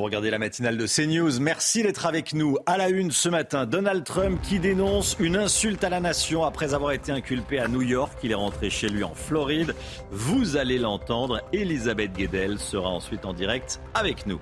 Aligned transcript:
Vous 0.00 0.06
regardez 0.06 0.30
la 0.30 0.38
matinale 0.38 0.78
de 0.78 0.86
CNews. 0.86 1.40
Merci 1.40 1.82
d'être 1.82 2.06
avec 2.06 2.32
nous. 2.32 2.56
À 2.64 2.78
la 2.78 2.88
une 2.88 3.10
ce 3.10 3.28
matin, 3.28 3.66
Donald 3.66 4.02
Trump 4.02 4.40
qui 4.42 4.58
dénonce 4.58 5.14
une 5.20 5.36
insulte 5.36 5.84
à 5.84 5.90
la 5.90 6.00
nation 6.00 6.42
après 6.42 6.72
avoir 6.72 6.92
été 6.92 7.12
inculpé 7.12 7.58
à 7.58 7.68
New 7.68 7.82
York. 7.82 8.10
Il 8.22 8.30
est 8.30 8.34
rentré 8.34 8.70
chez 8.70 8.88
lui 8.88 9.04
en 9.04 9.12
Floride. 9.12 9.74
Vous 10.10 10.56
allez 10.56 10.78
l'entendre. 10.78 11.42
Elisabeth 11.52 12.14
Guedel 12.14 12.58
sera 12.58 12.88
ensuite 12.88 13.26
en 13.26 13.34
direct 13.34 13.78
avec 13.92 14.24
nous. 14.24 14.40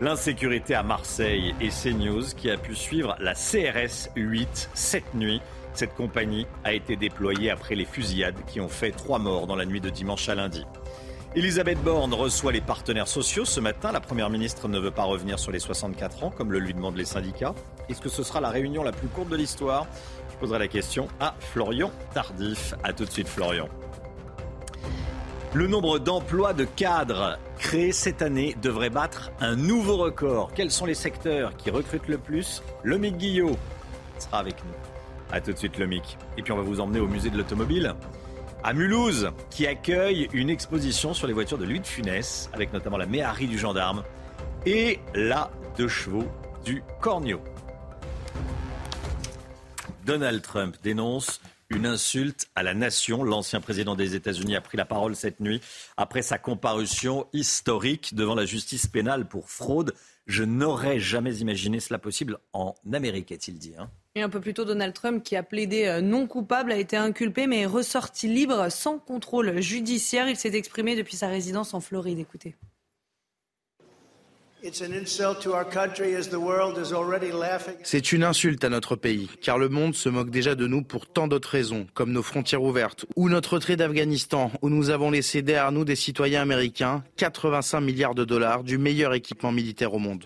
L'insécurité 0.00 0.74
à 0.74 0.82
Marseille 0.82 1.54
et 1.60 1.68
CNews 1.68 2.24
qui 2.34 2.50
a 2.50 2.56
pu 2.56 2.74
suivre 2.74 3.16
la 3.20 3.34
CRS 3.34 4.08
8 4.16 4.70
cette 4.72 5.12
nuit. 5.12 5.42
Cette 5.74 5.94
compagnie 5.94 6.46
a 6.64 6.72
été 6.72 6.96
déployée 6.96 7.50
après 7.50 7.74
les 7.74 7.84
fusillades 7.84 8.42
qui 8.46 8.62
ont 8.62 8.70
fait 8.70 8.92
trois 8.92 9.18
morts 9.18 9.46
dans 9.46 9.56
la 9.56 9.66
nuit 9.66 9.82
de 9.82 9.90
dimanche 9.90 10.26
à 10.30 10.34
lundi. 10.34 10.64
Elisabeth 11.36 11.78
Borne 11.82 12.14
reçoit 12.14 12.50
les 12.50 12.62
partenaires 12.62 13.08
sociaux 13.08 13.44
ce 13.44 13.60
matin. 13.60 13.92
La 13.92 14.00
Première 14.00 14.30
ministre 14.30 14.68
ne 14.68 14.78
veut 14.78 14.90
pas 14.90 15.04
revenir 15.04 15.38
sur 15.38 15.52
les 15.52 15.58
64 15.58 16.24
ans, 16.24 16.30
comme 16.30 16.50
le 16.50 16.58
lui 16.58 16.72
demandent 16.72 16.96
les 16.96 17.04
syndicats. 17.04 17.54
Est-ce 17.90 18.00
que 18.00 18.08
ce 18.08 18.22
sera 18.22 18.40
la 18.40 18.48
réunion 18.48 18.82
la 18.82 18.90
plus 18.90 19.08
courte 19.08 19.28
de 19.28 19.36
l'histoire? 19.36 19.86
Je 20.32 20.36
poserai 20.38 20.58
la 20.58 20.66
question 20.66 21.08
à 21.20 21.34
Florian 21.38 21.92
Tardif. 22.14 22.72
A 22.82 22.94
tout 22.94 23.04
de 23.04 23.10
suite, 23.10 23.28
Florian. 23.28 23.68
Le 25.52 25.66
nombre 25.66 25.98
d'emplois 25.98 26.54
de 26.54 26.64
cadres 26.64 27.38
créés 27.58 27.92
cette 27.92 28.22
année 28.22 28.56
devrait 28.62 28.88
battre 28.88 29.30
un 29.38 29.56
nouveau 29.56 29.98
record. 29.98 30.52
Quels 30.54 30.70
sont 30.70 30.86
les 30.86 30.94
secteurs 30.94 31.54
qui 31.58 31.68
recrutent 31.68 32.08
le 32.08 32.16
plus? 32.16 32.62
Le 32.82 32.96
Mick 32.96 33.18
Guillot 33.18 33.58
sera 34.18 34.38
avec 34.38 34.56
nous. 34.64 34.72
A 35.32 35.42
tout 35.42 35.52
de 35.52 35.58
suite, 35.58 35.76
le 35.76 35.86
Mick. 35.86 36.16
Et 36.38 36.42
puis 36.42 36.52
on 36.52 36.56
va 36.56 36.62
vous 36.62 36.80
emmener 36.80 37.00
au 37.00 37.08
musée 37.08 37.28
de 37.28 37.36
l'automobile 37.36 37.94
à 38.66 38.72
Mulhouse, 38.72 39.30
qui 39.48 39.64
accueille 39.64 40.28
une 40.32 40.50
exposition 40.50 41.14
sur 41.14 41.28
les 41.28 41.32
voitures 41.32 41.56
de 41.56 41.64
Louis 41.64 41.78
de 41.78 41.86
Funès, 41.86 42.50
avec 42.52 42.72
notamment 42.72 42.96
la 42.96 43.06
Méhari 43.06 43.46
du 43.46 43.56
gendarme 43.56 44.02
et 44.66 44.98
la 45.14 45.52
deux 45.78 45.86
chevaux 45.86 46.26
du 46.64 46.82
Cornio. 47.00 47.40
Donald 50.04 50.42
Trump 50.42 50.74
dénonce 50.82 51.40
une 51.70 51.86
insulte 51.86 52.48
à 52.56 52.64
la 52.64 52.74
nation. 52.74 53.22
L'ancien 53.22 53.60
président 53.60 53.94
des 53.94 54.16
États-Unis 54.16 54.56
a 54.56 54.60
pris 54.60 54.76
la 54.76 54.84
parole 54.84 55.14
cette 55.14 55.38
nuit 55.38 55.60
après 55.96 56.22
sa 56.22 56.36
comparution 56.36 57.28
historique 57.32 58.16
devant 58.16 58.34
la 58.34 58.46
justice 58.46 58.88
pénale 58.88 59.28
pour 59.28 59.48
fraude. 59.48 59.94
Je 60.26 60.42
n'aurais 60.42 60.98
jamais 60.98 61.36
imaginé 61.36 61.78
cela 61.78 62.00
possible 62.00 62.38
en 62.52 62.74
Amérique, 62.92 63.30
a-t-il 63.30 63.58
dit. 63.58 63.74
Hein. 63.78 63.88
Et 64.16 64.22
un 64.22 64.28
peu 64.28 64.40
plus 64.40 64.54
tôt, 64.54 64.64
Donald 64.64 64.92
Trump, 64.92 65.22
qui 65.22 65.36
a 65.36 65.44
plaidé 65.44 65.86
euh, 65.86 66.00
non 66.00 66.26
coupable, 66.26 66.72
a 66.72 66.76
été 66.76 66.96
inculpé 66.96 67.46
mais 67.46 67.60
est 67.60 67.66
ressorti 67.66 68.26
libre 68.26 68.68
sans 68.70 68.98
contrôle 68.98 69.60
judiciaire. 69.60 70.28
Il 70.28 70.36
s'est 70.36 70.54
exprimé 70.54 70.96
depuis 70.96 71.16
sa 71.16 71.28
résidence 71.28 71.74
en 71.74 71.80
Floride. 71.80 72.18
Écoutez. 72.18 72.56
C'est 77.82 78.12
une 78.12 78.24
insulte 78.24 78.64
à 78.64 78.68
notre 78.68 78.96
pays, 78.96 79.28
car 79.40 79.58
le 79.58 79.68
monde 79.68 79.94
se 79.94 80.08
moque 80.08 80.30
déjà 80.30 80.54
de 80.54 80.66
nous 80.66 80.82
pour 80.82 81.06
tant 81.06 81.28
d'autres 81.28 81.50
raisons, 81.50 81.86
comme 81.94 82.10
nos 82.10 82.22
frontières 82.22 82.62
ouvertes, 82.62 83.06
ou 83.14 83.28
notre 83.28 83.54
retrait 83.54 83.76
d'Afghanistan, 83.76 84.50
où 84.62 84.68
nous 84.68 84.90
avons 84.90 85.10
laissé 85.10 85.42
derrière 85.42 85.70
nous 85.70 85.84
des 85.84 85.94
citoyens 85.94 86.42
américains 86.42 87.04
85 87.16 87.80
milliards 87.80 88.14
de 88.14 88.24
dollars 88.24 88.64
du 88.64 88.76
meilleur 88.76 89.14
équipement 89.14 89.52
militaire 89.52 89.94
au 89.94 89.98
monde. 89.98 90.24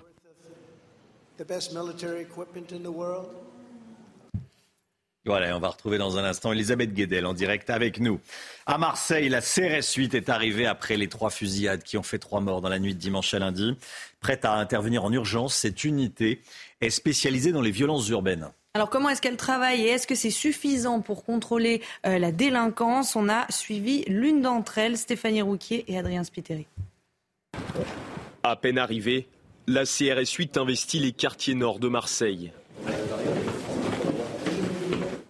Voilà, 5.26 5.54
on 5.54 5.60
va 5.60 5.68
retrouver 5.68 5.98
dans 5.98 6.16
un 6.16 6.24
instant 6.24 6.50
Elisabeth 6.50 6.94
Guedel 6.94 7.26
en 7.26 7.34
direct 7.34 7.68
avec 7.68 8.00
nous. 8.00 8.20
À 8.64 8.78
Marseille, 8.78 9.28
la 9.28 9.42
CRS 9.42 9.94
8 9.94 10.14
est 10.14 10.30
arrivée 10.30 10.64
après 10.64 10.96
les 10.96 11.08
trois 11.08 11.28
fusillades 11.28 11.82
qui 11.82 11.98
ont 11.98 12.02
fait 12.02 12.18
trois 12.18 12.40
morts 12.40 12.62
dans 12.62 12.70
la 12.70 12.78
nuit 12.78 12.94
de 12.94 12.98
dimanche 12.98 13.34
à 13.34 13.38
lundi. 13.38 13.76
Prête 14.20 14.44
à 14.44 14.54
intervenir 14.54 15.04
en 15.04 15.12
urgence, 15.12 15.54
cette 15.54 15.82
unité 15.84 16.42
est 16.81 16.91
spécialisée 16.91 17.53
dans 17.53 17.62
les 17.62 17.70
violences 17.70 18.08
urbaines. 18.10 18.50
Alors 18.75 18.91
comment 18.91 19.08
est-ce 19.08 19.20
qu'elle 19.20 19.38
travaille 19.38 19.82
et 19.82 19.88
est-ce 19.88 20.06
que 20.06 20.14
c'est 20.14 20.31
suffisant 20.31 21.00
pour 21.00 21.25
contrôler 21.25 21.82
euh, 22.06 22.19
la 22.19 22.30
délinquance? 22.30 23.16
On 23.16 23.28
a 23.28 23.50
suivi 23.50 24.04
l'une 24.06 24.42
d'entre 24.42 24.78
elles, 24.78 24.97
Stéphanie 24.97 25.42
Rouquier 25.42 25.84
et 25.88 25.98
Adrien 25.98 26.22
Spiteri. 26.22 26.66
À 28.42 28.56
peine 28.56 28.78
arrivée, 28.78 29.26
la 29.66 29.84
CRS 29.84 30.34
8 30.36 30.56
investit 30.59 31.00
les 31.00 31.12
quartiers 31.12 31.54
nord 31.54 31.80
de 31.80 31.88
Marseille. 31.88 32.53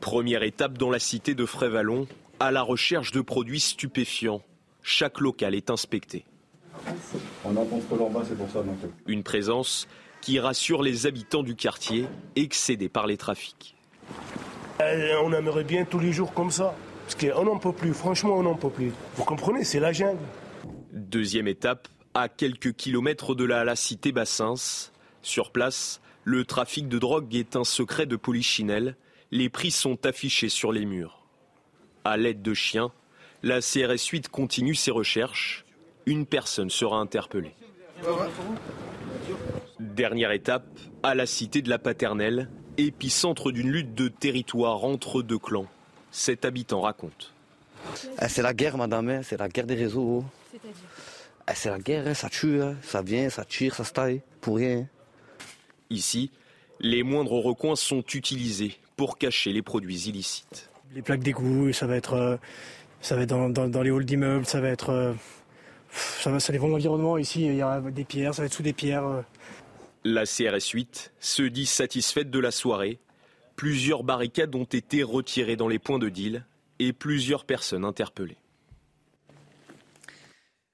Première 0.01 0.43
étape 0.43 0.77
dans 0.77 0.91
la 0.91 0.99
cité 0.99 1.35
de 1.35 1.47
Frévalon, 1.47 2.09
à 2.41 2.51
la 2.51 2.63
recherche 2.63 3.13
de 3.13 3.21
produits 3.21 3.61
stupéfiants. 3.61 4.43
Chaque 4.83 5.21
local 5.21 5.55
est 5.55 5.71
inspecté. 5.71 6.25
Une 9.07 9.23
présence 9.23 9.89
qui 10.21 10.39
rassure 10.39 10.83
les 10.83 11.07
habitants 11.07 11.43
du 11.43 11.57
quartier, 11.57 12.07
excédés 12.37 12.89
par 12.89 13.07
les 13.07 13.17
trafics. 13.17 13.75
Euh, 14.81 15.15
on 15.25 15.33
aimerait 15.33 15.65
bien 15.65 15.85
tous 15.85 15.99
les 15.99 16.13
jours 16.13 16.35
comme 16.35 16.51
ça. 16.51 16.75
Parce 17.05 17.15
qu'on 17.15 17.45
n'en 17.45 17.59
peut 17.59 17.73
plus, 17.73 17.93
franchement, 17.93 18.37
on 18.37 18.43
n'en 18.43 18.55
peut 18.55 18.71
plus. 18.71 18.93
Vous 19.17 19.25
comprenez, 19.25 19.65
c'est 19.65 19.81
la 19.81 19.93
jungle. 19.93 20.19
Deuxième 20.93 21.49
étape, 21.49 21.89
à 22.15 22.29
quelques 22.29 22.73
kilomètres 22.75 23.35
de 23.35 23.45
la, 23.45 23.65
la 23.65 23.77
cité 23.77 24.13
Bassins. 24.13 24.55
Sur 25.23 25.51
place, 25.51 26.01
le 26.25 26.45
trafic 26.45 26.89
de 26.89 26.99
drogue 26.99 27.35
est 27.35 27.57
un 27.57 27.65
secret 27.65 28.07
de 28.07 28.17
polichinelle 28.17 28.97
les 29.31 29.49
prix 29.49 29.71
sont 29.71 30.07
affichés 30.07 30.49
sur 30.49 30.73
les 30.73 30.85
murs. 30.85 31.27
À 32.05 32.17
l'aide 32.17 32.43
de 32.43 32.55
chiens, 32.55 32.91
la 33.43 33.61
CRS 33.61 34.09
8 34.11 34.29
continue 34.29 34.75
ses 34.75 34.91
recherches. 34.91 35.65
Une 36.11 36.27
personne 36.27 36.71
sera 36.71 36.97
interpellée. 36.97 37.55
Dernière 39.79 40.33
étape, 40.33 40.67
à 41.05 41.15
la 41.15 41.25
cité 41.25 41.63
de 41.63 41.71
la 41.71 41.79
Paternelle, 41.79 42.49
épicentre 42.79 43.53
d'une 43.53 43.71
lutte 43.71 43.95
de 43.95 44.09
territoire 44.09 44.83
entre 44.83 45.23
deux 45.23 45.39
clans. 45.39 45.69
Cet 46.11 46.45
habitant 46.45 46.81
raconte. 46.81 47.33
Eh, 48.21 48.27
c'est 48.27 48.43
la 48.43 48.55
guerre, 48.55 48.77
madame, 48.77 49.09
hein. 49.09 49.21
c'est 49.23 49.39
la 49.39 49.49
guerre 49.49 49.67
des 49.67 49.77
réseaux. 49.77 50.25
Eh, 50.53 50.59
c'est 51.55 51.71
la 51.71 51.79
guerre, 51.79 52.17
ça 52.17 52.29
tue, 52.29 52.59
ça 52.83 53.03
vient, 53.03 53.31
ça 53.31 53.45
tire, 53.45 53.77
ça 53.77 53.85
se 53.85 53.93
taille, 53.93 54.21
pour 54.41 54.57
rien. 54.57 54.89
Ici, 55.91 56.33
les 56.81 57.05
moindres 57.05 57.35
recoins 57.35 57.77
sont 57.77 58.03
utilisés 58.15 58.81
pour 58.97 59.17
cacher 59.17 59.53
les 59.53 59.63
produits 59.63 60.09
illicites. 60.09 60.71
Les 60.93 61.03
plaques 61.03 61.23
d'égout, 61.23 61.73
ça 61.73 61.87
va 61.87 61.95
être, 61.95 62.15
euh, 62.15 62.37
ça 63.01 63.15
va 63.15 63.23
être 63.23 63.29
dans, 63.29 63.83
les 63.83 63.91
halls 63.91 64.05
d'immeubles, 64.05 64.45
ça 64.45 64.61
va 64.61 64.71
être, 64.71 64.91
euh, 64.91 65.13
ça, 65.93 66.31
va, 66.31 66.41
ça 66.41 66.53
dépend 66.53 66.67
de 66.67 66.73
l'environnement. 66.73 67.19
Ici, 67.19 67.47
il 67.47 67.57
y 67.57 67.63
a 67.63 67.81
des 67.81 68.05
pierres, 68.05 68.35
ça 68.35 68.43
va 68.43 68.47
être 68.47 68.55
sous 68.55 68.63
des 68.63 68.73
pierres. 68.73 69.05
Euh. 69.05 69.23
La 70.05 70.25
CRS 70.25 70.71
8 70.73 71.13
se 71.21 71.43
dit 71.43 71.67
satisfaite 71.67 72.31
de 72.31 72.39
la 72.39 72.51
soirée. 72.51 72.99
Plusieurs 73.57 74.05
barricades 74.05 74.55
ont 74.55 74.65
été 74.65 75.03
retirées 75.03 75.57
dans 75.57 75.69
les 75.69 75.79
points 75.79 75.99
de 75.99 76.09
deal 76.09 76.47
et 76.79 76.93
plusieurs 76.93 77.45
personnes 77.45 77.85
interpellées. 77.85 78.39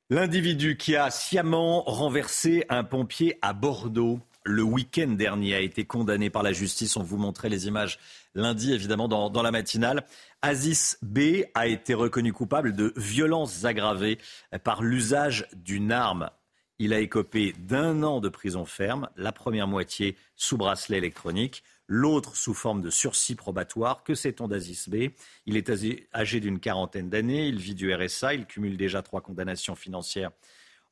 L'individu 0.09 0.77
qui 0.77 0.95
a 0.95 1.11
sciemment 1.11 1.83
renversé 1.83 2.65
un 2.69 2.85
pompier 2.85 3.37
à 3.43 3.53
Bordeaux 3.53 4.21
le 4.47 4.63
week-end 4.63 5.09
dernier 5.09 5.55
a 5.55 5.61
été 5.61 5.85
condamné 5.85 6.31
par 6.31 6.43
la 6.43 6.53
justice. 6.53 6.97
On 6.97 7.03
vous 7.03 7.19
montrait 7.19 7.49
les 7.49 7.67
images 7.67 7.99
lundi, 8.35 8.73
évidemment, 8.73 9.09
dans, 9.09 9.43
la 9.43 9.51
matinale. 9.51 10.05
Aziz 10.41 10.99
B 11.03 11.45
a 11.55 11.67
été 11.67 11.95
reconnu 11.95 12.33
coupable 12.33 12.73
de 12.73 12.93
violences 12.97 13.65
aggravées 13.65 14.19
par 14.63 14.83
l'usage 14.83 15.49
d'une 15.55 15.93
arme. 15.93 16.31
Il 16.79 16.93
a 16.93 17.01
écopé 17.01 17.55
d'un 17.59 18.03
an 18.03 18.21
de 18.21 18.29
prison 18.29 18.67
ferme, 18.67 19.09
la 19.17 19.33
première 19.33 19.67
moitié 19.67 20.17
sous 20.37 20.59
bracelet 20.59 20.99
électronique, 20.99 21.63
l'autre 21.89 22.37
sous 22.37 22.55
forme 22.55 22.83
de 22.83 22.91
sursis 22.91 23.35
probatoire. 23.35 24.05
Que 24.05 24.15
sait-on 24.15 24.47
d'Aziz 24.47 24.89
B? 24.89 25.09
Il 25.47 25.57
est 25.57 25.71
âgé 26.15 26.41
d'une 26.41 26.61
quarantaine 26.61 27.09
d'années, 27.09 27.49
il 27.49 27.59
vit 27.59 27.75
du 27.75 27.93
RSA, 27.93 28.35
il 28.35 28.47
cumule 28.47 28.77
déjà 28.77 29.03
trois 29.03 29.23
condamnations 29.23 29.75
financières 29.75 30.31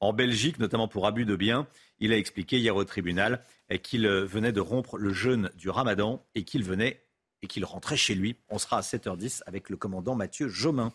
en 0.01 0.13
Belgique, 0.13 0.59
notamment 0.59 0.89
pour 0.89 1.07
abus 1.07 1.25
de 1.25 1.37
biens. 1.37 1.67
Il 2.01 2.13
a 2.13 2.19
expliqué 2.19 2.59
hier 2.59 2.77
au 2.77 2.85
tribunal 2.85 3.41
qu'il 3.83 4.07
venait 4.07 4.53
de 4.53 4.61
rompre 4.61 4.99
le 4.99 5.13
jeûne 5.13 5.51
du 5.57 5.71
ramadan 5.71 6.25
et 6.35 6.45
qu'il 6.45 6.65
venait 6.65 7.05
et 7.43 7.65
rentrait 7.65 7.97
chez 7.97 8.15
lui. 8.15 8.37
On 8.49 8.59
sera 8.59 8.79
à 8.79 8.81
7h10 8.81 9.43
avec 9.47 9.69
le 9.71 9.77
commandant 9.77 10.15
Mathieu 10.15 10.49
Jomin 10.49 10.93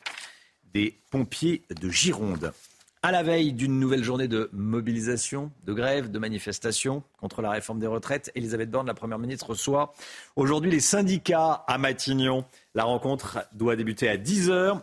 des 0.73 0.99
pompiers 1.09 1.63
de 1.69 1.89
Gironde. 1.89 2.53
À 3.01 3.11
la 3.11 3.23
veille 3.23 3.53
d'une 3.53 3.79
nouvelle 3.79 4.03
journée 4.03 4.27
de 4.27 4.49
mobilisation, 4.51 5.51
de 5.63 5.73
grève, 5.73 6.11
de 6.11 6.19
manifestation 6.19 7.01
contre 7.17 7.41
la 7.41 7.49
réforme 7.49 7.79
des 7.79 7.87
retraites, 7.87 8.29
Elisabeth 8.35 8.69
Borne, 8.69 8.87
la 8.87 8.93
Première 8.93 9.19
ministre, 9.19 9.51
reçoit 9.51 9.93
aujourd'hui 10.35 10.69
les 10.69 10.81
syndicats 10.81 11.63
à 11.65 11.77
Matignon. 11.77 12.43
La 12.75 12.83
rencontre 12.83 13.39
doit 13.53 13.77
débuter 13.77 14.09
à 14.09 14.17
10h. 14.17 14.81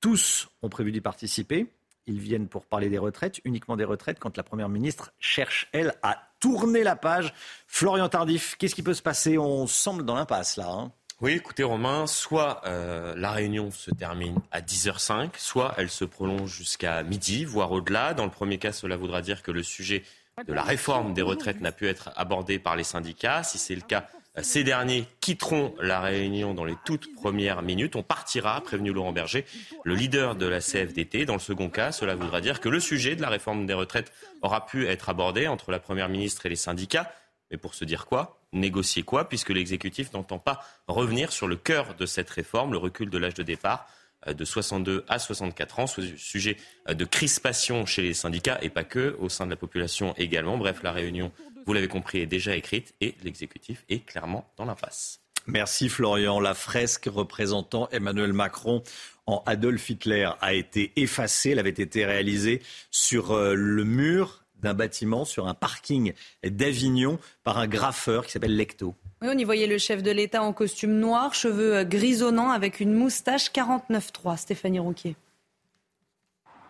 Tous 0.00 0.48
ont 0.62 0.68
prévu 0.68 0.90
d'y 0.90 1.00
participer. 1.00 1.68
Ils 2.06 2.20
viennent 2.20 2.48
pour 2.48 2.66
parler 2.66 2.90
des 2.90 2.98
retraites, 2.98 3.40
uniquement 3.44 3.76
des 3.76 3.84
retraites, 3.84 4.18
quand 4.18 4.36
la 4.36 4.42
Première 4.42 4.68
ministre 4.68 5.12
cherche, 5.18 5.68
elle, 5.72 5.94
à 6.02 6.28
tourner 6.40 6.82
la 6.82 6.96
page. 6.96 7.32
Florian 7.66 8.08
Tardif, 8.08 8.56
qu'est-ce 8.58 8.74
qui 8.74 8.82
peut 8.82 8.94
se 8.94 9.02
passer? 9.02 9.38
On 9.38 9.66
semble 9.66 10.04
dans 10.04 10.14
l'impasse 10.14 10.56
là. 10.56 10.68
Hein. 10.68 10.92
Oui, 11.20 11.32
écoutez 11.32 11.62
Romain, 11.62 12.06
soit 12.06 12.60
euh, 12.66 13.14
la 13.16 13.30
réunion 13.30 13.70
se 13.70 13.90
termine 13.90 14.36
à 14.50 14.60
10h05, 14.60 15.30
soit 15.38 15.72
elle 15.78 15.88
se 15.88 16.04
prolonge 16.04 16.50
jusqu'à 16.50 17.02
midi, 17.02 17.44
voire 17.44 17.72
au-delà. 17.72 18.14
Dans 18.14 18.24
le 18.24 18.30
premier 18.30 18.58
cas, 18.58 18.72
cela 18.72 18.96
voudra 18.96 19.22
dire 19.22 19.42
que 19.42 19.50
le 19.50 19.62
sujet 19.62 20.02
de 20.46 20.52
la 20.52 20.62
réforme 20.62 21.14
des 21.14 21.22
retraites 21.22 21.60
n'a 21.60 21.72
pu 21.72 21.86
être 21.86 22.10
abordé 22.16 22.58
par 22.58 22.76
les 22.76 22.84
syndicats. 22.84 23.42
Si 23.44 23.58
c'est 23.58 23.76
le 23.76 23.80
cas, 23.80 24.08
ces 24.42 24.64
derniers 24.64 25.06
quitteront 25.20 25.74
la 25.80 26.00
réunion 26.00 26.54
dans 26.54 26.64
les 26.64 26.74
toutes 26.84 27.14
premières 27.14 27.62
minutes. 27.62 27.94
On 27.94 28.02
partira, 28.02 28.60
prévenu 28.60 28.92
Laurent 28.92 29.12
Berger, 29.12 29.44
le 29.84 29.94
leader 29.94 30.34
de 30.34 30.46
la 30.46 30.60
CFDT. 30.60 31.24
Dans 31.24 31.34
le 31.34 31.40
second 31.40 31.70
cas, 31.70 31.92
cela 31.92 32.16
voudra 32.16 32.40
dire 32.40 32.60
que 32.60 32.68
le 32.68 32.80
sujet 32.80 33.14
de 33.14 33.22
la 33.22 33.28
réforme 33.28 33.66
des 33.66 33.74
retraites 33.74 34.12
aura 34.42 34.66
pu 34.66 34.88
être 34.88 35.08
abordé 35.08 35.46
entre 35.46 35.70
la 35.70 35.78
Première 35.78 36.08
ministre 36.08 36.46
et 36.46 36.48
les 36.48 36.56
syndicats. 36.56 37.12
Mais 37.50 37.58
pour 37.58 37.74
se 37.74 37.84
dire 37.84 38.06
quoi 38.06 38.40
Négocier 38.52 39.04
quoi 39.04 39.28
Puisque 39.28 39.50
l'exécutif 39.50 40.12
n'entend 40.12 40.38
pas 40.38 40.60
revenir 40.88 41.30
sur 41.32 41.46
le 41.46 41.56
cœur 41.56 41.94
de 41.94 42.06
cette 42.06 42.30
réforme, 42.30 42.72
le 42.72 42.78
recul 42.78 43.10
de 43.10 43.18
l'âge 43.18 43.34
de 43.34 43.42
départ 43.44 43.86
euh, 44.26 44.34
de 44.34 44.44
62 44.44 45.04
à 45.08 45.20
64 45.20 45.78
ans, 45.78 45.86
sujet 45.86 46.56
euh, 46.88 46.94
de 46.94 47.04
crispation 47.04 47.86
chez 47.86 48.02
les 48.02 48.14
syndicats 48.14 48.58
et 48.62 48.70
pas 48.70 48.84
que, 48.84 49.16
au 49.20 49.28
sein 49.28 49.44
de 49.44 49.50
la 49.50 49.56
population 49.56 50.14
également. 50.16 50.56
Bref, 50.56 50.82
la 50.82 50.92
réunion, 50.92 51.30
vous 51.66 51.72
l'avez 51.72 51.88
compris, 51.88 52.18
est 52.20 52.26
déjà 52.26 52.56
écrite 52.56 52.94
et 53.00 53.14
l'exécutif 53.22 53.84
est 53.88 54.04
clairement 54.04 54.48
dans 54.56 54.64
l'impasse. 54.64 55.20
Merci 55.46 55.88
Florian. 55.88 56.40
La 56.40 56.54
fresque 56.54 57.06
représentant 57.06 57.88
Emmanuel 57.90 58.32
Macron 58.32 58.82
en 59.26 59.42
Adolf 59.46 59.90
Hitler 59.90 60.30
a 60.40 60.54
été 60.54 60.92
effacée. 60.96 61.50
Elle 61.50 61.58
avait 61.58 61.70
été 61.70 62.06
réalisée 62.06 62.62
sur 62.90 63.32
euh, 63.32 63.54
le 63.54 63.84
mur 63.84 64.44
d'un 64.62 64.74
bâtiment 64.74 65.26
sur 65.26 65.46
un 65.46 65.54
parking 65.54 66.14
d'Avignon 66.42 67.18
par 67.42 67.58
un 67.58 67.66
graffeur 67.66 68.24
qui 68.24 68.32
s'appelle 68.32 68.56
Lecto. 68.56 68.94
Oui, 69.20 69.28
on 69.30 69.36
y 69.36 69.44
voyait 69.44 69.66
le 69.66 69.76
chef 69.76 70.02
de 70.02 70.10
l'État 70.10 70.42
en 70.42 70.54
costume 70.54 70.98
noir, 70.98 71.34
cheveux 71.34 71.76
euh, 71.76 71.84
grisonnants 71.84 72.50
avec 72.50 72.80
une 72.80 72.94
moustache 72.94 73.50
49.3. 73.52 74.38
Stéphanie 74.38 74.78
Rouquier. 74.78 75.16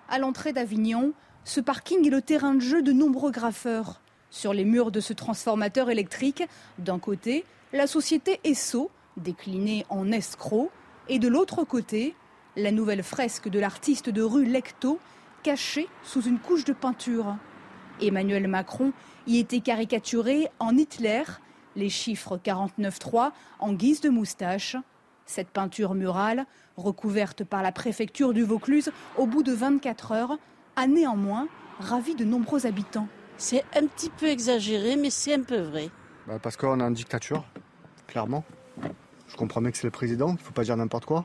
À 0.09 0.19
l'entrée 0.19 0.53
d'Avignon, 0.53 1.13
ce 1.45 1.61
parking 1.61 2.07
est 2.07 2.11
le 2.11 2.23
terrain 2.23 2.55
de 2.55 2.61
jeu 2.61 2.83
de 2.83 2.93
nombreux 2.93 3.31
graffeurs. 3.31 4.01
Sur 4.35 4.53
les 4.53 4.65
murs 4.65 4.91
de 4.91 4.99
ce 4.99 5.13
transformateur 5.13 5.91
électrique, 5.91 6.43
d'un 6.79 6.99
côté, 6.99 7.45
la 7.73 7.87
société 7.87 8.41
Esso, 8.43 8.91
déclinée 9.17 9.87
en 9.91 10.11
escroc, 10.11 10.73
et 11.09 11.21
de 11.21 11.29
l'autre 11.29 11.63
côté, 11.63 12.17
la 12.57 12.73
nouvelle 12.73 13.05
fresque 13.05 13.49
de 13.49 13.61
l'artiste 13.61 14.11
de 14.11 14.23
rue 14.23 14.45
Lecto, 14.45 14.99
cachée 15.45 15.89
sous 16.03 16.23
une 16.23 16.41
couche 16.41 16.65
de 16.65 16.73
peinture. 16.73 17.37
Emmanuel 18.01 18.49
Macron 18.49 18.93
y 19.29 19.39
était 19.39 19.61
caricaturé 19.61 20.49
en 20.59 20.77
Hitler, 20.77 21.23
les 21.77 21.89
chiffres 21.89 22.37
49.3 22.37 23.31
en 23.61 23.73
guise 23.73 24.01
de 24.01 24.09
moustache. 24.09 24.77
Cette 25.27 25.51
peinture 25.51 25.95
murale, 25.95 26.47
recouverte 26.77 27.45
par 27.45 27.63
la 27.63 27.71
préfecture 27.71 28.33
du 28.33 28.43
Vaucluse 28.43 28.91
au 29.17 29.27
bout 29.27 29.45
de 29.45 29.53
24 29.53 30.11
heures, 30.11 30.39
a 30.75 30.89
néanmoins 30.89 31.47
ravi 31.79 32.17
de 32.17 32.25
nombreux 32.25 32.67
habitants. 32.67 33.07
C'est 33.37 33.65
un 33.77 33.87
petit 33.87 34.11
peu 34.11 34.27
exagéré, 34.27 34.97
mais 34.97 35.11
c'est 35.11 35.35
un 35.35 35.43
peu 35.43 35.61
vrai. 35.61 35.91
Bah, 36.27 36.39
parce 36.43 36.57
qu'on 36.57 36.81
est 36.81 36.83
en 36.83 36.91
dictature, 36.91 37.45
clairement. 38.07 38.45
Je 39.29 39.37
comprends 39.37 39.61
bien 39.61 39.71
que 39.71 39.77
c'est 39.77 39.87
le 39.87 39.91
président, 39.91 40.29
il 40.29 40.35
ne 40.35 40.39
faut 40.39 40.53
pas 40.53 40.63
dire 40.63 40.77
n'importe 40.77 41.05
quoi, 41.05 41.25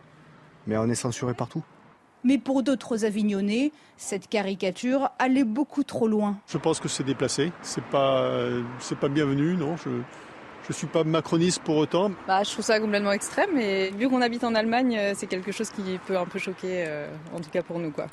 mais 0.68 0.78
on 0.78 0.90
est 0.90 0.96
censuré 0.96 1.34
partout. 1.34 1.64
Mais 2.24 2.38
pour 2.38 2.64
d'autres 2.64 3.06
Avignonnais, 3.06 3.72
cette 3.96 4.28
caricature 4.28 5.10
allait 5.20 5.46
beaucoup 5.46 5.84
trop 5.84 6.08
loin. 6.08 6.38
Je 6.48 6.58
pense 6.58 6.80
que 6.80 6.90
c'est 6.90 7.04
déplacé. 7.04 7.54
C'est 7.62 7.84
pas, 7.84 8.50
c'est 8.80 8.98
pas 8.98 9.08
bienvenu, 9.08 9.56
non. 9.56 9.78
Je, 9.78 9.90
je 10.68 10.74
suis 10.74 10.88
pas 10.88 11.04
macroniste 11.04 11.62
pour 11.64 11.78
autant. 11.78 12.12
Bah, 12.28 12.44
je 12.44 12.52
trouve 12.52 12.66
ça 12.66 12.80
complètement 12.80 13.12
extrême, 13.12 13.58
et 13.58 13.92
vu 13.92 14.10
qu'on 14.10 14.22
habite 14.22 14.44
en 14.44 14.56
Allemagne, 14.56 14.98
euh, 14.98 15.14
c'est 15.16 15.28
quelque 15.28 15.52
chose 15.52 15.70
qui 15.70 16.00
peut 16.08 16.18
un 16.18 16.26
peu 16.26 16.40
choquer, 16.40 16.86
euh, 16.88 17.08
en 17.34 17.40
tout 17.40 17.50
cas 17.50 17.62
pour 17.62 17.80
nous, 17.80 17.92
quoi. 17.92 18.08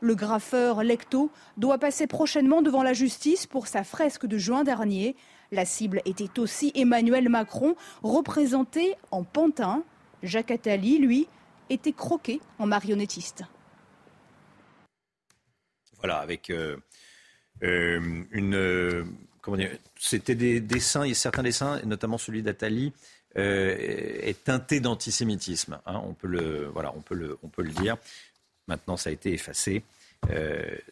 Le 0.00 0.14
graffeur 0.14 0.82
Lecto 0.84 1.30
doit 1.56 1.78
passer 1.78 2.06
prochainement 2.06 2.62
devant 2.62 2.82
la 2.82 2.92
justice 2.92 3.46
pour 3.46 3.66
sa 3.66 3.82
fresque 3.82 4.26
de 4.26 4.38
juin 4.38 4.62
dernier. 4.62 5.16
La 5.50 5.64
cible 5.64 6.02
était 6.04 6.38
aussi 6.38 6.70
Emmanuel 6.74 7.28
Macron, 7.28 7.74
représenté 8.02 8.94
en 9.10 9.24
pantin. 9.24 9.82
Jacques 10.22 10.50
Attali, 10.50 10.98
lui, 10.98 11.26
était 11.70 11.92
croqué 11.92 12.40
en 12.58 12.66
marionnettiste. 12.66 13.44
Voilà, 15.98 16.18
avec 16.18 16.50
euh, 16.50 16.76
euh, 17.62 18.24
une. 18.30 18.54
Euh, 18.54 19.04
comment 19.40 19.56
dire 19.56 19.76
C'était 19.98 20.34
des 20.34 20.60
dessins, 20.60 21.12
certains 21.14 21.42
dessins, 21.42 21.80
notamment 21.84 22.18
celui 22.18 22.42
d'Atali, 22.42 22.92
est 23.34 24.42
teinté 24.42 24.80
d'antisémitisme. 24.80 25.78
Hein, 25.86 26.02
on 26.04 26.12
peut 26.14 26.26
le 26.26 27.70
dire. 27.70 27.96
Maintenant, 28.68 28.96
ça 28.96 29.10
a 29.10 29.12
été 29.12 29.32
effacé. 29.32 29.82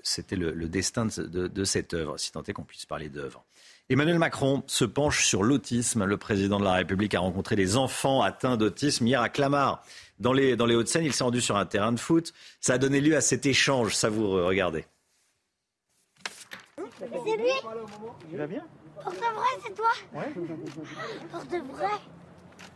C'était 0.02 0.36
le, 0.36 0.52
destin 0.68 1.06
de, 1.06 1.46
de 1.46 1.64
cette 1.64 1.94
œuvre, 1.94 2.18
si 2.18 2.32
tant 2.32 2.42
est 2.42 2.52
qu'on 2.52 2.64
puisse 2.64 2.86
parler 2.86 3.08
d'œuvre. 3.08 3.44
Emmanuel 3.88 4.18
Macron 4.18 4.64
se 4.66 4.84
penche 4.84 5.24
sur 5.24 5.44
l'autisme. 5.44 6.04
Le 6.04 6.16
président 6.16 6.58
de 6.58 6.64
la 6.64 6.72
République 6.72 7.14
a 7.14 7.20
rencontré 7.20 7.54
des 7.54 7.76
enfants 7.76 8.20
atteints 8.20 8.56
d'autisme 8.56 9.06
hier 9.06 9.22
à 9.22 9.28
Clamart 9.28 9.84
dans 10.18 10.32
les, 10.32 10.56
dans 10.56 10.66
les 10.66 10.74
Hauts-de-Seine. 10.74 11.04
Il 11.04 11.12
s'est 11.12 11.22
rendu 11.22 11.40
sur 11.40 11.56
un 11.56 11.66
terrain 11.66 11.92
de 11.92 12.00
foot. 12.00 12.32
Ça 12.60 12.74
a 12.74 12.78
donné 12.78 13.00
lieu 13.00 13.16
à 13.16 13.20
cet 13.20 13.46
échange 13.46 13.94
savoureux. 13.94 14.44
Regardez. 14.44 14.84
C'est 16.98 17.36
lui 17.36 17.50
Tu 18.28 18.36
vas 18.36 18.46
bien? 18.46 18.66
Pour 19.02 19.12
de 19.12 19.18
vrai, 19.18 19.46
c'est 19.64 19.74
toi? 19.74 19.90
Ouais. 20.14 20.32
Pour 21.30 21.44
de 21.44 21.72
vrai 21.72 21.90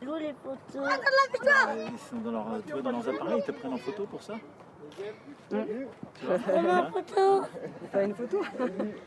Où 0.03 0.15
les 0.15 0.35
photos 0.45 0.89
Ah, 0.89 0.97
dans 0.97 1.47
la 1.47 1.91
Ils 1.91 1.99
sont 2.09 2.17
dans 2.19 2.31
leur, 2.31 2.47
tu 2.65 2.83
dans 2.83 2.91
leurs 2.93 3.09
appareils, 3.09 3.39
ils 3.41 3.53
te 3.53 3.59
prennent 3.59 3.73
en 3.73 3.79
photo 3.79 4.07
pour 4.07 4.23
ça? 4.23 4.35
Tu 4.91 5.57
photo 6.93 7.43
Pas 7.93 8.03
une 8.03 8.15
photo 8.15 8.43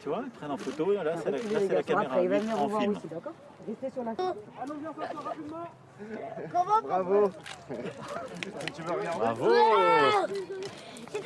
Tu 0.01 0.09
vois, 0.09 0.23
ils 0.25 0.31
prennent 0.31 0.51
en 0.51 0.57
photo, 0.57 0.93
là 0.93 1.15
c'est 1.17 1.31
la, 1.31 1.37
là, 1.37 1.43
c'est 1.59 1.73
la 1.73 1.83
caméra, 1.83 2.21
il 2.21 2.29
va 2.29 2.39
venir 2.39 2.61
en 2.61 2.79
film. 2.79 2.95
Aussi, 2.95 3.07
d'accord 3.07 3.33
Restez 3.67 3.91
sur 3.91 4.03
la... 4.03 4.11
Allons, 4.11 4.75
viens, 4.79 4.93
rapidement 4.97 5.67
Comment 6.51 6.81
Bravo 6.81 7.31
Tu 8.75 8.81
veux 8.81 8.91
regarder 8.91 9.19
Bravo 9.19 9.51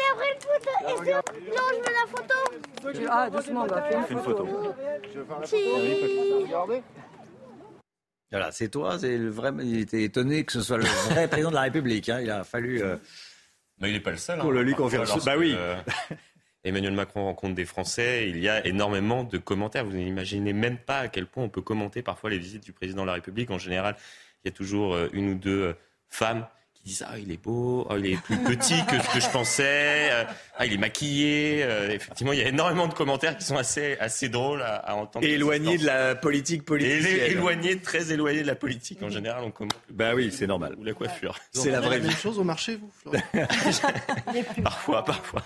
après 0.10 0.34
le 0.34 0.40
foot 0.42 0.66
et 0.82 0.96
sur... 1.06 1.16
Non, 1.56 1.64
je 1.72 1.78
veux 1.78 1.94
la 1.94 2.08
photo 2.08 3.10
Ah, 3.10 3.30
doucement, 3.30 3.66
bah, 3.66 3.82
fais 3.84 4.14
une 4.14 4.20
photo. 4.20 4.48
Je 5.14 5.20
veux 5.20 5.26
faire 5.26 5.40
la 5.40 5.48
photo 5.48 6.40
Regardez 6.42 6.84
Voilà, 8.32 8.52
c'est 8.52 8.70
toi, 8.70 9.00
c'est 9.00 9.18
le 9.18 9.30
vrai. 9.30 9.52
Il 9.62 9.80
était 9.80 10.04
étonné 10.04 10.44
que 10.44 10.52
ce 10.52 10.62
soit 10.62 10.78
le 10.78 10.86
vrai 11.10 11.28
président 11.28 11.50
de 11.50 11.56
la 11.56 11.62
République. 11.62 12.10
Hein. 12.10 12.20
Il 12.22 12.30
a 12.30 12.44
fallu. 12.44 12.82
Euh, 12.82 12.98
Mais 13.80 13.90
il 13.90 13.94
n'est 13.94 14.00
pas 14.00 14.12
le 14.12 14.18
seul. 14.18 14.40
Pour 14.40 14.52
le 14.52 14.64
lui. 14.64 14.74
Bah 15.26 15.36
oui. 15.38 15.54
Euh, 15.56 15.76
Emmanuel 16.64 16.94
Macron 16.94 17.24
rencontre 17.26 17.56
des 17.56 17.66
Français, 17.66 18.30
il 18.30 18.40
y 18.40 18.50
a 18.50 18.66
énormément 18.66 19.24
de 19.24 19.38
commentaires. 19.38 19.86
Vous 19.86 19.94
n'imaginez 19.94 20.54
même 20.54 20.78
pas 20.78 21.00
à 21.00 21.08
quel 21.08 21.26
point 21.26 21.44
on 21.44 21.50
peut 21.50 21.62
commenter 21.62 22.02
parfois 22.02 22.30
les 22.30 22.38
visites 22.38 22.64
du 22.64 22.74
président 22.74 23.04
de 23.04 23.08
la 23.08 23.14
République. 23.14 23.52
En 23.52 23.58
général, 23.58 23.96
il 24.44 24.48
y 24.48 24.50
a 24.50 24.52
toujours 24.52 24.96
euh, 24.96 25.08
une 25.14 25.30
ou 25.30 25.36
deux 25.36 25.62
euh, 25.62 25.74
femmes 26.10 26.46
disent 26.88 27.06
Ah, 27.08 27.18
il 27.20 27.32
est 27.32 27.42
beau, 27.42 27.86
ah, 27.90 27.96
il 27.98 28.08
est 28.08 28.22
plus 28.22 28.38
petit 28.38 28.86
que 28.86 29.00
ce 29.00 29.14
que 29.14 29.20
je 29.20 29.30
pensais, 29.30 30.10
euh, 30.12 30.24
ah, 30.58 30.66
il 30.66 30.74
est 30.74 30.78
maquillé. 30.78 31.60
effectivement, 31.92 32.34
il 32.34 32.40
y 32.40 32.44
a 32.44 32.48
énormément 32.48 32.88
de 32.88 32.94
commentaires 32.94 33.38
qui 33.38 33.46
sont 33.46 33.58
assez, 33.58 33.98
assez 34.00 34.30
drôles 34.30 34.62
à, 34.62 34.76
à 34.76 34.96
entendre. 34.96 35.26
Éloigné 35.26 35.78
de 35.78 35.86
la 35.86 36.16
politique 36.16 36.64
politique. 36.66 37.06
Éloigné, 37.28 37.80
très 37.80 38.12
éloigné 38.12 38.42
de 38.42 38.48
la 38.48 38.56
politique. 38.56 39.04
En 39.04 39.10
général, 39.10 39.44
on 39.44 39.52
commente. 39.52 39.78
Bah 39.90 40.16
oui, 40.16 40.32
c'est 40.32 40.48
normal. 40.48 40.76
Ou 40.78 40.84
la 40.84 40.94
coiffure. 40.94 41.38
C'est 41.52 41.72
la 41.72 41.82
vraie 41.82 42.00
même 42.00 42.12
chose 42.12 42.40
au 42.40 42.44
marché, 42.44 42.78
vous, 42.78 42.92
Florian 43.02 43.22
Parfois, 44.64 45.04
parfois. 45.04 45.44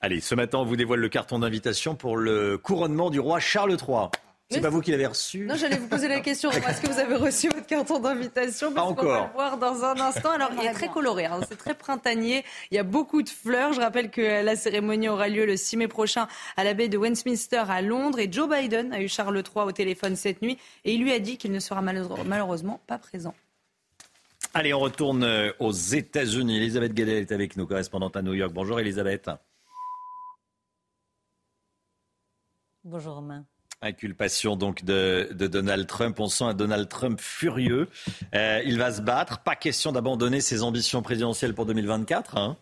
Allez, 0.00 0.20
ce 0.20 0.34
matin, 0.34 0.58
on 0.58 0.64
vous 0.64 0.76
dévoile 0.76 1.00
le 1.00 1.08
carton 1.08 1.40
d'invitation 1.40 1.96
pour 1.96 2.16
le 2.16 2.56
couronnement 2.56 3.10
du 3.10 3.18
roi 3.18 3.40
Charles 3.40 3.72
III. 3.72 4.08
C'est 4.50 4.60
pas 4.62 4.70
vous 4.70 4.80
qui 4.80 4.92
l'avez 4.92 5.06
reçu 5.06 5.40
Non, 5.40 5.56
j'allais 5.56 5.76
vous 5.76 5.88
poser 5.88 6.08
la 6.08 6.20
question. 6.20 6.50
Est-ce 6.50 6.80
que 6.80 6.86
vous 6.90 6.98
avez 6.98 7.16
reçu 7.16 7.50
carton 7.68 8.00
d'invitation 8.00 8.72
Pas 8.72 8.82
encore. 8.82 9.04
On 9.04 9.08
va 9.08 9.26
le 9.26 9.32
voir 9.32 9.58
dans 9.58 9.84
un 9.84 10.00
instant. 10.00 10.30
Alors, 10.30 10.50
il 10.58 10.66
est 10.66 10.72
très 10.72 10.88
coloré. 10.88 11.26
Hein. 11.26 11.40
C'est 11.48 11.58
très 11.58 11.74
printanier. 11.74 12.44
Il 12.70 12.74
y 12.74 12.78
a 12.78 12.82
beaucoup 12.82 13.22
de 13.22 13.28
fleurs. 13.28 13.72
Je 13.72 13.80
rappelle 13.80 14.10
que 14.10 14.42
la 14.42 14.56
cérémonie 14.56 15.08
aura 15.08 15.28
lieu 15.28 15.46
le 15.46 15.56
6 15.56 15.76
mai 15.76 15.88
prochain 15.88 16.26
à 16.56 16.64
la 16.64 16.74
baie 16.74 16.88
de 16.88 16.98
Westminster 16.98 17.64
à 17.68 17.82
Londres. 17.82 18.18
Et 18.18 18.28
Joe 18.30 18.48
Biden 18.48 18.92
a 18.92 19.00
eu 19.00 19.08
Charles 19.08 19.36
III 19.36 19.66
au 19.66 19.72
téléphone 19.72 20.16
cette 20.16 20.42
nuit. 20.42 20.58
Et 20.84 20.94
il 20.94 21.02
lui 21.02 21.12
a 21.12 21.20
dit 21.20 21.36
qu'il 21.36 21.52
ne 21.52 21.60
sera 21.60 21.82
malheureusement 21.82 22.80
pas 22.86 22.98
présent. 22.98 23.34
Allez, 24.54 24.72
on 24.72 24.80
retourne 24.80 25.24
euh, 25.24 25.52
aux 25.58 25.72
États-Unis. 25.72 26.56
Elisabeth 26.56 26.94
Guedel 26.94 27.18
est 27.18 27.32
avec 27.32 27.56
nous, 27.56 27.66
correspondante 27.66 28.16
à 28.16 28.22
New 28.22 28.34
York. 28.34 28.52
Bonjour, 28.52 28.80
Elisabeth. 28.80 29.30
Bonjour 32.82 33.16
Romain. 33.16 33.44
Inculpation 33.80 34.56
donc 34.56 34.84
de, 34.84 35.28
Donald 35.32 35.86
Trump. 35.86 36.18
On 36.20 36.28
sent 36.28 36.44
un 36.44 36.54
Donald 36.54 36.88
Trump 36.88 37.20
furieux. 37.20 37.88
Euh, 38.34 38.60
il 38.64 38.78
va 38.78 38.92
se 38.92 39.00
battre. 39.00 39.38
Pas 39.40 39.56
question 39.56 39.92
d'abandonner 39.92 40.40
ses 40.40 40.62
ambitions 40.62 41.02
présidentielles 41.02 41.54
pour 41.54 41.66
2024. 41.66 42.36
Hein 42.36 42.56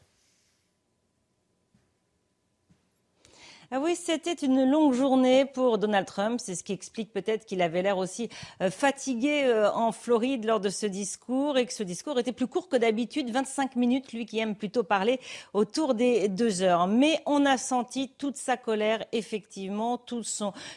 Ah 3.72 3.80
oui, 3.82 3.96
c'était 3.96 4.32
une 4.32 4.70
longue 4.70 4.92
journée 4.92 5.44
pour 5.44 5.78
Donald 5.78 6.06
Trump. 6.06 6.38
C'est 6.40 6.54
ce 6.54 6.62
qui 6.62 6.72
explique 6.72 7.12
peut-être 7.12 7.46
qu'il 7.46 7.60
avait 7.62 7.82
l'air 7.82 7.98
aussi 7.98 8.28
euh, 8.62 8.70
fatigué 8.70 9.42
euh, 9.42 9.72
en 9.72 9.90
Floride 9.90 10.44
lors 10.44 10.60
de 10.60 10.68
ce 10.68 10.86
discours 10.86 11.58
et 11.58 11.66
que 11.66 11.72
ce 11.72 11.82
discours 11.82 12.16
était 12.16 12.30
plus 12.30 12.46
court 12.46 12.68
que 12.68 12.76
d'habitude, 12.76 13.30
25 13.30 13.74
minutes, 13.74 14.12
lui 14.12 14.24
qui 14.24 14.38
aime 14.38 14.54
plutôt 14.54 14.84
parler 14.84 15.18
autour 15.52 15.94
des 15.94 16.28
deux 16.28 16.62
heures. 16.62 16.86
Mais 16.86 17.20
on 17.26 17.44
a 17.44 17.58
senti 17.58 18.08
toute 18.16 18.36
sa 18.36 18.56
colère, 18.56 19.04
effectivement, 19.10 19.98
toute 19.98 20.28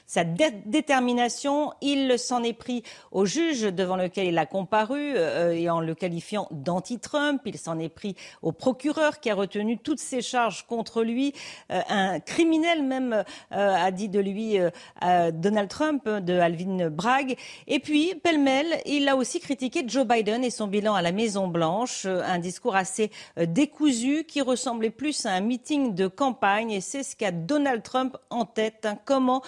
sa 0.07 0.23
détermination. 0.23 1.73
Il 1.81 2.17
s'en 2.17 2.41
est 2.41 2.53
pris 2.53 2.81
au 3.11 3.27
juge 3.27 3.61
devant 3.61 3.97
lequel 3.97 4.25
il 4.25 4.37
a 4.39 4.47
comparu 4.47 5.13
euh, 5.15 5.51
et 5.51 5.69
en 5.69 5.79
le 5.79 5.93
qualifiant 5.93 6.47
d'anti-Trump. 6.49 7.43
Il 7.45 7.59
s'en 7.59 7.77
est 7.77 7.89
pris 7.89 8.15
au 8.41 8.51
procureur 8.51 9.19
qui 9.19 9.29
a 9.29 9.35
retenu 9.35 9.77
toutes 9.77 9.99
ses 9.99 10.23
charges 10.23 10.65
contre 10.65 11.03
lui. 11.03 11.33
un 11.69 12.19
criminel 12.19 12.78
même 12.83 13.23
euh, 13.51 13.75
a 13.75 13.91
dit 13.91 14.09
de 14.09 14.19
lui 14.19 14.57
euh, 14.59 15.31
Donald 15.31 15.69
Trump, 15.69 16.07
de 16.07 16.33
Alvin 16.33 16.89
Bragg. 16.89 17.35
Et 17.67 17.79
puis, 17.79 18.15
pêle-mêle, 18.15 18.81
il 18.85 19.07
a 19.07 19.15
aussi 19.15 19.39
critiqué 19.39 19.83
Joe 19.87 20.05
Biden 20.05 20.43
et 20.43 20.49
son 20.49 20.67
bilan 20.67 20.95
à 20.95 21.01
la 21.01 21.11
Maison-Blanche, 21.11 22.05
euh, 22.05 22.21
un 22.23 22.39
discours 22.39 22.75
assez 22.75 23.11
décousu 23.37 24.23
qui 24.27 24.41
ressemblait 24.41 24.89
plus 24.89 25.25
à 25.25 25.31
un 25.31 25.41
meeting 25.41 25.95
de 25.95 26.07
campagne. 26.07 26.71
Et 26.71 26.81
c'est 26.81 27.03
ce 27.03 27.15
qu'a 27.15 27.31
Donald 27.31 27.83
Trump 27.83 28.17
en 28.29 28.45
tête. 28.45 28.85
Hein. 28.85 28.97
Comment 29.05 29.41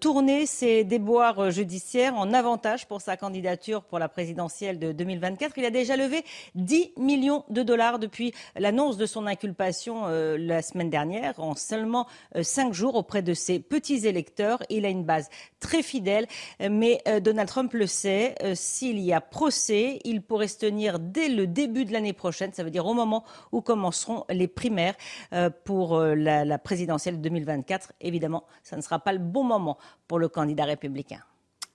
tourner 0.00 0.46
ses 0.46 0.84
déboires 0.84 1.50
judiciaires 1.50 2.14
en 2.16 2.32
avantage 2.32 2.86
pour 2.86 3.00
sa 3.00 3.16
candidature 3.16 3.82
pour 3.82 3.98
la 3.98 4.08
présidentielle 4.08 4.78
de 4.78 4.92
2024. 4.92 5.56
Il 5.58 5.64
a 5.64 5.70
déjà 5.70 5.96
levé 5.96 6.24
10 6.54 6.92
millions 6.96 7.44
de 7.48 7.62
dollars 7.62 7.98
depuis 7.98 8.32
l'annonce 8.56 8.96
de 8.96 9.06
son 9.06 9.26
inculpation 9.26 10.06
la 10.06 10.62
semaine 10.62 10.90
dernière, 10.90 11.38
en 11.40 11.54
seulement 11.54 12.06
5 12.40 12.72
jours 12.72 12.77
auprès 12.86 13.22
de 13.22 13.34
ses 13.34 13.58
petits 13.58 14.06
électeurs. 14.06 14.62
Il 14.70 14.84
a 14.84 14.88
une 14.88 15.04
base 15.04 15.28
très 15.60 15.82
fidèle, 15.82 16.26
mais 16.60 17.00
euh, 17.08 17.20
Donald 17.20 17.48
Trump 17.48 17.72
le 17.72 17.86
sait, 17.86 18.34
euh, 18.42 18.54
s'il 18.54 18.98
y 18.98 19.12
a 19.12 19.20
procès, 19.20 20.00
il 20.04 20.22
pourrait 20.22 20.48
se 20.48 20.58
tenir 20.58 20.98
dès 20.98 21.28
le 21.28 21.46
début 21.46 21.84
de 21.84 21.92
l'année 21.92 22.12
prochaine, 22.12 22.52
ça 22.52 22.64
veut 22.64 22.70
dire 22.70 22.86
au 22.86 22.94
moment 22.94 23.24
où 23.52 23.60
commenceront 23.60 24.24
les 24.30 24.48
primaires 24.48 24.94
euh, 25.32 25.50
pour 25.64 26.00
la, 26.00 26.44
la 26.44 26.58
présidentielle 26.58 27.20
2024. 27.20 27.92
Évidemment, 28.00 28.44
ça 28.62 28.76
ne 28.76 28.82
sera 28.82 28.98
pas 28.98 29.12
le 29.12 29.18
bon 29.18 29.44
moment 29.44 29.78
pour 30.06 30.18
le 30.18 30.28
candidat 30.28 30.64
républicain. 30.64 31.22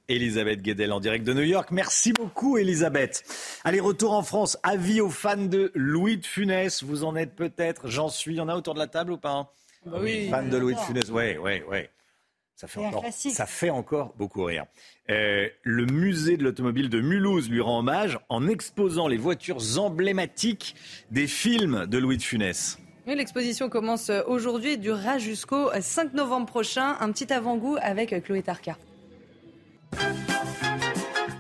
Elisabeth 0.10 0.62
Guedel 0.62 0.92
en 0.92 1.00
direct 1.00 1.26
de 1.26 1.34
New 1.34 1.44
York. 1.44 1.70
Merci 1.72 2.12
beaucoup, 2.12 2.58
Elisabeth. 2.58 3.24
Allez, 3.64 3.80
retour 3.80 4.12
en 4.12 4.24
France. 4.24 4.58
Avis 4.64 5.00
aux 5.00 5.10
fans 5.10 5.38
de 5.38 5.72
Louis 5.76 6.18
de 6.18 6.26
Funès. 6.26 6.84
Vous 6.84 7.04
en 7.06 7.16
êtes 7.16 7.36
peut-être, 7.36 7.88
j'en 7.88 8.10
suis. 8.10 8.34
Il 8.34 8.38
y 8.38 8.42
en 8.42 8.50
a 8.50 8.56
autour 8.56 8.74
de 8.74 8.80
la 8.80 8.88
table 8.88 9.14
ou 9.14 9.18
pas 9.18 9.54
bah 9.86 10.00
oui. 10.02 10.30
Fan 10.30 10.50
de 10.50 10.58
Louis 10.58 10.76
de 10.76 10.80
Funès, 10.80 11.10
oui, 11.10 11.38
oui, 11.38 11.62
oui. 11.70 11.80
Ça 12.56 12.68
fait, 12.68 12.86
encore, 12.86 13.04
ça 13.12 13.46
fait 13.46 13.72
encore 13.72 14.14
beaucoup 14.16 14.44
rire. 14.46 14.66
Euh, 15.10 15.50
le 15.64 15.86
musée 15.86 16.38
de 16.38 16.44
l'automobile 16.44 16.88
de 16.88 17.02
Mulhouse 17.02 17.50
lui 17.50 17.60
rend 17.60 17.80
hommage 17.80 18.20
en 18.30 18.48
exposant 18.48 19.08
les 19.08 19.18
voitures 19.18 19.78
emblématiques 19.80 20.76
des 21.12 21.28
films 21.28 21.88
de 21.88 21.98
Louis 21.98 22.18
de 22.18 22.22
Funès. 22.22 22.78
Oui, 23.08 23.16
l'exposition 23.16 23.70
commence 23.70 24.12
aujourd'hui 24.28 24.74
et 24.74 24.78
durera 24.78 25.18
jusqu'au 25.18 25.72
5 25.78 26.14
novembre 26.14 26.46
prochain. 26.46 26.96
Un 27.02 27.12
petit 27.12 27.34
avant-goût 27.34 27.76
avec 27.82 28.24
Chloé 28.24 28.44
Tarka. 28.44 28.78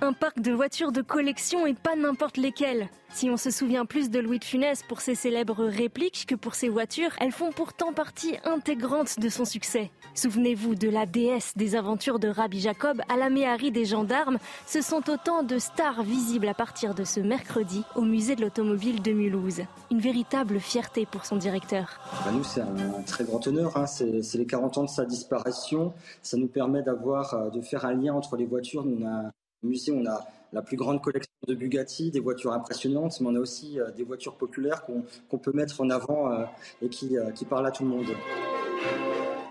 Un 0.03 0.11
parc 0.11 0.41
de 0.41 0.51
voitures 0.51 0.91
de 0.91 1.01
collection 1.01 1.65
et 1.65 1.73
pas 1.73 1.95
n'importe 1.95 2.35
lesquelles. 2.35 2.89
Si 3.13 3.29
on 3.29 3.37
se 3.37 3.49
souvient 3.49 3.85
plus 3.85 4.09
de 4.09 4.19
Louis 4.19 4.37
de 4.37 4.43
Funès 4.43 4.83
pour 4.83 4.99
ses 4.99 5.15
célèbres 5.15 5.63
répliques 5.63 6.25
que 6.27 6.35
pour 6.35 6.55
ses 6.55 6.67
voitures, 6.67 7.11
elles 7.21 7.31
font 7.31 7.53
pourtant 7.53 7.93
partie 7.93 8.35
intégrante 8.43 9.17
de 9.17 9.29
son 9.29 9.45
succès. 9.45 9.91
Souvenez-vous 10.13 10.75
de 10.75 10.89
la 10.89 11.05
déesse 11.05 11.53
des 11.55 11.77
aventures 11.77 12.19
de 12.19 12.27
Rabbi 12.27 12.59
Jacob 12.59 13.01
à 13.07 13.15
la 13.15 13.29
méhari 13.29 13.71
des 13.71 13.85
gendarmes. 13.85 14.39
Ce 14.67 14.81
sont 14.81 15.09
autant 15.09 15.41
de 15.41 15.57
stars 15.57 16.03
visibles 16.03 16.49
à 16.49 16.53
partir 16.53 16.95
de 16.95 17.05
ce 17.05 17.21
mercredi 17.21 17.85
au 17.95 18.01
musée 18.01 18.35
de 18.35 18.41
l'automobile 18.41 19.01
de 19.01 19.13
Mulhouse. 19.13 19.61
Une 19.89 20.01
véritable 20.01 20.59
fierté 20.59 21.05
pour 21.05 21.25
son 21.25 21.37
directeur. 21.37 22.01
Bah, 22.25 22.31
nous, 22.33 22.43
c'est 22.43 22.59
un 22.59 23.03
très 23.07 23.23
grand 23.23 23.47
honneur. 23.47 23.77
Hein. 23.77 23.85
C'est 23.85 24.37
les 24.37 24.45
40 24.45 24.79
ans 24.79 24.83
de 24.83 24.89
sa 24.89 25.05
disparition. 25.05 25.93
Ça 26.21 26.35
nous 26.35 26.47
permet 26.47 26.81
d'avoir, 26.81 27.33
euh, 27.35 27.49
de 27.51 27.61
faire 27.61 27.85
un 27.85 27.93
lien 27.93 28.13
entre 28.13 28.35
les 28.35 28.45
voitures. 28.45 28.83
Musée, 29.63 29.91
on 29.91 30.05
a 30.05 30.25
la 30.53 30.61
plus 30.61 30.77
grande 30.77 31.01
collection 31.01 31.31
de 31.47 31.55
Bugatti, 31.55 32.11
des 32.11 32.19
voitures 32.19 32.53
impressionnantes, 32.53 33.19
mais 33.19 33.27
on 33.27 33.35
a 33.35 33.39
aussi 33.39 33.79
euh, 33.79 33.91
des 33.91 34.03
voitures 34.03 34.35
populaires 34.35 34.85
qu'on 34.85 35.37
peut 35.37 35.51
mettre 35.53 35.81
en 35.81 35.89
avant 35.89 36.31
euh, 36.31 36.45
et 36.81 36.89
qui, 36.89 37.17
euh, 37.17 37.31
qui 37.31 37.45
parlent 37.45 37.65
à 37.65 37.71
tout 37.71 37.83
le 37.83 37.89
monde. 37.89 38.07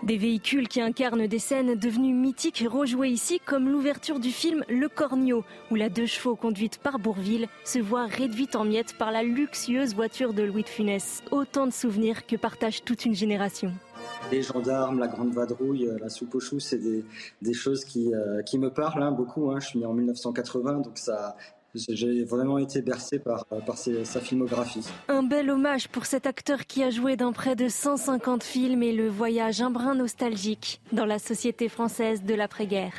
Des 0.03 0.17
véhicules 0.17 0.67
qui 0.67 0.81
incarnent 0.81 1.27
des 1.27 1.39
scènes 1.39 1.75
devenues 1.75 2.13
mythiques 2.13 2.65
rejouées 2.69 3.09
ici 3.09 3.39
comme 3.45 3.69
l'ouverture 3.69 4.19
du 4.19 4.31
film 4.31 4.65
Le 4.67 4.89
Cornio, 4.89 5.45
où 5.71 5.75
la 5.75 5.89
deux 5.89 6.07
chevaux 6.07 6.35
conduite 6.35 6.77
par 6.77 6.99
Bourville 6.99 7.47
se 7.63 7.79
voit 7.79 8.05
réduite 8.05 8.57
en 8.57 8.65
miettes 8.65 8.97
par 8.97 9.11
la 9.11 9.23
luxueuse 9.23 9.95
voiture 9.95 10.33
de 10.33 10.43
Louis 10.43 10.63
de 10.63 10.69
Funès. 10.69 11.23
Autant 11.31 11.67
de 11.67 11.71
souvenirs 11.71 12.25
que 12.25 12.35
partage 12.35 12.83
toute 12.83 13.05
une 13.05 13.15
génération. 13.15 13.71
Les 14.31 14.41
gendarmes, 14.41 14.99
la 14.99 15.07
grande 15.07 15.33
vadrouille, 15.33 15.89
la 15.99 16.09
soupe 16.09 16.35
aux 16.35 16.39
choux, 16.39 16.59
c'est 16.59 16.79
des, 17.41 17.53
choses 17.53 17.85
qui, 17.85 18.11
qui 18.45 18.57
me 18.57 18.69
parlent 18.69 19.03
hein, 19.03 19.11
beaucoup. 19.11 19.51
Hein. 19.51 19.59
Je 19.59 19.67
suis 19.67 19.79
né 19.79 19.85
en 19.85 19.93
1980, 19.93 20.79
donc 20.79 20.97
ça, 20.97 21.35
j'ai 21.75 22.23
vraiment 22.23 22.57
été 22.57 22.81
bercé 22.81 23.19
par, 23.19 23.45
par 23.45 23.77
sa 23.77 24.19
filmographie. 24.19 24.85
Un 25.07 25.23
bel 25.23 25.49
hommage 25.49 25.89
pour 25.89 26.05
cet 26.05 26.27
acteur 26.27 26.65
qui 26.65 26.83
a 26.83 26.89
joué 26.89 27.15
dans 27.15 27.33
près 27.33 27.55
de 27.55 27.67
150 27.67 28.43
films 28.43 28.83
et 28.83 28.91
le 28.93 29.09
voyage 29.09 29.61
un 29.61 29.71
brin 29.71 29.95
nostalgique 29.95 30.81
dans 30.91 31.05
la 31.05 31.19
société 31.19 31.69
française 31.69 32.23
de 32.23 32.35
l'après-guerre. 32.35 32.93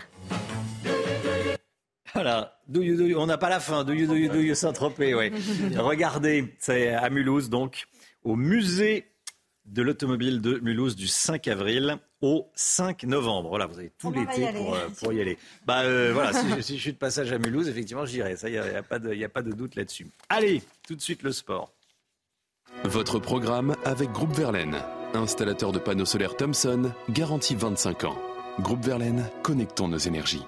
Voilà, 2.14 2.60
on 2.72 3.26
n'a 3.26 3.38
pas 3.38 3.48
la 3.48 3.58
fin, 3.58 3.82
do 3.82 3.92
you, 3.92 4.06
do 4.06 4.14
you, 4.14 4.54
Saint-Tropez, 4.54 5.14
ouais. 5.14 5.32
Regardez, 5.76 6.54
c'est 6.58 6.88
à 6.88 7.10
Mulhouse, 7.10 7.50
donc, 7.50 7.86
au 8.22 8.36
musée 8.36 9.13
de 9.66 9.82
l'automobile 9.82 10.40
de 10.40 10.58
Mulhouse 10.58 10.96
du 10.96 11.06
5 11.06 11.48
avril 11.48 11.98
au 12.20 12.50
5 12.54 13.04
novembre. 13.04 13.48
Voilà, 13.48 13.66
vous 13.66 13.78
avez 13.78 13.90
tout 13.98 14.12
l'été 14.12 14.52
pour, 14.52 14.74
euh, 14.74 14.88
pour, 14.98 15.12
y 15.12 15.20
aller. 15.20 15.38
Bah 15.66 15.80
euh, 15.80 16.10
voilà, 16.12 16.32
si, 16.32 16.76
je 16.76 16.80
suis 16.80 16.92
de 16.92 16.98
passage 16.98 17.32
à 17.32 17.38
Mulhouse, 17.38 17.68
effectivement, 17.68 18.04
j'irai. 18.04 18.36
Ça, 18.36 18.48
il 18.48 18.52
n'y 18.52 18.58
a, 18.58 18.78
a, 18.78 18.82
pas 18.82 18.98
de, 18.98 19.24
a 19.24 19.28
pas 19.28 19.42
de 19.42 19.52
doute 19.52 19.76
là-dessus. 19.76 20.08
Allez, 20.28 20.62
tout 20.86 20.94
de 20.94 21.00
suite 21.00 21.22
le 21.22 21.32
sport. 21.32 21.72
Votre 22.84 23.18
programme 23.18 23.74
avec 23.84 24.10
Groupe 24.10 24.34
Verlaine, 24.34 24.76
installateur 25.14 25.72
de 25.72 25.78
panneaux 25.78 26.04
solaires 26.04 26.36
Thomson, 26.36 26.92
garantie 27.08 27.54
25 27.54 28.04
ans. 28.04 28.18
Groupe 28.60 28.84
Verlaine, 28.84 29.28
connectons 29.42 29.88
nos 29.88 29.98
énergies. 29.98 30.44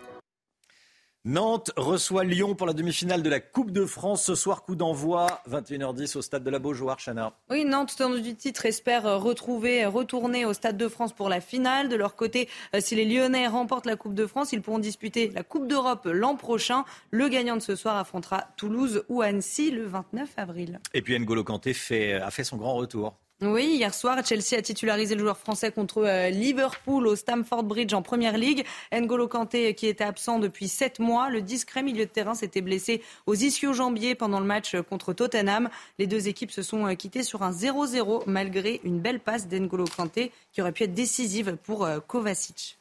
Nantes 1.28 1.72
reçoit 1.76 2.22
Lyon 2.22 2.54
pour 2.54 2.68
la 2.68 2.72
demi-finale 2.72 3.20
de 3.20 3.28
la 3.28 3.40
Coupe 3.40 3.72
de 3.72 3.84
France. 3.84 4.22
Ce 4.22 4.36
soir, 4.36 4.62
coup 4.62 4.76
d'envoi, 4.76 5.42
21h10 5.50 6.16
au 6.18 6.22
stade 6.22 6.44
de 6.44 6.50
la 6.50 6.60
Beaujoire, 6.60 6.98
Chana. 7.04 7.32
Oui, 7.50 7.64
Nantes, 7.64 7.96
tenant 7.98 8.14
du 8.14 8.36
titre, 8.36 8.64
espère 8.64 9.06
euh, 9.06 9.16
retrouver, 9.16 9.82
euh, 9.82 9.88
retourner 9.88 10.44
au 10.44 10.52
stade 10.52 10.76
de 10.76 10.86
France 10.86 11.12
pour 11.12 11.28
la 11.28 11.40
finale. 11.40 11.88
De 11.88 11.96
leur 11.96 12.14
côté, 12.14 12.48
euh, 12.76 12.80
si 12.80 12.94
les 12.94 13.04
Lyonnais 13.04 13.48
remportent 13.48 13.86
la 13.86 13.96
Coupe 13.96 14.14
de 14.14 14.24
France, 14.24 14.52
ils 14.52 14.62
pourront 14.62 14.78
disputer 14.78 15.32
la 15.34 15.42
Coupe 15.42 15.66
d'Europe 15.66 16.04
l'an 16.04 16.36
prochain. 16.36 16.84
Le 17.10 17.28
gagnant 17.28 17.56
de 17.56 17.60
ce 17.60 17.74
soir 17.74 17.96
affrontera 17.96 18.44
Toulouse 18.56 19.02
ou 19.08 19.20
Annecy 19.20 19.72
le 19.72 19.84
29 19.84 20.28
avril. 20.36 20.78
Et 20.94 21.02
puis 21.02 21.18
N'Golo 21.18 21.42
Kanté 21.42 21.74
fait, 21.74 22.12
a 22.12 22.30
fait 22.30 22.44
son 22.44 22.56
grand 22.56 22.76
retour. 22.76 23.16
Oui, 23.42 23.66
hier 23.74 23.92
soir, 23.92 24.16
Chelsea 24.24 24.56
a 24.56 24.62
titularisé 24.62 25.14
le 25.14 25.20
joueur 25.20 25.36
français 25.36 25.70
contre 25.70 25.98
euh, 25.98 26.30
Liverpool 26.30 27.06
au 27.06 27.16
Stamford 27.16 27.64
Bridge 27.64 27.92
en 27.92 28.00
Première 28.00 28.38
Ligue. 28.38 28.64
N'Golo 28.92 29.28
Kanté, 29.28 29.74
qui 29.74 29.88
était 29.88 30.04
absent 30.04 30.38
depuis 30.38 30.68
sept 30.68 31.00
mois, 31.00 31.28
le 31.28 31.42
discret 31.42 31.82
milieu 31.82 32.06
de 32.06 32.10
terrain 32.10 32.34
s'était 32.34 32.62
blessé 32.62 33.02
aux 33.26 33.34
ischio-jambiers 33.34 34.14
pendant 34.14 34.40
le 34.40 34.46
match 34.46 34.74
contre 34.88 35.12
Tottenham. 35.12 35.68
Les 35.98 36.06
deux 36.06 36.28
équipes 36.28 36.50
se 36.50 36.62
sont 36.62 36.86
euh, 36.86 36.94
quittées 36.94 37.22
sur 37.22 37.42
un 37.42 37.50
0-0 37.50 38.22
malgré 38.26 38.80
une 38.84 39.00
belle 39.00 39.20
passe 39.20 39.48
d'N'Golo 39.48 39.84
Kanté 39.84 40.32
qui 40.54 40.62
aurait 40.62 40.72
pu 40.72 40.84
être 40.84 40.94
décisive 40.94 41.58
pour 41.62 41.84
euh, 41.84 42.00
Kovacic. 42.00 42.78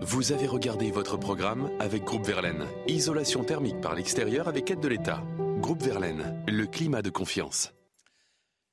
Vous 0.00 0.32
avez 0.32 0.46
regardé 0.46 0.90
votre 0.90 1.18
programme 1.18 1.68
avec 1.78 2.04
Groupe 2.04 2.24
Verlaine. 2.24 2.64
Isolation 2.86 3.44
thermique 3.44 3.82
par 3.82 3.94
l'extérieur 3.94 4.48
avec 4.48 4.70
aide 4.70 4.80
de 4.80 4.88
l'État. 4.88 5.22
Groupe 5.58 5.82
Verlaine, 5.82 6.42
le 6.48 6.66
climat 6.66 7.02
de 7.02 7.10
confiance. 7.10 7.74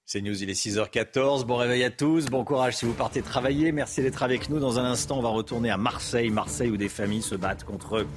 C'est 0.10 0.22
News, 0.22 0.42
il 0.42 0.50
est 0.50 0.54
6h14. 0.54 1.44
Bon 1.44 1.58
réveil 1.58 1.84
à 1.84 1.90
tous, 1.90 2.28
bon 2.28 2.46
courage 2.46 2.78
si 2.78 2.86
vous 2.86 2.94
partez 2.94 3.22
travailler. 3.22 3.74
Merci 3.74 4.02
d'être 4.02 4.24
avec 4.24 4.50
nous. 4.50 4.58
Dans 4.58 4.80
un 4.80 4.86
instant, 4.86 5.18
on 5.18 5.22
va 5.22 5.28
retourner 5.28 5.70
à 5.70 5.76
Marseille. 5.76 6.30
Marseille 6.30 6.70
où 6.70 6.78
des 6.78 6.88
familles 6.88 7.22
se 7.22 7.36
battent 7.36 7.66
contre 7.66 8.08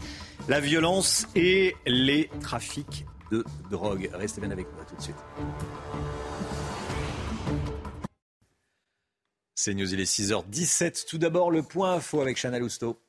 la 0.48 0.60
violence 0.60 1.26
et 1.34 1.74
les 1.86 2.30
trafics 2.42 3.06
de 3.32 3.44
drogue. 3.72 4.08
Restez 4.12 4.40
bien 4.40 4.52
avec 4.52 4.72
moi 4.72 4.84
tout 4.88 4.94
de 4.94 5.02
suite. 5.02 5.16
C'est 9.56 9.74
News, 9.74 9.92
il 9.92 9.98
est 9.98 10.04
6h17. 10.04 11.08
Tout 11.08 11.18
d'abord, 11.18 11.50
le 11.50 11.64
point 11.64 11.94
info 11.94 12.20
avec 12.20 12.40
Chana 12.40 12.60
Lousteau. 12.60 13.00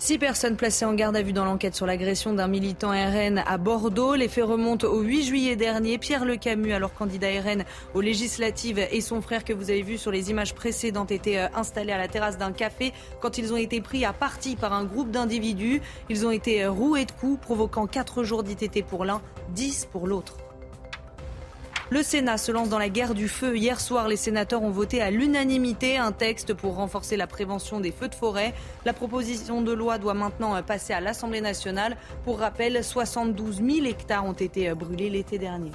Six 0.00 0.18
personnes 0.18 0.54
placées 0.54 0.84
en 0.84 0.94
garde 0.94 1.16
à 1.16 1.22
vue 1.22 1.32
dans 1.32 1.44
l'enquête 1.44 1.74
sur 1.74 1.84
l'agression 1.84 2.32
d'un 2.32 2.46
militant 2.46 2.90
RN 2.90 3.42
à 3.44 3.58
Bordeaux. 3.58 4.14
Les 4.14 4.28
faits 4.28 4.44
remontent 4.44 4.86
au 4.86 5.00
8 5.00 5.24
juillet 5.24 5.56
dernier. 5.56 5.98
Pierre 5.98 6.24
Le 6.24 6.36
Camus, 6.36 6.72
alors 6.72 6.94
candidat 6.94 7.26
RN 7.40 7.64
aux 7.94 8.00
législatives, 8.00 8.78
et 8.78 9.00
son 9.00 9.20
frère 9.20 9.42
que 9.42 9.52
vous 9.52 9.70
avez 9.70 9.82
vu 9.82 9.98
sur 9.98 10.12
les 10.12 10.30
images 10.30 10.54
précédentes 10.54 11.10
étaient 11.10 11.38
euh, 11.38 11.48
installés 11.56 11.90
à 11.90 11.98
la 11.98 12.06
terrasse 12.06 12.38
d'un 12.38 12.52
café 12.52 12.92
quand 13.20 13.38
ils 13.38 13.52
ont 13.52 13.56
été 13.56 13.80
pris 13.80 14.04
à 14.04 14.12
partie 14.12 14.54
par 14.54 14.72
un 14.72 14.84
groupe 14.84 15.10
d'individus. 15.10 15.82
Ils 16.08 16.24
ont 16.24 16.30
été 16.30 16.62
euh, 16.62 16.70
roués 16.70 17.04
de 17.04 17.12
coups, 17.12 17.40
provoquant 17.40 17.88
4 17.88 18.22
jours 18.22 18.44
d'ITT 18.44 18.86
pour 18.86 19.04
l'un, 19.04 19.20
10 19.50 19.88
pour 19.90 20.06
l'autre. 20.06 20.36
Le 21.90 22.02
Sénat 22.02 22.36
se 22.36 22.52
lance 22.52 22.68
dans 22.68 22.78
la 22.78 22.90
guerre 22.90 23.14
du 23.14 23.28
feu. 23.28 23.56
Hier 23.56 23.80
soir, 23.80 24.08
les 24.08 24.18
sénateurs 24.18 24.62
ont 24.62 24.70
voté 24.70 25.00
à 25.00 25.10
l'unanimité 25.10 25.96
un 25.96 26.12
texte 26.12 26.52
pour 26.52 26.74
renforcer 26.74 27.16
la 27.16 27.26
prévention 27.26 27.80
des 27.80 27.92
feux 27.92 28.08
de 28.08 28.14
forêt. 28.14 28.52
La 28.84 28.92
proposition 28.92 29.62
de 29.62 29.72
loi 29.72 29.96
doit 29.96 30.12
maintenant 30.12 30.62
passer 30.62 30.92
à 30.92 31.00
l'Assemblée 31.00 31.40
nationale. 31.40 31.96
Pour 32.26 32.40
rappel, 32.40 32.84
72 32.84 33.62
000 33.66 33.86
hectares 33.86 34.26
ont 34.26 34.34
été 34.34 34.74
brûlés 34.74 35.08
l'été 35.08 35.38
dernier. 35.38 35.70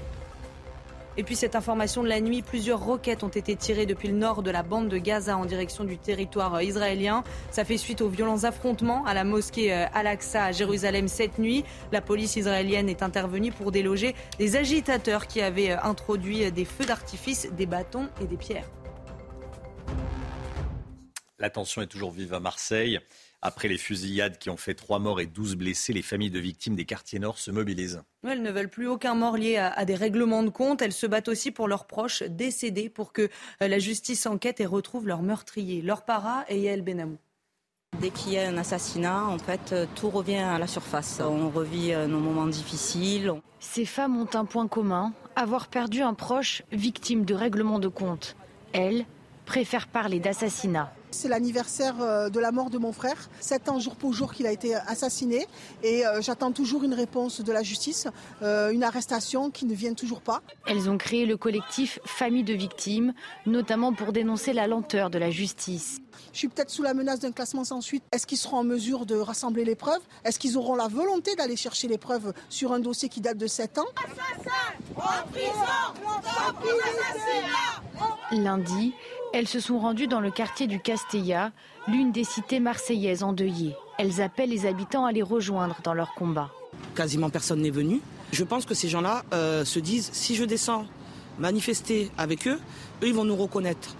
Et 1.16 1.24
puis 1.24 1.36
cette 1.36 1.56
information 1.56 2.02
de 2.02 2.10
la 2.10 2.20
nuit, 2.20 2.42
plusieurs 2.42 2.80
roquettes 2.80 3.24
ont 3.24 3.28
été 3.28 3.56
tirées 3.56 3.86
depuis 3.86 4.08
le 4.08 4.16
nord 4.16 4.42
de 4.42 4.50
la 4.50 4.64
bande 4.64 4.90
de 4.90 4.98
Gaza 4.98 5.38
en 5.38 5.46
direction 5.46 5.84
du 5.84 5.98
territoire 6.00 6.56
euh, 6.56 6.64
israélien. 6.64 7.24
Ça 7.52 7.66
fait 7.66 7.78
suite 7.78 8.02
aux 8.02 8.10
violents 8.10 8.46
affrontements 8.46 9.06
à 9.06 9.14
la 9.14 9.24
mosquée 9.24 9.72
euh, 9.74 9.86
Al-Aqsa 9.94 10.46
à 10.46 10.52
Jérusalem 10.52 11.08
cette 11.08 11.38
nuit. 11.38 11.64
La 11.92 12.02
police 12.02 12.36
israélienne 12.36 12.90
est 12.90 13.04
intervenue 13.04 13.52
pour 13.52 13.72
déloger 13.72 14.16
des 14.40 14.56
agitateurs 14.56 15.28
qui 15.28 15.42
avaient 15.42 15.72
euh, 15.72 15.82
introduit 15.84 16.52
des 16.52 16.66
feux 16.66 16.86
d'artifice, 16.86 17.48
des 17.52 17.68
bâtons 17.68 18.10
et 18.20 18.26
des 18.26 18.38
pierres. 18.38 18.70
La 21.38 21.50
tension 21.50 21.82
est 21.82 21.88
toujours 21.88 22.12
vive 22.12 22.34
à 22.34 22.40
Marseille. 22.40 23.00
Après 23.46 23.68
les 23.68 23.78
fusillades 23.78 24.38
qui 24.38 24.50
ont 24.50 24.56
fait 24.56 24.74
trois 24.74 25.00
morts 25.00 25.20
et 25.20 25.26
12 25.26 25.58
blessés, 25.58 25.92
les 25.92 26.02
familles 26.02 26.32
de 26.32 26.40
victimes 26.40 26.78
des 26.78 26.86
quartiers 26.86 27.20
nord 27.20 27.38
se 27.38 27.52
mobilisent. 27.52 28.02
Elles 28.26 28.42
ne 28.42 28.50
veulent 28.50 28.70
plus 28.70 28.88
aucun 28.88 29.16
mort 29.16 29.36
lié 29.36 29.58
à, 29.58 29.84
des 29.84 29.96
règlements 29.96 30.44
de 30.44 30.50
compte. 30.50 30.82
Elles 30.82 30.94
se 30.94 31.06
battent 31.06 31.28
aussi 31.28 31.52
pour 31.52 31.68
leurs 31.68 31.86
proches 31.86 32.24
décédés 32.24 32.88
pour 32.88 33.12
que 33.12 33.24
euh, 33.62 33.68
la 33.68 33.80
justice 33.80 34.28
enquête 34.28 34.62
et 34.62 34.66
retrouve 34.66 35.10
leurs 35.10 35.22
meurtriers. 35.22 35.82
Leur 35.82 36.06
para 36.06 36.46
et 36.48 36.58
Yael 36.58 36.84
Benamou. 36.84 37.18
Dès 38.00 38.12
qu'il 38.12 38.32
y 38.32 38.38
a 38.38 38.48
un 38.48 38.58
assassinat, 38.58 39.26
en 39.26 39.38
fait, 39.38 39.74
euh, 39.74 39.86
tout 39.94 40.10
revient 40.10 40.38
à 40.38 40.58
la 40.58 40.68
surface. 40.68 41.20
On 41.20 41.50
revit 41.50 41.94
euh, 41.94 42.08
nos 42.08 42.20
moments 42.20 42.48
difficiles. 42.48 43.34
Ces 43.60 43.86
femmes 43.86 44.16
ont 44.16 44.30
un 44.36 44.46
point 44.46 44.70
commun, 44.70 45.12
avoir 45.36 45.68
perdu 45.68 46.02
un 46.02 46.14
proche 46.14 46.64
victime 46.72 47.26
de 47.26 47.34
règlements 47.34 47.80
de 47.80 47.90
compte. 47.90 48.38
Elles 48.72 49.06
préfèrent 49.46 49.88
parler 49.88 50.22
d'assassinat. 50.22 50.94
C'est 51.14 51.30
l'anniversaire 51.30 52.02
euh, 52.02 52.30
de 52.30 52.40
la 52.40 52.52
mort 52.52 52.72
de 52.72 52.80
mon 52.80 52.92
frère, 52.92 53.30
sept 53.40 53.70
ans 53.70 53.80
jour 53.80 53.96
pour 53.96 54.14
jour 54.14 54.34
qu'il 54.34 54.48
a 54.48 54.52
été 54.52 54.74
assassiné 54.74 55.48
et 55.84 56.06
euh, 56.08 56.22
j'attends 56.22 56.52
toujours 56.52 56.84
une 56.84 56.96
réponse 56.96 57.42
de 57.42 57.52
la 57.52 57.62
justice, 57.62 58.08
euh, 58.42 58.72
une 58.72 58.84
arrestation 58.84 59.52
qui 59.52 59.66
ne 59.66 59.76
vient 59.76 59.94
toujours 59.94 60.22
pas. 60.22 60.42
Elles 60.66 60.90
ont 60.90 60.98
créé 60.98 61.28
le 61.28 61.38
collectif 61.38 62.00
Famille 62.04 62.44
de 62.44 62.54
victimes, 62.54 63.14
notamment 63.46 63.94
pour 63.94 64.12
dénoncer 64.12 64.54
la 64.54 64.66
lenteur 64.66 65.12
de 65.12 65.20
la 65.20 65.30
justice. 65.30 66.00
Je 66.32 66.40
suis 66.40 66.48
peut-être 66.48 66.72
sous 66.72 66.82
la 66.82 66.96
menace 66.96 67.20
d'un 67.20 67.32
classement 67.32 67.64
sans 67.64 67.82
suite. 67.82 68.04
Est-ce 68.12 68.26
qu'ils 68.26 68.40
seront 68.40 68.58
en 68.58 68.64
mesure 68.64 69.06
de 69.06 69.16
rassembler 69.16 69.66
les 69.66 69.76
preuves? 69.76 70.02
Est-ce 70.26 70.40
qu'ils 70.40 70.58
auront 70.58 70.76
la 70.76 70.88
volonté 70.88 71.36
d'aller 71.36 71.56
chercher 71.56 71.88
les 71.88 72.00
preuves 72.00 72.34
sur 72.50 72.74
un 72.74 72.80
dossier 72.80 73.08
qui 73.08 73.22
date 73.22 73.38
de 73.38 73.48
7 73.48 73.78
ans? 73.78 73.86
Lundi, 78.32 78.94
elles 79.34 79.48
se 79.48 79.60
sont 79.60 79.80
rendues 79.80 80.08
dans 80.08 80.20
le 80.20 80.30
quartier 80.30 80.68
du 80.68 80.80
Castella, 80.80 81.52
l'une 81.88 82.12
des 82.12 82.24
cités 82.24 82.60
marseillaises 82.60 83.24
endeuillées. 83.24 83.76
Elles 83.98 84.22
appellent 84.22 84.52
les 84.52 84.68
habitants 84.68 85.06
à 85.06 85.12
les 85.12 85.24
rejoindre 85.24 85.78
dans 85.84 85.96
leur 85.96 86.14
combat. 86.14 86.52
Quasiment 86.96 87.32
personne 87.32 87.62
n'est 87.62 87.72
venu. 87.72 88.00
Je 88.32 88.44
pense 88.44 88.66
que 88.66 88.76
ces 88.76 88.88
gens-là 88.90 89.24
euh, 89.34 89.66
se 89.66 89.80
disent 89.80 90.10
si 90.14 90.36
je 90.36 90.44
descends 90.44 90.86
manifester 91.40 92.12
avec 92.16 92.48
eux, 92.48 92.60
eux 93.02 93.08
ils 93.08 93.14
vont 93.14 93.26
nous 93.26 93.36
reconnaître. 93.36 93.96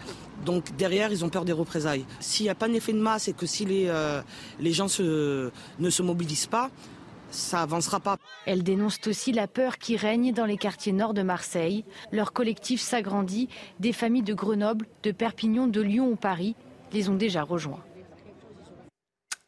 Donc 0.46 0.76
derrière, 0.76 1.12
ils 1.12 1.26
ont 1.26 1.30
peur 1.30 1.46
des 1.46 1.52
représailles. 1.52 2.06
S'il 2.20 2.46
n'y 2.46 2.50
a 2.50 2.56
pas 2.56 2.68
d'effet 2.68 2.94
de 2.94 3.00
masse 3.00 3.28
et 3.28 3.34
que 3.34 3.48
si 3.48 3.66
les, 3.66 3.86
euh, 3.88 4.22
les 4.60 4.72
gens 4.72 4.86
ne 4.86 5.90
se 5.90 6.02
mobilisent 6.04 6.48
pas, 6.48 6.70
ça 7.34 7.62
avancera 7.62 8.00
pas. 8.00 8.18
Elles 8.46 8.64
dénoncent 8.64 9.08
aussi 9.08 9.32
la 9.32 9.48
peur 9.48 9.78
qui 9.78 9.98
règne 9.98 10.34
dans 10.34 10.46
les 10.46 10.58
quartiers 10.58 10.94
nord 10.94 11.14
de 11.14 11.24
Marseille. 11.24 11.84
Leur 12.12 12.34
collectif 12.34 12.82
s'agrandit. 12.82 13.50
Des 13.80 13.94
familles 13.94 14.24
de 14.24 14.34
Grenoble, 14.34 14.88
de 15.04 15.12
Perpignan, 15.12 15.68
de 15.68 15.82
Lyon 15.82 16.10
ou 16.10 16.16
Paris 16.16 16.56
les 16.92 17.10
ont 17.10 17.16
déjà 17.16 17.44
rejoints. 17.44 17.84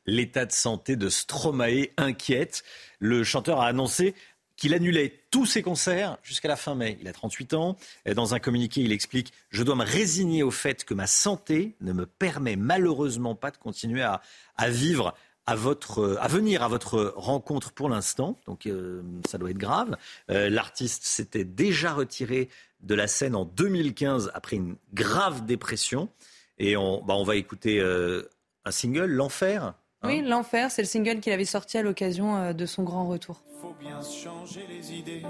L'état 0.08 0.46
de 0.46 0.52
santé 0.52 0.96
de 0.96 1.10
Stromae 1.10 1.88
inquiète. 1.98 2.64
Le 3.00 3.24
chanteur 3.24 3.62
a 3.62 3.68
annoncé 3.68 4.16
qu'il 4.56 4.74
annulait 4.74 5.22
tous 5.32 5.46
ses 5.46 5.62
concerts 5.62 6.18
jusqu'à 6.24 6.48
la 6.48 6.56
fin 6.56 6.76
mai. 6.76 6.98
Il 7.02 7.08
a 7.08 7.14
38 7.14 7.54
ans. 7.56 7.76
Dans 8.16 8.34
un 8.34 8.40
communiqué, 8.40 8.82
il 8.82 8.92
explique 8.92 9.34
Je 9.50 9.64
dois 9.64 9.76
me 9.76 9.84
résigner 9.84 10.44
au 10.44 10.52
fait 10.52 10.86
que 10.86 10.94
ma 10.94 11.08
santé 11.08 11.76
ne 11.82 11.92
me 11.92 12.06
permet 12.06 12.56
malheureusement 12.56 13.36
pas 13.36 13.52
de 13.52 13.58
continuer 13.58 14.02
à, 14.02 14.22
à 14.58 14.70
vivre 14.70 15.14
à, 15.48 15.56
votre, 15.56 16.18
à 16.20 16.28
venir 16.28 16.64
à 16.64 16.68
votre 16.68 17.14
rencontre 17.16 17.72
pour 17.72 17.90
l'instant. 17.90 18.40
Donc 18.46 18.66
euh, 18.66 19.02
ça 19.28 19.38
doit 19.38 19.52
être 19.52 19.58
grave. 19.58 19.96
Euh, 20.30 20.50
l'artiste 20.50 21.04
s'était 21.04 21.44
déjà 21.44 21.94
retiré 21.94 22.50
de 22.82 22.96
la 22.96 23.08
scène 23.08 23.36
en 23.36 23.46
2015 23.46 24.32
après 24.34 24.56
une 24.56 24.76
grave 24.94 25.46
dépression. 25.46 26.10
Et 26.58 26.78
on, 26.78 27.04
bah, 27.04 27.16
on 27.16 27.24
va 27.24 27.36
écouter 27.36 27.80
euh, 27.80 28.30
un 28.64 28.72
single, 28.72 29.06
L'Enfer. 29.06 29.64
Hein? 29.64 29.76
oui, 30.04 30.22
L'Enfer, 30.22 30.72
c'est 30.72 30.82
le 30.82 30.88
single 30.88 31.20
qu'il 31.20 31.34
avait 31.34 31.46
sorti 31.46 31.78
à 31.78 31.82
l'occasion 31.82 32.54
de 32.54 32.66
son 32.66 32.84
grand 32.84 33.08
retour. 33.08 33.42
Faut 33.62 33.76
bien 33.80 34.00
changer 34.02 34.66
les 34.70 34.94
idées. 34.94 35.24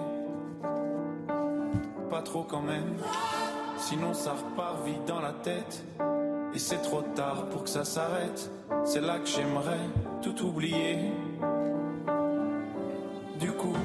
Pas 2.09 2.21
trop 2.21 2.43
quand 2.43 2.61
même. 2.61 2.95
Sinon 3.77 4.13
ça 4.13 4.33
repart 4.33 4.85
vite 4.85 5.05
dans 5.05 5.19
la 5.19 5.33
tête. 5.33 5.83
Et 6.55 6.59
c'est 6.59 6.81
trop 6.81 7.01
tard 7.01 7.49
pour 7.49 7.65
que 7.65 7.69
ça 7.69 7.83
s'arrête. 7.83 8.49
C'est 8.85 9.01
là 9.01 9.19
que 9.19 9.27
j'aimerais 9.27 9.77
tout 10.21 10.41
oublier. 10.45 11.11
Du 13.37 13.51
coup, 13.51 13.75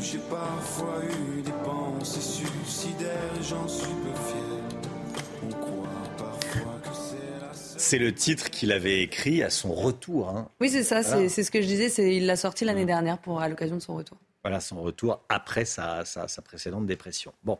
j'ai 0.00 0.18
parfois 0.30 1.02
eu 1.04 1.42
des 1.42 1.52
pensées 1.62 2.22
suicidaires 2.22 3.12
et 3.38 3.42
j'en 3.42 3.68
suis 3.68 3.86
peu 3.86 4.14
fier. 4.28 5.20
On 5.44 5.50
croit 5.50 5.88
parfois 6.16 6.80
que 6.82 6.88
c'est 6.94 7.38
la 7.38 7.52
C'est 7.52 7.98
le 7.98 8.14
titre 8.14 8.48
qu'il 8.48 8.72
avait 8.72 9.02
écrit 9.02 9.42
à 9.42 9.50
son 9.50 9.74
retour. 9.74 10.30
Hein. 10.30 10.48
Oui, 10.62 10.70
c'est 10.70 10.84
ça, 10.84 11.02
c'est 11.02 11.42
ce 11.42 11.50
que 11.50 11.60
je 11.60 11.66
disais. 11.66 12.16
Il 12.16 12.24
l'a 12.24 12.36
sorti 12.36 12.64
l'année 12.64 12.86
dernière 12.86 13.18
pour, 13.18 13.42
à 13.42 13.48
l'occasion 13.50 13.76
de 13.76 13.82
son 13.82 13.94
retour. 13.94 14.16
Voilà 14.46 14.60
son 14.60 14.80
retour 14.80 15.24
après 15.28 15.64
sa, 15.64 16.04
précédente 16.44 16.86
dépression. 16.86 17.32
Bon, 17.42 17.58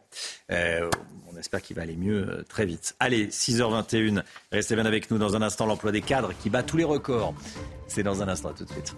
euh, 0.52 0.88
on 1.28 1.36
espère 1.36 1.60
qu'il 1.60 1.74
va 1.74 1.82
aller 1.82 1.96
mieux 1.96 2.28
euh, 2.28 2.44
très 2.48 2.64
vite. 2.64 2.94
Allez, 3.00 3.26
6h21, 3.26 4.22
restez 4.52 4.76
bien 4.76 4.86
avec 4.86 5.10
nous 5.10 5.18
dans 5.18 5.34
un 5.34 5.42
instant. 5.42 5.66
L'emploi 5.66 5.90
des 5.90 6.00
cadres 6.00 6.32
qui 6.40 6.48
bat 6.48 6.62
tous 6.62 6.76
les 6.76 6.84
records. 6.84 7.34
C'est 7.88 8.04
dans 8.04 8.22
un 8.22 8.28
instant, 8.28 8.52
tout 8.52 8.64
de 8.64 8.70
suite. 8.70 8.94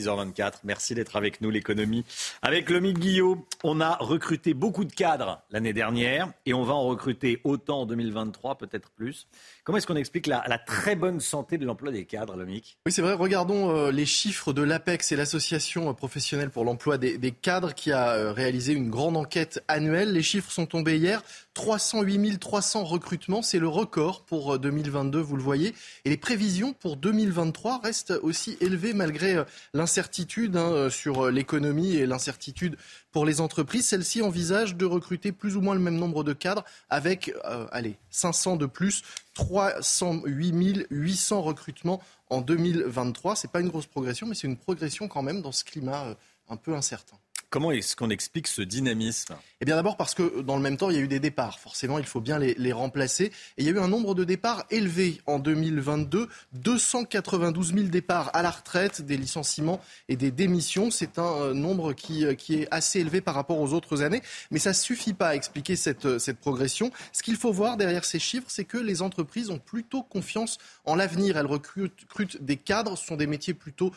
6h24. 0.00 0.60
Merci 0.64 0.94
d'être 0.94 1.16
avec 1.16 1.40
nous, 1.40 1.50
l'économie. 1.50 2.04
Avec 2.42 2.70
le 2.70 2.80
Guillot, 2.92 3.46
on 3.62 3.80
a 3.80 3.96
recruté 3.96 4.54
beaucoup 4.54 4.84
de 4.84 4.92
cadres 4.92 5.42
l'année 5.50 5.72
dernière 5.72 6.32
et 6.46 6.54
on 6.54 6.62
va 6.62 6.74
en 6.74 6.84
recruter 6.84 7.40
autant 7.44 7.82
en 7.82 7.86
2023, 7.86 8.58
peut-être 8.58 8.90
plus. 8.90 9.26
Comment 9.64 9.78
est-ce 9.78 9.86
qu'on 9.86 9.96
explique 9.96 10.26
la, 10.26 10.42
très 10.66 10.96
bonne 10.96 11.20
santé 11.20 11.58
de 11.58 11.64
l'emploi 11.64 11.90
des 11.90 12.04
cadres, 12.04 12.36
Lomic 12.36 12.78
Oui, 12.86 12.92
c'est 12.92 13.02
vrai. 13.02 13.14
Regardons 13.14 13.70
euh, 13.70 13.90
les 13.90 14.06
chiffres 14.06 14.52
de 14.52 14.62
l'APEX 14.62 15.12
et 15.12 15.16
l'association 15.16 15.88
euh, 15.88 15.92
professionnelle 15.92 16.50
pour 16.50 16.64
l'emploi 16.64 16.98
des, 16.98 17.18
des, 17.18 17.32
cadres 17.32 17.74
qui 17.74 17.92
a 17.92 18.10
euh, 18.10 18.32
réalisé 18.32 18.72
une 18.72 18.90
grande 18.90 19.16
enquête 19.16 19.62
annuelle. 19.68 20.12
Les 20.12 20.22
chiffres 20.22 20.50
sont 20.50 20.66
tombés 20.66 20.98
hier. 20.98 21.22
308 21.54 22.38
300 22.38 22.84
recrutements, 22.84 23.40
c'est 23.40 23.58
le 23.58 23.68
record 23.68 24.24
pour 24.24 24.58
2022, 24.58 25.20
vous 25.20 25.36
le 25.36 25.42
voyez. 25.42 25.74
Et 26.04 26.10
les 26.10 26.16
prévisions 26.16 26.72
pour 26.72 26.96
2023 26.96 27.80
restent 27.82 28.12
aussi 28.22 28.56
élevées 28.60 28.92
malgré 28.92 29.42
l'incertitude 29.72 30.56
hein, 30.56 30.90
sur 30.90 31.30
l'économie 31.30 31.94
et 31.94 32.06
l'incertitude 32.06 32.76
pour 33.12 33.24
les 33.24 33.40
entreprises. 33.40 33.86
Celles-ci 33.86 34.20
envisagent 34.20 34.74
de 34.74 34.84
recruter 34.84 35.32
plus 35.32 35.56
ou 35.56 35.60
moins 35.60 35.74
le 35.74 35.80
même 35.80 35.96
nombre 35.96 36.24
de 36.24 36.32
cadres 36.32 36.64
avec, 36.90 37.32
allez, 37.70 37.96
500 38.10 38.56
de 38.56 38.66
plus, 38.66 39.02
308 39.34 40.86
800 40.90 41.42
recrutements 41.42 42.02
en 42.30 42.40
2023. 42.40 43.36
Ce 43.36 43.46
n'est 43.46 43.50
pas 43.50 43.60
une 43.60 43.68
grosse 43.68 43.86
progression, 43.86 44.26
mais 44.26 44.34
c'est 44.34 44.46
une 44.46 44.56
progression 44.56 45.08
quand 45.08 45.22
même 45.22 45.40
dans 45.40 45.52
ce 45.52 45.64
climat 45.64 46.16
un 46.48 46.56
peu 46.56 46.74
incertain. 46.74 47.16
Comment 47.54 47.70
est-ce 47.70 47.94
qu'on 47.94 48.10
explique 48.10 48.48
ce 48.48 48.62
dynamisme 48.62 49.36
Eh 49.60 49.64
bien 49.64 49.76
d'abord 49.76 49.96
parce 49.96 50.14
que 50.14 50.40
dans 50.40 50.56
le 50.56 50.62
même 50.62 50.76
temps, 50.76 50.90
il 50.90 50.96
y 50.96 50.98
a 50.98 51.02
eu 51.02 51.06
des 51.06 51.20
départs. 51.20 51.60
Forcément, 51.60 52.00
il 52.00 52.04
faut 52.04 52.20
bien 52.20 52.40
les, 52.40 52.72
remplacer. 52.72 53.26
Et 53.26 53.32
il 53.58 53.64
y 53.64 53.68
a 53.68 53.72
eu 53.72 53.78
un 53.78 53.86
nombre 53.86 54.16
de 54.16 54.24
départs 54.24 54.64
élevé 54.70 55.20
en 55.26 55.38
2022. 55.38 56.28
292 56.54 57.72
000 57.72 57.86
départs 57.86 58.32
à 58.34 58.42
la 58.42 58.50
retraite, 58.50 59.02
des 59.02 59.16
licenciements 59.16 59.80
et 60.08 60.16
des 60.16 60.32
démissions. 60.32 60.90
C'est 60.90 61.16
un 61.20 61.32
euh, 61.42 61.54
nombre 61.54 61.92
qui, 61.92 62.26
euh, 62.26 62.34
qui 62.34 62.54
est 62.54 62.68
assez 62.72 62.98
élevé 62.98 63.20
par 63.20 63.36
rapport 63.36 63.60
aux 63.60 63.72
autres 63.72 64.02
années. 64.02 64.22
Mais 64.50 64.58
ça 64.58 64.70
ne 64.70 64.74
suffit 64.74 65.14
pas 65.14 65.28
à 65.28 65.34
expliquer 65.36 65.76
cette, 65.76 66.06
euh, 66.06 66.18
cette 66.18 66.40
progression. 66.40 66.90
Ce 67.12 67.22
qu'il 67.22 67.36
faut 67.36 67.52
voir 67.52 67.76
derrière 67.76 68.04
ces 68.04 68.18
chiffres, 68.18 68.48
c'est 68.48 68.64
que 68.64 68.78
les 68.78 69.00
entreprises 69.00 69.50
ont 69.50 69.60
plutôt 69.60 70.02
confiance 70.02 70.58
en 70.86 70.96
l'avenir. 70.96 71.36
Elles 71.36 71.46
recrutent 71.46 72.42
des 72.42 72.56
cadres. 72.56 72.98
Ce 72.98 73.06
sont 73.06 73.16
des 73.16 73.28
métiers 73.28 73.54
plutôt 73.54 73.92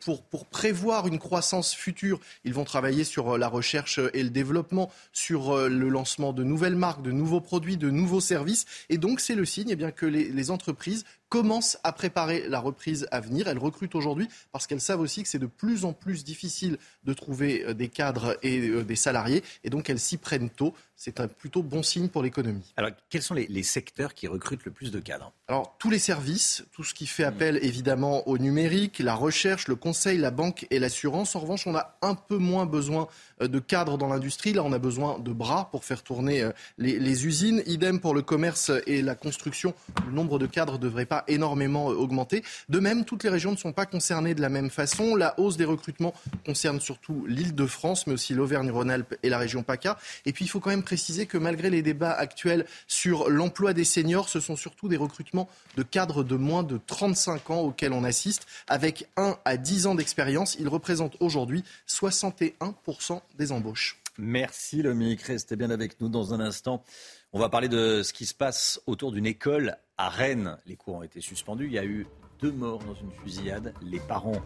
pour, 0.00 0.22
pour 0.22 0.46
prévoir 0.46 1.06
une 1.08 1.18
croissance 1.18 1.74
future. 1.74 2.18
Ils 2.44 2.54
vont 2.54 2.64
travailler 2.64 3.01
sur 3.04 3.38
la 3.38 3.48
recherche 3.48 4.00
et 4.12 4.22
le 4.22 4.30
développement, 4.30 4.90
sur 5.12 5.56
le 5.68 5.88
lancement 5.88 6.32
de 6.32 6.44
nouvelles 6.44 6.76
marques, 6.76 7.02
de 7.02 7.12
nouveaux 7.12 7.40
produits, 7.40 7.76
de 7.76 7.90
nouveaux 7.90 8.20
services. 8.20 8.66
Et 8.88 8.98
donc, 8.98 9.20
c'est 9.20 9.34
le 9.34 9.44
signe 9.44 9.68
eh 9.70 9.76
bien, 9.76 9.90
que 9.90 10.06
les 10.06 10.50
entreprises 10.50 11.04
commencent 11.32 11.78
à 11.82 11.92
préparer 11.92 12.46
la 12.46 12.60
reprise 12.60 13.08
à 13.10 13.20
venir. 13.20 13.48
Elles 13.48 13.58
recrutent 13.58 13.94
aujourd'hui 13.94 14.28
parce 14.52 14.66
qu'elles 14.66 14.82
savent 14.82 15.00
aussi 15.00 15.22
que 15.22 15.28
c'est 15.30 15.38
de 15.38 15.46
plus 15.46 15.86
en 15.86 15.94
plus 15.94 16.24
difficile 16.24 16.76
de 17.04 17.14
trouver 17.14 17.64
euh, 17.64 17.72
des 17.72 17.88
cadres 17.88 18.36
et 18.42 18.68
euh, 18.68 18.84
des 18.84 18.96
salariés. 18.96 19.42
Et 19.64 19.70
donc 19.70 19.88
elles 19.88 19.98
s'y 19.98 20.18
prennent 20.18 20.50
tôt. 20.50 20.74
C'est 20.94 21.20
un 21.20 21.28
plutôt 21.28 21.62
bon 21.62 21.82
signe 21.82 22.08
pour 22.08 22.22
l'économie. 22.22 22.74
Alors 22.76 22.90
quels 23.08 23.22
sont 23.22 23.32
les, 23.32 23.46
les, 23.46 23.62
secteurs 23.62 24.12
qui 24.12 24.28
recrutent 24.28 24.66
le 24.66 24.72
plus 24.72 24.90
de 24.90 25.00
cadres? 25.00 25.32
Alors 25.48 25.74
tous 25.78 25.88
les 25.88 25.98
services, 25.98 26.64
tout 26.70 26.84
ce 26.84 26.92
qui 26.92 27.06
fait 27.06 27.24
appel 27.24 27.58
évidemment 27.62 28.28
au 28.28 28.36
numérique, 28.36 28.98
la 28.98 29.14
recherche, 29.14 29.68
le 29.68 29.74
conseil, 29.74 30.18
la 30.18 30.30
banque 30.30 30.66
et 30.70 30.78
l'assurance. 30.78 31.34
En 31.34 31.40
revanche, 31.40 31.66
on 31.66 31.74
a 31.74 31.96
un 32.02 32.14
peu 32.14 32.36
moins 32.36 32.66
besoin 32.66 33.08
euh, 33.40 33.48
de 33.48 33.58
cadres 33.58 33.96
dans 33.96 34.08
l'industrie. 34.08 34.52
Là, 34.52 34.64
on 34.64 34.72
a 34.72 34.78
besoin 34.78 35.18
de 35.18 35.32
bras 35.32 35.70
pour 35.70 35.86
faire 35.86 36.02
tourner 36.02 36.46
les, 36.76 36.98
les 36.98 37.26
usines. 37.26 37.62
Idem 37.64 38.00
pour 38.00 38.14
le 38.14 38.20
commerce 38.20 38.70
et 38.86 39.00
la 39.00 39.14
construction. 39.14 39.72
Le 40.06 40.12
nombre 40.12 40.38
de 40.38 40.46
cadres 40.46 40.74
ne 40.74 40.78
devrait 40.78 41.06
pas 41.06 41.21
énormément 41.28 41.90
euh, 41.90 41.94
augmenté. 41.94 42.42
De 42.68 42.78
même, 42.78 43.04
toutes 43.04 43.24
les 43.24 43.30
régions 43.30 43.52
ne 43.52 43.56
sont 43.56 43.72
pas 43.72 43.86
concernées 43.86 44.34
de 44.34 44.40
la 44.40 44.48
même 44.48 44.70
façon. 44.70 45.14
La 45.14 45.38
hausse 45.38 45.56
des 45.56 45.64
recrutements 45.64 46.14
concerne 46.44 46.80
surtout 46.80 47.24
l'île 47.26 47.54
de 47.54 47.66
France, 47.66 48.06
mais 48.06 48.14
aussi 48.14 48.34
l'Auvergne-Rhône-Alpes 48.34 49.14
et 49.22 49.28
la 49.28 49.38
région 49.38 49.62
PACA. 49.62 49.98
Et 50.26 50.32
puis, 50.32 50.44
il 50.44 50.48
faut 50.48 50.60
quand 50.60 50.70
même 50.70 50.82
préciser 50.82 51.26
que 51.26 51.38
malgré 51.38 51.70
les 51.70 51.82
débats 51.82 52.12
actuels 52.12 52.66
sur 52.86 53.30
l'emploi 53.30 53.72
des 53.72 53.84
seniors, 53.84 54.28
ce 54.28 54.40
sont 54.40 54.56
surtout 54.56 54.88
des 54.88 54.96
recrutements 54.96 55.48
de 55.76 55.82
cadres 55.82 56.24
de 56.24 56.36
moins 56.36 56.62
de 56.62 56.80
35 56.86 57.50
ans 57.50 57.60
auxquels 57.60 57.92
on 57.92 58.04
assiste. 58.04 58.46
Avec 58.68 59.08
1 59.16 59.36
à 59.44 59.56
10 59.56 59.86
ans 59.86 59.94
d'expérience, 59.94 60.56
ils 60.58 60.68
représentent 60.68 61.16
aujourd'hui 61.20 61.64
61% 61.88 63.20
des 63.38 63.52
embauches. 63.52 63.98
Merci 64.18 64.82
Lomique, 64.82 65.22
restez 65.22 65.56
bien 65.56 65.70
avec 65.70 66.00
nous 66.00 66.08
dans 66.08 66.34
un 66.34 66.40
instant. 66.40 66.84
On 67.32 67.38
va 67.38 67.48
parler 67.48 67.68
de 67.68 68.02
ce 68.02 68.12
qui 68.12 68.26
se 68.26 68.34
passe 68.34 68.80
autour 68.86 69.10
d'une 69.10 69.24
école 69.24 69.76
à 70.02 70.08
Rennes. 70.08 70.56
Les 70.66 70.74
cours 70.74 70.96
ont 70.96 71.02
été 71.02 71.20
suspendus. 71.20 71.66
Il 71.66 71.72
y 71.72 71.78
a 71.78 71.84
eu 71.84 72.06
deux 72.40 72.50
morts 72.50 72.80
dans 72.80 72.94
une 72.94 73.12
fusillade. 73.22 73.72
Les 73.82 74.00
parents 74.00 74.42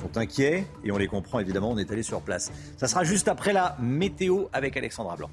sont 0.00 0.16
inquiets 0.16 0.66
et 0.84 0.92
on 0.92 0.98
les 0.98 1.08
comprend 1.08 1.40
évidemment. 1.40 1.70
On 1.70 1.78
est 1.78 1.90
allé 1.90 2.04
sur 2.04 2.20
place. 2.20 2.52
Ça 2.76 2.86
sera 2.86 3.02
juste 3.02 3.26
après 3.26 3.52
la 3.52 3.76
météo 3.80 4.44
avec 4.52 4.76
Alexandra 4.76 5.16
Blanc. 5.16 5.30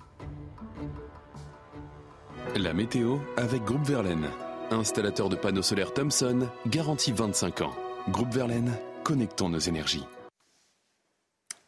La 2.56 2.74
météo 2.74 3.20
avec 3.36 3.64
Groupe 3.64 3.86
Verlaine. 3.86 4.28
Installateur 4.72 5.30
de 5.30 5.36
panneaux 5.36 5.62
solaires 5.62 5.94
Thomson, 5.94 6.50
garantie 6.66 7.12
25 7.12 7.62
ans. 7.62 7.76
Groupe 8.10 8.34
Verlaine, 8.34 8.74
connectons 9.04 9.50
nos 9.50 9.60
énergies. 9.60 10.06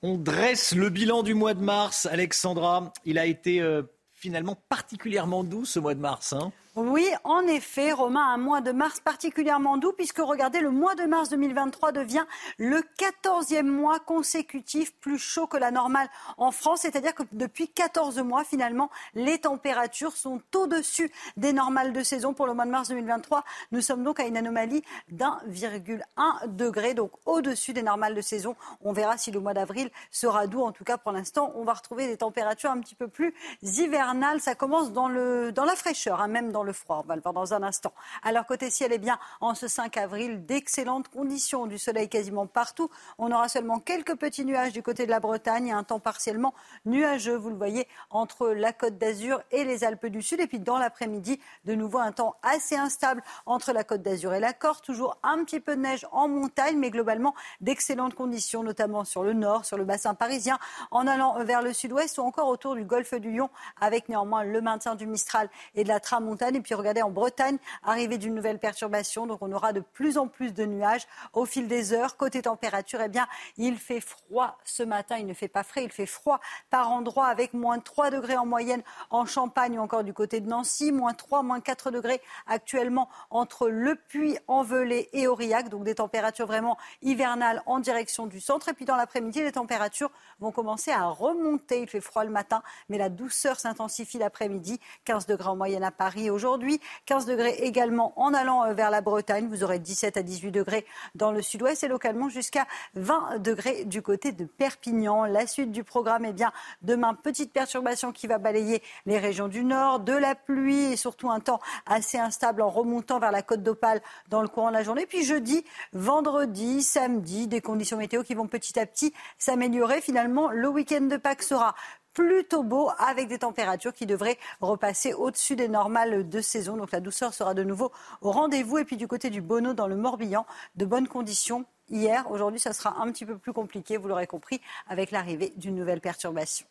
On 0.01 0.17
dresse 0.17 0.73
le 0.73 0.89
bilan 0.89 1.21
du 1.21 1.35
mois 1.35 1.53
de 1.53 1.61
mars. 1.61 2.07
Alexandra, 2.07 2.91
il 3.05 3.19
a 3.19 3.25
été 3.25 3.61
euh, 3.61 3.83
finalement 4.13 4.55
particulièrement 4.67 5.43
doux 5.43 5.65
ce 5.65 5.79
mois 5.79 5.93
de 5.93 5.99
mars. 5.99 6.33
Hein 6.33 6.51
oui, 6.79 7.05
en 7.25 7.41
effet, 7.41 7.91
Romain, 7.91 8.33
un 8.33 8.37
mois 8.37 8.61
de 8.61 8.71
mars 8.71 9.01
particulièrement 9.01 9.75
doux, 9.75 9.91
puisque 9.91 10.19
regardez, 10.19 10.61
le 10.61 10.71
mois 10.71 10.95
de 10.95 11.03
mars 11.03 11.27
2023 11.29 11.91
devient 11.91 12.23
le 12.57 12.81
14e 12.97 13.63
mois 13.63 13.99
consécutif 13.99 14.93
plus 14.95 15.17
chaud 15.17 15.45
que 15.45 15.57
la 15.57 15.71
normale 15.71 16.07
en 16.37 16.51
France. 16.51 16.81
C'est-à-dire 16.81 17.13
que 17.13 17.23
depuis 17.33 17.67
14 17.67 18.19
mois, 18.19 18.45
finalement, 18.45 18.89
les 19.13 19.39
températures 19.39 20.15
sont 20.15 20.41
au-dessus 20.55 21.11
des 21.35 21.51
normales 21.51 21.91
de 21.91 22.01
saison. 22.01 22.33
Pour 22.33 22.47
le 22.47 22.53
mois 22.53 22.65
de 22.65 22.71
mars 22.71 22.87
2023, 22.87 23.43
nous 23.73 23.81
sommes 23.81 24.03
donc 24.03 24.19
à 24.21 24.25
une 24.25 24.37
anomalie 24.37 24.81
d'1,1 25.09 26.47
degré, 26.47 26.93
donc 26.93 27.11
au-dessus 27.25 27.73
des 27.73 27.83
normales 27.83 28.15
de 28.15 28.21
saison. 28.21 28.55
On 28.81 28.93
verra 28.93 29.17
si 29.17 29.31
le 29.31 29.41
mois 29.41 29.53
d'avril 29.53 29.91
sera 30.11 30.47
doux. 30.47 30.61
En 30.61 30.71
tout 30.71 30.85
cas, 30.85 30.97
pour 30.97 31.11
l'instant, 31.11 31.51
on 31.55 31.65
va 31.65 31.73
retrouver 31.73 32.07
des 32.07 32.17
températures 32.17 32.71
un 32.71 32.79
petit 32.79 32.95
peu 32.95 33.09
plus 33.09 33.33
hivernales. 33.63 34.39
Ça 34.39 34.55
commence 34.55 34.93
dans, 34.93 35.09
le, 35.09 35.51
dans 35.51 35.65
la 35.65 35.75
fraîcheur, 35.75 36.21
hein, 36.21 36.27
même 36.27 36.51
dans 36.53 36.63
le 36.63 36.68
froid. 36.73 37.01
On 37.03 37.07
va 37.07 37.15
le 37.15 37.21
voir 37.21 37.33
dans 37.33 37.53
un 37.53 37.63
instant. 37.63 37.93
Alors, 38.23 38.45
côté 38.45 38.69
ciel, 38.69 38.91
eh 38.93 38.97
bien, 38.97 39.19
en 39.41 39.55
ce 39.55 39.67
5 39.67 39.97
avril, 39.97 40.45
d'excellentes 40.45 41.07
conditions, 41.09 41.67
du 41.67 41.77
soleil 41.77 42.09
quasiment 42.09 42.47
partout. 42.47 42.89
On 43.17 43.31
aura 43.31 43.49
seulement 43.49 43.79
quelques 43.79 44.15
petits 44.15 44.45
nuages 44.45 44.73
du 44.73 44.83
côté 44.83 45.05
de 45.05 45.11
la 45.11 45.19
Bretagne 45.19 45.67
et 45.67 45.71
un 45.71 45.83
temps 45.83 45.99
partiellement 45.99 46.53
nuageux, 46.85 47.35
vous 47.35 47.49
le 47.49 47.55
voyez, 47.55 47.87
entre 48.09 48.49
la 48.49 48.73
Côte 48.73 48.97
d'Azur 48.97 49.41
et 49.51 49.63
les 49.63 49.83
Alpes 49.83 50.07
du 50.07 50.21
Sud. 50.21 50.39
Et 50.39 50.47
puis, 50.47 50.59
dans 50.59 50.77
l'après-midi, 50.77 51.39
de 51.65 51.75
nouveau 51.75 51.99
un 51.99 52.11
temps 52.11 52.35
assez 52.43 52.75
instable 52.75 53.23
entre 53.45 53.71
la 53.71 53.83
Côte 53.83 54.01
d'Azur 54.01 54.33
et 54.33 54.39
la 54.39 54.53
Corse. 54.53 54.81
Toujours 54.81 55.17
un 55.23 55.43
petit 55.43 55.59
peu 55.59 55.75
de 55.75 55.81
neige 55.81 56.07
en 56.11 56.27
montagne, 56.27 56.77
mais 56.77 56.89
globalement 56.89 57.33
d'excellentes 57.61 58.15
conditions, 58.15 58.63
notamment 58.63 59.05
sur 59.05 59.23
le 59.23 59.33
nord, 59.33 59.65
sur 59.65 59.77
le 59.77 59.85
bassin 59.85 60.13
parisien, 60.13 60.57
en 60.91 61.07
allant 61.07 61.43
vers 61.43 61.61
le 61.61 61.73
sud-ouest 61.73 62.17
ou 62.17 62.21
encore 62.21 62.47
autour 62.47 62.75
du 62.75 62.83
golfe 62.83 63.13
du 63.15 63.31
Lion, 63.31 63.49
avec 63.79 64.09
néanmoins 64.09 64.43
le 64.43 64.61
maintien 64.61 64.95
du 64.95 65.07
Mistral 65.07 65.49
et 65.75 65.83
de 65.83 65.87
la 65.87 65.99
tramontane. 65.99 66.55
Et 66.59 66.61
puis 66.61 66.75
regardez 66.75 67.01
en 67.01 67.09
Bretagne, 67.09 67.57
arrivée 67.83 68.17
d'une 68.17 68.35
nouvelle 68.35 68.59
perturbation. 68.59 69.25
Donc 69.27 69.41
on 69.41 69.51
aura 69.51 69.73
de 69.73 69.79
plus 69.79 70.17
en 70.17 70.27
plus 70.27 70.53
de 70.53 70.65
nuages 70.65 71.07
au 71.33 71.45
fil 71.45 71.67
des 71.67 71.93
heures. 71.93 72.17
Côté 72.17 72.41
température, 72.41 72.99
eh 73.01 73.07
bien, 73.07 73.27
il 73.57 73.77
fait 73.77 74.01
froid 74.01 74.57
ce 74.65 74.83
matin. 74.83 75.17
Il 75.17 75.25
ne 75.25 75.33
fait 75.33 75.47
pas 75.47 75.63
frais, 75.63 75.83
il 75.83 75.91
fait 75.91 76.05
froid 76.05 76.39
par 76.69 76.91
endroits 76.91 77.27
avec 77.27 77.53
moins 77.53 77.79
3 77.79 78.11
degrés 78.11 78.37
en 78.37 78.45
moyenne 78.45 78.83
en 79.09 79.25
Champagne 79.25 79.79
ou 79.79 79.81
encore 79.81 80.03
du 80.03 80.13
côté 80.13 80.41
de 80.41 80.47
Nancy. 80.47 80.91
Moins 80.91 81.13
3, 81.13 81.43
moins 81.43 81.61
4 81.61 81.91
degrés 81.91 82.21
actuellement 82.45 83.09
entre 83.29 83.69
Le 83.69 83.95
Puy, 83.95 84.37
Envelé 84.47 85.09
et 85.13 85.27
Aurillac. 85.27 85.69
Donc 85.69 85.85
des 85.85 85.95
températures 85.95 86.47
vraiment 86.47 86.77
hivernales 87.01 87.63
en 87.65 87.79
direction 87.79 88.27
du 88.27 88.41
centre. 88.41 88.67
Et 88.67 88.73
puis 88.73 88.85
dans 88.85 88.97
l'après-midi, 88.97 89.41
les 89.41 89.53
températures 89.53 90.11
vont 90.39 90.51
commencer 90.51 90.91
à 90.91 91.05
remonter. 91.05 91.81
Il 91.81 91.87
fait 91.87 92.01
froid 92.01 92.25
le 92.25 92.31
matin, 92.31 92.61
mais 92.89 92.97
la 92.97 93.07
douceur 93.07 93.59
s'intensifie 93.59 94.17
l'après-midi. 94.17 94.79
15 95.05 95.25
degrés 95.25 95.49
en 95.49 95.55
moyenne 95.55 95.83
à 95.83 95.91
Paris 95.91 96.29
aujourd'hui. 96.39 96.79
15 97.05 97.25
degrés 97.25 97.57
également 97.63 98.13
en 98.15 98.33
allant 98.33 98.63
euh, 98.63 98.73
vers 98.73 98.89
la 98.89 99.01
Bretagne. 99.01 99.49
Vous 99.49 99.61
aurez 99.65 99.77
17 99.77 100.15
à 100.15 100.23
18 100.23 100.51
degrés 100.51 100.85
dans 101.15 101.33
le 101.33 101.41
sud-ouest 101.41 101.83
et 101.83 101.89
localement 101.89 102.29
jusqu'à 102.29 102.65
20 102.95 103.39
degrés 103.39 103.83
du 103.83 104.01
côté 104.01 104.31
de 104.31 104.45
Perpignan. 104.45 105.25
La 105.25 105.45
suite 105.45 105.73
du 105.73 105.83
programme, 105.83 106.23
est 106.23 106.31
bien, 106.31 106.53
demain, 106.81 107.13
petite 107.13 107.51
perturbation 107.51 108.13
qui 108.13 108.25
va 108.27 108.37
balayer 108.37 108.81
les 109.05 109.17
régions 109.17 109.49
du 109.49 109.65
nord, 109.65 109.99
de 109.99 110.13
la 110.13 110.33
pluie 110.33 110.93
et 110.93 110.95
surtout 110.95 111.29
un 111.29 111.41
temps 111.41 111.59
assez 111.85 112.17
instable 112.17 112.61
en 112.61 112.69
remontant 112.69 113.19
vers 113.19 113.33
la 113.33 113.41
côte 113.41 113.63
d'Opale 113.63 114.01
dans 114.29 114.41
le 114.41 114.47
courant 114.47 114.69
de 114.69 114.75
la 114.75 114.83
journée. 114.83 115.05
Puis 115.05 115.25
jeudi, 115.25 115.65
vendredi, 115.91 116.81
samedi, 116.81 117.47
des 117.47 117.59
conditions 117.59 117.97
météo 117.97 118.23
qui 118.23 118.33
vont 118.33 118.47
petit 118.47 118.79
à 118.79 118.85
petit 118.85 119.13
s'améliorer. 119.37 119.99
Finalement, 119.99 120.49
le 120.51 120.69
week-end 120.69 121.01
de 121.01 121.17
Pâques 121.17 121.43
sera 121.43 121.75
plutôt 122.19 122.63
beau 122.63 122.89
avec 122.97 123.29
des 123.29 123.39
températures 123.39 123.93
qui 123.93 124.05
devraient 124.05 124.37
repasser 124.59 125.13
au-dessus 125.13 125.55
des 125.55 125.69
normales 125.69 126.27
de 126.27 126.41
saison. 126.41 126.75
Donc 126.75 126.91
la 126.91 126.99
douceur 126.99 127.33
sera 127.33 127.53
de 127.53 127.63
nouveau 127.63 127.93
au 128.21 128.31
rendez-vous. 128.31 128.77
Et 128.79 128.83
puis 128.83 128.97
du 128.97 129.07
côté 129.07 129.29
du 129.29 129.41
Bonneau 129.41 129.73
dans 129.73 129.87
le 129.87 129.95
Morbihan, 129.95 130.45
de 130.75 130.83
bonnes 130.83 131.07
conditions 131.07 131.63
hier. 131.89 132.29
Aujourd'hui, 132.29 132.59
ça 132.59 132.73
sera 132.73 133.01
un 133.01 133.09
petit 133.09 133.25
peu 133.25 133.37
plus 133.37 133.53
compliqué, 133.53 133.95
vous 133.95 134.09
l'aurez 134.09 134.27
compris, 134.27 134.59
avec 134.89 135.11
l'arrivée 135.11 135.53
d'une 135.55 135.75
nouvelle 135.75 136.01
perturbation. 136.01 136.65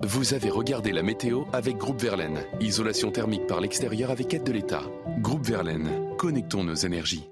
Vous 0.00 0.32
avez 0.32 0.48
regardé 0.48 0.92
la 0.92 1.02
météo 1.02 1.44
avec 1.52 1.76
Groupe 1.76 2.00
Verlaine. 2.00 2.42
Isolation 2.60 3.10
thermique 3.10 3.46
par 3.46 3.60
l'extérieur 3.60 4.10
avec 4.10 4.32
aide 4.32 4.44
de 4.44 4.52
l'État. 4.52 4.82
Groupe 5.18 5.44
Verlaine, 5.44 6.16
connectons 6.16 6.64
nos 6.64 6.74
énergies. 6.74 7.28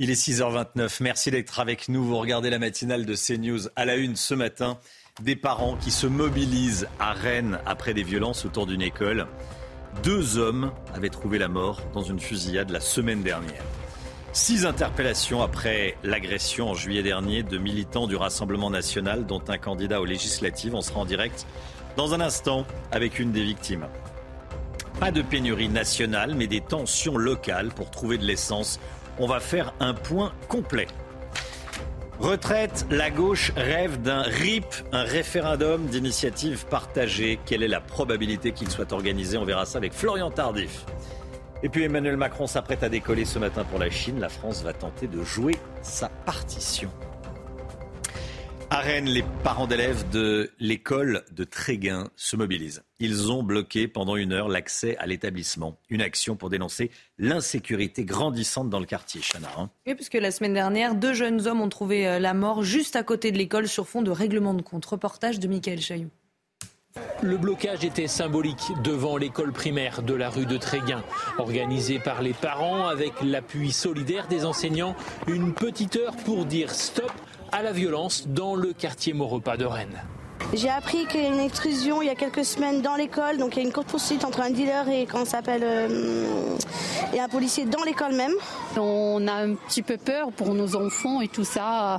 Il 0.00 0.10
est 0.10 0.28
6h29. 0.28 0.98
Merci 1.00 1.32
d'être 1.32 1.58
avec 1.58 1.88
nous. 1.88 2.04
Vous 2.04 2.18
regardez 2.18 2.50
la 2.50 2.60
matinale 2.60 3.04
de 3.04 3.16
CNews 3.16 3.68
à 3.74 3.84
la 3.84 3.96
une 3.96 4.14
ce 4.14 4.32
matin. 4.32 4.78
Des 5.22 5.34
parents 5.34 5.74
qui 5.74 5.90
se 5.90 6.06
mobilisent 6.06 6.86
à 7.00 7.14
Rennes 7.14 7.58
après 7.66 7.94
des 7.94 8.04
violences 8.04 8.44
autour 8.44 8.68
d'une 8.68 8.80
école. 8.80 9.26
Deux 10.04 10.38
hommes 10.38 10.70
avaient 10.94 11.08
trouvé 11.08 11.38
la 11.38 11.48
mort 11.48 11.82
dans 11.94 12.04
une 12.04 12.20
fusillade 12.20 12.70
la 12.70 12.78
semaine 12.78 13.24
dernière. 13.24 13.64
Six 14.32 14.66
interpellations 14.66 15.42
après 15.42 15.96
l'agression 16.04 16.70
en 16.70 16.74
juillet 16.74 17.02
dernier 17.02 17.42
de 17.42 17.58
militants 17.58 18.06
du 18.06 18.14
Rassemblement 18.14 18.70
national, 18.70 19.26
dont 19.26 19.42
un 19.48 19.58
candidat 19.58 20.00
aux 20.00 20.04
législatives. 20.04 20.76
On 20.76 20.80
sera 20.80 21.00
en 21.00 21.06
direct 21.06 21.44
dans 21.96 22.14
un 22.14 22.20
instant 22.20 22.64
avec 22.92 23.18
une 23.18 23.32
des 23.32 23.42
victimes. 23.42 23.88
Pas 25.00 25.10
de 25.10 25.22
pénurie 25.22 25.68
nationale, 25.68 26.34
mais 26.36 26.46
des 26.46 26.60
tensions 26.60 27.16
locales 27.16 27.70
pour 27.70 27.90
trouver 27.90 28.18
de 28.18 28.24
l'essence. 28.24 28.78
On 29.20 29.26
va 29.26 29.40
faire 29.40 29.74
un 29.80 29.94
point 29.94 30.32
complet. 30.48 30.86
Retraite, 32.20 32.86
la 32.90 33.10
gauche 33.10 33.52
rêve 33.56 34.00
d'un 34.02 34.22
RIP, 34.22 34.64
un 34.92 35.02
référendum 35.02 35.86
d'initiative 35.86 36.66
partagée. 36.66 37.38
Quelle 37.46 37.62
est 37.62 37.68
la 37.68 37.80
probabilité 37.80 38.52
qu'il 38.52 38.70
soit 38.70 38.92
organisé? 38.92 39.36
On 39.38 39.44
verra 39.44 39.66
ça 39.66 39.78
avec 39.78 39.92
Florian 39.92 40.30
Tardif. 40.30 40.84
Et 41.62 41.68
puis 41.68 41.84
Emmanuel 41.84 42.16
Macron 42.16 42.46
s'apprête 42.46 42.82
à 42.82 42.88
décoller 42.88 43.24
ce 43.24 43.38
matin 43.38 43.64
pour 43.64 43.78
la 43.78 43.90
Chine. 43.90 44.20
La 44.20 44.28
France 44.28 44.62
va 44.62 44.72
tenter 44.72 45.08
de 45.08 45.22
jouer 45.22 45.58
sa 45.82 46.08
partition. 46.08 46.90
À 48.70 48.80
Rennes, 48.80 49.08
les 49.08 49.24
parents 49.42 49.66
d'élèves 49.66 50.10
de 50.10 50.50
l'école 50.60 51.24
de 51.32 51.44
Tréguin 51.44 52.10
se 52.16 52.36
mobilisent. 52.36 52.82
Ils 53.00 53.32
ont 53.32 53.42
bloqué 53.42 53.88
pendant 53.88 54.14
une 54.14 54.34
heure 54.34 54.48
l'accès 54.48 54.94
à 54.98 55.06
l'établissement. 55.06 55.78
Une 55.88 56.02
action 56.02 56.36
pour 56.36 56.50
dénoncer 56.50 56.90
l'insécurité 57.16 58.04
grandissante 58.04 58.68
dans 58.68 58.78
le 58.78 58.84
quartier, 58.84 59.22
Chana. 59.22 59.48
Hein. 59.56 59.70
Oui, 59.86 59.94
puisque 59.94 60.14
la 60.14 60.30
semaine 60.30 60.52
dernière, 60.52 60.94
deux 60.94 61.14
jeunes 61.14 61.46
hommes 61.46 61.62
ont 61.62 61.70
trouvé 61.70 62.06
euh, 62.06 62.18
la 62.18 62.34
mort 62.34 62.62
juste 62.62 62.94
à 62.94 63.02
côté 63.02 63.32
de 63.32 63.38
l'école 63.38 63.68
sur 63.68 63.88
fond 63.88 64.02
de 64.02 64.10
règlement 64.10 64.52
de 64.52 64.60
compte. 64.60 64.84
Reportage 64.84 65.40
de 65.40 65.48
Michael 65.48 65.80
Chailloux. 65.80 66.10
Le 67.22 67.38
blocage 67.38 67.84
était 67.84 68.06
symbolique 68.06 68.72
devant 68.84 69.16
l'école 69.16 69.52
primaire 69.52 70.02
de 70.02 70.12
la 70.12 70.28
rue 70.28 70.46
de 70.46 70.58
Tréguin. 70.58 71.02
Organisé 71.38 71.98
par 71.98 72.20
les 72.20 72.34
parents 72.34 72.86
avec 72.86 73.12
l'appui 73.22 73.72
solidaire 73.72 74.28
des 74.28 74.44
enseignants, 74.44 74.94
une 75.26 75.54
petite 75.54 75.96
heure 75.96 76.16
pour 76.16 76.44
dire 76.44 76.70
stop 76.70 77.12
à 77.52 77.62
la 77.62 77.72
violence 77.72 78.26
dans 78.28 78.54
le 78.54 78.72
quartier 78.72 79.12
Maurepas 79.12 79.56
de 79.56 79.64
Rennes. 79.64 80.02
J'ai 80.54 80.70
appris 80.70 81.06
qu'il 81.06 81.20
y 81.20 81.26
a 81.26 81.28
une 81.28 81.40
extrusion 81.40 82.00
il 82.00 82.06
y 82.06 82.10
a 82.10 82.14
quelques 82.14 82.44
semaines 82.44 82.80
dans 82.80 82.96
l'école, 82.96 83.36
donc 83.38 83.56
il 83.56 83.58
y 83.58 83.62
a 83.62 83.66
une 83.66 83.72
courte 83.72 83.88
poursuite 83.88 84.24
entre 84.24 84.40
un 84.40 84.50
dealer 84.50 84.88
et 84.88 85.06
comment 85.06 85.26
s'appelle 85.26 85.62
euh, 85.62 86.56
et 87.12 87.20
un 87.20 87.28
policier 87.28 87.66
dans 87.66 87.82
l'école 87.84 88.14
même. 88.14 88.32
On 88.76 89.26
a 89.26 89.32
un 89.32 89.54
petit 89.54 89.82
peu 89.82 89.96
peur 89.96 90.30
pour 90.32 90.54
nos 90.54 90.76
enfants 90.76 91.20
et 91.20 91.28
tout 91.28 91.44
ça. 91.44 91.98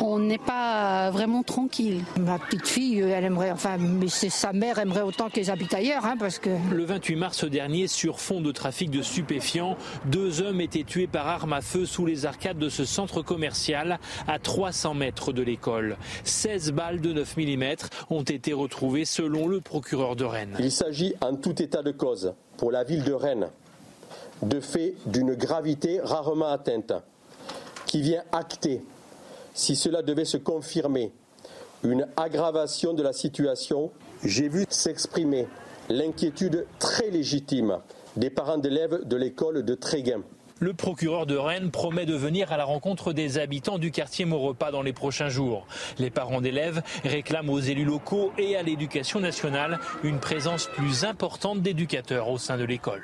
On 0.00 0.18
n'est 0.18 0.38
pas 0.38 1.10
vraiment 1.10 1.42
tranquille. 1.42 2.02
Ma 2.18 2.38
petite 2.38 2.66
fille, 2.66 3.00
elle 3.00 3.24
aimerait, 3.24 3.50
enfin, 3.50 3.76
mais 3.78 4.08
sa 4.08 4.52
mère 4.52 4.78
aimerait 4.78 5.02
autant 5.02 5.28
qu'elle 5.28 5.50
habitent 5.50 5.74
ailleurs, 5.74 6.04
hein, 6.06 6.16
parce 6.18 6.38
que. 6.38 6.50
Le 6.72 6.84
28 6.84 7.16
mars 7.16 7.44
dernier, 7.44 7.86
sur 7.86 8.20
fond 8.20 8.40
de 8.40 8.52
trafic 8.52 8.90
de 8.90 9.02
stupéfiants, 9.02 9.76
deux 10.06 10.40
hommes 10.40 10.60
étaient 10.60 10.84
tués 10.84 11.06
par 11.06 11.26
arme 11.28 11.52
à 11.52 11.60
feu 11.60 11.84
sous 11.84 12.06
les 12.06 12.26
arcades 12.26 12.58
de 12.58 12.68
ce 12.68 12.84
centre 12.84 13.22
commercial 13.22 13.98
à 14.28 14.38
300 14.38 14.94
mètres 14.94 15.32
de 15.32 15.42
l'école. 15.42 15.96
16 16.24 16.72
balles 16.72 17.00
de 17.00 17.12
9 17.12 17.36
mm 17.36 17.79
ont 18.10 18.22
été 18.22 18.52
retrouvés 18.52 19.04
selon 19.04 19.48
le 19.48 19.60
procureur 19.60 20.16
de 20.16 20.24
Rennes. 20.24 20.56
Il 20.58 20.72
s'agit 20.72 21.14
en 21.20 21.36
tout 21.36 21.60
état 21.62 21.82
de 21.82 21.92
cause 21.92 22.34
pour 22.56 22.70
la 22.70 22.84
ville 22.84 23.04
de 23.04 23.12
Rennes 23.12 23.48
de 24.42 24.60
faits 24.60 24.94
d'une 25.06 25.34
gravité 25.34 26.00
rarement 26.02 26.48
atteinte 26.48 26.92
qui 27.86 28.00
vient 28.00 28.22
acter, 28.32 28.82
si 29.54 29.76
cela 29.76 30.02
devait 30.02 30.24
se 30.24 30.36
confirmer, 30.36 31.12
une 31.82 32.06
aggravation 32.16 32.92
de 32.92 33.02
la 33.02 33.12
situation. 33.12 33.90
J'ai 34.24 34.48
vu 34.48 34.64
s'exprimer 34.68 35.48
l'inquiétude 35.88 36.66
très 36.78 37.10
légitime 37.10 37.78
des 38.16 38.30
parents 38.30 38.58
d'élèves 38.58 39.06
de 39.06 39.16
l'école 39.16 39.64
de 39.64 39.74
Tréguin. 39.74 40.22
Le 40.60 40.74
procureur 40.74 41.24
de 41.24 41.36
Rennes 41.36 41.70
promet 41.70 42.04
de 42.04 42.14
venir 42.14 42.52
à 42.52 42.58
la 42.58 42.64
rencontre 42.64 43.14
des 43.14 43.38
habitants 43.38 43.78
du 43.78 43.90
quartier 43.90 44.26
Maurepas 44.26 44.70
dans 44.70 44.82
les 44.82 44.92
prochains 44.92 45.30
jours. 45.30 45.66
Les 45.98 46.10
parents 46.10 46.42
d'élèves 46.42 46.82
réclament 47.02 47.48
aux 47.48 47.60
élus 47.60 47.86
locaux 47.86 48.30
et 48.36 48.56
à 48.56 48.62
l'éducation 48.62 49.20
nationale 49.20 49.80
une 50.02 50.20
présence 50.20 50.66
plus 50.66 51.04
importante 51.04 51.62
d'éducateurs 51.62 52.28
au 52.28 52.36
sein 52.36 52.58
de 52.58 52.64
l'école. 52.64 53.02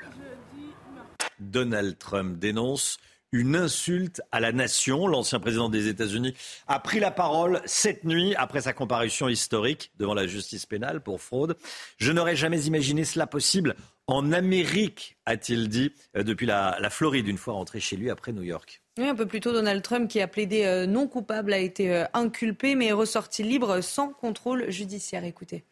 Donald 1.40 1.96
Trump 1.96 2.38
dénonce 2.38 2.98
une 3.32 3.56
insulte 3.56 4.22
à 4.32 4.40
la 4.40 4.52
nation. 4.52 5.06
L'ancien 5.06 5.40
président 5.40 5.68
des 5.68 5.88
États-Unis 5.88 6.34
a 6.66 6.78
pris 6.78 7.00
la 7.00 7.10
parole 7.10 7.60
cette 7.66 8.04
nuit 8.04 8.34
après 8.36 8.62
sa 8.62 8.72
comparution 8.72 9.28
historique 9.28 9.90
devant 9.98 10.14
la 10.14 10.26
justice 10.26 10.66
pénale 10.66 11.00
pour 11.00 11.20
fraude. 11.20 11.56
Je 11.98 12.12
n'aurais 12.12 12.36
jamais 12.36 12.62
imaginé 12.62 13.04
cela 13.04 13.26
possible 13.26 13.74
en 14.08 14.32
Amérique, 14.32 15.16
a-t-il 15.26 15.68
dit, 15.68 15.92
euh, 16.16 16.22
depuis 16.22 16.46
la, 16.46 16.78
Floride, 16.90 17.26
une 17.26 17.38
fois 17.38 17.54
rentré 17.54 17.80
chez 17.80 17.96
lui 17.96 18.08
après 18.10 18.32
New 18.32 18.42
York. 18.42 18.82
un 18.98 19.14
peu 19.14 19.26
plus 19.26 19.40
tôt, 19.40 19.52
Donald 19.52 19.82
Trump, 19.82 20.08
qui 20.08 20.20
a 20.20 20.28
plaidé 20.28 20.64
euh, 20.64 20.86
non 20.86 21.08
coupable, 21.08 21.52
a 21.52 21.58
été 21.58 21.92
euh, 21.92 22.04
inculpé, 22.14 22.76
mais 22.76 22.86
est 22.86 22.92
ressorti 22.92 23.42
libre 23.42 23.80
sans 23.80 24.10
contrôle 24.10 24.70
judiciaire. 24.70 25.24
Écoutez. 25.24 25.64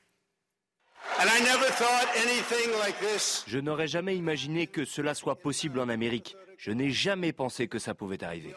Je 3.46 3.58
n'aurais 3.58 3.88
jamais 3.88 4.16
imaginé 4.16 4.66
que 4.66 4.84
cela 4.84 5.14
soit 5.14 5.36
possible 5.36 5.80
en 5.80 5.88
Amérique. 5.88 6.36
Je 6.58 6.70
n'ai 6.70 6.90
jamais 6.90 7.32
pensé 7.32 7.68
que 7.68 7.78
ça 7.78 7.94
pouvait 7.94 8.22
arriver. 8.24 8.54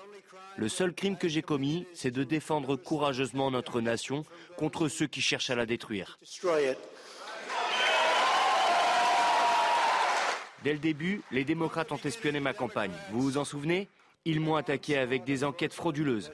Le 0.57 0.69
seul 0.69 0.93
crime 0.93 1.17
que 1.17 1.27
j'ai 1.27 1.43
commis, 1.43 1.85
c'est 1.93 2.09
de 2.11 2.23
défendre 2.23 2.75
courageusement 2.75 3.51
notre 3.51 3.79
nation 3.79 4.23
contre 4.57 4.87
ceux 4.87 5.05
qui 5.05 5.21
cherchent 5.21 5.51
à 5.51 5.55
la 5.55 5.67
détruire. 5.67 6.17
Dès 10.63 10.73
le 10.73 10.79
début, 10.79 11.21
les 11.31 11.43
démocrates 11.45 11.91
ont 11.91 11.99
espionné 12.03 12.39
ma 12.39 12.53
campagne. 12.53 12.93
Vous 13.11 13.21
vous 13.21 13.37
en 13.37 13.45
souvenez? 13.45 13.87
Ils 14.25 14.39
m'ont 14.39 14.55
attaqué 14.55 14.97
avec 14.97 15.23
des 15.23 15.43
enquêtes 15.43 15.73
frauduleuses. 15.73 16.31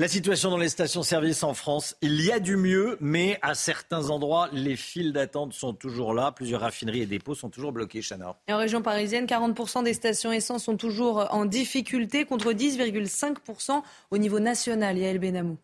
La 0.00 0.06
situation 0.06 0.50
dans 0.50 0.58
les 0.58 0.68
stations-service 0.68 1.42
en 1.42 1.54
France, 1.54 1.96
il 2.02 2.24
y 2.24 2.30
a 2.30 2.38
du 2.38 2.56
mieux, 2.56 2.96
mais 3.00 3.36
à 3.42 3.56
certains 3.56 4.10
endroits, 4.10 4.48
les 4.52 4.76
files 4.76 5.12
d'attente 5.12 5.52
sont 5.54 5.72
toujours 5.72 6.14
là. 6.14 6.30
Plusieurs 6.30 6.60
raffineries 6.60 7.00
et 7.00 7.06
dépôts 7.06 7.34
sont 7.34 7.48
toujours 7.48 7.72
bloqués, 7.72 8.00
Chana. 8.00 8.36
En 8.48 8.58
région 8.58 8.80
parisienne, 8.80 9.26
40% 9.26 9.82
des 9.82 9.94
stations 9.94 10.30
essence 10.30 10.62
sont 10.62 10.76
toujours 10.76 11.26
en 11.32 11.46
difficulté 11.46 12.24
contre 12.26 12.52
10,5% 12.52 13.82
au 14.12 14.18
niveau 14.18 14.38
national. 14.38 14.96
Yael 14.98 15.18
Benamou. 15.18 15.56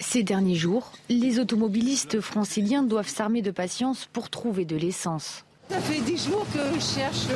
Ces 0.00 0.24
derniers 0.24 0.56
jours, 0.56 0.90
les 1.08 1.38
automobilistes 1.38 2.20
franciliens 2.20 2.82
doivent 2.82 3.06
s'armer 3.06 3.42
de 3.42 3.52
patience 3.52 4.08
pour 4.12 4.28
trouver 4.28 4.64
de 4.64 4.74
l'essence. 4.74 5.44
Ça 5.70 5.78
fait 5.80 6.00
10 6.00 6.30
jours 6.30 6.46
que 6.52 6.58
je 6.74 6.80
cherche 6.80 7.28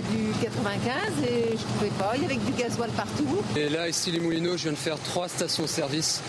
du 0.00 0.32
95 0.42 0.92
et 1.28 1.56
je 1.56 1.62
trouvais 1.62 1.90
pas. 1.98 2.12
Il 2.16 2.22
y 2.22 2.24
avait 2.24 2.36
du 2.36 2.52
gasoil 2.52 2.90
partout. 2.90 3.28
Et 3.56 3.68
là, 3.68 3.88
ici, 3.88 4.10
les 4.10 4.20
Moulineaux, 4.20 4.56
je 4.56 4.64
viens 4.64 4.72
de 4.72 4.76
faire 4.76 4.98
trois 4.98 5.28
stations-service 5.28 6.22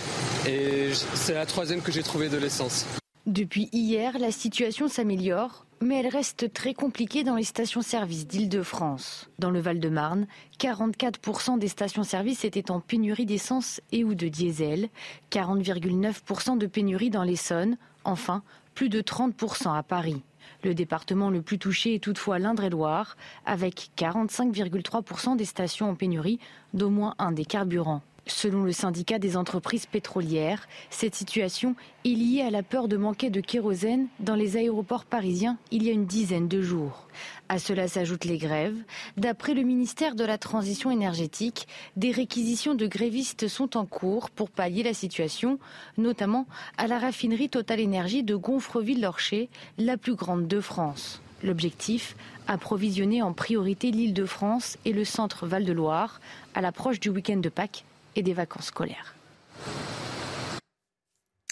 et 0.47 0.89
c'est 1.13 1.33
la 1.33 1.45
troisième 1.45 1.81
que 1.81 1.91
j'ai 1.91 2.03
trouvé 2.03 2.29
de 2.29 2.37
l'essence. 2.37 2.85
Depuis 3.25 3.69
hier, 3.71 4.19
la 4.19 4.31
situation 4.31 4.87
s'améliore, 4.87 5.65
mais 5.81 5.99
elle 5.99 6.07
reste 6.07 6.53
très 6.53 6.73
compliquée 6.73 7.23
dans 7.23 7.35
les 7.35 7.43
stations-service 7.43 8.27
d'Île-de-France. 8.27 9.29
Dans 9.39 9.49
le 9.49 9.59
Val-de-Marne, 9.59 10.27
44% 10.59 11.57
des 11.57 11.67
stations-service 11.67 12.45
étaient 12.45 12.69
en 12.69 12.79
pénurie 12.79 13.25
d'essence 13.25 13.81
et 13.91 14.03
ou 14.03 14.13
de 14.13 14.27
diesel, 14.27 14.89
40,9% 15.31 16.57
de 16.57 16.67
pénurie 16.67 17.09
dans 17.09 17.23
l'Essonne, 17.23 17.77
enfin 18.03 18.43
plus 18.75 18.89
de 18.89 19.01
30% 19.01 19.75
à 19.75 19.83
Paris. 19.83 20.21
Le 20.65 20.73
département 20.73 21.29
le 21.29 21.43
plus 21.43 21.59
touché 21.59 21.93
est 21.93 21.99
toutefois 21.99 22.39
l'Indre-et-Loire, 22.39 23.17
avec 23.45 23.91
45,3% 23.99 25.37
des 25.37 25.45
stations 25.45 25.91
en 25.91 25.93
pénurie 25.93 26.39
d'au 26.73 26.89
moins 26.89 27.13
un 27.19 27.31
des 27.31 27.45
carburants. 27.45 28.01
Selon 28.27 28.63
le 28.63 28.71
syndicat 28.71 29.19
des 29.19 29.37
entreprises 29.37 29.85
pétrolières, 29.85 30.67
cette 30.89 31.13
situation 31.13 31.75
est 32.05 32.09
liée 32.09 32.41
à 32.41 32.49
la 32.49 32.63
peur 32.63 32.87
de 32.87 32.97
manquer 32.97 33.29
de 33.29 33.39
kérosène 33.39 34.07
dans 34.19 34.33
les 34.33 34.57
aéroports 34.57 35.05
parisiens 35.05 35.59
il 35.69 35.83
y 35.83 35.89
a 35.89 35.93
une 35.93 36.07
dizaine 36.07 36.47
de 36.47 36.59
jours. 36.59 37.07
À 37.49 37.59
cela 37.59 37.87
s'ajoutent 37.87 38.25
les 38.25 38.39
grèves. 38.39 38.77
D'après 39.15 39.53
le 39.53 39.61
ministère 39.61 40.15
de 40.15 40.23
la 40.23 40.39
Transition 40.39 40.89
énergétique, 40.89 41.67
des 41.97 42.09
réquisitions 42.09 42.73
de 42.73 42.87
grévistes 42.87 43.47
sont 43.47 43.77
en 43.77 43.85
cours 43.85 44.31
pour 44.31 44.49
pallier 44.49 44.81
la 44.81 44.95
situation, 44.95 45.59
notamment 45.99 46.47
à 46.79 46.87
la 46.87 46.97
raffinerie 46.97 47.49
Total 47.49 47.79
Énergie 47.79 48.23
de 48.23 48.35
Gonfreville-Lorcher, 48.35 49.49
la 49.77 49.97
plus 49.97 50.15
grande 50.15 50.47
de 50.47 50.59
France. 50.61 51.21
L'objectif 51.43 52.15
approvisionner 52.47 53.21
en 53.21 53.33
priorité 53.33 53.91
l'île 53.91 54.15
de 54.15 54.25
France 54.25 54.77
et 54.83 54.93
le 54.93 55.05
centre 55.05 55.45
Val-de-Loire 55.45 56.19
à 56.55 56.61
l'approche 56.61 56.99
du 56.99 57.09
week-end 57.09 57.37
de 57.37 57.49
Pâques 57.49 57.85
et 58.15 58.23
des 58.23 58.33
vacances 58.33 58.67
scolaires. 58.67 59.15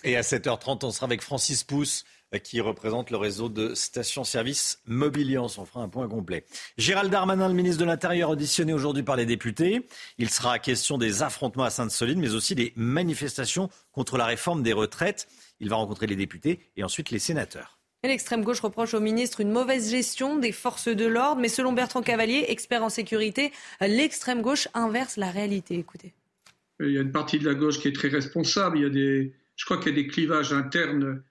Et 0.04 0.18
à 0.18 0.22
7h30, 0.22 0.86
on 0.86 0.92
sera 0.92 1.06
avec 1.06 1.22
Francis 1.22 1.64
Pousse, 1.64 2.04
qui 2.40 2.60
représente 2.62 3.10
le 3.10 3.18
réseau 3.18 3.48
de 3.48 3.74
stations-service 3.74 4.80
Mobiliance. 4.86 5.58
On 5.58 5.66
fera 5.66 5.82
un 5.82 5.90
point 5.90 6.08
complet. 6.08 6.46
Gérald 6.78 7.12
Darmanin, 7.12 7.48
le 7.48 7.54
ministre 7.54 7.80
de 7.80 7.86
l'Intérieur, 7.86 8.30
auditionné 8.30 8.74
aujourd'hui 8.74 9.04
par 9.04 9.16
les 9.16 9.26
députés. 9.26 9.88
Il 10.18 10.30
sera 10.30 10.60
question 10.60 10.98
des 10.98 11.22
affrontements 11.22 11.64
à 11.64 11.70
Sainte-Soline, 11.70 12.20
mais 12.20 12.34
aussi 12.34 12.56
des 12.56 12.74
manifestations 12.76 13.70
contre 13.92 14.18
la 14.18 14.26
réforme 14.26 14.64
des 14.64 14.74
retraites. 14.74 15.28
Il 15.60 15.70
va 15.70 15.76
rencontrer 15.76 16.08
les 16.08 16.16
députés 16.16 16.60
et 16.76 16.84
ensuite 16.84 17.12
les 17.12 17.20
sénateurs. 17.20 17.80
L'extrême 18.04 18.44
gauche 18.44 18.60
reproche 18.60 18.94
au 18.94 19.00
ministre 19.00 19.40
une 19.40 19.52
mauvaise 19.52 19.90
gestion 19.90 20.36
des 20.36 20.52
forces 20.52 20.90
de 20.90 21.06
l'ordre, 21.06 21.40
mais 21.40 21.48
selon 21.48 21.72
Bertrand 21.72 22.02
Cavalier, 22.02 22.46
expert 22.50 22.84
en 22.84 22.90
sécurité, 22.90 23.54
l'extrême 23.80 24.42
gauche 24.42 24.68
inverse 24.74 25.16
la 25.16 25.32
réalité. 25.32 25.76
Écoutez. 25.76 26.14
Il 26.80 26.92
y 26.92 26.98
a 26.98 27.02
une 27.02 27.12
partie 27.12 27.40
de 27.40 27.46
la 27.46 27.54
gauche 27.54 27.80
qui 27.80 27.88
est 27.88 27.94
très 27.94 28.08
responsable. 28.08 28.78
Il 28.78 28.82
y 28.82 28.86
a 28.86 28.90
des, 28.90 29.34
je 29.56 29.66
crois 29.66 29.78
qu'il 29.78 29.96
y 29.96 30.00
a 30.00 30.02
des 30.02 30.08
clivages 30.08 30.54
internes 30.54 31.24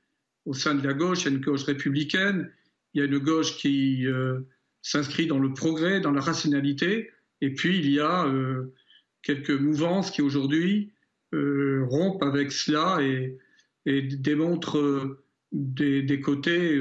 au 0.44 0.55
sein 0.55 0.74
de 0.74 0.87
la 0.87 0.94
gauche. 0.94 1.22
Il 1.22 1.24
y 1.24 1.28
a 1.28 1.37
une 1.37 1.44
gauche 1.44 1.64
républicaine. 1.64 2.50
Il 2.94 3.00
y 3.00 3.02
a 3.02 3.07
une 3.07 3.18
gauche 3.18 3.57
qui, 3.57 4.07
euh, 4.07 4.40
s'inscrit 4.83 5.26
dans 5.26 5.38
le 5.38 5.52
progrès, 5.52 6.00
dans 6.00 6.11
la 6.11 6.20
rationalité. 6.20 7.11
Et 7.40 7.55
puis, 7.55 7.78
il 7.78 7.90
y 7.90 8.00
a 8.00 8.26
euh, 8.26 8.72
quelques 9.22 9.50
mouvances 9.50 10.11
qui 10.11 10.22
aujourd'hui 10.22 10.92
euh, 11.35 11.85
rompent 11.88 12.22
avec 12.22 12.52
cela 12.52 12.98
et, 13.00 13.38
démontrent 13.85 15.18
des, 15.50 16.20
côtés, 16.20 16.81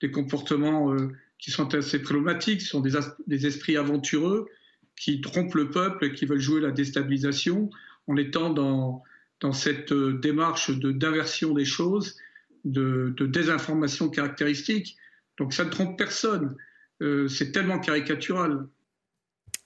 des 0.00 0.10
comportements 0.12 0.96
qui 1.38 1.50
sont 1.50 1.74
assez 1.74 2.00
problématiques. 2.00 2.62
Ce 2.62 2.68
sont 2.68 2.80
des, 2.80 3.46
esprits 3.46 3.76
aventureux 3.76 4.46
qui 4.94 5.20
trompent 5.20 5.56
le 5.56 5.70
peuple 5.70 6.04
et 6.04 6.12
qui 6.12 6.24
veulent 6.24 6.38
jouer 6.38 6.60
la 6.60 6.70
déstabilisation 6.70 7.68
en 8.06 8.16
étant 8.16 8.50
dans, 8.50 9.02
dans 9.40 9.52
cette 9.52 9.92
démarche 9.92 10.70
d'inversion 10.70 11.54
des 11.54 11.64
choses, 11.64 12.16
de, 12.64 13.14
de 13.16 13.26
désinformation 13.26 14.08
caractéristique. 14.08 14.96
Donc 15.38 15.52
ça 15.52 15.64
ne 15.64 15.70
trompe 15.70 15.98
personne. 15.98 16.56
Euh, 17.02 17.28
c'est 17.28 17.52
tellement 17.52 17.78
caricatural. 17.78 18.66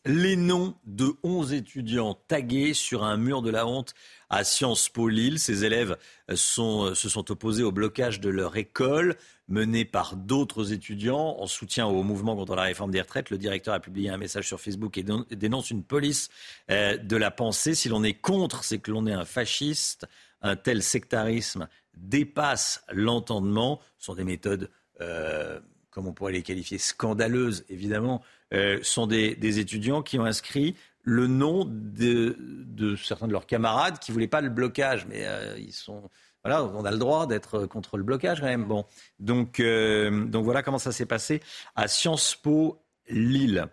Les 0.07 0.35
noms 0.37 0.75
de 0.87 1.13
11 1.23 1.53
étudiants 1.53 2.15
tagués 2.27 2.73
sur 2.73 3.05
un 3.05 3.19
mur 3.19 3.43
de 3.43 3.51
la 3.51 3.67
honte 3.67 3.95
à 4.31 4.45
Sciences 4.45 4.89
Po 4.89 5.09
Lille. 5.09 5.39
Ces 5.39 5.65
élèves 5.65 5.99
se 6.31 6.95
sont 6.95 7.31
opposés 7.31 7.63
au 7.63 7.71
blocage 7.71 8.19
de 8.19 8.31
leur 8.31 8.57
école 8.57 9.17
menée 9.51 9.85
par 9.85 10.17
d'autres 10.17 10.73
étudiants 10.73 11.37
en 11.39 11.47
soutien 11.47 11.87
au 11.87 12.03
mouvement 12.03 12.35
contre 12.35 12.57
la 12.57 12.63
réforme 12.63 12.91
des 12.91 13.01
retraites. 13.01 13.31
Le 13.31 13.37
directeur 13.39 13.75
a 13.75 13.81
publié 13.81 14.09
un 14.09 14.17
message 14.17 14.47
sur 14.47 14.61
Facebook 14.61 14.97
et 14.97 15.05
dénonce 15.37 15.71
une 15.71 15.83
police 15.83 16.31
euh, 16.71 16.97
de 16.97 17.17
la 17.17 17.31
pensée. 17.31 17.75
Si 17.75 17.89
l'on 17.89 18.03
est 18.03 18.15
contre, 18.15 18.65
c'est 18.65 18.79
que 18.79 18.91
l'on 18.91 19.07
est 19.07 19.13
un 19.13 19.25
fasciste. 19.27 20.07
Un 20.41 20.57
tel 20.57 20.83
sectarisme 20.83 21.69
dépasse 21.95 22.83
l'entendement. 22.91 23.81
Ce 23.99 24.07
sont 24.07 24.15
des 24.15 24.25
méthodes 24.25 24.71
euh, 25.03 25.61
comme 25.91 26.07
on 26.07 26.13
pourrait 26.13 26.33
les 26.33 26.43
qualifier, 26.43 26.79
scandaleuses, 26.79 27.65
évidemment, 27.69 28.23
euh, 28.55 28.79
sont 28.83 29.07
des, 29.07 29.59
étudiants 29.59 30.03
qui 30.03 30.19
ont 30.19 30.25
inscrit 30.25 30.77
le 31.03 31.27
nom 31.27 31.65
de, 31.67 32.97
certains 32.97 33.27
de 33.27 33.33
leurs 33.33 33.47
camarades 33.47 33.99
qui 33.99 34.11
ne 34.11 34.15
voulaient 34.15 34.29
pas 34.29 34.41
le 34.41 34.51
blocage. 34.51 35.07
Mais 35.07 35.27
euh, 35.27 35.59
ils 35.59 35.73
sont. 35.73 36.09
Voilà, 36.45 36.65
on 36.65 36.85
a 36.85 36.91
le 36.91 36.99
droit 36.99 37.27
d'être 37.27 37.67
contre 37.67 37.97
le 37.97 38.03
blocage 38.03 38.41
quand 38.41 38.47
même. 38.47 38.65
Bon. 38.65 38.85
Donc, 39.19 39.61
donc 39.61 40.45
voilà 40.45 40.63
comment 40.63 40.79
ça 40.79 40.93
s'est 40.93 41.07
passé 41.07 41.43
à 41.77 41.87
Sciences 41.87 42.35
Po 42.35 42.83
Lille. 43.09 43.67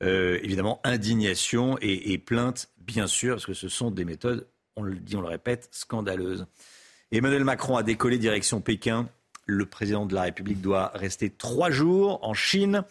évidemment, 0.00 0.80
indignation 0.84 1.78
et, 1.80 2.12
et 2.12 2.18
plainte, 2.18 2.70
bien 2.78 3.06
sûr, 3.06 3.34
parce 3.34 3.46
que 3.46 3.54
ce 3.54 3.68
sont 3.68 3.90
des 3.90 4.04
méthodes, 4.04 4.46
on 4.76 4.82
le 4.82 4.94
dit, 4.94 5.16
on 5.16 5.20
le 5.20 5.28
répète, 5.28 5.68
scandaleuses. 5.72 6.46
Emmanuel 7.10 7.44
Macron 7.44 7.76
a 7.76 7.82
décollé 7.82 8.18
direction 8.18 8.60
Pékin 8.60 9.08
le 9.46 9.66
président 9.66 10.06
de 10.06 10.14
la 10.14 10.22
République 10.22 10.60
doit 10.60 10.92
rester 10.94 11.30
trois 11.30 11.70
jours 11.70 12.18
en 12.22 12.34
Chine. 12.34 12.84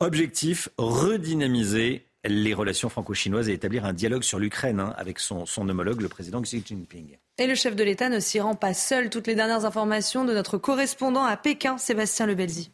Objectif, 0.00 0.68
redynamiser 0.78 2.06
les 2.24 2.54
relations 2.54 2.88
franco-chinoises 2.88 3.48
et 3.48 3.52
établir 3.52 3.84
un 3.84 3.92
dialogue 3.92 4.22
sur 4.22 4.38
l'Ukraine 4.38 4.80
hein, 4.80 4.94
avec 4.96 5.18
son, 5.18 5.46
son, 5.46 5.68
homologue, 5.68 6.00
le 6.00 6.08
président 6.08 6.40
Xi 6.42 6.62
Jinping. 6.64 7.18
Et 7.38 7.46
le 7.46 7.54
chef 7.54 7.76
de 7.76 7.84
l'État 7.84 8.08
ne 8.08 8.20
s'y 8.20 8.40
rend 8.40 8.54
pas 8.54 8.74
seul. 8.74 9.10
Toutes 9.10 9.26
les 9.26 9.34
dernières 9.34 9.64
informations 9.64 10.24
de 10.24 10.32
notre 10.32 10.58
correspondant 10.58 11.24
à 11.24 11.36
Pékin, 11.36 11.78
Sébastien 11.78 12.26
Lebelzy. 12.26 12.70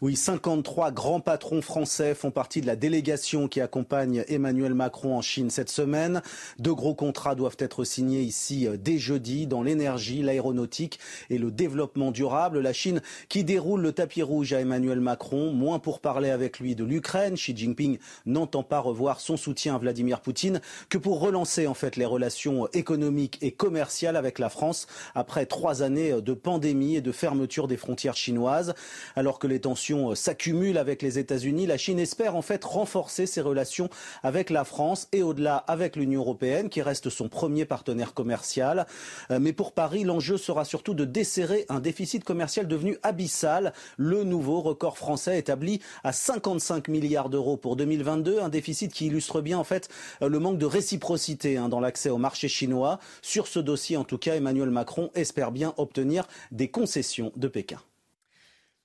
Oui, 0.00 0.14
53 0.14 0.92
grands 0.92 1.18
patrons 1.18 1.60
français 1.60 2.14
font 2.14 2.30
partie 2.30 2.60
de 2.60 2.68
la 2.68 2.76
délégation 2.76 3.48
qui 3.48 3.60
accompagne 3.60 4.24
Emmanuel 4.28 4.72
Macron 4.72 5.16
en 5.16 5.22
Chine 5.22 5.50
cette 5.50 5.70
semaine. 5.70 6.22
De 6.60 6.70
gros 6.70 6.94
contrats 6.94 7.34
doivent 7.34 7.56
être 7.58 7.82
signés 7.82 8.20
ici 8.20 8.68
euh, 8.68 8.76
dès 8.76 8.98
jeudi 8.98 9.48
dans 9.48 9.60
l'énergie, 9.60 10.22
l'aéronautique 10.22 11.00
et 11.30 11.38
le 11.38 11.50
développement 11.50 12.12
durable. 12.12 12.60
La 12.60 12.72
Chine 12.72 13.02
qui 13.28 13.42
déroule 13.42 13.80
le 13.80 13.90
tapis 13.90 14.22
rouge 14.22 14.52
à 14.52 14.60
Emmanuel 14.60 15.00
Macron, 15.00 15.52
moins 15.52 15.80
pour 15.80 15.98
parler 15.98 16.30
avec 16.30 16.60
lui 16.60 16.76
de 16.76 16.84
l'Ukraine. 16.84 17.34
Xi 17.34 17.56
Jinping 17.56 17.98
n'entend 18.24 18.62
pas 18.62 18.78
revoir 18.78 19.18
son 19.18 19.36
soutien 19.36 19.74
à 19.74 19.78
Vladimir 19.78 20.20
Poutine 20.20 20.60
que 20.90 20.98
pour 20.98 21.18
relancer 21.18 21.66
en 21.66 21.74
fait 21.74 21.96
les 21.96 22.06
relations 22.06 22.68
économiques 22.72 23.38
et 23.40 23.50
commerciales 23.50 24.14
avec 24.14 24.38
la 24.38 24.48
France 24.48 24.86
après 25.16 25.44
trois 25.46 25.82
années 25.82 26.22
de 26.22 26.34
pandémie 26.34 26.94
et 26.94 27.00
de 27.00 27.10
fermeture 27.10 27.66
des 27.66 27.76
frontières 27.76 28.16
chinoises. 28.16 28.74
Alors 29.16 29.40
que 29.40 29.48
les 29.48 29.58
tensions 29.58 29.87
euh, 29.90 30.14
s'accumule 30.14 30.78
avec 30.78 31.02
les 31.02 31.18
États-Unis, 31.18 31.66
la 31.66 31.78
Chine 31.78 31.98
espère 31.98 32.36
en 32.36 32.42
fait 32.42 32.64
renforcer 32.64 33.26
ses 33.26 33.40
relations 33.40 33.88
avec 34.22 34.50
la 34.50 34.64
France 34.64 35.08
et 35.12 35.22
au-delà 35.22 35.56
avec 35.56 35.96
l'Union 35.96 36.20
européenne, 36.20 36.68
qui 36.68 36.82
reste 36.82 37.10
son 37.10 37.28
premier 37.28 37.64
partenaire 37.64 38.14
commercial. 38.14 38.86
Euh, 39.30 39.38
mais 39.40 39.52
pour 39.52 39.72
Paris, 39.72 40.04
l'enjeu 40.04 40.36
sera 40.36 40.64
surtout 40.64 40.94
de 40.94 41.04
desserrer 41.04 41.64
un 41.68 41.80
déficit 41.80 42.24
commercial 42.24 42.68
devenu 42.68 42.98
abyssal. 43.02 43.72
Le 43.96 44.24
nouveau 44.24 44.60
record 44.60 44.98
français 44.98 45.38
établi 45.38 45.80
à 46.04 46.12
55 46.12 46.88
milliards 46.88 47.30
d'euros 47.30 47.56
pour 47.56 47.76
2022, 47.76 48.40
un 48.40 48.48
déficit 48.48 48.92
qui 48.92 49.06
illustre 49.06 49.40
bien 49.40 49.58
en 49.58 49.64
fait 49.64 49.88
euh, 50.22 50.28
le 50.28 50.38
manque 50.38 50.58
de 50.58 50.66
réciprocité 50.66 51.56
hein, 51.56 51.68
dans 51.68 51.80
l'accès 51.80 52.10
au 52.10 52.18
marché 52.18 52.48
chinois. 52.48 52.98
Sur 53.22 53.46
ce 53.46 53.58
dossier, 53.58 53.96
en 53.96 54.04
tout 54.04 54.18
cas, 54.18 54.36
Emmanuel 54.36 54.70
Macron 54.70 55.10
espère 55.14 55.52
bien 55.52 55.74
obtenir 55.76 56.26
des 56.52 56.68
concessions 56.68 57.32
de 57.36 57.48
Pékin. 57.48 57.78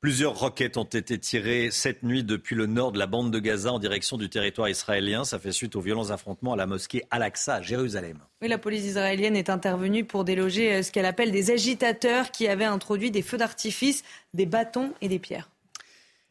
Plusieurs 0.03 0.37
roquettes 0.37 0.75
ont 0.75 0.83
été 0.83 1.17
tirées 1.17 1.69
cette 1.71 2.03
nuit 2.03 2.25
depuis 2.25 2.55
le 2.55 2.65
nord 2.65 2.91
de 2.91 2.99
la 2.99 3.07
bande 3.07 3.31
de 3.31 3.39
Gaza 3.39 3.71
en 3.71 3.79
direction 3.79 4.17
du 4.17 4.27
territoire 4.27 4.67
israélien. 4.67 5.23
Ça 5.23 5.39
fait 5.39 5.53
suite 5.53 5.77
aux 5.77 5.79
violents 5.79 6.09
affrontements 6.09 6.51
à 6.51 6.55
la 6.57 6.65
mosquée 6.65 7.03
Al-Aqsa 7.09 7.55
à 7.55 7.61
Jérusalem. 7.61 8.17
Oui, 8.41 8.49
la 8.49 8.57
police 8.57 8.83
israélienne 8.83 9.37
est 9.37 9.49
intervenue 9.49 10.03
pour 10.03 10.25
déloger 10.25 10.73
euh, 10.73 10.83
ce 10.83 10.91
qu'elle 10.91 11.05
appelle 11.05 11.31
des 11.31 11.51
agitateurs 11.51 12.31
qui 12.31 12.49
avaient 12.49 12.65
introduit 12.65 13.11
des 13.11 13.21
feux 13.21 13.37
d'artifice, 13.37 14.03
des 14.33 14.45
bâtons 14.45 14.91
et 14.99 15.07
des 15.07 15.19
pierres. 15.19 15.49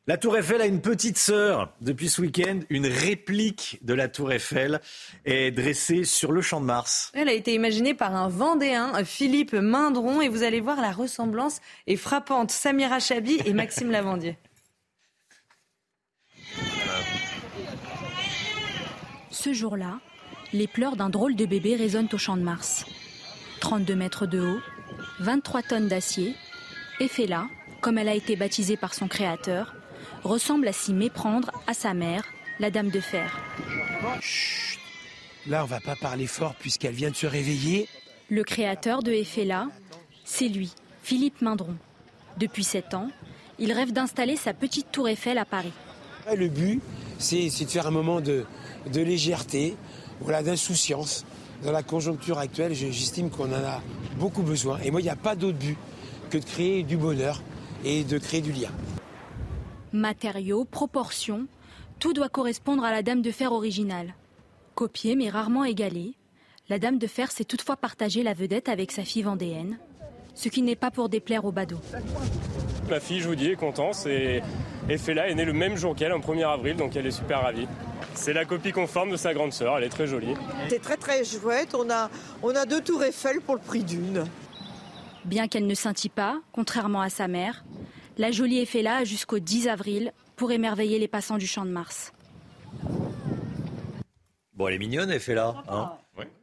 La 0.09 0.17
Tour 0.17 0.37
Eiffel 0.37 0.61
a 0.61 0.67
une 0.67 0.81
petite 0.81 1.17
sœur. 1.17 1.73
Depuis 1.81 2.09
ce 2.09 2.21
week-end, 2.23 2.59
une 2.71 2.89
réplique 2.89 3.79
de 3.83 3.95
la 3.95 4.09
Tour 4.09 4.33
Eiffel 4.33 4.81
est 5.25 5.53
dressée 5.53 6.03
sur 6.03 6.33
le 6.33 6.43
Champ 6.43 6.61
de 6.61 6.67
Mars. 6.67 7.13
Elle 7.15 7.29
a 7.29 7.33
été 7.33 7.55
imaginée 7.55 7.95
par 7.95 8.17
un 8.17 8.29
Vendéen, 8.29 9.05
Philippe 9.05 9.53
Mindron, 9.53 10.21
et 10.21 10.29
vous 10.29 10.43
allez 10.43 10.61
voir 10.61 10.81
la 10.81 10.91
ressemblance 10.91 11.61
est 11.87 11.95
frappante. 11.95 12.51
Samira 12.51 12.99
Chabi 12.99 13.39
et 13.45 13.53
Maxime 13.53 13.91
Lavandier. 13.93 14.39
Ce 19.31 19.53
jour-là, 19.53 20.01
les 20.53 20.67
pleurs 20.67 20.97
d'un 20.97 21.11
drôle 21.11 21.37
de 21.37 21.47
bébé 21.47 21.77
résonnent 21.77 22.09
au 22.13 22.19
Champ 22.19 22.37
de 22.37 22.43
Mars. 22.43 22.87
32 23.61 23.95
mètres 23.95 24.27
de 24.27 24.41
haut, 24.41 24.61
23 25.21 25.63
tonnes 25.63 25.87
d'acier, 25.87 26.35
là, 27.29 27.47
comme 27.81 27.99
elle 27.99 28.09
a 28.09 28.15
été 28.17 28.35
baptisée 28.35 28.77
par 28.77 28.95
son 28.95 29.07
créateur, 29.07 29.77
ressemble 30.25 30.69
à 30.69 30.73
s'y 30.73 30.93
méprendre 30.93 31.51
à 31.67 31.75
sa 31.75 31.95
mère, 31.95 32.25
la 32.61 32.71
Dame 32.71 32.91
de 32.91 33.01
Fer. 33.01 33.41
Chut 34.21 34.83
Là, 35.49 35.65
on 35.65 35.67
va 35.67 35.81
pas 35.81 35.97
parler 35.97 36.29
fort 36.29 36.55
puisqu'elle 36.55 36.95
vient 36.95 37.11
de 37.11 37.17
se 37.17 37.27
réveiller. 37.27 37.89
Le 38.29 38.45
créateur 38.45 39.03
de 39.03 39.11
Eiffela, 39.11 39.67
c'est 40.25 40.49
lui, 40.49 40.73
Philippe 41.03 41.43
Mindron. 41.43 41.75
Depuis 42.39 42.63
sept 42.63 42.95
ans, 42.95 43.11
il 43.59 43.73
rêve 43.73 43.93
d'installer 43.93 44.37
sa 44.37 44.55
petite 44.55 44.93
tour 44.93 45.09
Eiffel 45.09 45.39
à 45.39 45.45
Paris. 45.45 45.73
Le 46.33 46.49
but, 46.49 46.81
c'est 47.19 47.49
de 47.49 47.71
faire 47.71 47.89
un 47.89 47.91
moment 47.91 48.21
de, 48.21 48.45
légèreté, 48.95 49.77
voilà, 50.21 50.45
d'insouciance. 50.45 51.25
Dans 51.65 51.73
la 51.73 51.83
conjoncture 51.83 52.39
actuelle, 52.39 52.75
j'estime 52.75 53.29
qu'on 53.29 53.51
en 53.51 53.65
a 53.65 53.83
beaucoup 54.19 54.43
besoin. 54.43 54.79
Et 54.85 54.93
moi, 54.93 55.01
il 55.01 55.05
n'y 55.05 55.11
a 55.11 55.17
pas 55.17 55.35
d'autre 55.35 55.59
but 55.59 55.77
que 56.31 56.39
de 56.39 56.45
créer 56.45 56.85
du 56.85 56.97
bonheur 56.97 57.43
et 57.85 58.05
de 58.05 58.19
créer 58.19 58.41
du 58.41 58.53
lien. 58.53 58.71
Matériaux, 59.93 60.65
proportions, 60.65 61.47
tout 61.99 62.15
doit 62.15 62.31
correspondre 62.31 62.85
à 62.85 62.91
la 62.91 63.03
Dame 63.03 63.21
de 63.21 63.31
Fer 63.31 63.53
originale. 63.53 64.15
Copiée 64.75 65.17
mais 65.17 65.29
rarement 65.29 65.65
égalée, 65.65 66.15
la 66.69 66.79
Dame 66.79 66.99
de 66.99 67.07
Fer 67.07 67.31
s'est 67.31 67.45
toutefois 67.45 67.77
partagée 67.77 68.23
la 68.23 68.33
vedette 68.33 68.71
avec 68.71 68.91
sa 68.91 69.05
fille 69.05 69.23
vendéenne, 69.23 69.79
ce 70.35 70.49
qui 70.49 70.63
n'est 70.63 70.77
pas 70.77 70.91
pour 70.91 71.11
déplaire 71.11 71.45
au 71.45 71.53
badaud. 71.53 71.81
Ma 72.89 73.01
fille, 73.01 73.21
je 73.21 73.29
vous 73.29 73.35
dis, 73.35 73.49
est 73.49 73.57
contente. 73.57 74.07
Et 74.07 74.43
Fela 74.97 75.29
est 75.29 75.35
née 75.35 75.45
le 75.45 75.53
même 75.53 75.77
jour 75.77 75.95
qu'elle, 75.95 76.13
en 76.13 76.21
1er 76.21 76.49
avril, 76.49 76.77
donc 76.77 76.97
elle 76.97 77.07
est 77.07 77.11
super 77.11 77.43
ravie. 77.43 77.69
C'est 78.15 78.33
la 78.33 78.47
copie 78.47 78.73
conforme 78.73 79.11
de 79.11 79.17
sa 79.17 79.35
grande 79.35 79.53
sœur, 79.53 79.77
elle 79.77 79.85
est 79.85 79.91
très 79.91 80.07
jolie. 80.07 80.35
C'est 80.69 80.81
très 80.81 80.97
très 80.97 81.23
chouette, 81.25 81.75
on 81.75 81.89
a, 81.91 82.11
on 82.43 82.55
a 82.55 82.65
deux 82.65 82.81
tours 82.81 83.05
Eiffel 83.05 83.41
pour 83.43 83.55
le 83.55 83.61
prix 83.61 83.85
d'une. 83.85 84.25
Bien 85.25 85.49
qu'elle 85.49 85.67
ne 85.67 85.75
scintille 85.75 86.11
pas, 86.11 86.41
contrairement 86.53 87.01
à 87.01 87.11
sa 87.11 87.29
mère, 87.29 87.65
la 88.19 88.31
jolie 88.31 88.59
est 88.59 88.67
fait 88.67 88.83
là 88.83 89.05
jusqu'au 89.05 89.39
10 89.39 89.69
avril 89.69 90.13
pour 90.37 90.53
émerveiller 90.53 90.99
les 90.99 91.09
passants 91.09 91.39
du 91.39 91.47
Champ 91.47 91.65
de 91.65 91.71
Mars. 91.71 92.13
Bon, 94.55 94.69
elle 94.69 94.75
est 94.75 94.79
mignonne, 94.79 95.11
elle 95.11 95.21
fait 95.21 95.35
là. 95.35 95.63
Hein 95.69 95.93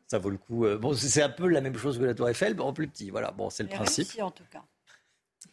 Ça 0.07 0.17
vaut 0.17 0.29
le 0.29 0.37
coup. 0.37 0.65
Euh, 0.65 0.77
bon, 0.77 0.93
c'est 0.93 1.21
un 1.21 1.29
peu 1.29 1.47
la 1.47 1.61
même 1.61 1.77
chose 1.77 1.99
que 1.99 2.03
la 2.03 2.13
Tour 2.13 2.29
Eiffel, 2.29 2.55
mais 2.55 2.61
en 2.61 2.73
plus 2.73 2.87
petit. 2.87 3.11
Voilà, 3.11 3.31
bon, 3.31 3.49
c'est 3.49 3.63
le 3.63 3.69
principe. 3.69 4.07
Réussie, 4.07 4.21
en 4.21 4.31
tout 4.31 4.43
cas. 4.51 4.63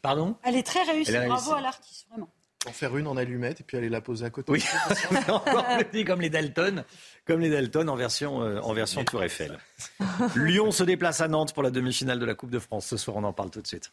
Pardon? 0.03 0.37
Elle 0.43 0.57
est 0.57 0.63
très 0.67 0.83
réussie. 0.83 1.13
Bravo 1.13 1.55
à 1.55 1.61
l'artiste, 1.61 2.07
vraiment. 2.09 2.31
En 2.67 2.73
faire 2.73 2.97
une 2.97 3.07
en 3.07 3.17
allumette 3.17 3.61
et 3.61 3.65
puis 3.65 3.77
aller 3.77 3.89
la 3.89 4.01
poser 4.01 4.25
à 4.25 4.31
côté. 4.31 4.51
Oui, 4.51 4.65
comme 6.05 6.21
les 6.21 6.31
Dalton, 6.31 6.85
comme 7.25 7.41
les 7.41 7.51
Dalton 7.51 7.89
en 7.89 7.95
version, 7.95 8.43
euh, 8.43 8.61
en 8.61 8.73
version 8.73 9.05
Tour 9.05 9.23
Eiffel. 9.23 9.59
Lyon 10.37 10.73
se 10.73 10.83
déplace 10.83 11.21
à 11.21 11.29
Nantes 11.29 11.53
pour 11.53 11.63
la 11.63 11.71
demi-finale 11.71 12.19
de 12.19 12.25
la 12.25 12.35
Coupe 12.35 12.51
de 12.51 12.59
France. 12.59 12.87
Ce 12.87 12.97
soir, 12.97 13.17
on 13.19 13.25
en 13.25 13.33
parle 13.33 13.51
tout 13.51 13.63
de 13.63 13.67
suite. 13.69 13.93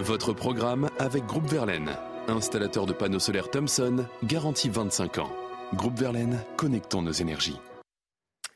Votre 0.00 0.32
programme 0.32 0.88
avec 0.98 1.26
Groupe 1.26 1.46
Verlaine, 1.46 1.90
installateur 2.26 2.86
de 2.86 2.94
panneaux 2.94 3.18
solaires 3.18 3.50
Thomson, 3.50 4.06
garantie 4.24 4.70
25 4.70 5.18
ans. 5.18 5.30
Groupe 5.74 5.98
Verlaine, 5.98 6.38
connectons 6.56 7.02
nos 7.02 7.12
énergies. 7.12 7.58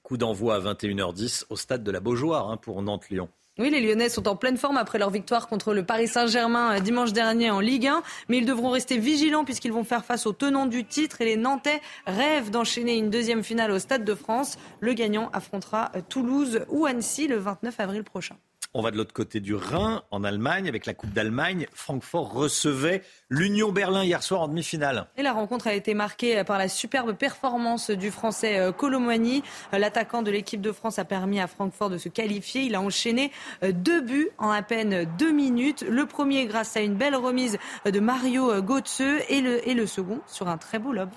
Coup 0.03 0.17
d'envoi 0.17 0.55
à 0.55 0.61
21h10 0.61 1.45
au 1.51 1.57
stade 1.57 1.85
de 1.85 1.91
la 1.91 2.01
Beaujoire 2.01 2.49
hein, 2.49 2.57
pour 2.57 2.81
Nantes-Lyon. 2.81 3.29
Oui, 3.59 3.69
les 3.69 3.83
Lyonnais 3.83 4.09
sont 4.09 4.27
en 4.27 4.37
pleine 4.37 4.57
forme 4.57 4.79
après 4.79 4.99
leur 4.99 5.11
victoire 5.11 5.47
contre 5.47 5.75
le 5.75 5.85
Paris 5.85 6.09
Saint-Germain 6.09 6.79
euh, 6.79 6.81
dimanche 6.81 7.13
dernier 7.13 7.51
en 7.51 7.61
Ligue 7.61 7.89
1, 7.89 8.03
mais 8.29 8.39
ils 8.39 8.47
devront 8.47 8.71
rester 8.71 8.97
vigilants 8.97 9.45
puisqu'ils 9.45 9.73
vont 9.73 9.85
faire 9.85 10.05
face 10.05 10.27
aux 10.27 10.33
tenants 10.33 10.67
du 10.67 10.87
titre 10.87 11.21
et 11.21 11.27
les 11.27 11.37
Nantais 11.37 11.83
rêvent 12.07 12.51
d'enchaîner 12.51 12.97
une 12.97 13.11
deuxième 13.11 13.45
finale 13.45 13.71
au 13.71 13.79
Stade 13.79 14.05
de 14.05 14.15
France. 14.15 14.57
Le 14.81 14.95
gagnant 14.95 15.29
affrontera 15.35 15.93
euh, 15.95 16.01
Toulouse 16.09 16.65
ou 16.71 16.87
Annecy 16.87 17.29
le 17.29 17.37
29 17.37 17.81
avril 17.81 18.03
prochain. 18.03 18.37
On 18.77 18.83
va 18.83 18.91
de 18.91 18.97
l'autre 18.97 19.12
côté 19.12 19.39
du 19.39 19.55
Rhin, 19.55 20.03
en 20.11 20.25
Allemagne, 20.25 20.68
avec 20.68 20.85
la 20.85 20.95
Coupe 20.95 21.12
d'Allemagne. 21.12 21.68
Francfort 21.72 22.33
recevait 22.33 23.03
l'Union 23.29 23.70
Berlin 23.70 24.03
hier 24.03 24.20
soir 24.20 24.41
en 24.41 24.49
demi-finale. 24.49 25.07
Et 25.16 25.22
la 25.22 25.33
rencontre 25.33 25.68
a 25.68 25.75
été 25.75 25.95
marquée 25.95 26.43
par 26.43 26.59
la 26.59 26.68
superbe 26.68 27.12
performance 27.12 27.91
du 27.91 28.11
Français 28.11 28.72
Colomwani. 28.77 29.45
Euh, 29.72 29.79
l'attaquant 29.79 30.22
de 30.22 30.33
l'équipe 30.33 30.61
de 30.61 30.72
France 30.72 30.99
a 30.99 31.05
permis 31.05 31.39
à 31.39 31.47
Francfort 31.47 31.89
de 31.89 31.99
se 31.99 32.09
qualifier. 32.09 32.62
Il 32.62 32.75
a 32.75 32.81
enchaîné 32.81 33.31
euh, 33.62 33.70
deux 33.70 34.01
buts 34.01 34.31
en 34.39 34.51
à 34.51 34.62
peine 34.62 35.07
deux 35.18 35.31
minutes. 35.31 35.85
Le 35.89 36.07
premier 36.07 36.47
grâce 36.47 36.77
à 36.77 36.81
une 36.81 36.97
belle 36.97 37.14
remise 37.14 37.59
de 37.85 38.01
Mario 38.01 38.61
Götze 38.61 39.03
et 39.29 39.41
le, 39.41 39.68
et 39.68 39.75
le 39.75 39.87
second 39.87 40.20
sur 40.27 40.49
un 40.49 40.59
très 40.59 40.81
beau 40.81 40.93
lob. 40.93 41.11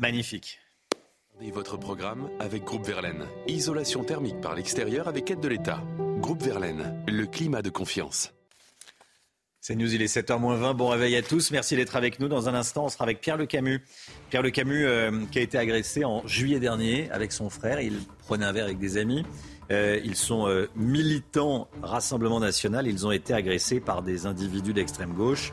Magnifique. 0.00 0.60
Et 1.42 1.50
votre 1.50 1.76
programme 1.76 2.30
avec 2.40 2.64
Groupe 2.64 2.86
Verlaine. 2.86 3.26
Isolation 3.46 4.02
thermique 4.02 4.40
par 4.40 4.54
l'extérieur 4.54 5.08
avec 5.08 5.30
aide 5.30 5.40
de 5.40 5.48
l'État. 5.48 5.82
Groupe 6.18 6.42
Verlaine, 6.42 7.04
le 7.06 7.26
climat 7.26 7.60
de 7.60 7.68
confiance. 7.68 8.32
C'est 9.60 9.74
News, 9.74 9.94
il 9.94 10.00
est 10.00 10.14
7h20. 10.14 10.74
Bon 10.74 10.88
réveil 10.88 11.16
à 11.16 11.22
tous. 11.22 11.50
Merci 11.50 11.76
d'être 11.76 11.96
avec 11.96 12.18
nous. 12.18 12.28
Dans 12.28 12.48
un 12.48 12.54
instant, 12.54 12.86
on 12.86 12.88
sera 12.88 13.04
avec 13.04 13.20
Pierre 13.20 13.36
Le 13.36 13.44
Camus. 13.44 13.84
Pierre 14.30 14.40
Le 14.40 14.50
Camus 14.50 14.86
euh, 14.86 15.26
qui 15.30 15.38
a 15.38 15.42
été 15.42 15.58
agressé 15.58 16.06
en 16.06 16.26
juillet 16.26 16.60
dernier 16.60 17.10
avec 17.10 17.30
son 17.30 17.50
frère. 17.50 17.78
Il 17.82 18.00
prenait 18.26 18.46
un 18.46 18.52
verre 18.52 18.64
avec 18.64 18.78
des 18.78 18.96
amis. 18.96 19.26
Euh, 19.70 20.00
ils 20.02 20.16
sont 20.16 20.48
euh, 20.48 20.70
militants 20.76 21.68
Rassemblement 21.82 22.40
national. 22.40 22.86
Ils 22.86 23.06
ont 23.06 23.12
été 23.12 23.34
agressés 23.34 23.80
par 23.80 24.00
des 24.00 24.24
individus 24.24 24.72
d'extrême 24.72 25.12
gauche. 25.12 25.52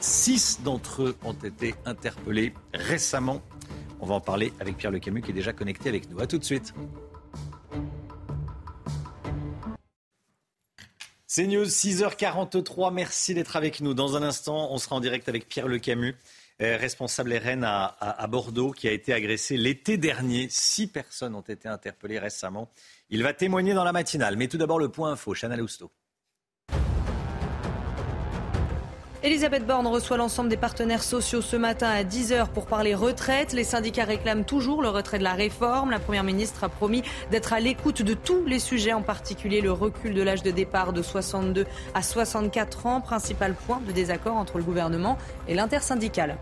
Six 0.00 0.60
d'entre 0.62 1.02
eux 1.02 1.16
ont 1.22 1.34
été 1.34 1.74
interpellés 1.84 2.54
récemment. 2.72 3.42
On 4.00 4.06
va 4.06 4.14
en 4.14 4.20
parler 4.20 4.52
avec 4.60 4.76
Pierre 4.76 4.90
Le 4.90 4.98
Camus 4.98 5.22
qui 5.22 5.30
est 5.30 5.34
déjà 5.34 5.52
connecté 5.52 5.88
avec 5.88 6.10
nous. 6.10 6.20
A 6.20 6.26
tout 6.26 6.38
de 6.38 6.44
suite. 6.44 6.74
C'est 11.26 11.46
News 11.46 11.66
6h43. 11.66 12.92
Merci 12.94 13.34
d'être 13.34 13.56
avec 13.56 13.80
nous. 13.80 13.94
Dans 13.94 14.16
un 14.16 14.22
instant, 14.22 14.72
on 14.72 14.78
sera 14.78 14.96
en 14.96 15.00
direct 15.00 15.28
avec 15.28 15.48
Pierre 15.48 15.68
Le 15.68 15.78
Camus, 15.78 16.14
euh, 16.62 16.78
responsable 16.78 17.34
RN 17.34 17.62
à, 17.62 18.26
Bordeaux, 18.26 18.70
qui 18.70 18.88
a 18.88 18.92
été 18.92 19.12
agressé 19.12 19.58
l'été 19.58 19.98
dernier. 19.98 20.46
Six 20.50 20.86
personnes 20.86 21.34
ont 21.34 21.42
été 21.42 21.68
interpellées 21.68 22.18
récemment. 22.18 22.70
Il 23.10 23.22
va 23.22 23.34
témoigner 23.34 23.74
dans 23.74 23.84
la 23.84 23.92
matinale. 23.92 24.36
Mais 24.36 24.48
tout 24.48 24.56
d'abord, 24.56 24.78
le 24.78 24.88
point 24.88 25.12
info. 25.12 25.34
Chana 25.34 25.56
Lousteau. 25.56 25.90
Elisabeth 29.26 29.66
Borne 29.66 29.88
reçoit 29.88 30.18
l'ensemble 30.18 30.48
des 30.48 30.56
partenaires 30.56 31.02
sociaux 31.02 31.42
ce 31.42 31.56
matin 31.56 31.88
à 31.88 32.04
10h 32.04 32.46
pour 32.50 32.66
parler 32.66 32.94
retraite. 32.94 33.52
Les 33.54 33.64
syndicats 33.64 34.04
réclament 34.04 34.44
toujours 34.44 34.82
le 34.82 34.88
retrait 34.88 35.18
de 35.18 35.24
la 35.24 35.32
réforme. 35.32 35.90
La 35.90 35.98
Première 35.98 36.22
ministre 36.22 36.62
a 36.62 36.68
promis 36.68 37.02
d'être 37.32 37.52
à 37.52 37.58
l'écoute 37.58 38.02
de 38.02 38.14
tous 38.14 38.44
les 38.44 38.60
sujets, 38.60 38.92
en 38.92 39.02
particulier 39.02 39.60
le 39.60 39.72
recul 39.72 40.14
de 40.14 40.22
l'âge 40.22 40.44
de 40.44 40.52
départ 40.52 40.92
de 40.92 41.02
62 41.02 41.66
à 41.92 42.02
64 42.02 42.86
ans, 42.86 43.00
principal 43.00 43.54
point 43.54 43.80
de 43.84 43.90
désaccord 43.90 44.36
entre 44.36 44.58
le 44.58 44.64
gouvernement 44.64 45.18
et 45.48 45.54
l'intersyndicale. 45.56 46.36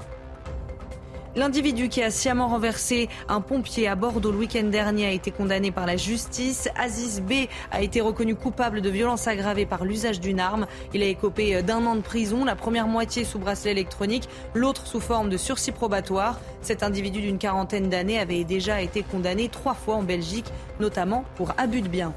L'individu 1.37 1.89
qui 1.89 2.01
a 2.01 2.13
sciemment 2.13 2.47
renversé 2.47 3.09
un 3.29 3.41
pompier 3.41 3.89
à 3.89 3.97
Bordeaux 3.97 4.31
le 4.31 4.39
week-end 4.39 4.69
dernier 4.69 5.07
a 5.07 5.11
été 5.11 5.33
condamné 5.33 5.73
par 5.73 5.85
la 5.85 5.97
justice. 5.97 6.69
Aziz 6.77 7.21
B 7.21 7.49
a 7.73 7.83
été 7.83 8.01
reconnu 8.01 8.37
coupable 8.37 8.81
de 8.81 8.89
violence 8.89 9.27
aggravée 9.27 9.67
par 9.67 9.85
l'usage 9.85 10.21
d'une 10.21 10.39
arme. 10.39 10.67
Il 10.93 11.03
a 11.03 11.07
écopé 11.07 11.61
d'un 11.63 11.85
an 11.87 11.97
de 11.97 12.03
prison, 12.03 12.45
la 12.45 12.55
première 12.55 12.87
moitié 12.87 13.25
sous 13.25 13.41
bracelet 13.41 13.73
électronique, 13.73 14.29
l'autre 14.55 14.87
sous 14.87 15.01
forme 15.01 15.29
de 15.29 15.37
sursis 15.37 15.73
probatoire. 15.73 16.39
Cet 16.63 16.85
individu 16.85 17.21
d'une 17.21 17.39
quarantaine 17.39 17.89
d'années 17.89 18.21
avait 18.21 18.45
déjà 18.45 18.81
été 18.81 19.03
condamné 19.03 19.49
trois 19.49 19.75
fois 19.75 19.97
en 19.97 20.05
Belgique, 20.05 20.47
notamment 20.79 21.25
pour 21.35 21.53
abus 21.59 21.83
de 21.83 21.89
biens. 21.89 22.15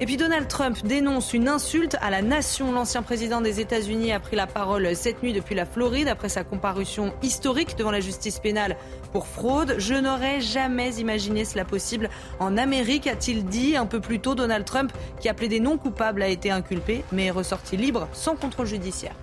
Et 0.00 0.06
puis 0.06 0.16
Donald 0.16 0.48
Trump 0.48 0.84
dénonce 0.84 1.34
une 1.34 1.48
insulte 1.48 1.96
à 2.00 2.10
la 2.10 2.20
nation. 2.20 2.72
L'ancien 2.72 3.02
président 3.02 3.40
des 3.40 3.60
États-Unis 3.60 4.10
a 4.10 4.18
pris 4.18 4.34
la 4.34 4.48
parole 4.48 4.96
cette 4.96 5.22
nuit 5.22 5.32
depuis 5.32 5.54
la 5.54 5.66
Floride 5.66 6.08
après 6.08 6.28
sa 6.28 6.42
comparution 6.42 7.14
historique 7.22 7.76
devant 7.78 7.92
la 7.92 8.00
justice 8.00 8.40
pénale 8.40 8.76
pour 9.12 9.28
fraude. 9.28 9.76
Je 9.78 9.94
n'aurais 9.94 10.40
jamais 10.40 10.96
imaginé 10.96 11.44
cela 11.44 11.64
possible 11.64 12.10
en 12.40 12.56
Amérique, 12.56 13.06
a-t-il 13.06 13.44
dit 13.44 13.76
un 13.76 13.86
peu 13.86 14.00
plus 14.00 14.18
tôt. 14.18 14.34
Donald 14.34 14.64
Trump, 14.64 14.92
qui 15.20 15.28
a 15.28 15.34
plaidé 15.34 15.60
non 15.60 15.78
coupable, 15.78 16.22
a 16.22 16.28
été 16.28 16.50
inculpé 16.50 17.04
mais 17.12 17.26
est 17.26 17.30
ressorti 17.30 17.76
libre 17.76 18.08
sans 18.12 18.34
contrôle 18.34 18.66
judiciaire. 18.66 19.14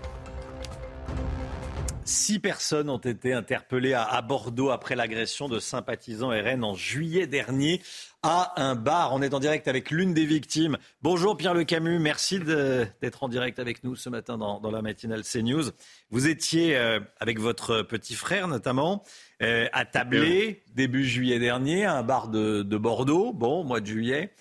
Six 2.05 2.39
personnes 2.39 2.89
ont 2.89 2.97
été 2.97 3.34
interpellées 3.34 3.93
à 3.93 4.22
Bordeaux 4.22 4.69
après 4.69 4.95
l'agression 4.95 5.47
de 5.47 5.59
sympathisants 5.59 6.30
RN 6.30 6.63
en 6.63 6.76
juillet 6.76 7.28
dernier 7.28 7.82
à 8.24 8.61
un 8.61 8.76
bar. 8.76 9.13
On 9.13 9.22
est 9.22 9.34
en 9.34 9.39
direct 9.39 9.67
avec 9.67 9.89
l'une 9.89 10.13
des 10.13 10.26
victimes. 10.26 10.78
Bonjour 11.01 11.36
Pierre 11.36 11.55
Le 11.55 11.63
Camus, 11.63 11.97
merci 11.97 12.39
d'être 12.39 13.24
en 13.24 13.30
direct 13.30 13.57
avec 13.57 13.84
nous 13.84 13.95
ce 13.95 14.09
matin 14.09 14.38
dans, 14.38 14.72
la 14.72 14.82
matinale 14.82 15.24
CNews. 15.24 15.72
Vous 16.11 16.28
étiez 16.28 16.78
euh, 16.78 16.99
avec 17.19 17.39
votre 17.39 17.82
petit 17.82 18.13
frère 18.13 18.47
notamment 18.47 19.03
euh, 19.41 19.67
à 19.74 19.86
Tablé 19.86 20.63
début 20.76 21.05
juillet 21.05 21.39
dernier 21.39 21.86
à 21.86 21.97
un 21.97 22.03
bar 22.03 22.28
de, 22.28 22.61
de 22.61 22.78
Bordeaux, 22.78 23.34
bon, 23.34 23.63
mois 23.63 23.80
de 23.80 23.88
juillet, 23.88 24.34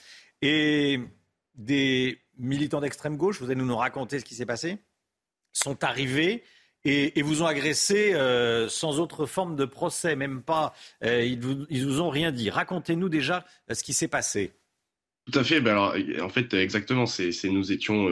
et 0.42 1.00
des 1.54 2.20
militants 2.36 2.80
d'extrême 2.80 3.16
gauche, 3.16 3.40
vous 3.40 3.50
allez 3.50 3.62
nous 3.62 3.76
raconter 3.76 4.18
ce 4.18 4.24
qui 4.26 4.34
s'est 4.34 4.46
passé, 4.46 4.78
sont 5.52 5.84
arrivés 5.84 6.42
et, 6.84 7.22
vous 7.22 7.42
ont 7.42 7.46
agressé 7.46 8.14
euh, 8.14 8.68
sans 8.68 9.00
autre 9.00 9.26
forme 9.26 9.56
de 9.56 9.64
procès, 9.64 10.16
même 10.16 10.42
pas. 10.42 10.74
Euh, 11.04 11.22
ils, 11.22 11.40
vous, 11.40 11.66
vous 11.70 12.00
ont 12.00 12.10
rien 12.10 12.32
dit. 12.32 12.50
Racontez-nous 12.50 13.08
déjà 13.08 13.44
euh, 13.70 13.74
ce 13.74 13.84
qui 13.84 13.92
s'est 13.92 14.08
passé. 14.08 14.52
Tout 15.30 15.38
à 15.38 15.44
fait. 15.44 15.60
Ben 15.60 15.72
alors, 15.72 15.94
en 16.22 16.28
fait, 16.28 16.54
exactement. 16.54 17.06
C'est, 17.06 17.30
nous 17.44 17.72
étions 17.72 18.08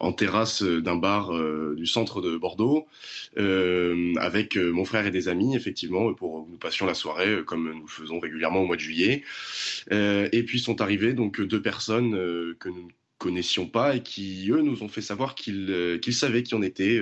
en 0.00 0.12
terrasse 0.12 0.62
d'un 0.62 0.96
bar 0.96 1.30
du 1.74 1.86
centre 1.86 2.20
de 2.20 2.36
Bordeaux 2.36 2.88
avec 3.36 4.56
mon 4.56 4.84
frère 4.84 5.06
et 5.06 5.12
des 5.12 5.28
amis, 5.28 5.54
effectivement, 5.54 6.12
pour 6.14 6.48
nous 6.48 6.56
passions 6.56 6.86
la 6.86 6.94
soirée 6.94 7.44
comme 7.46 7.72
nous 7.72 7.86
faisons 7.86 8.18
régulièrement 8.18 8.62
au 8.62 8.66
mois 8.66 8.74
de 8.74 8.80
juillet. 8.80 9.22
et 9.90 10.42
puis 10.44 10.58
sont 10.58 10.80
arrivées 10.80 11.12
donc 11.12 11.40
deux 11.40 11.62
personnes 11.62 12.12
que 12.58 12.68
nous 12.70 12.86
ne 12.86 12.92
connaissions 13.18 13.68
pas 13.68 13.94
et 13.94 14.02
qui 14.02 14.50
eux 14.50 14.62
nous 14.62 14.82
ont 14.82 14.88
fait 14.88 15.02
savoir 15.02 15.36
qu'ils, 15.36 16.00
qu'ils 16.02 16.14
savaient 16.14 16.42
qui 16.42 16.54
on 16.54 16.62
était 16.62 16.98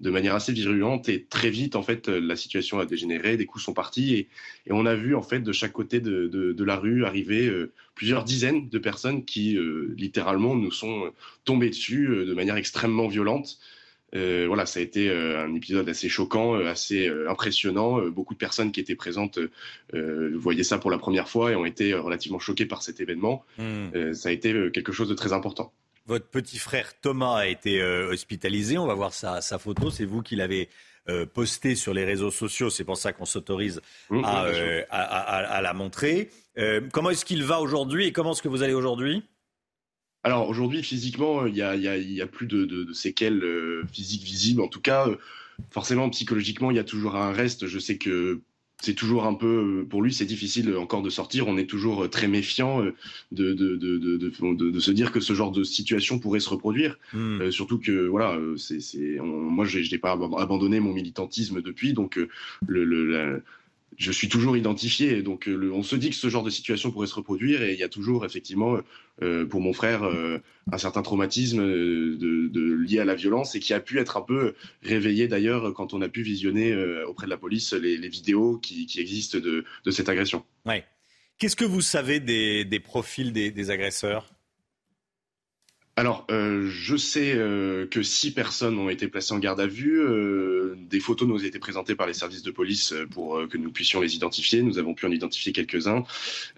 de 0.00 0.10
manière 0.10 0.34
assez 0.34 0.52
virulente 0.52 1.08
et 1.08 1.24
très 1.24 1.50
vite 1.50 1.76
en 1.76 1.82
fait 1.82 2.08
la 2.08 2.36
situation 2.36 2.78
a 2.78 2.86
dégénéré, 2.86 3.36
des 3.36 3.46
coups 3.46 3.64
sont 3.64 3.74
partis 3.74 4.14
et, 4.14 4.28
on 4.70 4.86
a 4.86 4.94
vu 4.94 5.14
en 5.14 5.22
fait 5.22 5.40
de 5.40 5.52
chaque 5.52 5.72
côté 5.72 6.00
de, 6.00 6.64
la 6.64 6.76
rue 6.76 7.04
arriver 7.04 7.46
euh, 7.46 7.72
plusieurs 7.94 8.24
dizaines 8.24 8.68
de 8.68 8.78
personnes 8.78 9.24
qui 9.24 9.56
euh, 9.56 9.94
littéralement 9.96 10.54
nous 10.54 10.70
sont 10.70 11.12
tombées 11.44 11.70
dessus 11.70 12.08
euh, 12.08 12.24
de 12.24 12.34
manière 12.34 12.56
extrêmement 12.56 13.08
violente. 13.08 13.58
voilà, 14.12 14.66
ça 14.66 14.80
a 14.80 14.82
été 14.82 15.10
un 15.10 15.54
épisode 15.54 15.88
assez 15.88 16.08
choquant, 16.08 16.54
assez 16.54 17.08
impressionnant. 17.28 18.00
beaucoup 18.08 18.34
de 18.34 18.38
personnes 18.38 18.72
qui 18.72 18.80
étaient 18.80 18.96
présentes 18.96 19.38
voyaient 19.92 20.64
ça 20.64 20.78
pour 20.78 20.90
la 20.90 20.98
première 20.98 21.28
fois 21.28 21.52
et 21.52 21.56
ont 21.56 21.66
été 21.66 21.94
relativement 21.94 22.40
choquées 22.40 22.66
par 22.66 22.82
cet 22.82 23.00
événement. 23.00 23.44
Hmm. 23.58 24.12
ça 24.12 24.30
a 24.30 24.32
été 24.32 24.52
quelque 24.72 24.92
chose 24.92 25.08
de 25.08 25.14
très 25.14 25.32
important. 25.32 25.72
Votre 26.10 26.26
petit 26.26 26.58
frère 26.58 27.00
Thomas 27.00 27.36
a 27.36 27.46
été 27.46 27.80
euh, 27.80 28.10
hospitalisé. 28.10 28.76
On 28.78 28.86
va 28.88 28.94
voir 28.94 29.14
sa, 29.14 29.40
photo. 29.60 29.92
C'est 29.92 30.04
vous 30.04 30.22
qui 30.22 30.34
l'avez 30.34 30.68
euh, 31.08 31.24
posté 31.24 31.76
sur 31.76 31.94
les 31.94 32.04
réseaux 32.04 32.32
sociaux. 32.32 32.68
C'est 32.68 32.82
pour 32.82 32.96
ça 32.96 33.12
qu'on 33.12 33.26
s'autorise 33.26 33.80
mmh, 34.10 34.22
euh, 34.26 34.82
à, 34.90 35.60
la 35.62 35.72
montrer. 35.72 36.30
comment 36.92 37.10
est-ce 37.10 37.24
qu'il 37.24 37.44
va 37.44 37.60
aujourd'hui 37.60 38.06
et 38.06 38.12
comment 38.12 38.32
est-ce 38.32 38.42
que 38.42 38.48
vous 38.48 38.64
allez 38.64 38.74
aujourd'hui? 38.74 39.22
Alors 40.24 40.48
aujourd'hui, 40.48 40.82
physiquement, 40.82 41.46
il 41.46 41.52
n'y 41.52 41.62
a, 42.20 42.26
plus 42.26 42.48
de, 42.48 42.64
de 42.64 42.92
séquelles 42.92 43.44
physiques 43.92 44.24
visibles. 44.24 44.62
En 44.62 44.68
tout 44.68 44.80
cas, 44.80 45.06
forcément, 45.70 46.10
psychologiquement, 46.10 46.72
il 46.72 46.76
y 46.76 46.80
a 46.80 46.84
toujours 46.84 47.14
un 47.14 47.30
reste. 47.30 47.68
Je 47.68 47.78
sais 47.78 47.98
que 47.98 48.40
c'est 48.80 48.94
toujours 48.94 49.26
un 49.26 49.34
peu, 49.34 49.86
pour 49.88 50.02
lui, 50.02 50.12
c'est 50.12 50.24
difficile 50.24 50.74
encore 50.76 51.02
de 51.02 51.10
sortir. 51.10 51.48
On 51.48 51.56
est 51.58 51.68
toujours 51.68 52.08
très 52.08 52.28
méfiant 52.28 52.82
euh, 52.82 52.94
de, 53.30 53.52
de, 53.52 53.76
de, 53.76 53.96
de, 54.16 54.80
se 54.80 54.90
dire 54.90 55.12
que 55.12 55.20
ce 55.20 55.34
genre 55.34 55.52
de 55.52 55.64
situation 55.64 56.18
pourrait 56.18 56.40
se 56.40 56.48
reproduire. 56.48 56.98
Hmm. 57.12 57.42
Euh, 57.42 57.50
surtout 57.50 57.78
que, 57.78 58.06
voilà, 58.06 58.34
euh, 58.36 58.56
c'est, 58.56 59.18
moi, 59.20 59.64
je 59.64 59.78
n'ai 59.78 59.98
pas 59.98 60.12
abandonné 60.12 60.80
mon 60.80 60.94
militantisme 60.94 61.60
depuis, 61.60 61.92
donc 61.92 62.18
le, 62.66 63.42
je 63.96 64.12
suis 64.12 64.28
toujours 64.28 64.56
identifié. 64.56 65.22
Donc, 65.22 65.48
euh, 65.48 65.70
on 65.72 65.82
se 65.82 65.96
dit 65.96 66.10
que 66.10 66.16
ce 66.16 66.28
genre 66.28 66.42
de 66.42 66.50
situation 66.50 66.90
pourrait 66.90 67.06
se 67.06 67.14
reproduire 67.14 67.62
et 67.62 67.72
il 67.72 67.78
y 67.78 67.82
a 67.82 67.88
toujours, 67.88 68.24
effectivement, 68.24 68.78
euh, 69.22 69.46
pour 69.46 69.60
mon 69.60 69.72
frère, 69.72 70.04
euh, 70.04 70.38
un 70.72 70.78
certain 70.78 71.02
traumatisme 71.02 71.62
lié 71.62 72.98
à 72.98 73.04
la 73.04 73.14
violence 73.14 73.54
et 73.54 73.60
qui 73.60 73.74
a 73.74 73.80
pu 73.80 73.98
être 73.98 74.16
un 74.16 74.22
peu 74.22 74.54
réveillé 74.82 75.28
d'ailleurs 75.28 75.74
quand 75.74 75.92
on 75.94 76.02
a 76.02 76.08
pu 76.08 76.22
visionner 76.22 76.74
auprès 77.04 77.26
de 77.26 77.30
la 77.30 77.36
police 77.36 77.72
les, 77.72 78.08
vidéos 78.08 78.58
qui, 78.58 78.88
existent 78.98 79.38
de, 79.38 79.64
cette 79.90 80.08
agression. 80.08 80.44
Ouais. 80.66 80.84
Qu'est-ce 81.38 81.56
que 81.56 81.64
vous 81.64 81.80
savez 81.80 82.20
des, 82.20 82.80
profils 82.80 83.32
des 83.32 83.70
agresseurs? 83.70 84.30
Alors, 86.00 86.24
euh, 86.30 86.66
je 86.66 86.96
sais 86.96 87.34
euh, 87.34 87.86
que 87.86 88.02
six 88.02 88.30
personnes 88.30 88.78
ont 88.78 88.88
été 88.88 89.06
placées 89.06 89.34
en 89.34 89.38
garde 89.38 89.60
à 89.60 89.66
vue. 89.66 90.00
Euh, 90.00 90.74
des 90.88 90.98
photos 90.98 91.28
nous 91.28 91.34
ont 91.34 91.44
été 91.44 91.58
présentées 91.58 91.94
par 91.94 92.06
les 92.06 92.14
services 92.14 92.42
de 92.42 92.50
police 92.50 92.94
pour 93.10 93.46
que 93.50 93.58
nous 93.58 93.70
puissions 93.70 94.00
les 94.00 94.16
identifier. 94.16 94.62
Nous 94.62 94.78
avons 94.78 94.94
pu 94.94 95.04
en 95.04 95.10
identifier 95.10 95.52
quelques-uns. 95.52 96.04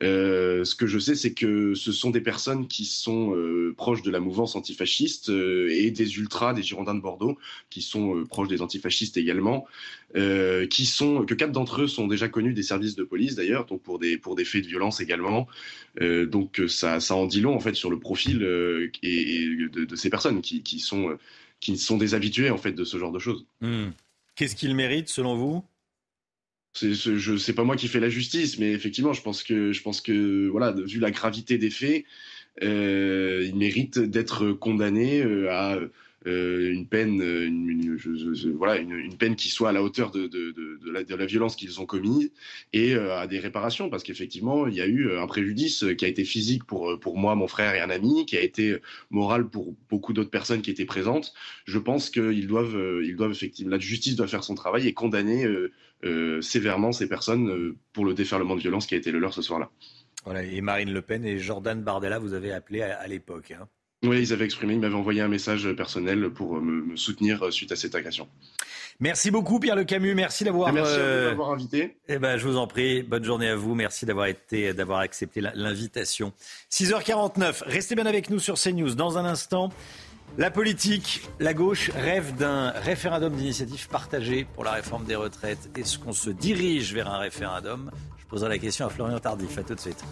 ce 0.01 0.75
que 0.77 0.87
je 0.87 0.97
sais, 1.01 1.17
c'est 1.17 1.33
que 1.33 1.75
ce 1.75 1.91
sont 1.91 2.11
des 2.11 2.21
personnes 2.21 2.69
qui 2.69 2.85
sont 2.85 3.35
proches 3.77 4.03
de 4.03 4.13
la 4.13 4.21
mouvance 4.21 4.55
antifasciste 4.55 5.29
et 5.29 5.91
des 5.91 6.19
ultras, 6.19 6.55
des 6.55 6.63
Girondins 6.63 6.95
de 6.95 7.01
Bordeaux, 7.01 7.37
qui 7.69 7.83
sont 7.83 8.23
proches 8.29 8.49
des 8.49 8.63
antifascistes 8.63 9.17
également. 9.17 9.67
Qui 10.15 10.87
sont 10.87 11.25
que 11.25 11.35
quatre 11.35 11.53
d'entre 11.53 11.83
eux 11.83 11.87
sont 11.87 12.07
déjà 12.07 12.29
connus 12.29 12.53
des 12.53 12.63
services 12.63 12.97
de 12.97 13.05
police 13.05 13.35
d'ailleurs, 13.35 13.67
donc 13.67 13.83
pour 13.83 13.99
des 13.99 14.19
pour 14.19 14.35
des 14.35 14.45
faits 14.45 14.63
de 14.63 14.69
violence 14.69 15.01
également. 15.01 15.47
donc 16.01 16.61
ça 16.69 17.01
ça 17.01 17.15
en 17.15 17.27
dit 17.27 17.41
long 17.41 17.55
en 17.55 17.61
fait 17.61 17.75
sur 17.75 17.91
le 17.91 17.99
profil 17.99 18.43
et 19.03 19.57
de, 19.73 19.97
ces 19.97 20.11
personnes 20.11 20.43
qui, 20.43 20.81
sont, 20.81 21.17
qui 21.61 21.77
sont 21.79 21.97
des 21.97 22.15
habitués 22.15 22.51
en 22.51 22.59
fait 22.59 22.73
de 22.73 22.85
ce 22.85 22.99
genre 22.99 23.13
de 23.13 23.19
choses. 23.19 23.47
Hmm. 23.61 23.91
Qu'est-ce 24.35 24.57
qu'ils 24.57 24.75
méritent 24.75 25.09
selon 25.09 25.37
vous? 25.37 25.65
C'est, 26.75 26.95
je 26.95 27.37
sais 27.37 27.53
pas 27.53 27.65
moi 27.65 27.77
qui 27.77 27.87
fais 27.87 28.01
la 28.01 28.09
justice, 28.09 28.59
mais 28.59 28.73
effectivement, 28.73 29.13
je 29.13 29.21
pense 29.21 29.43
que, 29.43 29.73
je 29.73 29.83
pense 29.83 30.01
que 30.01 30.49
voilà, 30.49 30.73
vu 30.73 31.01
la 31.01 31.11
gravité 31.11 31.59
des 31.59 31.69
faits, 31.69 32.05
euh, 32.63 33.45
ils 33.47 33.57
méritent 33.57 33.99
d'être 33.99 34.53
condamnés 34.53 35.23
euh, 35.23 35.51
à 35.51 35.77
euh, 35.77 35.89
une 36.27 36.87
peine, 36.87 37.21
euh, 37.21 37.97
voilà, 38.57 38.77
une, 38.77 39.17
peine 39.17 39.37
qui 39.37 39.49
soit 39.49 39.71
à 39.71 39.73
la 39.73 39.83
hauteur 39.83 40.11
de, 40.11 40.31
la, 40.85 41.27
violence 41.27 41.57
qu'ils 41.57 41.81
ont 41.81 41.87
commise 41.87 42.31
et 42.73 42.95
euh, 42.95 43.19
à 43.19 43.27
des 43.27 43.39
réparations, 43.39 43.91
parce 43.91 44.03
qu'effectivement, 44.03 44.67
il 44.67 44.75
y 44.75 44.81
a 44.81 44.87
eu 44.87 45.17
un 45.17 45.27
préjudice 45.27 45.85
qui 45.99 46.05
a 46.05 46.09
été 46.09 46.25
physique 46.25 46.65
pour, 46.65 46.99
pour 47.01 47.19
moi, 47.19 47.35
mon 47.35 47.49
frère 47.49 47.75
et 47.75 47.81
un 47.81 47.91
ami, 47.91 48.27
qui 48.27 48.37
a 48.37 48.43
été 48.43 48.77
moral 49.11 49.49
pour 49.49 49.75
beaucoup 49.89 50.13
d'autres 50.13 50.31
personnes 50.31 50.63
qui 50.63 50.71
étaient 50.71 50.85
présentes. 50.85 51.33
Je 51.65 51.79
pense 51.79 52.11
qu'ils 52.11 52.47
doivent, 52.47 53.01
ils 53.03 53.17
doivent 53.17 53.33
effectivement, 53.33 53.73
la 53.73 53.79
justice 53.79 54.17
doit 54.17 54.29
faire 54.29 54.45
son 54.45 54.55
travail 54.55 54.87
et 54.87 54.95
condamner 54.95 55.47
sévèrement 56.41 56.93
ces 56.93 57.09
personnes 57.09 57.75
pour 57.93 58.05
le 58.05 58.15
déferlement 58.15 58.57
de 58.57 58.61
violence 58.61 58.87
qui 58.87 58.95
a 58.95 58.99
été 58.99 59.11
le 59.11 59.19
leur 59.19 59.35
ce 59.35 59.43
soir-là. 59.43 59.71
Voilà, 60.25 60.45
et 60.45 60.61
Marine 60.61 60.93
Le 60.93 61.03
Pen 61.03 61.25
et 61.25 61.39
Jordan 61.39 61.83
Bardella, 61.83 62.19
vous 62.19 62.35
avez 62.35 62.53
appelé 62.53 62.83
à, 62.83 63.07
l'époque. 63.09 63.53
Hein. 63.53 63.69
Oui, 64.03 64.21
ils 64.21 64.33
avaient 64.33 64.45
exprimé, 64.45 64.75
ils 64.75 64.81
m'avaient 64.81 64.95
envoyé 64.95 65.21
un 65.21 65.29
message 65.29 65.71
personnel 65.75 66.31
pour 66.31 66.61
me, 66.61 66.97
soutenir 66.97 67.45
euh, 67.45 67.51
suite 67.51 67.71
à 67.71 67.77
cette 67.77 67.95
agression. 67.95 68.29
Merci 68.99 69.31
beaucoup 69.31 69.59
Pierre 69.59 69.77
Le 69.77 69.85
Camus, 69.85 70.15
merci 70.15 70.45
d'avoir 70.45 70.73
merci 70.73 70.95
euh, 70.97 71.37
invité. 71.39 71.97
Eh 72.09 72.19
ben, 72.19 72.37
je 72.37 72.47
vous 72.47 72.57
en 72.57 72.67
prie, 72.67 73.03
bonne 73.03 73.25
journée 73.25 73.49
à 73.49 73.57
vous, 73.57 73.75
merci 73.75 74.05
d'avoir 74.05 74.27
été 74.27 74.75
d'avoir 74.75 75.01
accepté 75.01 75.41
l'invitation. 75.41 76.33
6h49, 76.71 77.63
restez 77.65 77.95
bien 77.95 78.07
avec 78.07 78.29
nous 78.29 78.39
sur 78.39 78.55
CNews 78.55 78.95
dans 78.95 79.19
un 79.19 79.25
instant. 79.25 79.71
La 80.39 80.51
politique, 80.51 81.29
la 81.41 81.53
gauche 81.53 81.91
rêve 81.91 82.35
d'un 82.37 82.71
référendum 82.71 83.35
d'initiative 83.35 83.89
partagée 83.89 84.47
pour 84.55 84.65
la 84.65 84.73
réforme 84.73 85.05
des 85.05 85.17
retraites. 85.17 85.69
Est-ce 85.77 85.99
qu'on 85.99 86.15
se 86.15 86.31
dirige 86.31 86.95
vers 86.95 87.09
un 87.09 87.19
référendum? 87.19 87.91
Je 88.19 88.25
poserai 88.27 88.49
la 88.49 88.59
question 88.59 88.87
à 88.87 88.89
Florian 88.89 89.19
Tardif. 89.19 89.59
À 89.59 89.63
tout 89.63 89.75
de 89.75 89.81
suite. 89.81 90.03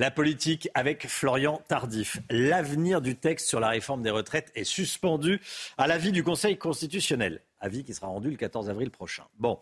La 0.00 0.10
politique 0.10 0.70
avec 0.72 1.06
Florian 1.08 1.60
Tardif. 1.68 2.20
L'avenir 2.30 3.02
du 3.02 3.16
texte 3.16 3.46
sur 3.48 3.60
la 3.60 3.68
réforme 3.68 4.00
des 4.00 4.08
retraites 4.08 4.50
est 4.54 4.64
suspendu 4.64 5.42
à 5.76 5.86
l'avis 5.86 6.10
du 6.10 6.24
Conseil 6.24 6.56
constitutionnel. 6.56 7.42
Avis 7.60 7.84
qui 7.84 7.92
sera 7.92 8.06
rendu 8.06 8.30
le 8.30 8.36
14 8.38 8.70
avril 8.70 8.90
prochain. 8.90 9.24
Bon, 9.38 9.58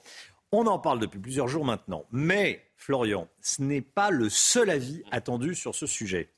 on 0.53 0.68
en 0.68 0.78
parle 0.78 1.01
depuis 1.01 1.18
plusieurs 1.18 1.49
jours 1.49 1.64
maintenant. 1.64 2.05
Mais, 2.12 2.70
Florian, 2.76 3.26
ce 3.41 3.62
n'est 3.62 3.82
pas 3.82 4.11
le 4.11 4.28
seul 4.28 4.70
avis 4.70 5.03
attendu 5.11 5.57
sur 5.57 5.74
ce 5.74 5.89
sujet. 5.89 6.30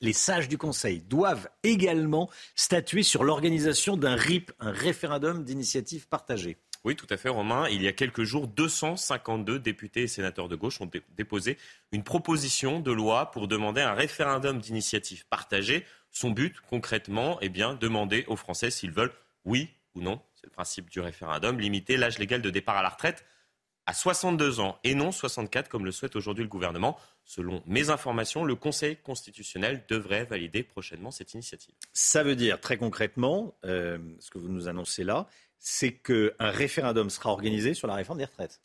Les 0.00 0.12
sages 0.12 0.48
du 0.48 0.58
Conseil 0.58 0.98
doivent 0.98 1.48
également 1.62 2.28
statuer 2.56 3.04
sur 3.04 3.22
l'organisation 3.22 3.96
d'un 3.96 4.16
RIP, 4.16 4.50
un 4.58 4.72
référendum 4.72 5.44
d'initiative 5.44 6.08
partagée. 6.08 6.58
Oui, 6.84 6.96
tout 6.96 7.06
à 7.10 7.18
fait, 7.18 7.28
Romain. 7.28 7.68
Il 7.68 7.82
y 7.82 7.88
a 7.88 7.92
quelques 7.92 8.22
jours, 8.22 8.46
252 8.46 9.58
députés 9.58 10.02
et 10.02 10.08
sénateurs 10.08 10.48
de 10.48 10.56
gauche 10.56 10.80
ont 10.80 10.90
déposé 11.16 11.58
une 11.92 12.02
proposition 12.02 12.80
de 12.80 12.90
loi 12.90 13.30
pour 13.30 13.48
demander 13.48 13.82
un 13.82 13.92
référendum 13.92 14.58
d'initiative 14.58 15.26
partagée. 15.26 15.84
Son 16.10 16.30
but, 16.30 16.58
concrètement, 16.70 17.38
est 17.40 17.50
bien 17.50 17.74
demander 17.74 18.24
aux 18.28 18.36
Français 18.36 18.70
s'ils 18.70 18.92
veulent, 18.92 19.12
oui 19.44 19.68
ou 19.94 20.00
non, 20.00 20.22
c'est 20.34 20.46
le 20.46 20.52
principe 20.52 20.88
du 20.88 21.00
référendum, 21.00 21.60
limiter 21.60 21.96
l'âge 21.96 22.18
légal 22.18 22.40
de 22.40 22.50
départ 22.50 22.76
à 22.76 22.82
la 22.82 22.88
retraite 22.88 23.24
à 23.86 23.92
62 23.92 24.60
ans 24.60 24.78
et 24.84 24.94
non 24.94 25.10
64 25.10 25.68
comme 25.68 25.84
le 25.84 25.90
souhaite 25.90 26.14
aujourd'hui 26.14 26.44
le 26.44 26.48
gouvernement. 26.48 26.96
Selon 27.24 27.62
mes 27.66 27.90
informations, 27.90 28.44
le 28.44 28.54
Conseil 28.54 28.96
constitutionnel 28.96 29.84
devrait 29.88 30.24
valider 30.24 30.62
prochainement 30.62 31.10
cette 31.10 31.34
initiative. 31.34 31.74
Ça 31.92 32.22
veut 32.22 32.36
dire 32.36 32.60
très 32.60 32.76
concrètement, 32.76 33.56
euh, 33.64 33.98
ce 34.20 34.30
que 34.30 34.38
vous 34.38 34.48
nous 34.48 34.68
annoncez 34.68 35.02
là, 35.02 35.26
c'est 35.60 35.92
qu'un 35.92 36.30
référendum 36.40 37.10
sera 37.10 37.30
organisé 37.30 37.74
sur 37.74 37.86
la 37.86 37.94
réforme 37.94 38.18
des 38.18 38.24
retraites. 38.24 38.60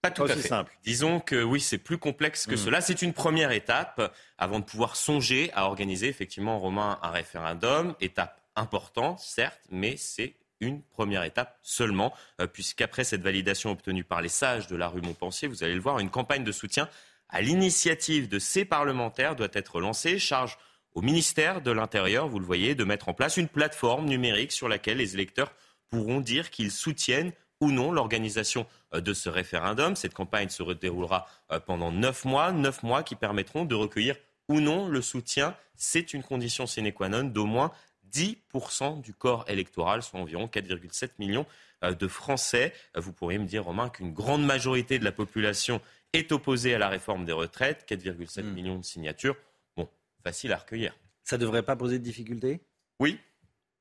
Pas 0.00 0.10
tout 0.10 0.24
à 0.24 0.28
fait. 0.28 0.48
simple. 0.48 0.72
Disons 0.84 1.18
que 1.18 1.42
oui, 1.42 1.60
c'est 1.60 1.78
plus 1.78 1.98
complexe 1.98 2.46
que 2.46 2.54
hmm. 2.54 2.58
cela. 2.58 2.80
C'est 2.80 3.02
une 3.02 3.14
première 3.14 3.52
étape 3.52 4.14
avant 4.38 4.60
de 4.60 4.64
pouvoir 4.64 4.96
songer 4.96 5.50
à 5.54 5.64
organiser 5.64 6.08
effectivement, 6.08 6.58
Romain, 6.58 6.98
un 7.02 7.10
référendum. 7.10 7.94
Étape 8.00 8.40
importante, 8.54 9.18
certes, 9.20 9.60
mais 9.70 9.96
c'est 9.96 10.34
une 10.60 10.82
première 10.82 11.24
étape 11.24 11.58
seulement, 11.62 12.12
euh, 12.40 12.46
puisqu'après 12.46 13.04
cette 13.04 13.22
validation 13.22 13.70
obtenue 13.70 14.04
par 14.04 14.20
les 14.22 14.28
sages 14.28 14.66
de 14.66 14.76
la 14.76 14.88
rue 14.88 15.00
Montpensier, 15.00 15.48
vous 15.48 15.64
allez 15.64 15.74
le 15.74 15.80
voir, 15.80 15.98
une 15.98 16.10
campagne 16.10 16.44
de 16.44 16.52
soutien 16.52 16.88
à 17.28 17.40
l'initiative 17.40 18.28
de 18.28 18.38
ces 18.38 18.64
parlementaires 18.64 19.34
doit 19.34 19.48
être 19.52 19.80
lancée. 19.80 20.18
Charge 20.18 20.58
au 20.94 21.02
ministère 21.02 21.60
de 21.62 21.70
l'Intérieur, 21.70 22.28
vous 22.28 22.38
le 22.38 22.46
voyez, 22.46 22.74
de 22.74 22.84
mettre 22.84 23.08
en 23.08 23.14
place 23.14 23.36
une 23.36 23.48
plateforme 23.48 24.06
numérique 24.06 24.52
sur 24.52 24.68
laquelle 24.68 24.98
les 24.98 25.14
électeurs 25.14 25.52
pourront 25.94 26.20
dire 26.20 26.50
qu'ils 26.50 26.72
soutiennent 26.72 27.32
ou 27.60 27.70
non 27.70 27.92
l'organisation 27.92 28.66
euh, 28.94 29.00
de 29.00 29.14
ce 29.14 29.28
référendum. 29.28 29.94
Cette 29.94 30.14
campagne 30.14 30.48
se 30.48 30.62
déroulera 30.72 31.26
euh, 31.52 31.60
pendant 31.60 31.92
neuf 31.92 32.24
mois, 32.24 32.52
neuf 32.52 32.82
mois 32.82 33.02
qui 33.02 33.14
permettront 33.14 33.64
de 33.64 33.74
recueillir 33.74 34.16
ou 34.48 34.60
non 34.60 34.88
le 34.88 35.00
soutien. 35.00 35.56
C'est 35.76 36.12
une 36.12 36.22
condition 36.22 36.66
sine 36.66 36.92
qua 36.92 37.08
non 37.08 37.24
d'au 37.24 37.46
moins 37.46 37.70
10% 38.12 39.00
du 39.02 39.14
corps 39.14 39.44
électoral, 39.48 40.02
soit 40.02 40.20
environ 40.20 40.46
4,7 40.46 41.10
millions 41.18 41.46
euh, 41.84 41.94
de 41.94 42.08
Français. 42.08 42.72
Vous 42.96 43.12
pourriez 43.12 43.38
me 43.38 43.46
dire, 43.46 43.64
Romain, 43.64 43.88
qu'une 43.88 44.12
grande 44.12 44.44
majorité 44.44 44.98
de 44.98 45.04
la 45.04 45.12
population 45.12 45.80
est 46.12 46.32
opposée 46.32 46.74
à 46.74 46.78
la 46.78 46.88
réforme 46.88 47.24
des 47.24 47.32
retraites, 47.32 47.88
4,7 47.88 48.42
hmm. 48.42 48.52
millions 48.52 48.78
de 48.78 48.84
signatures. 48.84 49.36
Bon, 49.76 49.88
facile 50.22 50.52
à 50.52 50.56
recueillir. 50.56 50.96
Ça 51.22 51.36
ne 51.36 51.42
devrait 51.42 51.62
pas 51.62 51.76
poser 51.76 51.98
de 51.98 52.04
difficultés? 52.04 52.60
Oui, 53.00 53.18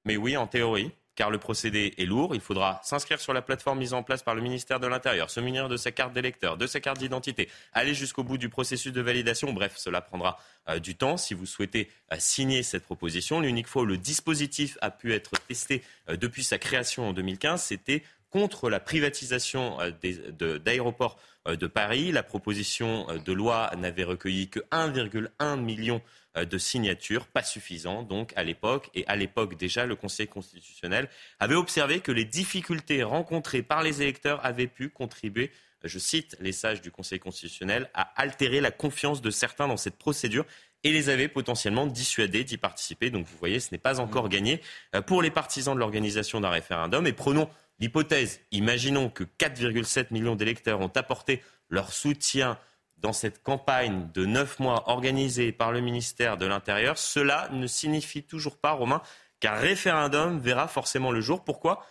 mais 0.06 0.16
oui, 0.16 0.38
en 0.38 0.48
théorie 0.48 0.92
car 1.16 1.30
le 1.30 1.38
procédé 1.38 1.94
est 1.98 2.06
lourd. 2.06 2.36
Il 2.36 2.42
faudra 2.42 2.80
s'inscrire 2.84 3.20
sur 3.20 3.34
la 3.34 3.42
plateforme 3.42 3.80
mise 3.80 3.94
en 3.94 4.04
place 4.04 4.24
par 4.24 4.36
le 4.36 4.42
ministère 4.42 4.80
de 4.80 4.88
l'Intérieur, 4.88 5.30
se 5.30 5.40
munir 5.40 5.70
de 5.70 5.78
sa 5.78 5.92
carte 5.92 6.14
d'électeur, 6.14 6.58
de 6.58 6.68
sa 6.68 6.80
carte 6.80 7.00
d'identité, 7.00 7.50
aller 7.74 7.94
jusqu'au 7.94 8.24
bout 8.24 8.38
du 8.38 8.50
processus 8.50 8.92
de 8.92 9.02
validation. 9.02 9.54
Bref, 9.54 9.74
cela 9.78 10.02
prendra 10.02 10.40
euh, 10.70 10.80
du 10.80 10.96
temps. 10.96 11.18
Si 11.18 11.34
vous 11.34 11.46
souhaitez 11.46 11.90
euh, 12.12 12.16
signer 12.20 12.64
cette 12.64 12.84
proposition, 12.84 13.40
l'unique 13.40 13.68
fois 13.68 13.84
où 13.84 13.86
le 13.86 13.98
dispositif 13.98 14.78
a 14.82 14.92
pu 14.92 15.14
être 15.14 15.32
testé 15.48 15.84
euh, 16.10 16.18
depuis 16.18 16.44
sa 16.44 16.58
création 16.58 17.10
en 17.10 17.14
2015, 17.14 17.62
c'était 17.62 18.04
contre 18.30 18.72
la 18.72 18.80
privatisation 18.80 19.78
d'aéroports 20.66 21.20
de 21.46 21.68
Paris. 21.68 22.12
La 22.12 22.24
proposition 22.24 23.06
de 23.24 23.32
loi 23.32 23.70
n'avait 23.78 24.04
recueilli 24.04 24.50
que 24.50 24.60
1,1 24.72 25.60
million 25.60 26.02
de 26.36 26.58
signatures, 26.58 27.28
pas 27.28 27.44
suffisant 27.44 28.04
donc 28.04 28.34
à 28.36 28.44
l'époque. 28.44 28.90
Et 28.96 29.06
à 29.08 29.16
l'époque 29.16 29.56
déjà, 29.58 29.86
le 29.86 29.96
Conseil 29.96 30.28
constitutionnel 30.28 31.10
avait 31.40 31.56
observé 31.56 32.00
que 32.00 32.12
les 32.12 32.26
difficultés 32.26 33.04
rencontrées 33.04 33.62
par 33.62 33.84
les 33.84 34.02
électeurs 34.02 34.44
avaient 34.46 34.68
pu 34.68 34.90
contribuer, 34.90 35.52
je 35.84 36.00
cite 36.00 36.36
les 36.40 36.52
sages 36.54 36.82
du 36.82 36.92
Conseil 36.92 37.20
constitutionnel, 37.20 37.90
à 37.94 38.14
altérer 38.22 38.62
la 38.62 38.72
confiance 38.72 39.22
de 39.22 39.30
certains 39.30 39.68
dans 39.68 39.78
cette 39.78 39.98
procédure 39.98 40.46
et 40.84 40.92
les 40.92 41.10
avait 41.10 41.28
potentiellement 41.28 41.88
dissuadés 41.88 42.44
d'y 42.44 42.58
participer. 42.58 43.10
Donc 43.10 43.26
vous 43.26 43.38
voyez, 43.38 43.60
ce 43.60 43.70
n'est 43.72 43.78
pas 43.78 44.00
encore 44.00 44.30
gagné 44.30 44.62
euh, 44.96 45.02
pour 45.02 45.22
les 45.22 45.32
partisans 45.32 45.74
de 45.76 45.80
l'organisation 45.80 46.42
d'un 46.42 46.50
référendum. 46.50 47.08
Et 47.08 47.14
prenons 47.14 47.50
l'hypothèse, 47.80 48.42
imaginons 48.52 49.10
que 49.10 49.24
4,7 49.24 50.08
millions 50.12 50.36
d'électeurs 50.36 50.82
ont 50.82 50.92
apporté 50.96 51.42
leur 51.70 51.94
soutien 51.94 52.58
dans 53.04 53.14
cette 53.14 53.44
campagne 53.44 54.10
de 54.14 54.26
neuf 54.26 54.60
mois 54.60 54.90
organisée 54.90 55.52
par 55.52 55.74
le 55.74 55.82
ministère 55.82 56.38
de 56.38 56.46
l'Intérieur, 56.46 56.98
cela 56.98 57.50
ne 57.52 57.68
signifie 57.68 58.24
toujours 58.24 58.58
pas, 58.58 58.72
Romain, 58.72 59.02
qu'un 59.42 59.56
référendum 59.56 60.40
verra 60.40 60.70
forcément 60.70 61.12
le 61.12 61.20
jour. 61.20 61.44
Pourquoi? 61.44 61.86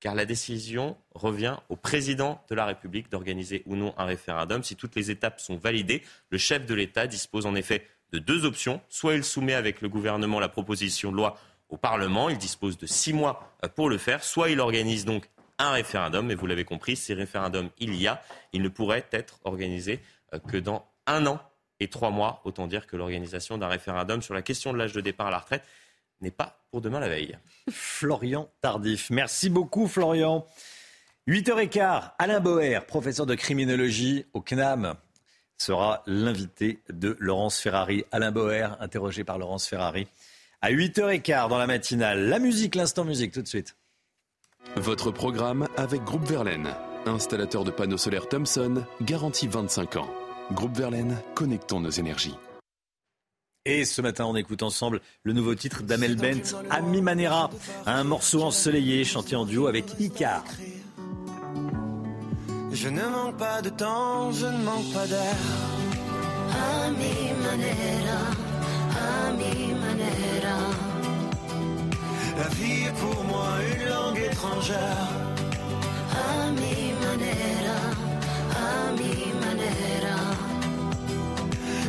Car 0.00 0.14
la 0.14 0.24
décision 0.24 0.96
revient 1.14 1.58
au 1.68 1.76
président 1.76 2.42
de 2.48 2.54
la 2.54 2.64
République 2.64 3.10
d'organiser 3.10 3.62
ou 3.66 3.76
non 3.76 3.92
un 3.98 4.06
référendum. 4.06 4.64
Si 4.64 4.76
toutes 4.76 4.96
les 4.96 5.10
étapes 5.10 5.40
sont 5.40 5.58
validées, 5.58 6.02
le 6.30 6.38
chef 6.38 6.64
de 6.64 6.74
l'État 6.74 7.06
dispose 7.06 7.44
en 7.44 7.54
effet 7.54 7.86
de 8.10 8.18
deux 8.18 8.46
options. 8.46 8.80
Soit 8.88 9.16
il 9.16 9.24
soumet 9.24 9.52
avec 9.54 9.82
le 9.82 9.90
gouvernement 9.90 10.40
la 10.40 10.48
proposition 10.48 11.12
de 11.12 11.16
loi 11.16 11.36
au 11.68 11.76
Parlement, 11.76 12.30
il 12.30 12.38
dispose 12.38 12.78
de 12.78 12.86
six 12.86 13.12
mois 13.12 13.54
euh, 13.62 13.68
pour 13.68 13.90
le 13.90 13.98
faire, 13.98 14.24
soit 14.24 14.48
il 14.48 14.58
organise 14.58 15.04
donc 15.04 15.28
un 15.58 15.70
référendum, 15.72 16.26
mais 16.26 16.34
vous 16.34 16.46
l'avez 16.46 16.64
compris, 16.64 16.96
si 16.96 17.12
référendum 17.12 17.68
il 17.78 17.94
y 17.94 18.08
a, 18.08 18.22
il 18.52 18.62
ne 18.62 18.68
pourrait 18.68 19.06
être 19.12 19.38
organisé 19.44 20.00
euh, 20.00 20.19
que 20.38 20.56
dans 20.56 20.86
un 21.06 21.26
an 21.26 21.40
et 21.80 21.88
trois 21.88 22.10
mois. 22.10 22.40
Autant 22.44 22.66
dire 22.66 22.86
que 22.86 22.96
l'organisation 22.96 23.58
d'un 23.58 23.68
référendum 23.68 24.22
sur 24.22 24.34
la 24.34 24.42
question 24.42 24.72
de 24.72 24.78
l'âge 24.78 24.92
de 24.92 25.00
départ 25.00 25.28
à 25.28 25.30
la 25.30 25.38
retraite 25.38 25.64
n'est 26.20 26.30
pas 26.30 26.62
pour 26.70 26.80
demain 26.80 27.00
la 27.00 27.08
veille. 27.08 27.38
Florian 27.70 28.50
Tardif. 28.60 29.10
Merci 29.10 29.50
beaucoup, 29.50 29.88
Florian. 29.88 30.46
8h15, 31.28 32.12
Alain 32.18 32.40
Boer, 32.40 32.80
professeur 32.86 33.26
de 33.26 33.34
criminologie 33.34 34.26
au 34.32 34.40
CNAM, 34.40 34.94
sera 35.56 36.02
l'invité 36.06 36.80
de 36.88 37.16
Laurence 37.20 37.60
Ferrari. 37.60 38.04
Alain 38.12 38.32
Boer, 38.32 38.76
interrogé 38.80 39.24
par 39.24 39.38
Laurence 39.38 39.66
Ferrari. 39.66 40.06
À 40.62 40.70
8h15 40.70 41.48
dans 41.48 41.58
la 41.58 41.66
matinale. 41.66 42.28
La 42.28 42.38
musique, 42.38 42.74
l'instant 42.74 43.04
musique, 43.04 43.32
tout 43.32 43.42
de 43.42 43.48
suite. 43.48 43.76
Votre 44.76 45.10
programme 45.10 45.66
avec 45.76 46.02
Groupe 46.04 46.24
Verlaine, 46.24 46.68
installateur 47.06 47.64
de 47.64 47.70
panneaux 47.70 47.96
solaires 47.96 48.28
Thomson, 48.28 48.84
garantie 49.02 49.48
25 49.48 49.96
ans. 49.96 50.10
Groupe 50.52 50.76
Verlaine, 50.76 51.16
connectons 51.34 51.80
nos 51.80 51.90
énergies. 51.90 52.36
Et 53.66 53.84
ce 53.84 54.00
matin, 54.00 54.24
on 54.24 54.36
écoute 54.36 54.62
ensemble 54.62 55.00
le 55.22 55.34
nouveau 55.34 55.54
titre 55.54 55.82
d'Amel 55.82 56.16
Bent, 56.16 56.56
Ami 56.70 57.02
Manera, 57.02 57.50
un 57.84 58.04
morceau 58.04 58.42
ensoleillé 58.42 59.04
chanté 59.04 59.36
en 59.36 59.44
duo 59.44 59.66
avec 59.66 59.84
Icar. 60.00 60.44
Je 62.72 62.88
ne 62.88 63.02
manque 63.02 63.36
pas 63.36 63.60
de 63.60 63.68
temps, 63.68 64.32
je 64.32 64.46
ne 64.46 64.64
manque 64.64 64.92
pas 64.94 65.06
d'air. 65.06 65.36
Ami 66.86 67.32
Manera, 67.42 68.20
Ami 69.28 69.74
Manera. 69.74 70.58
La 72.38 72.48
vie 72.48 72.84
est 72.84 72.94
pour 72.98 73.24
moi 73.24 73.48
une 73.74 73.88
langue 73.88 74.18
étrangère. 74.18 75.39
Ami 76.12 76.92
Manera, 77.02 77.80
Ami 78.88 79.14
Manera. 79.42 80.20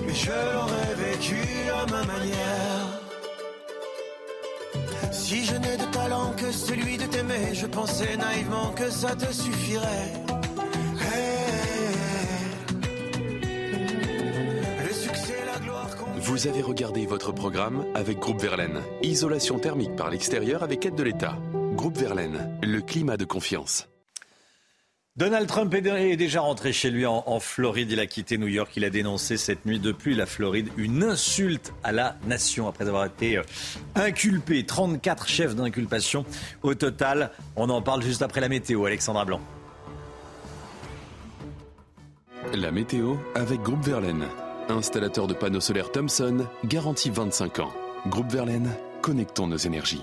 Mais 0.05 0.13
je 0.13 0.32
l'aurais 0.53 0.95
vécu 0.95 1.41
à 1.74 1.86
ma 1.91 2.03
manière. 2.03 2.88
Si 5.11 5.45
je 5.45 5.55
n'ai 5.55 5.78
de 5.78 5.91
talent 5.91 6.34
que 6.38 6.51
celui 6.51 6.97
de 6.97 7.05
t'aimer, 7.05 7.53
je 7.53 7.65
pensais 7.67 8.17
naïvement 8.17 8.72
que 8.76 8.89
ça 8.89 9.15
te 9.15 9.32
suffirait. 9.32 10.13
Vous 16.24 16.47
avez 16.47 16.61
regardé 16.61 17.05
votre 17.05 17.34
programme 17.34 17.86
avec 17.93 18.19
Groupe 18.19 18.41
Verlaine. 18.41 18.82
Isolation 19.03 19.59
thermique 19.59 19.95
par 19.95 20.09
l'extérieur 20.09 20.63
avec 20.63 20.86
aide 20.86 20.95
de 20.95 21.03
l'État. 21.03 21.38
Groupe 21.74 21.97
Verlaine, 21.97 22.57
le 22.63 22.82
climat 22.82 23.17
de 23.17 23.26
confiance. 23.26 23.90
Donald 25.22 25.47
Trump 25.47 25.72
est 25.76 26.17
déjà 26.17 26.41
rentré 26.41 26.74
chez 26.74 26.89
lui 26.89 27.05
en, 27.05 27.24
en 27.28 27.39
Floride. 27.39 27.91
Il 27.91 27.99
a 27.99 28.07
quitté 28.07 28.39
New 28.39 28.47
York. 28.47 28.72
Il 28.76 28.84
a 28.84 28.89
dénoncé 28.89 29.38
cette 29.38 29.67
nuit 29.67 29.78
depuis 29.78 30.15
la 30.15 30.26
Floride 30.26 30.69
une 30.78 31.03
insulte 31.03 31.74
à 31.84 31.91
la 31.91 32.15
nation 32.26 32.67
après 32.67 32.88
avoir 32.88 33.05
été 33.05 33.38
euh, 33.38 33.43
inculpé. 33.93 34.65
34 34.65 35.28
chefs 35.28 35.55
d'inculpation 35.55 36.26
au 36.63 36.74
total. 36.74 37.30
On 37.55 37.69
en 37.69 37.84
parle 37.84 38.01
juste 38.01 38.24
après 38.24 38.41
la 38.41 38.49
météo. 38.49 38.86
Alexandra 38.86 39.26
Blanc. 39.26 39.41
La 42.55 42.72
météo 42.72 43.17
avec 43.36 43.61
Groupe 43.61 43.86
Verlaine. 43.86 44.26
Installateur 44.69 45.28
de 45.28 45.36
panneaux 45.36 45.61
solaires 45.61 45.91
Thomson, 45.91 46.47
garantie 46.65 47.11
25 47.11 47.59
ans. 47.59 47.72
Groupe 48.07 48.32
Verlaine, 48.32 48.72
connectons 49.03 49.45
nos 49.45 49.57
énergies. 49.57 50.01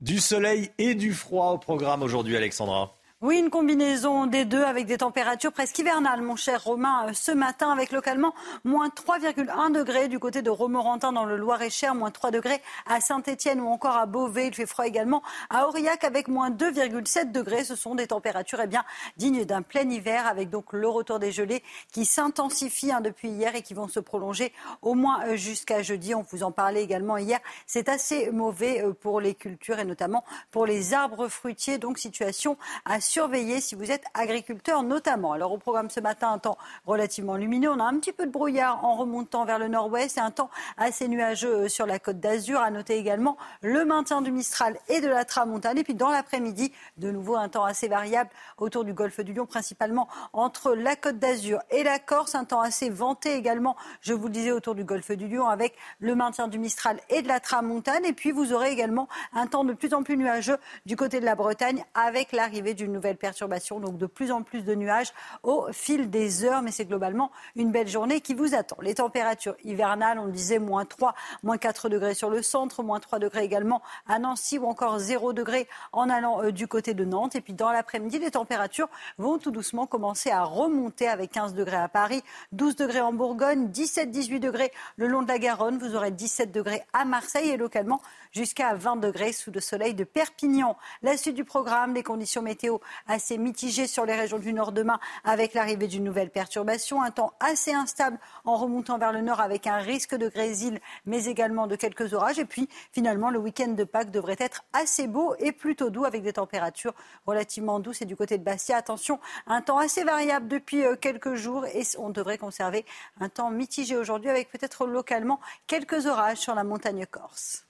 Du 0.00 0.18
soleil 0.18 0.72
et 0.78 0.96
du 0.96 1.14
froid 1.14 1.52
au 1.52 1.58
programme 1.58 2.02
aujourd'hui, 2.02 2.36
Alexandra. 2.36 2.96
Oui, 3.24 3.38
une 3.38 3.48
combinaison 3.48 4.26
des 4.26 4.44
deux 4.44 4.62
avec 4.64 4.84
des 4.84 4.98
températures 4.98 5.50
presque 5.50 5.78
hivernales, 5.78 6.20
mon 6.20 6.36
cher 6.36 6.62
Romain, 6.62 7.08
euh, 7.08 7.12
ce 7.14 7.32
matin 7.32 7.70
avec 7.70 7.90
localement 7.90 8.34
moins 8.64 8.90
3,1 8.90 9.72
degrés 9.72 10.08
du 10.08 10.18
côté 10.18 10.42
de 10.42 10.50
Romorantin 10.50 11.10
dans 11.10 11.24
le 11.24 11.38
Loir-et-Cher, 11.38 11.94
moins 11.94 12.10
3 12.10 12.32
degrés 12.32 12.60
à 12.84 13.00
Saint-Étienne 13.00 13.62
ou 13.62 13.68
encore 13.68 13.96
à 13.96 14.04
Beauvais. 14.04 14.48
Il 14.48 14.54
fait 14.54 14.66
froid 14.66 14.86
également 14.86 15.22
à 15.48 15.66
Aurillac 15.66 16.04
avec 16.04 16.28
moins 16.28 16.50
2,7 16.50 17.32
degrés. 17.32 17.64
Ce 17.64 17.76
sont 17.76 17.94
des 17.94 18.08
températures 18.08 18.60
eh 18.62 18.66
bien, 18.66 18.84
dignes 19.16 19.46
d'un 19.46 19.62
plein 19.62 19.88
hiver 19.88 20.26
avec 20.26 20.50
donc 20.50 20.74
le 20.74 20.86
retour 20.86 21.18
des 21.18 21.32
gelées 21.32 21.62
qui 21.92 22.04
s'intensifient 22.04 22.92
hein, 22.92 23.00
depuis 23.00 23.30
hier 23.30 23.54
et 23.54 23.62
qui 23.62 23.72
vont 23.72 23.88
se 23.88 24.00
prolonger 24.00 24.52
au 24.82 24.92
moins 24.92 25.24
euh, 25.28 25.36
jusqu'à 25.36 25.80
jeudi. 25.80 26.14
On 26.14 26.26
vous 26.30 26.42
en 26.42 26.52
parlait 26.52 26.82
également 26.82 27.16
hier. 27.16 27.38
C'est 27.66 27.88
assez 27.88 28.30
mauvais 28.32 28.82
euh, 28.82 28.92
pour 28.92 29.22
les 29.22 29.34
cultures 29.34 29.78
et 29.78 29.86
notamment 29.86 30.24
pour 30.50 30.66
les 30.66 30.92
arbres 30.92 31.28
fruitiers. 31.28 31.78
Donc 31.78 31.98
situation 31.98 32.58
à 32.84 33.00
surveiller 33.14 33.60
si 33.60 33.76
vous 33.76 33.92
êtes 33.92 34.02
agriculteur 34.12 34.82
notamment. 34.82 35.34
Alors 35.34 35.52
au 35.52 35.56
programme 35.56 35.88
ce 35.88 36.00
matin, 36.00 36.32
un 36.32 36.38
temps 36.38 36.58
relativement 36.84 37.36
lumineux. 37.36 37.70
On 37.70 37.78
a 37.78 37.84
un 37.84 37.96
petit 38.00 38.10
peu 38.10 38.26
de 38.26 38.30
brouillard 38.32 38.84
en 38.84 38.96
remontant 38.96 39.44
vers 39.44 39.60
le 39.60 39.68
nord-ouest 39.68 40.18
et 40.18 40.20
un 40.20 40.32
temps 40.32 40.50
assez 40.78 41.06
nuageux 41.06 41.68
sur 41.68 41.86
la 41.86 42.00
côte 42.00 42.18
d'Azur. 42.18 42.58
À 42.60 42.72
noter 42.72 42.96
également 42.96 43.36
le 43.62 43.84
maintien 43.84 44.20
du 44.20 44.32
Mistral 44.32 44.76
et 44.88 45.00
de 45.00 45.06
la 45.06 45.24
Tramontane. 45.24 45.78
Et 45.78 45.84
puis 45.84 45.94
dans 45.94 46.10
l'après-midi, 46.10 46.72
de 46.96 47.12
nouveau 47.12 47.36
un 47.36 47.48
temps 47.48 47.62
assez 47.62 47.86
variable 47.86 48.30
autour 48.58 48.82
du 48.82 48.94
golfe 48.94 49.20
du 49.20 49.32
Lion, 49.32 49.46
principalement 49.46 50.08
entre 50.32 50.74
la 50.74 50.96
côte 50.96 51.20
d'Azur 51.20 51.60
et 51.70 51.84
la 51.84 52.00
Corse. 52.00 52.34
Un 52.34 52.44
temps 52.44 52.62
assez 52.62 52.90
venté 52.90 53.36
également, 53.36 53.76
je 54.00 54.12
vous 54.12 54.26
le 54.26 54.32
disais, 54.32 54.50
autour 54.50 54.74
du 54.74 54.82
golfe 54.82 55.12
du 55.12 55.28
Lion 55.28 55.46
avec 55.46 55.76
le 56.00 56.16
maintien 56.16 56.48
du 56.48 56.58
Mistral 56.58 56.98
et 57.10 57.22
de 57.22 57.28
la 57.28 57.38
Tramontane. 57.38 58.04
Et 58.04 58.12
puis 58.12 58.32
vous 58.32 58.52
aurez 58.52 58.72
également 58.72 59.06
un 59.34 59.46
temps 59.46 59.62
de 59.62 59.72
plus 59.72 59.94
en 59.94 60.02
plus 60.02 60.16
nuageux 60.16 60.58
du 60.84 60.96
côté 60.96 61.20
de 61.20 61.24
la 61.24 61.36
Bretagne 61.36 61.84
avec 61.94 62.32
l'arrivée 62.32 62.74
d'une 62.74 62.93
nouvelle 62.94 63.16
perturbation, 63.16 63.80
donc 63.80 63.98
de 63.98 64.06
plus 64.06 64.32
en 64.32 64.42
plus 64.42 64.62
de 64.62 64.74
nuages 64.74 65.12
au 65.42 65.66
fil 65.72 66.10
des 66.10 66.44
heures, 66.44 66.62
mais 66.62 66.70
c'est 66.70 66.86
globalement 66.86 67.30
une 67.56 67.70
belle 67.70 67.88
journée 67.88 68.20
qui 68.20 68.34
vous 68.34 68.54
attend. 68.54 68.76
Les 68.80 68.94
températures 68.94 69.56
hivernales, 69.64 70.18
on 70.18 70.26
le 70.26 70.32
disait, 70.32 70.58
moins 70.58 70.84
3, 70.84 71.14
moins 71.42 71.58
4 71.58 71.88
degrés 71.88 72.14
sur 72.14 72.30
le 72.30 72.42
centre, 72.42 72.82
moins 72.82 73.00
3 73.00 73.18
degrés 73.18 73.44
également 73.44 73.82
à 74.06 74.18
Nancy 74.18 74.58
ou 74.58 74.66
encore 74.66 74.98
0 74.98 75.32
degrés 75.32 75.68
en 75.92 76.08
allant 76.08 76.42
euh, 76.42 76.52
du 76.52 76.66
côté 76.66 76.94
de 76.94 77.04
Nantes. 77.04 77.36
Et 77.36 77.40
puis 77.40 77.52
dans 77.52 77.70
l'après-midi, 77.70 78.18
les 78.18 78.30
températures 78.30 78.88
vont 79.18 79.38
tout 79.38 79.50
doucement 79.50 79.86
commencer 79.86 80.30
à 80.30 80.42
remonter 80.42 81.08
avec 81.08 81.32
15 81.32 81.54
degrés 81.54 81.76
à 81.76 81.88
Paris, 81.88 82.22
12 82.52 82.76
degrés 82.76 83.00
en 83.00 83.12
Bourgogne, 83.12 83.68
17-18 83.68 84.40
degrés 84.40 84.72
le 84.96 85.08
long 85.08 85.22
de 85.22 85.28
la 85.28 85.38
Garonne, 85.38 85.78
vous 85.78 85.96
aurez 85.96 86.10
17 86.10 86.52
degrés 86.52 86.82
à 86.92 87.04
Marseille 87.04 87.50
et 87.50 87.56
localement 87.56 88.00
jusqu'à 88.32 88.74
20 88.74 88.96
degrés 88.96 89.32
sous 89.32 89.50
le 89.50 89.60
soleil 89.60 89.94
de 89.94 90.04
Perpignan. 90.04 90.76
La 91.02 91.16
suite 91.16 91.34
du 91.34 91.44
programme, 91.44 91.94
les 91.94 92.02
conditions 92.02 92.42
météo 92.42 92.78
assez 93.06 93.38
mitigées 93.38 93.86
sur 93.86 94.04
les 94.06 94.14
régions 94.14 94.38
du 94.38 94.52
nord 94.52 94.72
demain 94.72 94.98
avec 95.24 95.54
l'arrivée 95.54 95.86
d'une 95.86 96.04
nouvelle 96.04 96.30
perturbation, 96.30 97.02
un 97.02 97.10
temps 97.10 97.32
assez 97.40 97.72
instable 97.72 98.18
en 98.44 98.56
remontant 98.56 98.98
vers 98.98 99.12
le 99.12 99.20
nord 99.20 99.40
avec 99.40 99.66
un 99.66 99.78
risque 99.78 100.14
de 100.14 100.28
grésil 100.28 100.80
mais 101.06 101.24
également 101.26 101.66
de 101.66 101.76
quelques 101.76 102.12
orages. 102.14 102.38
Et 102.38 102.44
puis 102.44 102.68
finalement 102.92 103.30
le 103.30 103.38
week-end 103.38 103.68
de 103.68 103.84
Pâques 103.84 104.10
devrait 104.10 104.36
être 104.38 104.64
assez 104.72 105.06
beau 105.06 105.34
et 105.38 105.52
plutôt 105.52 105.90
doux 105.90 106.04
avec 106.04 106.22
des 106.22 106.32
températures 106.34 106.94
relativement 107.26 107.80
douces. 107.80 108.02
Et 108.02 108.06
du 108.06 108.16
côté 108.16 108.38
de 108.38 108.44
Bastia, 108.44 108.76
attention, 108.76 109.20
un 109.46 109.62
temps 109.62 109.78
assez 109.78 110.04
variable 110.04 110.48
depuis 110.48 110.84
euh, 110.84 110.96
quelques 110.96 111.34
jours. 111.34 111.66
Et 111.66 111.82
on 111.98 112.10
devrait 112.10 112.38
conserver 112.38 112.84
un 113.20 113.28
temps 113.28 113.50
mitigé 113.50 113.96
aujourd'hui 113.96 114.30
avec 114.30 114.50
peut-être 114.50 114.86
localement 114.86 115.40
quelques 115.66 116.06
orages 116.06 116.38
sur 116.38 116.54
la 116.54 116.64
montagne 116.64 117.06
corse. 117.06 117.66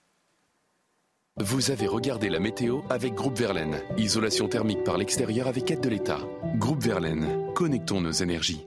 Vous 1.41 1.69
avez 1.69 1.85
regardé 1.85 2.29
la 2.29 2.39
météo 2.39 2.79
avec 2.89 3.13
Groupe 3.13 3.37
Verlaine. 3.37 3.81
Isolation 3.97 4.47
thermique 4.47 4.85
par 4.85 4.97
l'extérieur 4.97 5.49
avec 5.49 5.69
aide 5.69 5.81
de 5.81 5.89
l'État. 5.89 6.19
Groupe 6.55 6.81
Verlaine, 6.81 7.51
connectons 7.53 7.99
nos 7.99 8.13
énergies. 8.13 8.65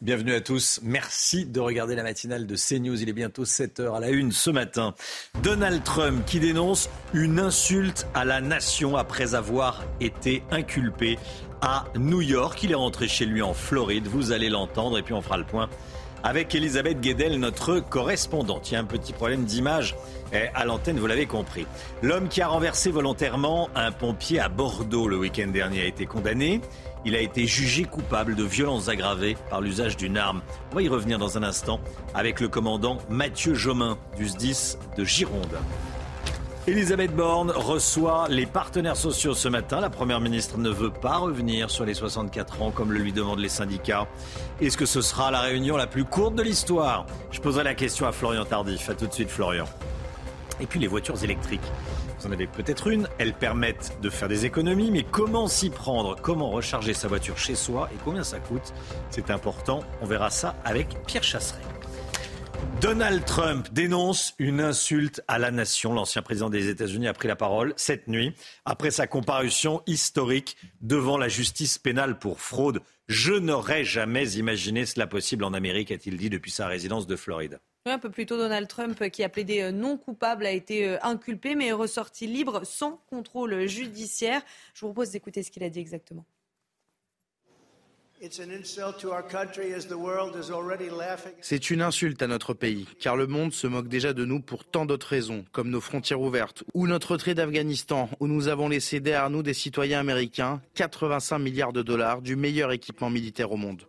Bienvenue 0.00 0.34
à 0.34 0.40
tous. 0.40 0.78
Merci 0.84 1.46
de 1.46 1.58
regarder 1.58 1.96
la 1.96 2.04
matinale 2.04 2.46
de 2.46 2.54
CNews. 2.54 3.02
Il 3.02 3.08
est 3.08 3.12
bientôt 3.12 3.42
7h 3.42 3.96
à 3.96 3.98
la 3.98 4.10
une 4.10 4.30
ce 4.30 4.50
matin. 4.50 4.94
Donald 5.42 5.82
Trump 5.82 6.24
qui 6.26 6.38
dénonce 6.38 6.88
une 7.12 7.40
insulte 7.40 8.06
à 8.14 8.24
la 8.24 8.40
nation 8.40 8.96
après 8.96 9.34
avoir 9.34 9.82
été 9.98 10.44
inculpé 10.52 11.18
à 11.60 11.86
New 11.96 12.20
York. 12.20 12.62
Il 12.62 12.70
est 12.70 12.76
rentré 12.76 13.08
chez 13.08 13.26
lui 13.26 13.42
en 13.42 13.52
Floride. 13.52 14.06
Vous 14.06 14.30
allez 14.30 14.48
l'entendre 14.48 14.96
et 14.96 15.02
puis 15.02 15.12
on 15.12 15.22
fera 15.22 15.38
le 15.38 15.44
point 15.44 15.68
avec 16.22 16.54
Elisabeth 16.54 17.00
Guedel, 17.00 17.38
notre 17.38 17.80
correspondante. 17.80 18.70
Il 18.70 18.74
y 18.74 18.76
a 18.76 18.80
un 18.80 18.84
petit 18.84 19.12
problème 19.12 19.44
d'image 19.44 19.96
à 20.54 20.64
l'antenne, 20.64 20.98
vous 20.98 21.06
l'avez 21.06 21.26
compris. 21.26 21.66
L'homme 22.02 22.28
qui 22.28 22.40
a 22.40 22.48
renversé 22.48 22.90
volontairement 22.90 23.68
un 23.74 23.92
pompier 23.92 24.40
à 24.40 24.48
Bordeaux 24.48 25.08
le 25.08 25.18
week-end 25.18 25.48
dernier 25.48 25.82
a 25.82 25.86
été 25.86 26.06
condamné. 26.06 26.60
Il 27.04 27.16
a 27.16 27.20
été 27.20 27.46
jugé 27.46 27.84
coupable 27.84 28.34
de 28.36 28.44
violences 28.44 28.88
aggravées 28.88 29.36
par 29.50 29.60
l'usage 29.60 29.96
d'une 29.96 30.16
arme. 30.16 30.42
On 30.70 30.76
va 30.76 30.82
y 30.82 30.88
revenir 30.88 31.18
dans 31.18 31.36
un 31.36 31.42
instant 31.42 31.80
avec 32.14 32.40
le 32.40 32.48
commandant 32.48 32.98
Mathieu 33.08 33.54
Jomin 33.54 33.98
du 34.16 34.28
SDIS 34.28 34.76
de 34.96 35.04
Gironde. 35.04 35.58
Elisabeth 36.68 37.12
Borne 37.12 37.50
reçoit 37.50 38.28
les 38.28 38.46
partenaires 38.46 38.96
sociaux 38.96 39.34
ce 39.34 39.48
matin. 39.48 39.80
La 39.80 39.90
Première 39.90 40.20
ministre 40.20 40.58
ne 40.58 40.70
veut 40.70 40.92
pas 40.92 41.16
revenir 41.16 41.70
sur 41.70 41.84
les 41.84 41.94
64 41.94 42.62
ans 42.62 42.70
comme 42.70 42.92
le 42.92 43.00
lui 43.00 43.12
demandent 43.12 43.40
les 43.40 43.48
syndicats. 43.48 44.06
Est-ce 44.60 44.76
que 44.76 44.86
ce 44.86 45.00
sera 45.00 45.32
la 45.32 45.40
réunion 45.40 45.76
la 45.76 45.88
plus 45.88 46.04
courte 46.04 46.36
de 46.36 46.42
l'histoire? 46.42 47.04
Je 47.32 47.40
poserai 47.40 47.64
la 47.64 47.74
question 47.74 48.06
à 48.06 48.12
Florian 48.12 48.44
Tardif. 48.44 48.88
A 48.88 48.94
tout 48.94 49.08
de 49.08 49.12
suite 49.12 49.28
Florian. 49.28 49.66
Et 50.62 50.66
puis 50.66 50.78
les 50.78 50.86
voitures 50.86 51.22
électriques. 51.24 51.60
Vous 52.18 52.28
en 52.28 52.32
avez 52.32 52.46
peut-être 52.46 52.86
une, 52.86 53.08
elles 53.18 53.34
permettent 53.34 53.98
de 54.00 54.08
faire 54.08 54.28
des 54.28 54.46
économies, 54.46 54.92
mais 54.92 55.02
comment 55.02 55.48
s'y 55.48 55.70
prendre? 55.70 56.14
Comment 56.22 56.50
recharger 56.50 56.94
sa 56.94 57.08
voiture 57.08 57.36
chez 57.36 57.56
soi 57.56 57.90
et 57.92 57.98
combien 58.04 58.22
ça 58.22 58.38
coûte? 58.38 58.72
C'est 59.10 59.30
important, 59.30 59.80
on 60.00 60.06
verra 60.06 60.30
ça 60.30 60.54
avec 60.64 61.04
Pierre 61.04 61.24
Chasseret. 61.24 61.60
Donald 62.80 63.24
Trump 63.24 63.68
dénonce 63.72 64.34
une 64.38 64.60
insulte 64.60 65.20
à 65.26 65.40
la 65.40 65.50
nation. 65.50 65.94
L'ancien 65.94 66.22
président 66.22 66.48
des 66.48 66.68
États-Unis 66.68 67.08
a 67.08 67.12
pris 67.12 67.26
la 67.26 67.34
parole 67.34 67.74
cette 67.76 68.06
nuit 68.06 68.34
après 68.64 68.92
sa 68.92 69.08
comparution 69.08 69.82
historique 69.88 70.56
devant 70.80 71.18
la 71.18 71.28
justice 71.28 71.78
pénale 71.78 72.20
pour 72.20 72.40
fraude. 72.40 72.82
Je 73.08 73.32
n'aurais 73.32 73.84
jamais 73.84 74.34
imaginé 74.34 74.86
cela 74.86 75.08
possible 75.08 75.42
en 75.42 75.54
Amérique, 75.54 75.90
a-t-il 75.90 76.16
dit 76.16 76.30
depuis 76.30 76.52
sa 76.52 76.68
résidence 76.68 77.08
de 77.08 77.16
Floride. 77.16 77.58
Un 77.90 77.98
peu 77.98 78.10
plus 78.10 78.26
tôt, 78.26 78.36
Donald 78.36 78.68
Trump, 78.68 79.08
qui 79.10 79.24
a 79.24 79.28
plaidé 79.28 79.60
euh, 79.60 79.72
non 79.72 79.96
coupable, 79.96 80.46
a 80.46 80.52
été 80.52 80.88
euh, 80.88 80.98
inculpé, 81.02 81.54
mais 81.54 81.66
est 81.68 81.72
ressorti 81.72 82.26
libre 82.26 82.62
sans 82.64 83.02
contrôle 83.10 83.66
judiciaire. 83.66 84.42
Je 84.74 84.82
vous 84.82 84.92
propose 84.92 85.10
d'écouter 85.10 85.42
ce 85.42 85.50
qu'il 85.50 85.64
a 85.64 85.70
dit 85.70 85.80
exactement. 85.80 86.24
C'est 91.40 91.70
une 91.70 91.82
insulte 91.82 92.22
à 92.22 92.28
notre 92.28 92.54
pays, 92.54 92.86
car 93.00 93.16
le 93.16 93.26
monde 93.26 93.52
se 93.52 93.66
moque 93.66 93.88
déjà 93.88 94.12
de 94.12 94.24
nous 94.24 94.38
pour 94.38 94.64
tant 94.64 94.86
d'autres 94.86 95.08
raisons, 95.08 95.44
comme 95.50 95.70
nos 95.70 95.80
frontières 95.80 96.20
ouvertes, 96.20 96.62
ou 96.74 96.86
notre 96.86 97.12
retrait 97.12 97.34
d'Afghanistan, 97.34 98.08
où 98.20 98.28
nous 98.28 98.46
avons 98.46 98.68
laissé 98.68 99.00
derrière 99.00 99.28
nous 99.28 99.42
des 99.42 99.54
citoyens 99.54 99.98
américains, 99.98 100.62
85 100.74 101.40
milliards 101.40 101.72
de 101.72 101.82
dollars 101.82 102.22
du 102.22 102.36
meilleur 102.36 102.70
équipement 102.70 103.10
militaire 103.10 103.50
au 103.50 103.56
monde. 103.56 103.82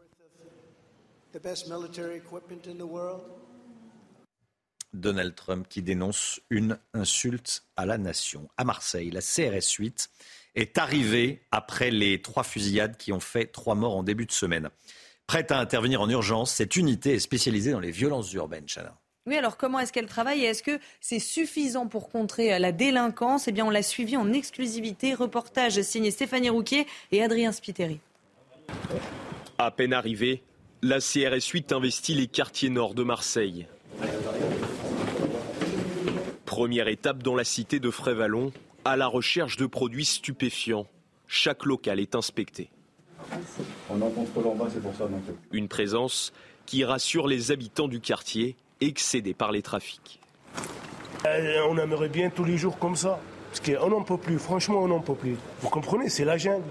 Donald 4.93 5.35
Trump 5.35 5.67
qui 5.67 5.81
dénonce 5.81 6.39
une 6.49 6.77
insulte 6.93 7.63
à 7.75 7.85
la 7.85 7.97
nation. 7.97 8.49
À 8.57 8.63
Marseille, 8.63 9.11
la 9.11 9.21
CRS 9.21 9.75
8 9.77 10.09
est 10.55 10.77
arrivée 10.77 11.41
après 11.51 11.91
les 11.91 12.21
trois 12.21 12.43
fusillades 12.43 12.97
qui 12.97 13.11
ont 13.11 13.19
fait 13.19 13.47
trois 13.47 13.75
morts 13.75 13.95
en 13.95 14.03
début 14.03 14.25
de 14.25 14.31
semaine. 14.31 14.69
Prête 15.27 15.51
à 15.51 15.59
intervenir 15.59 16.01
en 16.01 16.09
urgence, 16.09 16.51
cette 16.51 16.75
unité 16.75 17.13
est 17.13 17.19
spécialisée 17.19 17.71
dans 17.71 17.79
les 17.79 17.91
violences 17.91 18.31
urbaines, 18.33 18.65
Chana. 18.67 18.95
Oui, 19.25 19.37
alors 19.37 19.55
comment 19.55 19.79
est-ce 19.79 19.93
qu'elle 19.93 20.07
travaille 20.07 20.41
et 20.41 20.47
est-ce 20.47 20.63
que 20.63 20.79
c'est 20.99 21.19
suffisant 21.19 21.87
pour 21.87 22.09
contrer 22.09 22.59
la 22.59 22.73
délinquance? 22.73 23.47
Eh 23.47 23.53
bien, 23.53 23.65
on 23.65 23.69
l'a 23.69 23.83
suivi 23.83 24.17
en 24.17 24.33
exclusivité. 24.33 25.13
Reportage 25.13 25.81
signé 25.81 26.11
Stéphanie 26.11 26.49
Rouquier 26.49 26.85
et 27.13 27.23
Adrien 27.23 27.53
Spiteri. 27.53 27.99
À 29.57 29.71
peine 29.71 29.93
arrivée, 29.93 30.43
la 30.81 30.99
CRS 30.99 31.47
8 31.53 31.71
investit 31.71 32.15
les 32.15 32.27
quartiers 32.27 32.69
nord 32.69 32.95
de 32.95 33.03
Marseille. 33.03 33.65
Première 36.53 36.87
étape 36.87 37.23
dans 37.23 37.33
la 37.33 37.45
cité 37.45 37.79
de 37.79 37.89
Frévalon, 37.89 38.51
à 38.85 38.95
la 38.95 39.07
recherche 39.07 39.57
de 39.57 39.65
produits 39.65 40.05
stupéfiants. 40.05 40.85
Chaque 41.25 41.65
local 41.65 41.99
est 41.99 42.13
inspecté. 42.13 42.69
On 43.89 43.99
en 43.99 44.11
contrôle 44.11 44.45
en 44.45 44.53
bas, 44.53 44.67
c'est 44.71 44.79
pour 44.79 44.93
ça. 44.93 45.09
Une 45.51 45.67
présence 45.67 46.31
qui 46.67 46.83
rassure 46.83 47.25
les 47.25 47.49
habitants 47.49 47.87
du 47.87 47.99
quartier, 48.01 48.55
excédés 48.81 49.33
par 49.33 49.51
les 49.51 49.63
trafics. 49.63 50.19
Euh, 51.25 51.65
on 51.69 51.79
aimerait 51.79 52.07
bien 52.07 52.29
tous 52.29 52.43
les 52.43 52.59
jours 52.59 52.77
comme 52.77 52.95
ça. 52.95 53.19
Parce 53.49 53.59
qu'on 53.59 53.89
n'en 53.89 54.03
peut 54.03 54.19
plus, 54.19 54.37
franchement, 54.37 54.83
on 54.83 54.89
n'en 54.89 55.01
peut 55.01 55.15
plus. 55.15 55.37
Vous 55.59 55.69
comprenez, 55.69 56.07
c'est 56.07 56.23
la 56.23 56.37
jungle. 56.37 56.69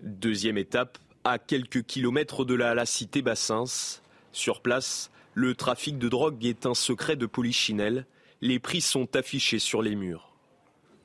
Deuxième 0.00 0.58
étape, 0.58 0.96
à 1.24 1.40
quelques 1.40 1.82
kilomètres 1.82 2.44
de 2.44 2.54
la, 2.54 2.72
la 2.72 2.86
cité 2.86 3.20
Bassins. 3.20 3.90
Sur 4.30 4.60
place, 4.60 5.10
le 5.34 5.56
trafic 5.56 5.98
de 5.98 6.08
drogue 6.08 6.46
est 6.46 6.66
un 6.66 6.74
secret 6.74 7.16
de 7.16 7.26
polichinelle. 7.26 8.06
Les 8.40 8.60
prix 8.60 8.80
sont 8.80 9.16
affichés 9.16 9.58
sur 9.58 9.82
les 9.82 9.96
murs. 9.96 10.32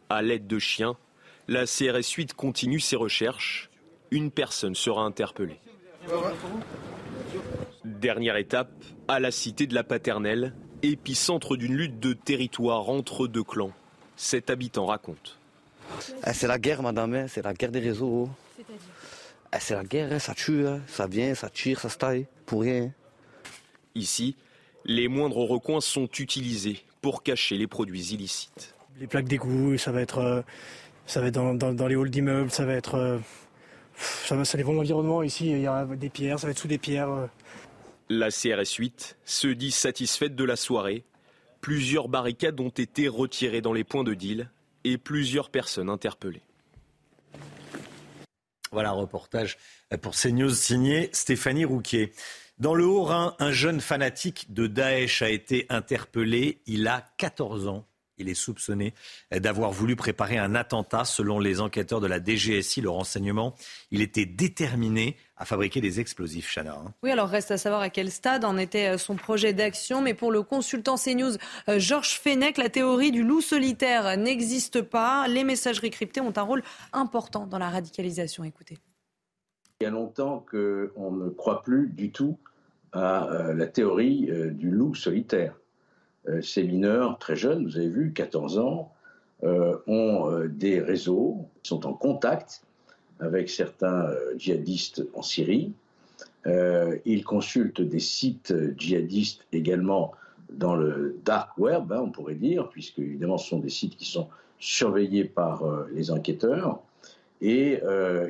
À 0.10 0.22
l'aide 0.22 0.46
de 0.46 0.60
chiens, 0.60 0.96
la 1.48 1.66
CRS 1.66 2.12
8 2.16 2.36
continue 2.36 2.80
ses 2.80 2.96
recherches. 2.96 3.72
Une 4.12 4.30
personne 4.30 4.76
sera 4.76 5.02
interpellée. 5.02 5.60
Dernière 7.84 8.38
étape, 8.38 8.72
à 9.08 9.20
la 9.20 9.32
cité 9.32 9.66
de 9.66 9.74
la 9.74 9.84
Paternelle, 9.84 10.54
épicentre 10.84 11.58
d'une 11.58 11.76
lutte 11.76 12.00
de 12.00 12.14
territoire 12.14 12.90
entre 12.90 13.26
deux 13.26 13.44
clans. 13.44 13.72
Cet 14.16 14.52
habitant 14.52 14.86
raconte. 14.86 15.40
Eh, 16.28 16.34
c'est 16.34 16.48
la 16.48 16.60
guerre, 16.60 16.84
madame, 16.84 17.16
hein. 17.16 17.28
c'est 17.28 17.42
la 17.42 17.54
guerre 17.54 17.72
des 17.72 17.80
réseaux. 17.80 18.30
Eh, 18.60 19.58
c'est 19.60 19.74
la 19.74 19.84
guerre, 19.84 20.22
ça 20.22 20.36
tue, 20.36 20.66
ça 20.86 21.08
vient, 21.08 21.34
ça 21.34 21.50
tire, 21.50 21.80
ça 21.80 21.90
se 21.90 21.98
taille, 21.98 22.28
pour 22.46 22.62
rien. 22.62 22.92
Ici, 23.96 24.36
les 24.86 25.08
moindres 25.08 25.38
recoins 25.38 25.82
sont 25.82 26.10
utilisés 26.20 26.84
pour 27.04 27.22
cacher 27.22 27.58
les 27.58 27.68
produits 27.68 28.14
illicites. 28.14 28.74
Les 28.99 29.08
plaques 29.08 29.28
d'égout, 29.28 29.78
ça 29.78 29.91
va 29.91 30.01
être, 30.01 30.20
euh, 30.20 30.41
ça 31.06 31.20
va 31.20 31.28
être 31.28 31.36
dans, 31.36 31.88
les 31.88 31.95
halls 31.95 32.10
d'immeubles, 32.10 32.49
ça 32.49 32.66
va 32.66 32.74
être. 32.74 32.95
Euh, 32.95 33.20
ça, 33.97 34.36
va, 34.36 34.45
ça 34.45 34.58
dépend 34.58 34.72
de 34.72 34.78
l'environnement. 34.78 35.22
Ici, 35.22 35.51
il 35.51 35.60
y 35.60 35.68
a 35.68 35.86
des 35.86 36.10
pierres, 36.10 36.39
ça 36.39 36.47
va 36.47 36.51
être 36.51 36.60
sous 36.60 36.70
des 36.70 36.78
pierres. 36.78 37.10
Euh. 37.10 37.28
La 38.10 38.30
CRS 38.32 38.76
8 38.78 39.18
se 39.26 39.47
dit 39.47 39.72
satisfaite 39.72 40.34
de 40.36 40.43
la 40.45 40.56
soirée. 40.56 41.04
Plusieurs 41.60 42.08
barricades 42.08 42.60
ont 42.62 42.70
été 42.70 43.10
retirées 43.10 43.62
dans 43.62 43.74
les 43.74 43.84
points 43.84 44.04
de 44.04 44.14
deal 44.14 44.49
et 44.86 44.97
plusieurs 44.97 45.49
personnes 45.49 45.89
interpellées. 45.89 46.41
Voilà 48.72 48.89
un 48.89 48.93
reportage 48.93 49.58
pour 50.01 50.16
CNews 50.16 50.49
signé 50.49 51.10
Stéphanie 51.12 51.66
Rouquier. 51.66 52.14
Dans 52.64 52.76
le 52.76 52.86
Haut-Rhin, 52.86 53.36
un 53.39 53.51
jeune 53.51 53.82
fanatique 53.82 54.53
de 54.53 54.68
Daesh 54.68 55.22
a 55.22 55.30
été 55.30 55.66
interpellé. 55.68 56.61
Il 56.66 56.88
a 56.88 57.03
14 57.18 57.68
ans. 57.68 57.84
Il 58.18 58.30
est 58.30 58.36
soupçonné 58.36 58.93
d'avoir 59.34 59.72
voulu 59.72 59.97
préparer 59.97 60.38
un 60.38 60.55
attentat. 60.55 61.03
Selon 61.03 61.39
les 61.39 61.59
enquêteurs 61.59 61.99
de 61.99 62.07
la 62.07 62.24
DGSI, 62.24 62.80
le 62.80 62.89
renseignement, 62.89 63.53
il 63.91 64.01
était 64.01 64.26
déterminé 64.26 65.18
à 65.36 65.43
fabriquer 65.43 65.82
des 65.82 65.99
explosifs, 65.99 66.49
Chana. 66.55 66.76
Hein. 66.76 66.93
Oui, 67.03 67.11
alors 67.11 67.28
reste 67.28 67.51
à 67.51 67.57
savoir 67.57 67.82
à 67.82 67.89
quel 67.89 68.09
stade 68.09 68.45
en 68.45 68.57
était 68.57 68.97
son 68.97 69.18
projet 69.18 69.51
d'action. 69.51 70.01
Mais 70.01 70.14
pour 70.14 70.32
le 70.32 70.41
consultant 70.41 70.95
CNews, 70.95 71.36
euh, 71.68 71.80
Georges 71.80 72.18
Fenech, 72.18 72.57
la 72.57 72.70
théorie 72.70 73.11
du 73.11 73.24
loup 73.24 73.41
solitaire 73.41 74.16
n'existe 74.16 74.82
pas. 74.82 75.28
Les 75.28 75.43
messageries 75.43 75.89
cryptées 75.89 76.22
ont 76.22 76.32
un 76.38 76.43
rôle 76.43 76.64
important 76.93 77.45
dans 77.45 77.59
la 77.59 77.70
radicalisation. 77.70 78.45
Écoutez. 78.45 78.78
Il 79.82 79.84
y 79.84 79.88
a 79.88 79.89
longtemps 79.89 80.45
qu'on 80.49 81.11
ne 81.11 81.30
croit 81.30 81.61
plus 81.61 81.89
du 81.89 82.09
tout 82.09 82.38
à 82.94 83.30
euh, 83.32 83.54
la 83.54 83.68
théorie 83.68 84.30
du 84.54 84.72
loup 84.72 84.96
solitaire. 84.96 85.56
Euh, 86.30 86.41
ces 86.41 86.64
mineurs 86.64 87.18
très 87.20 87.36
jeunes, 87.36 87.66
vous 87.66 87.78
avez 87.78 87.89
vu, 87.89 88.14
14 88.14 88.60
ans, 88.60 88.91
euh, 89.44 89.78
ont 89.88 90.32
euh, 90.32 90.48
des 90.48 90.80
réseaux, 90.80 91.50
sont 91.64 91.86
en 91.86 91.94
contact 91.94 92.64
avec 93.20 93.50
certains 93.50 94.10
djihadistes 94.38 95.06
en 95.14 95.22
Syrie. 95.22 95.72
ils 96.46 97.24
consultent 97.24 97.80
des 97.80 98.00
sites 98.00 98.54
djihadistes 98.78 99.46
également 99.54 100.12
dans 100.52 100.76
le 100.76 101.18
dark 101.24 101.58
web, 101.58 101.91
hein, 101.94 102.02
on 102.04 102.12
pourrait 102.12 102.36
dire, 102.36 102.68
puisque 102.70 103.00
évidemment 103.00 103.38
ce 103.38 103.50
sont 103.50 103.60
des 103.60 103.70
sites 103.70 103.96
qui 103.96 104.06
sont 104.06 104.28
surveillés 104.60 105.24
par 105.24 105.64
les 105.94 106.12
enquêteurs, 106.12 106.82
et 107.39 107.80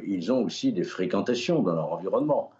ils 0.05 0.31
ont 0.31 0.43
aussi 0.43 0.73
des 0.73 0.83
fréquentations 0.83 1.63
dans 1.63 1.73
leur 1.73 1.93
environnement. 1.93 2.51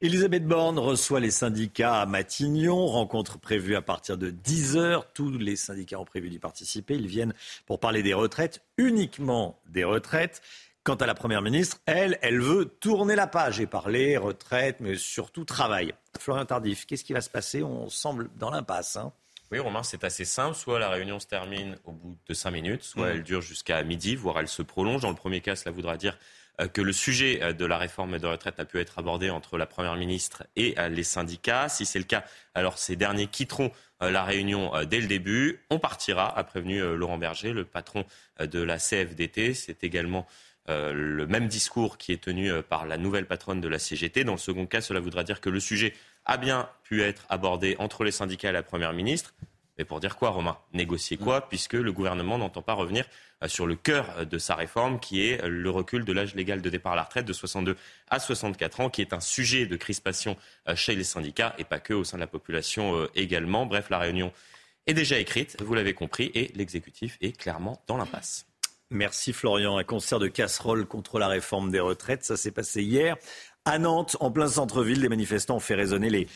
Elisabeth 0.00 0.44
Borne 0.44 0.78
reçoit 0.78 1.20
les 1.20 1.30
syndicats 1.30 2.00
à 2.00 2.06
Matignon. 2.06 2.86
Rencontre 2.86 3.38
prévue 3.38 3.76
à 3.76 3.82
partir 3.82 4.18
de 4.18 4.30
10h. 4.30 5.04
Tous 5.14 5.30
les 5.38 5.56
syndicats 5.56 6.00
ont 6.00 6.04
prévu 6.04 6.30
d'y 6.30 6.40
participer. 6.40 6.94
Ils 6.94 7.06
viennent 7.06 7.32
pour 7.64 7.78
parler 7.78 8.02
des 8.02 8.12
retraites, 8.12 8.62
uniquement 8.76 9.60
des 9.66 9.84
retraites. 9.84 10.42
Quant 10.82 10.96
à 10.96 11.06
la 11.06 11.14
Première 11.14 11.40
ministre, 11.40 11.78
elle, 11.86 12.18
elle 12.20 12.40
veut 12.40 12.66
tourner 12.66 13.14
la 13.14 13.26
page 13.26 13.60
et 13.60 13.66
parler 13.66 14.18
retraite, 14.18 14.80
mais 14.80 14.96
surtout 14.96 15.44
travail. 15.44 15.94
Florian 16.18 16.44
Tardif, 16.44 16.84
qu'est-ce 16.84 17.04
qui 17.04 17.14
va 17.14 17.22
se 17.22 17.30
passer? 17.30 17.62
On 17.62 17.88
semble 17.88 18.28
dans 18.36 18.50
l'impasse. 18.50 18.96
Hein. 18.96 19.12
oui, 19.50 19.60
Romain, 19.60 19.82
c'est 19.82 20.04
assez 20.04 20.26
simple. 20.26 20.56
Soit 20.56 20.80
la 20.80 20.90
réunion 20.90 21.20
se 21.20 21.26
termine 21.26 21.78
au 21.84 21.92
bout 21.92 22.18
de 22.28 22.34
cinq 22.34 22.50
minutes, 22.50 22.82
soit 22.82 23.06
mmh. 23.06 23.12
elle 23.12 23.22
dure 23.22 23.40
jusqu'à 23.40 23.82
midi, 23.84 24.16
voire 24.16 24.40
elle 24.40 24.48
se 24.48 24.60
prolonge. 24.60 25.00
Dans 25.00 25.08
le 25.10 25.16
premier 25.16 25.40
cas, 25.40 25.56
cela 25.56 25.70
voudra 25.70 25.96
dire 25.96 26.18
que 26.72 26.80
le 26.80 26.92
sujet 26.92 27.40
euh, 27.42 27.52
de 27.52 27.64
la 27.64 27.78
réforme 27.78 28.18
de 28.18 28.26
retraite 28.26 28.60
a 28.60 28.64
pu 28.64 28.78
être 28.80 28.98
abordé 28.98 29.30
entre 29.30 29.58
la 29.58 29.66
Première 29.66 29.96
ministre 29.96 30.44
et 30.56 30.74
euh, 30.78 30.88
les 30.88 31.02
syndicats. 31.02 31.68
Si 31.68 31.86
c'est 31.86 31.98
le 31.98 32.04
cas, 32.04 32.24
alors 32.54 32.78
ces 32.78 32.96
derniers 32.96 33.26
quitteront 33.26 33.70
la 34.00 34.24
réunion 34.24 34.72
dès 34.84 35.00
le 35.00 35.06
début. 35.06 35.64
On 35.70 35.78
partira, 35.78 36.36
a 36.36 36.44
prévenu 36.44 36.80
Laurent 36.94 37.16
Berger, 37.16 37.54
le 37.54 37.64
patron 37.64 38.04
de 38.38 38.60
la 38.60 38.76
CFDT. 38.76 39.54
C'est 39.54 39.82
également 39.82 40.26
le 40.68 41.26
même 41.26 41.48
discours 41.48 41.96
qui 41.96 42.12
est 42.12 42.22
tenu 42.22 42.50
par 42.62 42.84
la 42.84 42.98
nouvelle 42.98 43.24
patronne 43.24 43.62
de 43.62 43.68
la 43.68 43.78
CGT. 43.78 44.24
Dans 44.24 44.32
le 44.32 44.38
second 44.38 44.66
cas, 44.66 44.82
cela 44.82 45.00
voudra 45.00 45.24
dire 45.24 45.40
que 45.40 45.48
le 45.48 45.58
sujet 45.58 45.94
a 46.26 46.36
bien 46.36 46.68
pu 46.82 47.02
être 47.02 47.24
abordé 47.30 47.76
entre 47.78 48.04
les 48.04 48.10
syndicats 48.10 48.50
et 48.50 48.52
la 48.52 48.62
Première 48.62 48.92
ministre. 48.92 49.32
Mais 49.78 49.84
pour 49.84 50.00
dire 50.00 50.16
quoi, 50.16 50.30
Romain? 50.30 50.56
Négocier 50.72 51.16
quoi 51.16 51.48
Puisque 51.48 51.74
le 51.74 51.92
gouvernement 51.92 52.38
n'entend 52.38 52.62
pas 52.62 52.74
revenir 52.74 53.06
euh, 53.42 53.48
sur 53.48 53.66
le 53.66 53.74
cœur 53.74 54.14
euh, 54.18 54.24
de 54.24 54.38
sa 54.38 54.54
réforme, 54.54 55.00
qui 55.00 55.26
est 55.26 55.42
euh, 55.42 55.48
le 55.48 55.70
recul 55.70 56.04
de 56.04 56.12
l'âge 56.12 56.34
légal 56.34 56.62
de 56.62 56.70
départ 56.70 56.92
à 56.92 56.96
la 56.96 57.02
retraite 57.02 57.26
de 57.26 57.32
62 57.32 57.76
à 58.08 58.20
64 58.20 58.80
ans, 58.80 58.90
qui 58.90 59.00
est 59.00 59.12
un 59.12 59.20
sujet 59.20 59.66
de 59.66 59.76
crispation 59.76 60.36
chez 60.74 60.94
les 60.94 61.04
syndicats 61.04 61.54
et 61.58 61.64
pas 61.64 61.80
que 61.80 61.94
au 61.94 62.04
sein 62.04 62.16
de 62.16 62.20
la 62.20 62.26
population 62.26 63.08
également. 63.14 63.66
Bref, 63.66 63.90
la 63.90 63.98
réunion 63.98 64.32
est 64.86 64.94
déjà 64.94 65.18
écrite, 65.18 65.60
vous 65.62 65.74
l'avez 65.74 65.94
compris, 65.94 66.30
et 66.34 66.52
l'exécutif 66.54 67.16
est 67.20 67.36
clairement 67.36 67.82
dans 67.86 67.96
l'impasse. 67.96 68.46
Merci 68.90 69.32
Florian. 69.32 69.78
Un 69.78 69.84
concert 69.84 70.18
de 70.18 70.28
casserole 70.28 70.86
contre 70.86 71.18
la 71.18 71.28
réforme 71.28 71.70
des 71.70 71.80
retraites, 71.80 72.24
ça 72.24 72.36
s'est 72.36 72.50
passé 72.50 72.82
hier 72.82 73.16
à 73.64 73.78
Nantes, 73.78 74.16
en 74.20 74.30
plein 74.30 74.46
centre-ville. 74.46 75.00
Les 75.00 75.08
manifestants 75.08 75.56
ont 75.56 75.60
fait 75.60 75.74
résonner 75.74 76.10
les, 76.10 76.28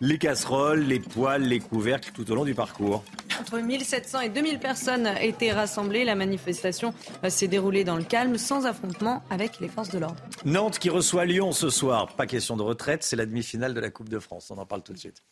les 0.00 0.18
casseroles, 0.18 0.80
les 0.80 1.00
poêles, 1.00 1.42
les 1.42 1.60
couvercles 1.60 2.10
tout 2.12 2.30
au 2.30 2.34
long 2.34 2.44
du 2.44 2.54
parcours. 2.54 3.04
Entre 3.40 3.58
1700 3.58 4.20
et 4.20 4.28
2000 4.28 4.58
personnes 4.58 5.08
étaient 5.20 5.52
rassemblées. 5.52 6.04
La 6.04 6.14
manifestation 6.14 6.94
s'est 7.28 7.48
déroulée 7.48 7.84
dans 7.84 7.96
le 7.96 8.04
calme, 8.04 8.38
sans 8.38 8.66
affrontement 8.66 9.22
avec 9.30 9.60
les 9.60 9.68
forces 9.68 9.90
de 9.90 9.98
l'ordre. 9.98 10.22
Nantes 10.44 10.78
qui 10.78 10.90
reçoit 10.90 11.24
Lyon 11.24 11.52
ce 11.52 11.70
soir. 11.70 12.14
Pas 12.16 12.26
question 12.26 12.56
de 12.56 12.62
retraite, 12.62 13.02
c'est 13.02 13.16
la 13.16 13.26
demi-finale 13.26 13.74
de 13.74 13.80
la 13.80 13.90
Coupe 13.90 14.08
de 14.08 14.18
France. 14.18 14.50
On 14.50 14.58
en 14.58 14.66
parle 14.66 14.82
tout 14.82 14.92
de 14.92 14.98
suite. 14.98 15.22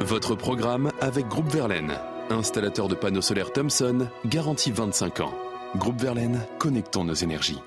Votre 0.00 0.34
programme 0.34 0.92
avec 1.00 1.26
Groupe 1.26 1.48
Verlaine, 1.48 1.94
installateur 2.30 2.88
de 2.88 2.94
panneaux 2.94 3.22
solaires 3.22 3.52
Thomson, 3.52 4.08
garantie 4.26 4.70
25 4.70 5.20
ans. 5.20 5.34
Groupe 5.76 6.00
Verlaine, 6.00 6.40
connectons 6.58 7.04
nos 7.04 7.14
énergies. 7.14 7.58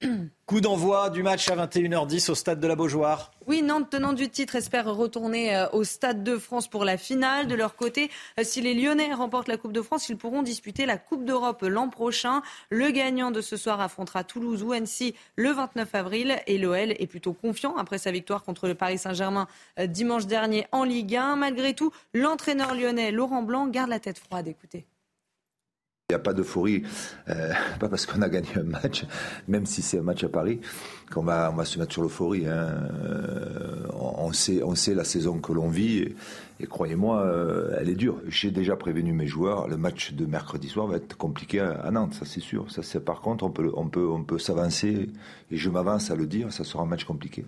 Coup 0.52 0.60
d'envoi 0.60 1.08
du 1.08 1.22
match 1.22 1.48
à 1.48 1.56
21h10 1.56 2.30
au 2.30 2.34
stade 2.34 2.60
de 2.60 2.66
la 2.66 2.76
Beaujoire. 2.76 3.30
Oui, 3.46 3.62
Nantes, 3.62 3.88
tenant 3.88 4.12
du 4.12 4.28
titre, 4.28 4.54
espère 4.54 4.84
retourner 4.94 5.56
euh, 5.56 5.66
au 5.70 5.82
Stade 5.82 6.22
de 6.22 6.36
France 6.36 6.68
pour 6.68 6.84
la 6.84 6.98
finale. 6.98 7.46
De 7.46 7.54
leur 7.54 7.74
côté, 7.74 8.10
euh, 8.38 8.44
si 8.44 8.60
les 8.60 8.74
Lyonnais 8.74 9.14
remportent 9.14 9.48
la 9.48 9.56
Coupe 9.56 9.72
de 9.72 9.80
France, 9.80 10.10
ils 10.10 10.18
pourront 10.18 10.42
disputer 10.42 10.84
la 10.84 10.98
Coupe 10.98 11.24
d'Europe 11.24 11.62
l'an 11.62 11.88
prochain. 11.88 12.42
Le 12.68 12.90
gagnant 12.90 13.30
de 13.30 13.40
ce 13.40 13.56
soir 13.56 13.80
affrontera 13.80 14.24
Toulouse 14.24 14.62
ou 14.62 14.72
Annecy 14.72 15.14
le 15.36 15.52
29 15.52 15.94
avril. 15.94 16.36
Et 16.46 16.58
l'OL 16.58 16.90
est 16.98 17.06
plutôt 17.06 17.32
confiant 17.32 17.74
après 17.78 17.96
sa 17.96 18.10
victoire 18.10 18.42
contre 18.44 18.68
le 18.68 18.74
Paris 18.74 18.98
Saint-Germain 18.98 19.48
euh, 19.78 19.86
dimanche 19.86 20.26
dernier 20.26 20.66
en 20.70 20.84
Ligue 20.84 21.16
1. 21.16 21.36
Malgré 21.36 21.72
tout, 21.72 21.92
l'entraîneur 22.12 22.74
lyonnais 22.74 23.10
Laurent 23.10 23.42
Blanc 23.42 23.68
garde 23.68 23.88
la 23.88 24.00
tête 24.00 24.18
froide. 24.18 24.48
Écoutez. 24.48 24.84
Il 26.12 26.16
n'y 26.16 26.20
a 26.20 26.24
pas 26.24 26.34
d'euphorie, 26.34 26.82
euh, 27.30 27.52
pas 27.80 27.88
parce 27.88 28.04
qu'on 28.04 28.20
a 28.20 28.28
gagné 28.28 28.50
un 28.56 28.64
match, 28.64 29.06
même 29.48 29.64
si 29.64 29.80
c'est 29.80 29.98
un 29.98 30.02
match 30.02 30.22
à 30.22 30.28
Paris, 30.28 30.60
qu'on 31.10 31.22
va, 31.22 31.50
on 31.50 31.56
va 31.56 31.64
se 31.64 31.78
mettre 31.78 31.92
sur 31.92 32.02
l'euphorie. 32.02 32.46
Hein. 32.46 32.68
Euh, 33.02 33.86
on, 33.98 34.30
sait, 34.34 34.62
on 34.62 34.74
sait 34.74 34.94
la 34.94 35.04
saison 35.04 35.38
que 35.38 35.54
l'on 35.54 35.70
vit 35.70 36.14
et, 36.60 36.66
croyez-moi, 36.66 37.22
euh, 37.22 37.74
elle 37.80 37.88
est 37.88 37.94
dure. 37.94 38.20
J'ai 38.28 38.50
déjà 38.50 38.76
prévenu 38.76 39.14
mes 39.14 39.26
joueurs, 39.26 39.68
le 39.68 39.78
match 39.78 40.12
de 40.12 40.26
mercredi 40.26 40.68
soir 40.68 40.86
va 40.86 40.96
être 40.96 41.16
compliqué 41.16 41.60
à, 41.60 41.90
Nantes, 41.90 42.12
ça 42.12 42.26
c'est 42.26 42.40
sûr. 42.40 42.70
Ça, 42.70 42.82
c'est, 42.82 43.02
par 43.02 43.22
contre, 43.22 43.44
on 43.44 43.50
peut, 43.50 43.72
on 43.72 43.88
peut, 43.88 44.06
on 44.06 44.22
peut 44.22 44.38
s'avancer 44.38 45.08
et 45.50 45.56
je 45.56 45.70
m'avance 45.70 46.10
à 46.10 46.14
le 46.14 46.26
dire, 46.26 46.52
ça 46.52 46.62
sera 46.62 46.82
un 46.82 46.86
match 46.86 47.04
compliqué. 47.04 47.46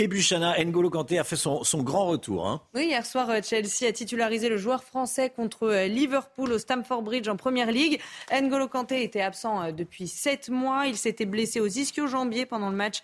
Et 0.00 0.06
Buchana, 0.06 0.56
N'Golo 0.64 0.90
Kanté 0.90 1.18
a 1.18 1.24
fait 1.24 1.34
son, 1.34 1.60
grand 1.82 2.06
retour. 2.06 2.46
Hein. 2.46 2.62
Oui, 2.72 2.86
hier 2.86 3.04
soir, 3.04 3.28
euh, 3.30 3.40
Chelsea 3.42 3.88
a 3.88 3.90
titularisé 3.90 4.48
le 4.48 4.56
joueur 4.56 4.84
français 4.84 5.28
contre 5.28 5.64
euh, 5.64 5.86
Liverpool 5.88 6.52
au 6.52 6.58
Stamford 6.58 7.02
Bridge 7.02 7.26
en 7.26 7.34
Première 7.34 7.72
Ligue. 7.72 8.00
N'Golo 8.30 8.68
Kanté 8.68 9.02
était 9.02 9.22
absent 9.22 9.60
euh, 9.60 9.72
depuis 9.72 10.06
sept 10.06 10.50
mois. 10.50 10.86
Il 10.86 10.96
s'était 10.96 11.26
blessé 11.26 11.58
aux 11.58 11.66
ischio-jambiers 11.66 12.46
pendant 12.46 12.70
le 12.70 12.76
match 12.76 13.02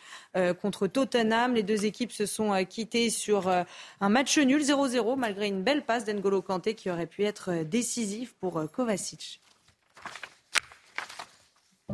contre 0.62 0.86
Tottenham. 0.86 1.54
Les 1.54 1.64
deux 1.64 1.84
équipes 1.84 2.12
se 2.12 2.26
sont 2.26 2.64
quittées 2.64 3.10
sur 3.10 3.48
un 3.48 4.08
match 4.08 4.38
nul 4.38 4.62
0-0 4.62 5.16
malgré 5.16 5.46
une 5.46 5.62
belle 5.62 5.84
passe 5.84 6.04
d'N'Golo 6.04 6.42
Kanté 6.42 6.74
qui 6.74 6.90
aurait 6.90 7.06
pu 7.06 7.24
être 7.24 7.64
décisif 7.64 8.34
pour 8.40 8.64
Kovacic. 8.72 9.40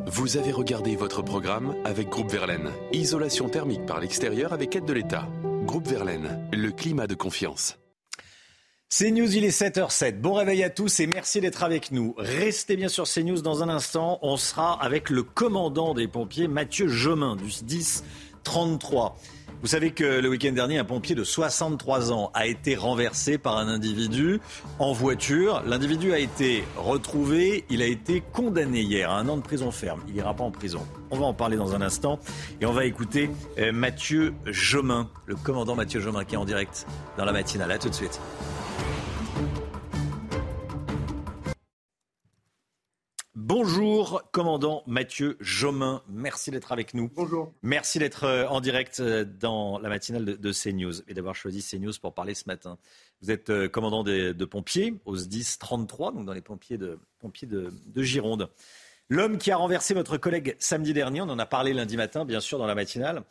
Vous 0.07 0.37
avez 0.37 0.51
regardé 0.51 0.95
votre 0.95 1.21
programme 1.21 1.75
avec 1.85 2.09
Groupe 2.09 2.31
Verlaine. 2.31 2.69
Isolation 2.91 3.49
thermique 3.49 3.85
par 3.85 3.99
l'extérieur 3.99 4.51
avec 4.51 4.75
aide 4.75 4.85
de 4.85 4.93
l'État. 4.93 5.27
Groupe 5.63 5.87
Verlaine, 5.87 6.47
le 6.51 6.71
climat 6.71 7.07
de 7.07 7.13
confiance. 7.13 7.77
CNews, 8.89 9.35
il 9.35 9.45
est 9.45 9.57
7h07. 9.57 10.19
Bon 10.19 10.33
réveil 10.33 10.63
à 10.63 10.69
tous 10.69 10.99
et 10.99 11.07
merci 11.07 11.39
d'être 11.39 11.63
avec 11.63 11.91
nous. 11.91 12.13
Restez 12.17 12.75
bien 12.75 12.89
sur 12.89 13.05
CNews 13.05 13.41
dans 13.41 13.63
un 13.63 13.69
instant. 13.69 14.19
On 14.21 14.37
sera 14.37 14.81
avec 14.83 15.09
le 15.09 15.23
commandant 15.23 15.93
des 15.93 16.07
pompiers, 16.07 16.47
Mathieu 16.47 16.87
Jomin, 16.87 17.35
du 17.35 17.51
10 17.63 18.03
33. 18.43 19.17
Vous 19.61 19.67
savez 19.67 19.91
que 19.91 20.03
le 20.03 20.27
week-end 20.27 20.53
dernier, 20.53 20.79
un 20.79 20.83
pompier 20.83 21.13
de 21.13 21.23
63 21.23 22.11
ans 22.11 22.31
a 22.33 22.47
été 22.47 22.75
renversé 22.75 23.37
par 23.37 23.57
un 23.57 23.67
individu 23.67 24.41
en 24.79 24.91
voiture. 24.91 25.61
L'individu 25.67 26.13
a 26.13 26.17
été 26.17 26.63
retrouvé, 26.77 27.63
il 27.69 27.83
a 27.83 27.85
été 27.85 28.23
condamné 28.33 28.81
hier 28.81 29.11
à 29.11 29.19
un 29.19 29.27
an 29.27 29.37
de 29.37 29.43
prison 29.43 29.69
ferme. 29.69 30.01
Il 30.07 30.15
n'ira 30.15 30.33
pas 30.33 30.43
en 30.43 30.49
prison. 30.49 30.81
On 31.11 31.19
va 31.19 31.25
en 31.27 31.35
parler 31.35 31.57
dans 31.57 31.75
un 31.75 31.81
instant 31.81 32.19
et 32.59 32.65
on 32.65 32.71
va 32.71 32.85
écouter 32.85 33.29
euh, 33.59 33.71
Mathieu 33.71 34.33
Jomin, 34.47 35.07
le 35.27 35.35
commandant 35.35 35.75
Mathieu 35.75 35.99
Jomin 35.99 36.25
qui 36.25 36.33
est 36.33 36.39
en 36.39 36.45
direct 36.45 36.87
dans 37.19 37.25
la 37.25 37.31
matinale. 37.31 37.71
A 37.71 37.77
tout 37.77 37.89
de 37.89 37.93
suite. 37.93 38.19
Bonjour, 43.33 44.23
commandant 44.33 44.83
Mathieu 44.87 45.37
Jomin. 45.39 46.03
Merci 46.09 46.51
d'être 46.51 46.73
avec 46.73 46.93
nous. 46.93 47.09
Bonjour. 47.15 47.53
Merci 47.61 47.97
d'être 47.97 48.25
euh, 48.25 48.45
en 48.47 48.59
direct 48.59 48.99
euh, 48.99 49.23
dans 49.23 49.79
la 49.79 49.87
matinale 49.87 50.25
de, 50.25 50.51
CNews 50.51 51.01
et 51.07 51.13
d'avoir 51.13 51.33
choisi 51.33 51.63
CNews 51.63 51.93
pour 52.01 52.13
parler 52.13 52.33
ce 52.33 52.43
matin. 52.47 52.77
Vous 53.21 53.31
êtes 53.31 53.49
euh, 53.49 53.69
commandant 53.69 54.03
de, 54.03 54.33
pompiers 54.43 54.95
au 55.05 55.15
10 55.15 55.59
33, 55.59 56.11
donc 56.11 56.25
dans 56.25 56.33
les 56.33 56.41
pompiers 56.41 56.77
de, 56.77 56.99
pompiers 57.19 57.47
de, 57.47 57.71
Gironde. 58.03 58.49
L'homme 59.07 59.37
qui 59.37 59.49
a 59.49 59.55
renversé 59.55 59.93
votre 59.93 60.17
collègue 60.17 60.57
samedi 60.59 60.91
dernier, 60.91 61.21
on 61.21 61.29
en 61.29 61.39
a 61.39 61.45
parlé 61.45 61.73
lundi 61.73 61.95
matin, 61.95 62.25
bien 62.25 62.41
sûr, 62.41 62.57
dans 62.57 62.67
la 62.67 62.75
matinale 62.75 63.23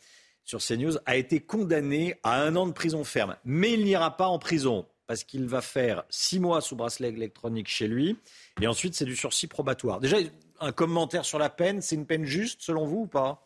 sur 0.45 0.61
CNews, 0.61 0.97
a 1.05 1.17
été 1.17 1.41
condamné 1.41 2.19
à 2.23 2.41
un 2.41 2.57
an 2.57 2.67
de 2.67 2.73
prison 2.73 3.05
ferme. 3.05 3.37
Mais 3.45 3.75
il 3.75 3.85
n'ira 3.85 4.17
pas 4.17 4.29
en 4.29 4.39
prison 4.39 4.87
parce 5.11 5.25
qu'il 5.25 5.47
va 5.47 5.61
faire 5.61 6.05
six 6.09 6.39
mois 6.39 6.61
sous 6.61 6.77
bracelet 6.77 7.09
électronique 7.09 7.67
chez 7.67 7.89
lui. 7.89 8.17
Et 8.61 8.69
ensuite, 8.69 8.95
c'est 8.95 9.05
du 9.05 9.17
sursis 9.17 9.49
probatoire. 9.49 9.99
Déjà, 9.99 10.19
un 10.61 10.71
commentaire 10.71 11.25
sur 11.25 11.41
la 11.41 11.51
peine, 11.51 11.83
c'est 11.83 11.97
une 11.97 12.07
peine 12.07 12.25
juste 12.25 12.63
selon 12.63 12.87
vous 12.87 12.99
ou 12.99 13.07
pas? 13.09 13.45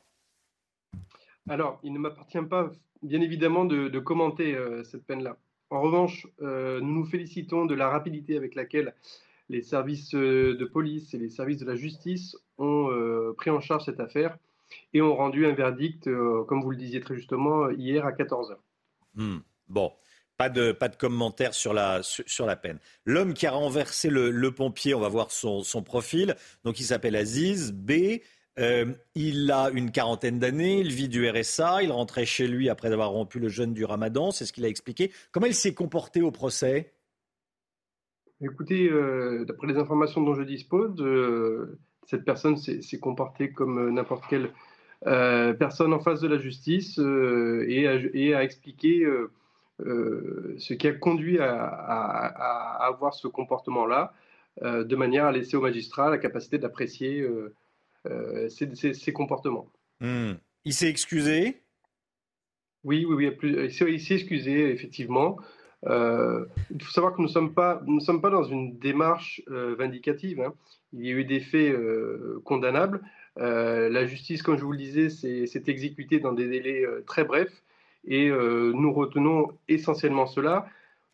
Alors, 1.49 1.81
il 1.83 1.95
ne 1.95 1.99
m'appartient 1.99 2.43
pas, 2.43 2.71
bien 3.03 3.23
évidemment, 3.23 3.65
de, 3.65 3.99
commenter 3.99 4.55
euh, 4.55 4.85
cette 4.85 5.07
peine-là. 5.07 5.39
En 5.71 5.81
revanche, 5.81 6.27
euh, 6.43 6.83
nous 6.83 6.97
nous 6.97 7.07
félicitons 7.07 7.65
de 7.65 7.75
la 7.75 7.89
rapidité 7.89 8.37
avec 8.37 8.57
laquelle 8.57 8.95
les 9.49 9.63
services 9.63 10.15
euh, 10.15 10.59
de 10.59 10.67
police 10.67 11.15
et 11.15 11.19
les 11.19 11.31
services 11.31 11.61
de 11.61 11.67
la 11.67 11.77
justice 11.77 12.37
ont 12.59 12.91
pris 13.39 13.49
en 13.49 13.61
charge 13.61 13.87
cette 13.87 14.01
affaire 14.01 14.37
et 14.93 15.01
ont 15.01 15.17
rendu 15.17 15.47
un 15.47 15.55
verdict, 15.55 16.11
comme 16.47 16.63
vous 16.63 16.73
le 16.73 16.77
disiez 16.77 17.01
très 17.01 17.15
justement, 17.15 17.71
hier 17.71 18.05
à 18.05 18.13
14h. 18.13 18.57
Hmm. 19.15 19.39
Bon. 19.71 19.95
Pas 20.37 20.49
de, 20.49 20.73
pas 20.73 20.89
de 20.89 20.97
commentaire 20.97 21.55
sur 21.55 21.73
la, 21.73 22.01
sur, 22.03 22.45
la 22.45 22.57
peine. 22.57 22.81
L'homme 23.05 23.35
qui 23.35 23.47
a 23.47 23.53
renversé 23.53 24.11
le, 24.11 24.51
pompier, 24.51 24.93
on 24.93 25.01
va 25.01 25.09
voir 25.09 25.31
son, 25.31 25.63
profil. 25.85 26.35
Donc 26.65 26.81
il 26.81 26.85
s'appelle 26.85 27.15
Aziz 27.15 27.73
B. 27.73 28.21
Euh, 28.59 28.93
il 29.15 29.51
a 29.51 29.71
une 29.71 29.93
quarantaine 29.93 30.39
d'années, 30.39 30.81
il 30.81 30.93
vit 30.93 31.09
du 31.09 31.29
RSA, 31.29 31.83
il 31.83 31.93
rentrait 31.93 32.25
chez 32.25 32.47
lui 32.47 32.69
après 32.69 32.93
avoir 32.93 33.11
rompu 33.11 33.41
le 33.41 33.49
jeûne 33.49 33.75
du 33.75 33.85
ramadan, 33.85 34.31
c'est 34.31 34.45
ce 34.47 34.53
qu'il 34.53 34.65
a 34.65 34.69
expliqué. 34.69 35.13
Comment 35.33 35.47
il 35.47 35.57
s'est 35.57 35.75
comporté 35.75 36.23
au 36.23 36.31
procès? 36.31 36.93
Écoutez, 38.41 38.89
euh, 38.89 39.45
d'après 39.45 39.67
les 39.67 39.77
informations 39.77 40.21
dont 40.21 40.35
je 40.35 40.43
dispose, 40.43 40.95
euh, 41.01 41.79
cette 42.07 42.25
personne 42.25 42.57
s'est 42.57 42.99
comportée 43.01 43.53
comme 43.53 43.93
n'importe 43.93 44.25
quelle 44.29 44.51
personne 45.59 45.93
en 45.93 46.01
face 46.01 46.21
de 46.21 46.29
la 46.29 46.39
justice 46.39 46.99
et 46.99 48.11
et, 48.15 48.35
a, 48.35 48.43
expliqué 48.43 49.05
euh, 49.81 50.55
ce 50.59 50.73
qui 50.75 50.87
a 50.87 50.93
conduit 50.93 51.39
à, 51.41 51.57
avoir 52.81 53.15
ce 53.15 53.27
comportement-là, 53.27 54.15
euh, 54.63 54.85
de 54.85 54.95
manière 54.95 55.25
à 55.25 55.33
laisser 55.33 55.57
au 55.57 55.61
magistrat 55.61 56.11
la 56.11 56.19
capacité 56.19 56.59
d'apprécier 56.59 57.27
euh, 58.07 58.49
ces, 58.49 59.13
comportements. 59.13 59.69
Hmm. 60.01 60.35
Il 60.65 60.73
s'est 60.73 60.89
excusé? 60.89 61.61
Oui, 62.85 63.05
oui, 63.09 63.33
oui, 63.43 63.55
il 63.65 64.01
s'est 64.01 64.15
excusé, 64.15 64.71
effectivement. 64.71 65.39
il 65.85 66.83
faut 66.83 66.93
savoir 66.93 67.15
que 67.15 67.21
nous 67.21 67.29
ne 67.29 67.33
sommes, 67.33 67.55
pas, 67.55 67.83
nous 67.87 68.01
sommes 68.01 68.21
pas 68.21 68.31
dans 68.31 68.45
une 68.45 68.79
démarche 68.79 69.43
vindicative. 69.49 70.41
Hein. 70.41 70.55
Il 70.93 71.05
y 71.05 71.09
a 71.09 71.13
eu 71.13 71.25
des 71.25 71.41
faits 71.41 71.75
condamnables. 72.45 73.01
la 73.37 74.07
justice, 74.07 74.43
comme 74.43 74.57
je 74.57 74.65
vous 74.65 74.73
le 74.73 74.79
disais, 74.79 75.09
s'est 75.09 75.65
exécutée 75.67 76.21
dans 76.21 76.33
des 76.33 76.47
délais 76.47 76.85
très 77.07 77.25
brefs. 77.25 77.64
Et 78.07 78.29
euh, 78.29 78.73
nous 78.75 78.93
retenons 78.93 79.49
essentiellement 79.69 80.27
cela. 80.27 80.67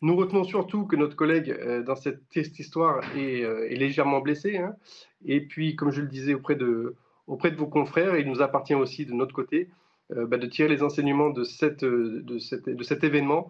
Nous 0.03 0.17
retenons 0.17 0.45
surtout 0.45 0.87
que 0.87 0.97
notre 0.97 1.17
collègue, 1.17 1.51
euh, 1.51 1.83
dans 1.83 1.97
cette, 1.97 2.35
histoire, 2.35 3.01
euh, 3.17 3.69
est, 3.69 3.77
légèrement 3.77 4.21
blessé. 4.21 4.59
Hein. 4.59 4.75
Et 5.25 5.41
puis, 5.41 5.77
comme 5.77 5.91
je 5.91 6.01
le 6.01 6.09
disais 6.09 6.35
auprès 6.35 6.57
de, 6.57 6.97
auprès 7.27 7.51
de 7.51 7.57
vos 7.57 7.67
confrères, 7.67 8.17
il 8.17 8.27
nous 8.27 8.43
appartient 8.43 8.75
aussi 8.75 9.07
de 9.07 9.13
notre 9.13 9.35
côté 9.35 9.69
bah, 10.13 10.39
de 10.39 10.47
tirer 10.47 10.69
les 10.69 10.83
enseignements 10.83 11.31
de, 11.31 11.45
cette, 11.45 11.85
de, 11.85 12.39
cette, 12.41 12.69
de 12.69 12.83
cet 12.83 13.05
événement 13.05 13.49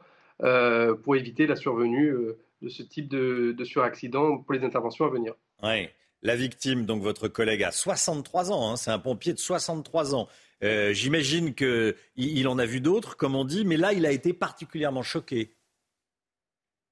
pour 1.03 1.17
éviter 1.17 1.47
la 1.47 1.57
survenue 1.57 2.15
de 2.61 2.69
ce 2.69 2.83
type 2.83 3.09
de, 3.09 3.55
de 3.57 3.65
suraccident 3.65 4.37
pour 4.37 4.53
les 4.53 4.63
interventions 4.63 5.07
à 5.07 5.09
venir. 5.09 5.33
Oui. 5.63 5.89
La 6.23 6.37
victime, 6.37 6.85
donc 6.85 7.03
votre 7.03 7.29
collègue, 7.29 7.63
a 7.63 7.73
63 7.73 8.53
ans. 8.53 8.71
Hein. 8.71 8.77
c'est 8.77 8.91
un 8.91 8.99
pompier 8.99 9.33
de 9.33 9.39
63 9.39 10.15
ans. 10.15 10.29
Euh, 10.63 10.93
j'imagine 10.93 11.55
qu'il 11.55 11.95
il 12.17 12.49
en 12.49 12.59
a 12.59 12.67
vu 12.67 12.81
d'autres, 12.81 13.17
comme 13.17 13.35
on 13.35 13.45
dit, 13.45 13.65
mais 13.65 13.77
là, 13.77 13.93
il 13.93 14.05
a 14.05 14.13
été 14.13 14.33
particulièrement 14.33 15.03
choqué. 15.03 15.57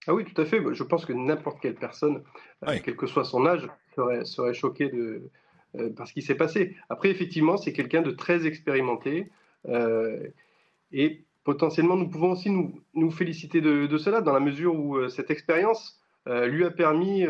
Ah 0.07 0.15
oui, 0.15 0.25
tout 0.25 0.41
à 0.41 0.47
fait. 0.47 0.63
Je 0.73 0.83
pense 0.83 1.05
que 1.05 1.13
n'importe 1.13 1.61
quelle 1.61 1.75
personne, 1.75 2.23
euh, 2.67 2.79
quel 2.83 2.97
que 2.97 3.07
soit 3.07 3.25
son 3.25 3.45
âge, 3.45 3.69
serait, 3.95 4.25
serait 4.25 4.55
choquée 4.55 4.89
de, 4.89 5.31
euh, 5.77 5.91
par 5.93 6.09
ce 6.09 6.15
qui 6.15 6.23
s'est 6.23 6.35
passé. 6.35 6.77
Après, 6.89 7.11
effectivement, 7.11 7.59
c'est 7.59 7.75
quelqu'un 7.75 8.03
de 8.03 8.11
très 8.11 8.47
expérimenté. 8.47 9.31
et 10.93 11.25
potentiellement, 11.45 11.97
nous 11.97 12.09
pouvons 12.09 12.33
aussi 12.33 12.49
nous, 12.49 12.81
nous 12.95 13.11
féliciter 13.11 13.61
de, 13.61 13.99
cela, 13.99 14.23
dans 14.23 14.33
la 14.33 14.41
mesure 14.41 14.75
où 14.75 15.09
cette 15.09 15.31
expérience 15.31 16.01
lui 16.27 16.65
a 16.65 16.71
permis 16.71 17.27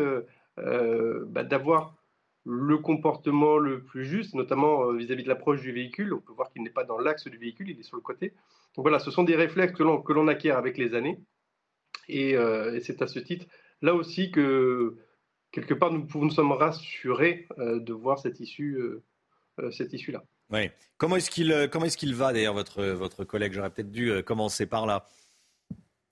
bah, 0.55 1.43
d'avoir 1.43 1.98
le 2.45 2.77
comportement 2.77 3.57
le 3.57 3.83
plus 3.83 4.05
juste, 4.05 4.33
notamment 4.33 4.89
euh, 4.89 4.97
vis-à-vis 4.97 5.23
de 5.23 5.29
l'approche 5.29 5.61
du 5.61 5.71
véhicule. 5.71 6.13
On 6.13 6.21
peut 6.21 6.33
voir 6.33 6.51
qu'il 6.51 6.63
n'est 6.63 6.69
pas 6.69 6.83
dans 6.83 6.97
l'axe 6.97 7.27
du 7.27 7.37
véhicule, 7.37 7.69
il 7.69 7.79
est 7.79 7.83
sur 7.83 7.97
le 7.97 8.01
côté. 8.01 8.33
Donc 8.75 8.83
voilà, 8.83 8.99
ce 8.99 9.11
sont 9.11 9.23
des 9.23 9.35
réflexes 9.35 9.73
que 9.73 9.83
l'on 9.83 10.27
acquiert 10.27 10.57
avec 10.57 10.77
les 10.77 10.93
années. 10.93 11.19
Euh, 12.09 12.73
et, 12.73 12.79
c'est 12.79 13.01
à 13.01 13.07
ce 13.07 13.19
titre, 13.19 13.45
là 13.81 13.93
aussi, 13.93 14.31
que 14.31 14.97
quelque 15.51 15.73
part, 15.73 15.91
nous, 15.91 16.07
nous 16.15 16.31
sommes 16.31 16.51
rassurés 16.51 17.47
euh, 17.59 17.79
de 17.79 17.93
voir 17.93 18.19
cette 18.19 18.39
issue, 18.39 18.79
cette 19.71 19.93
issue-là. 19.93 20.23
Oui. 20.51 20.69
Comment 20.97 21.17
est-ce 21.17 21.29
qu'il 21.29 21.69
comment 21.71 21.85
est-ce 21.85 21.97
qu'il 21.97 22.15
va 22.15 22.33
d'ailleurs 22.33 22.53
votre 22.53 22.83
votre 22.83 23.23
collègue? 23.23 23.53
J'aurais 23.53 23.69
peut-être 23.69 23.91
dû 23.91 24.23
commencer 24.23 24.65
par 24.65 24.85
là. 24.85 25.05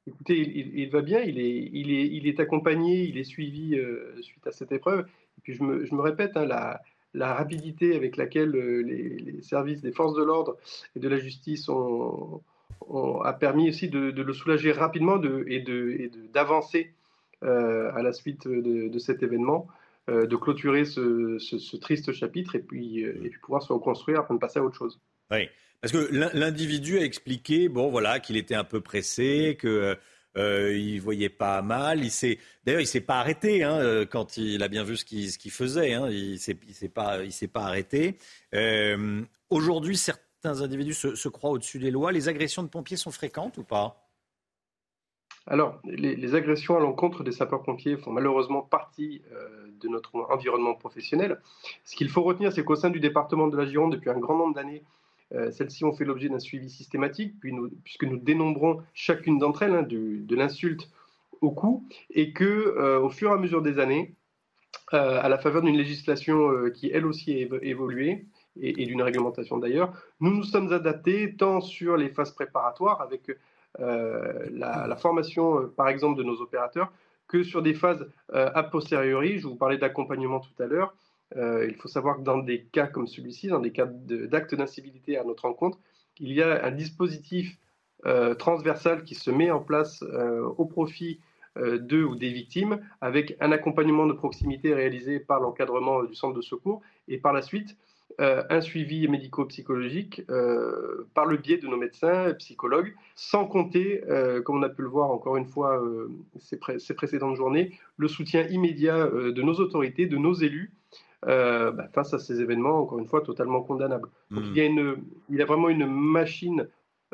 Écoutez, 0.06 0.38
il, 0.38 0.90
va 0.90 1.02
bien, 1.02 1.20
il 1.22 1.38
est, 1.40 1.70
il, 1.74 1.92
est, 1.92 2.08
il 2.08 2.28
est 2.28 2.40
accompagné, 2.40 3.04
il 3.04 3.18
est 3.18 3.26
suivi 3.26 3.78
suite 4.22 4.46
à 4.48 4.52
cette 4.52 4.72
épreuve. 4.72 5.06
Puis 5.44 5.56
je 5.56 5.64
me, 5.64 6.02
répète, 6.02 6.32
hein, 6.36 6.46
la, 6.46 7.34
rapidité 7.34 7.96
avec 7.96 8.18
laquelle 8.18 8.56
euh, 8.56 8.82
les, 8.82 9.42
services 9.42 9.82
des 9.82 9.92
forces 9.92 10.16
de 10.16 10.24
l'ordre 10.24 10.58
et 10.96 11.00
de 11.00 11.08
la 11.08 11.18
justice 11.18 11.70
ont, 11.70 12.42
a 13.24 13.34
permis 13.34 13.70
aussi 13.70 13.90
de, 13.90 14.10
le 14.10 14.34
soulager 14.34 14.72
rapidement 14.72 15.18
de, 15.18 15.46
et 15.48 16.12
d'avancer 16.34 16.94
euh, 17.44 17.92
à 17.96 18.02
la 18.02 18.14
suite 18.14 18.48
de, 18.48 19.00
cet 19.00 19.24
événement, 19.24 19.68
euh, 20.10 20.26
de 20.26 20.36
clôturer 20.36 20.86
ce, 20.86 21.38
ce, 21.40 21.78
triste 21.78 22.12
chapitre 22.12 22.56
et 22.56 22.60
puis, 22.60 23.00
et 23.00 23.30
puis 23.30 23.40
pouvoir 23.42 23.64
se 23.64 23.74
reconstruire 23.74 24.22
afin 24.22 24.34
de 24.34 24.40
passer 24.40 24.60
à 24.60 24.64
autre 24.64 24.78
chose. 24.78 25.00
Oui, 25.32 25.50
parce 25.82 25.94
que 25.94 26.38
l'individu 26.38 26.98
a 26.98 27.04
expliqué, 27.04 27.70
bon 27.70 27.90
voilà, 27.90 28.20
qu'il 28.20 28.38
était 28.38 28.56
un 28.56 28.64
peu 28.64 28.82
pressé, 28.82 29.58
que 29.60 29.98
euh, 30.38 30.78
il 30.78 31.02
voyait 31.02 31.30
pas 31.30 31.62
mal. 31.62 32.02
D'ailleurs, 32.66 32.82
il 32.82 32.88
s'est 32.88 33.02
pas 33.02 33.20
arrêté 33.20 33.64
hein, 33.64 33.78
euh, 33.78 34.06
quand 34.06 34.38
il 34.38 34.62
a 34.64 34.68
bien 34.68 34.84
vu 34.84 34.96
ce 34.98 35.06
qu'il, 35.06 35.52
faisait. 35.52 35.94
Hein. 35.94 36.10
il 36.10 36.40
s'est, 36.40 36.58
s'est 36.72 36.90
pas, 36.90 37.64
arrêté. 37.64 38.18
Euh, 38.54 39.22
aujourd'hui, 39.50 39.98
certains 39.98 40.62
individus 40.62 40.94
se, 40.94 41.30
croient 41.30 41.52
au-dessus 41.52 41.80
des 41.80 41.92
lois. 41.92 42.12
Les 42.12 42.30
agressions 42.30 42.64
de 42.64 42.70
pompiers 42.70 42.98
sont 42.98 43.12
fréquentes 43.12 43.58
ou 43.58 43.64
pas? 43.64 44.04
Alors, 45.48 45.80
les, 45.86 46.36
agressions 46.36 46.76
à 46.76 46.82
l'encontre 46.82 47.24
des 47.24 47.32
sapeurs-pompiers 47.32 47.96
font 47.96 48.12
malheureusement 48.12 48.62
partie 48.62 49.22
de 49.80 49.88
notre 49.88 50.14
environnement 50.30 50.76
professionnel. 50.76 51.42
Ce 51.86 51.96
qu'il 51.96 52.10
faut 52.10 52.22
retenir, 52.22 52.52
c'est 52.52 52.66
qu'au 52.66 52.76
sein 52.76 52.90
du 52.90 53.00
département 53.00 53.48
de 53.48 53.56
la 53.56 53.66
Gironde, 53.66 53.94
depuis 53.94 54.10
un 54.10 54.20
grand 54.20 54.36
nombre 54.38 54.56
d'années, 54.56 54.84
euh, 54.84 55.07
celles-ci 55.52 55.84
ont 55.84 55.94
fait 55.94 56.06
l'objet 56.06 56.30
d'un 56.30 56.40
suivi 56.40 56.70
systématique, 56.70 57.36
puisque 57.84 58.04
nous 58.04 58.18
dénombrons 58.18 58.82
chacune 58.94 59.40
d'entre 59.40 59.64
elles, 59.64 59.76
hein, 59.76 59.84
de 59.84 60.36
l'insulte 60.36 60.90
au 61.42 61.52
coup, 61.52 61.88
et 62.10 62.34
que 62.34 62.44
euh, 62.44 63.00
au 63.00 63.10
fur 63.10 63.32
et 63.32 63.34
à 63.34 63.38
mesure 63.38 63.62
des 63.62 63.80
années, 63.80 64.16
euh, 64.94 65.20
à 65.22 65.30
la 65.30 65.38
faveur 65.38 65.62
d'une 65.62 65.78
législation 65.78 66.70
qui 66.74 66.90
elle 66.92 67.06
aussi 67.06 67.34
a 67.34 67.58
évolué, 67.62 68.26
et, 68.60 68.86
d'une 68.86 69.04
réglementation 69.04 69.58
d'ailleurs, 69.60 69.94
nous 70.20 70.32
nous 70.32 70.44
sommes 70.44 70.74
adaptés 70.74 71.36
tant 71.36 71.62
sur 71.62 71.96
les 71.96 72.10
phases 72.10 72.32
préparatoires 72.32 73.02
avec 73.02 73.32
la, 73.78 74.96
formation 74.96 75.68
par 75.78 75.90
exemple 75.90 76.18
de 76.18 76.24
nos 76.24 76.42
opérateurs 76.42 76.92
que 77.28 77.44
sur 77.44 77.62
des 77.62 77.76
phases 77.76 78.10
a 78.34 78.64
posteriori. 78.64 79.38
Je 79.38 79.48
vous 79.48 79.56
parlais 79.56 79.78
d'accompagnement 79.78 80.40
tout 80.40 80.64
à 80.64 80.66
l'heure. 80.66 80.96
Euh, 81.36 81.68
il 81.68 81.76
faut 81.76 81.88
savoir 81.88 82.18
que 82.18 82.22
dans 82.22 82.38
des 82.38 82.64
cas 82.64 82.88
comme 82.88 83.08
celui-ci, 83.08 83.48
dans 83.48 83.60
des 83.60 83.72
cas 83.72 83.86
d'actes 83.86 84.56
d'incivilité 84.56 85.18
à 85.18 85.24
notre 85.24 85.46
encontre, 85.46 85.78
il 86.20 86.32
y 86.32 86.42
a 86.42 86.66
un 86.66 86.72
dispositif 86.72 87.58
euh, 88.06 88.34
transversal 88.34 89.04
qui 89.04 89.16
se 89.16 89.30
met 89.30 89.52
en 89.52 89.60
place 89.60 90.04
euh, 90.04 90.42
au 90.58 90.66
profit 90.66 91.20
d'eux 91.80 92.04
ou 92.04 92.16
des 92.16 92.30
victimes, 92.30 92.80
avec 93.02 93.36
un 93.40 93.52
accompagnement 93.52 94.06
de 94.06 94.14
proximité 94.14 94.76
réalisé 94.76 95.20
par 95.20 95.40
l'encadrement 95.40 96.04
du 96.04 96.14
centre 96.14 96.36
de 96.36 96.42
secours, 96.42 96.84
et 97.08 97.18
par 97.18 97.34
la 97.34 97.42
suite 97.42 97.76
un 98.20 98.62
suivi 98.62 99.08
médico-psychologique 99.08 100.22
par 101.16 101.26
le 101.26 101.38
biais 101.38 101.58
de 101.58 101.66
nos 101.66 101.78
médecins 101.78 102.28
et 102.28 102.36
psychologues, 102.36 102.94
sans 103.16 103.48
compter, 103.48 104.04
comme 104.46 104.60
on 104.60 104.62
a 104.62 104.70
pu 104.70 104.84
le 104.84 104.88
voir 104.88 105.10
encore 105.10 105.36
une 105.36 105.48
fois 105.48 105.84
ces, 106.38 106.60
précédentes 106.94 107.36
journées, 107.36 107.76
le 107.98 108.08
soutien 108.08 108.44
immédiat 108.50 109.08
de 109.08 109.42
nos 109.42 109.56
autorités, 109.56 110.06
de 110.06 110.18
nos 110.18 110.36
élus, 110.36 110.72
euh, 111.26 111.72
bah, 111.72 111.88
face 111.94 112.14
à 112.14 112.20
ces 112.20 112.42
événements, 112.42 112.80
encore 112.80 113.00
une 113.00 113.08
fois, 113.08 113.22
totalement 113.22 113.62
condamnables. 113.62 114.10
Donc 114.30 114.44
hmm. 114.44 114.48
il, 114.52 114.58
y 114.58 114.62
a 114.62 114.66
une, 114.66 114.98
il 115.30 115.38
y 115.38 115.42
a 115.42 115.46
vraiment 115.46 115.70
une 115.70 115.88
machine 115.88 116.68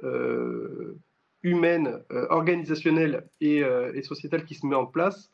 euh, 0.04 0.98
humaine, 1.42 2.02
euh, 2.12 2.28
organisationnelle 2.30 3.28
et, 3.40 3.64
sociétale 4.04 4.46
qui 4.46 4.56
se 4.56 4.66
met 4.66 4.76
en 4.76 4.86
place 4.86 5.32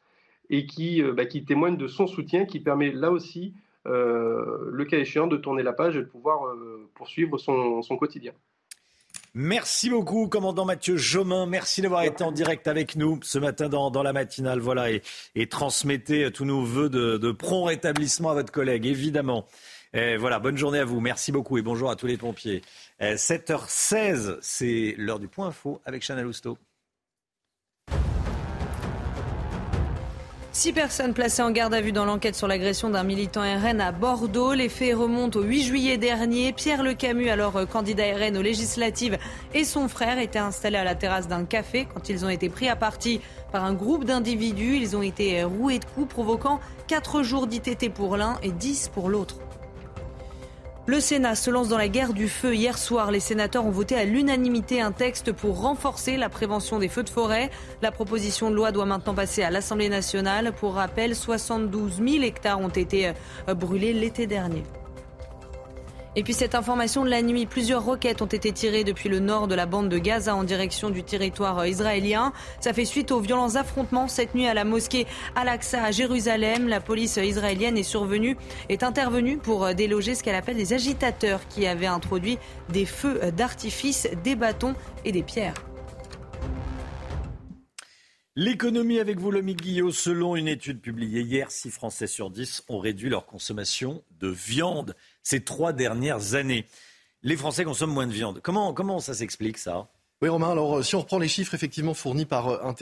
et 0.51 0.65
qui, 0.65 1.01
bah, 1.01 1.25
qui 1.25 1.45
témoigne 1.45 1.77
de 1.77 1.87
son 1.87 2.07
soutien, 2.07 2.45
qui 2.45 2.59
permet 2.59 2.91
là 2.91 3.11
aussi, 3.11 3.53
le 3.85 4.83
cas 4.85 4.97
échéant, 4.97 5.27
de 5.27 5.37
tourner 5.37 5.63
la 5.63 5.73
page 5.73 5.95
et 5.95 6.01
de 6.01 6.05
pouvoir 6.05 6.55
poursuivre 6.93 7.37
son, 7.37 7.81
son 7.81 7.97
quotidien. 7.97 8.33
Merci 9.33 9.89
beaucoup, 9.89 10.27
commandant 10.27 10.65
Mathieu 10.65 10.97
Jomin. 10.97 11.45
Merci 11.45 11.81
d'avoir 11.81 12.03
été 12.03 12.23
en 12.23 12.31
direct 12.31 12.67
avec 12.67 12.95
nous 12.95 13.19
ce 13.21 13.37
matin 13.37 13.69
dans, 13.69 14.03
la 14.03 14.13
matinale. 14.13 14.59
Voilà, 14.59 14.89
et, 14.91 15.47
transmettez 15.47 16.31
tous 16.31 16.45
nos 16.45 16.63
voeux 16.63 16.89
de, 16.89 17.31
prompt 17.31 17.65
rétablissement 17.65 18.31
à 18.31 18.33
votre 18.33 18.51
collègue, 18.51 18.85
évidemment. 18.85 19.45
voilà, 19.93 20.39
bonne 20.39 20.57
journée 20.57 20.79
à 20.79 20.85
vous. 20.85 20.99
Merci 20.99 21.31
beaucoup 21.31 21.57
et 21.57 21.61
bonjour 21.61 21.91
à 21.91 21.95
tous 21.95 22.07
les 22.07 22.17
pompiers. 22.17 22.61
7h16, 23.01 24.37
c'est 24.41 24.95
l'heure 24.97 25.19
du 25.19 25.27
point 25.27 25.47
info 25.47 25.81
avec 25.85 26.03
Chanel 26.03 26.25
Housteau. 26.25 26.57
Six 30.51 30.73
personnes 30.73 31.13
placées 31.13 31.43
en 31.43 31.51
garde 31.51 31.75
à 31.75 31.79
vue 31.79 31.91
dans 31.91 32.05
l'enquête 32.05 32.35
sur 32.35 32.47
l'agression 32.47 32.89
d'un 32.89 33.03
militant 33.03 33.41
RN 33.41 33.79
à 33.79 33.91
Bordeaux. 33.91 34.53
Les 34.53 34.67
faits 34.67 34.95
remontent 34.95 35.39
au 35.39 35.43
8 35.43 35.63
juillet 35.63 35.97
dernier. 35.97 36.53
Pierre 36.53 36.81
Le 36.81 36.95
Camus, 36.95 37.29
alors 37.29 37.55
euh, 37.55 37.65
candidat 37.67 38.15
RN 38.15 38.35
aux 38.35 38.41
législatives, 38.41 39.19
et 39.53 39.63
son 39.63 39.87
frère 39.87 40.17
étaient 40.17 40.39
installés 40.39 40.77
à 40.77 40.83
la 40.83 40.95
terrasse 40.95 41.27
d'un 41.27 41.45
café 41.45 41.87
quand 41.93 42.09
ils 42.09 42.25
ont 42.25 42.29
été 42.29 42.49
pris 42.49 42.67
à 42.67 42.75
partie 42.75 43.21
par 43.51 43.63
un 43.63 43.73
groupe 43.73 44.05
d'individus. 44.05 44.77
Ils 44.77 44.97
ont 44.97 45.03
été 45.03 45.41
euh, 45.41 45.47
roués 45.47 45.77
de 45.77 45.85
coups, 45.85 46.11
provoquant 46.11 46.59
4 46.87 47.21
jours 47.21 47.45
d'ITT 47.45 47.93
pour 47.93 48.17
l'un 48.17 48.37
et 48.41 48.51
10 48.51 48.89
pour 48.89 49.09
l'autre. 49.09 49.35
Le 50.89 50.99
Sénat 50.99 51.35
se 51.35 51.51
lance 51.51 51.67
dans 51.67 51.77
la 51.77 51.87
guerre 51.87 52.13
du 52.13 52.27
feu. 52.27 52.55
Hier 52.55 52.75
soir, 52.75 53.11
les 53.11 53.19
sénateurs 53.19 53.63
ont 53.63 53.69
voté 53.69 53.93
à 53.93 54.05
l'unanimité 54.05 54.81
un 54.81 54.91
texte 54.91 55.31
pour 55.31 55.61
renforcer 55.61 56.17
la 56.17 56.29
prévention 56.29 56.79
des 56.79 56.87
feux 56.87 57.03
de 57.03 57.11
forêt. 57.11 57.51
La 57.83 57.91
proposition 57.91 58.49
de 58.49 58.55
loi 58.55 58.71
doit 58.71 58.87
maintenant 58.87 59.13
passer 59.13 59.43
à 59.43 59.51
l'Assemblée 59.51 59.89
nationale. 59.89 60.51
Pour 60.51 60.73
rappel, 60.73 61.15
72 61.15 62.01
000 62.03 62.23
hectares 62.23 62.59
ont 62.59 62.69
été 62.69 63.13
euh, 63.47 63.53
brûlés 63.53 63.93
l'été 63.93 64.25
dernier. 64.25 64.63
Et 66.15 66.23
puis 66.23 66.33
cette 66.33 66.55
information 66.55 67.05
de 67.05 67.09
la 67.09 67.21
nuit, 67.21 67.45
plusieurs 67.45 67.85
roquettes 67.85 68.21
ont 68.21 68.25
été 68.25 68.51
tirées 68.51 68.83
depuis 68.83 69.09
le 69.09 69.19
nord 69.19 69.47
de 69.47 69.53
la 69.53 69.67
bande 69.67 69.89
de 69.89 69.97
Gaza 69.99 70.35
en 70.35 70.43
direction 70.43 70.89
du 70.89 71.03
territoire 71.03 71.67
israélien. 71.67 72.33
Ça 72.59 72.73
fait 72.73 72.85
suite 72.85 73.11
aux 73.11 73.19
violents 73.19 73.55
affrontements 73.55 74.07
cette 74.07 74.33
nuit 74.33 74.47
à 74.47 74.55
la 74.55 74.65
mosquée 74.65 75.05
Al-Aqsa 75.35 75.83
à 75.83 75.91
Jérusalem. 75.91 76.67
La 76.67 76.81
police 76.81 77.17
israélienne 77.17 77.77
est 77.77 77.83
survenue, 77.83 78.37
est 78.69 78.81
intervenue 78.81 79.37
pour 79.37 79.73
déloger 79.75 80.15
ce 80.15 80.23
qu'elle 80.23 80.35
appelle 80.35 80.57
des 80.57 80.73
agitateurs 80.73 81.47
qui 81.47 81.67
avaient 81.67 81.85
introduit 81.85 82.39
des 82.69 82.85
feux 82.85 83.19
d'artifice, 83.31 84.07
des 84.23 84.35
bâtons 84.35 84.73
et 85.05 85.11
des 85.11 85.23
pierres. 85.23 85.53
L'économie 88.41 88.99
avec 88.99 89.19
vous, 89.19 89.31
Lomi 89.31 89.53
Guillot. 89.53 89.91
Selon 89.91 90.37
une 90.37 90.47
étude 90.47 90.79
publiée 90.79 91.23
hier, 91.23 91.51
6 91.51 91.71
Français 91.71 92.07
sur 92.07 92.29
10 92.29 92.63
ont 92.69 92.79
réduit 92.79 93.09
leur 93.09 93.25
consommation 93.25 94.01
de 94.19 94.29
viande 94.29 94.95
ces 95.29 95.41
trois 95.41 95.73
dernières 95.73 96.33
années. 96.33 96.65
Les 97.21 97.37
Français 97.37 97.63
consomment 97.63 97.93
moins 97.93 98.07
de 98.07 98.11
viande. 98.11 98.39
Comment, 98.41 98.73
comment 98.73 98.99
ça 98.99 99.13
s'explique 99.13 99.59
ça? 99.59 99.87
Oui, 100.21 100.27
Romain, 100.27 100.51
alors 100.51 100.79
euh, 100.79 100.83
si 100.83 100.95
on 100.95 100.99
reprend 100.99 101.19
les 101.19 101.27
chiffres 101.27 101.53
effectivement 101.53 101.93
fournis 101.93 102.25
par 102.25 102.49
euh, 102.49 102.73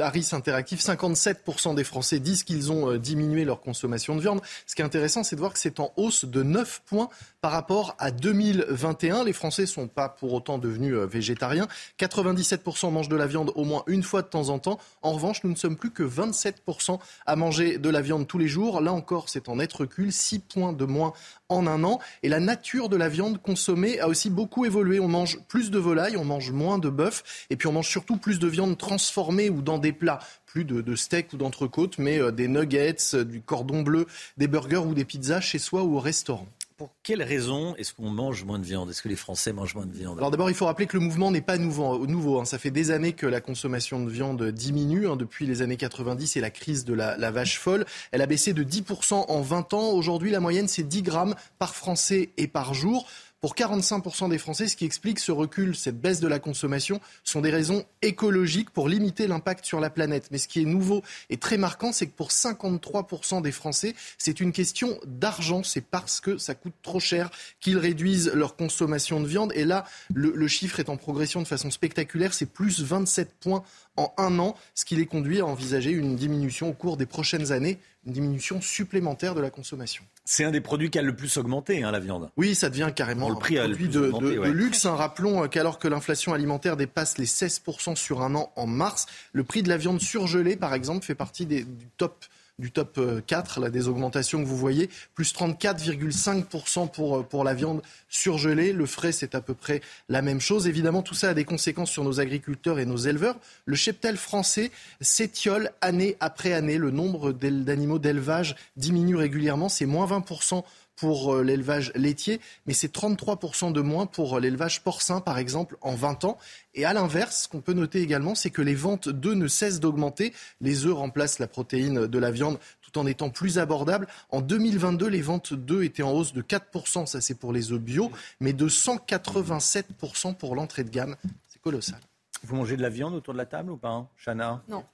Harris 0.00 0.28
Interactive, 0.32 0.78
57% 0.78 1.74
des 1.74 1.84
Français 1.84 2.20
disent 2.20 2.44
qu'ils 2.44 2.70
ont 2.70 2.92
euh, 2.92 2.98
diminué 2.98 3.44
leur 3.44 3.60
consommation 3.60 4.14
de 4.14 4.20
viande. 4.20 4.40
Ce 4.66 4.74
qui 4.74 4.80
est 4.80 4.84
intéressant, 4.84 5.24
c'est 5.24 5.36
de 5.36 5.40
voir 5.40 5.52
que 5.52 5.58
c'est 5.58 5.80
en 5.80 5.92
hausse 5.96 6.24
de 6.24 6.42
9 6.42 6.82
points 6.86 7.10
par 7.40 7.52
rapport 7.52 7.94
à 7.98 8.10
2021. 8.10 9.24
Les 9.24 9.32
Français 9.32 9.66
sont 9.66 9.86
pas 9.86 10.08
pour 10.08 10.32
autant 10.32 10.58
devenus 10.58 10.94
euh, 10.94 11.06
végétariens. 11.06 11.68
97% 12.00 12.90
mangent 12.90 13.08
de 13.08 13.16
la 13.16 13.26
viande 13.26 13.52
au 13.54 13.64
moins 13.64 13.84
une 13.86 14.02
fois 14.02 14.22
de 14.22 14.28
temps 14.28 14.48
en 14.48 14.58
temps. 14.58 14.78
En 15.02 15.12
revanche, 15.12 15.44
nous 15.44 15.50
ne 15.50 15.56
sommes 15.56 15.76
plus 15.76 15.90
que 15.90 16.02
27% 16.02 16.98
à 17.26 17.36
manger 17.36 17.78
de 17.78 17.88
la 17.88 18.00
viande 18.00 18.26
tous 18.26 18.38
les 18.38 18.48
jours. 18.48 18.80
Là 18.80 18.92
encore, 18.92 19.28
c'est 19.28 19.48
en 19.48 19.56
net 19.56 19.72
recul, 19.72 20.12
6 20.12 20.40
points 20.40 20.72
de 20.72 20.84
moins 20.84 21.12
en 21.48 21.66
un 21.66 21.84
an. 21.84 22.00
Et 22.22 22.28
la 22.28 22.40
nature 22.40 22.88
de 22.88 22.96
la 22.96 23.08
viande 23.08 23.40
consommée 23.40 24.00
a 24.00 24.08
aussi 24.08 24.30
beaucoup 24.30 24.64
évolué. 24.64 24.98
On 24.98 25.08
mange 25.08 25.38
plus 25.48 25.70
de 25.70 25.78
volailles, 25.78 26.16
on 26.16 26.24
mange 26.24 26.50
moins 26.50 26.78
de 26.78 26.88
bœuf, 26.88 27.46
et 27.50 27.56
puis 27.56 27.68
on 27.68 27.72
mange 27.72 27.88
surtout 27.88 28.16
plus 28.16 28.38
de 28.38 28.48
viande 28.48 28.76
transformée 28.76 29.48
ou 29.48 29.62
dans 29.62 29.78
des 29.78 29.92
plats 29.92 30.18
plus 30.46 30.64
de, 30.64 30.80
de 30.80 30.96
steak 30.96 31.32
ou 31.34 31.36
d'entrecôte, 31.36 31.98
mais 31.98 32.18
euh, 32.18 32.32
des 32.32 32.48
nuggets, 32.48 32.96
euh, 33.14 33.24
du 33.24 33.40
cordon 33.42 33.82
bleu, 33.82 34.06
des 34.38 34.48
burgers 34.48 34.78
ou 34.78 34.94
des 34.94 35.04
pizzas 35.04 35.40
chez 35.40 35.58
soi 35.58 35.82
ou 35.82 35.96
au 35.96 36.00
restaurant. 36.00 36.48
Pour 36.78 36.94
quelles 37.02 37.24
raisons 37.24 37.74
est-ce 37.74 37.92
qu'on 37.92 38.08
mange 38.08 38.44
moins 38.44 38.60
de 38.60 38.64
viande? 38.64 38.88
Est-ce 38.88 39.02
que 39.02 39.08
les 39.08 39.16
Français 39.16 39.52
mangent 39.52 39.74
moins 39.74 39.84
de 39.84 39.92
viande? 39.92 40.16
Alors 40.16 40.30
d'abord, 40.30 40.48
il 40.48 40.54
faut 40.54 40.66
rappeler 40.66 40.86
que 40.86 40.96
le 40.96 41.02
mouvement 41.02 41.32
n'est 41.32 41.40
pas 41.40 41.58
nouveau. 41.58 42.06
nouveau 42.06 42.38
hein. 42.38 42.44
Ça 42.44 42.56
fait 42.56 42.70
des 42.70 42.92
années 42.92 43.14
que 43.14 43.26
la 43.26 43.40
consommation 43.40 44.04
de 44.04 44.08
viande 44.08 44.44
diminue, 44.52 45.08
hein, 45.08 45.16
depuis 45.16 45.44
les 45.44 45.60
années 45.60 45.76
90 45.76 46.36
et 46.36 46.40
la 46.40 46.50
crise 46.50 46.84
de 46.84 46.94
la, 46.94 47.16
la, 47.16 47.32
vache 47.32 47.58
folle. 47.58 47.84
Elle 48.12 48.22
a 48.22 48.26
baissé 48.26 48.52
de 48.52 48.62
10% 48.62 49.24
en 49.26 49.40
20 49.40 49.74
ans. 49.74 49.90
Aujourd'hui, 49.90 50.30
la 50.30 50.38
moyenne, 50.38 50.68
c'est 50.68 50.84
10 50.84 51.02
grammes 51.02 51.34
par 51.58 51.74
Français 51.74 52.30
et 52.36 52.46
par 52.46 52.74
jour. 52.74 53.08
Pour 53.40 53.54
45% 53.54 54.30
des 54.30 54.38
Français, 54.38 54.66
ce 54.66 54.74
qui 54.74 54.84
explique 54.84 55.20
ce 55.20 55.30
recul, 55.30 55.76
cette 55.76 56.00
baisse 56.00 56.18
de 56.18 56.26
la 56.26 56.40
consommation, 56.40 57.00
sont 57.22 57.40
des 57.40 57.50
raisons 57.50 57.84
écologiques 58.02 58.70
pour 58.70 58.88
limiter 58.88 59.28
l'impact 59.28 59.64
sur 59.64 59.78
la 59.78 59.90
planète. 59.90 60.28
Mais 60.32 60.38
ce 60.38 60.48
qui 60.48 60.60
est 60.60 60.64
nouveau 60.64 61.02
et 61.30 61.36
très 61.36 61.56
marquant, 61.56 61.92
c'est 61.92 62.08
que 62.08 62.16
pour 62.16 62.30
53% 62.30 63.40
des 63.40 63.52
Français, 63.52 63.94
c'est 64.18 64.40
une 64.40 64.50
question 64.50 64.98
d'argent. 65.06 65.62
C'est 65.62 65.84
parce 65.84 66.20
que 66.20 66.36
ça 66.36 66.56
coûte 66.56 66.74
trop 66.82 66.98
cher 66.98 67.30
qu'ils 67.60 67.78
réduisent 67.78 68.32
leur 68.34 68.56
consommation 68.56 69.20
de 69.20 69.28
viande. 69.28 69.52
Et 69.54 69.64
là, 69.64 69.84
le, 70.12 70.48
chiffre 70.48 70.80
est 70.80 70.88
en 70.88 70.96
progression 70.96 71.40
de 71.40 71.46
façon 71.46 71.70
spectaculaire. 71.70 72.34
C'est 72.34 72.46
plus 72.52 72.80
27 72.80 73.34
points 73.38 73.62
en 73.96 74.12
un 74.16 74.38
an, 74.40 74.56
ce 74.74 74.84
qui 74.84 74.96
les 74.96 75.06
conduit 75.06 75.40
à 75.40 75.46
envisager 75.46 75.90
une 75.90 76.16
diminution 76.16 76.70
au 76.70 76.72
cours 76.72 76.96
des 76.96 77.06
prochaines 77.06 77.52
années, 77.52 77.78
une 78.08 78.14
diminution 78.14 78.60
supplémentaire 78.60 79.34
de 79.34 79.40
la 79.40 79.50
consommation. 79.50 80.02
C'est 80.24 80.44
un 80.44 80.50
des 80.50 80.60
produits 80.60 80.90
qui 80.90 80.98
a 80.98 81.02
le 81.02 81.14
plus 81.14 81.36
augmenté, 81.36 81.82
hein, 81.82 81.90
la 81.90 82.00
viande. 82.00 82.30
Oui, 82.36 82.54
ça 82.54 82.70
devient 82.70 82.90
carrément 82.94 83.28
le 83.28 83.36
prix 83.36 83.58
un 83.58 83.66
produit 83.66 83.88
de, 83.88 84.00
augmenté, 84.00 84.34
de, 84.34 84.38
ouais. 84.38 84.48
de, 84.48 84.52
luxe. 84.52 84.86
Hein. 84.86 84.96
Rappelons 84.96 85.46
qu'alors 85.48 85.78
que 85.78 85.88
l'inflation 85.88 86.32
alimentaire 86.32 86.76
dépasse 86.76 87.18
les 87.18 87.26
16% 87.26 87.96
sur 87.96 88.22
un 88.22 88.34
an 88.34 88.50
en 88.56 88.66
mars, 88.66 89.06
le 89.32 89.44
prix 89.44 89.62
de 89.62 89.68
la 89.68 89.76
viande 89.76 90.00
surgelée, 90.00 90.56
par 90.56 90.74
exemple, 90.74 91.04
fait 91.04 91.14
partie 91.14 91.46
des, 91.46 91.62
du 91.64 91.86
top 91.96 92.24
du 92.58 92.70
top 92.70 93.00
4, 93.26 93.60
là, 93.60 93.70
des 93.70 93.88
augmentations 93.88 94.42
que 94.42 94.46
vous 94.46 94.56
voyez, 94.56 94.90
plus 95.14 95.32
34,5% 95.32 96.90
pour, 96.90 97.26
pour 97.26 97.44
la 97.44 97.54
viande 97.54 97.82
surgelée. 98.08 98.72
Le 98.72 98.86
frais, 98.86 99.12
c'est 99.12 99.34
à 99.34 99.40
peu 99.40 99.54
près 99.54 99.80
la 100.08 100.22
même 100.22 100.40
chose. 100.40 100.66
Évidemment, 100.66 101.02
tout 101.02 101.14
ça 101.14 101.30
a 101.30 101.34
des 101.34 101.44
conséquences 101.44 101.90
sur 101.90 102.04
nos 102.04 102.20
agriculteurs 102.20 102.78
et 102.78 102.86
nos 102.86 102.96
éleveurs. 102.96 103.36
Le 103.64 103.76
cheptel 103.76 104.16
français 104.16 104.70
s'étiole 105.00 105.70
année 105.80 106.16
après 106.20 106.52
année. 106.52 106.78
Le 106.78 106.90
nombre 106.90 107.32
d'animaux 107.32 107.98
d'élevage 107.98 108.56
diminue 108.76 109.16
régulièrement. 109.16 109.68
C'est 109.68 109.86
moins 109.86 110.06
20% 110.06 110.64
pour 110.98 111.34
euh, 111.34 111.42
l'élevage 111.42 111.92
laitier, 111.94 112.40
mais 112.66 112.74
c'est 112.74 112.92
33% 112.92 113.72
de 113.72 113.80
moins 113.80 114.06
pour 114.06 114.36
euh, 114.36 114.40
l'élevage 114.40 114.82
porcin, 114.82 115.20
par 115.20 115.38
exemple, 115.38 115.76
en 115.80 115.94
20 115.94 116.24
ans. 116.24 116.38
Et 116.74 116.84
à 116.84 116.92
l'inverse, 116.92 117.42
ce 117.44 117.48
qu'on 117.48 117.60
peut 117.60 117.72
noter 117.72 118.00
également, 118.00 118.34
c'est 118.34 118.50
que 118.50 118.62
les 118.62 118.74
ventes 118.74 119.08
d'œufs 119.08 119.36
ne 119.36 119.46
cessent 119.46 119.80
d'augmenter. 119.80 120.34
Les 120.60 120.86
œufs 120.86 120.94
remplacent 120.94 121.38
la 121.38 121.46
protéine 121.46 122.06
de 122.06 122.18
la 122.18 122.30
viande 122.30 122.58
tout 122.82 122.98
en 122.98 123.06
étant 123.06 123.30
plus 123.30 123.58
abordables. 123.58 124.08
En 124.30 124.40
2022, 124.40 125.06
les 125.06 125.22
ventes 125.22 125.54
d'œufs 125.54 125.84
étaient 125.84 126.02
en 126.02 126.12
hausse 126.12 126.32
de 126.32 126.42
4%, 126.42 127.06
ça 127.06 127.20
c'est 127.20 127.34
pour 127.34 127.52
les 127.52 127.72
œufs 127.72 127.80
bio, 127.80 128.10
mais 128.40 128.52
de 128.52 128.68
187% 128.68 130.34
pour 130.34 130.54
l'entrée 130.54 130.84
de 130.84 130.90
gamme. 130.90 131.16
C'est 131.48 131.60
colossal. 131.60 132.00
Vous 132.42 132.56
mangez 132.56 132.76
de 132.76 132.82
la 132.82 132.88
viande 132.88 133.14
autour 133.14 133.34
de 133.34 133.38
la 133.38 133.46
table 133.46 133.70
ou 133.70 133.76
pas, 133.76 133.90
hein, 133.90 134.08
Chana? 134.16 134.62
Non. 134.68 134.84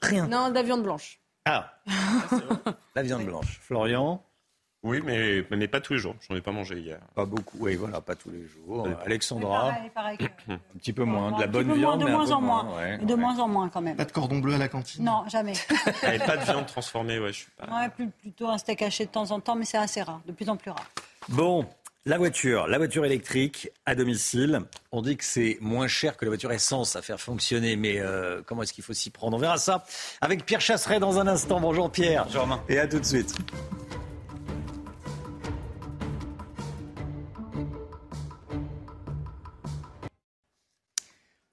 Rien. 0.00 0.26
Non, 0.26 0.48
de 0.48 0.54
la 0.54 0.62
viande 0.62 0.82
blanche. 0.82 1.20
Ah, 1.44 1.74
la 2.94 3.02
viande 3.02 3.24
blanche. 3.24 3.60
Florian? 3.62 4.22
Oui, 4.82 5.00
mais, 5.04 5.44
mais 5.50 5.68
pas 5.68 5.80
tous 5.80 5.92
les 5.94 5.98
jours. 5.98 6.16
J'en 6.28 6.34
ai 6.36 6.40
pas 6.40 6.50
mangé 6.52 6.78
hier. 6.80 6.98
Pas 7.14 7.24
beaucoup, 7.24 7.56
oui, 7.60 7.76
voilà, 7.76 8.00
pas 8.00 8.14
tous 8.16 8.30
les 8.30 8.46
jours. 8.46 8.86
Euh, 8.86 8.94
Alexandra, 9.04 9.70
pareil, 9.70 9.90
pareil 9.94 10.18
que... 10.18 10.24
un 10.52 10.58
petit 10.78 10.92
peu 10.92 11.04
moins, 11.04 11.32
de 11.32 11.40
la 11.40 11.46
Un 11.46 11.50
bonne 11.50 11.66
petit 11.66 11.72
peu 11.74 11.78
viande, 11.78 12.00
moins, 12.00 12.04
de 12.04 12.04
mais 12.04 12.10
un 12.10 12.16
moins 12.16 12.26
peu 12.26 12.32
en 12.32 12.40
moins, 12.40 12.76
ouais, 12.76 12.98
de 12.98 13.04
ouais. 13.14 13.20
moins 13.20 13.38
en 13.38 13.48
moins 13.48 13.68
quand 13.68 13.80
même. 13.80 13.96
Pas 13.96 14.04
de 14.04 14.12
cordon 14.12 14.38
bleu 14.38 14.54
à 14.54 14.58
la 14.58 14.68
cantine 14.68 15.04
Non, 15.04 15.24
jamais. 15.28 15.52
Et 16.12 16.18
pas 16.18 16.36
de 16.36 16.44
viande 16.44 16.66
transformée, 16.66 17.18
ouais, 17.18 17.28
je 17.32 17.38
suis 17.38 17.50
pas. 17.56 17.66
Ouais, 17.66 17.88
plus- 17.90 18.08
plutôt 18.10 18.48
un 18.48 18.58
steak 18.58 18.82
haché 18.82 19.06
de 19.06 19.10
temps 19.10 19.30
en 19.30 19.40
temps, 19.40 19.54
mais 19.54 19.64
c'est 19.64 19.78
assez 19.78 20.02
rare, 20.02 20.20
de 20.26 20.32
plus 20.32 20.48
en 20.48 20.56
plus 20.56 20.70
rare. 20.70 20.90
Bon, 21.28 21.64
la 22.04 22.18
voiture, 22.18 22.66
la 22.66 22.78
voiture 22.78 23.04
électrique 23.04 23.70
à 23.86 23.94
domicile. 23.94 24.62
On 24.90 25.02
dit 25.02 25.16
que 25.16 25.24
c'est 25.24 25.58
moins 25.60 25.86
cher 25.86 26.16
que 26.16 26.24
la 26.24 26.30
voiture 26.30 26.50
essence 26.50 26.96
à 26.96 27.02
faire 27.02 27.20
fonctionner, 27.20 27.76
mais 27.76 28.00
euh, 28.00 28.42
comment 28.44 28.64
est-ce 28.64 28.72
qu'il 28.72 28.82
faut 28.82 28.92
s'y 28.92 29.10
prendre? 29.10 29.36
On 29.36 29.40
verra 29.40 29.58
ça 29.58 29.84
avec 30.20 30.44
Pierre 30.44 30.60
Chasseret 30.60 30.98
dans 30.98 31.20
un 31.20 31.28
instant. 31.28 31.60
Bonjour 31.60 31.92
Pierre. 31.92 32.24
Bonjour 32.24 32.40
Romain. 32.42 32.60
Et 32.68 32.80
à 32.80 32.88
tout 32.88 32.98
de 32.98 33.04
suite. 33.04 33.36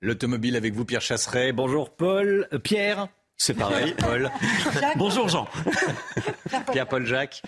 L'automobile 0.01 0.55
avec 0.55 0.73
vous, 0.73 0.85
Pierre 0.85 1.01
Chasseret. 1.01 1.51
Bonjour 1.51 1.89
Paul, 1.95 2.47
euh, 2.53 2.59
Pierre. 2.59 3.09
C'est 3.35 3.53
pareil, 3.53 3.93
Paul. 3.99 4.29
Bonjour 4.97 5.27
Jean. 5.29 5.47
Pierre-Paul 6.71 7.05
Jacques. 7.05 7.41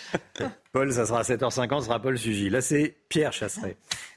Paul, 0.72 0.92
ça 0.94 1.06
sera 1.06 1.20
à 1.20 1.24
7h50, 1.24 1.80
ce 1.82 1.86
sera 1.88 2.02
Paul 2.02 2.18
Sugy. 2.18 2.50
Là, 2.50 2.62
c'est 2.62 2.96
Pierre 3.10 3.34
Chasseret. 3.34 3.76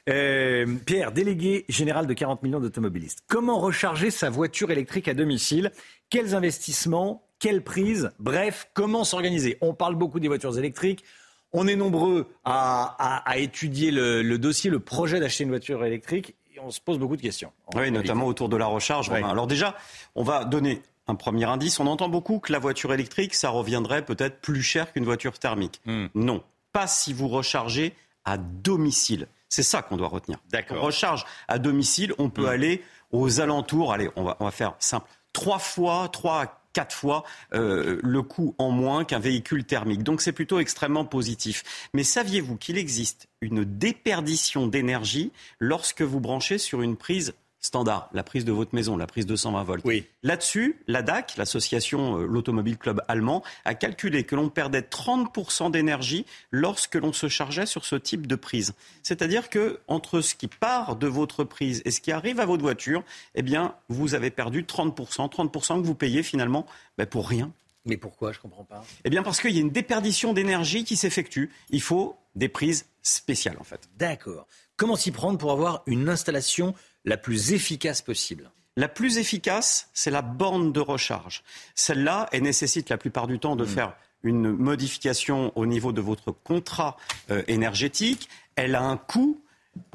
Euh, 0.09 0.65
Pierre, 0.85 1.11
délégué 1.11 1.65
général 1.69 2.07
de 2.07 2.13
40 2.13 2.43
millions 2.43 2.59
d'automobilistes. 2.59 3.19
Comment 3.27 3.59
recharger 3.59 4.09
sa 4.11 4.29
voiture 4.29 4.71
électrique 4.71 5.07
à 5.07 5.13
domicile? 5.13 5.71
Quels 6.09 6.33
investissements? 6.35 7.23
Quelles 7.39 7.61
prises 7.61 8.11
Bref, 8.19 8.69
comment 8.73 9.03
s'organiser? 9.03 9.57
On 9.61 9.73
parle 9.73 9.95
beaucoup 9.95 10.19
des 10.21 10.27
voitures 10.29 10.57
électriques. 10.57 11.03
On 11.51 11.67
est 11.67 11.75
nombreux 11.75 12.27
à, 12.45 12.95
à- 12.99 13.29
à 13.29 13.37
étudier 13.37 13.91
le, 13.91 14.21
le 14.23 14.37
dossier, 14.37 14.69
le 14.69 14.79
projet 14.79 15.19
d'acheter 15.19 15.43
une 15.43 15.49
voiture 15.49 15.83
électrique. 15.85 16.35
Et 16.55 16.59
on 16.61 16.71
se 16.71 16.79
pose 16.79 16.97
beaucoup 16.99 17.17
de 17.17 17.21
questions. 17.21 17.51
Oui, 17.75 17.91
notamment 17.91 18.27
autour 18.27 18.47
de 18.47 18.55
la 18.55 18.67
recharge. 18.67 19.11
Alors 19.11 19.45
déjà, 19.45 19.75
on 20.15 20.23
va 20.23 20.45
donner 20.45 20.81
un 21.07 21.15
premier 21.15 21.43
indice. 21.43 21.81
On 21.81 21.87
entend 21.87 22.07
beaucoup 22.07 22.39
que 22.39 22.53
la 22.53 22.59
voiture 22.59 22.93
électrique, 22.93 23.33
ça 23.33 23.49
reviendrait 23.49 24.05
peut-être 24.05 24.39
plus 24.39 24.63
cher 24.63 24.93
qu'une 24.93 25.03
voiture 25.03 25.37
thermique. 25.37 25.81
Hmm. 25.85 26.07
Non, 26.15 26.43
pas 26.71 26.87
si 26.87 27.11
vous 27.11 27.27
rechargez 27.27 27.93
à 28.23 28.37
domicile. 28.37 29.27
C'est 29.49 29.63
ça 29.63 29.81
qu'on 29.81 29.97
doit 29.97 30.07
retenir. 30.07 30.39
D'accord. 30.49 30.77
Hmm. 30.77 30.79
On 30.79 30.85
recharge 30.85 31.25
à 31.49 31.59
domicile, 31.59 32.13
on 32.19 32.29
peut 32.29 32.47
aller 32.47 32.83
aux 33.11 33.41
alentours, 33.41 33.91
allez, 33.91 34.09
on 34.15 34.23
va, 34.23 34.37
on 34.39 34.45
va 34.45 34.51
faire 34.51 34.75
simple, 34.79 35.09
trois 35.33 35.59
fois, 35.59 36.07
trois 36.07 36.41
à 36.41 36.61
quatre 36.75 36.93
fois 36.93 37.23
euh, 37.53 37.99
le 38.03 38.21
coût 38.21 38.53
en 38.57 38.69
moins 38.69 39.05
qu'un 39.05 39.19
véhicule 39.19 39.63
thermique. 39.63 40.03
Donc 40.03 40.21
c'est 40.21 40.33
plutôt 40.33 40.59
extrêmement 40.59 41.05
positif. 41.05 41.63
Mais 41.93 42.03
saviez-vous 42.03 42.57
qu'il 42.57 42.77
existe 42.77 43.27
une 43.39 43.63
déperdition 43.63 44.67
d'énergie 44.67 45.31
lorsque 45.59 46.01
vous 46.01 46.19
branchez 46.19 46.57
sur 46.57 46.81
une 46.81 46.97
prise 46.97 47.33
standard, 47.65 48.09
la 48.13 48.23
prise 48.23 48.45
de 48.45 48.51
votre 48.51 48.73
maison, 48.73 48.95
la 48.95 49.07
prise 49.07 49.25
de 49.25 49.35
120 49.35 49.63
volts. 49.63 49.85
Oui. 49.85 50.05
Là-dessus, 50.23 50.79
la 50.87 51.01
DAC, 51.01 51.35
l'association 51.37 52.19
euh, 52.19 52.25
l'Automobile 52.25 52.77
Club 52.77 53.01
allemand, 53.07 53.43
a 53.65 53.73
calculé 53.73 54.23
que 54.23 54.35
l'on 54.35 54.49
perdait 54.49 54.81
30% 54.81 55.71
d'énergie 55.71 56.25
lorsque 56.51 56.95
l'on 56.95 57.13
se 57.13 57.27
chargeait 57.27 57.65
sur 57.65 57.85
ce 57.85 57.95
type 57.95 58.27
de 58.27 58.35
prise. 58.35 58.73
C'est-à-dire 59.03 59.49
que 59.49 59.79
entre 59.87 60.21
ce 60.21 60.35
qui 60.35 60.47
part 60.47 60.95
de 60.95 61.07
votre 61.07 61.43
prise 61.43 61.81
et 61.85 61.91
ce 61.91 62.01
qui 62.01 62.11
arrive 62.11 62.39
à 62.39 62.45
votre 62.45 62.61
voiture, 62.61 63.03
eh 63.33 63.41
bien, 63.41 63.75
vous 63.89 64.15
avez 64.15 64.29
perdu 64.29 64.63
30%, 64.63 65.29
30% 65.29 65.81
que 65.81 65.85
vous 65.85 65.95
payez 65.95 66.23
finalement 66.23 66.65
ben, 66.97 67.05
pour 67.05 67.27
rien. 67.27 67.51
Mais 67.85 67.97
pourquoi? 67.97 68.31
Je 68.31 68.39
comprends 68.39 68.63
pas. 68.63 68.83
Eh 69.03 69.09
bien, 69.09 69.23
parce 69.23 69.39
qu'il 69.39 69.51
y 69.51 69.57
a 69.57 69.61
une 69.61 69.69
déperdition 69.69 70.33
d'énergie 70.33 70.83
qui 70.83 70.95
s'effectue. 70.95 71.51
Il 71.69 71.81
faut 71.81 72.17
des 72.35 72.49
prises 72.49 72.87
spéciales, 73.03 73.57
en 73.59 73.63
fait. 73.63 73.87
D'accord. 73.97 74.47
Comment 74.75 74.95
s'y 74.95 75.11
prendre 75.11 75.37
pour 75.37 75.51
avoir 75.51 75.83
une 75.85 76.09
installation 76.09 76.73
la 77.05 77.17
plus 77.17 77.53
efficace 77.53 78.01
possible 78.01 78.51
La 78.75 78.87
plus 78.87 79.17
efficace, 79.17 79.89
c'est 79.93 80.11
la 80.11 80.21
borne 80.21 80.73
de 80.73 80.79
recharge. 80.79 81.43
Celle-là, 81.75 82.27
elle 82.31 82.43
nécessite 82.43 82.89
la 82.89 82.97
plupart 82.97 83.27
du 83.27 83.39
temps 83.39 83.55
de 83.55 83.65
faire 83.65 83.95
une 84.23 84.51
modification 84.51 85.51
au 85.55 85.65
niveau 85.65 85.91
de 85.91 86.01
votre 86.01 86.31
contrat 86.31 86.97
euh, 87.29 87.43
énergétique. 87.47 88.27
Elle 88.55 88.75
a 88.75 88.81
un 88.81 88.97
coût. 88.97 89.39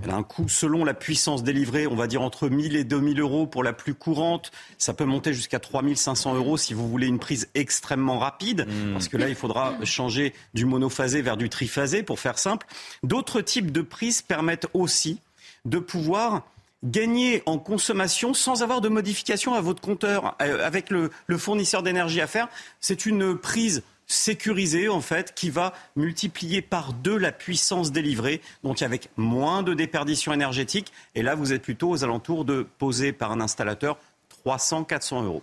Elle 0.03 0.11
a 0.11 0.15
un 0.15 0.23
coût 0.23 0.47
selon 0.47 0.85
la 0.85 0.93
puissance 0.93 1.43
délivrée, 1.43 1.87
on 1.87 1.97
va 1.97 2.07
dire 2.07 2.21
entre 2.21 2.51
1000 2.51 2.77
et 2.77 2.85
2000 2.85 3.19
euros 3.19 3.47
pour 3.47 3.65
la 3.65 3.73
plus 3.73 3.95
courante. 3.95 4.53
Ça 4.77 4.93
peut 4.93 5.07
monter 5.07 5.33
jusqu'à 5.33 5.59
3500 5.59 6.35
euros 6.35 6.59
si 6.59 6.75
vous 6.75 6.87
voulez 6.87 7.07
une 7.07 7.19
prise 7.19 7.49
extrêmement 7.55 8.19
rapide, 8.19 8.67
parce 8.93 9.09
que 9.09 9.17
là, 9.17 9.31
il 9.31 9.35
faudra 9.35 9.75
changer 9.85 10.35
du 10.53 10.67
monophasé 10.67 11.23
vers 11.23 11.39
du 11.39 11.49
triphasé, 11.49 12.03
pour 12.03 12.21
faire 12.21 12.39
simple. 12.39 12.67
D'autres 13.03 13.41
types 13.41 13.71
de 13.71 13.81
prises 13.81 14.21
permettent 14.21 14.67
aussi 14.75 15.19
de 15.65 15.79
pouvoir 15.79 16.43
gagner 16.83 17.43
en 17.47 17.59
consommation 17.59 18.35
sans 18.35 18.63
avoir 18.63 18.81
de 18.81 18.89
modification 18.89 19.55
à 19.55 19.61
votre 19.61 19.83
compteur, 19.83 20.37
euh, 20.41 20.65
avec 20.67 20.91
le, 20.91 21.11
le 21.27 21.39
fournisseur 21.39 21.83
d'énergie 21.83 22.21
à 22.21 22.27
faire. 22.27 22.49
C'est 22.81 23.07
une 23.07 23.37
prise 23.37 23.83
sécurisé 24.07 24.89
en 24.89 25.01
fait 25.01 25.35
qui 25.35 25.51
va 25.51 25.73
multiplier 25.95 26.63
par 26.63 26.93
deux 26.93 27.17
la 27.17 27.31
puissance 27.31 27.93
délivrée, 27.93 28.41
donc 28.65 28.83
avec 28.83 29.09
moins 29.17 29.63
de 29.63 29.73
déperdition 29.73 30.33
énergétique. 30.33 30.93
Et 31.15 31.23
là, 31.23 31.35
vous 31.35 31.53
êtes 31.53 31.63
plutôt 31.63 31.91
aux 31.91 32.03
alentours 32.03 32.45
de 32.45 32.67
poser 32.79 33.13
par 33.13 33.31
un 33.31 33.41
installateur 33.41 33.99
300-400 34.45 35.25
euros. 35.25 35.43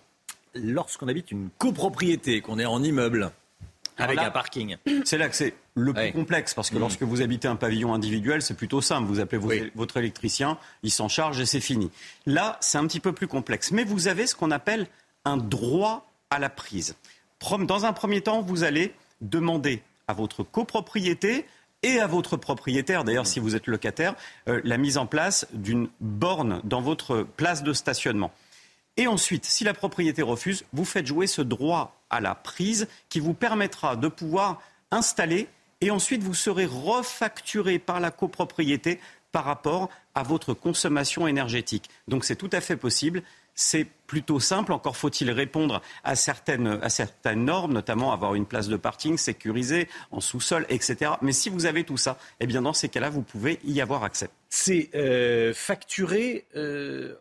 Lorsqu'on 0.54 1.08
habite 1.08 1.32
une 1.32 1.50
copropriété, 1.58 2.42
qu'on 2.42 2.60
est 2.60 2.66
en 2.66 2.84
immeuble, 2.84 3.32
avec 3.98 4.20
un 4.20 4.32
parking. 4.32 4.78
C'est 5.06 5.18
là 5.18 5.30
que 5.30 5.36
c'est 5.36 5.54
le 5.78 5.94
plus 5.94 6.12
complexe, 6.12 6.54
parce 6.54 6.70
que 6.70 6.76
Mm. 6.76 6.80
lorsque 6.80 7.04
vous 7.04 7.22
habitez 7.22 7.48
un 7.48 7.56
pavillon 7.56 7.94
individuel, 7.94 8.42
c'est 8.42 8.56
plutôt 8.56 8.82
simple. 8.82 9.08
Vous 9.08 9.20
appelez 9.20 9.38
vos- 9.38 9.48
Oui. 9.50 9.72
votre 9.76 9.98
électricien, 9.98 10.58
il 10.84 10.92
s'en 10.92 11.08
charge 11.08 11.40
et 11.40 11.46
c'est 11.46 11.62
fini. 11.62 11.92
Là, 12.26 12.58
c'est 12.62 12.78
un 12.78 12.88
petit 12.88 13.00
peu 13.00 13.14
plus 13.14 13.28
complexe. 13.28 13.72
Mais 13.72 13.84
vous 13.84 14.08
avez 14.08 14.26
ce 14.28 14.36
qu'on 14.36 14.52
appelle 14.52 14.88
un 15.24 15.38
droit 15.38 16.10
à 16.30 16.40
la 16.40 16.50
prise. 16.50 16.96
Dans 17.60 17.86
un 17.86 17.94
premier 17.94 18.22
temps, 18.22 18.42
vous 18.42 18.64
allez 18.64 18.94
demander 19.22 19.82
à 20.08 20.14
votre 20.14 20.44
copropriété 20.44 21.46
et 21.84 22.00
à 22.00 22.08
votre 22.08 22.38
propriétaire, 22.38 23.04
d'ailleurs 23.04 23.28
si 23.28 23.40
vous 23.40 23.56
êtes 23.56 23.68
locataire, 23.68 24.16
euh, 24.48 24.60
la 24.64 24.78
mise 24.78 24.98
en 24.98 25.06
place 25.06 25.46
d'une 25.54 25.90
borne 26.02 26.60
dans 26.64 26.82
votre 26.82 27.22
place 27.22 27.62
de 27.64 27.72
stationnement. 27.74 28.32
Et 28.98 29.06
ensuite, 29.06 29.46
si 29.46 29.64
la 29.64 29.76
propriété 29.76 30.24
refuse, 30.24 30.66
vous 30.74 30.86
faites 30.86 31.06
jouer 31.06 31.28
ce 31.28 31.44
droit 31.44 32.02
à 32.10 32.20
la 32.20 32.34
prise 32.34 32.88
qui 33.10 33.20
vous 33.20 33.36
permettra 33.36 33.96
de 33.96 34.08
pouvoir 34.08 34.60
installer 34.90 35.48
et 35.82 35.92
ensuite 35.92 36.24
vous 36.24 36.34
serez 36.34 36.66
refacturé 36.66 37.80
par 37.80 38.00
la 38.00 38.12
copropriété 38.12 39.00
par 39.32 39.46
rapport 39.46 39.90
à 40.16 40.24
votre 40.24 40.54
consommation 40.54 41.28
énergétique. 41.28 41.90
Donc 42.08 42.26
c'est 42.26 42.36
tout 42.36 42.50
à 42.52 42.62
fait 42.62 42.78
possible. 42.78 43.24
C'est 43.60 43.88
plutôt 44.06 44.40
simple, 44.40 44.72
encore 44.72 44.96
faut-il 44.96 45.32
répondre 45.32 45.82
à 46.04 46.16
certaines, 46.16 46.80
normes, 47.36 47.74
notamment 47.74 48.14
avoir 48.14 48.36
une 48.36 48.46
place 48.46 48.68
de 48.68 48.78
parking 48.78 49.18
sécurisée 49.18 49.90
en 50.12 50.20
sous-sol, 50.20 50.66
etc. 50.70 51.12
Mais 51.22 51.32
si 51.32 51.50
vous 51.50 51.66
avez 51.66 51.84
tout 51.84 51.98
ça, 51.98 52.20
eh 52.40 52.46
bien 52.46 52.62
dans 52.62 52.74
ces 52.74 52.88
cas-là, 52.88 53.10
vous 53.10 53.24
pouvez 53.24 53.60
y 53.64 53.82
avoir 53.82 54.04
accès. 54.04 54.30
C'est 54.50 54.92
euh, 54.94 55.54
facturé, 55.56 56.46
euh, 56.56 57.16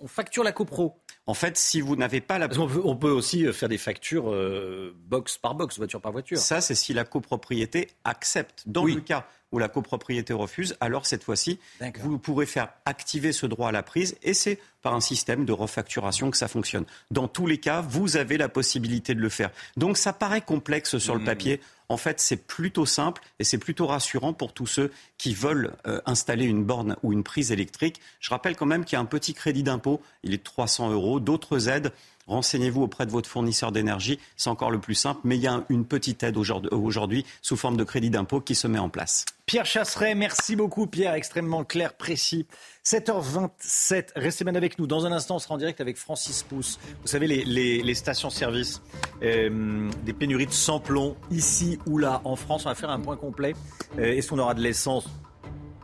on 0.00 0.06
facture 0.08 0.42
la 0.44 0.52
copro. 0.52 1.00
En 1.26 1.34
fait, 1.34 1.56
si 1.56 1.80
vous 1.80 1.96
n'avez 1.96 2.20
pas 2.20 2.38
la... 2.38 2.48
Parce 2.48 2.58
qu'on 2.58 2.66
peut, 2.68 2.80
on 2.84 2.96
peut 2.96 3.10
aussi 3.10 3.46
euh, 3.46 3.52
faire 3.52 3.68
des 3.68 3.78
factures 3.78 4.30
euh, 4.32 4.94
box 4.96 5.38
par 5.38 5.54
box, 5.54 5.76
voiture 5.78 6.00
par 6.00 6.12
voiture. 6.12 6.38
Ça, 6.38 6.60
c'est 6.60 6.74
si 6.74 6.92
la 6.92 7.04
copropriété 7.04 7.88
accepte. 8.04 8.64
Dans 8.66 8.82
Oui. 8.84 8.94
le 8.94 9.00
cas 9.02 9.26
où 9.52 9.58
la 9.58 9.68
copropriété 9.68 10.32
refuse, 10.32 10.76
alors 10.80 11.06
cette 11.06 11.24
fois-ci, 11.24 11.58
vous 12.00 12.18
pourrez 12.18 12.46
faire 12.46 12.68
activer 12.84 13.32
ce 13.32 13.46
droit 13.46 13.68
à 13.68 13.72
la 13.72 13.82
prise 13.82 14.16
et 14.22 14.34
c'est 14.34 14.58
par 14.82 14.94
un 14.94 15.00
système 15.00 15.44
de 15.44 15.52
refacturation 15.52 16.30
que 16.30 16.36
ça 16.36 16.48
fonctionne. 16.48 16.84
Dans 17.10 17.28
tous 17.28 17.46
les 17.46 17.58
cas, 17.58 17.80
vous 17.80 18.16
avez 18.16 18.38
la 18.38 18.48
possibilité 18.48 19.14
de 19.14 19.20
le 19.20 19.28
faire. 19.28 19.50
Donc 19.76 19.96
ça 19.96 20.12
paraît 20.12 20.40
complexe 20.40 20.98
sur 20.98 21.14
le 21.14 21.24
papier. 21.24 21.60
En 21.88 21.96
fait, 21.96 22.20
c'est 22.20 22.36
plutôt 22.36 22.86
simple 22.86 23.20
et 23.40 23.44
c'est 23.44 23.58
plutôt 23.58 23.86
rassurant 23.86 24.32
pour 24.32 24.52
tous 24.52 24.68
ceux 24.68 24.92
qui 25.18 25.34
veulent 25.34 25.72
euh, 25.86 26.00
installer 26.06 26.44
une 26.44 26.64
borne 26.64 26.96
ou 27.02 27.12
une 27.12 27.24
prise 27.24 27.50
électrique. 27.50 28.00
Je 28.20 28.30
rappelle 28.30 28.54
quand 28.54 28.66
même 28.66 28.84
qu'il 28.84 28.94
y 28.94 28.96
a 28.96 29.00
un 29.00 29.06
petit 29.06 29.34
crédit 29.34 29.64
d'impôt, 29.64 30.00
il 30.22 30.32
est 30.32 30.38
de 30.38 30.42
300 30.42 30.92
euros, 30.92 31.18
d'autres 31.18 31.68
aides. 31.68 31.92
Renseignez-vous 32.30 32.82
auprès 32.82 33.06
de 33.06 33.10
votre 33.10 33.28
fournisseur 33.28 33.72
d'énergie, 33.72 34.20
c'est 34.36 34.50
encore 34.50 34.70
le 34.70 34.78
plus 34.78 34.94
simple, 34.94 35.20
mais 35.24 35.36
il 35.36 35.42
y 35.42 35.48
a 35.48 35.64
une 35.68 35.84
petite 35.84 36.22
aide 36.22 36.36
aujourd'hui 36.36 37.26
sous 37.42 37.56
forme 37.56 37.76
de 37.76 37.82
crédit 37.82 38.08
d'impôt 38.08 38.40
qui 38.40 38.54
se 38.54 38.68
met 38.68 38.78
en 38.78 38.88
place. 38.88 39.24
Pierre 39.46 39.66
Chasseret, 39.66 40.14
merci 40.14 40.54
beaucoup 40.54 40.86
Pierre, 40.86 41.14
extrêmement 41.14 41.64
clair, 41.64 41.94
précis. 41.94 42.46
7h27, 42.86 44.10
restez 44.14 44.44
bien 44.44 44.54
avec 44.54 44.78
nous. 44.78 44.86
Dans 44.86 45.06
un 45.06 45.12
instant, 45.12 45.36
on 45.36 45.38
sera 45.40 45.56
en 45.56 45.58
direct 45.58 45.80
avec 45.80 45.96
Francis 45.96 46.44
Pousse. 46.44 46.78
Vous 47.02 47.08
savez, 47.08 47.26
les, 47.26 47.94
stations-service, 47.94 48.80
euh, 49.24 49.90
des 50.04 50.12
pénuries 50.12 50.46
de 50.46 50.52
sans-plomb, 50.52 51.16
ici 51.32 51.80
ou 51.86 51.98
là, 51.98 52.20
en 52.22 52.36
France. 52.36 52.64
On 52.64 52.68
va 52.68 52.76
faire 52.76 52.90
un 52.90 53.00
point 53.00 53.16
complet. 53.16 53.56
Euh, 53.98 54.04
Est-ce 54.04 54.28
qu'on 54.28 54.38
aura 54.38 54.54
de 54.54 54.60
l'essence? 54.60 55.08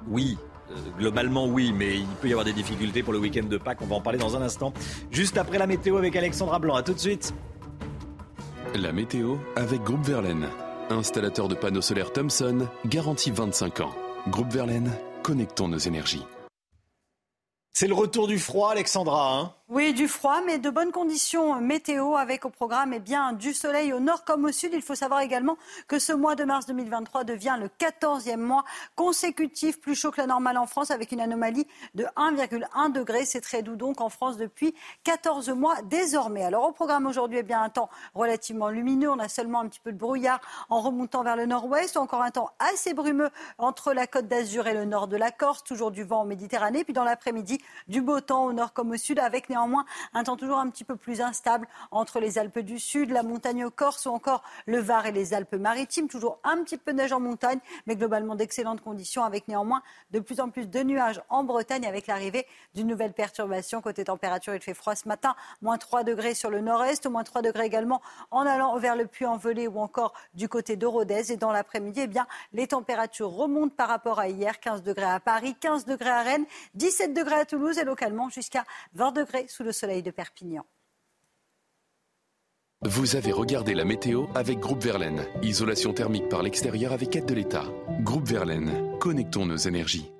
Oui. 0.06 0.39
Euh, 0.70 0.74
Globalement, 0.98 1.47
oui, 1.47 1.72
mais 1.72 1.97
il 1.97 2.06
peut 2.20 2.28
y 2.28 2.32
avoir 2.32 2.44
des 2.44 2.52
difficultés 2.52 3.02
pour 3.02 3.12
le 3.12 3.18
week-end 3.18 3.44
de 3.47 3.59
Pâques. 3.59 3.78
On 3.82 3.86
va 3.86 3.97
en 3.97 4.01
parler 4.01 4.18
dans 4.18 4.36
un 4.36 4.43
instant. 4.43 4.72
Juste 5.10 5.36
après 5.38 5.59
la 5.59 5.66
météo 5.66 5.97
avec 5.97 6.14
Alexandra 6.16 6.59
Blanc. 6.59 6.74
À 6.76 6.82
tout 6.82 6.94
de 6.94 6.98
suite. 6.98 7.34
La 8.74 8.93
météo 8.93 9.36
avec 9.56 9.82
Groupe 9.82 10.05
Verlaine. 10.05 10.48
Installateur 10.90 11.48
de 11.48 11.55
panneaux 11.55 11.80
solaires 11.80 12.12
Thomson, 12.12 12.68
garantie 12.86 13.30
25 13.30 13.80
ans. 13.80 13.94
Groupe 14.28 14.52
Verlaine, 14.52 14.93
connectons 15.22 15.68
nos 15.68 15.78
énergies. 15.78 16.24
C'est 17.72 17.88
le 17.88 17.94
retour 17.94 18.26
du 18.26 18.38
froid, 18.38 18.70
Alexandra. 18.70 19.38
hein? 19.38 19.52
Oui, 19.68 19.93
du 19.93 20.06
froid, 20.06 20.43
mais 20.47 20.59
de 20.59 20.70
bonnes 20.70 20.93
conditions 20.93 21.60
météo 21.60 22.14
avec 22.14 22.44
au 22.44 22.51
programme 22.51 22.93
eh 22.93 23.01
bien, 23.01 23.32
du 23.32 23.52
soleil 23.52 23.93
au 23.93 23.98
nord 23.98 24.24
comme 24.24 24.44
au 24.44 24.52
sud. 24.52 24.70
Il 24.72 24.80
faut 24.80 24.94
savoir 24.94 25.22
également 25.22 25.59
que 25.88 25.98
ce 25.98 26.12
mois 26.12 26.36
de 26.36 26.44
mars 26.44 26.66
2023 26.66 27.24
devient 27.24 27.56
le 27.59 27.66
14e 27.66 28.36
mois 28.36 28.64
consécutif 28.94 29.80
plus 29.80 29.97
chaud 29.97 30.12
que 30.12 30.20
la 30.20 30.28
normale 30.28 30.56
en 30.56 30.66
France 30.66 30.93
avec 30.93 31.10
une 31.10 31.20
anomalie 31.20 31.66
de 31.97 32.05
1,1 32.16 32.93
degré. 32.93 33.24
C'est 33.24 33.40
très 33.40 33.62
doux 33.62 33.74
donc 33.74 34.01
en 34.01 34.09
France 34.09 34.36
depuis 34.36 34.72
14 35.02 35.48
mois 35.48 35.74
désormais. 35.82 36.44
Alors 36.44 36.68
au 36.68 36.70
programme 36.70 37.05
aujourd'hui, 37.05 37.38
eh 37.38 37.43
bien, 37.43 37.60
un 37.60 37.68
temps 37.68 37.90
relativement 38.14 38.68
lumineux. 38.68 39.10
On 39.10 39.18
a 39.18 39.28
seulement 39.28 39.62
un 39.62 39.66
petit 39.66 39.80
peu 39.80 39.90
de 39.90 39.98
brouillard 39.98 40.40
en 40.70 40.80
remontant 40.80 41.24
vers 41.24 41.34
le 41.34 41.47
nord-ouest. 41.47 41.97
Encore 41.97 42.22
un 42.22 42.30
temps 42.30 42.51
assez 42.60 42.94
brumeux 42.94 43.30
entre 43.59 43.93
la 43.93 44.06
côte 44.06 44.28
d'Azur 44.28 44.68
et 44.68 44.74
le 44.74 44.84
nord 44.84 45.09
de 45.09 45.16
la 45.16 45.32
Corse. 45.32 45.64
Toujours 45.64 45.90
du 45.90 46.05
vent 46.05 46.20
en 46.20 46.24
Méditerranée. 46.24 46.84
Puis 46.84 46.93
dans 46.93 47.02
l'après-midi, 47.02 47.59
du 47.88 48.01
beau 48.01 48.20
temps 48.20 48.44
au 48.44 48.52
nord 48.52 48.72
comme 48.72 48.93
au 48.93 48.97
sud 48.97 49.18
avec 49.18 49.48
néanmoins 49.56 49.86
un 50.12 50.24
temps 50.24 50.36
toujours 50.36 50.58
un 50.58 50.68
petit 50.68 50.84
peu 50.84 50.96
plus 50.96 51.20
instable 51.20 51.66
entre 51.90 52.20
les 52.20 52.38
Alpes 52.38 52.58
du 52.58 52.78
Sud, 52.78 53.10
la 53.10 53.22
montagne 53.22 53.68
corse 53.70 54.04
ou 54.06 54.10
encore 54.10 54.42
le 54.66 54.78
Var 54.78 55.06
et 55.06 55.12
les 55.12 55.32
Alpes-Maritimes. 55.32 56.08
Toujours 56.08 56.38
un 56.44 56.62
petit 56.62 56.76
peu 56.76 56.92
de 56.92 56.98
neige 56.98 57.12
en 57.12 57.20
montagne, 57.20 57.58
mais 57.86 57.96
globalement 57.96 58.34
d'excellentes 58.34 58.82
conditions 58.82 59.24
avec 59.24 59.48
néanmoins 59.48 59.82
de 60.10 60.20
plus 60.20 60.40
en 60.40 60.50
plus 60.50 60.68
de 60.68 60.82
nuages 60.82 61.22
en 61.30 61.42
Bretagne 61.44 61.86
avec 61.86 62.06
l'arrivée 62.06 62.46
d'une 62.74 62.86
nouvelle 62.86 63.14
perturbation. 63.14 63.80
Côté 63.80 64.04
température, 64.04 64.54
il 64.54 64.60
fait 64.60 64.74
froid 64.74 64.94
ce 64.94 65.08
matin, 65.08 65.34
moins 65.62 65.78
3 65.78 66.04
degrés 66.04 66.34
sur 66.34 66.50
le 66.50 66.60
nord-est, 66.60 67.06
moins 67.06 67.24
3 67.24 67.40
degrés 67.42 67.64
également 67.64 68.02
en 68.30 68.46
allant 68.46 68.76
vers 68.76 68.96
le 68.96 69.06
Puy-en-Velay 69.06 69.68
ou 69.68 69.80
encore 69.80 70.12
du 70.34 70.48
côté 70.48 70.76
de 70.76 70.86
Rodez. 70.86 71.32
Et 71.32 71.36
dans 71.36 71.52
l'après-midi, 71.52 72.00
eh 72.02 72.06
bien, 72.06 72.26
les 72.52 72.66
températures 72.66 73.30
remontent 73.30 73.74
par 73.74 73.88
rapport 73.88 74.18
à 74.18 74.28
hier. 74.28 74.60
15 74.60 74.82
degrés 74.82 75.04
à 75.04 75.20
Paris, 75.20 75.56
15 75.58 75.86
degrés 75.86 76.10
à 76.10 76.22
Rennes, 76.22 76.44
17 76.74 77.14
degrés 77.14 77.36
à 77.40 77.44
Toulouse 77.46 77.78
et 77.78 77.84
localement 77.84 78.28
jusqu'à 78.28 78.64
20 78.94 79.12
degrés 79.12 79.45
sous 79.48 79.64
le 79.64 79.73
soleil 79.73 80.02
de 80.02 80.10
Perpignan. 80.10 80.64
Vous 82.82 83.16
avez 83.16 83.32
regardé 83.32 83.74
la 83.74 83.85
météo 83.85 84.27
avec 84.35 84.59
Groupe 84.59 84.82
Verlaine. 84.82 85.24
Isolation 85.43 85.93
thermique 85.93 86.28
par 86.28 86.43
l'extérieur 86.43 86.93
avec 86.93 87.16
aide 87.16 87.27
de 87.27 87.35
l'État. 87.35 87.64
Groupe 88.02 88.27
Verlaine, 88.27 88.98
connectons 89.01 89.47
nos 89.47 89.56
énergies. 89.56 90.10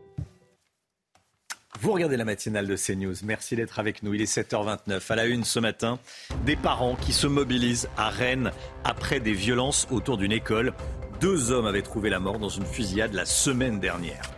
Vous 1.81 1.93
regardez 1.93 2.16
la 2.16 2.24
matinale 2.24 2.66
de 2.66 2.74
CNews. 2.74 3.15
Merci 3.24 3.55
d'être 3.55 3.78
avec 3.78 4.03
nous. 4.03 4.15
Il 4.15 4.23
est 4.23 4.35
7h29. 4.35 5.12
À 5.12 5.16
la 5.16 5.27
une 5.27 5.44
ce 5.44 5.61
matin, 5.61 5.98
des 6.47 6.57
parents 6.57 6.97
qui 6.97 7.12
se 7.12 7.27
mobilisent 7.27 7.89
à 7.98 8.09
Rennes 8.09 8.51
après 8.85 9.20
des 9.20 9.35
violences 9.35 9.86
autour 9.90 10.16
d'une 10.16 10.32
école. 10.32 10.73
Deux 11.20 11.53
hommes 11.53 11.66
avaient 11.66 11.82
trouvé 11.82 12.09
la 12.09 12.20
mort 12.20 12.39
dans 12.39 12.48
une 12.48 12.66
fusillade 12.66 13.12
la 13.12 13.27
semaine 13.27 13.78
dernière. 13.78 14.35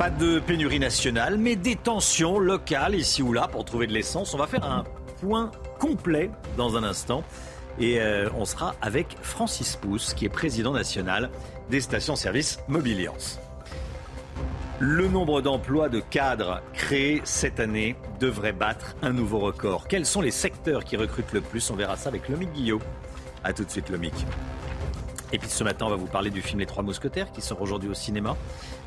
Pas 0.00 0.08
de 0.08 0.38
pénurie 0.38 0.78
nationale, 0.78 1.36
mais 1.36 1.56
des 1.56 1.76
tensions 1.76 2.38
locales 2.38 2.94
ici 2.94 3.22
ou 3.22 3.34
là 3.34 3.48
pour 3.48 3.66
trouver 3.66 3.86
de 3.86 3.92
l'essence. 3.92 4.32
On 4.32 4.38
va 4.38 4.46
faire 4.46 4.64
un 4.64 4.84
point 5.20 5.50
complet 5.78 6.30
dans 6.56 6.74
un 6.78 6.84
instant. 6.84 7.22
Et 7.78 8.00
euh, 8.00 8.30
on 8.34 8.46
sera 8.46 8.74
avec 8.80 9.18
Francis 9.20 9.76
Pousse, 9.76 10.14
qui 10.14 10.24
est 10.24 10.30
président 10.30 10.72
national 10.72 11.28
des 11.68 11.82
stations-service 11.82 12.60
Mobiliance. 12.66 13.40
Le 14.78 15.06
nombre 15.06 15.42
d'emplois 15.42 15.90
de 15.90 16.00
cadres 16.00 16.62
créés 16.72 17.20
cette 17.24 17.60
année 17.60 17.94
devrait 18.20 18.54
battre 18.54 18.96
un 19.02 19.12
nouveau 19.12 19.40
record. 19.40 19.86
Quels 19.86 20.06
sont 20.06 20.22
les 20.22 20.30
secteurs 20.30 20.84
qui 20.84 20.96
recrutent 20.96 21.34
le 21.34 21.42
plus? 21.42 21.70
On 21.70 21.76
verra 21.76 21.98
ça 21.98 22.08
avec 22.08 22.26
Lomic 22.30 22.50
Guillot. 22.54 22.80
A 23.44 23.52
tout 23.52 23.64
de 23.64 23.70
suite 23.70 23.90
Lomic. 23.90 24.14
Et 25.32 25.38
puis 25.38 25.50
ce 25.50 25.62
matin, 25.62 25.84
on 25.86 25.90
va 25.90 25.96
vous 25.96 26.06
parler 26.06 26.30
du 26.30 26.40
film 26.40 26.58
Les 26.58 26.66
Trois 26.66 26.82
Mousquetaires 26.82 27.30
qui 27.32 27.42
sort 27.42 27.60
aujourd'hui 27.60 27.90
au 27.90 27.94
cinéma. 27.94 28.34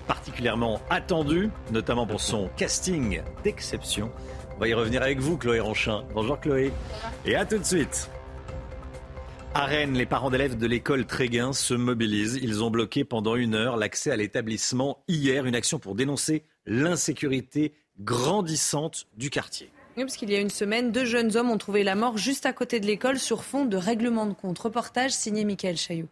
Particulièrement 0.07 0.81
attendu, 0.89 1.49
notamment 1.71 2.05
pour 2.05 2.21
son 2.21 2.49
casting 2.57 3.21
d'exception. 3.43 4.11
On 4.55 4.59
va 4.59 4.67
y 4.67 4.73
revenir 4.73 5.01
avec 5.01 5.19
vous, 5.19 5.37
Chloé 5.37 5.59
Ronchin. 5.59 6.03
Bonjour 6.13 6.39
Chloé. 6.39 6.71
Et 7.25 7.35
à 7.35 7.45
tout 7.45 7.57
de 7.57 7.63
suite. 7.63 8.09
À 9.55 9.65
Rennes, 9.65 9.93
les 9.93 10.05
parents 10.05 10.31
d'élèves 10.31 10.57
de 10.57 10.65
l'école 10.65 11.05
Tréguin 11.05 11.53
se 11.53 11.73
mobilisent. 11.73 12.39
Ils 12.41 12.63
ont 12.63 12.71
bloqué 12.71 13.03
pendant 13.03 13.35
une 13.35 13.53
heure 13.53 13.77
l'accès 13.77 14.11
à 14.11 14.15
l'établissement 14.15 15.03
hier, 15.07 15.45
une 15.45 15.55
action 15.55 15.79
pour 15.79 15.95
dénoncer 15.95 16.43
l'insécurité 16.65 17.73
grandissante 17.99 19.05
du 19.15 19.29
quartier. 19.29 19.69
Oui, 19.95 20.03
parce 20.03 20.17
qu'il 20.17 20.31
y 20.31 20.35
a 20.35 20.39
une 20.39 20.49
semaine, 20.49 20.91
deux 20.91 21.05
jeunes 21.05 21.37
hommes 21.37 21.51
ont 21.51 21.59
trouvé 21.59 21.83
la 21.83 21.93
mort 21.93 22.17
juste 22.17 22.47
à 22.47 22.53
côté 22.53 22.79
de 22.79 22.87
l'école 22.87 23.19
sur 23.19 23.43
fond 23.43 23.65
de 23.65 23.77
règlement 23.77 24.25
de 24.25 24.33
compte. 24.33 24.57
Reportage 24.57 25.11
signé 25.11 25.45
Michael 25.45 25.77
Chaillot. 25.77 26.07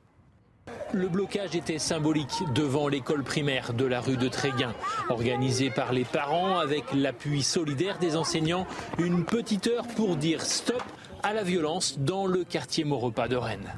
Le 0.94 1.08
blocage 1.08 1.56
était 1.56 1.80
symbolique 1.80 2.44
devant 2.54 2.88
l'école 2.88 3.24
primaire 3.24 3.74
de 3.74 3.86
la 3.86 4.02
rue 4.02 4.18
de 4.18 4.28
Tréguin. 4.28 4.74
Organisé 5.10 5.70
par 5.70 5.94
les 5.94 6.06
parents 6.06 6.60
avec 6.60 6.84
l'appui 6.94 7.44
solidaire 7.44 7.98
des 8.00 8.16
enseignants, 8.16 8.68
une 8.98 9.26
petite 9.26 9.68
heure 9.68 9.88
pour 9.96 10.18
dire 10.18 10.42
stop 10.42 10.84
à 11.24 11.34
la 11.34 11.44
violence 11.44 11.98
dans 12.00 12.26
le 12.26 12.44
quartier 12.44 12.84
Maurepas 12.84 13.28
de 13.28 13.36
Rennes. 13.36 13.74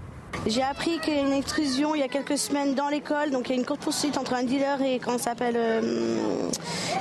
J'ai 0.46 0.62
appris 0.62 1.00
qu'il 1.00 1.14
y 1.14 1.18
a 1.18 1.22
une 1.22 1.34
extrusion 1.34 1.96
il 1.96 2.00
y 2.00 2.04
a 2.04 2.08
quelques 2.08 2.38
semaines 2.38 2.76
dans 2.76 2.90
l'école, 2.90 3.32
donc 3.32 3.50
il 3.50 3.54
y 3.54 3.56
a 3.56 3.60
une 3.60 3.66
courte 3.66 3.82
poursuite 3.82 4.18
entre 4.18 4.34
un 4.34 4.44
dealer 4.44 4.82
et 4.82 5.00
comment 5.00 5.18
s'appelle 5.18 5.56
euh, 5.56 6.50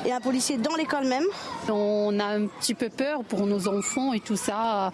et 0.05 0.13
un 0.13 0.21
policier 0.21 0.59
dans 0.59 0.75
l'école 0.77 1.07
même. 1.07 1.25
On 1.69 2.19
a 2.21 2.25
un 2.25 2.47
petit 2.47 2.75
peu 2.75 2.89
peur 2.89 3.25
pour 3.25 3.47
nos 3.47 3.69
enfants 3.69 4.13
et 4.13 4.21
tout 4.21 4.37
ça. 4.37 4.91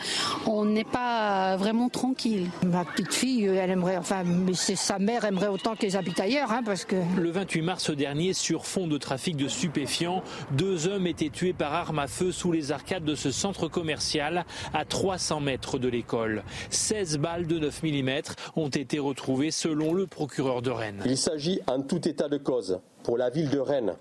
On 0.47 0.65
n'est 0.65 0.85
pas 0.85 1.56
vraiment 1.56 1.89
tranquille. 1.89 2.48
Ma 2.66 2.85
petite 2.85 3.12
fille, 3.12 3.44
elle 3.44 3.70
aimerait, 3.70 3.97
enfin, 3.97 4.23
mais 4.24 4.55
sa 4.55 4.98
mère 4.98 5.24
aimerait 5.24 5.48
autant 5.48 5.74
qu'elle 5.77 5.97
habite 5.97 6.20
ailleurs, 6.20 6.52
hein, 6.52 6.62
parce 6.65 6.85
que. 6.85 6.97
Le 7.16 7.31
28 7.31 7.62
mars 7.62 7.90
dernier, 7.90 8.32
sur 8.32 8.66
fond 8.66 8.86
de 8.86 8.98
trafic 8.98 9.36
de 9.36 9.48
stupéfiants, 9.48 10.23
deux 10.52 10.89
hommes 10.89 11.06
étaient 11.06 11.31
tués 11.31 11.52
par 11.52 11.74
arme 11.74 11.98
à 11.98 12.06
feu 12.06 12.32
sous 12.32 12.52
les 12.52 12.73
arcades 12.73 13.05
de 13.05 13.15
ce 13.15 13.31
centre 13.31 13.69
commercial 13.69 14.44
à 14.74 14.85
300 14.85 15.40
mètres 15.40 15.78
de 15.78 15.89
l'école. 15.89 16.43
16 16.70 17.19
balles 17.19 17.47
de 17.47 17.59
9 17.59 17.82
mm 17.82 18.20
ont 18.57 18.69
été 18.69 18.99
retrouvées 18.99 19.51
selon 19.51 19.93
le 19.93 20.07
procureur 20.07 20.63
de 20.63 20.71
Rennes. 20.71 21.03
Il 21.07 21.19
s'agit 21.19 21.61
en 21.67 21.83
tout 21.83 22.07
état 22.09 22.29
de 22.29 22.39
cause 22.39 22.79
pour 23.03 23.19
la 23.19 23.31
ville 23.31 23.51
de 23.51 23.59
Rennes 23.59 23.95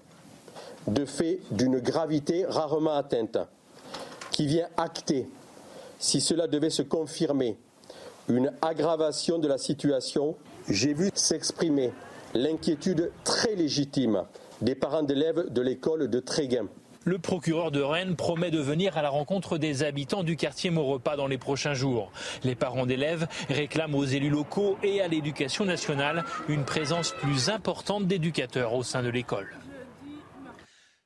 de 0.88 1.06
faits 1.06 1.40
d'une 1.52 1.80
gravité 1.80 2.46
rarement 2.46 2.96
atteinte 2.96 3.38
qui 4.32 4.46
vient 4.48 4.68
acter, 4.78 5.28
si 6.00 6.22
cela 6.22 6.48
devait 6.48 6.70
se 6.70 6.82
confirmer, 6.82 7.58
une 8.30 8.52
aggravation 8.62 9.40
de 9.40 9.48
la 9.48 9.58
situation. 9.58 10.36
J'ai 10.70 10.94
vu 10.94 11.10
s'exprimer 11.14 11.92
l'inquiétude 12.34 13.12
très 13.24 13.56
légitime 13.56 14.24
des 14.62 14.76
parents 14.76 15.04
d'élèves 15.04 15.52
de 15.52 15.62
l'école 15.62 16.10
de 16.10 16.20
Tréguin. 16.20 16.68
Le 17.08 17.20
procureur 17.20 17.72
de 17.72 17.80
Rennes 17.80 18.18
promet 18.18 18.52
de 18.52 18.60
venir 18.60 18.98
à 18.98 19.02
la 19.02 19.08
rencontre 19.08 19.58
des 19.58 19.82
habitants 19.84 20.24
du 20.24 20.36
quartier 20.36 20.72
Maurepas 20.72 21.16
dans 21.16 21.28
les 21.28 21.38
prochains 21.38 21.74
jours. 21.74 22.12
Les 22.44 22.54
parents 22.54 22.86
d'élèves 22.86 23.30
réclament 23.48 23.96
aux 23.96 24.04
élus 24.04 24.30
locaux 24.30 24.78
et 24.84 25.00
à 25.00 25.08
l'éducation 25.08 25.64
nationale 25.64 26.26
une 26.50 26.66
présence 26.66 27.14
plus 27.14 27.48
importante 27.48 28.08
d'éducateurs 28.08 28.74
au 28.74 28.84
sein 28.84 29.04
de 29.04 29.08
l'école. 29.08 29.48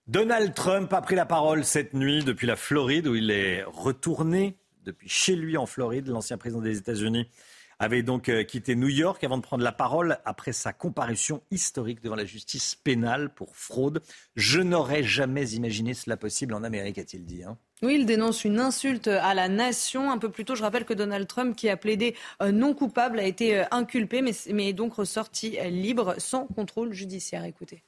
Donald 0.07 0.55
Trump 0.55 0.91
a 0.91 1.01
pris 1.01 1.13
la 1.13 1.27
parole 1.27 1.63
cette 1.63 1.93
nuit 1.93 2.23
depuis 2.23 2.47
la 2.47 2.55
Floride 2.55 3.05
où 3.05 3.13
il 3.13 3.29
est 3.29 3.63
retourné 3.63 4.57
depuis 4.83 5.07
chez 5.07 5.35
lui 5.35 5.55
en 5.55 5.67
Floride. 5.67 6.07
L'ancien 6.07 6.39
président 6.39 6.61
des 6.61 6.79
États-Unis 6.79 7.27
avait 7.81 8.03
donc 8.03 8.29
euh, 8.29 8.43
quitté 8.43 8.75
New 8.75 8.89
York 8.89 9.23
avant 9.23 9.37
de 9.37 9.41
prendre 9.41 9.63
la 9.63 9.71
parole 9.71 10.19
après 10.23 10.53
sa 10.53 10.71
comparution 10.71 11.41
historique 11.49 11.99
devant 12.03 12.15
la 12.15 12.25
justice 12.25 12.75
pénale 12.75 13.33
pour 13.33 13.55
fraude. 13.55 14.03
Je 14.35 14.59
n'aurais 14.59 15.01
jamais 15.01 15.49
imaginé 15.53 15.95
cela 15.95 16.15
possible 16.15 16.53
en 16.53 16.63
Amérique, 16.63 16.99
a-t-il 16.99 17.25
dit. 17.25 17.43
Hein. 17.43 17.57
Oui, 17.81 17.95
il 17.95 18.05
dénonce 18.05 18.45
une 18.45 18.59
insulte 18.59 19.07
à 19.07 19.33
la 19.33 19.49
nation. 19.49 20.11
Un 20.11 20.19
peu 20.19 20.29
plus 20.29 20.45
tôt, 20.45 20.53
je 20.53 20.61
rappelle 20.61 20.85
que 20.85 20.93
Donald 20.93 21.27
Trump, 21.27 21.55
qui 21.55 21.69
a 21.69 21.77
plaidé 21.77 22.15
euh, 22.43 22.51
non 22.51 22.75
coupable, 22.75 23.19
a 23.19 23.23
été 23.23 23.57
euh, 23.57 23.63
inculpé, 23.71 24.21
mais, 24.21 24.33
mais 24.51 24.69
est 24.69 24.73
donc 24.73 24.93
ressorti 24.93 25.57
libre 25.71 26.13
sans 26.19 26.45
contrôle 26.45 26.93
judiciaire. 26.93 27.45
Écoutez. 27.45 27.83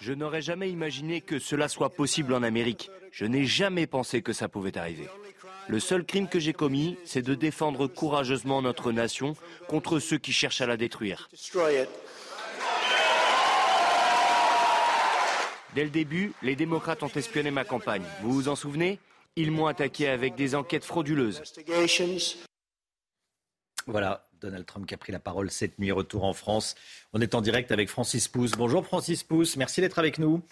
Je 0.00 0.12
n'aurais 0.12 0.42
jamais 0.42 0.70
imaginé 0.70 1.20
que 1.20 1.38
cela 1.38 1.68
soit 1.68 1.90
possible 1.90 2.32
en 2.32 2.42
Amérique. 2.42 2.90
Je 3.10 3.26
n'ai 3.26 3.44
jamais 3.44 3.86
pensé 3.86 4.22
que 4.22 4.32
ça 4.32 4.48
pouvait 4.48 4.78
arriver. 4.78 5.08
Le 5.68 5.80
seul 5.80 6.04
crime 6.04 6.28
que 6.28 6.40
j'ai 6.40 6.52
commis, 6.52 6.96
c'est 7.04 7.22
de 7.22 7.34
défendre 7.34 7.86
courageusement 7.86 8.62
notre 8.62 8.92
nation 8.92 9.36
contre 9.68 9.98
ceux 9.98 10.18
qui 10.18 10.32
cherchent 10.32 10.60
à 10.60 10.66
la 10.66 10.76
détruire. 10.76 11.28
Dès 15.74 15.84
le 15.84 15.90
début, 15.90 16.32
les 16.42 16.56
démocrates 16.56 17.02
ont 17.02 17.08
espionné 17.08 17.50
ma 17.50 17.64
campagne. 17.64 18.04
Vous 18.22 18.32
vous 18.32 18.48
en 18.48 18.56
souvenez? 18.56 18.98
Ils 19.36 19.50
m'ont 19.50 19.66
attaqué 19.66 20.08
avec 20.08 20.34
des 20.34 20.54
enquêtes 20.54 20.84
frauduleuses. 20.84 21.42
Voilà, 23.86 24.28
Donald 24.40 24.66
Trump 24.66 24.86
qui 24.86 24.94
a 24.94 24.98
pris 24.98 25.12
la 25.12 25.18
parole 25.18 25.50
cette 25.50 25.78
nuit. 25.78 25.90
Retour 25.90 26.24
en 26.24 26.34
France. 26.34 26.74
On 27.14 27.20
est 27.20 27.34
en 27.34 27.40
direct 27.40 27.72
avec 27.72 27.88
Francis 27.88 28.28
Pousse. 28.28 28.52
Bonjour 28.52 28.84
Francis 28.84 29.22
Pousse, 29.22 29.56
merci 29.56 29.80
d'être 29.80 29.98
avec 29.98 30.18
nous 30.18 30.42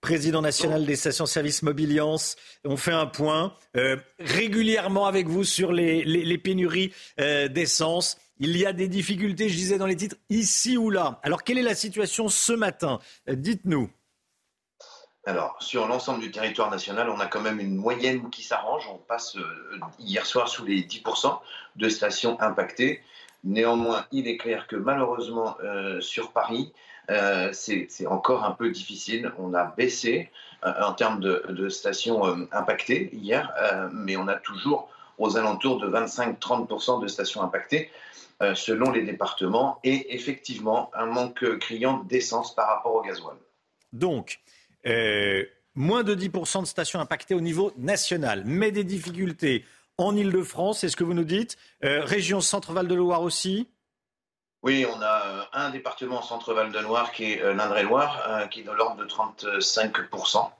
président 0.00 0.42
national 0.42 0.86
des 0.86 0.96
stations-service 0.96 1.62
Mobiliance. 1.62 2.36
On 2.64 2.76
fait 2.76 2.92
un 2.92 3.06
point 3.06 3.54
euh, 3.76 3.96
régulièrement 4.18 5.06
avec 5.06 5.26
vous 5.26 5.44
sur 5.44 5.72
les, 5.72 6.38
pénuries 6.38 6.92
euh, 7.20 7.48
d'essence. 7.48 8.18
Il 8.38 8.56
y 8.56 8.66
a 8.66 8.72
des 8.72 8.88
difficultés, 8.88 9.48
je 9.48 9.56
disais 9.56 9.78
dans 9.78 9.86
les 9.86 9.96
titres, 9.96 10.16
ici 10.30 10.76
ou 10.76 10.90
là. 10.90 11.18
Alors, 11.22 11.42
quelle 11.42 11.58
est 11.58 11.62
la 11.62 11.74
situation 11.74 12.28
ce 12.28 12.52
matin? 12.52 13.00
Euh, 13.28 13.34
Dites-nous. 13.34 13.90
Alors, 15.26 15.56
sur 15.60 15.86
l'ensemble 15.88 16.20
du 16.20 16.30
territoire 16.30 16.70
national, 16.70 17.10
on 17.10 17.20
a 17.20 17.26
quand 17.26 17.40
même 17.40 17.60
une 17.60 17.76
moyenne 17.76 18.30
qui 18.30 18.42
s'arrange. 18.42 18.88
On 18.90 18.96
passe 18.96 19.36
hier 19.98 20.24
soir 20.24 20.48
sous 20.48 20.64
les 20.64 20.82
10% 20.84 21.38
de 21.76 21.88
stations 21.90 22.40
impactées. 22.40 23.02
Néanmoins, 23.44 24.06
il 24.10 24.26
est 24.26 24.38
clair 24.38 24.66
que 24.66 24.76
malheureusement, 24.76 25.58
sur 26.00 26.32
Paris, 26.32 26.72
euh, 27.10 27.50
c'est 27.52 28.06
encore 28.06 28.44
un 28.44 28.52
peu 28.52 28.70
difficile. 28.70 29.32
On 29.38 29.54
a 29.54 29.64
baissé 29.76 30.30
euh, 30.64 30.72
en 30.82 30.92
termes 30.92 31.20
de, 31.20 31.68
stations 31.68 32.26
euh, 32.26 32.48
impactées 32.52 33.10
hier, 33.12 33.52
mais 33.92 34.16
on 34.16 34.28
a 34.28 34.36
toujours 34.36 34.90
aux 35.18 35.36
alentours 35.36 35.80
de 35.80 35.88
25-30% 35.88 37.02
de 37.02 37.08
stations 37.08 37.42
impactées 37.42 37.90
selon 38.54 38.92
les 38.92 39.02
départements 39.02 39.80
et 39.82 40.14
effectivement 40.14 40.92
un 40.94 41.06
manque 41.06 41.58
criant 41.58 42.04
d'essence 42.04 42.54
par 42.54 42.68
rapport 42.68 42.94
au 42.94 43.02
gasoil. 43.02 43.34
Donc, 43.92 44.38
moins 45.74 46.04
de 46.04 46.14
10% 46.14 46.60
de 46.60 46.66
stations 46.66 47.00
impactées 47.00 47.34
au 47.34 47.40
niveau 47.40 47.72
national, 47.76 48.44
mais 48.46 48.70
des 48.70 48.84
difficultés 48.84 49.64
en 49.96 50.14
Ile-de-France, 50.14 50.80
c'est 50.80 50.88
ce 50.88 50.96
que 50.96 51.02
vous 51.02 51.14
nous 51.14 51.24
dites. 51.24 51.56
région 51.82 52.40
Centre-Val 52.40 52.86
de 52.86 52.94
Loire 52.94 53.22
aussi 53.22 53.66
oui, 54.62 54.84
on 54.92 55.00
a 55.00 55.26
euh, 55.26 55.42
un 55.52 55.70
département 55.70 56.20
Centre-Val 56.20 56.72
de 56.72 56.78
Loire 56.80 57.12
qui 57.12 57.32
est 57.32 57.42
euh, 57.42 57.54
l'Indre-et-Loire, 57.54 58.24
euh, 58.28 58.46
qui 58.48 58.60
est 58.60 58.64
dans 58.64 58.74
l'ordre 58.74 58.96
de 58.96 59.06
35%. 59.06 60.50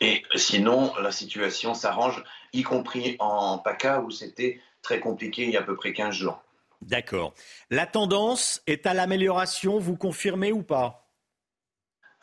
Et 0.00 0.22
sinon, 0.34 0.92
la 1.00 1.12
situation 1.12 1.74
s'arrange, 1.74 2.22
y 2.52 2.62
compris 2.62 3.16
en 3.18 3.58
PACA 3.58 4.00
où 4.00 4.10
c'était 4.10 4.60
très 4.82 5.00
compliqué 5.00 5.44
il 5.44 5.50
y 5.50 5.56
a 5.56 5.60
à 5.60 5.62
peu 5.62 5.76
près 5.76 5.92
15 5.92 6.14
jours. 6.14 6.42
D'accord. 6.82 7.32
La 7.70 7.86
tendance 7.86 8.62
est 8.66 8.86
à 8.86 8.92
l'amélioration, 8.92 9.78
vous 9.78 9.96
confirmez 9.96 10.52
ou 10.52 10.62
pas? 10.62 11.03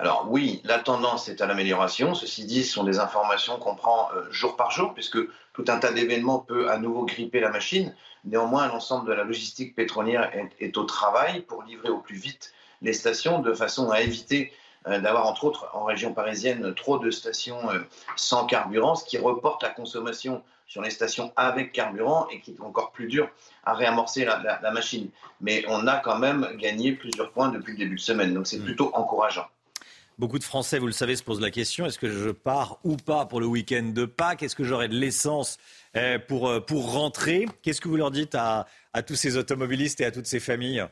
Alors 0.01 0.25
oui, 0.27 0.61
la 0.63 0.79
tendance 0.79 1.29
est 1.29 1.41
à 1.41 1.45
l'amélioration. 1.45 2.15
Ceci 2.15 2.45
dit, 2.45 2.63
ce 2.63 2.73
sont 2.73 2.83
des 2.83 2.97
informations 2.97 3.59
qu'on 3.59 3.75
prend 3.75 4.09
jour 4.31 4.55
par 4.55 4.71
jour, 4.71 4.95
puisque 4.95 5.19
tout 5.53 5.65
un 5.67 5.77
tas 5.77 5.91
d'événements 5.91 6.39
peut 6.39 6.71
à 6.71 6.79
nouveau 6.79 7.05
gripper 7.05 7.39
la 7.39 7.51
machine. 7.51 7.93
Néanmoins, 8.25 8.67
l'ensemble 8.67 9.07
de 9.07 9.13
la 9.13 9.23
logistique 9.23 9.75
pétrolière 9.75 10.31
est, 10.59 10.77
au 10.77 10.85
travail 10.85 11.41
pour 11.41 11.61
livrer 11.61 11.89
au 11.89 11.99
plus 11.99 12.15
vite 12.15 12.51
les 12.81 12.93
stations 12.93 13.39
de 13.39 13.53
façon 13.53 13.91
à 13.91 14.01
éviter 14.01 14.51
euh, 14.87 14.99
d'avoir, 14.99 15.27
entre 15.27 15.43
autres, 15.43 15.69
en 15.73 15.83
région 15.83 16.15
parisienne, 16.15 16.73
trop 16.73 16.97
de 16.97 17.11
stations 17.11 17.69
euh, 17.69 17.79
sans 18.15 18.47
carburant, 18.47 18.95
ce 18.95 19.05
qui 19.05 19.19
reporte 19.19 19.61
la 19.61 19.69
consommation 19.69 20.41
sur 20.65 20.81
les 20.81 20.89
stations 20.89 21.31
avec 21.35 21.73
carburant 21.73 22.27
et 22.31 22.39
qui 22.39 22.51
est 22.51 22.61
encore 22.61 22.91
plus 22.91 23.05
dur 23.05 23.29
à 23.65 23.75
réamorcer 23.75 24.25
la, 24.25 24.71
machine. 24.71 25.09
Mais 25.41 25.63
on 25.67 25.85
a 25.85 25.97
quand 25.97 26.17
même 26.17 26.47
gagné 26.55 26.93
plusieurs 26.93 27.31
points 27.31 27.49
depuis 27.49 27.73
le 27.73 27.77
début 27.77 27.95
de 27.95 28.01
semaine, 28.01 28.33
donc 28.33 28.47
c'est 28.47 28.57
mmh. 28.57 28.65
plutôt 28.65 28.89
encourageant. 28.95 29.45
Beaucoup 30.21 30.37
de 30.37 30.43
Français, 30.43 30.77
vous 30.77 30.85
le 30.85 30.91
savez, 30.91 31.15
se 31.15 31.23
posent 31.23 31.41
la 31.41 31.49
question 31.49 31.87
est-ce 31.87 31.97
que 31.97 32.07
je 32.07 32.29
pars 32.29 32.77
ou 32.83 32.95
pas 32.95 33.25
pour 33.25 33.39
le 33.39 33.47
week-end 33.47 33.89
de 33.91 34.05
Pâques? 34.05 34.43
Est-ce 34.43 34.55
que 34.55 34.63
j'aurai 34.63 34.87
de 34.87 34.93
l'essence 34.93 35.57
euh, 35.97 36.19
pour, 36.19 36.47
euh, 36.47 36.59
pour 36.59 36.93
rentrer? 36.93 37.47
Qu'est-ce 37.63 37.81
que 37.81 37.87
vous 37.87 37.95
leur 37.95 38.11
dites 38.11 38.35
à, 38.35 38.67
à, 38.93 39.01
tous 39.01 39.15
ces 39.15 39.37
automobilistes 39.37 39.99
et 39.99 40.05
à 40.05 40.11
toutes 40.11 40.27
ces 40.27 40.39
familles? 40.39 40.85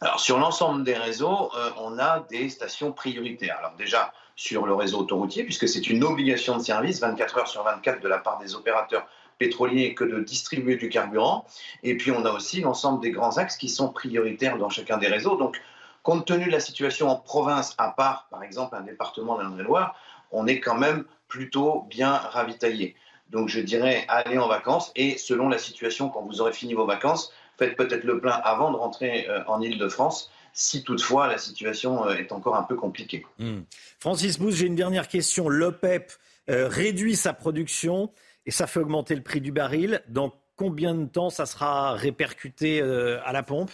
Alors, 0.00 0.18
sur 0.18 0.40
l'ensemble 0.40 0.82
des 0.82 0.94
réseaux, 0.94 1.52
euh, 1.56 1.70
on 1.78 2.00
a 2.00 2.26
des 2.28 2.48
stations 2.48 2.90
prioritaires. 2.90 3.58
Alors, 3.60 3.76
déjà, 3.78 4.12
sur 4.34 4.66
le 4.66 4.74
réseau 4.74 4.98
autoroutier, 4.98 5.44
puisque 5.44 5.68
c'est 5.68 5.88
une 5.88 6.02
obligation 6.02 6.58
de 6.58 6.64
service 6.64 6.98
24 6.98 7.38
heures 7.38 7.48
sur 7.48 7.62
24 7.62 8.02
de 8.02 8.08
la 8.08 8.18
part 8.18 8.40
des 8.40 8.56
opérateurs 8.56 9.06
pétroliers 9.38 9.94
que 9.94 10.02
de 10.02 10.18
distribuer 10.18 10.74
du 10.74 10.88
carburant. 10.88 11.46
Et 11.84 11.96
puis, 11.96 12.10
on 12.10 12.24
a 12.24 12.32
aussi 12.32 12.60
l'ensemble 12.60 13.00
des 13.00 13.12
grands 13.12 13.38
axes 13.38 13.56
qui 13.56 13.68
sont 13.68 13.92
prioritaires 13.92 14.58
dans 14.58 14.68
chacun 14.68 14.98
des 14.98 15.06
réseaux. 15.06 15.36
Donc, 15.36 15.60
Compte 16.02 16.26
tenu 16.26 16.46
de 16.46 16.50
la 16.50 16.60
situation 16.60 17.08
en 17.08 17.16
province, 17.16 17.74
à 17.78 17.90
part 17.90 18.28
par 18.30 18.42
exemple 18.42 18.74
un 18.74 18.80
département 18.80 19.36
de 19.36 19.42
l'Indre-et-Loire, 19.42 19.94
on 20.32 20.46
est 20.46 20.60
quand 20.60 20.76
même 20.76 21.04
plutôt 21.28 21.86
bien 21.88 22.12
ravitaillé. 22.12 22.96
Donc 23.30 23.48
je 23.48 23.60
dirais 23.60 24.04
allez 24.08 24.38
en 24.38 24.48
vacances 24.48 24.92
et 24.96 25.16
selon 25.18 25.48
la 25.48 25.58
situation, 25.58 26.08
quand 26.08 26.22
vous 26.22 26.40
aurez 26.40 26.52
fini 26.52 26.74
vos 26.74 26.86
vacances, 26.86 27.32
faites 27.58 27.76
peut-être 27.76 28.04
le 28.04 28.20
plein 28.20 28.32
avant 28.32 28.70
de 28.72 28.76
rentrer 28.76 29.28
euh, 29.28 29.42
en 29.46 29.60
Ile-de-France 29.60 30.30
si 30.52 30.82
toutefois 30.82 31.28
la 31.28 31.38
situation 31.38 32.06
euh, 32.06 32.14
est 32.14 32.32
encore 32.32 32.56
un 32.56 32.64
peu 32.64 32.74
compliquée. 32.74 33.24
Hmm. 33.38 33.60
Francis 34.00 34.38
Bousse, 34.38 34.56
j'ai 34.56 34.66
une 34.66 34.74
dernière 34.74 35.06
question. 35.06 35.48
L'OPEP 35.48 36.12
euh, 36.48 36.66
réduit 36.66 37.14
sa 37.14 37.32
production 37.32 38.10
et 38.46 38.50
ça 38.50 38.66
fait 38.66 38.80
augmenter 38.80 39.14
le 39.14 39.22
prix 39.22 39.40
du 39.40 39.52
baril. 39.52 40.02
Dans 40.08 40.32
combien 40.56 40.94
de 40.94 41.06
temps 41.06 41.30
ça 41.30 41.46
sera 41.46 41.92
répercuté 41.92 42.82
à 42.82 43.32
la 43.32 43.42
pompe? 43.42 43.70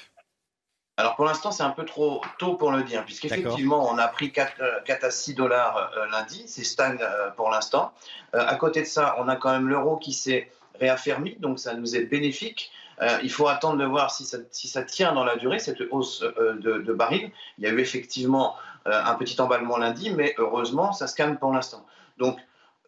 Alors 0.97 1.17
pour 1.17 1.27
l'instant, 1.27 1.51
c'est 1.51 1.63
un 1.63 1.71
peu 1.71 1.85
trop 1.85 2.23
tôt 2.39 2.55
pour 2.55 2.73
le 2.73 2.83
dire, 2.83 3.05
puisqu'effectivement, 3.05 3.87
on 3.91 3.99
a 3.99 4.09
pris 4.09 4.33
4, 4.33 4.53
euh, 4.61 4.95
à 5.03 5.11
6 5.11 5.35
dollars 5.35 5.91
euh, 5.97 6.07
lundi, 6.11 6.45
c'est 6.47 6.65
stagne 6.65 6.99
euh, 7.01 7.31
pour 7.31 7.51
l'instant. 7.51 7.93
à 8.33 8.55
côté 8.57 8.81
de 8.81 8.87
ça, 8.87 9.15
on 9.19 9.29
a 9.29 9.37
quand 9.37 9.53
même 9.53 9.69
l'euro 9.69 9.99
qui 9.99 10.13
s'est 10.13 10.51
réaffermi, 10.81 11.37
donc 11.39 11.59
ça 11.59 11.75
nous 11.75 11.97
est 11.97 12.05
bénéfique. 12.05 12.71
Euh, 13.03 13.19
il 13.23 13.31
faut 13.31 13.47
attendre 13.47 13.79
de 13.79 13.85
voir 13.85 14.11
si 14.11 14.25
ça, 14.25 14.39
si 14.51 14.69
ça, 14.69 14.83
tient 14.83 15.13
dans 15.13 15.25
la 15.25 15.37
durée, 15.37 15.59
cette 15.59 15.83
hausse 15.91 16.23
euh, 16.23 16.55
de, 16.55 16.79
de 16.79 16.93
barils. 16.93 17.31
Il 17.59 17.65
y 17.65 17.67
a 17.67 17.71
eu 17.71 17.79
effectivement 17.79 18.57
euh, 18.87 19.03
un 19.05 19.15
petit 19.15 19.41
emballement 19.41 19.77
lundi, 19.77 20.11
mais 20.11 20.35
heureusement, 20.39 20.93
ça 20.93 21.07
se 21.07 21.15
calme 21.15 21.37
pour 21.39 21.53
l'instant. 21.53 21.85
Donc, 22.19 22.39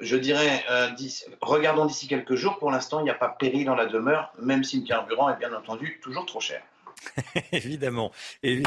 je 0.01 0.16
dirais, 0.16 0.64
regardons 1.40 1.85
d'ici 1.85 2.06
quelques 2.06 2.36
jours. 2.36 2.60
Pour 2.60 2.70
l'instant, 2.70 3.01
il 3.01 3.02
n'y 3.02 3.10
a 3.10 3.14
pas 3.14 3.30
péril 3.30 3.64
dans 3.64 3.74
la 3.74 3.86
demeure, 3.86 4.32
même 4.39 4.62
si 4.62 4.80
le 4.80 4.86
carburant 4.86 5.28
est 5.28 5.36
bien 5.36 5.52
entendu 5.52 5.98
toujours 6.01 6.24
trop 6.24 6.39
cher. 6.39 6.62
Évidemment. 7.53 8.12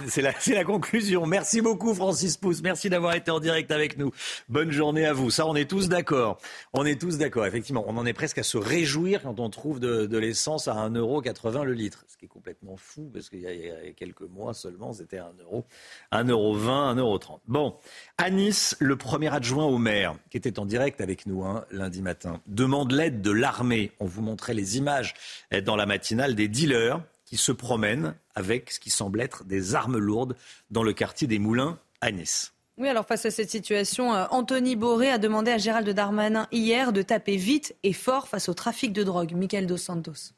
C'est 0.07 0.21
la, 0.21 0.63
conclusion. 0.63 1.25
Merci 1.25 1.61
beaucoup, 1.61 1.93
Francis 1.93 2.37
Pousse. 2.37 2.61
Merci 2.61 2.89
d'avoir 2.89 3.15
été 3.15 3.31
en 3.31 3.39
direct 3.39 3.71
avec 3.71 3.97
nous. 3.97 4.11
Bonne 4.49 4.71
journée 4.71 5.05
à 5.05 5.13
vous. 5.13 5.29
Ça, 5.31 5.47
on 5.47 5.55
est 5.55 5.69
tous 5.69 5.89
d'accord. 5.89 6.37
On 6.73 6.85
est 6.85 6.99
tous 6.99 7.17
d'accord. 7.17 7.45
Effectivement, 7.45 7.83
on 7.87 7.97
en 7.97 8.05
est 8.05 8.13
presque 8.13 8.37
à 8.37 8.43
se 8.43 8.57
réjouir 8.57 9.23
quand 9.23 9.39
on 9.39 9.49
trouve 9.49 9.79
de, 9.79 10.17
l'essence 10.17 10.67
à 10.67 10.73
1,80€ 10.73 11.63
le 11.63 11.73
litre. 11.73 12.05
Ce 12.07 12.17
qui 12.17 12.25
est 12.25 12.29
complètement 12.29 12.77
fou 12.77 13.09
parce 13.13 13.29
qu'il 13.29 13.41
y, 13.41 13.47
a 13.47 13.91
quelques 13.95 14.21
mois 14.21 14.53
seulement, 14.53 14.93
c'était 14.93 15.17
1 15.17 15.31
euro, 15.41 15.65
1,20€, 16.11 16.97
1,30€. 16.97 17.39
Bon. 17.47 17.75
À 18.17 18.29
Nice, 18.29 18.75
le 18.79 18.95
premier 18.95 19.33
adjoint 19.33 19.65
au 19.65 19.77
maire, 19.77 20.15
qui 20.29 20.37
était 20.37 20.59
en 20.59 20.65
direct 20.65 21.01
avec 21.01 21.25
nous 21.25 21.43
hein, 21.43 21.65
lundi 21.71 22.01
matin, 22.01 22.39
demande 22.45 22.91
l'aide 22.91 23.21
de 23.21 23.31
l'armée. 23.31 23.91
On 23.99 24.05
vous 24.05 24.21
montrait 24.21 24.53
les 24.53 24.77
images 24.77 25.15
dans 25.63 25.75
la 25.75 25.85
matinale 25.85 26.35
des 26.35 26.47
dealers 26.47 27.01
qui 27.31 27.37
se 27.37 27.53
promènent 27.53 28.13
avec 28.35 28.71
ce 28.71 28.79
qui 28.81 28.89
semble 28.89 29.21
être 29.21 29.45
des 29.45 29.73
armes 29.73 29.97
lourdes 29.97 30.35
dans 30.69 30.83
le 30.83 30.91
quartier 30.91 31.27
des 31.27 31.39
Moulins 31.39 31.79
à 32.01 32.11
Nice. 32.11 32.53
Oui, 32.77 32.89
alors 32.89 33.05
face 33.05 33.25
à 33.25 33.31
cette 33.31 33.49
situation, 33.49 34.13
euh, 34.13 34.25
Anthony 34.31 34.75
Boré 34.75 35.09
a 35.09 35.17
demandé 35.17 35.49
à 35.49 35.57
Gérald 35.57 35.89
Darmanin 35.91 36.49
hier 36.51 36.91
de 36.91 37.01
taper 37.01 37.37
vite 37.37 37.73
et 37.83 37.93
fort 37.93 38.27
face 38.27 38.49
au 38.49 38.53
trafic 38.53 38.91
de 38.91 39.03
drogue. 39.03 39.31
Michael 39.31 39.65
Dos 39.65 39.77
Santos. 39.77 40.33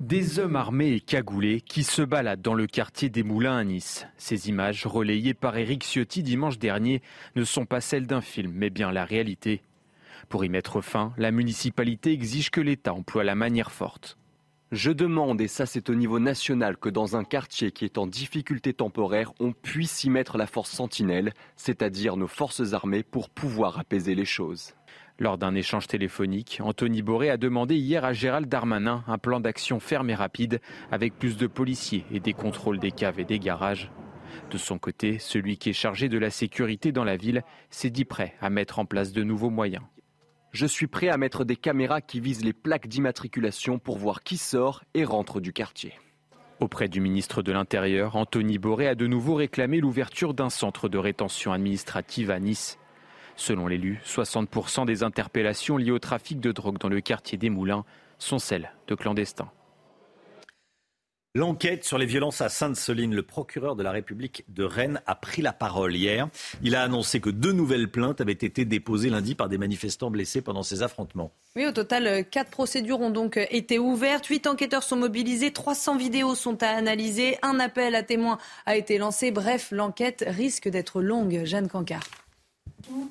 Des 0.00 0.38
hommes 0.38 0.56
armés 0.56 0.92
et 0.92 1.00
cagoulés 1.00 1.60
qui 1.60 1.84
se 1.84 2.00
baladent 2.00 2.40
dans 2.40 2.54
le 2.54 2.66
quartier 2.66 3.10
des 3.10 3.22
Moulins 3.22 3.58
à 3.58 3.64
Nice. 3.64 4.06
Ces 4.16 4.48
images, 4.48 4.86
relayées 4.86 5.34
par 5.34 5.58
Éric 5.58 5.84
Ciotti 5.84 6.22
dimanche 6.22 6.58
dernier, 6.58 7.02
ne 7.36 7.44
sont 7.44 7.66
pas 7.66 7.82
celles 7.82 8.06
d'un 8.06 8.22
film, 8.22 8.52
mais 8.54 8.70
bien 8.70 8.92
la 8.92 9.04
réalité. 9.04 9.60
Pour 10.30 10.42
y 10.42 10.48
mettre 10.48 10.80
fin, 10.80 11.12
la 11.18 11.32
municipalité 11.32 12.12
exige 12.12 12.50
que 12.50 12.62
l'État 12.62 12.94
emploie 12.94 13.24
la 13.24 13.34
manière 13.34 13.72
forte. 13.72 14.16
Je 14.72 14.92
demande, 14.92 15.40
et 15.40 15.48
ça 15.48 15.66
c'est 15.66 15.90
au 15.90 15.96
niveau 15.96 16.20
national, 16.20 16.76
que 16.76 16.88
dans 16.88 17.16
un 17.16 17.24
quartier 17.24 17.72
qui 17.72 17.84
est 17.84 17.98
en 17.98 18.06
difficulté 18.06 18.72
temporaire, 18.72 19.32
on 19.40 19.50
puisse 19.50 20.04
y 20.04 20.10
mettre 20.10 20.38
la 20.38 20.46
force 20.46 20.70
sentinelle, 20.70 21.32
c'est-à-dire 21.56 22.16
nos 22.16 22.28
forces 22.28 22.72
armées, 22.72 23.02
pour 23.02 23.30
pouvoir 23.30 23.80
apaiser 23.80 24.14
les 24.14 24.24
choses. 24.24 24.74
Lors 25.18 25.38
d'un 25.38 25.56
échange 25.56 25.88
téléphonique, 25.88 26.60
Anthony 26.62 27.02
Boré 27.02 27.30
a 27.30 27.36
demandé 27.36 27.74
hier 27.74 28.04
à 28.04 28.12
Gérald 28.12 28.48
Darmanin 28.48 29.02
un 29.08 29.18
plan 29.18 29.40
d'action 29.40 29.80
ferme 29.80 30.08
et 30.08 30.14
rapide, 30.14 30.60
avec 30.92 31.18
plus 31.18 31.36
de 31.36 31.48
policiers 31.48 32.04
et 32.12 32.20
des 32.20 32.32
contrôles 32.32 32.78
des 32.78 32.92
caves 32.92 33.18
et 33.18 33.24
des 33.24 33.40
garages. 33.40 33.90
De 34.52 34.56
son 34.56 34.78
côté, 34.78 35.18
celui 35.18 35.58
qui 35.58 35.70
est 35.70 35.72
chargé 35.72 36.08
de 36.08 36.16
la 36.16 36.30
sécurité 36.30 36.92
dans 36.92 37.04
la 37.04 37.16
ville 37.16 37.42
s'est 37.70 37.90
dit 37.90 38.04
prêt 38.04 38.36
à 38.40 38.50
mettre 38.50 38.78
en 38.78 38.84
place 38.84 39.12
de 39.12 39.24
nouveaux 39.24 39.50
moyens. 39.50 39.82
Je 40.52 40.66
suis 40.66 40.88
prêt 40.88 41.08
à 41.08 41.16
mettre 41.16 41.44
des 41.44 41.56
caméras 41.56 42.00
qui 42.00 42.18
visent 42.18 42.44
les 42.44 42.52
plaques 42.52 42.88
d'immatriculation 42.88 43.78
pour 43.78 43.98
voir 43.98 44.22
qui 44.22 44.36
sort 44.36 44.82
et 44.94 45.04
rentre 45.04 45.40
du 45.40 45.52
quartier. 45.52 45.94
Auprès 46.58 46.88
du 46.88 47.00
ministre 47.00 47.40
de 47.40 47.52
l'Intérieur, 47.52 48.16
Anthony 48.16 48.58
Boré 48.58 48.88
a 48.88 48.94
de 48.94 49.06
nouveau 49.06 49.34
réclamé 49.34 49.80
l'ouverture 49.80 50.34
d'un 50.34 50.50
centre 50.50 50.88
de 50.88 50.98
rétention 50.98 51.52
administrative 51.52 52.30
à 52.30 52.40
Nice. 52.40 52.78
Selon 53.36 53.66
l'élu, 53.66 54.00
60% 54.04 54.84
des 54.84 55.02
interpellations 55.02 55.78
liées 55.78 55.92
au 55.92 55.98
trafic 55.98 56.40
de 56.40 56.52
drogue 56.52 56.78
dans 56.78 56.90
le 56.90 57.00
quartier 57.00 57.38
des 57.38 57.48
Moulins 57.48 57.84
sont 58.18 58.38
celles 58.38 58.72
de 58.88 58.94
clandestins. 58.94 59.50
L'enquête 61.36 61.84
sur 61.84 61.96
les 61.96 62.06
violences 62.06 62.40
à 62.40 62.48
Sainte-Soline, 62.48 63.14
le 63.14 63.22
procureur 63.22 63.76
de 63.76 63.84
la 63.84 63.92
République 63.92 64.44
de 64.48 64.64
Rennes 64.64 65.00
a 65.06 65.14
pris 65.14 65.42
la 65.42 65.52
parole 65.52 65.94
hier. 65.94 66.28
Il 66.60 66.74
a 66.74 66.82
annoncé 66.82 67.20
que 67.20 67.30
deux 67.30 67.52
nouvelles 67.52 67.88
plaintes 67.88 68.20
avaient 68.20 68.32
été 68.32 68.64
déposées 68.64 69.10
lundi 69.10 69.36
par 69.36 69.48
des 69.48 69.56
manifestants 69.56 70.10
blessés 70.10 70.40
pendant 70.40 70.64
ces 70.64 70.82
affrontements. 70.82 71.30
Oui, 71.54 71.66
au 71.66 71.70
total, 71.70 72.28
quatre 72.28 72.50
procédures 72.50 73.00
ont 73.00 73.10
donc 73.10 73.36
été 73.36 73.78
ouvertes. 73.78 74.26
Huit 74.26 74.48
enquêteurs 74.48 74.82
sont 74.82 74.96
mobilisés, 74.96 75.52
300 75.52 75.98
vidéos 75.98 76.34
sont 76.34 76.60
à 76.64 76.70
analyser, 76.70 77.38
un 77.42 77.60
appel 77.60 77.94
à 77.94 78.02
témoins 78.02 78.38
a 78.66 78.74
été 78.74 78.98
lancé. 78.98 79.30
Bref, 79.30 79.68
l'enquête 79.70 80.24
risque 80.26 80.68
d'être 80.68 81.00
longue. 81.00 81.42
Jeanne 81.44 81.68
Cancard. 81.68 82.08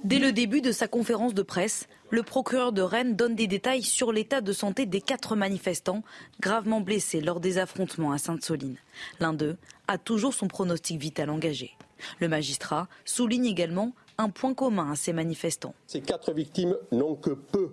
Dès 0.04 0.20
le 0.20 0.34
début 0.34 0.60
de 0.60 0.74
sa 0.74 0.90
conférence 0.90 1.34
de 1.34 1.42
presse, 1.42 1.88
le 2.10 2.24
procureur 2.24 2.72
de 2.72 2.82
Rennes 2.82 3.16
donne 3.16 3.36
des 3.36 3.48
détails 3.48 3.84
sur 3.84 4.12
l'état 4.12 4.42
de 4.42 4.52
santé 4.52 4.86
des 4.86 5.02
quatre 5.02 5.36
manifestants 5.36 6.04
gravement 6.40 6.82
blessés 6.82 7.22
lors 7.22 7.40
des 7.40 7.58
affrontements 7.58 8.12
à 8.12 8.18
Sainte-Soline. 8.18 8.78
L'un 9.20 9.34
d'eux 9.34 9.58
a 9.88 9.98
toujours 9.98 10.34
son 10.34 10.48
pronostic 10.48 11.00
vital 11.00 11.30
engagé. 11.30 11.76
Le 12.20 12.28
magistrat 12.28 12.88
souligne 13.06 13.46
également 13.46 13.94
un 14.18 14.30
point 14.30 14.54
commun 14.54 14.92
à 14.92 14.96
ces 14.96 15.14
manifestants. 15.14 15.74
Ces 15.88 16.02
quatre 16.02 16.34
victimes 16.34 16.76
n'ont 16.92 17.16
que 17.16 17.32
peu, 17.32 17.72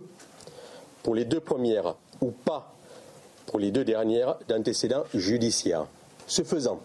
pour 1.02 1.14
les 1.14 1.24
deux 1.24 1.40
premières, 1.40 1.94
ou 2.20 2.30
pas 2.30 2.74
pour 3.46 3.58
les 3.58 3.70
deux 3.70 3.84
dernières, 3.84 4.36
d'antécédents 4.48 5.04
judiciaires. 5.14 5.86
Ce 6.26 6.42
faisant, 6.42 6.80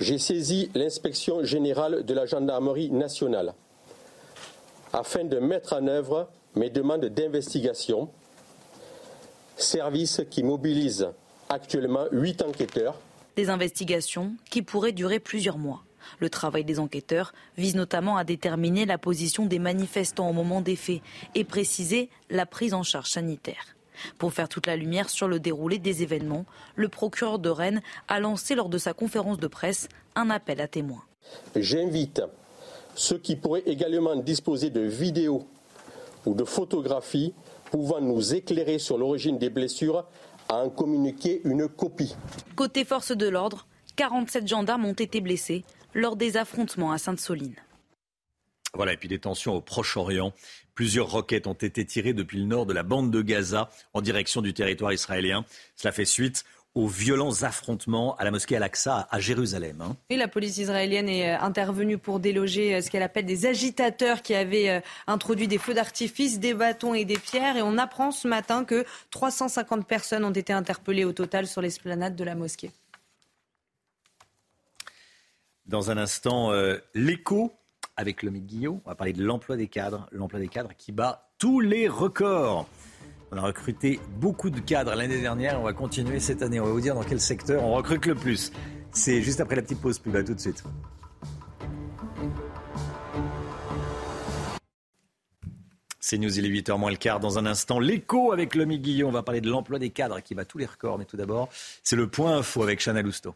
j'ai 0.00 0.18
saisi 0.18 0.70
l'inspection 0.74 1.44
générale 1.44 2.04
de 2.04 2.14
la 2.14 2.26
gendarmerie 2.26 2.90
nationale 2.90 3.54
afin 4.94 5.24
de 5.24 5.38
mettre 5.38 5.74
en 5.74 5.86
œuvre 5.88 6.30
mes 6.54 6.70
demandes 6.70 7.06
d'investigation, 7.06 8.08
service 9.56 10.22
qui 10.30 10.42
mobilise 10.44 11.08
actuellement 11.48 12.06
huit 12.12 12.42
enquêteurs. 12.42 12.98
Des 13.36 13.50
investigations 13.50 14.34
qui 14.48 14.62
pourraient 14.62 14.92
durer 14.92 15.18
plusieurs 15.18 15.58
mois. 15.58 15.82
Le 16.20 16.30
travail 16.30 16.64
des 16.64 16.78
enquêteurs 16.78 17.32
vise 17.56 17.74
notamment 17.74 18.16
à 18.16 18.24
déterminer 18.24 18.86
la 18.86 18.98
position 18.98 19.46
des 19.46 19.58
manifestants 19.58 20.28
au 20.28 20.32
moment 20.32 20.60
des 20.60 20.76
faits 20.76 21.00
et 21.34 21.44
préciser 21.44 22.08
la 22.30 22.46
prise 22.46 22.74
en 22.74 22.84
charge 22.84 23.10
sanitaire. 23.10 23.74
Pour 24.18 24.32
faire 24.32 24.48
toute 24.48 24.66
la 24.66 24.76
lumière 24.76 25.08
sur 25.08 25.26
le 25.26 25.40
déroulé 25.40 25.78
des 25.78 26.02
événements, 26.02 26.44
le 26.76 26.88
procureur 26.88 27.38
de 27.38 27.48
Rennes 27.48 27.82
a 28.06 28.20
lancé 28.20 28.54
lors 28.54 28.68
de 28.68 28.78
sa 28.78 28.92
conférence 28.92 29.38
de 29.38 29.46
presse 29.48 29.88
un 30.14 30.30
appel 30.30 30.60
à 30.60 30.68
témoins. 30.68 31.04
J'invite 31.56 32.22
ceux 32.94 33.18
qui 33.18 33.36
pourraient 33.36 33.62
également 33.66 34.16
disposer 34.16 34.70
de 34.70 34.80
vidéos 34.80 35.46
ou 36.26 36.34
de 36.34 36.44
photographies 36.44 37.34
pouvant 37.70 38.00
nous 38.00 38.34
éclairer 38.34 38.78
sur 38.78 38.98
l'origine 38.98 39.38
des 39.38 39.50
blessures 39.50 40.04
à 40.48 40.56
en 40.56 40.70
communiquer 40.70 41.40
une 41.44 41.68
copie. 41.68 42.14
Côté 42.56 42.84
force 42.84 43.12
de 43.12 43.28
l'ordre, 43.28 43.66
47 43.96 44.46
gendarmes 44.46 44.84
ont 44.84 44.92
été 44.92 45.20
blessés 45.20 45.64
lors 45.94 46.16
des 46.16 46.36
affrontements 46.36 46.92
à 46.92 46.98
Sainte-Soline. 46.98 47.54
Voilà, 48.74 48.92
et 48.92 48.96
puis 48.96 49.08
des 49.08 49.20
tensions 49.20 49.54
au 49.54 49.60
Proche-Orient. 49.60 50.32
Plusieurs 50.74 51.08
roquettes 51.08 51.46
ont 51.46 51.52
été 51.52 51.84
tirées 51.86 52.12
depuis 52.12 52.38
le 52.38 52.46
nord 52.46 52.66
de 52.66 52.72
la 52.72 52.82
bande 52.82 53.12
de 53.12 53.22
Gaza 53.22 53.70
en 53.92 54.00
direction 54.00 54.42
du 54.42 54.52
territoire 54.52 54.92
israélien. 54.92 55.44
Cela 55.76 55.92
fait 55.92 56.04
suite 56.04 56.44
aux 56.74 56.88
violents 56.88 57.42
affrontements 57.42 58.16
à 58.16 58.24
la 58.24 58.30
mosquée 58.30 58.56
Al-Aqsa 58.56 59.06
à 59.10 59.20
Jérusalem. 59.20 59.80
Hein. 59.80 59.96
Et 60.10 60.16
la 60.16 60.26
police 60.26 60.58
israélienne 60.58 61.08
est 61.08 61.34
euh, 61.34 61.40
intervenue 61.40 61.98
pour 61.98 62.18
déloger 62.18 62.74
euh, 62.74 62.80
ce 62.80 62.90
qu'elle 62.90 63.02
appelle 63.02 63.26
des 63.26 63.46
agitateurs 63.46 64.22
qui 64.22 64.34
avaient 64.34 64.68
euh, 64.68 64.80
introduit 65.06 65.46
des 65.46 65.58
feux 65.58 65.74
d'artifice, 65.74 66.40
des 66.40 66.52
bâtons 66.52 66.94
et 66.94 67.04
des 67.04 67.18
pierres. 67.18 67.56
Et 67.56 67.62
on 67.62 67.78
apprend 67.78 68.10
ce 68.10 68.26
matin 68.26 68.64
que 68.64 68.84
350 69.10 69.86
personnes 69.86 70.24
ont 70.24 70.32
été 70.32 70.52
interpellées 70.52 71.04
au 71.04 71.12
total 71.12 71.46
sur 71.46 71.60
l'esplanade 71.60 72.16
de 72.16 72.24
la 72.24 72.34
mosquée. 72.34 72.72
Dans 75.66 75.90
un 75.90 75.96
instant, 75.96 76.52
l'écho 76.92 77.54
avec 77.96 78.22
le 78.22 78.30
Guillot. 78.30 78.82
On 78.84 78.90
va 78.90 78.94
parler 78.94 79.14
de 79.14 79.24
l'emploi 79.24 79.56
des 79.56 79.68
cadres. 79.68 80.06
L'emploi 80.12 80.40
des 80.40 80.48
cadres 80.48 80.72
qui 80.76 80.92
bat 80.92 81.30
tous 81.38 81.60
les 81.60 81.88
records. 81.88 82.68
On 83.34 83.38
a 83.38 83.40
recruté 83.40 83.98
beaucoup 84.20 84.48
de 84.48 84.60
cadres 84.60 84.94
l'année 84.94 85.20
dernière. 85.20 85.60
On 85.60 85.64
va 85.64 85.72
continuer 85.72 86.20
cette 86.20 86.40
année. 86.40 86.60
On 86.60 86.66
va 86.66 86.70
vous 86.70 86.80
dire 86.80 86.94
dans 86.94 87.02
quel 87.02 87.20
secteur 87.20 87.64
on 87.64 87.74
recrute 87.74 88.06
le 88.06 88.14
plus. 88.14 88.52
C'est 88.92 89.22
juste 89.22 89.40
après 89.40 89.56
la 89.56 89.62
petite 89.62 89.80
pause 89.80 89.98
pub. 89.98 90.14
À 90.14 90.22
tout 90.22 90.34
de 90.34 90.40
suite. 90.40 90.62
C'est 95.98 96.16
News, 96.16 96.38
il 96.38 96.46
est 96.46 96.62
8h 96.62 96.78
moins 96.78 96.92
le 96.92 96.96
quart. 96.96 97.18
Dans 97.18 97.36
un 97.36 97.46
instant, 97.46 97.80
l'écho 97.80 98.30
avec 98.30 98.54
le 98.54 98.66
Guillot. 98.66 99.08
On 99.08 99.10
va 99.10 99.24
parler 99.24 99.40
de 99.40 99.50
l'emploi 99.50 99.80
des 99.80 99.90
cadres 99.90 100.20
qui 100.20 100.36
bat 100.36 100.44
tous 100.44 100.58
les 100.58 100.66
records. 100.66 100.98
Mais 100.98 101.04
tout 101.04 101.16
d'abord, 101.16 101.48
c'est 101.82 101.96
le 101.96 102.06
point 102.06 102.36
info 102.36 102.62
avec 102.62 102.78
Chana 102.78 103.02
Lousteau. 103.02 103.34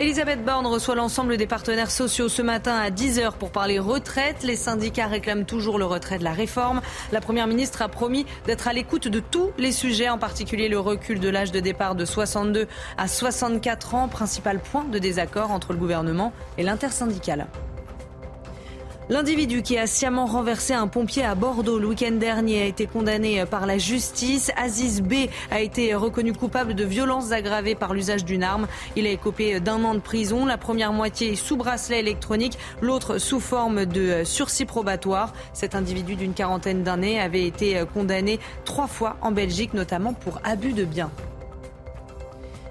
Elisabeth 0.00 0.42
Borne 0.42 0.66
reçoit 0.66 0.94
l'ensemble 0.94 1.36
des 1.36 1.46
partenaires 1.46 1.90
sociaux 1.90 2.30
ce 2.30 2.40
matin 2.40 2.74
à 2.74 2.88
10h 2.88 3.32
pour 3.32 3.50
parler 3.50 3.78
retraite. 3.78 4.42
Les 4.44 4.56
syndicats 4.56 5.06
réclament 5.06 5.44
toujours 5.44 5.78
le 5.78 5.84
retrait 5.84 6.18
de 6.18 6.24
la 6.24 6.32
réforme. 6.32 6.80
La 7.12 7.20
Première 7.20 7.46
ministre 7.46 7.82
a 7.82 7.88
promis 7.88 8.24
d'être 8.46 8.66
à 8.66 8.72
l'écoute 8.72 9.08
de 9.08 9.20
tous 9.20 9.50
les 9.58 9.72
sujets, 9.72 10.08
en 10.08 10.16
particulier 10.16 10.70
le 10.70 10.80
recul 10.80 11.20
de 11.20 11.28
l'âge 11.28 11.52
de 11.52 11.60
départ 11.60 11.96
de 11.96 12.06
62 12.06 12.66
à 12.96 13.08
64 13.08 13.94
ans, 13.94 14.08
principal 14.08 14.58
point 14.58 14.84
de 14.84 14.98
désaccord 14.98 15.50
entre 15.50 15.74
le 15.74 15.78
gouvernement 15.78 16.32
et 16.56 16.62
l'intersyndicale. 16.62 17.46
L'individu 19.10 19.62
qui 19.62 19.76
a 19.76 19.88
sciemment 19.88 20.24
renversé 20.24 20.72
un 20.72 20.86
pompier 20.86 21.24
à 21.24 21.34
Bordeaux 21.34 21.80
le 21.80 21.88
week-end 21.88 22.12
dernier 22.12 22.62
a 22.62 22.66
été 22.66 22.86
condamné 22.86 23.44
par 23.44 23.66
la 23.66 23.76
justice. 23.76 24.52
Aziz 24.56 25.02
B 25.02 25.26
a 25.50 25.60
été 25.60 25.96
reconnu 25.96 26.32
coupable 26.32 26.74
de 26.74 26.84
violences 26.84 27.32
aggravées 27.32 27.74
par 27.74 27.92
l'usage 27.92 28.24
d'une 28.24 28.44
arme. 28.44 28.68
Il 28.94 29.08
a 29.08 29.10
écopé 29.10 29.58
d'un 29.58 29.82
an 29.82 29.96
de 29.96 29.98
prison, 29.98 30.46
la 30.46 30.58
première 30.58 30.92
moitié 30.92 31.34
sous 31.34 31.56
bracelet 31.56 31.98
électronique, 31.98 32.56
l'autre 32.80 33.18
sous 33.18 33.40
forme 33.40 33.84
de 33.84 34.22
sursis 34.22 34.64
probatoire. 34.64 35.32
Cet 35.54 35.74
individu 35.74 36.14
d'une 36.14 36.32
quarantaine 36.32 36.84
d'années 36.84 37.20
avait 37.20 37.46
été 37.48 37.82
condamné 37.92 38.38
trois 38.64 38.86
fois 38.86 39.16
en 39.22 39.32
Belgique, 39.32 39.74
notamment 39.74 40.12
pour 40.12 40.40
abus 40.44 40.72
de 40.72 40.84
biens. 40.84 41.10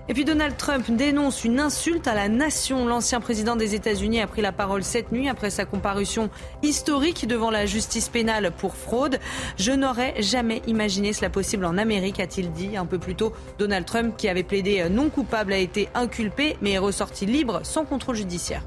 Et 0.10 0.14
puis 0.16 0.26
Donald 0.26 0.58
Trump 0.58 0.90
dénonce 0.90 1.46
une 1.46 1.60
insulte 1.60 2.08
à 2.08 2.16
la 2.16 2.30
nation. 2.30 2.88
L'ancien 2.88 3.22
président 3.22 3.56
des 3.56 3.76
États-Unis 3.76 4.22
a 4.22 4.26
pris 4.26 4.42
la 4.42 4.52
parole 4.52 4.84
cette 4.84 5.12
nuit 5.12 5.30
après 5.30 5.52
sa 5.52 5.66
comparution 5.66 6.32
historique 6.64 7.28
devant 7.28 7.52
la 7.52 7.68
justice 7.68 8.10
pénale 8.10 8.52
pour 8.58 8.76
fraude. 8.76 9.20
Je 9.58 9.72
n'aurais 9.72 10.20
jamais 10.20 10.64
imaginé 10.66 11.14
cela 11.14 11.30
possible 11.30 11.64
en 11.64 11.78
Amérique, 11.78 12.20
a-t-il 12.20 12.52
dit 12.52 12.76
un 12.76 12.88
peu 12.88 12.98
plus 12.98 13.14
tôt. 13.14 13.34
Donald 13.60 13.86
Trump, 13.86 14.18
qui 14.18 14.28
avait 14.28 14.42
plaidé 14.42 14.90
non 14.90 15.10
coupable, 15.12 15.54
a 15.54 15.58
été 15.58 15.90
inculpé 15.94 16.58
mais 16.60 16.72
est 16.72 16.80
ressorti 16.80 17.28
libre 17.28 17.62
sans 17.64 17.86
contrôle 17.86 18.16
judiciaire. 18.16 18.64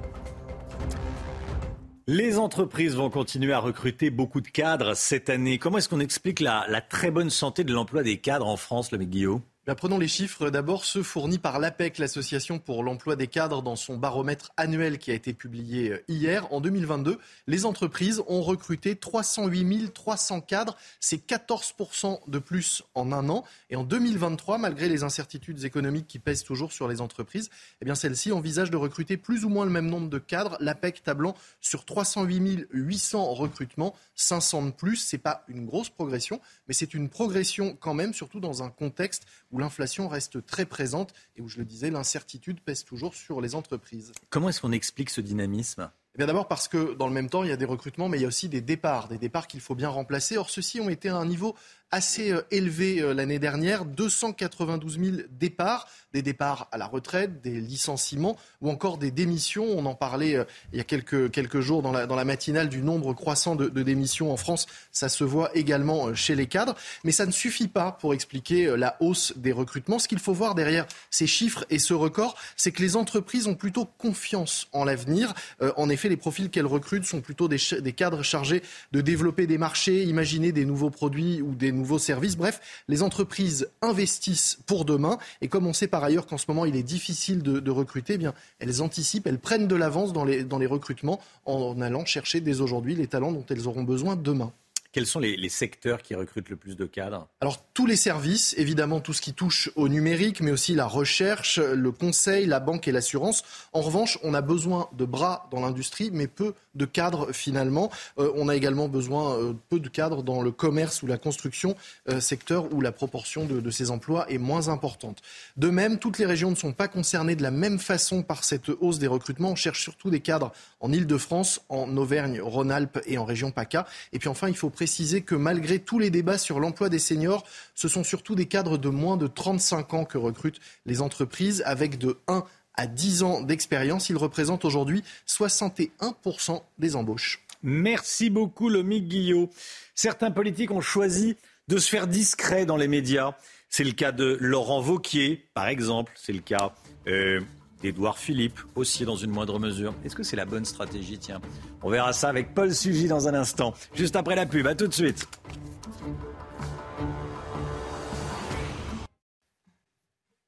Les 2.06 2.39
entreprises 2.39 2.94
vont 2.94 3.10
continuer 3.10 3.52
à 3.52 3.59
recruter 3.59 4.10
beaucoup 4.10 4.40
de 4.40 4.48
cadres 4.48 4.94
cette 4.94 5.28
année. 5.28 5.59
Comment 5.59 5.78
est-ce 5.78 5.89
qu'on 5.89 6.01
explique 6.01 6.39
la, 6.39 6.64
très 6.89 7.10
bonne 7.10 7.31
santé 7.31 7.64
de 7.64 7.73
l'emploi 7.73 8.05
des 8.05 8.19
cadres 8.19 8.47
en 8.47 8.56
France, 8.56 8.93
le 8.93 8.98
Guillaume? 8.98 9.40
Prenons 9.77 9.99
les 9.99 10.09
chiffres 10.09 10.51
d'abord, 10.51 10.85
ceux 10.85 11.05
fournis 11.05 11.39
par 11.39 11.61
l'APEC, 11.61 11.99
l'Association 11.99 12.59
pour 12.59 12.83
l'emploi 12.83 13.15
des 13.15 13.29
cadres, 13.29 13.63
dans 13.63 13.77
son 13.77 13.97
baromètre 13.97 14.51
annuel 14.57 14.99
qui 14.99 15.13
a 15.13 15.15
été 15.15 15.33
publié 15.33 15.93
euh, 15.93 16.05
hier. 16.09 16.53
En 16.53 16.61
2022, 16.61 17.19
les 17.47 17.65
entreprises 17.65 18.23
ont 18.27 18.43
recruté 18.43 18.97
308 18.97 19.95
300 19.95 20.41
cadres. 20.41 20.77
C'est 20.99 21.25
14% 21.25 22.29
de 22.29 22.39
plus 22.41 22.83
en 22.95 23.13
un 23.13 23.29
an. 23.29 23.45
Et 23.71 23.77
en 23.77 23.85
2023, 23.85 24.59
malgré 24.59 24.89
les 24.89 25.05
incertitudes 25.05 25.65
économiques 25.65 26.09
qui 26.09 26.19
pèsent 26.19 26.43
toujours 26.43 26.73
sur 26.73 26.89
les 26.89 27.01
entreprises, 27.01 27.49
eh 27.81 27.95
celles-ci 27.95 28.33
envisagent 28.33 28.71
de 28.71 28.77
recruter 28.77 29.17
plus 29.17 29.45
ou 29.45 29.49
moins 29.49 29.65
le 29.65 29.71
même 29.71 29.89
nombre 29.89 30.09
de 30.09 30.19
cadres. 30.19 30.57
L'APEC 30.59 31.05
tablant 31.05 31.37
sur 31.61 31.85
308 31.85 32.67
800 32.73 33.33
recrutements, 33.35 33.95
500 34.17 34.67
de 34.67 34.71
plus. 34.73 34.97
C'est 34.97 35.19
pas 35.19 35.45
une 35.47 35.67
grosse 35.67 35.91
progression, 35.91 36.41
mais 36.67 36.75
c'est 36.75 36.95
une 36.95 37.09
progression 37.09 37.77
quand 37.79 37.95
même, 37.95 38.13
surtout 38.13 38.41
dans 38.41 38.65
un 38.65 38.71
contexte 38.71 39.25
où 39.53 39.59
l'inflation 39.59 40.09
reste 40.09 40.45
très 40.45 40.66
présente 40.66 41.12
et 41.37 41.43
où, 41.43 41.49
je 41.49 41.59
le 41.59 41.65
disais, 41.65 41.91
l'incertitude 41.91 42.61
pèse 42.61 42.85
toujours 42.85 43.15
sur 43.15 43.41
les 43.41 43.55
entreprises. 43.55 44.12
Comment 44.31 44.49
est-ce 44.49 44.61
qu'on 44.61 44.73
explique 44.73 45.11
ce 45.11 45.20
dynamisme? 45.20 45.91
Eh 46.15 46.19
bien 46.19 46.27
d'abord 46.27 46.47
parce 46.47 46.69
que 46.69 46.95
dans 46.95 47.07
le 47.07 47.15
même 47.15 47.31
temps, 47.31 47.43
il 47.43 47.49
y 47.49 47.53
a 47.53 47.57
des 47.57 47.65
recrutements, 47.65 48.09
mais 48.09 48.19
il 48.19 48.23
y 48.23 48.24
a 48.24 48.29
aussi 48.29 48.51
des 48.51 48.61
départs, 48.61 49.09
des 49.09 49.16
départs 49.16 49.47
qu'il 49.47 49.61
faut 49.61 49.74
bien 49.74 49.89
remplacer. 49.89 50.37
Or, 50.37 50.51
ceux-ci 50.51 50.81
ont 50.81 50.91
été 50.91 51.09
à 51.09 51.16
un 51.16 51.24
niveau 51.24 51.55
assez 51.93 52.32
euh, 52.32 52.40
élevé 52.51 53.01
euh, 53.01 53.12
l'année 53.12 53.39
dernière, 53.39 53.85
292 53.85 54.98
000 54.98 55.16
départs, 55.31 55.86
des 56.12 56.23
départs 56.23 56.69
à 56.73 56.78
la 56.78 56.86
retraite, 56.86 57.43
des 57.43 57.60
licenciements 57.60 58.36
ou 58.62 58.70
encore 58.70 58.98
des 58.98 59.10
démissions. 59.10 59.66
On 59.66 59.85
en 59.85 59.94
parlait 59.94 60.35
euh, 60.35 60.44
il 60.73 60.78
y 60.78 60.81
a 60.81 60.85
quelques, 60.85 61.31
quelques 61.31 61.60
jours 61.60 61.82
dans 61.82 61.93
la, 61.93 62.06
dans 62.06 62.16
la 62.16 62.24
matinale 62.24 62.70
du 62.70 62.82
nombre 62.82 63.12
croissant 63.12 63.55
de, 63.55 63.69
démissions 63.82 64.32
en 64.32 64.36
France. 64.36 64.66
Ça 64.90 65.09
se 65.09 65.23
voit 65.23 65.55
également 65.55 66.14
chez 66.14 66.35
les 66.35 66.47
cadres. 66.47 66.74
Mais 67.05 67.12
ça 67.12 67.27
ne 67.27 67.32
suffit 67.32 67.69
pas 67.69 67.93
pour 67.93 68.14
expliquer 68.14 68.77
la 68.77 68.97
hausse 69.01 69.35
des 69.36 69.52
recrutements. 69.52 69.98
Ce 69.98 70.09
qu'il 70.09 70.20
faut 70.20 70.32
voir 70.32 70.55
derrière 70.55 70.86
ces 71.10 71.27
chiffres 71.27 71.66
et 71.69 71.78
ce 71.78 71.93
record, 71.93 72.36
c'est 72.56 72.70
que 72.70 72.81
les 72.81 72.97
entreprises 72.97 73.48
ont 73.48 73.56
plutôt 73.56 73.85
confiance 73.85 74.69
en 74.73 74.85
l'avenir. 74.85 75.35
en 75.77 75.89
effet, 75.90 76.09
les 76.09 76.16
profils 76.16 76.48
qu'elles 76.48 76.66
recrutent 76.66 77.05
sont 77.05 77.20
plutôt 77.20 77.48
des, 77.48 77.59
des 77.81 77.93
cadres 77.93 78.23
chargés 78.23 78.62
de 78.93 79.01
développer 79.01 79.48
des 79.48 79.59
marchés, 79.59 80.05
imaginer 80.05 80.52
des 80.52 80.64
nouveaux 80.64 80.90
produits 80.90 81.43
ou 81.43 81.55
des 81.55 81.73
nouveaux 81.73 81.82
nouveaux 81.83 81.99
services. 81.99 82.37
Bref, 82.37 82.61
les 82.89 83.03
entreprises 83.03 83.69
investissent 83.83 84.59
pour 84.67 84.85
demain. 84.85 85.19
Et 85.41 85.49
comme 85.49 85.67
on 85.67 85.73
sait 85.73 85.89
par 85.89 86.05
ailleurs 86.05 86.27
qu'en 86.27 86.39
ce 86.39 86.47
moment 86.49 86.65
il 86.65 86.77
est 86.77 86.83
difficile 86.83 87.43
de, 87.43 87.71
recruter, 87.71 88.19
eh 88.21 88.29
elles 88.61 88.83
anticipent, 88.83 89.27
elles 89.27 89.39
prennent 89.39 89.67
de 89.67 89.77
l'avance 89.77 90.13
dans 90.13 90.25
les 90.25 90.67
recrutements 90.67 91.21
en 91.45 91.81
allant 91.81 92.05
chercher 92.05 92.41
dès 92.41 92.61
aujourd'hui 92.61 92.95
les 92.95 93.07
talents 93.07 93.33
dont 93.33 93.45
elles 93.51 93.67
auront 93.67 93.83
besoin 93.83 94.17
demain. 94.17 94.53
Quels 94.93 95.06
sont 95.06 95.20
les, 95.20 95.48
secteurs 95.48 96.02
qui 96.02 96.14
recrutent 96.14 96.51
le 96.51 96.56
plus 96.56 96.77
de 96.77 96.85
cadres? 96.85 97.27
Alors 97.40 97.64
tous 97.73 97.86
les 97.86 97.97
services, 97.97 98.55
évidemment 98.59 99.01
tout 99.01 99.14
ce 99.14 99.23
qui 99.23 99.32
touche 99.32 99.70
au 99.74 99.89
numérique, 99.89 100.40
mais 100.40 100.51
aussi 100.51 100.74
la 100.74 100.86
recherche, 100.86 101.59
le 101.59 101.90
conseil, 101.93 102.44
la 102.44 102.60
banque 102.60 102.89
et 102.89 102.93
l'assurance. 102.93 103.43
En 103.73 103.81
revanche, 103.81 104.19
on 104.23 104.35
a 104.35 104.43
besoin 104.43 104.89
de 104.93 105.06
bras 105.06 105.48
dans 105.51 105.60
l'industrie, 105.60 106.10
mais 106.12 106.27
peu 106.27 106.52
de 106.74 106.85
cadres 106.85 107.32
finalement. 107.32 107.90
Euh, 108.19 108.31
on 108.35 108.48
a 108.48 108.56
également 108.56 108.89
besoin 108.89 109.36
euh, 109.36 109.52
peu 109.69 109.81
de 109.81 109.89
cadres 109.89 110.23
dans 110.23 110.43
le 110.43 110.51
commerce 110.51 111.02
ou 111.02 111.06
la 111.06 111.19
construction, 111.19 111.77
euh, 112.09 112.20
secteur 112.20 112.73
où 112.73 112.81
la 112.81 112.93
proportion 112.93 113.44
de, 113.44 113.60
de, 113.60 113.70
ces 113.70 113.90
emplois 113.90 114.31
est 114.31 114.39
moins 114.39 114.69
importante. 114.69 115.23
De 115.56 115.70
même, 115.70 115.98
toutes 115.98 116.19
les 116.19 116.27
régions 116.27 116.51
ne 116.51 116.56
sont 116.56 116.73
pas 116.73 116.89
concernées 116.89 117.36
de 117.36 117.43
la 117.43 117.51
même 117.51 117.78
façon 117.78 118.23
par 118.23 118.44
cette 118.44 118.69
hausse 118.81 118.98
des 118.98 119.06
recrutements. 119.06 119.51
On 119.51 119.56
cherche 119.56 119.82
surtout 119.82 120.10
des 120.10 120.20
cadres 120.20 120.52
en 120.81 120.93
Ile-de-France, 120.93 121.62
en 121.69 121.97
Auvergne, 121.97 122.40
Rhône-Alpes 122.40 123.01
et 123.06 123.19
en 123.19 123.24
région 123.24 123.51
PACA. 123.51 123.86
Et 124.12 124.19
puis 124.19 124.28
enfin, 124.28 124.48
il 124.48 124.56
faut 124.56 124.70
préciser 124.83 125.23
que 125.23 125.37
malgré 125.37 125.79
tous 125.79 126.01
les 126.01 126.11
débats 126.11 126.39
sur 126.39 126.59
l'emploi 126.59 126.89
des 126.89 126.99
seniors, 126.99 127.47
ce 127.77 127.87
sont 127.87 128.03
surtout 128.03 128.35
des 128.35 128.47
cadres 128.47 128.79
de 128.79 128.89
moins 128.89 129.17
de 129.17 129.29
35 129.29 129.95
ans 129.95 130.05
que 130.05 130.19
recrutent 130.19 130.59
les 130.87 131.01
entreprises 131.01 131.63
avec 131.65 131.99
de 131.99 132.19
1 132.27 132.43
à 132.75 132.89
10 132.89 133.23
ans 133.23 133.41
d'expérience. 133.43 134.09
Ils 134.09 134.17
représentent 134.17 134.65
aujourd'hui 134.65 135.05
61% 135.29 136.63
des 136.81 136.97
embauches. 136.97 137.45
Merci 137.63 138.29
beaucoup, 138.29 138.69
Lomique 138.69 139.07
Guillot. 139.07 139.51
Certains 139.95 140.33
politiques 140.33 140.73
ont 140.73 140.81
choisi 140.81 141.37
de 141.69 141.79
se 141.79 141.89
faire 141.89 142.09
discret 142.09 142.67
dans 142.67 142.77
les 142.77 142.89
médias. 142.89 143.37
C'est 143.69 143.85
le 143.85 143.93
cas 143.93 144.11
de 144.11 144.37
Laurent 144.41 144.81
Vauquier, 144.81 145.47
par 145.55 145.69
exemple. 145.69 146.13
C'est 146.17 146.33
le 146.33 146.41
cas 146.41 146.75
euh, 147.07 147.41
Édouard 147.85 148.19
Philippe, 148.19 148.61
aussi 148.75 149.05
dans 149.05 149.17
une 149.17 149.31
moindre 149.31 149.59
mesure. 149.59 149.95
Est-ce 150.05 150.15
que 150.15 150.23
c'est 150.23 150.37
la 150.37 150.45
bonne 150.45 150.65
stratégie? 150.65 151.19
Tiens, 151.19 151.41
on 151.83 151.91
verra 151.91 152.13
ça 152.13 152.29
avec 152.29 152.55
Paul 152.55 152.75
Sugy 152.75 153.09
dans 153.09 153.29
un 153.29 153.35
instant, 153.35 153.75
juste 153.95 154.17
après 154.17 154.37
la 154.37 154.47
pub. 154.47 154.67
À 154.67 154.75
tout 154.75 154.87
de 154.87 154.95
suite. 154.95 155.27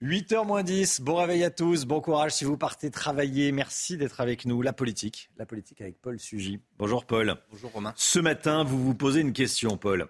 «8h 0.06 0.46
moins 0.46 0.62
10, 0.62 1.00
bon 1.00 1.16
réveil 1.16 1.44
à 1.44 1.50
tous, 1.50 1.86
bon 1.86 2.02
courage 2.02 2.32
si 2.32 2.44
vous 2.44 2.58
partez 2.58 2.90
travailler. 2.90 3.52
Merci 3.52 3.96
d'être 3.96 4.20
avec 4.20 4.44
nous. 4.44 4.60
La 4.60 4.74
politique, 4.74 5.30
la 5.38 5.46
politique 5.46 5.80
avec 5.80 5.98
Paul 6.02 6.20
Sugy. 6.20 6.60
Bonjour 6.78 7.06
Paul. 7.06 7.36
Bonjour 7.50 7.72
Romain. 7.72 7.94
Ce 7.96 8.18
matin, 8.18 8.64
vous 8.64 8.84
vous 8.84 8.94
posez 8.94 9.22
une 9.22 9.32
question, 9.32 9.78
Paul. 9.78 10.08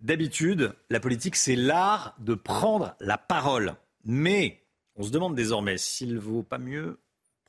D'habitude, 0.00 0.72
la 0.88 1.00
politique, 1.00 1.36
c'est 1.36 1.54
l'art 1.54 2.16
de 2.18 2.34
prendre 2.34 2.96
la 3.00 3.18
parole. 3.18 3.74
Mais 4.04 4.62
on 4.96 5.02
se 5.02 5.10
demande 5.10 5.34
désormais 5.34 5.78
s'il 5.78 6.18
vaut 6.18 6.42
pas 6.42 6.58
mieux 6.58 6.98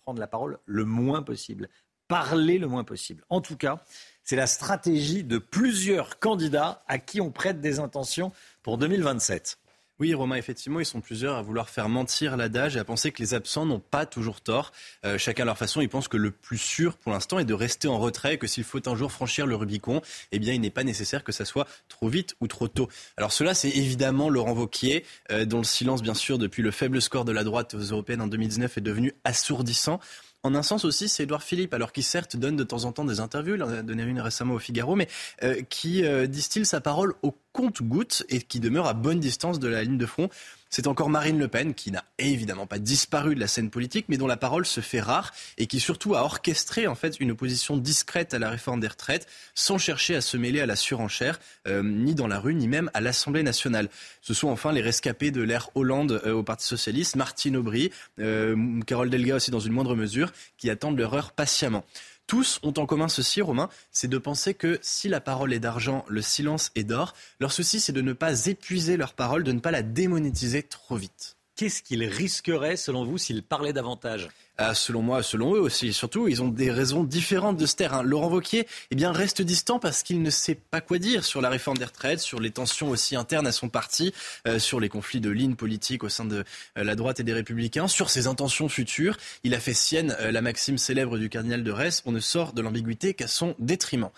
prendre 0.03 0.19
la 0.19 0.27
parole 0.27 0.59
le 0.65 0.85
moins 0.85 1.23
possible, 1.23 1.69
parler 2.07 2.59
le 2.59 2.67
moins 2.67 2.83
possible. 2.83 3.23
En 3.29 3.41
tout 3.41 3.57
cas, 3.57 3.83
c'est 4.23 4.35
la 4.35 4.47
stratégie 4.47 5.23
de 5.23 5.37
plusieurs 5.37 6.19
candidats 6.19 6.83
à 6.87 6.99
qui 6.99 7.21
on 7.21 7.31
prête 7.31 7.61
des 7.61 7.79
intentions 7.79 8.31
pour 8.63 8.77
2027. 8.77 9.59
Oui, 9.99 10.13
Romain, 10.13 10.35
effectivement, 10.35 10.79
ils 10.79 10.85
sont 10.85 11.01
plusieurs 11.01 11.37
à 11.37 11.41
vouloir 11.41 11.69
faire 11.69 11.89
mentir 11.89 12.37
l'adage 12.37 12.75
et 12.75 12.79
à 12.79 12.83
penser 12.83 13.11
que 13.11 13.19
les 13.19 13.33
absents 13.33 13.65
n'ont 13.65 13.79
pas 13.79 14.05
toujours 14.05 14.41
tort. 14.41 14.71
Euh, 15.05 15.17
chacun 15.17 15.41
à 15.41 15.45
leur 15.47 15.57
façon, 15.57 15.81
ils 15.81 15.89
pensent 15.89 16.07
que 16.07 16.17
le 16.17 16.29
plus 16.29 16.59
sûr 16.59 16.97
pour 16.97 17.11
l'instant 17.11 17.39
est 17.39 17.45
de 17.45 17.53
rester 17.55 17.87
en 17.87 17.97
retrait 17.97 18.35
et 18.35 18.37
que 18.37 18.45
s'il 18.45 18.63
faut 18.63 18.87
un 18.87 18.95
jour 18.95 19.11
franchir 19.11 19.47
le 19.47 19.55
Rubicon, 19.55 20.03
eh 20.31 20.37
bien, 20.37 20.53
il 20.53 20.61
n'est 20.61 20.69
pas 20.69 20.83
nécessaire 20.83 21.23
que 21.23 21.31
ça 21.31 21.45
soit 21.45 21.67
trop 21.89 22.09
vite 22.09 22.35
ou 22.41 22.47
trop 22.47 22.67
tôt. 22.67 22.89
Alors 23.17 23.31
cela, 23.31 23.55
c'est 23.55 23.71
évidemment 23.71 24.29
Laurent 24.29 24.53
Vauquier, 24.53 25.03
euh, 25.31 25.45
dont 25.45 25.57
le 25.57 25.63
silence, 25.63 26.03
bien 26.03 26.13
sûr, 26.13 26.37
depuis 26.37 26.61
le 26.61 26.69
faible 26.69 27.01
score 27.01 27.25
de 27.25 27.31
la 27.31 27.43
droite 27.43 27.73
aux 27.73 27.79
européennes 27.79 28.21
en 28.21 28.27
2019 28.27 28.77
est 28.77 28.81
devenu 28.81 29.15
assourdissant. 29.23 29.99
En 30.43 30.55
un 30.55 30.63
sens 30.63 30.85
aussi, 30.85 31.09
c'est 31.09 31.23
Édouard 31.23 31.43
Philippe, 31.43 31.73
alors 31.73 31.91
qui 31.91 32.03
certes 32.03 32.37
donne 32.37 32.55
de 32.55 32.63
temps 32.63 32.85
en 32.85 32.91
temps 32.91 33.05
des 33.05 33.19
interviews, 33.19 33.55
il 33.55 33.63
en 33.63 33.69
a 33.69 33.81
donné 33.81 34.03
une 34.03 34.21
récemment 34.21 34.53
au 34.53 34.59
Figaro, 34.59 34.95
mais 34.95 35.07
euh, 35.43 35.61
qui 35.69 36.03
distille 36.27 36.65
sa 36.65 36.79
parole 36.79 37.15
au 37.21 37.35
compte-goutte 37.53 38.23
et 38.29 38.39
qui 38.41 38.59
demeure 38.59 38.87
à 38.87 38.93
bonne 38.93 39.19
distance 39.19 39.59
de 39.59 39.67
la 39.67 39.83
ligne 39.83 39.97
de 39.97 40.05
front. 40.05 40.29
C'est 40.69 40.87
encore 40.87 41.09
Marine 41.09 41.39
Le 41.39 41.47
Pen, 41.47 41.73
qui 41.73 41.91
n'a 41.91 42.03
évidemment 42.17 42.67
pas 42.67 42.79
disparu 42.79 43.35
de 43.35 43.39
la 43.39 43.47
scène 43.47 43.69
politique, 43.69 44.05
mais 44.09 44.17
dont 44.17 44.27
la 44.27 44.37
parole 44.37 44.65
se 44.65 44.81
fait 44.81 44.99
rare 44.99 45.33
et 45.57 45.67
qui 45.67 45.79
surtout 45.79 46.15
a 46.15 46.23
orchestré 46.23 46.87
en 46.87 46.95
fait 46.95 47.19
une 47.19 47.31
opposition 47.31 47.77
discrète 47.77 48.33
à 48.33 48.39
la 48.39 48.49
réforme 48.49 48.79
des 48.79 48.87
retraites, 48.87 49.27
sans 49.55 49.77
chercher 49.77 50.15
à 50.15 50.21
se 50.21 50.37
mêler 50.37 50.61
à 50.61 50.65
la 50.65 50.75
surenchère, 50.75 51.39
euh, 51.67 51.83
ni 51.83 52.15
dans 52.15 52.27
la 52.27 52.39
rue, 52.39 52.55
ni 52.55 52.67
même 52.67 52.91
à 52.93 53.01
l'Assemblée 53.01 53.43
nationale. 53.43 53.89
Ce 54.21 54.33
sont 54.33 54.49
enfin 54.49 54.71
les 54.71 54.81
rescapés 54.81 55.31
de 55.31 55.41
l'ère 55.41 55.69
Hollande 55.75 56.21
euh, 56.25 56.33
au 56.33 56.43
Parti 56.43 56.67
socialiste, 56.67 57.15
Martine 57.15 57.57
Aubry, 57.57 57.91
euh, 58.19 58.81
Carole 58.85 59.09
Delga 59.09 59.35
aussi 59.35 59.51
dans 59.51 59.59
une 59.59 59.73
moindre 59.73 59.95
mesure, 59.95 60.31
qui 60.57 60.69
attendent 60.69 60.97
leur 60.97 61.13
heure 61.13 61.31
patiemment 61.31 61.85
tous 62.27 62.59
ont 62.61 62.73
en 62.77 62.85
commun 62.85 63.07
ceci, 63.07 63.41
Romain, 63.41 63.69
c'est 63.91 64.09
de 64.09 64.17
penser 64.17 64.53
que 64.53 64.77
si 64.81 65.07
la 65.07 65.21
parole 65.21 65.53
est 65.53 65.59
d'argent, 65.59 66.05
le 66.09 66.21
silence 66.21 66.71
est 66.75 66.83
d'or. 66.83 67.13
Leur 67.39 67.53
souci, 67.53 67.79
c'est 67.79 67.93
de 67.93 68.01
ne 68.01 68.13
pas 68.13 68.45
épuiser 68.45 68.97
leur 68.97 69.13
parole, 69.13 69.43
de 69.43 69.53
ne 69.53 69.61
pas 69.61 69.71
la 69.71 69.81
démonétiser 69.81 70.61
trop 70.61 70.97
vite. 70.97 71.37
Qu'est-ce 71.55 71.81
qu'ils 71.81 72.03
risqueraient, 72.03 72.75
selon 72.75 73.05
vous, 73.05 73.17
s'ils 73.17 73.43
parlaient 73.43 73.73
davantage? 73.73 74.27
Selon 74.73 75.01
moi, 75.01 75.21
selon 75.21 75.53
eux 75.55 75.59
aussi, 75.59 75.93
surtout, 75.93 76.27
ils 76.27 76.41
ont 76.41 76.47
des 76.47 76.71
raisons 76.71 77.03
différentes 77.03 77.57
de 77.57 77.65
se 77.65 77.75
taire. 77.75 77.93
Hein. 77.93 78.03
Laurent 78.03 78.29
Wauquiez 78.29 78.67
eh 78.91 78.95
bien, 78.95 79.11
reste 79.11 79.41
distant 79.41 79.79
parce 79.79 80.03
qu'il 80.03 80.21
ne 80.21 80.29
sait 80.29 80.55
pas 80.55 80.81
quoi 80.81 80.97
dire 80.97 81.25
sur 81.25 81.41
la 81.41 81.49
réforme 81.49 81.77
des 81.77 81.85
retraites, 81.85 82.19
sur 82.19 82.39
les 82.39 82.51
tensions 82.51 82.89
aussi 82.89 83.15
internes 83.15 83.47
à 83.47 83.51
son 83.51 83.69
parti, 83.69 84.13
euh, 84.47 84.59
sur 84.59 84.79
les 84.79 84.89
conflits 84.89 85.21
de 85.21 85.29
lignes 85.29 85.55
politiques 85.55 86.03
au 86.03 86.09
sein 86.09 86.25
de 86.25 86.43
euh, 86.77 86.83
la 86.83 86.95
droite 86.95 87.19
et 87.19 87.23
des 87.23 87.33
républicains, 87.33 87.87
sur 87.87 88.09
ses 88.09 88.27
intentions 88.27 88.69
futures. 88.69 89.17
Il 89.43 89.53
a 89.53 89.59
fait 89.59 89.73
sienne 89.73 90.15
euh, 90.19 90.31
la 90.31 90.41
maxime 90.41 90.77
célèbre 90.77 91.17
du 91.17 91.29
cardinal 91.29 91.63
de 91.63 91.71
Retz, 91.71 92.01
on 92.05 92.11
ne 92.11 92.19
sort 92.19 92.53
de 92.53 92.61
l'ambiguïté 92.61 93.13
qu'à 93.13 93.27
son 93.27 93.55
détriment. 93.59 94.09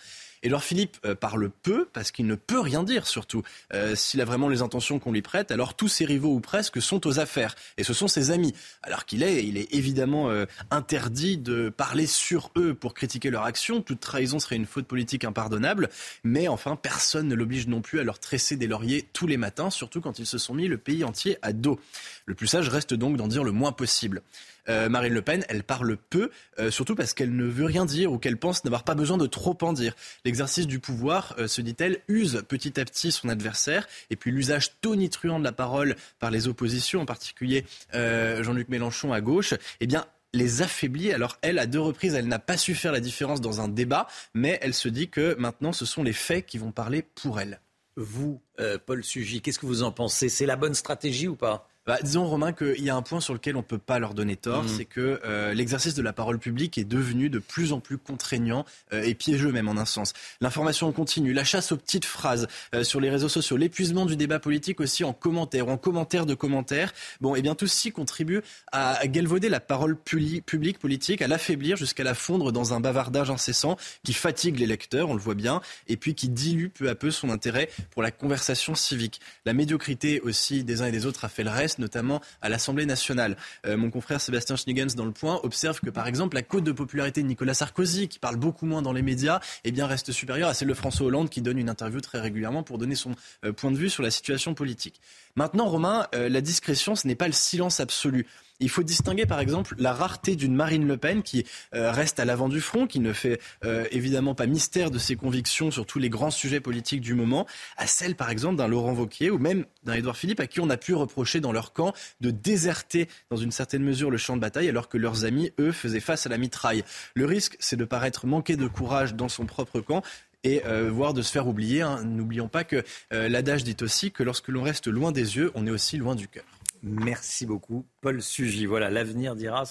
Édouard 0.43 0.63
Philippe 0.63 0.97
euh, 1.05 1.15
parle 1.15 1.49
peu 1.49 1.87
parce 1.91 2.11
qu'il 2.11 2.25
ne 2.25 2.35
peut 2.35 2.59
rien 2.59 2.83
dire 2.83 3.07
surtout. 3.07 3.43
Euh, 3.73 3.95
s'il 3.95 4.21
a 4.21 4.25
vraiment 4.25 4.47
les 4.47 4.61
intentions 4.61 4.99
qu'on 4.99 5.11
lui 5.11 5.21
prête, 5.21 5.51
alors 5.51 5.73
tous 5.73 5.87
ses 5.87 6.05
rivaux 6.05 6.33
ou 6.33 6.39
presque 6.39 6.81
sont 6.81 7.05
aux 7.07 7.19
affaires. 7.19 7.55
Et 7.77 7.83
ce 7.83 7.93
sont 7.93 8.07
ses 8.07 8.31
amis. 8.31 8.53
Alors 8.83 9.05
qu'il 9.05 9.23
est, 9.23 9.45
il 9.45 9.57
est 9.57 9.73
évidemment 9.73 10.29
euh, 10.29 10.45
interdit 10.71 11.37
de 11.37 11.69
parler 11.69 12.07
sur 12.07 12.51
eux 12.57 12.73
pour 12.73 12.93
critiquer 12.93 13.29
leur 13.29 13.43
action. 13.43 13.81
Toute 13.81 13.99
trahison 13.99 14.39
serait 14.39 14.55
une 14.55 14.65
faute 14.65 14.87
politique 14.87 15.25
impardonnable. 15.25 15.89
Mais 16.23 16.47
enfin, 16.47 16.75
personne 16.75 17.27
ne 17.27 17.35
l'oblige 17.35 17.67
non 17.67 17.81
plus 17.81 17.99
à 17.99 18.03
leur 18.03 18.19
tresser 18.19 18.55
des 18.55 18.67
lauriers 18.67 19.07
tous 19.13 19.27
les 19.27 19.37
matins, 19.37 19.69
surtout 19.69 20.01
quand 20.01 20.19
ils 20.19 20.25
se 20.25 20.37
sont 20.37 20.53
mis 20.53 20.67
le 20.67 20.77
pays 20.77 21.03
entier 21.03 21.37
à 21.41 21.53
dos. 21.53 21.79
Le 22.25 22.35
plus 22.35 22.47
sage 22.47 22.69
reste 22.69 22.93
donc 22.93 23.17
d'en 23.17 23.27
dire 23.27 23.43
le 23.43 23.51
moins 23.51 23.71
possible. 23.71 24.21
Euh, 24.69 24.87
Marine 24.89 25.13
Le 25.13 25.21
Pen, 25.21 25.43
elle 25.49 25.63
parle 25.63 25.97
peu, 25.97 26.29
euh, 26.59 26.71
surtout 26.71 26.95
parce 26.95 27.13
qu'elle 27.13 27.35
ne 27.35 27.45
veut 27.45 27.65
rien 27.65 27.85
dire 27.85 28.11
ou 28.11 28.19
qu'elle 28.19 28.37
pense 28.37 28.63
n'avoir 28.63 28.83
pas 28.83 28.95
besoin 28.95 29.17
de 29.17 29.25
trop 29.25 29.57
en 29.61 29.73
dire. 29.73 29.95
L'exercice 30.25 30.67
du 30.67 30.79
pouvoir, 30.79 31.35
euh, 31.39 31.47
se 31.47 31.61
dit-elle, 31.61 32.01
use 32.07 32.43
petit 32.47 32.79
à 32.79 32.85
petit 32.85 33.11
son 33.11 33.29
adversaire, 33.29 33.87
et 34.09 34.15
puis 34.15 34.31
l'usage 34.31 34.79
tonitruant 34.81 35.39
de 35.39 35.43
la 35.43 35.51
parole 35.51 35.95
par 36.19 36.31
les 36.31 36.47
oppositions, 36.47 37.01
en 37.01 37.05
particulier 37.05 37.65
Jean-Luc 37.93 38.69
Mélenchon 38.69 39.13
à 39.13 39.21
gauche, 39.21 39.53
eh 39.79 39.87
bien, 39.87 40.05
les 40.33 40.61
affaiblit. 40.61 41.11
Alors 41.11 41.37
elle, 41.41 41.57
à 41.59 41.65
deux 41.65 41.79
reprises, 41.79 42.13
elle 42.13 42.27
n'a 42.27 42.39
pas 42.39 42.57
su 42.57 42.75
faire 42.75 42.91
la 42.91 42.99
différence 42.99 43.41
dans 43.41 43.61
un 43.61 43.67
débat, 43.67 44.07
mais 44.33 44.59
elle 44.61 44.73
se 44.73 44.89
dit 44.89 45.09
que 45.09 45.35
maintenant, 45.39 45.73
ce 45.73 45.85
sont 45.85 46.03
les 46.03 46.13
faits 46.13 46.45
qui 46.45 46.57
vont 46.57 46.71
parler 46.71 47.01
pour 47.01 47.39
elle. 47.39 47.59
Vous, 47.95 48.41
Paul 48.85 49.03
Sugy, 49.03 49.41
qu'est-ce 49.41 49.59
que 49.59 49.65
vous 49.65 49.83
en 49.83 49.91
pensez? 49.91 50.29
C'est 50.29 50.45
la 50.45 50.55
bonne 50.55 50.75
stratégie 50.75 51.27
ou 51.27 51.35
pas? 51.35 51.67
Bah, 51.89 51.97
disons, 52.03 52.27
Romain, 52.27 52.53
qu'il 52.53 52.83
y 52.83 52.91
a 52.91 52.95
un 52.95 53.01
point 53.01 53.19
sur 53.19 53.33
lequel 53.33 53.55
on 53.55 53.61
ne 53.61 53.63
peut 53.63 53.79
pas 53.79 53.97
leur 53.97 54.13
donner 54.13 54.35
tort, 54.35 54.61
mhm. 54.61 54.69
c'est 54.69 54.85
que 54.85 55.19
euh, 55.25 55.55
l'exercice 55.55 55.95
de 55.95 56.03
la 56.03 56.13
parole 56.13 56.37
publique 56.37 56.77
est 56.77 56.83
devenu 56.83 57.31
de 57.31 57.39
plus 57.39 57.73
en 57.73 57.79
plus 57.79 57.97
contraignant 57.97 58.63
euh, 58.93 59.01
et 59.01 59.15
piégeux 59.15 59.51
même 59.51 59.67
en 59.67 59.75
un 59.75 59.85
sens. 59.85 60.13
L'information 60.39 60.91
continue, 60.91 61.33
la 61.33 61.43
chasse 61.43 61.71
aux 61.71 61.77
petites 61.77 62.05
phrases 62.05 62.47
euh, 62.75 62.83
sur 62.83 62.99
les 62.99 63.09
réseaux 63.09 63.27
sociaux, 63.27 63.57
l'épuisement 63.57 64.05
du 64.05 64.17
débat 64.17 64.37
politique 64.37 64.81
aussi 64.81 65.03
en 65.03 65.13
commentaires 65.13 65.67
ou 65.67 65.71
en 65.71 65.77
commentaires 65.77 66.27
de 66.27 66.35
commentaires. 66.35 66.93
Bon, 67.21 67.33
et 67.33 67.39
eh 67.39 67.41
bien 67.41 67.55
tout 67.55 67.65
ceci 67.65 67.91
contribue 67.91 68.43
à 68.71 69.07
galvauder 69.07 69.49
la 69.49 69.59
parole 69.59 69.97
publique 69.97 70.77
politique, 70.77 71.23
à 71.23 71.27
l'affaiblir 71.27 71.75
jusqu'à 71.75 72.03
la 72.03 72.13
fondre 72.13 72.51
dans 72.51 72.75
un 72.75 72.81
bavardage 72.81 73.31
incessant 73.31 73.77
qui 74.03 74.13
fatigue 74.13 74.59
les 74.59 74.67
lecteurs, 74.67 75.09
on 75.09 75.15
le 75.15 75.19
voit 75.19 75.33
bien, 75.33 75.59
et 75.87 75.97
puis 75.97 76.13
qui 76.13 76.29
dilue 76.29 76.67
peu 76.67 76.87
à 76.87 76.93
peu 76.93 77.09
son 77.09 77.31
intérêt 77.31 77.67
pour 77.89 78.03
la 78.03 78.11
conversation 78.11 78.75
civique. 78.75 79.21
La 79.45 79.53
médiocrité 79.53 80.21
aussi 80.21 80.63
des 80.63 80.83
uns 80.83 80.85
et 80.85 80.91
des 80.91 81.07
autres 81.07 81.25
a 81.25 81.29
fait 81.29 81.43
le 81.43 81.49
reste 81.49 81.78
notamment 81.79 82.21
à 82.41 82.49
l'Assemblée 82.49 82.85
nationale. 82.85 83.37
Euh, 83.65 83.77
mon 83.77 83.89
confrère 83.89 84.21
Sébastien 84.21 84.55
Schnigens 84.55 84.95
dans 84.95 85.05
Le 85.05 85.11
Point 85.11 85.39
observe 85.43 85.79
que, 85.79 85.89
par 85.89 86.07
exemple, 86.07 86.35
la 86.35 86.43
cote 86.43 86.63
de 86.63 86.71
popularité 86.71 87.23
de 87.23 87.27
Nicolas 87.27 87.53
Sarkozy, 87.53 88.07
qui 88.07 88.19
parle 88.19 88.35
beaucoup 88.35 88.65
moins 88.65 88.81
dans 88.81 88.93
les 88.93 89.01
médias, 89.01 89.39
eh 89.63 89.71
reste 89.81 90.11
supérieure 90.11 90.49
à 90.49 90.53
celle 90.53 90.67
de 90.67 90.73
François 90.73 91.07
Hollande, 91.07 91.29
qui 91.29 91.41
donne 91.41 91.57
une 91.57 91.69
interview 91.69 92.01
très 92.01 92.19
régulièrement 92.19 92.63
pour 92.63 92.77
donner 92.77 92.95
son 92.95 93.15
euh, 93.45 93.53
point 93.53 93.71
de 93.71 93.77
vue 93.77 93.89
sur 93.89 94.03
la 94.03 94.11
situation 94.11 94.53
politique. 94.53 95.01
Maintenant, 95.35 95.67
Romain, 95.67 96.07
euh, 96.15 96.29
la 96.29 96.41
discrétion, 96.41 96.95
ce 96.95 97.07
n'est 97.07 97.15
pas 97.15 97.27
le 97.27 97.33
silence 97.33 97.79
absolu. 97.79 98.25
Il 98.61 98.69
faut 98.69 98.83
distinguer 98.83 99.25
par 99.25 99.39
exemple 99.39 99.73
la 99.77 99.93
rareté 99.93 100.35
d'une 100.35 100.53
Marine 100.53 100.85
Le 100.85 100.97
Pen 100.97 101.23
qui 101.23 101.45
euh, 101.73 101.91
reste 101.91 102.19
à 102.19 102.25
l'avant 102.25 102.49
du 102.49 102.59
front, 102.59 102.87
qui 102.87 102.99
ne 102.99 103.13
fait 103.13 103.39
euh, 103.63 103.85
évidemment 103.91 104.35
pas 104.35 104.47
mystère 104.47 104.91
de 104.91 104.99
ses 104.99 105.15
convictions 105.15 105.71
sur 105.71 105.85
tous 105.85 105.97
les 105.97 106.09
grands 106.09 106.31
sujets 106.31 106.59
politiques 106.59 106.99
du 106.99 107.13
moment, 107.13 107.45
à 107.77 107.87
celle 107.87 108.15
par 108.15 108.29
exemple 108.29 108.57
d'un 108.57 108.67
Laurent 108.67 108.93
Wauquiez 108.93 109.29
ou 109.29 109.37
même 109.37 109.65
d'un 109.85 109.93
Édouard 109.93 110.17
Philippe 110.17 110.41
à 110.41 110.47
qui 110.47 110.59
on 110.59 110.69
a 110.69 110.75
pu 110.75 110.93
reprocher 110.93 111.39
dans 111.39 111.53
leur 111.53 111.71
camp 111.71 111.93
de 112.19 112.31
déserter 112.31 113.07
dans 113.29 113.37
une 113.37 113.51
certaine 113.51 113.83
mesure 113.83 114.11
le 114.11 114.17
champ 114.17 114.35
de 114.35 114.41
bataille 114.41 114.67
alors 114.67 114.89
que 114.89 114.97
leurs 114.97 115.23
amis, 115.23 115.51
eux, 115.59 115.71
faisaient 115.71 116.01
face 116.01 116.25
à 116.25 116.29
la 116.29 116.37
mitraille. 116.37 116.83
Le 117.13 117.25
risque, 117.25 117.55
c'est 117.59 117.77
de 117.77 117.85
paraître 117.85 118.27
manquer 118.27 118.57
de 118.57 118.67
courage 118.67 119.15
dans 119.15 119.29
son 119.29 119.45
propre 119.45 119.79
camp 119.79 120.03
et 120.43 120.65
euh, 120.65 120.89
voire 120.91 121.13
de 121.13 121.21
se 121.21 121.31
faire 121.31 121.47
oublier. 121.47 121.81
Hein. 121.81 122.03
N'oublions 122.03 122.47
pas 122.47 122.63
que 122.63 122.83
l'adage 123.11 123.63
dit 123.63 123.77
aussi 123.81 124.11
que 124.11 124.23
lorsque 124.23 124.47
l'on 124.49 124.63
reste 124.63 124.87
loin 124.87 125.11
des 125.11 125.37
yeux, 125.37 125.51
on 125.55 125.67
est 125.67 125.71
aussi 125.71 125.97
loin 125.97 126.15
du 126.15 126.27
cœur. 126.27 126.45
Merci 126.81 127.45
beaucoup, 127.45 127.85
Paul 128.01 128.21
Sugy. 128.21 128.65
Voilà, 128.65 128.89
l'avenir 128.89 129.35
dira 129.35 129.63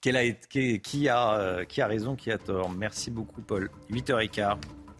qui, 0.00 0.10
a, 0.10 0.78
qui, 0.78 1.08
a, 1.08 1.34
euh, 1.38 1.64
qui 1.64 1.80
a 1.80 1.86
raison, 1.86 2.16
qui 2.16 2.30
a 2.30 2.38
tort. 2.38 2.70
Merci 2.70 3.10
beaucoup, 3.10 3.40
Paul. 3.42 3.70
8h15. 3.90 4.56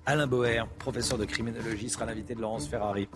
Alain 0.07 0.27
Boer, 0.27 0.63
professeur 0.79 1.19
de 1.19 1.27
criminologie, 1.27 1.91
sera 1.91 2.07
l'invité 2.07 2.35
de 2.35 2.41
Laurence 2.41 2.67
Ferrari. 2.67 3.09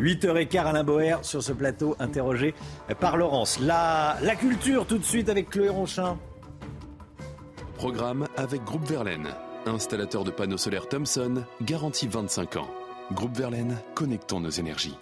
8h15, 0.00 0.66
Alain 0.66 0.82
Boer 0.82 1.16
sur 1.22 1.42
ce 1.42 1.52
plateau, 1.52 1.94
interrogé 2.00 2.54
par 2.98 3.16
Laurence. 3.16 3.60
La, 3.60 4.18
la 4.22 4.34
culture, 4.34 4.84
tout 4.84 4.98
de 4.98 5.04
suite, 5.04 5.28
avec 5.28 5.50
Chloé 5.50 5.68
Ronchin. 5.68 6.18
Programme 7.76 8.26
avec 8.36 8.64
Groupe 8.64 8.84
Verlaine, 8.84 9.28
installateur 9.66 10.24
de 10.24 10.30
panneaux 10.30 10.56
solaires 10.56 10.88
Thomson, 10.88 11.44
garantie 11.62 12.08
25 12.08 12.56
ans. 12.56 12.70
Groupe 13.12 13.36
Verlaine, 13.36 13.76
connectons 13.94 14.40
nos 14.40 14.50
énergies. 14.50 14.96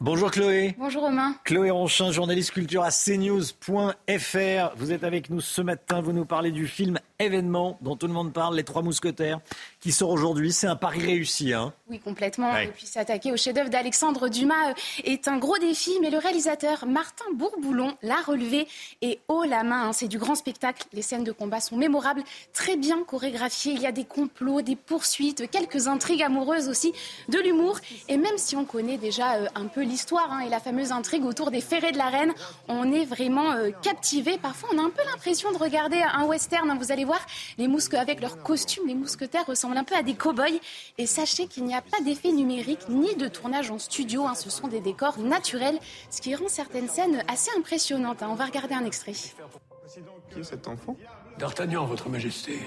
Bonjour 0.00 0.32
Chloé. 0.32 0.74
Bonjour 0.78 1.02
Romain. 1.02 1.36
Chloé 1.44 1.70
Ronchin, 1.70 2.10
journaliste 2.10 2.50
culture 2.50 2.82
à 2.82 2.90
cnews.fr. 2.90 4.76
Vous 4.76 4.92
êtes 4.92 5.04
avec 5.04 5.30
nous 5.30 5.40
ce 5.40 5.62
matin, 5.62 6.00
vous 6.00 6.12
nous 6.12 6.24
parlez 6.24 6.50
du 6.50 6.66
film 6.66 6.98
événement 7.22 7.78
dont 7.80 7.96
tout 7.96 8.06
le 8.06 8.12
monde 8.12 8.32
parle, 8.32 8.56
Les 8.56 8.64
Trois 8.64 8.82
Mousquetaires, 8.82 9.40
qui 9.80 9.92
sort 9.92 10.10
aujourd'hui. 10.10 10.52
C'est 10.52 10.66
un 10.66 10.76
pari 10.76 11.00
réussi. 11.00 11.52
Hein 11.52 11.72
oui, 11.92 12.00
complètement. 12.00 12.56
Et 12.56 12.68
puis 12.68 12.86
s'attaquer 12.86 13.32
au 13.32 13.36
chef-d'œuvre 13.36 13.68
d'Alexandre 13.68 14.30
Dumas 14.30 14.70
euh, 14.70 14.74
est 15.04 15.28
un 15.28 15.36
gros 15.36 15.58
défi, 15.58 15.90
mais 16.00 16.08
le 16.08 16.16
réalisateur 16.16 16.86
Martin 16.86 17.26
Bourboulon 17.34 17.94
l'a 18.02 18.16
relevé 18.26 18.66
et 19.02 19.20
haut 19.28 19.44
la 19.44 19.62
main. 19.62 19.88
Hein. 19.88 19.92
C'est 19.92 20.08
du 20.08 20.18
grand 20.18 20.34
spectacle. 20.34 20.86
Les 20.94 21.02
scènes 21.02 21.24
de 21.24 21.32
combat 21.32 21.60
sont 21.60 21.76
mémorables, 21.76 22.22
très 22.54 22.76
bien 22.76 23.04
chorégraphiées. 23.04 23.72
Il 23.72 23.82
y 23.82 23.86
a 23.86 23.92
des 23.92 24.04
complots, 24.04 24.62
des 24.62 24.74
poursuites, 24.74 25.50
quelques 25.50 25.86
intrigues 25.86 26.22
amoureuses 26.22 26.68
aussi, 26.68 26.94
de 27.28 27.38
l'humour. 27.38 27.78
Et 28.08 28.16
même 28.16 28.38
si 28.38 28.56
on 28.56 28.64
connaît 28.64 28.96
déjà 28.96 29.34
euh, 29.34 29.46
un 29.54 29.66
peu 29.66 29.82
l'histoire 29.82 30.32
hein, 30.32 30.40
et 30.40 30.48
la 30.48 30.60
fameuse 30.60 30.92
intrigue 30.92 31.26
autour 31.26 31.50
des 31.50 31.60
ferrets 31.60 31.92
de 31.92 31.98
la 31.98 32.08
reine, 32.08 32.32
on 32.68 32.90
est 32.90 33.04
vraiment 33.04 33.52
euh, 33.52 33.70
captivé. 33.82 34.38
Parfois, 34.38 34.70
on 34.72 34.78
a 34.78 34.82
un 34.82 34.90
peu 34.90 35.02
l'impression 35.10 35.52
de 35.52 35.58
regarder 35.58 36.02
un 36.02 36.24
western. 36.24 36.74
Vous 36.78 36.90
allez 36.90 37.04
voir 37.04 37.11
les 37.58 37.68
mousques 37.68 37.94
avec 37.94 38.20
leurs 38.20 38.42
costumes, 38.42 38.86
les 38.86 38.94
mousquetaires 38.94 39.46
ressemblent 39.46 39.76
un 39.76 39.84
peu 39.84 39.94
à 39.94 40.02
des 40.02 40.14
cow-boys. 40.14 40.58
Et 40.98 41.06
sachez 41.06 41.46
qu'il 41.46 41.64
n'y 41.64 41.74
a 41.74 41.82
pas 41.82 42.00
d'effet 42.04 42.32
numérique 42.32 42.88
ni 42.88 43.14
de 43.14 43.28
tournage 43.28 43.70
en 43.70 43.78
studio. 43.78 44.26
Hein. 44.26 44.34
Ce 44.34 44.50
sont 44.50 44.68
des 44.68 44.80
décors 44.80 45.18
naturels, 45.18 45.78
ce 46.10 46.20
qui 46.20 46.34
rend 46.34 46.48
certaines 46.48 46.88
scènes 46.88 47.24
assez 47.28 47.50
impressionnantes. 47.56 48.22
Hein. 48.22 48.28
On 48.30 48.34
va 48.34 48.44
regarder 48.46 48.74
un 48.74 48.84
extrait. 48.84 49.12
Qui 49.12 50.40
est 50.40 50.44
cet 50.44 50.68
enfant? 50.68 50.96
D'Artagnan, 51.38 51.84
Votre 51.86 52.08
Majesté. 52.08 52.58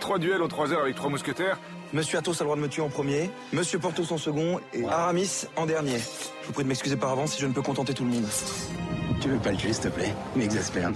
Trois 0.00 0.18
duels 0.18 0.42
aux 0.42 0.48
trois 0.48 0.72
heures 0.72 0.82
avec 0.82 0.94
trois 0.94 1.10
mousquetaires. 1.10 1.58
Monsieur 1.92 2.18
Athos 2.18 2.32
a 2.32 2.40
le 2.40 2.44
droit 2.44 2.56
de 2.56 2.60
me 2.60 2.68
tuer 2.68 2.82
en 2.82 2.90
premier, 2.90 3.30
Monsieur 3.52 3.78
Porthos 3.78 4.12
en 4.12 4.18
second 4.18 4.60
et 4.74 4.84
Aramis 4.84 5.46
en 5.56 5.64
dernier. 5.64 5.98
Je 6.42 6.46
vous 6.46 6.52
prie 6.52 6.62
de 6.62 6.68
m'excuser 6.68 6.96
par 6.96 7.10
avance 7.10 7.32
si 7.32 7.40
je 7.40 7.46
ne 7.46 7.52
peux 7.52 7.62
contenter 7.62 7.94
tout 7.94 8.04
le 8.04 8.10
monde. 8.10 8.26
Tu 9.22 9.28
veux 9.28 9.38
pas 9.38 9.52
le 9.52 9.56
tuer, 9.56 9.72
s'il 9.72 9.84
te 9.84 9.88
plaît? 9.88 10.14
Il 10.36 10.42
m'exaspère. 10.42 10.92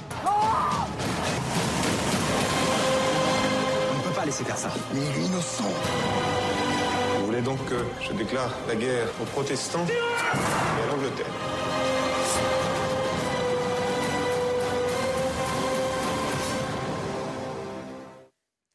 Laisser 4.33 4.45
faire 4.45 4.57
ça. 4.57 4.71
Mais 4.95 5.01
il 5.01 5.23
est 5.23 5.27
innocent. 5.27 5.71
Vous 7.19 7.27
voulez 7.27 7.43
donc 7.43 7.63
que 7.67 7.85
je 8.01 8.13
déclare 8.13 8.51
la 8.67 8.75
guerre 8.75 9.09
aux 9.21 9.27
protestants 9.27 9.85
et 9.87 10.83
à 10.83 10.87
l'Angleterre? 10.91 11.27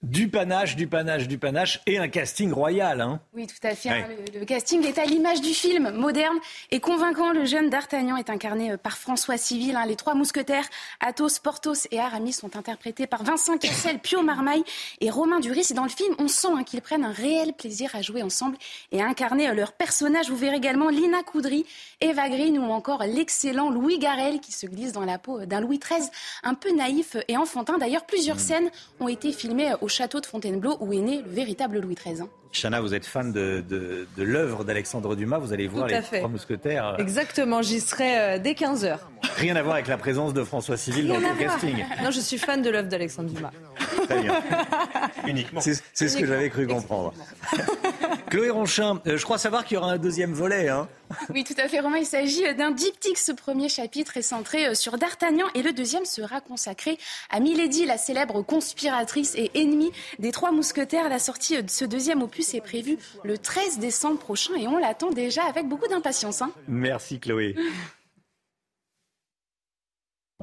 Du 0.07 0.29
panache, 0.29 0.77
du 0.77 0.88
panache, 0.88 1.27
du 1.27 1.38
panache 1.38 1.81
et 1.85 1.97
un 1.97 2.07
casting 2.07 2.53
royal. 2.53 3.01
Hein. 3.01 3.19
Oui, 3.34 3.45
tout 3.45 3.67
à 3.67 3.75
fait. 3.75 3.89
Hein. 3.89 4.07
Le, 4.34 4.45
casting 4.45 4.85
est 4.85 4.97
à 4.99 5.03
l'image 5.03 5.41
du 5.41 5.49
film, 5.49 5.91
moderne 5.91 6.38
et 6.71 6.79
convaincant. 6.79 7.34
Le 7.34 7.43
jeune 7.43 7.69
D'Artagnan 7.69 8.15
est 8.15 8.29
incarné 8.29 8.71
euh, 8.71 8.77
par 8.77 8.97
François 8.97 9.35
Civil. 9.35 9.75
Hein. 9.75 9.85
Les 9.85 9.97
trois 9.97 10.15
mousquetaires, 10.15 10.63
Athos, 11.01 11.41
Porthos 11.43 11.89
et 11.91 11.99
Aramis, 11.99 12.31
sont 12.31 12.55
interprétés 12.55 13.05
par 13.05 13.23
Vincent 13.23 13.57
Cassel, 13.57 13.99
Pio 13.99 14.21
Marmaille 14.21 14.63
et 15.01 15.09
Romain 15.09 15.41
Duris. 15.41 15.67
Et 15.71 15.73
dans 15.73 15.84
le 15.84 15.89
film, 15.89 16.15
on 16.19 16.29
sent 16.29 16.47
hein, 16.55 16.63
qu'ils 16.63 16.81
prennent 16.81 17.03
un 17.03 17.11
réel 17.11 17.51
plaisir 17.51 17.93
à 17.93 18.01
jouer 18.01 18.23
ensemble 18.23 18.55
et 18.93 19.01
à 19.01 19.05
incarner 19.05 19.49
euh, 19.49 19.53
leurs 19.53 19.73
personnages. 19.73 20.29
Vous 20.29 20.38
verrez 20.38 20.55
également 20.55 20.88
Lina 20.88 21.21
Coudry, 21.23 21.65
Eva 21.99 22.30
Green 22.30 22.60
ou 22.60 22.72
encore 22.72 23.03
l'excellent 23.03 23.72
Louis 23.72 23.98
Garrel 23.98 24.40
qui 24.40 24.52
se 24.52 24.68
glisse 24.68 24.91
dans 24.91 25.03
la 25.03 25.18
peau 25.18 25.40
euh, 25.40 25.45
d'un 25.48 25.61
Louis 25.61 25.80
XIII 25.80 26.07
un 26.44 26.53
peu 26.53 26.72
naïf 26.72 27.18
et 27.28 27.38
enfantin. 27.38 27.80
D'ailleurs, 27.80 28.06
plusieurs 28.06 28.36
mm. 28.36 28.40
scènes 28.40 28.69
ont 28.99 29.07
été 29.07 29.32
filmées 29.32 29.74
au 29.82 29.88
château 29.88 30.19
de 30.19 30.28
Fontainebleau 30.28 30.78
où 30.80 30.94
est 30.94 30.99
né 31.02 31.24
le 31.26 31.32
véritable 31.32 31.80
Louis 31.80 31.95
XIII. 31.95 32.22
Hein. 32.22 32.30
Chana, 32.52 32.82
vous 32.82 32.94
êtes 32.94 33.06
fan 33.06 33.32
de, 33.32 33.64
de, 33.68 34.07
de 34.15 34.24
l'œuvre 34.24 34.64
d'Alexandre 34.64 35.15
Dumas, 35.15 35.40
vous 35.40 35.53
allez 35.53 35.68
voir 35.68 35.88
les 35.88 36.02
trois 36.02 36.28
mousquetaires. 36.28 36.95
Exactement, 36.99 37.64
j'y 37.64 37.80
serai 37.80 38.19
euh, 38.19 38.40
dès 38.40 38.53
15h. 38.53 38.99
Rien 39.36 39.56
à 39.56 39.64
voir 39.64 39.76
avec 39.76 39.88
la 39.88 39.98
présence 39.98 40.34
de 40.34 40.44
François 40.44 40.78
Civil 40.78 41.07
dans 41.07 41.18
le 41.18 41.40
casting. 41.40 41.84
Non, 42.03 42.11
je 42.11 42.19
suis 42.19 42.38
fan 42.38 42.61
de 42.61 42.69
l'œuvre 42.69 42.90
d'Alexandre 42.90 43.30
Dumas. 43.30 43.52
Très 44.07 44.22
bien. 44.22 44.41
Uniquement. 45.28 45.61
C'est 45.61 46.07
ce 46.07 46.18
que 46.18 46.26
j'avais 46.26 46.49
cru 46.49 46.68
comprendre. 46.68 47.14
Chloé 48.30 48.49
Ronchin, 48.49 49.02
euh, 49.07 49.18
je 49.18 49.24
crois 49.24 49.38
savoir 49.38 49.65
qu'il 49.65 49.76
y 49.76 49.78
aura 49.78 49.91
un 49.91 49.98
deuxième 49.98 50.34
volet. 50.34 50.69
Hein. 50.69 50.88
Oui, 51.29 51.43
tout 51.43 51.55
à 51.57 51.67
fait, 51.67 51.79
Romain. 51.79 51.97
Il 51.97 52.05
s'agit 52.05 52.53
d'un 52.55 52.71
diptyque. 52.71 53.17
Ce 53.17 53.31
premier 53.31 53.69
chapitre 53.69 54.17
est 54.17 54.21
centré 54.21 54.67
euh, 54.67 54.73
sur 54.73 54.97
D'Artagnan 54.97 55.45
et 55.55 55.61
le 55.61 55.73
deuxième 55.73 56.05
sera 56.05 56.41
consacré 56.41 56.97
à 57.29 57.39
Milady, 57.39 57.85
la 57.85 57.97
célèbre 57.97 58.41
conspiratrice 58.41 59.35
et 59.35 59.51
ennemie 59.55 59.91
des 60.19 60.31
trois 60.31 60.51
mousquetaires. 60.51 61.09
La 61.09 61.19
sortie 61.19 61.61
de 61.61 61.69
ce 61.69 61.85
deuxième 61.85 62.21
opus 62.21 62.53
est 62.53 62.61
prévue 62.61 62.97
le 63.23 63.38
13 63.38 63.79
décembre 63.79 64.19
prochain 64.19 64.55
et 64.55 64.67
on 64.67 64.77
l'attend 64.77 65.11
déjà 65.11 65.43
avec 65.43 65.67
beaucoup 65.67 65.88
d'impatience. 65.88 66.41
Hein. 66.41 66.51
Merci, 66.67 67.19
Chloé. 67.19 67.55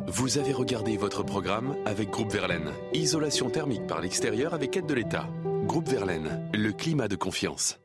Vous 0.07 0.39
avez 0.39 0.53
regardé 0.53 0.97
votre 0.97 1.23
programme 1.23 1.77
avec 1.87 2.11
Groupe 2.11 2.33
Verlaine. 2.33 2.73
Isolation 2.93 3.49
thermique 3.49 3.87
par 3.87 4.01
l'extérieur 4.01 4.53
avec 4.53 4.77
aide 4.77 4.87
de 4.87 4.95
l'État. 4.95 5.29
Groupe 5.67 5.89
Verlaine, 5.89 6.51
le 6.53 6.73
climat 6.73 7.09
de 7.09 7.17
confiance. 7.17 7.79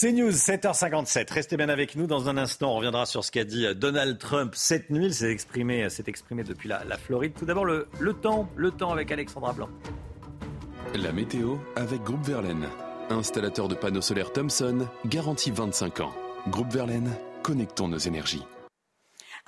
C'est 0.00 0.12
News, 0.12 0.30
7h57. 0.30 1.32
Restez 1.32 1.56
bien 1.56 1.68
avec 1.68 1.96
nous. 1.96 2.06
Dans 2.06 2.28
un 2.28 2.36
instant, 2.36 2.70
on 2.70 2.76
reviendra 2.76 3.04
sur 3.04 3.24
ce 3.24 3.32
qu'a 3.32 3.42
dit 3.42 3.66
Donald 3.74 4.16
Trump 4.16 4.52
cette 4.54 4.90
nuit. 4.90 5.06
Il 5.06 5.12
s'est 5.12 5.32
exprimé, 5.32 5.84
exprimé 6.06 6.44
depuis 6.44 6.68
la, 6.68 6.96
Floride. 6.96 7.32
Tout 7.36 7.46
d'abord, 7.46 7.64
le, 7.64 7.88
le 7.98 8.12
temps, 8.12 8.48
le 8.54 8.70
temps 8.70 8.92
avec 8.92 9.10
Alexandra 9.10 9.52
Blanc. 9.54 9.68
La 10.94 11.10
météo 11.10 11.56
avec 11.74 12.00
Groupe 12.04 12.24
Verlaine. 12.24 12.68
Installateur 13.10 13.66
de 13.66 13.74
panneaux 13.74 14.00
solaires 14.00 14.32
Thomson, 14.32 14.86
garantie 15.04 15.50
25 15.50 15.98
ans. 15.98 16.14
Groupe 16.46 16.72
Verlaine, 16.72 17.10
connectons 17.42 17.88
nos 17.88 17.98
énergies. 17.98 18.44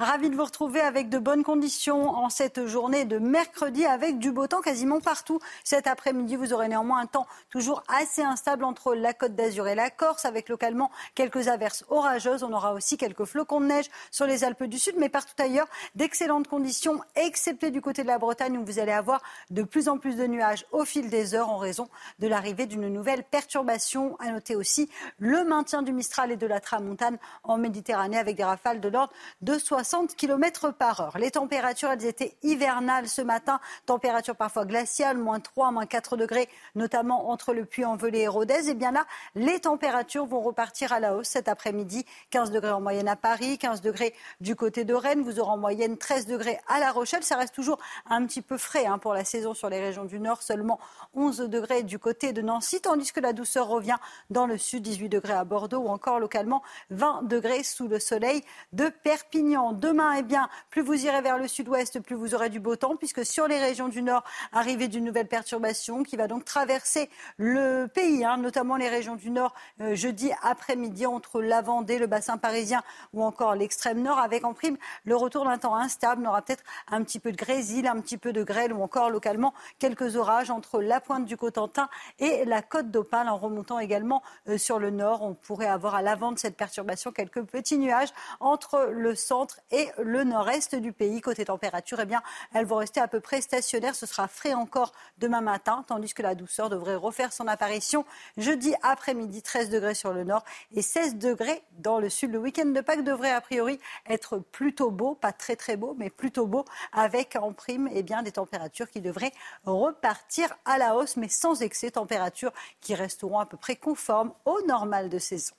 Ravi 0.01 0.31
de 0.31 0.35
vous 0.35 0.45
retrouver 0.45 0.81
avec 0.81 1.11
de 1.11 1.19
bonnes 1.19 1.45
conditions 1.45 2.09
en 2.09 2.31
cette 2.31 2.67
journée 2.67 3.05
de 3.05 3.19
mercredi 3.19 3.85
avec 3.85 4.19
du 4.19 4.33
beau 4.33 4.47
temps 4.47 4.63
quasiment 4.63 4.99
partout. 4.99 5.41
Cet 5.63 5.87
après-midi, 5.87 6.37
vous 6.37 6.55
aurez 6.55 6.69
néanmoins 6.69 7.01
un 7.01 7.07
temps 7.07 7.27
toujours 7.51 7.83
assez 7.87 8.23
instable 8.23 8.65
entre 8.65 8.95
la 8.95 9.13
Côte 9.13 9.35
d'Azur 9.35 9.69
et 9.69 9.75
la 9.75 9.91
Corse 9.91 10.25
avec 10.25 10.49
localement 10.49 10.91
quelques 11.15 11.49
averses 11.49 11.85
orageuses. 11.91 12.43
On 12.45 12.53
aura 12.55 12.73
aussi 12.73 12.97
quelques 12.97 13.27
flocons 13.27 13.61
de 13.61 13.67
neige 13.67 13.91
sur 14.11 14.25
les 14.25 14.43
Alpes 14.43 14.65
du 14.65 14.79
Sud, 14.79 14.95
mais 14.97 15.11
partout 15.11 15.35
ailleurs, 15.37 15.69
d'excellentes 15.97 16.49
conditions, 16.49 17.03
excepté 17.15 17.71
du 17.71 17.83
côté 17.83 18.01
de 18.03 18.09
la 18.09 18.17
Bretagne 18.17 18.57
où 18.57 18.65
vous 18.65 18.79
allez 18.79 18.93
avoir 18.93 19.21
de 19.51 19.63
plus 19.63 19.91
en 19.91 19.99
plus 19.99 20.17
de 20.17 20.27
nuages 20.27 20.65
au 20.73 20.87
fil 20.87 21.11
des 21.11 21.35
heures 21.35 21.51
en 21.51 21.59
raison 21.59 21.91
de 22.21 22.27
l'arrivée 22.27 22.65
d'une 22.65 22.89
nouvelle 22.89 23.23
perturbation. 23.23 24.17
À 24.19 24.33
noter 24.33 24.57
aussi 24.57 24.89
le 25.19 25.45
maintien 25.45 25.83
du 25.83 25.93
Mistral 25.93 26.33
et 26.33 26.39
de 26.39 26.47
la 26.47 26.61
Tramontane 26.61 27.19
en 27.45 27.59
Méditerranée 27.59 28.17
avec 28.17 28.37
des 28.37 28.45
rafales 28.45 28.81
de 28.81 28.89
l'ordre 28.89 29.13
de 29.43 29.59
60 29.59 29.90
60 29.91 30.15
km. 30.15 30.73
Les 31.19 31.33
températures, 31.33 31.91
elles 31.91 32.05
étaient 32.05 32.37
hivernales 32.45 33.09
ce 33.09 33.23
matin, 33.23 33.59
température 33.87 34.37
parfois 34.37 34.65
glaciale, 34.65 35.19
moins 35.19 35.41
3, 35.41 35.73
moins 35.73 35.85
4 35.85 36.17
degrés, 36.17 36.49
notamment 36.77 37.31
entre 37.31 37.53
le 37.53 37.65
Puy-en-Velay 37.65 38.21
et 38.21 38.29
Rodez. 38.29 38.69
Et 38.69 38.75
bien 38.75 38.93
là, 38.93 39.05
les 39.35 39.59
températures 39.59 40.27
vont 40.27 40.43
repartir 40.43 40.93
à 40.93 41.01
la 41.01 41.17
hausse 41.17 41.31
cet 41.31 41.49
après-midi. 41.49 42.07
15 42.31 42.53
degrés 42.53 42.71
en 42.71 42.81
moyenne 42.81 43.09
à 43.09 43.17
Paris, 43.17 43.59
15 43.59 43.81
degrés 43.81 44.15
du 44.41 44.55
côté 44.55 44.85
de 44.85 44.95
Rennes. 44.95 45.23
Vous 45.23 45.41
aurez 45.41 45.51
en 45.51 45.57
moyenne 45.57 45.99
13 45.99 46.27
degrés 46.27 46.61
à 46.69 46.79
La 46.79 46.93
Rochelle. 46.93 47.25
Ça 47.25 47.37
reste 47.37 47.55
toujours 47.57 47.79
un 48.09 48.25
petit 48.27 48.43
peu 48.43 48.59
frais 48.59 48.87
hein, 48.87 48.99
pour 48.99 49.13
la 49.13 49.25
saison 49.25 49.55
sur 49.55 49.71
les 49.71 49.81
régions 49.81 50.05
du 50.05 50.21
Nord. 50.21 50.43
Seulement 50.43 50.79
11 51.15 51.41
degrés 51.49 51.83
du 51.83 51.99
côté 51.99 52.33
de 52.33 52.43
Nancy, 52.43 52.81
tandis 52.81 53.13
que 53.13 53.19
la 53.19 53.33
douceur 53.33 53.67
revient 53.67 53.99
dans 54.31 54.47
le 54.47 54.57
sud, 54.57 54.85
18 54.85 55.09
degrés 55.09 55.33
à 55.33 55.43
Bordeaux 55.43 55.81
ou 55.81 55.89
encore 55.89 56.21
localement 56.21 56.63
20 56.91 57.25
degrés 57.25 57.65
sous 57.65 57.89
le 57.89 57.99
soleil 57.99 58.45
de 58.73 58.89
Perpignan. 58.89 59.80
Demain, 59.81 60.13
eh 60.19 60.23
bien, 60.23 60.51
plus 60.69 60.83
vous 60.83 61.07
irez 61.07 61.23
vers 61.23 61.39
le 61.39 61.49
sud-ouest, 61.49 62.01
plus 62.01 62.15
vous 62.15 62.35
aurez 62.35 62.51
du 62.51 62.61
beau 62.61 62.77
temps, 62.77 62.97
puisque 62.97 63.25
sur 63.25 63.49
les 63.49 63.59
régions 63.59 63.89
du 63.89 64.03
nord, 64.03 64.25
arrivée 64.53 64.89
d'une 64.89 65.05
nouvelle 65.05 65.27
perturbation 65.27 66.03
qui 66.03 66.17
va 66.17 66.29
donc 66.29 66.45
traverser 66.45 67.09
le 67.39 67.87
pays, 67.87 68.23
hein, 68.23 68.37
notamment 68.37 68.77
les 68.77 68.91
régions 68.91 69.17
du 69.17 69.31
nord, 69.31 69.55
euh, 69.81 69.95
jeudi 69.95 70.33
après-midi, 70.43 71.07
entre 71.07 71.41
la 71.41 71.63
Vendée, 71.63 71.99
le 71.99 72.07
bassin 72.07 72.37
parisien 72.37 72.83
ou 73.15 73.25
encore 73.25 73.55
l'extrême 73.55 74.03
nord, 74.03 74.19
avec 74.19 74.45
en 74.45 74.53
prime 74.53 74.77
le 75.07 75.17
retour 75.17 75.47
d'un 75.47 75.57
temps 75.57 75.75
instable. 75.75 76.27
On 76.27 76.29
aura 76.29 76.43
peut-être 76.43 76.65
un 76.91 77.03
petit 77.03 77.19
peu 77.19 77.33
de 77.33 77.39
grésil, 77.39 77.87
un 77.87 78.03
petit 78.03 78.19
peu 78.19 78.35
de 78.35 78.43
grêle 78.43 78.75
ou 78.75 78.83
encore 78.83 79.09
localement 79.09 79.55
quelques 79.79 80.17
orages 80.17 80.51
entre 80.51 80.83
la 80.83 81.01
pointe 81.01 81.25
du 81.25 81.39
Cotentin 81.39 81.89
et 82.19 82.45
la 82.45 82.61
côte 82.61 82.91
d'Opale, 82.91 83.31
en 83.31 83.39
remontant 83.39 83.79
également 83.79 84.23
euh, 84.47 84.59
sur 84.59 84.79
le 84.79 84.91
nord. 84.91 85.23
On 85.23 85.33
pourrait 85.33 85.69
avoir 85.69 85.95
à 85.95 86.03
l'avant 86.03 86.33
de 86.33 86.39
cette 86.39 86.59
perturbation 86.59 87.13
quelques 87.13 87.45
petits 87.45 87.79
nuages 87.79 88.11
entre 88.41 88.91
le 88.93 89.15
centre 89.15 89.59
et 89.71 89.89
le 89.99 90.25
nord-est 90.25 90.75
du 90.75 90.93
pays. 90.93 91.21
Côté 91.21 91.45
température, 91.45 92.01
eh 92.01 92.07
bien, 92.07 92.23
elles 92.55 92.67
vont 92.67 92.77
rester 92.77 93.01
à 93.01 93.09
peu 93.09 93.21
près 93.21 93.41
stationnaires. 93.41 93.95
Ce 93.95 94.07
sera 94.07 94.29
frais 94.29 94.55
encore 94.55 94.93
demain 95.19 95.41
matin, 95.41 95.85
tandis 95.87 96.15
que 96.15 96.23
la 96.23 96.35
douceur 96.35 96.71
devrait 96.71 96.95
refaire 96.95 97.33
son 97.33 97.47
apparition 97.47 98.05
jeudi 98.37 98.75
après-midi, 98.83 99.43
13 99.43 99.71
degrés 99.71 99.95
sur 99.95 100.13
le 100.13 100.25
nord 100.25 100.45
et 100.75 100.83
16 100.83 101.17
degrés 101.17 101.63
dans 101.79 101.99
le 101.99 102.09
sud. 102.09 102.33
Le 102.33 102.39
week-end 102.39 102.67
de 102.67 102.81
Pâques 102.81 103.05
devrait 103.05 103.33
a 103.33 103.41
priori 103.41 103.79
être 104.09 104.39
plutôt 104.39 104.91
beau, 104.91 105.15
pas 105.15 105.33
très 105.33 105.57
très 105.57 105.77
beau, 105.77 105.95
mais 105.99 106.11
plutôt 106.11 106.47
beau, 106.47 106.65
avec 106.93 107.37
en 107.37 107.53
prime 107.53 107.89
eh 107.93 108.03
bien, 108.03 108.23
des 108.23 108.33
températures 108.33 108.91
qui 108.91 109.01
devraient 109.01 109.33
repartir 109.65 110.55
à 110.65 110.79
la 110.79 110.97
hausse, 110.97 111.17
mais 111.17 111.29
sans 111.29 111.63
excès, 111.63 111.93
températures 111.93 112.53
qui 112.81 112.95
resteront 112.95 113.39
à 113.39 113.47
peu 113.47 113.57
près 113.57 113.77
conformes 113.77 114.33
au 114.45 114.61
normal 114.67 115.09
de 115.09 115.19
saison. 115.19 115.55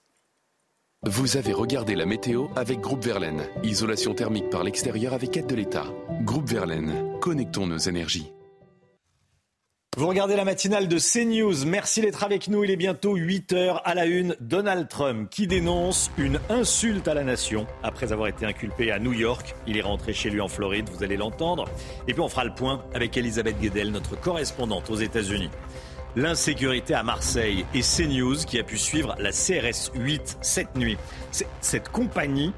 Vous 1.07 1.35
avez 1.35 1.51
regardé 1.51 1.95
la 1.95 2.05
météo 2.05 2.45
avec 2.55 2.79
Groupe 2.79 3.03
Verlaine. 3.03 3.41
Isolation 3.63 4.13
thermique 4.13 4.51
par 4.51 4.63
l'extérieur 4.63 5.15
avec 5.15 5.35
aide 5.35 5.47
de 5.47 5.55
l'État. 5.55 5.87
Groupe 6.21 6.47
Verlaine, 6.47 7.17
connectons 7.19 7.65
nos 7.65 7.79
énergies. 7.79 8.31
Vous 9.97 10.07
regardez 10.07 10.35
la 10.35 10.45
matinale 10.45 10.87
de 10.87 10.99
CNews. 10.99 11.65
Merci 11.65 12.01
d'être 12.01 12.23
avec 12.23 12.49
nous. 12.49 12.63
Il 12.63 12.69
est 12.69 12.75
bientôt 12.75 13.15
8 13.15 13.53
heures 13.53 13.81
à 13.83 13.95
la 13.95 14.05
une. 14.05 14.35
Donald 14.41 14.89
Trump 14.89 15.27
qui 15.31 15.47
dénonce 15.47 16.11
une 16.19 16.39
insulte 16.49 17.07
à 17.07 17.15
la 17.15 17.23
nation 17.23 17.65
après 17.81 18.13
avoir 18.13 18.27
été 18.27 18.45
inculpé 18.45 18.91
à 18.91 18.99
New 18.99 19.13
York. 19.13 19.55
Il 19.65 19.77
est 19.77 19.81
rentré 19.81 20.13
chez 20.13 20.29
lui 20.29 20.39
en 20.39 20.49
Floride. 20.49 20.87
Vous 20.93 21.03
allez 21.03 21.17
l'entendre. 21.17 21.67
Et 22.07 22.13
puis 22.13 22.21
on 22.21 22.29
fera 22.29 22.45
le 22.45 22.53
point 22.53 22.85
avec 22.93 23.17
Elisabeth 23.17 23.59
Guedel, 23.59 23.89
notre 23.89 24.21
correspondante 24.21 24.91
aux 24.91 24.97
États-Unis 24.97 25.49
l'insécurité 26.15 26.93
à 26.93 27.03
Marseille 27.03 27.65
et 27.73 27.81
CNews 27.81 28.37
qui 28.45 28.59
a 28.59 28.63
pu 28.63 28.77
suivre 28.77 29.15
la 29.19 29.31
CRS 29.31 29.91
8 29.95 30.37
cette 30.41 30.75
nuit. 30.75 30.97
Cette 31.61 31.89
compagnie 31.89 32.53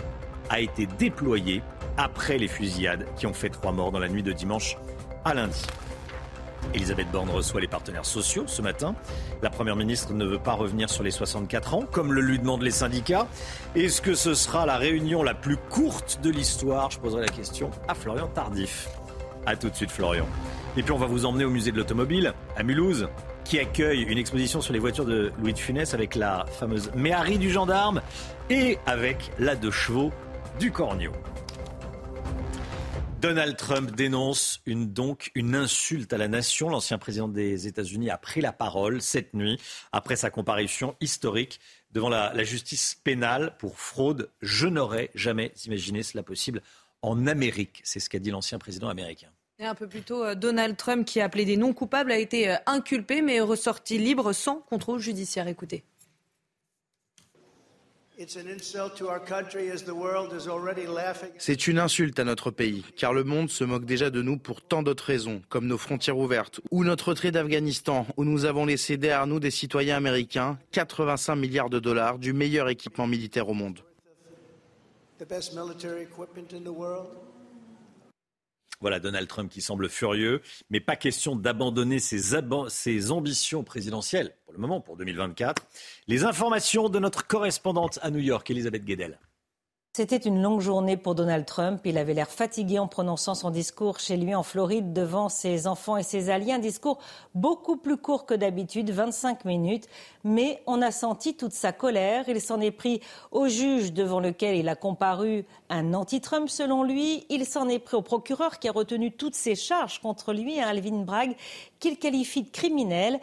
a 0.49 0.59
été 0.59 0.85
déployée 0.85 1.61
après 1.97 2.37
les 2.37 2.47
fusillades 2.47 3.05
qui 3.17 3.27
ont 3.27 3.33
fait 3.33 3.49
trois 3.49 3.71
morts 3.71 3.91
dans 3.91 3.99
la 3.99 4.09
nuit 4.09 4.23
de 4.23 4.31
dimanche 4.31 4.77
à 5.25 5.33
lundi. 5.33 5.63
Elisabeth 6.73 7.11
Borne 7.11 7.29
reçoit 7.29 7.61
les 7.61 7.67
partenaires 7.67 8.05
sociaux 8.05 8.45
ce 8.47 8.61
matin. 8.61 8.95
La 9.41 9.49
Première 9.49 9.75
ministre 9.75 10.13
ne 10.13 10.25
veut 10.25 10.39
pas 10.39 10.53
revenir 10.53 10.89
sur 10.89 11.03
les 11.03 11.11
64 11.11 11.73
ans, 11.75 11.83
comme 11.91 12.13
le 12.13 12.21
lui 12.21 12.39
demandent 12.39 12.63
les 12.63 12.71
syndicats. 12.71 13.27
Est-ce 13.75 14.01
que 14.01 14.15
ce 14.15 14.33
sera 14.33 14.65
la 14.65 14.77
réunion 14.77 15.23
la 15.23 15.33
plus 15.33 15.57
courte 15.57 16.19
de 16.23 16.29
l'histoire? 16.29 16.89
Je 16.89 16.99
poserai 16.99 17.21
la 17.21 17.27
question 17.27 17.69
à 17.87 17.93
Florian 17.93 18.27
Tardif. 18.27 18.89
A 19.45 19.55
tout 19.55 19.69
de 19.69 19.75
suite 19.75 19.91
Florian. 19.91 20.25
Et 20.77 20.83
puis 20.83 20.93
on 20.93 20.97
va 20.97 21.05
vous 21.05 21.25
emmener 21.25 21.45
au 21.45 21.49
musée 21.49 21.71
de 21.71 21.77
l'automobile 21.77 22.33
à 22.55 22.63
Mulhouse 22.63 23.07
qui 23.43 23.59
accueille 23.59 24.03
une 24.03 24.17
exposition 24.17 24.61
sur 24.61 24.73
les 24.73 24.79
voitures 24.79 25.05
de 25.05 25.31
Louis 25.39 25.53
de 25.53 25.59
Funès 25.59 25.93
avec 25.93 26.15
la 26.15 26.45
fameuse 26.45 26.91
Méhari 26.95 27.37
du 27.37 27.49
gendarme 27.49 28.01
et 28.49 28.77
avec 28.85 29.31
la 29.39 29.55
de 29.55 29.69
chevaux 29.69 30.11
du 30.59 30.71
Cornio. 30.71 31.11
Donald 33.21 33.55
Trump 33.55 33.91
dénonce 33.95 34.61
donc 34.67 35.31
une 35.33 35.55
insulte 35.55 36.11
à 36.11 36.17
la 36.17 36.27
nation. 36.27 36.67
L'ancien 36.67 36.97
président 36.97 37.29
des 37.29 37.67
États-Unis 37.67 38.09
a 38.09 38.17
pris 38.17 38.41
la 38.41 38.51
parole 38.51 39.01
cette 39.01 39.33
nuit 39.33 39.59
après 39.93 40.17
sa 40.17 40.29
comparution 40.29 40.95
historique 40.99 41.61
devant 41.93 42.09
la 42.09 42.43
justice 42.43 42.99
pénale 43.01 43.55
pour 43.59 43.79
fraude. 43.79 44.29
Je 44.41 44.67
n'aurais 44.67 45.09
jamais 45.15 45.53
imaginé 45.65 46.03
cela 46.03 46.21
possible 46.21 46.61
en 47.01 47.27
Amérique. 47.27 47.81
C'est 47.85 47.99
ce 47.99 48.09
qu'a 48.09 48.19
dit 48.19 48.31
l'ancien 48.31 48.59
président 48.59 48.89
américain. 48.89 49.29
Un 49.59 49.75
peu 49.75 49.87
plus 49.87 50.01
tôt, 50.01 50.23
euh, 50.23 50.35
Donald 50.35 50.75
Trump, 50.77 51.05
qui 51.05 51.21
a 51.21 51.25
appelé 51.25 51.45
des 51.45 51.57
non 51.57 51.73
coupables, 51.73 52.11
a 52.11 52.17
été 52.17 52.49
euh, 52.49 52.55
inculpé 52.65 53.21
mais 53.21 53.39
ressorti 53.39 53.97
libre 53.97 54.33
sans 54.33 54.61
contrôle 54.61 54.99
judiciaire. 54.99 55.47
Écoutez. 55.47 55.83
C'est 61.37 61.67
une 61.67 61.79
insulte 61.79 62.19
à 62.19 62.23
notre 62.23 62.51
pays, 62.51 62.83
car 62.95 63.13
le 63.13 63.23
monde 63.23 63.49
se 63.49 63.63
moque 63.63 63.85
déjà 63.85 64.09
de 64.09 64.21
nous 64.21 64.37
pour 64.37 64.61
tant 64.61 64.83
d'autres 64.83 65.05
raisons, 65.05 65.41
comme 65.49 65.67
nos 65.67 65.77
frontières 65.77 66.17
ouvertes, 66.17 66.61
ou 66.71 66.83
notre 66.83 67.09
retrait 67.09 67.31
d'Afghanistan, 67.31 68.07
où 68.17 68.23
nous 68.23 68.45
avons 68.45 68.65
laissé 68.65 68.97
derrière 68.97 69.27
nous 69.27 69.39
des 69.39 69.51
citoyens 69.51 69.97
américains 69.97 70.57
85 70.71 71.35
milliards 71.35 71.69
de 71.69 71.79
dollars 71.79 72.17
du 72.17 72.33
meilleur 72.33 72.69
équipement 72.69 73.07
militaire 73.07 73.49
au 73.49 73.53
monde. 73.53 73.79
Voilà 78.83 78.99
Donald 78.99 79.29
Trump 79.29 79.49
qui 79.49 79.61
semble 79.61 79.87
furieux, 79.87 80.41
mais 80.69 80.81
pas 80.81 80.97
question 80.97 81.37
d'abandonner 81.37 81.99
ses, 81.99 83.11
ambitions 83.11 83.63
présidentielles 83.63 84.35
pour 84.43 84.51
le 84.51 84.59
moment, 84.59 84.81
pour 84.81 84.97
2024. 84.97 85.65
Les 86.09 86.25
informations 86.25 86.89
de 86.89 86.99
notre 86.99 87.25
correspondante 87.25 87.97
à 88.01 88.11
New 88.11 88.19
York, 88.19 88.51
Elisabeth 88.51 88.83
Guedel. 88.83 89.19
C'était 89.95 90.17
une 90.17 90.41
longue 90.41 90.59
journée 90.59 90.97
pour 90.97 91.13
Donald 91.13 91.45
Trump. 91.45 91.81
Il 91.85 91.99
avait 91.99 92.15
l'air 92.15 92.31
fatigué 92.31 92.79
en 92.79 92.87
prononçant 92.87 93.35
son 93.35 93.51
discours 93.51 93.99
chez 93.99 94.17
lui 94.17 94.33
en 94.33 94.41
Floride 94.41 94.91
devant 94.91 95.29
ses 95.29 95.67
enfants 95.67 95.97
et 95.97 96.01
ses 96.01 96.31
alliés. 96.31 96.51
Un 96.51 96.57
discours 96.57 96.97
beaucoup 97.35 97.77
plus 97.77 97.97
court 97.97 98.25
que 98.25 98.33
d'habitude, 98.33 98.89
25 98.89 99.45
minutes. 99.45 99.87
Mais 100.23 100.63
on 100.65 100.81
a 100.81 100.89
senti 100.89 101.35
toute 101.35 101.51
sa 101.51 101.73
colère. 101.73 102.27
Il 102.27 102.41
s'en 102.41 102.59
est 102.59 102.71
pris 102.71 103.01
au 103.31 103.47
juge 103.47 103.93
devant 103.93 104.19
lequel 104.19 104.55
il 104.55 104.67
a 104.67 104.75
comparu 104.75 105.45
un 105.69 105.93
anti-Trump 105.93 106.49
selon 106.49 106.81
lui. 106.81 107.27
Il 107.29 107.45
s'en 107.45 107.69
est 107.69 107.77
pris 107.77 107.95
au 107.95 108.01
procureur 108.01 108.57
qui 108.57 108.69
a 108.69 108.71
retenu 108.71 109.11
toutes 109.11 109.35
ses 109.35 109.53
charges 109.53 110.01
contre 110.01 110.33
lui, 110.33 110.59
Alvin 110.59 111.03
Bragg, 111.03 111.35
qu'il 111.79 111.99
qualifie 111.99 112.41
de 112.41 112.49
criminel. 112.49 113.19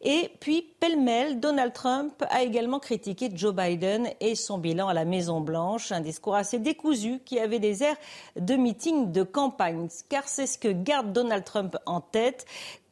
Et 0.00 0.30
puis, 0.40 0.73
pêle-mêle, 0.84 1.40
Donald 1.40 1.72
Trump 1.72 2.12
a 2.28 2.42
également 2.42 2.78
critiqué 2.78 3.30
Joe 3.34 3.54
Biden 3.54 4.06
et 4.20 4.34
son 4.34 4.58
bilan 4.58 4.86
à 4.86 4.92
la 4.92 5.06
Maison-Blanche. 5.06 5.92
Un 5.92 6.00
discours 6.00 6.34
assez 6.34 6.58
décousu 6.58 7.20
qui 7.24 7.40
avait 7.40 7.58
des 7.58 7.82
airs 7.82 7.96
de 8.38 8.54
meeting 8.54 9.10
de 9.10 9.22
campagne, 9.22 9.88
car 10.10 10.28
c'est 10.28 10.46
ce 10.46 10.58
que 10.58 10.68
garde 10.68 11.10
Donald 11.10 11.42
Trump 11.42 11.78
en 11.86 12.02
tête. 12.02 12.44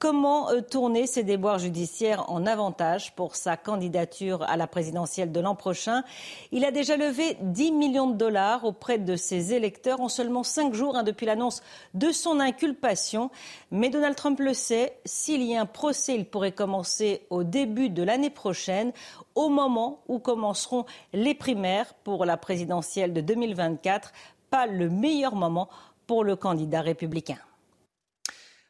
Comment 0.02 0.50
euh, 0.50 0.62
tourner 0.62 1.06
ces 1.06 1.22
déboires 1.22 1.60
judiciaires 1.60 2.28
en 2.28 2.44
avantage 2.44 3.14
pour 3.14 3.36
sa 3.36 3.56
candidature 3.56 4.42
à 4.42 4.56
la 4.56 4.66
présidentielle 4.66 5.30
de 5.30 5.38
l'an 5.38 5.54
prochain? 5.54 6.02
Il 6.50 6.64
a 6.64 6.72
déjà 6.72 6.96
levé 6.96 7.36
10 7.40 7.70
millions 7.70 8.10
de 8.10 8.16
dollars 8.16 8.64
auprès 8.64 8.98
de 8.98 9.14
ses 9.14 9.54
électeurs 9.54 10.00
en 10.00 10.08
seulement 10.08 10.42
cinq 10.42 10.74
jours 10.74 10.96
hein, 10.96 11.04
depuis 11.04 11.24
l'annonce 11.24 11.62
de 11.94 12.10
son 12.10 12.40
inculpation. 12.40 13.30
Mais 13.70 13.90
Donald 13.90 14.16
Trump 14.16 14.40
le 14.40 14.54
sait, 14.54 14.98
s'il 15.04 15.44
y 15.44 15.54
a 15.54 15.60
un 15.60 15.66
procès, 15.66 16.16
il 16.16 16.24
pourrait 16.24 16.50
commencer 16.50 17.24
au 17.30 17.44
début 17.44 17.81
de 17.90 18.02
l'année 18.02 18.30
prochaine, 18.30 18.92
au 19.34 19.48
moment 19.48 20.02
où 20.08 20.18
commenceront 20.18 20.84
les 21.12 21.34
primaires 21.34 21.94
pour 21.94 22.24
la 22.24 22.36
présidentielle 22.36 23.12
de 23.12 23.20
2024. 23.20 24.12
Pas 24.50 24.66
le 24.66 24.90
meilleur 24.90 25.34
moment 25.34 25.68
pour 26.06 26.24
le 26.24 26.36
candidat 26.36 26.82
républicain. 26.82 27.38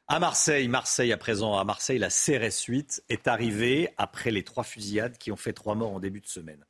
À 0.09 0.18
Marseille, 0.18 0.68
Marseille 0.68 1.12
à 1.12 1.16
présent, 1.16 1.56
à 1.59 1.64
Marseille, 1.64 1.98
la 1.98 2.10
CRS 2.10 2.64
8 2.68 3.05
est 3.09 3.28
arrivée 3.28 3.89
après 3.97 4.30
les 4.30 4.44
trois 4.44 4.64
fusillades 4.64 5.16
qui 5.16 5.32
ont 5.32 5.36
fait 5.36 5.52
trois 5.52 5.74
morts 5.74 5.93
en 5.93 6.01
début 6.01 6.20
de 6.20 6.26
semaine. 6.26 6.64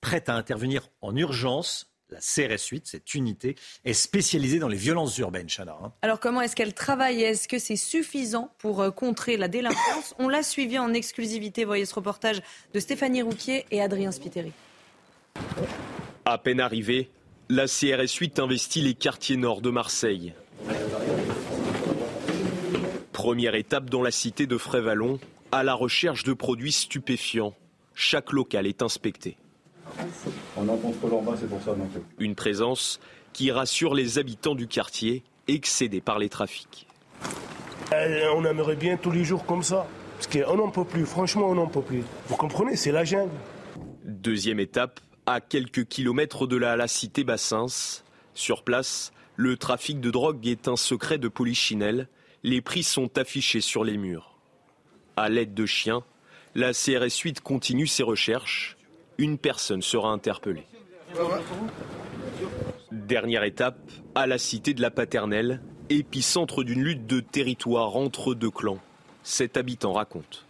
Prête 0.00 0.28
à 0.28 0.34
intervenir 0.34 0.88
en 1.00 1.16
urgence, 1.16 1.91
la 2.12 2.20
CRS 2.20 2.68
8, 2.70 2.86
cette 2.86 3.14
unité, 3.14 3.56
est 3.84 3.92
spécialisée 3.92 4.58
dans 4.58 4.68
les 4.68 4.76
violences 4.76 5.18
urbaines, 5.18 5.48
Chana. 5.48 5.76
Hein. 5.82 5.92
Alors 6.02 6.20
comment 6.20 6.40
est-ce 6.40 6.54
qu'elle 6.54 6.74
travaille? 6.74 7.22
Est-ce 7.22 7.48
que 7.48 7.58
c'est 7.58 7.76
suffisant 7.76 8.52
pour 8.58 8.80
euh, 8.80 8.90
contrer 8.90 9.36
la 9.36 9.48
délinquance? 9.48 10.14
On 10.18 10.28
l'a 10.28 10.42
suivi 10.42 10.78
en 10.78 10.92
exclusivité. 10.92 11.64
Voyez 11.64 11.86
ce 11.86 11.94
reportage 11.94 12.42
de 12.72 12.80
Stéphanie 12.80 13.22
Rouquier 13.22 13.64
et 13.70 13.80
Adrien 13.80 14.12
Spiteri. 14.12 14.52
À 16.24 16.38
peine 16.38 16.60
arrivée, 16.60 17.10
la 17.48 17.66
CRS 17.66 18.14
8 18.18 18.38
investit 18.38 18.82
les 18.82 18.94
quartiers 18.94 19.36
nord 19.36 19.60
de 19.60 19.70
Marseille. 19.70 20.34
Première 23.12 23.54
étape 23.54 23.90
dans 23.90 24.02
la 24.02 24.10
cité 24.10 24.46
de 24.46 24.56
Frévalon, 24.56 25.18
à 25.52 25.62
la 25.62 25.74
recherche 25.74 26.24
de 26.24 26.32
produits 26.32 26.72
stupéfiants. 26.72 27.54
Chaque 27.94 28.32
local 28.32 28.66
est 28.66 28.82
inspecté. 28.82 29.36
On 30.56 30.68
en 30.68 30.76
contrôle 30.76 31.14
en 31.14 31.22
bas, 31.22 31.34
c'est 31.38 31.48
pour 31.48 31.62
ça. 31.62 31.74
Une 32.18 32.34
présence 32.34 33.00
qui 33.32 33.50
rassure 33.50 33.94
les 33.94 34.18
habitants 34.18 34.54
du 34.54 34.66
quartier, 34.66 35.22
excédés 35.48 36.00
par 36.00 36.18
les 36.18 36.28
trafics. 36.28 36.86
Euh, 37.92 38.28
on 38.36 38.44
aimerait 38.44 38.76
bien 38.76 38.96
tous 38.96 39.10
les 39.10 39.24
jours 39.24 39.44
comme 39.46 39.62
ça. 39.62 39.86
Parce 40.16 40.26
qu'on 40.26 40.56
n'en 40.56 40.70
peut 40.70 40.84
plus, 40.84 41.04
franchement, 41.04 41.48
on 41.48 41.54
n'en 41.54 41.66
peut 41.66 41.82
plus. 41.82 42.02
Vous 42.28 42.36
comprenez, 42.36 42.76
c'est 42.76 42.92
la 42.92 43.04
jungle. 43.04 43.32
Deuxième 44.04 44.60
étape, 44.60 45.00
à 45.26 45.40
quelques 45.40 45.86
kilomètres 45.86 46.46
de 46.46 46.56
la, 46.56 46.76
la 46.76 46.88
cité 46.88 47.24
Bassins. 47.24 47.66
Sur 48.34 48.62
place, 48.62 49.12
le 49.36 49.56
trafic 49.56 50.00
de 50.00 50.10
drogue 50.10 50.46
est 50.46 50.68
un 50.68 50.76
secret 50.76 51.18
de 51.18 51.28
polichinelle 51.28 52.08
les 52.42 52.60
prix 52.60 52.82
sont 52.82 53.18
affichés 53.18 53.60
sur 53.60 53.84
les 53.84 53.96
murs. 53.96 54.36
À 55.16 55.28
l'aide 55.28 55.54
de 55.54 55.66
chiens, 55.66 56.02
la 56.54 56.72
CRS 56.72 57.20
8 57.22 57.40
continue 57.40 57.86
ses 57.86 58.02
recherches. 58.02 58.76
Une 59.18 59.38
personne 59.38 59.82
sera 59.82 60.10
interpellée. 60.10 60.66
Dernière 62.90 63.44
étape, 63.44 63.78
à 64.14 64.26
la 64.26 64.38
cité 64.38 64.74
de 64.74 64.82
la 64.82 64.90
Paternelle, 64.90 65.60
épicentre 65.90 66.64
d'une 66.64 66.82
lutte 66.82 67.06
de 67.06 67.20
territoire 67.20 67.96
entre 67.96 68.34
deux 68.34 68.50
clans. 68.50 68.78
Cet 69.22 69.56
habitant 69.56 69.92
raconte. 69.92 70.44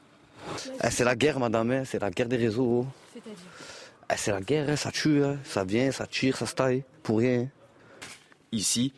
Eh, 0.83 0.91
c'est 0.91 1.05
la 1.05 1.15
guerre, 1.15 1.39
madame, 1.39 1.71
hein. 1.71 1.83
c'est 1.85 2.01
la 2.01 2.11
guerre 2.11 2.29
des 2.29 2.37
réseaux. 2.37 2.87
Eh, 3.17 4.17
c'est 4.17 4.33
la 4.33 4.41
guerre, 4.41 4.77
ça 4.79 4.91
tue, 4.91 5.23
ça 5.45 5.65
vient, 5.65 5.91
ça 5.91 6.07
tire, 6.07 6.37
ça 6.37 6.47
se 6.47 6.55
taille, 6.55 6.85
pour 7.03 7.19
rien. 7.19 7.49
Ici, 8.53 8.93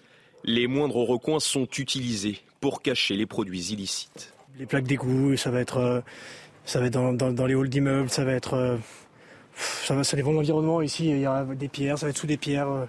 les 0.44 0.66
moindres 0.66 0.96
recoins 0.96 1.40
sont 1.40 1.68
utilisés 1.78 2.40
pour 2.60 2.82
cacher 2.82 3.14
les 3.14 3.26
produits 3.26 3.72
illicites. 3.72 4.32
Les 4.58 4.66
plaques 4.66 4.84
d'égout, 4.84 5.36
ça 5.36 5.50
va 5.50 5.60
être, 5.60 5.78
euh, 5.78 6.00
ça 6.64 6.80
va 6.80 6.86
être 6.86 6.92
dans, 6.92 7.46
les 7.46 7.54
halls 7.54 7.68
d'immeubles, 7.68 8.10
ça 8.10 8.24
va 8.24 8.32
être. 8.32 8.78
Ça, 9.56 9.94
va, 9.94 10.05
ça 10.05 10.16
dépend 10.16 10.31
de 10.31 10.36
l'environnement. 10.36 10.82
Ici, 10.82 11.09
il 11.10 11.20
y 11.20 11.26
a 11.26 11.44
des 11.44 11.68
pierres, 11.68 11.98
ça 11.98 12.06
va 12.06 12.10
être 12.10 12.18
sous 12.18 12.26
des 12.26 12.36
pierres. 12.36 12.68
Euh. 12.68 12.86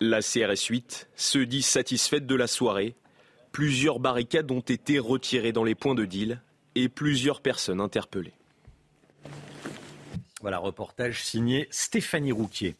La 0.00 0.20
CRS 0.20 0.66
8 0.68 1.08
se 1.16 1.38
dit 1.38 1.62
satisfaite 1.62 2.26
de 2.26 2.34
la 2.34 2.46
soirée. 2.46 2.94
Plusieurs 3.52 4.00
barricades 4.00 4.50
ont 4.50 4.60
été 4.60 4.98
retirées 4.98 5.52
dans 5.52 5.64
les 5.64 5.74
points 5.74 5.94
de 5.94 6.04
deal 6.04 6.42
et 6.74 6.88
plusieurs 6.88 7.40
personnes 7.40 7.80
interpellées. 7.80 8.34
Voilà, 10.42 10.58
reportage 10.58 11.24
signé 11.24 11.66
Stéphanie 11.70 12.32
Rouquier. 12.32 12.76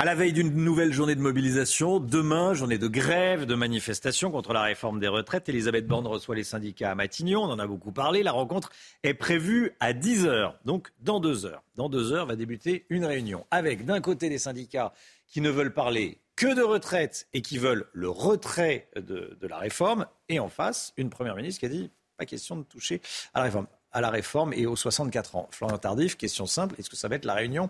À 0.00 0.06
la 0.06 0.14
veille 0.14 0.32
d'une 0.32 0.54
nouvelle 0.54 0.94
journée 0.94 1.14
de 1.14 1.20
mobilisation, 1.20 2.00
demain, 2.00 2.54
journée 2.54 2.78
de 2.78 2.88
grève, 2.88 3.44
de 3.44 3.54
manifestation 3.54 4.30
contre 4.30 4.54
la 4.54 4.62
réforme 4.62 4.98
des 4.98 5.08
retraites. 5.08 5.50
Elisabeth 5.50 5.86
Borne 5.86 6.06
reçoit 6.06 6.34
les 6.34 6.42
syndicats 6.42 6.90
à 6.90 6.94
Matignon. 6.94 7.42
On 7.42 7.50
en 7.50 7.58
a 7.58 7.66
beaucoup 7.66 7.92
parlé. 7.92 8.22
La 8.22 8.32
rencontre 8.32 8.70
est 9.02 9.12
prévue 9.12 9.72
à 9.78 9.92
10 9.92 10.24
heures. 10.24 10.58
Donc, 10.64 10.88
dans 11.00 11.20
deux 11.20 11.44
heures. 11.44 11.62
Dans 11.74 11.90
deux 11.90 12.14
heures 12.14 12.24
va 12.24 12.34
débuter 12.34 12.86
une 12.88 13.04
réunion 13.04 13.44
avec, 13.50 13.84
d'un 13.84 14.00
côté, 14.00 14.30
des 14.30 14.38
syndicats 14.38 14.94
qui 15.26 15.42
ne 15.42 15.50
veulent 15.50 15.74
parler 15.74 16.16
que 16.34 16.54
de 16.54 16.62
retraite 16.62 17.28
et 17.34 17.42
qui 17.42 17.58
veulent 17.58 17.84
le 17.92 18.08
retrait 18.08 18.88
de 18.96 19.46
la 19.46 19.58
réforme. 19.58 20.06
Et 20.30 20.40
en 20.40 20.48
face, 20.48 20.94
une 20.96 21.10
première 21.10 21.36
ministre 21.36 21.60
qui 21.60 21.66
a 21.66 21.68
dit 21.68 21.90
pas 22.16 22.24
question 22.24 22.56
de 22.56 22.62
toucher 22.62 23.02
à 23.34 23.40
la 23.40 23.44
réforme 23.44 23.66
à 23.92 24.00
la 24.00 24.10
réforme 24.10 24.52
et 24.52 24.66
aux 24.66 24.76
64 24.76 25.36
ans. 25.36 25.48
Florian 25.50 25.78
Tardif, 25.78 26.16
question 26.16 26.46
simple, 26.46 26.74
est-ce 26.78 26.90
que 26.90 26.96
ça 26.96 27.08
va 27.08 27.16
être 27.16 27.24
la 27.24 27.34
réunion 27.34 27.68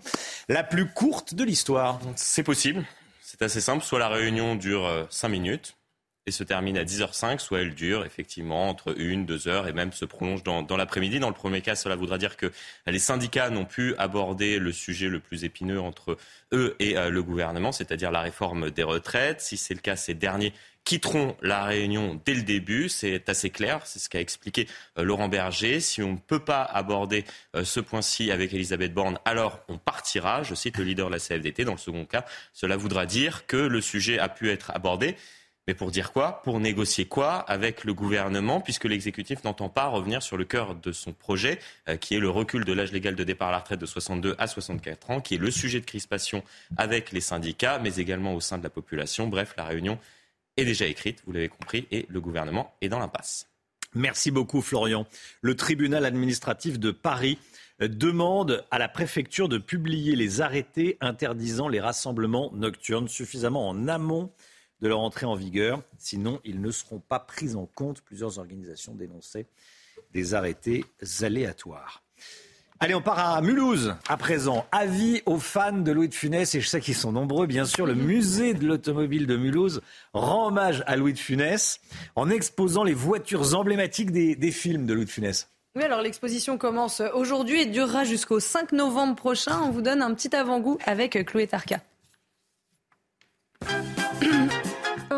la 0.49 0.63
plus 0.63 0.89
courte 0.89 1.35
de 1.35 1.45
l'histoire? 1.45 2.01
C'est 2.17 2.43
possible, 2.43 2.85
c'est 3.23 3.43
assez 3.43 3.61
simple. 3.61 3.85
Soit 3.85 3.99
la 3.99 4.09
réunion 4.09 4.55
dure 4.55 5.07
5 5.11 5.29
euh, 5.29 5.31
minutes 5.31 5.77
et 6.27 6.33
se 6.33 6.45
termine 6.45 6.77
à 6.77 6.85
10h05, 6.85 7.39
soit 7.39 7.61
elle 7.61 7.75
dure 7.75 8.05
effectivement 8.05 8.69
entre 8.69 8.95
1, 8.99 9.25
2 9.25 9.49
heures 9.49 9.69
et 9.69 9.73
même 9.73 9.93
se 9.93 10.05
prolonge 10.05 10.43
dans, 10.43 10.77
l'après-midi. 10.77 11.19
Dans 11.19 11.29
le 11.29 11.35
premier 11.35 11.63
cas, 11.63 11.75
cela 11.75 11.97
voudra 11.97 12.19
dire 12.19 12.37
que 12.37 12.53
les 12.87 12.99
syndicats 12.99 13.49
n'ont 13.51 13.65
pu 13.65 13.95
aborder 13.97 14.59
le 14.59 14.73
sujet 14.73 15.09
le 15.09 15.19
plus 15.19 15.45
épineux 15.45 15.81
entre 15.81 16.19
eux 16.53 16.77
et 16.79 16.99
euh, 16.99 17.09
le 17.09 17.23
gouvernement, 17.23 17.73
c'est-à-dire 17.73 18.11
la 18.11 18.21
réforme 18.21 18.71
des 18.71 18.83
retraites. 18.83 19.41
Si 19.41 19.57
c'est 19.57 19.75
le 19.75 19.81
cas, 19.81 19.97
ces 19.97 20.15
derniers 20.15 20.53
quitteront 20.85 21.37
la 21.43 21.65
réunion 21.65 22.21
dès 22.25 22.35
le 22.35 22.43
début. 22.43 22.89
C'est 22.89 23.29
assez 23.29 23.51
clair, 23.51 23.81
c'est 23.85 23.99
ce 23.99 24.09
qu'a 24.09 24.21
expliqué 24.21 24.67
euh, 24.99 25.03
Laurent 25.03 25.29
Berger. 25.29 25.81
Si 25.81 26.03
on 26.03 26.13
ne 26.13 26.19
peut 26.19 26.45
pas 26.45 26.63
aborder 26.63 27.25
euh, 27.55 27.65
ce 27.65 27.81
point-ci 27.81 28.31
avec 28.31 28.53
Elisabeth 28.53 28.93
Borne, 28.93 29.19
alors 29.25 29.61
on 29.69 29.79
partira. 29.79 30.43
Je 30.43 30.55
cite 30.55 30.79
le 30.79 30.85
leader 30.85 31.09
de 31.09 31.13
la 31.13 31.19
CFDT. 31.19 31.65
Dans 31.65 31.73
le 31.73 31.79
second 31.79 32.05
cas, 32.05 32.25
cela 32.53 32.77
voudra 32.77 33.07
dire 33.07 33.47
que 33.47 33.57
le 33.57 33.81
sujet 33.81 34.19
a 34.19 34.29
pu 34.29 34.51
être 34.51 34.71
abordé. 34.75 35.17
Mais 35.67 35.75
pour 35.75 35.91
dire 35.91 36.11
quoi? 36.13 36.43
Pour 36.43 36.59
négocier 36.59 37.05
quoi 37.05 37.35
avec 37.35 37.85
le 37.85 37.95
gouvernement, 37.95 38.61
puisque 38.61 38.87
l'exécutif 38.87 39.45
n'entend 39.45 39.69
pas 39.69 39.87
revenir 39.87 40.23
sur 40.23 40.37
le 40.37 40.45
cœur 40.45 40.75
de 40.75 40.91
son 40.91 41.13
projet, 41.13 41.61
euh, 41.89 41.97
qui 41.97 42.17
est 42.17 42.19
le 42.19 42.31
recul 42.31 42.65
de 42.65 42.73
l'âge 42.73 42.91
légal 42.91 43.15
de 43.15 43.23
départ 43.23 43.49
à 43.49 43.53
la 43.53 43.59
retraite 43.59 43.79
de 43.79 43.87
62 43.87 44.35
à 44.39 44.47
64 44.49 45.11
ans, 45.11 45.21
qui 45.21 45.37
est 45.37 45.39
le 45.39 45.51
sujet 45.51 45.79
de 45.79 45.85
crispation 45.85 46.43
avec 46.77 47.13
les 47.13 47.21
syndicats, 47.21 47.79
mais 47.79 47.95
également 47.97 48.35
au 48.35 48.41
sein 48.41 48.59
de 48.59 48.65
la 48.65 48.71
population. 48.71 49.29
Bref, 49.29 49.55
la 49.57 49.65
réunion 49.65 49.99
est 50.61 50.65
déjà 50.65 50.87
écrite, 50.87 51.23
vous 51.27 51.33
l'avez 51.33 51.49
compris, 51.49 51.87
et 51.91 52.07
le 52.09 52.21
gouvernement 52.21 52.75
est 52.81 52.89
dans 52.89 52.99
l'impasse. 52.99 53.47
Merci 53.95 54.31
beaucoup 54.31 54.63
Florian. 54.63 55.07
Le 55.41 55.57
tribunal 55.57 56.05
administratif 56.05 56.79
de 56.79 56.93
Paris 56.93 57.39
demande 57.81 58.65
à 58.71 58.79
la 58.79 58.89
préfecture 58.89 59.49
de 59.49 59.59
publier 59.59 60.15
les 60.15 60.41
arrêtés 60.41 60.97
interdisant 61.01 61.69
les 61.69 61.81
rassemblements 61.81 62.53
nocturnes 62.53 63.09
suffisamment 63.09 63.69
en 63.69 63.89
amont 63.89 64.31
de 64.81 64.89
leur 64.89 65.01
entrée 65.01 65.27
en 65.27 65.35
vigueur. 65.35 65.83
Sinon, 65.99 66.41
ils 66.45 66.61
ne 66.61 66.71
seront 66.71 67.01
pas 67.01 67.19
pris 67.19 67.55
en 67.55 67.67
compte. 67.67 68.01
Plusieurs 68.03 68.39
organisations 68.39 68.95
dénonçaient 68.95 69.47
des 70.13 70.35
arrêtés 70.35 70.85
aléatoires. 71.23 72.03
Allez, 72.83 72.95
on 72.95 73.03
part 73.03 73.19
à 73.19 73.43
Mulhouse 73.43 73.95
à 74.09 74.17
présent. 74.17 74.65
Avis 74.73 75.21
aux 75.27 75.39
fans 75.39 75.71
de 75.71 75.93
Louis 75.93 76.09
de 76.09 76.15
Funès, 76.15 76.55
et 76.55 76.63
je 76.63 76.67
sais 76.67 76.81
qu'ils 76.81 76.95
sont 76.95 77.13
nombreux, 77.13 77.47
bien 77.47 77.67
sûr. 77.67 77.85
Le 77.85 77.95
musée 77.95 78.55
de 78.55 78.67
l'automobile 78.67 79.27
de 79.27 79.37
Mulhouse 79.37 79.83
rend 80.15 80.47
hommage 80.47 80.83
à 80.87 80.97
Louis 80.97 81.13
de 81.13 81.19
Funès 81.19 81.83
en 82.17 82.31
exposant 82.31 82.83
les 82.83 82.95
voitures 82.95 83.55
emblématiques 83.55 84.13
des, 84.13 84.51
films 84.51 84.87
de 84.87 84.95
Louis 84.95 85.05
de 85.05 85.11
Funès. 85.11 85.51
Oui, 85.77 85.83
alors 85.83 86.01
l'exposition 86.01 86.57
commence 86.57 87.03
aujourd'hui 87.13 87.61
et 87.61 87.67
durera 87.67 88.05
jusqu'au 88.05 88.41
5 88.41 88.73
novembre 88.73 89.15
prochain. 89.15 89.61
On 89.63 89.71
vous 89.71 89.83
donne 89.83 90.01
un 90.01 90.15
petit 90.15 90.35
avant-goût 90.35 90.79
avec 90.87 91.23
Chloé 91.27 91.49
Tarka. 91.49 91.81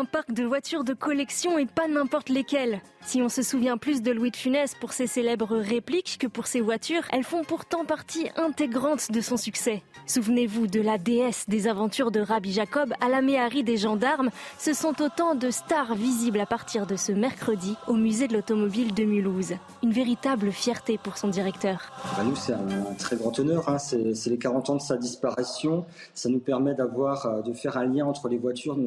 Un 0.03 0.05
parc 0.05 0.33
de 0.33 0.43
voitures 0.43 0.83
de 0.83 0.93
collection 0.93 1.57
et 1.57 1.65
pas 1.65 1.87
n'importe 1.87 2.27
lesquelles. 2.27 2.81
Si 3.05 3.21
on 3.21 3.29
se 3.29 3.41
souvient 3.41 3.77
plus 3.77 4.01
de 4.01 4.11
Louis 4.11 4.31
de 4.31 4.35
Funès 4.35 4.75
pour 4.75 4.91
ses 4.91 5.07
célèbres 5.07 5.55
répliques 5.55 6.17
que 6.19 6.27
pour 6.27 6.45
ses 6.45 6.59
voitures, 6.59 7.03
elles 7.13 7.23
font 7.23 7.45
pourtant 7.45 7.85
partie 7.85 8.27
intégrante 8.35 9.13
de 9.13 9.21
son 9.21 9.37
succès. 9.37 9.81
Souvenez-vous 10.05 10.67
de 10.67 10.81
la 10.81 10.97
déesse 10.97 11.45
des 11.47 11.69
aventures 11.69 12.11
de 12.11 12.19
Rabbi 12.19 12.51
Jacob 12.51 12.93
à 12.99 13.07
la 13.07 13.21
méhari 13.21 13.63
des 13.63 13.77
gendarmes. 13.77 14.29
Ce 14.59 14.73
sont 14.73 15.01
autant 15.01 15.35
de 15.35 15.49
stars 15.51 15.95
visibles 15.95 16.41
à 16.41 16.45
partir 16.45 16.85
de 16.85 16.97
ce 16.97 17.13
mercredi 17.13 17.77
au 17.87 17.93
musée 17.93 18.27
de 18.27 18.33
l'automobile 18.33 18.93
de 18.93 19.05
Mulhouse. 19.05 19.53
Une 19.83 19.93
véritable 19.93 20.51
fierté 20.51 20.99
pour 21.01 21.17
son 21.17 21.29
directeur. 21.29 21.93
Bah, 22.17 22.25
nous, 22.25 22.35
c'est 22.35 22.51
un 22.51 22.93
très 22.99 23.15
grand 23.15 23.39
honneur. 23.39 23.69
Hein. 23.69 23.77
C'est 23.77 24.29
les 24.29 24.37
40 24.37 24.69
ans 24.69 24.75
de 24.75 24.81
sa 24.81 24.97
disparition. 24.97 25.85
Ça 26.13 26.27
nous 26.27 26.39
permet 26.39 26.73
d'avoir, 26.73 27.25
euh, 27.25 27.41
de 27.41 27.53
faire 27.53 27.77
un 27.77 27.85
lien 27.85 28.05
entre 28.05 28.27
les 28.27 28.37
voitures. 28.37 28.77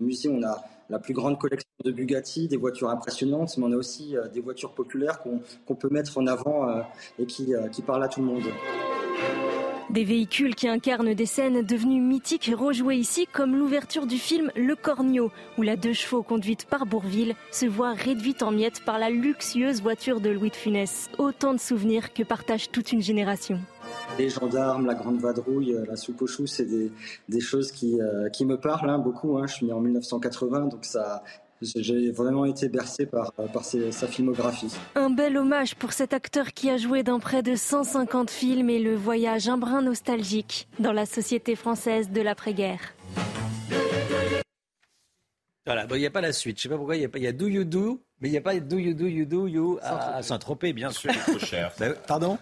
Musée, 0.00 0.28
on 0.28 0.42
a 0.42 0.64
la 0.90 0.98
plus 0.98 1.14
grande 1.14 1.38
collection 1.38 1.68
de 1.84 1.90
Bugatti, 1.90 2.48
des 2.48 2.56
voitures 2.56 2.90
impressionnantes, 2.90 3.56
mais 3.58 3.64
on 3.66 3.72
a 3.72 3.76
aussi 3.76 4.16
euh, 4.16 4.28
des 4.28 4.40
voitures 4.40 4.72
populaires 4.72 5.22
qu'on 5.66 5.74
peut 5.74 5.88
mettre 5.90 6.18
en 6.18 6.26
avant 6.26 6.68
euh, 6.68 6.82
et 7.18 7.26
qui, 7.26 7.54
euh, 7.54 7.68
qui 7.68 7.82
parlent 7.82 8.02
à 8.02 8.08
tout 8.08 8.20
le 8.20 8.26
monde. 8.26 8.44
Des 9.90 10.04
véhicules 10.04 10.54
qui 10.54 10.68
incarnent 10.68 11.14
des 11.14 11.26
scènes 11.26 11.62
devenues 11.62 12.02
mythiques 12.02 12.50
rejouées 12.54 12.96
ici, 12.96 13.26
comme 13.32 13.56
l'ouverture 13.56 14.06
du 14.06 14.18
film 14.18 14.52
Le 14.54 14.76
Cornio, 14.76 15.30
où 15.56 15.62
la 15.62 15.76
deux 15.76 15.94
chevaux 15.94 16.22
conduite 16.22 16.66
par 16.66 16.84
Bourville 16.84 17.34
se 17.50 17.64
voit 17.64 17.94
réduite 17.94 18.42
en 18.42 18.50
miettes 18.50 18.84
par 18.84 18.98
la 18.98 19.08
luxueuse 19.08 19.80
voiture 19.80 20.20
de 20.20 20.28
Louis 20.28 20.50
de 20.50 20.56
Funès. 20.56 21.08
Autant 21.16 21.54
de 21.54 21.58
souvenirs 21.58 22.12
que 22.12 22.22
partage 22.22 22.70
toute 22.70 22.92
une 22.92 23.00
génération. 23.00 23.60
Les 24.16 24.30
gendarmes, 24.30 24.86
la 24.86 24.94
grande 24.94 25.20
vadrouille, 25.20 25.76
la 25.86 25.96
soupe 25.96 26.22
aux 26.22 26.26
choux, 26.26 26.46
c'est 26.46 26.66
des, 26.66 27.40
choses 27.40 27.72
qui, 27.72 27.98
qui 28.32 28.44
me 28.44 28.56
parlent 28.56 28.90
hein, 28.90 28.98
beaucoup. 28.98 29.38
Hein. 29.38 29.46
Je 29.46 29.54
suis 29.54 29.66
né 29.66 29.72
en 29.72 29.80
1980, 29.80 30.66
donc 30.66 30.84
ça, 30.84 31.22
j'ai 31.60 32.10
vraiment 32.10 32.44
été 32.44 32.68
bercé 32.68 33.06
par, 33.06 33.32
par 33.32 33.64
sa 33.64 34.06
filmographie. 34.06 34.72
Un 34.94 35.10
bel 35.10 35.36
hommage 35.36 35.74
pour 35.74 35.92
cet 35.92 36.12
acteur 36.12 36.52
qui 36.52 36.70
a 36.70 36.76
joué 36.76 37.02
dans 37.02 37.18
près 37.18 37.42
de 37.42 37.54
150 37.54 38.30
films 38.30 38.70
et 38.70 38.78
le 38.78 38.94
voyage 38.94 39.48
un 39.48 39.58
brin 39.58 39.82
nostalgique 39.82 40.68
dans 40.78 40.92
la 40.92 41.06
société 41.06 41.56
française 41.56 42.10
de 42.10 42.20
l'après-guerre. 42.20 42.80
Voilà, 45.66 45.86
il 45.90 45.98
n'y 45.98 46.06
a 46.06 46.10
pas 46.10 46.20
la 46.22 46.32
suite. 46.32 46.56
Je 46.56 46.60
ne 46.60 46.62
sais 46.62 46.68
pas 46.70 46.76
pourquoi 46.76 46.96
il 46.96 47.02
y 47.02 47.04
a, 47.04 47.08
pas, 47.08 47.18
il 47.18 47.24
y 47.24 47.26
a 47.26 47.32
Do 47.32 47.46
You 47.46 47.64
Do, 47.64 48.00
mais 48.20 48.28
il 48.28 48.32
n'y 48.32 48.38
a 48.38 48.40
pas 48.40 48.58
Do 48.58 48.78
You 48.78 48.94
Do 48.94 49.06
You 49.06 49.24
Do 49.24 49.46
You 49.46 49.78
à 49.82 50.22
Saint-Tropez, 50.22 50.72
bien 50.72 50.90
sûr. 50.90 51.12
trop 51.26 51.38
cher. 51.38 51.72
Ben, 51.78 51.94
pardon? 52.06 52.38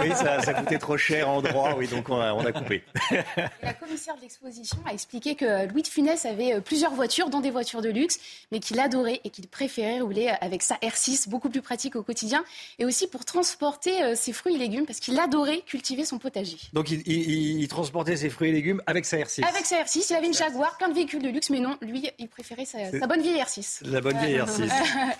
Oui, 0.00 0.10
ça, 0.14 0.40
ça, 0.40 0.54
coûtait 0.54 0.78
trop 0.78 0.96
cher 0.96 1.28
en 1.28 1.42
droit, 1.42 1.74
oui, 1.76 1.86
donc 1.86 2.08
on 2.08 2.18
a, 2.18 2.32
on 2.32 2.44
a 2.46 2.52
coupé. 2.52 2.82
La 3.62 3.74
commissaire 3.74 4.16
de 4.16 4.22
l'exposition 4.22 4.78
a 4.86 4.92
expliqué 4.92 5.34
que 5.34 5.66
Louis 5.70 5.82
de 5.82 5.88
Funès 5.88 6.24
avait 6.24 6.54
euh, 6.54 6.60
plusieurs 6.60 6.92
voitures, 6.92 7.28
dont 7.28 7.40
des 7.40 7.50
voitures 7.50 7.82
de 7.82 7.90
luxe, 7.90 8.18
mais 8.52 8.60
qu'il 8.60 8.80
adorait 8.80 9.20
et 9.24 9.30
qu'il 9.30 9.46
préférait 9.48 10.00
rouler 10.00 10.32
avec 10.40 10.62
sa 10.62 10.76
R6, 10.76 11.28
beaucoup 11.28 11.50
plus 11.50 11.60
pratique 11.60 11.96
au 11.96 12.02
quotidien, 12.02 12.44
et 12.78 12.86
aussi 12.86 13.06
pour 13.06 13.24
transporter 13.24 14.02
euh, 14.02 14.14
ses 14.14 14.32
fruits 14.32 14.54
et 14.54 14.58
légumes, 14.58 14.86
parce 14.86 15.00
qu'il 15.00 15.18
adorait 15.18 15.60
cultiver 15.66 16.04
son 16.04 16.18
potager. 16.18 16.56
Donc 16.72 16.90
il, 16.90 17.02
il, 17.06 17.60
il, 17.60 17.68
transportait 17.68 18.16
ses 18.16 18.30
fruits 18.30 18.48
et 18.48 18.52
légumes 18.52 18.82
avec 18.86 19.04
sa 19.04 19.18
R6 19.18 19.44
Avec 19.44 19.66
sa 19.66 19.82
R6, 19.82 20.06
il 20.08 20.14
avait 20.14 20.26
une 20.26 20.34
Jaguar, 20.34 20.76
plein 20.78 20.88
de 20.88 20.94
véhicules 20.94 21.22
de 21.22 21.28
luxe, 21.28 21.50
mais 21.50 21.60
non, 21.60 21.76
lui, 21.82 22.10
il 22.18 22.28
préférait 22.28 22.64
sa, 22.64 22.90
sa 22.90 23.06
bonne 23.06 23.20
vieille 23.20 23.40
R6. 23.40 23.86
La 23.90 24.00
bonne 24.00 24.16
vieille 24.18 24.38
R6, 24.38 24.68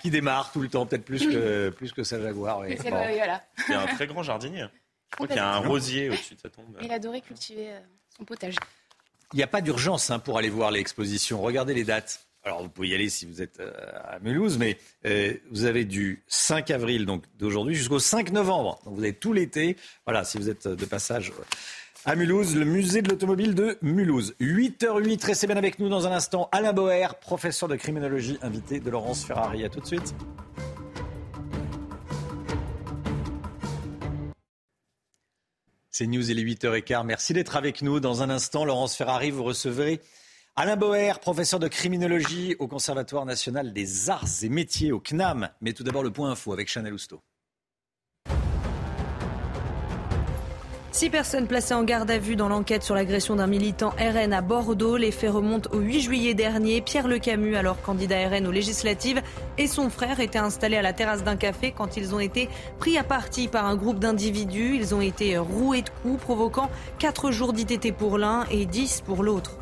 qui 0.01 0.09
démarre 0.09 0.51
tout 0.51 0.61
le 0.61 0.69
temps, 0.69 0.85
peut-être 0.85 1.05
plus 1.05 1.25
que, 1.25 1.69
plus 1.69 1.91
que 1.91 2.03
sa 2.03 2.21
Jaguar. 2.21 2.59
Oui. 2.59 2.75
Bon. 2.75 2.89
Voilà. 2.89 3.43
Il 3.67 3.71
y 3.71 3.75
a 3.75 3.81
un 3.81 3.87
très 3.87 4.07
grand 4.07 4.23
jardinier. 4.23 4.65
Je 5.11 5.15
crois 5.15 5.27
qu'il 5.27 5.35
y 5.35 5.39
a 5.39 5.53
un 5.53 5.59
rosier 5.59 6.09
au-dessus 6.09 6.35
de 6.35 6.39
sa 6.39 6.49
tombe. 6.49 6.77
Il 6.81 6.91
adorait 6.91 7.21
cultiver 7.21 7.71
euh, 7.71 7.79
son 8.15 8.25
potager. 8.25 8.57
Il 9.33 9.37
n'y 9.37 9.43
a 9.43 9.47
pas 9.47 9.61
d'urgence 9.61 10.09
hein, 10.09 10.19
pour 10.19 10.37
aller 10.37 10.49
voir 10.49 10.71
l'exposition. 10.71 11.41
Regardez 11.41 11.73
les 11.73 11.83
dates. 11.83 12.25
Alors 12.43 12.63
vous 12.63 12.69
pouvez 12.69 12.89
y 12.89 12.95
aller 12.95 13.09
si 13.09 13.25
vous 13.25 13.41
êtes 13.41 13.59
euh, 13.59 13.71
à 14.05 14.19
Mulhouse, 14.19 14.57
mais 14.57 14.77
euh, 15.05 15.33
vous 15.51 15.65
avez 15.65 15.83
du 15.83 16.23
5 16.27 16.71
avril, 16.71 17.05
donc 17.05 17.23
d'aujourd'hui, 17.37 17.75
jusqu'au 17.75 17.99
5 17.99 18.31
novembre. 18.31 18.79
Donc 18.85 18.95
vous 18.95 19.03
avez 19.03 19.13
tout 19.13 19.33
l'été. 19.33 19.75
Voilà, 20.05 20.23
si 20.23 20.37
vous 20.37 20.49
êtes 20.49 20.67
de 20.67 20.85
passage 20.85 21.33
à 22.05 22.15
Mulhouse, 22.15 22.55
le 22.55 22.65
musée 22.65 23.01
de 23.01 23.09
l'automobile 23.09 23.55
de 23.55 23.77
Mulhouse. 23.81 24.33
8h08, 24.39 25.25
restez 25.25 25.47
bien 25.47 25.57
avec 25.57 25.79
nous 25.79 25.89
dans 25.89 26.07
un 26.07 26.11
instant. 26.11 26.47
Alain 26.51 26.71
Boer, 26.71 27.15
professeur 27.19 27.67
de 27.67 27.75
criminologie, 27.75 28.37
invité 28.41 28.79
de 28.79 28.89
Laurence 28.89 29.25
Ferrari. 29.25 29.65
À 29.65 29.69
tout 29.69 29.81
de 29.81 29.85
suite. 29.85 30.15
C'est 35.91 36.07
News, 36.07 36.31
il 36.31 36.39
est 36.39 36.43
8h15. 36.43 37.05
Merci 37.05 37.33
d'être 37.33 37.57
avec 37.57 37.81
nous. 37.81 37.99
Dans 37.99 38.23
un 38.23 38.29
instant, 38.29 38.63
Laurence 38.63 38.95
Ferrari, 38.95 39.31
vous 39.31 39.43
recevrez 39.43 39.99
Alain 40.55 40.77
Boer, 40.77 41.19
professeur 41.19 41.59
de 41.59 41.67
criminologie 41.67 42.55
au 42.59 42.67
Conservatoire 42.67 43.25
national 43.25 43.73
des 43.73 44.09
arts 44.09 44.25
et 44.41 44.49
métiers 44.49 44.93
au 44.93 45.01
CNAM. 45.01 45.49
Mais 45.59 45.73
tout 45.73 45.83
d'abord, 45.83 46.03
le 46.03 46.11
point 46.11 46.31
info 46.31 46.53
avec 46.53 46.69
Chanel 46.69 46.93
Housteau. 46.93 47.21
Six 50.91 51.11
personnes 51.11 51.45
placées 51.45 51.75
en 51.75 51.83
garde 51.83 52.09
à 52.09 52.17
vue 52.17 52.35
dans 52.35 52.49
l'enquête 52.49 52.81
sur 52.81 52.95
l'agression 52.95 53.35
d'un 53.35 53.45
militant 53.45 53.89
RN 53.99 54.33
à 54.33 54.41
Bordeaux. 54.41 54.97
Les 54.97 55.11
faits 55.11 55.29
remontent 55.29 55.69
au 55.71 55.79
8 55.79 56.01
juillet 56.01 56.33
dernier. 56.33 56.81
Pierre 56.81 57.07
Le 57.07 57.19
Camus, 57.19 57.55
alors 57.55 57.79
candidat 57.81 58.27
RN 58.27 58.47
aux 58.47 58.51
législatives, 58.51 59.21
et 59.59 59.67
son 59.67 59.91
frère 59.91 60.19
étaient 60.19 60.39
installés 60.39 60.77
à 60.77 60.81
la 60.81 60.91
terrasse 60.91 61.23
d'un 61.23 61.35
café 61.35 61.71
quand 61.71 61.95
ils 61.95 62.15
ont 62.15 62.19
été 62.19 62.49
pris 62.79 62.97
à 62.97 63.03
partie 63.03 63.47
par 63.47 63.67
un 63.67 63.75
groupe 63.75 63.99
d'individus. 63.99 64.77
Ils 64.77 64.95
ont 64.95 65.01
été 65.01 65.37
roués 65.37 65.83
de 65.83 65.89
coups, 66.01 66.21
provoquant 66.21 66.71
4 66.97 67.29
jours 67.29 67.53
d'ITT 67.53 67.95
pour 67.95 68.17
l'un 68.17 68.45
et 68.49 68.65
10 68.65 69.03
pour 69.05 69.23
l'autre. 69.23 69.59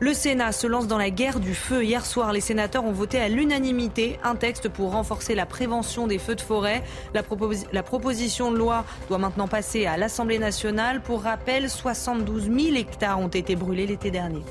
Le 0.00 0.14
Sénat 0.14 0.52
se 0.52 0.68
lance 0.68 0.86
dans 0.86 0.96
la 0.96 1.10
guerre 1.10 1.40
du 1.40 1.56
feu. 1.56 1.82
Hier 1.82 2.06
soir, 2.06 2.32
les 2.32 2.40
sénateurs 2.40 2.84
ont 2.84 2.92
voté 2.92 3.18
à 3.18 3.28
l'unanimité 3.28 4.20
un 4.22 4.36
texte 4.36 4.68
pour 4.68 4.92
renforcer 4.92 5.34
la 5.34 5.44
prévention 5.44 6.06
des 6.06 6.18
feux 6.18 6.36
de 6.36 6.40
forêt. 6.40 6.84
La, 7.14 7.82
proposition 7.82 8.52
de 8.52 8.58
loi 8.58 8.84
doit 9.08 9.18
maintenant 9.18 9.48
passer 9.48 9.86
à 9.86 9.96
l'Assemblée 9.96 10.38
nationale. 10.38 11.02
Pour 11.02 11.22
rappel, 11.22 11.68
72 11.68 12.44
000 12.44 12.76
hectares 12.76 13.18
ont 13.18 13.26
été 13.26 13.56
brûlés 13.56 13.88
l'été 13.88 14.12
dernier. 14.12 14.44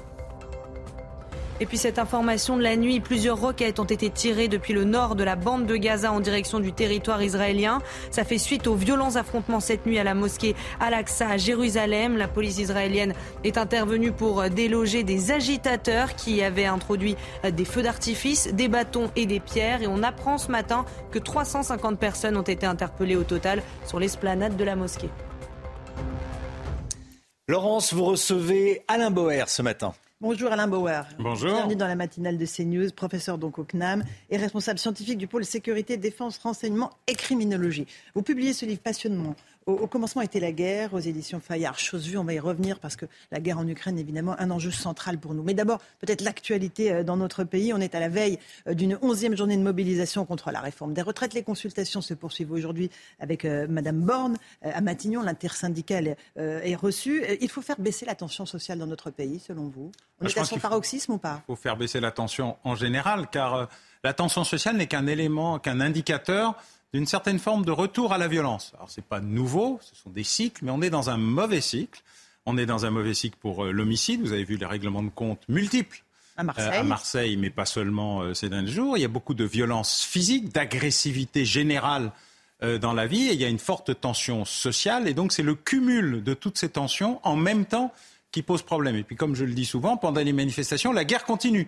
Et 1.60 1.66
puis 1.66 1.78
cette 1.78 1.98
information 1.98 2.56
de 2.56 2.62
la 2.62 2.76
nuit, 2.76 3.00
plusieurs 3.00 3.40
roquettes 3.40 3.80
ont 3.80 3.86
été 3.86 4.12
tirées 4.12 4.48
depuis 4.48 4.74
le 4.74 4.84
nord 4.84 5.16
de 5.16 5.24
la 5.24 5.36
bande 5.36 5.66
de 5.66 5.76
Gaza 5.76 6.12
en 6.12 6.20
direction 6.20 6.60
du 6.60 6.72
territoire 6.72 7.24
israélien. 7.24 7.80
Ça 8.12 8.24
fait 8.24 8.38
suite 8.38 8.68
aux 8.68 8.76
violents 8.76 9.16
affrontements 9.16 9.60
cette 9.60 9.88
nuit 9.88 9.98
à 9.98 10.04
la 10.04 10.14
mosquée 10.14 10.56
Al-Aqsa 10.80 11.30
à 11.30 11.38
Jérusalem. 11.38 12.16
La 12.16 12.28
police 12.28 12.60
israélienne 12.60 13.14
est 13.44 13.58
intervenue 13.58 14.12
pour 14.12 14.48
déloger 14.50 15.04
des 15.04 15.32
agitateurs 15.32 16.16
qui 16.16 16.44
avaient 16.44 16.66
introduit 16.66 17.16
des 17.44 17.66
feux 17.66 17.82
d'artifice, 17.82 18.54
des 18.54 18.68
bâtons 18.68 19.10
et 19.16 19.26
des 19.26 19.40
pierres. 19.40 19.82
Et 19.82 19.88
on 19.88 20.04
apprend 20.04 20.38
ce 20.38 20.52
matin 20.52 20.86
que 21.10 21.18
350 21.18 21.98
personnes 22.00 22.38
ont 22.38 22.44
été 22.44 22.68
interpellées 22.68 23.16
au 23.16 23.24
total 23.24 23.64
sur 23.86 24.00
l'esplanade 24.00 24.58
de 24.58 24.64
la 24.64 24.76
mosquée. 24.76 25.10
Laurence, 27.48 27.94
vous 27.94 28.06
recevez 28.06 28.84
Alain 28.88 29.10
Boer 29.10 29.46
ce 29.48 29.62
matin. 29.64 29.94
Bonjour 30.20 30.52
Alain 30.52 30.68
Bauer. 30.68 31.04
Bonjour. 31.20 31.52
Bienvenue 31.52 31.76
dans 31.76 31.86
la 31.86 31.96
matinale 31.96 32.40
de 32.40 32.46
CNews, 32.48 32.90
professeur 32.90 33.38
donc 33.38 33.60
au 33.60 33.64
CNAM 33.64 34.04
et 34.32 34.38
responsable 34.38 34.80
scientifique 34.80 35.20
du 35.20 35.28
pôle 35.28 35.46
sécurité, 35.46 35.96
défense, 35.96 36.40
renseignement 36.40 36.90
et 37.06 37.14
criminologie. 37.14 37.86
Vous 38.16 38.24
publiez 38.24 38.54
ce 38.54 38.66
livre 38.66 38.82
passionnement 38.82 39.36
au, 39.68 39.74
au, 39.74 39.88
commencement 39.88 40.24
était 40.24 40.40
la 40.40 40.52
guerre 40.52 40.94
aux 40.94 41.00
éditions 41.00 41.40
Fayard. 41.40 41.78
Chose 41.78 42.08
vue, 42.08 42.18
on 42.18 42.24
va 42.24 42.34
y 42.34 42.40
revenir 42.40 42.80
parce 42.80 42.96
que 42.96 43.06
la 43.32 43.40
guerre 43.40 43.60
en 43.60 43.68
Ukraine 43.68 43.98
est 43.98 44.02
évidemment 44.02 44.36
un 44.40 44.50
enjeu 44.50 44.72
central 44.72 45.20
pour 45.20 45.34
nous. 45.34 45.44
Mais 45.44 45.54
d'abord, 45.54 45.80
peut-être 46.00 46.22
l'actualité 46.22 47.04
dans 47.04 47.18
notre 47.18 47.44
pays. 47.44 47.74
On 47.74 47.80
est 47.80 47.94
à 47.94 48.00
la 48.00 48.10
veille 48.10 48.40
d'une 48.72 48.98
onzième 49.02 49.36
journée 49.36 49.58
de 49.58 49.62
mobilisation 49.62 50.26
contre 50.26 50.52
la 50.52 50.62
réforme 50.62 50.94
des 50.94 51.02
retraites. 51.02 51.34
Les 51.34 51.44
consultations 51.44 52.02
se 52.02 52.14
poursuivent 52.14 52.52
aujourd'hui 52.52 52.90
avec 53.20 53.46
euh, 53.46 53.68
Madame 53.70 54.02
Borne 54.02 54.38
à 54.62 54.82
Matignon. 54.82 55.22
L'intersyndicale 55.22 56.16
euh, 56.38 56.62
est 56.64 56.76
reçue. 56.76 57.24
Il 57.42 57.50
faut 57.50 57.62
faire 57.62 57.80
baisser 57.80 58.06
la 58.06 58.16
tension 58.16 58.46
sociale 58.46 58.80
dans 58.80 58.88
notre 58.88 59.12
pays, 59.12 59.40
selon 59.40 59.68
vous? 59.68 59.92
On 60.22 60.28
Je 60.28 60.36
est 60.36 60.40
à 60.40 60.46
son 60.46 60.58
paroxysme 60.58 61.14
ou 61.14 61.18
pas? 61.18 61.42
Il 61.44 61.54
faut 61.54 61.56
faire 61.56 61.78
baisser 61.78 62.00
la 62.00 62.12
tension 62.12 62.58
en 62.64 62.76
général, 62.76 63.28
car 63.30 63.54
euh, 63.56 63.66
la 64.04 64.14
tension 64.14 64.44
sociale 64.44 64.78
n'est 64.78 64.88
qu'un 64.88 65.08
élément, 65.08 65.60
qu'un 65.60 65.82
indicateur 65.82 66.56
d'une 66.94 67.06
certaine 67.06 67.40
forme 67.40 67.66
de 67.66 67.72
retour 67.72 68.14
à 68.14 68.18
la 68.18 68.28
violence. 68.28 68.74
Alors 68.76 68.90
ce 68.90 69.00
n'est 69.00 69.06
pas 69.08 69.20
nouveau, 69.20 69.80
ce 69.82 69.96
sont 69.96 70.10
des 70.10 70.24
cycles, 70.24 70.64
mais 70.64 70.72
on 70.72 70.82
est 70.82 70.90
dans 70.90 71.10
un 71.10 71.18
mauvais 71.18 71.62
cycle. 71.62 72.02
On 72.46 72.58
est 72.58 72.66
dans 72.66 72.86
un 72.86 72.92
mauvais 72.92 73.14
cycle 73.14 73.38
pour 73.42 73.66
euh, 73.66 73.72
l'homicide. 73.72 74.22
Vous 74.22 74.32
avez 74.32 74.46
vu 74.46 74.56
les 74.56 74.66
règlements 74.66 75.04
de 75.04 75.10
compte 75.10 75.42
multiples 75.50 76.04
à 76.38 76.44
Marseille, 76.44 76.70
euh, 76.72 76.80
à 76.80 76.84
Marseille 76.84 77.38
mais 77.38 77.50
pas 77.50 77.66
seulement 77.66 78.22
euh, 78.22 78.34
ces 78.34 78.50
derniers 78.50 78.72
jours. 78.72 78.98
Il 78.98 79.02
y 79.02 79.06
a 79.06 79.10
beaucoup 79.10 79.34
de 79.34 79.44
violence 79.44 80.04
physique, 80.04 80.54
d'agressivité 80.54 81.46
générale 81.46 82.12
euh, 82.64 82.78
dans 82.78 82.94
la 82.94 83.08
vie, 83.08 83.28
et 83.28 83.34
il 83.34 83.42
y 83.42 83.46
a 83.46 83.50
une 83.50 83.60
forte 83.60 84.00
tension 84.00 84.46
sociale. 84.46 85.08
Et 85.08 85.14
donc 85.14 85.34
c'est 85.34 85.44
le 85.44 85.56
cumul 85.56 86.24
de 86.24 86.34
toutes 86.34 86.58
ces 86.58 86.70
tensions 86.70 87.20
en 87.24 87.36
même 87.36 87.66
temps 87.66 87.92
qui 88.32 88.44
pose 88.44 88.62
problème. 88.62 88.96
Et 88.96 89.04
puis 89.04 89.16
comme 89.16 89.36
je 89.36 89.46
le 89.46 89.54
dis 89.54 89.66
souvent, 89.66 89.98
pendant 89.98 90.22
les 90.22 90.34
manifestations, 90.34 90.94
la 90.94 91.06
guerre 91.06 91.26
continue. 91.26 91.68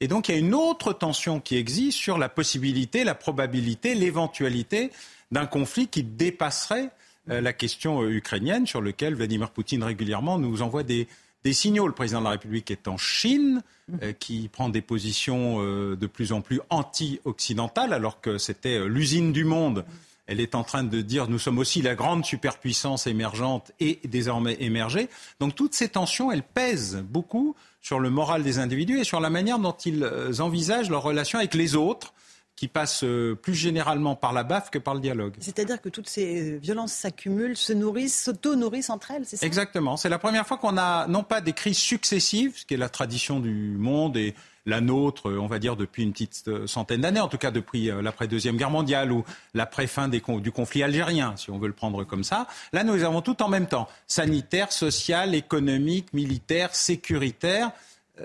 Et 0.00 0.08
donc 0.08 0.28
il 0.28 0.32
y 0.32 0.34
a 0.36 0.38
une 0.38 0.54
autre 0.54 0.92
tension 0.92 1.40
qui 1.40 1.56
existe 1.56 1.98
sur 1.98 2.18
la 2.18 2.28
possibilité, 2.28 3.02
la 3.02 3.16
probabilité, 3.16 3.94
l'éventualité 3.94 4.90
d'un 5.32 5.46
conflit 5.46 5.88
qui 5.88 6.04
dépasserait 6.04 6.90
euh, 7.30 7.40
la 7.40 7.52
question 7.52 8.02
euh, 8.02 8.10
ukrainienne, 8.10 8.66
sur 8.66 8.80
lequel 8.80 9.14
Vladimir 9.14 9.50
Poutine 9.50 9.82
régulièrement 9.82 10.38
nous 10.38 10.62
envoie 10.62 10.82
des, 10.82 11.08
signaux. 11.50 11.86
Le 11.86 11.94
président 11.94 12.20
de 12.20 12.24
la 12.24 12.32
République 12.32 12.70
est 12.70 12.88
en 12.88 12.98
Chine, 12.98 13.62
euh, 14.02 14.12
qui 14.12 14.48
prend 14.48 14.68
des 14.68 14.82
positions 14.82 15.62
de 15.62 16.06
plus 16.06 16.32
en 16.32 16.42
plus 16.42 16.60
anti-occidentales, 16.68 17.94
alors 17.94 18.20
que 18.20 18.36
c'était 18.36 18.86
l'usine 18.86 19.32
du 19.32 19.44
monde. 19.44 19.86
Elle 20.26 20.40
est 20.40 20.54
en 20.54 20.62
train 20.62 20.84
de 20.84 21.00
dire 21.00 21.26
nous 21.26 21.38
sommes 21.38 21.56
aussi 21.58 21.80
la 21.80 21.94
grande 21.94 22.26
superpuissance 22.26 23.06
émergente 23.06 23.72
et 23.80 23.98
désormais 24.04 24.58
émergée. 24.60 25.08
Donc 25.40 25.54
toutes 25.54 25.72
ces 25.72 25.88
tensions, 25.88 26.30
elles 26.30 26.42
pèsent 26.42 27.02
beaucoup 27.02 27.56
sur 27.80 28.00
le 28.00 28.10
moral 28.10 28.42
des 28.42 28.58
individus 28.58 28.98
et 28.98 29.04
sur 29.04 29.20
la 29.20 29.30
manière 29.30 29.58
dont 29.58 29.72
ils 29.72 30.04
envisagent 30.40 30.90
leurs 30.90 31.02
relations 31.02 31.38
avec 31.38 31.54
les 31.54 31.76
autres 31.76 32.12
qui 32.58 32.66
passe 32.66 33.04
euh, 33.04 33.36
plus 33.36 33.54
généralement 33.54 34.16
par 34.16 34.32
la 34.32 34.42
baffe 34.42 34.70
que 34.70 34.80
par 34.80 34.94
le 34.94 35.00
dialogue. 35.00 35.36
C'est-à-dire 35.38 35.80
que 35.80 35.88
toutes 35.88 36.08
ces 36.08 36.54
euh, 36.54 36.58
violences 36.58 36.92
s'accumulent, 36.92 37.56
se 37.56 37.72
nourrissent, 37.72 38.20
s'auto-nourrissent 38.20 38.90
entre 38.90 39.12
elles, 39.12 39.24
c'est 39.24 39.36
ça? 39.36 39.46
Exactement. 39.46 39.96
C'est 39.96 40.08
la 40.08 40.18
première 40.18 40.44
fois 40.44 40.56
qu'on 40.56 40.76
a 40.76 41.06
non 41.06 41.22
pas 41.22 41.40
des 41.40 41.52
crises 41.52 41.78
successives, 41.78 42.58
ce 42.58 42.66
qui 42.66 42.74
est 42.74 42.78
la 42.78 42.88
tradition 42.88 43.38
du 43.38 43.76
monde 43.78 44.16
et 44.16 44.34
la 44.66 44.80
nôtre, 44.80 45.32
on 45.32 45.46
va 45.46 45.58
dire, 45.58 45.76
depuis 45.76 46.02
une 46.02 46.12
petite 46.12 46.44
euh, 46.48 46.66
centaine 46.66 47.00
d'années, 47.00 47.20
en 47.20 47.28
tout 47.28 47.38
cas 47.38 47.50
depuis 47.50 47.90
l'après-deuxième 48.02 48.56
guerre 48.56 48.70
mondiale 48.70 49.12
ou 49.12 49.24
l'après-fin 49.54 50.08
du 50.08 50.52
conflit 50.52 50.82
algérien, 50.82 51.34
si 51.36 51.50
on 51.50 51.58
veut 51.58 51.68
le 51.68 51.72
prendre 51.72 52.04
comme 52.04 52.24
ça. 52.24 52.46
Là, 52.72 52.84
nous 52.84 53.02
avons 53.04 53.22
tout 53.22 53.42
en 53.42 53.48
même 53.48 53.66
temps. 53.66 53.88
Sanitaire, 54.06 54.72
social, 54.72 55.34
économique, 55.34 56.12
militaire, 56.12 56.74
sécuritaire 56.74 57.72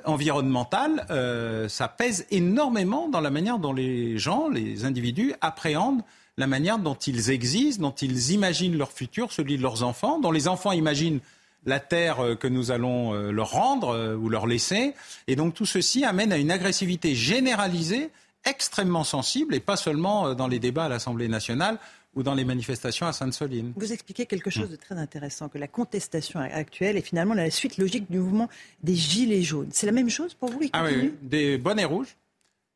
environnementale, 0.05 1.05
euh, 1.09 1.67
ça 1.69 1.87
pèse 1.87 2.25
énormément 2.31 3.09
dans 3.09 3.21
la 3.21 3.29
manière 3.29 3.59
dont 3.59 3.73
les 3.73 4.17
gens, 4.17 4.49
les 4.49 4.85
individus 4.85 5.33
appréhendent 5.41 6.01
la 6.37 6.47
manière 6.47 6.79
dont 6.79 6.95
ils 6.95 7.29
existent, 7.29 7.83
dont 7.83 7.91
ils 7.91 8.31
imaginent 8.31 8.77
leur 8.77 8.91
futur, 8.91 9.31
celui 9.31 9.57
de 9.57 9.61
leurs 9.61 9.83
enfants, 9.83 10.19
dont 10.19 10.31
les 10.31 10.47
enfants 10.47 10.71
imaginent 10.71 11.19
la 11.65 11.79
terre 11.79 12.19
euh, 12.19 12.35
que 12.35 12.47
nous 12.47 12.71
allons 12.71 13.13
euh, 13.13 13.31
leur 13.31 13.51
rendre 13.51 14.15
ou 14.15 14.29
leur 14.29 14.47
laisser. 14.47 14.93
Et 15.27 15.35
donc 15.35 15.53
tout 15.53 15.65
ceci 15.65 16.05
amène 16.05 16.31
à 16.31 16.37
une 16.37 16.51
agressivité 16.51 17.15
généralisée 17.15 18.09
extrêmement 18.45 19.05
sensible, 19.05 19.55
et 19.55 19.61
pas 19.61 19.77
seulement 19.77 20.33
dans 20.35 20.49
les 20.49 20.59
débats 20.59 20.85
à 20.85 20.89
l'Assemblée 20.89 21.29
nationale 21.29 21.79
ou 22.15 22.23
dans 22.23 22.33
les 22.33 22.43
manifestations 22.43 23.07
à 23.07 23.13
Sainte-Soline. 23.13 23.73
Vous 23.75 23.93
expliquez 23.93 24.25
quelque 24.25 24.49
chose 24.49 24.69
de 24.69 24.75
très 24.75 24.95
intéressant, 24.95 25.49
que 25.49 25.57
la 25.57 25.67
contestation 25.67 26.39
actuelle 26.39 26.97
est 26.97 27.01
finalement 27.01 27.33
la 27.33 27.49
suite 27.49 27.77
logique 27.77 28.11
du 28.11 28.19
mouvement 28.19 28.49
des 28.83 28.95
Gilets 28.95 29.41
jaunes. 29.41 29.69
C'est 29.71 29.85
la 29.85 29.93
même 29.93 30.09
chose 30.09 30.33
pour 30.33 30.49
vous 30.49 30.59
Ah 30.73 30.83
oui, 30.83 31.13
des 31.21 31.57
bonnets 31.57 31.85
rouges, 31.85 32.15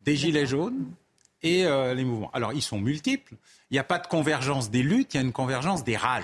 des 0.01 0.15
Gilets 0.15 0.47
jaunes 0.47 0.85
et 1.47 1.65
euh, 1.65 1.93
les 1.93 2.03
mouvements. 2.03 2.31
Alors, 2.33 2.53
ils 2.53 2.61
sont 2.61 2.79
multiples. 2.79 3.33
Il 3.69 3.73
n'y 3.73 3.79
a 3.79 3.83
pas 3.83 3.99
de 3.99 4.07
convergence 4.07 4.71
des 4.71 4.81
luttes, 4.81 5.13
il 5.13 5.17
y 5.17 5.19
a 5.19 5.23
une 5.23 5.33
convergence 5.33 5.83
des 5.83 5.97
rages. 5.97 6.23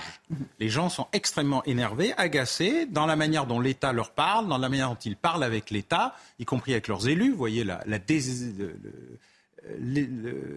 Les 0.60 0.70
gens 0.70 0.88
sont 0.88 1.08
extrêmement 1.12 1.62
énervés, 1.64 2.14
agacés 2.16 2.86
dans 2.86 3.04
la 3.04 3.16
manière 3.16 3.44
dont 3.44 3.60
l'État 3.60 3.92
leur 3.92 4.12
parle, 4.12 4.48
dans 4.48 4.56
la 4.56 4.70
manière 4.70 4.88
dont 4.88 4.98
ils 5.04 5.16
parlent 5.16 5.44
avec 5.44 5.70
l'État, 5.70 6.16
y 6.38 6.46
compris 6.46 6.72
avec 6.72 6.88
leurs 6.88 7.06
élus. 7.06 7.32
Vous 7.32 7.36
voyez 7.36 7.62
la, 7.64 7.82
la 7.86 7.98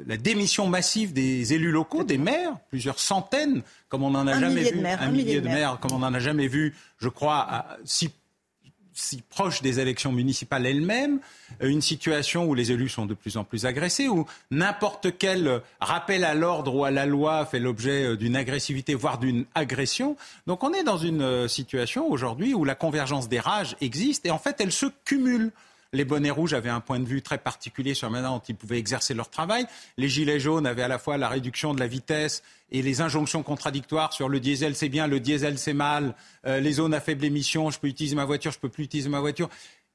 la 0.05 0.17
démission 0.17 0.67
massive 0.67 1.13
des 1.13 1.53
élus 1.53 1.71
locaux, 1.71 2.03
des 2.03 2.17
maires, 2.17 2.57
plusieurs 2.69 2.99
centaines, 2.99 3.61
comme 3.89 4.03
on 4.03 4.11
n'en 4.11 4.27
a 4.27 4.39
jamais 4.39 4.71
vu, 4.71 4.85
un, 4.85 5.11
millier 5.11 5.41
de 5.41 5.47
maires, 5.47 5.79
comme 5.79 5.93
on 5.93 5.99
n'en 5.99 6.13
a 6.13 6.19
jamais 6.19 6.47
vu, 6.47 6.75
je 6.99 7.09
crois, 7.09 7.65
si, 7.85 8.11
si 8.97 9.21
proche 9.29 9.61
des 9.61 9.79
élections 9.79 10.11
municipales 10.11 10.65
elles-mêmes, 10.65 11.19
euh, 11.61 11.69
une 11.69 11.81
situation 11.81 12.45
où 12.45 12.55
les 12.55 12.71
élus 12.71 12.89
sont 12.89 13.05
de 13.05 13.13
plus 13.13 13.37
en 13.37 13.43
plus 13.43 13.65
agressés, 13.65 14.07
où 14.07 14.25
n'importe 14.51 15.17
quel 15.17 15.61
rappel 15.79 16.23
à 16.23 16.33
l'ordre 16.33 16.75
ou 16.75 16.83
à 16.83 16.91
la 16.91 17.05
loi 17.05 17.45
fait 17.45 17.59
l'objet 17.59 18.03
euh, 18.03 18.17
d'une 18.17 18.35
agressivité, 18.35 18.95
voire 18.95 19.19
d'une 19.19 19.45
agression. 19.55 20.17
Donc 20.47 20.63
on 20.63 20.73
est 20.73 20.83
dans 20.83 20.97
une 20.97 21.21
euh, 21.21 21.47
situation 21.47 22.09
aujourd'hui 22.09 22.53
où 22.53 22.65
la 22.65 22.75
convergence 22.75 23.29
des 23.29 23.39
rages 23.39 23.75
existe 23.81 24.25
et 24.25 24.31
en 24.31 24.39
fait 24.39 24.55
elle 24.59 24.71
se 24.71 24.87
cumule. 25.05 25.51
Les 25.93 26.05
bonnets 26.05 26.31
rouges 26.31 26.53
avaient 26.53 26.69
un 26.69 26.79
point 26.79 26.99
de 26.99 27.05
vue 27.05 27.21
très 27.21 27.37
particulier 27.37 27.93
sur 27.93 28.07
la 28.07 28.11
manière 28.11 28.31
dont 28.31 28.43
ils 28.47 28.55
pouvaient 28.55 28.77
exercer 28.77 29.13
leur 29.13 29.29
travail. 29.29 29.65
Les 29.97 30.09
gilets 30.09 30.39
jaunes 30.39 30.67
avaient 30.67 30.83
à 30.83 30.87
la 30.87 30.99
fois 30.99 31.17
la 31.17 31.29
réduction 31.29 31.73
de 31.73 31.79
la 31.79 31.87
vitesse 31.87 32.43
et 32.71 32.81
les 32.81 33.01
injonctions 33.01 33.43
contradictoires 33.43 34.13
sur 34.13 34.29
le 34.29 34.39
diesel 34.39 34.75
c'est 34.75 34.89
bien, 34.89 35.07
le 35.07 35.19
diesel 35.19 35.57
c'est 35.57 35.73
mal, 35.73 36.15
euh, 36.45 36.59
les 36.59 36.73
zones 36.73 36.93
à 36.93 36.99
faible 36.99 37.23
émission, 37.23 37.69
je 37.69 37.79
peux 37.79 37.87
utiliser 37.87 38.15
ma 38.15 38.25
voiture, 38.25 38.51
je 38.51 38.59
peux 38.59 38.69
plus 38.69 38.83
utiliser 38.83 39.09
ma 39.09 39.21
voiture. 39.21 39.49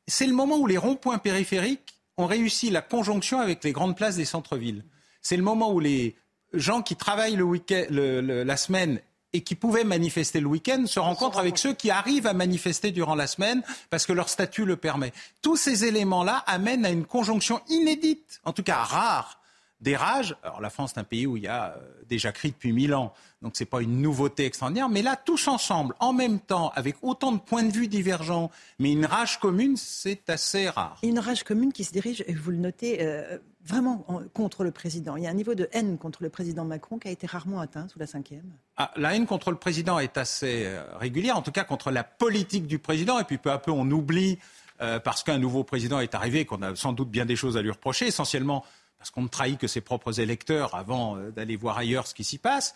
C'est 0.07 0.27
le 0.27 0.33
moment 0.33 0.59
où 0.59 0.67
les 0.67 0.79
ronds-points 0.79 1.19
périphériques 1.19 2.01
ont 2.17 2.27
réussi 2.27 2.71
la 2.71 2.83
conjonction 2.83 3.41
avec 3.41 3.63
les 3.65 3.73
grandes 3.73 3.97
places 3.97 4.17
des 4.17 4.25
centres-villes. 4.25 4.85
C'est 5.21 5.37
le 5.37 5.43
moment 5.43 5.73
où 5.73 5.81
les 5.81 6.17
gens 6.53 6.83
qui 6.83 6.97
travaillent 6.97 7.37
le 7.37 7.45
week-end, 7.45 7.85
la 7.91 8.57
semaine 8.57 9.01
et 9.33 9.43
qui 9.43 9.55
pouvaient 9.55 9.85
manifester 9.85 10.41
le 10.41 10.47
week-end 10.47 10.85
se 10.87 11.01
rencontrent 11.01 11.39
avec 11.39 11.59
ceux 11.59 11.75
qui 11.75 11.91
arrivent 11.91 12.27
à 12.27 12.35
manifester 12.35 12.91
durant 12.91 13.15
la 13.15 13.27
semaine 13.27 13.63
parce 13.91 14.07
que 14.07 14.13
leur 14.13 14.29
statut 14.29 14.65
le 14.65 14.77
permet. 14.77 15.13
Tous 15.41 15.57
ces 15.57 15.85
éléments-là 15.85 16.45
amènent 16.47 16.85
à 16.85 16.91
une 16.91 17.07
conjonction 17.07 17.61
inédite, 17.69 18.41
en 18.45 18.53
tout 18.53 18.63
cas 18.63 18.77
rare, 18.77 19.41
des 19.83 19.97
rages. 19.97 20.37
Alors 20.43 20.61
la 20.61 20.71
France 20.71 20.93
est 20.97 21.01
un 21.01 21.05
pays 21.05 21.27
où 21.27 21.37
il 21.37 21.43
y 21.43 21.49
a 21.49 21.75
euh, 21.77 21.81
déjà 22.09 22.33
cri 22.33 22.51
depuis 22.51 22.73
mille 22.73 22.95
ans, 22.95 23.13
donc 23.43 23.57
ce 23.57 23.63
n'est 23.63 23.69
pas 23.69 23.83
une 23.83 24.01
nouveauté 24.01 24.47
extraordinaire. 24.47 24.89
Mais 24.89 25.03
là, 25.03 25.17
tous 25.17 25.49
ensemble, 25.49 25.95
en 25.99 26.13
même 26.13 26.39
temps, 26.39 26.73
avec 26.75 26.97
autant 27.03 27.33
de 27.33 27.41
points 27.41 27.65
de 27.65 27.73
vue 27.73 27.89
divergents, 27.89 28.51
mais 28.79 28.93
une 28.93 29.05
rage 29.05 29.41
commune, 29.41 29.77
c'est 29.77 30.31
assez 30.31 30.69
rare. 30.69 30.99
Une 31.03 31.19
rage 31.19 31.43
commune 31.43 31.73
qui 31.73 31.85
se 31.85 31.93
dirige, 31.93 32.25
vous 32.29 32.53
le 32.53 32.59
notez, 32.59 32.99
euh, 33.01 33.39
vraiment 33.65 34.05
contre 34.35 34.65
le 34.65 34.71
président. 34.71 35.17
Il 35.17 35.25
y 35.25 35.27
a 35.27 35.31
un 35.31 35.35
niveau 35.35 35.55
de 35.55 35.69
haine 35.73 35.99
contre 35.99 36.23
le 36.23 36.31
président 36.31 36.65
Macron 36.65 36.99
qui 36.99 37.09
a 37.09 37.11
été 37.11 37.27
rarement 37.27 37.61
atteint 37.61 37.89
sous 37.89 37.99
la 37.99 38.07
cinquième. 38.07 38.51
Ah, 38.77 38.91
la 38.97 39.15
haine 39.15 39.27
contre 39.27 39.51
le 39.51 39.57
président 39.57 39.99
est 39.99 40.17
assez 40.17 40.65
euh, 40.67 40.85
régulière, 40.97 41.37
en 41.37 41.43
tout 41.43 41.53
cas 41.53 41.65
contre 41.65 41.91
la 41.91 42.05
politique 42.05 42.67
du 42.67 42.79
président. 42.79 43.19
Et 43.19 43.25
puis 43.25 43.39
peu 43.39 43.51
à 43.51 43.59
peu, 43.59 43.71
on 43.71 43.89
oublie, 43.91 44.39
euh, 44.81 44.99
parce 44.99 45.23
qu'un 45.23 45.39
nouveau 45.39 45.65
président 45.65 46.01
est 46.01 46.15
arrivé, 46.15 46.45
qu'on 46.45 46.63
a 46.63 46.75
sans 46.75 46.93
doute 46.93 47.11
bien 47.11 47.25
des 47.25 47.37
choses 47.37 47.57
à 47.57 47.63
lui 47.63 47.71
reprocher, 47.71 48.07
essentiellement 48.07 48.65
parce 48.99 49.11
qu'on 49.11 49.23
ne 49.23 49.29
trahit 49.29 49.59
que 49.59 49.67
ses 49.67 49.81
propres 49.81 50.21
électeurs 50.21 50.77
avant 50.77 51.17
euh, 51.17 51.31
d'aller 51.31 51.57
voir 51.57 51.77
ailleurs 51.77 52.07
ce 52.07 52.15
qui 52.15 52.23
s'y 52.23 52.39
passe. 52.39 52.75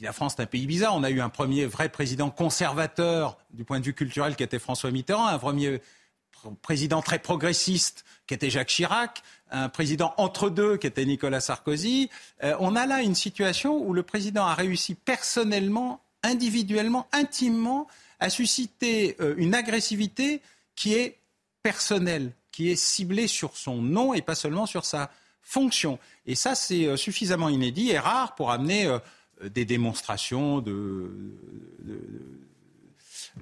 la 0.00 0.12
France 0.12 0.34
est 0.38 0.42
un 0.42 0.46
pays 0.46 0.66
bizarre. 0.66 0.94
On 0.96 1.04
a 1.04 1.10
eu 1.10 1.20
un 1.20 1.28
premier 1.28 1.66
vrai 1.66 1.88
président 1.88 2.30
conservateur 2.30 3.38
du 3.52 3.64
point 3.64 3.78
de 3.78 3.84
vue 3.84 3.94
culturel 3.94 4.34
qui 4.34 4.42
était 4.42 4.58
François 4.58 4.90
Mitterrand, 4.90 5.28
un 5.28 5.38
premier 5.38 5.80
président 6.62 7.02
très 7.02 7.18
progressiste 7.18 8.04
qui 8.26 8.34
était 8.34 8.50
Jacques 8.50 8.68
Chirac, 8.68 9.22
un 9.50 9.68
président 9.68 10.14
entre 10.18 10.50
deux 10.50 10.76
qui 10.76 10.86
était 10.86 11.04
Nicolas 11.04 11.40
Sarkozy. 11.40 12.10
Euh, 12.44 12.54
on 12.60 12.76
a 12.76 12.86
là 12.86 13.02
une 13.02 13.14
situation 13.14 13.82
où 13.82 13.94
le 13.94 14.02
président 14.02 14.44
a 14.44 14.54
réussi 14.54 14.94
personnellement, 14.94 16.02
individuellement, 16.22 17.08
intimement 17.12 17.88
à 18.20 18.28
susciter 18.30 19.16
euh, 19.20 19.34
une 19.38 19.54
agressivité 19.54 20.42
qui 20.76 20.94
est 20.94 21.18
personnelle, 21.62 22.32
qui 22.52 22.70
est 22.70 22.76
ciblée 22.76 23.26
sur 23.26 23.56
son 23.56 23.80
nom 23.80 24.12
et 24.12 24.22
pas 24.22 24.34
seulement 24.34 24.66
sur 24.66 24.84
sa 24.84 25.10
fonction. 25.42 25.98
Et 26.26 26.34
ça, 26.34 26.54
c'est 26.54 26.84
euh, 26.84 26.96
suffisamment 26.96 27.48
inédit 27.48 27.90
et 27.90 27.98
rare 27.98 28.34
pour 28.34 28.50
amener 28.50 28.94
des 29.42 29.64
démonstrations 29.64 30.60
de 30.60 31.10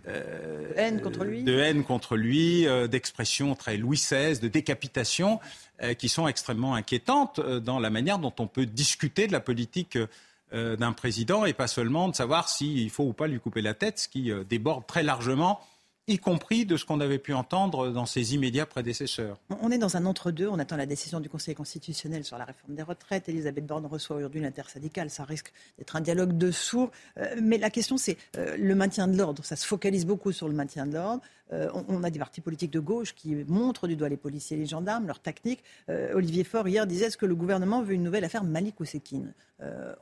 euh, 0.08 0.68
de 0.68 1.58
haine 1.58 1.84
contre 1.84 2.16
lui, 2.16 2.66
euh, 2.66 2.86
d'expressions 2.86 3.54
très 3.54 3.76
Louis 3.76 3.96
XVI, 3.96 4.38
de 4.38 4.48
décapitation, 4.48 5.40
euh, 5.82 5.94
qui 5.94 6.08
sont 6.08 6.28
extrêmement 6.28 6.74
inquiétantes 6.74 7.40
dans 7.40 7.78
la 7.78 7.90
manière 7.90 8.18
dont 8.18 8.34
on 8.38 8.46
peut 8.46 8.66
discuter 8.66 9.26
de 9.26 9.32
la 9.32 9.40
politique 9.40 9.98
d'un 10.52 10.92
président 10.92 11.44
et 11.44 11.52
pas 11.52 11.66
seulement 11.66 12.08
de 12.08 12.14
savoir 12.14 12.48
s'il 12.48 12.88
faut 12.88 13.02
ou 13.02 13.12
pas 13.12 13.26
lui 13.26 13.40
couper 13.40 13.62
la 13.62 13.74
tête, 13.74 13.98
ce 13.98 14.08
qui 14.08 14.30
déborde 14.48 14.86
très 14.86 15.02
largement 15.02 15.60
y 16.08 16.18
compris 16.18 16.66
de 16.66 16.76
ce 16.76 16.84
qu'on 16.84 17.00
avait 17.00 17.18
pu 17.18 17.32
entendre 17.34 17.90
dans 17.90 18.06
ses 18.06 18.34
immédiats 18.34 18.66
prédécesseurs. 18.66 19.38
On 19.60 19.70
est 19.70 19.78
dans 19.78 19.96
un 19.96 20.06
entre-deux, 20.06 20.48
on 20.48 20.58
attend 20.58 20.76
la 20.76 20.86
décision 20.86 21.18
du 21.18 21.28
Conseil 21.28 21.54
constitutionnel 21.54 22.24
sur 22.24 22.38
la 22.38 22.44
réforme 22.44 22.74
des 22.74 22.82
retraites. 22.82 23.28
Elisabeth 23.28 23.66
Borne 23.66 23.86
reçoit 23.86 24.16
aujourd'hui 24.16 24.40
l'intersyndicale, 24.40 25.10
ça 25.10 25.24
risque 25.24 25.52
d'être 25.78 25.96
un 25.96 26.00
dialogue 26.00 26.38
de 26.38 26.52
sourds. 26.52 26.90
Euh, 27.18 27.34
mais 27.42 27.58
la 27.58 27.70
question, 27.70 27.96
c'est 27.96 28.16
euh, 28.36 28.56
le 28.56 28.74
maintien 28.76 29.08
de 29.08 29.16
l'ordre. 29.16 29.44
Ça 29.44 29.56
se 29.56 29.66
focalise 29.66 30.06
beaucoup 30.06 30.30
sur 30.30 30.48
le 30.48 30.54
maintien 30.54 30.86
de 30.86 30.94
l'ordre. 30.94 31.22
Euh, 31.52 31.68
on, 31.88 32.02
a 32.02 32.10
des 32.10 32.18
partis 32.18 32.40
politiques 32.40 32.72
de 32.72 32.80
gauche 32.80 33.14
qui 33.14 33.34
montrent 33.46 33.86
du 33.86 33.96
doigt 33.96 34.08
les 34.08 34.16
policiers 34.16 34.56
et 34.56 34.60
les 34.60 34.66
gendarmes, 34.66 35.06
leur 35.06 35.20
tactique. 35.20 35.62
Olivier 36.14 36.44
Faure, 36.44 36.66
hier, 36.66 36.86
disait 36.86 37.06
est-ce 37.06 37.16
que 37.16 37.26
le 37.26 37.34
gouvernement 37.34 37.82
veut 37.82 37.94
une 37.94 38.02
nouvelle 38.02 38.24
affaire 38.24 38.44
Malik 38.44 38.80
Ousekine 38.80 39.32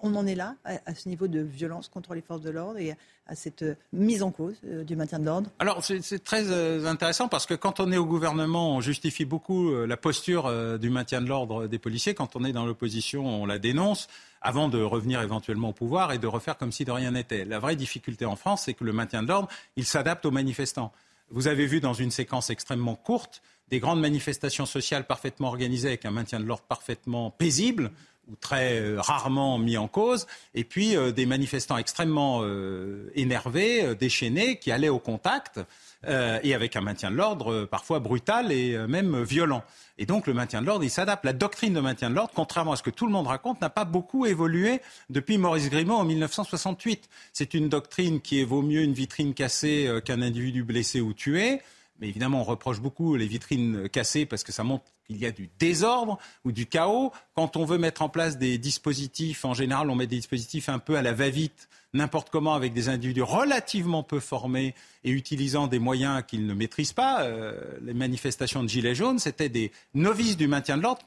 On 0.03 0.15
en 0.15 0.27
est 0.27 0.35
là, 0.35 0.57
à, 0.65 0.95
ce 0.95 1.09
niveau 1.09 1.29
de 1.29 1.41
violence 1.41 1.89
contre 1.89 2.15
les 2.15 2.23
forces 2.23 2.43
de 2.43 2.51
l'ordre 2.51 2.79
et 2.79 2.97
à 3.27 3.35
cette 3.35 3.65
mise 3.93 4.23
en 4.23 4.31
cause 4.31 4.57
du 4.63 4.97
maintien 4.97 5.19
de 5.19 5.25
l'ordre 5.25 5.51
Alors, 5.59 5.83
c'est 5.83 6.23
très 6.23 6.51
euh, 6.51 6.87
intéressant 6.87 7.29
parce 7.29 7.47
que 7.47 7.55
quand 7.55 7.81
on 7.81 7.91
est 7.91 7.97
au 7.97 8.05
gouvernement, 8.05 8.77
on 8.77 8.81
justifie 8.81 9.25
beaucoup 9.25 9.71
euh, 9.71 9.87
la 9.87 9.97
posture 9.97 10.47
euh, 10.47 10.77
du 10.77 10.91
maintien 10.91 11.23
de 11.23 11.27
l'ordre 11.27 11.67
des 11.67 11.79
policiers. 11.79 12.15
Quand 12.15 12.37
on 12.37 12.45
est 12.45 12.53
dans 12.53 12.67
l'opposition, 12.67 13.27
on 13.27 13.47
la 13.47 13.59
dénonce 13.59 14.09
avant 14.43 14.69
de 14.69 14.83
revenir 14.83 15.23
éventuellement 15.23 15.71
au 15.71 15.73
pouvoir 15.73 16.13
et 16.13 16.19
de 16.19 16.27
refaire 16.27 16.59
comme 16.59 16.73
si 16.73 16.85
de 16.85 16.93
rien 16.93 17.13
n'était. 17.13 17.47
La 17.47 17.59
vraie 17.59 17.77
difficulté 17.77 18.27
en 18.27 18.37
France, 18.37 18.63
c'est 18.67 18.75
que 18.75 18.85
le 18.85 18.93
maintien 18.93 19.23
de 19.23 19.29
l'ordre, 19.29 19.49
il 19.77 19.87
s'adapte 19.87 20.27
aux 20.27 20.31
manifestants. 20.31 20.93
Vous 21.31 21.49
avez 21.49 21.67
vu 21.67 21.81
dans 21.81 21.95
une 21.95 22.11
séquence 22.11 22.51
extrêmement 22.51 22.97
courte 22.97 23.43
des 23.69 23.81
grandes 23.81 24.01
manifestations 24.01 24.67
sociales 24.67 25.07
parfaitement 25.07 25.49
organisées 25.49 25.89
avec 25.89 26.05
un 26.05 26.11
maintien 26.11 26.39
de 26.39 26.45
l'ordre 26.45 26.65
parfaitement 26.65 27.31
paisible 27.31 27.91
ou 28.31 28.37
très 28.37 28.81
euh, 28.81 29.01
rarement 29.01 29.59
mis 29.59 29.77
en 29.77 29.89
cause, 29.89 30.27
et 30.55 30.65
puis 30.65 30.97
euh, 30.97 31.13
des 31.13 31.27
manifestants 31.27 31.77
extrêmement 31.77 32.41
euh, 32.43 33.11
énervés, 33.15 33.95
déchaînés, 33.95 34.59
qui 34.59 34.73
allaient 34.73 34.89
au 34.89 34.99
contact, 34.99 35.61
et 36.07 36.55
avec 36.55 36.77
un 36.77 36.83
maintien 36.83 37.11
de 37.11 37.17
l'ordre 37.17 37.65
parfois 37.65 37.99
brutal 37.99 38.53
et 38.53 38.77
même 38.87 39.23
violent. 39.23 39.65
Et 39.97 40.05
donc 40.05 40.27
le 40.27 40.35
maintien 40.35 40.61
de 40.61 40.67
l'ordre, 40.67 40.85
il 40.85 40.91
s'adapte. 40.91 41.25
La 41.25 41.33
doctrine 41.33 41.73
de 41.73 41.81
maintien 41.81 42.11
de 42.11 42.15
l'ordre, 42.15 42.33
contrairement 42.35 42.73
à 42.73 42.77
ce 42.77 42.83
que 42.83 42.91
tout 42.91 43.07
le 43.07 43.13
monde 43.13 43.27
raconte, 43.27 43.63
n'a 43.63 43.71
pas 43.71 43.87
beaucoup 43.87 44.27
évolué 44.27 44.83
depuis 45.09 45.39
Maurice 45.39 45.71
Grimaud 45.71 45.95
en 45.95 46.05
1968. 46.05 47.09
C'est 47.33 47.55
une 47.55 47.71
doctrine 47.71 48.21
qui 48.21 48.45
vaut 48.45 48.61
mieux 48.61 48.83
une 48.83 48.93
vitrine 48.93 49.33
cassée 49.33 49.91
qu'un 50.05 50.21
individu 50.21 50.63
blessé 50.63 51.01
ou 51.01 51.15
tué. 51.15 51.63
Mais 52.01 52.09
évidemment, 52.09 52.41
on 52.41 52.45
reproche 52.45 52.81
beaucoup 52.81 53.15
les 53.17 53.27
vitrines 53.27 53.89
cassées 53.89 54.27
parce 54.27 54.43
que 54.43 54.53
ça 54.53 54.65
montre 54.65 54.85
qu'il 55.07 55.19
y 55.19 55.27
a 55.27 55.31
du 55.31 55.49
désordre 55.59 56.19
ou 56.45 56.53
du 56.53 56.67
chaos. 56.67 57.13
Quand 57.35 57.57
on 57.57 57.65
veut 57.65 57.79
mettre 57.79 58.03
en 58.03 58.09
place 58.09 58.39
des 58.39 58.59
dispositifs, 58.59 59.45
en 59.45 59.55
général, 59.55 59.91
on 59.91 59.95
met 59.95 60.07
des 60.07 60.17
dispositifs 60.17 60.69
un 60.69 60.79
peu 60.79 60.97
à 60.97 61.03
la 61.03 61.13
va-vite, 61.13 61.69
n'importe 61.93 62.31
comment, 62.31 62.55
avec 62.55 62.73
des 62.73 62.89
individus 62.89 63.23
relativement 63.23 64.03
peu 64.03 64.19
formés 64.19 64.75
et 65.05 65.11
utilisant 65.11 65.67
des 65.67 65.79
moyens 65.79 66.25
qu'ils 66.27 66.47
ne 66.47 66.55
maîtrisent 66.55 66.93
pas. 66.93 67.23
Euh, 67.23 67.61
les 67.83 67.95
manifestations 67.95 68.63
de 68.63 68.69
Gilets 68.69 68.95
jaunes, 68.95 69.19
c'était 69.19 69.49
des 69.49 69.71
novices 69.95 70.37
du 70.37 70.49
maintien 70.49 70.77
de 70.77 70.83
l'ordre. 70.83 71.03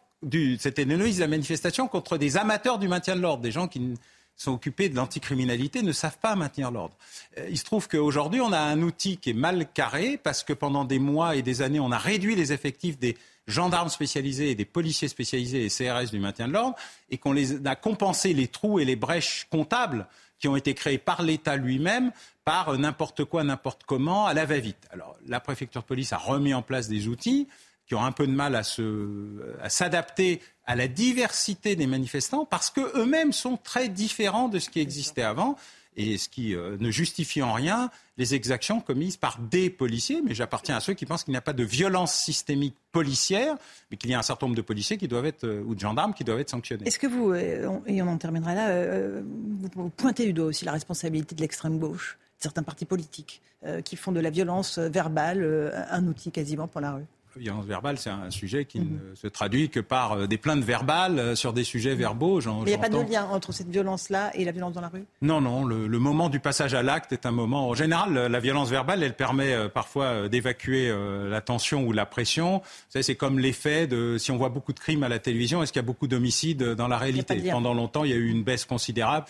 C'était 0.58 0.86
des 0.86 0.96
novices 0.98 1.18
de 1.18 1.22
la 1.22 1.28
manifestation 1.28 1.88
contre 1.88 2.18
des 2.18 2.38
amateurs 2.38 2.80
du 2.80 2.88
maintien 2.88 3.16
de 3.16 3.22
l'ordre, 3.22 3.44
des 3.44 3.52
gens 3.52 3.68
qui 3.68 3.94
sont 4.38 4.54
occupés 4.54 4.88
de 4.90 4.96
l'anticriminalité 4.96 5.82
ne 5.82 5.92
savent 5.92 6.20
pas 6.20 6.36
maintenir 6.36 6.72
l'ordre. 6.72 6.96
Euh, 7.38 7.48
il 7.50 7.58
se 7.58 7.66
trouve 7.66 7.88
qu'aujourd'hui, 7.88 8.40
on 8.40 8.52
a 8.52 8.60
un 8.60 8.82
outil 8.82 9.18
qui 9.18 9.32
est 9.32 9.34
mal 9.34 9.68
carré 9.74 10.20
parce 10.22 10.44
que 10.44 10.54
pendant 10.54 10.86
des 10.86 11.00
mois 11.00 11.36
et 11.36 11.42
des 11.42 11.62
années, 11.62 11.80
on 11.80 11.92
a 11.92 11.98
réduit 11.98 12.36
les 12.36 12.54
effectifs 12.54 12.98
des 13.00 13.18
gendarmes 13.48 13.90
spécialisés 13.90 14.52
et 14.52 14.56
des 14.56 14.66
policiers 14.66 15.08
spécialisés 15.08 15.66
et 15.66 15.70
CRS 15.70 16.12
du 16.12 16.20
maintien 16.20 16.48
de 16.48 16.54
l'ordre 16.54 16.76
et 17.10 17.18
qu'on 17.18 17.36
a 17.66 17.76
compensé 17.76 18.34
les 18.34 18.48
trous 18.48 18.80
et 18.80 18.86
les 18.86 18.96
brèches 18.96 19.48
comptables 19.50 20.08
qui 20.40 20.48
ont 20.48 20.56
été 20.56 20.74
créés 20.74 20.98
par 20.98 21.24
l'État 21.24 21.56
lui-même 21.56 22.12
par 22.44 22.78
n'importe 22.78 23.26
quoi, 23.26 23.44
n'importe 23.44 23.84
comment, 23.86 24.26
à 24.26 24.34
la 24.34 24.46
va-vite. 24.46 24.88
Alors, 24.92 25.18
la 25.26 25.40
préfecture 25.40 25.82
de 25.82 25.88
police 25.88 26.14
a 26.14 26.18
remis 26.18 26.54
en 26.54 26.62
place 26.62 26.88
des 26.88 27.08
outils 27.08 27.48
qui 27.88 27.96
ont 27.96 28.04
un 28.04 28.12
peu 28.12 28.28
de 28.28 28.32
mal 28.32 28.56
à, 28.56 28.64
s'adapter 29.70 30.42
à 30.68 30.76
la 30.76 30.88
diversité 30.88 31.76
des 31.76 31.88
manifestants 31.88 32.46
parce 32.46 32.70
qu'eux-mêmes 32.70 33.34
sont 33.34 33.58
très 33.58 33.90
différents 33.90 34.50
de 34.50 34.60
ce 34.60 34.70
qui 34.70 34.80
existait 34.82 35.24
avant 35.24 35.56
et 35.96 36.18
ce 36.18 36.30
qui 36.30 36.56
euh, 36.56 36.78
ne 36.80 36.92
justifie 36.92 37.42
en 37.42 37.54
rien 37.54 37.90
les 38.18 38.36
exactions 38.36 38.80
commises 38.80 39.18
par 39.18 39.40
des 39.40 39.70
policiers. 39.70 40.22
Mais 40.24 40.36
j'appartiens 40.36 40.76
à 40.76 40.80
ceux 40.80 40.94
qui 40.94 41.06
pensent 41.06 41.24
qu'il 41.24 41.32
n'y 41.32 41.38
a 41.38 41.42
pas 41.42 41.54
de 41.54 41.64
violence 41.64 42.14
systémique 42.14 42.76
policière, 42.92 43.56
mais 43.90 43.98
qu'il 43.98 44.12
y 44.12 44.14
a 44.14 44.20
un 44.20 44.24
certain 44.24 44.46
nombre 44.46 44.56
de 44.56 44.62
policiers 44.62 44.98
qui 44.98 45.08
doivent 45.08 45.26
être, 45.26 45.46
euh, 45.46 45.64
ou 45.66 45.74
de 45.74 45.80
gendarmes 45.80 46.14
qui 46.14 46.24
doivent 46.24 46.40
être 46.40 46.52
sanctionnés. 46.52 46.88
Est-ce 46.88 47.00
que 47.00 47.08
vous, 47.08 47.32
euh, 47.32 47.80
et 47.88 48.02
on 48.02 48.08
en 48.08 48.18
terminera 48.18 48.54
là, 48.54 49.22
vous 49.76 49.90
pointez 49.90 50.26
du 50.26 50.34
doigt 50.34 50.48
aussi 50.48 50.66
la 50.66 50.72
responsabilité 50.74 51.34
de 51.34 51.42
l'extrême 51.42 51.80
gauche, 51.80 52.18
de 52.38 52.44
certains 52.44 52.64
partis 52.64 52.86
politiques, 52.86 53.42
qui 53.84 53.96
font 53.96 54.12
de 54.12 54.20
la 54.20 54.30
violence 54.30 54.78
verbale 54.78 55.74
un 55.90 56.06
outil 56.06 56.32
quasiment 56.32 56.68
pour 56.68 56.80
la 56.80 56.94
rue? 56.94 57.06
Violence 57.38 57.66
verbale, 57.66 57.98
c'est 57.98 58.10
un 58.10 58.30
sujet 58.32 58.66
qui 58.66 58.80
mhm. 58.80 59.00
ne 59.12 59.16
se 59.16 59.28
traduit 59.28 59.70
que 59.70 59.80
par 59.80 60.14
euh, 60.14 60.28
des 60.28 60.38
plaintes 60.38 60.64
verbales 60.64 61.20
euh, 61.20 61.36
sur 61.36 61.54
des 61.54 61.64
sujets 61.64 61.94
mhm. 61.94 62.00
verbaux. 62.00 62.42
Mais 62.42 62.52
il 62.62 62.66
n'y 62.66 62.74
a 62.74 62.78
pas 62.78 62.90
de 62.90 62.98
lien 62.98 63.26
entre 63.26 63.52
cette 63.52 63.70
violence-là 63.70 64.32
et 64.36 64.44
la 64.44 64.52
violence 64.52 64.74
dans 64.74 64.82
la 64.82 64.90
rue? 64.90 65.06
Non, 65.22 65.42
non. 65.42 65.64
Le, 65.66 66.00
moment 66.00 66.30
du 66.30 66.40
passage 66.40 66.74
à 66.74 66.84
l'acte 66.84 67.12
est 67.12 67.26
un 67.26 67.32
moment. 67.32 67.70
En 67.70 67.74
général, 67.74 68.14
la 68.14 68.40
violence 68.40 68.70
verbale, 68.70 69.04
elle 69.04 69.16
permet 69.16 69.54
euh, 69.54 69.68
parfois 69.68 70.30
d'évacuer 70.30 70.94
la 71.30 71.42
tension 71.42 71.84
ou 71.86 71.92
la 71.92 72.06
pression. 72.06 72.62
c'est 72.90 73.16
comme 73.16 73.40
l'effet 73.40 73.88
de 73.88 74.18
si 74.18 74.32
on 74.32 74.38
voit 74.38 74.50
beaucoup 74.50 74.74
de 74.74 74.80
crimes 74.80 75.04
à 75.04 75.10
la 75.10 75.20
télévision, 75.20 75.64
est-ce 75.64 75.72
qu'il 75.74 75.80
y 75.80 75.86
a 75.86 75.86
beaucoup 75.86 76.08
d'homicides 76.08 76.64
dans 76.64 76.88
la 76.88 76.98
réalité? 76.98 77.42
Pendant 77.52 77.74
longtemps, 77.74 78.04
il 78.04 78.12
y 78.12 78.14
a 78.14 78.18
eu 78.18 78.30
une 78.30 78.44
baisse 78.44 78.66
considérable. 78.66 79.26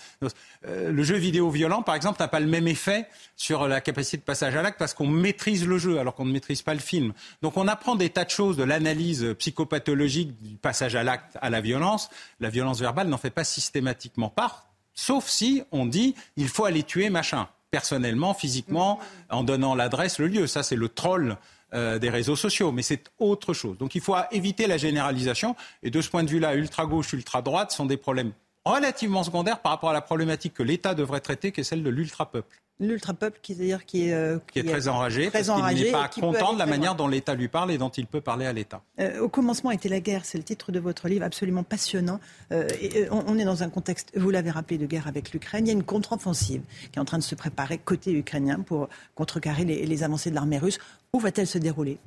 Le 0.65 1.03
jeu 1.03 1.15
vidéo 1.15 1.49
violent, 1.49 1.81
par 1.81 1.95
exemple, 1.95 2.21
n'a 2.21 2.27
pas 2.27 2.39
le 2.39 2.47
même 2.47 2.67
effet 2.67 3.07
sur 3.35 3.67
la 3.67 3.81
capacité 3.81 4.17
de 4.17 4.23
passage 4.23 4.55
à 4.55 4.61
l'acte 4.61 4.79
parce 4.79 4.93
qu'on 4.93 5.07
maîtrise 5.07 5.67
le 5.67 5.77
jeu 5.77 5.99
alors 5.99 6.15
qu'on 6.15 6.25
ne 6.25 6.31
maîtrise 6.31 6.61
pas 6.61 6.73
le 6.73 6.79
film. 6.79 7.13
Donc 7.41 7.57
on 7.57 7.67
apprend 7.67 7.95
des 7.97 8.09
tas 8.09 8.25
de 8.25 8.29
choses 8.29 8.57
de 8.57 8.63
l'analyse 8.63 9.35
psychopathologique 9.37 10.41
du 10.41 10.55
passage 10.55 10.95
à 10.95 11.03
l'acte 11.03 11.37
à 11.41 11.49
la 11.49 11.61
violence. 11.61 12.09
La 12.39 12.49
violence 12.49 12.79
verbale 12.79 13.07
n'en 13.07 13.17
fait 13.17 13.29
pas 13.29 13.43
systématiquement 13.43 14.29
part, 14.29 14.67
sauf 14.93 15.27
si 15.27 15.63
on 15.71 15.85
dit 15.85 16.15
il 16.35 16.47
faut 16.47 16.65
aller 16.65 16.83
tuer 16.83 17.09
machin, 17.09 17.47
personnellement, 17.71 18.33
physiquement, 18.33 18.99
en 19.29 19.43
donnant 19.43 19.75
l'adresse, 19.75 20.19
le 20.19 20.27
lieu. 20.27 20.47
Ça, 20.47 20.63
c'est 20.63 20.75
le 20.75 20.89
troll. 20.89 21.37
Euh, 21.73 21.99
des 21.99 22.09
réseaux 22.09 22.37
sociaux, 22.37 22.71
mais 22.71 22.81
c'est 22.81 23.11
autre 23.19 23.53
chose. 23.53 23.77
Donc 23.77 23.93
il 23.93 23.99
faut 23.99 24.15
éviter 24.31 24.67
la 24.67 24.77
généralisation. 24.77 25.53
Et 25.83 25.89
de 25.89 25.99
ce 25.99 26.09
point 26.09 26.23
de 26.23 26.29
vue-là, 26.29 26.55
ultra-gauche, 26.55 27.11
ultra-droite 27.11 27.73
sont 27.73 27.85
des 27.85 27.97
problèmes 27.97 28.31
relativement 28.63 29.21
secondaires 29.21 29.59
par 29.59 29.73
rapport 29.73 29.89
à 29.89 29.93
la 29.93 29.99
problématique 29.99 30.53
que 30.53 30.63
l'État 30.63 30.95
devrait 30.95 31.19
traiter, 31.19 31.51
qui 31.51 31.59
est 31.59 31.65
celle 31.65 31.83
de 31.83 31.89
l'ultra-peuple 31.89 32.61
l'ultra-peuple 32.79 33.39
qui, 33.41 33.55
dire, 33.55 33.85
qui, 33.85 34.11
euh, 34.11 34.37
qui, 34.51 34.59
est 34.59 34.63
très 34.63 34.87
enragé, 34.87 35.27
très 35.29 35.43
parce 35.43 35.71
qu'il 35.71 35.83
n'est 35.85 35.91
pas 35.91 36.09
content 36.09 36.53
de 36.53 36.59
la 36.59 36.65
manière 36.65 36.95
dont 36.95 37.07
l'État 37.07 37.33
lui 37.33 37.47
parle 37.47 37.71
et 37.71 37.77
dont 37.77 37.89
il 37.89 38.05
peut 38.05 38.21
parler 38.21 38.45
à 38.45 38.53
l'État. 38.53 38.81
Euh, 38.99 39.19
au 39.19 39.29
commencement 39.29 39.71
était 39.71 39.89
la 39.89 39.99
guerre, 39.99 40.25
c'est 40.25 40.37
le 40.37 40.43
titre 40.43 40.71
de 40.71 40.79
votre 40.79 41.07
livre, 41.07 41.25
absolument 41.25 41.63
passionnant. 41.63 42.19
Euh, 42.51 42.67
et, 42.81 43.07
on, 43.09 43.37
est 43.37 43.45
dans 43.45 43.63
un 43.63 43.69
contexte, 43.69 44.11
vous 44.15 44.29
l'avez 44.29 44.51
rappelé, 44.51 44.77
de 44.77 44.85
guerre 44.85 45.07
avec 45.07 45.31
l'Ukraine. 45.31 45.65
Il 45.65 45.69
y 45.69 45.71
a 45.71 45.73
une 45.73 45.83
contre-offensive 45.83 46.61
qui 46.91 46.99
est 46.99 47.01
en 47.01 47.05
train 47.05 47.17
de 47.17 47.23
se 47.23 47.35
préparer 47.35 47.77
côté 47.77 48.11
ukrainien 48.11 48.59
pour 48.59 48.89
contrecarrer 49.15 49.65
les, 49.65 49.85
les 49.85 50.03
avancées 50.03 50.29
de 50.29 50.35
l'armée 50.35 50.59
russe. 50.59 50.77
Où 51.13 51.19
va-t-elle 51.19 51.47
se 51.47 51.57
dérouler? 51.57 51.97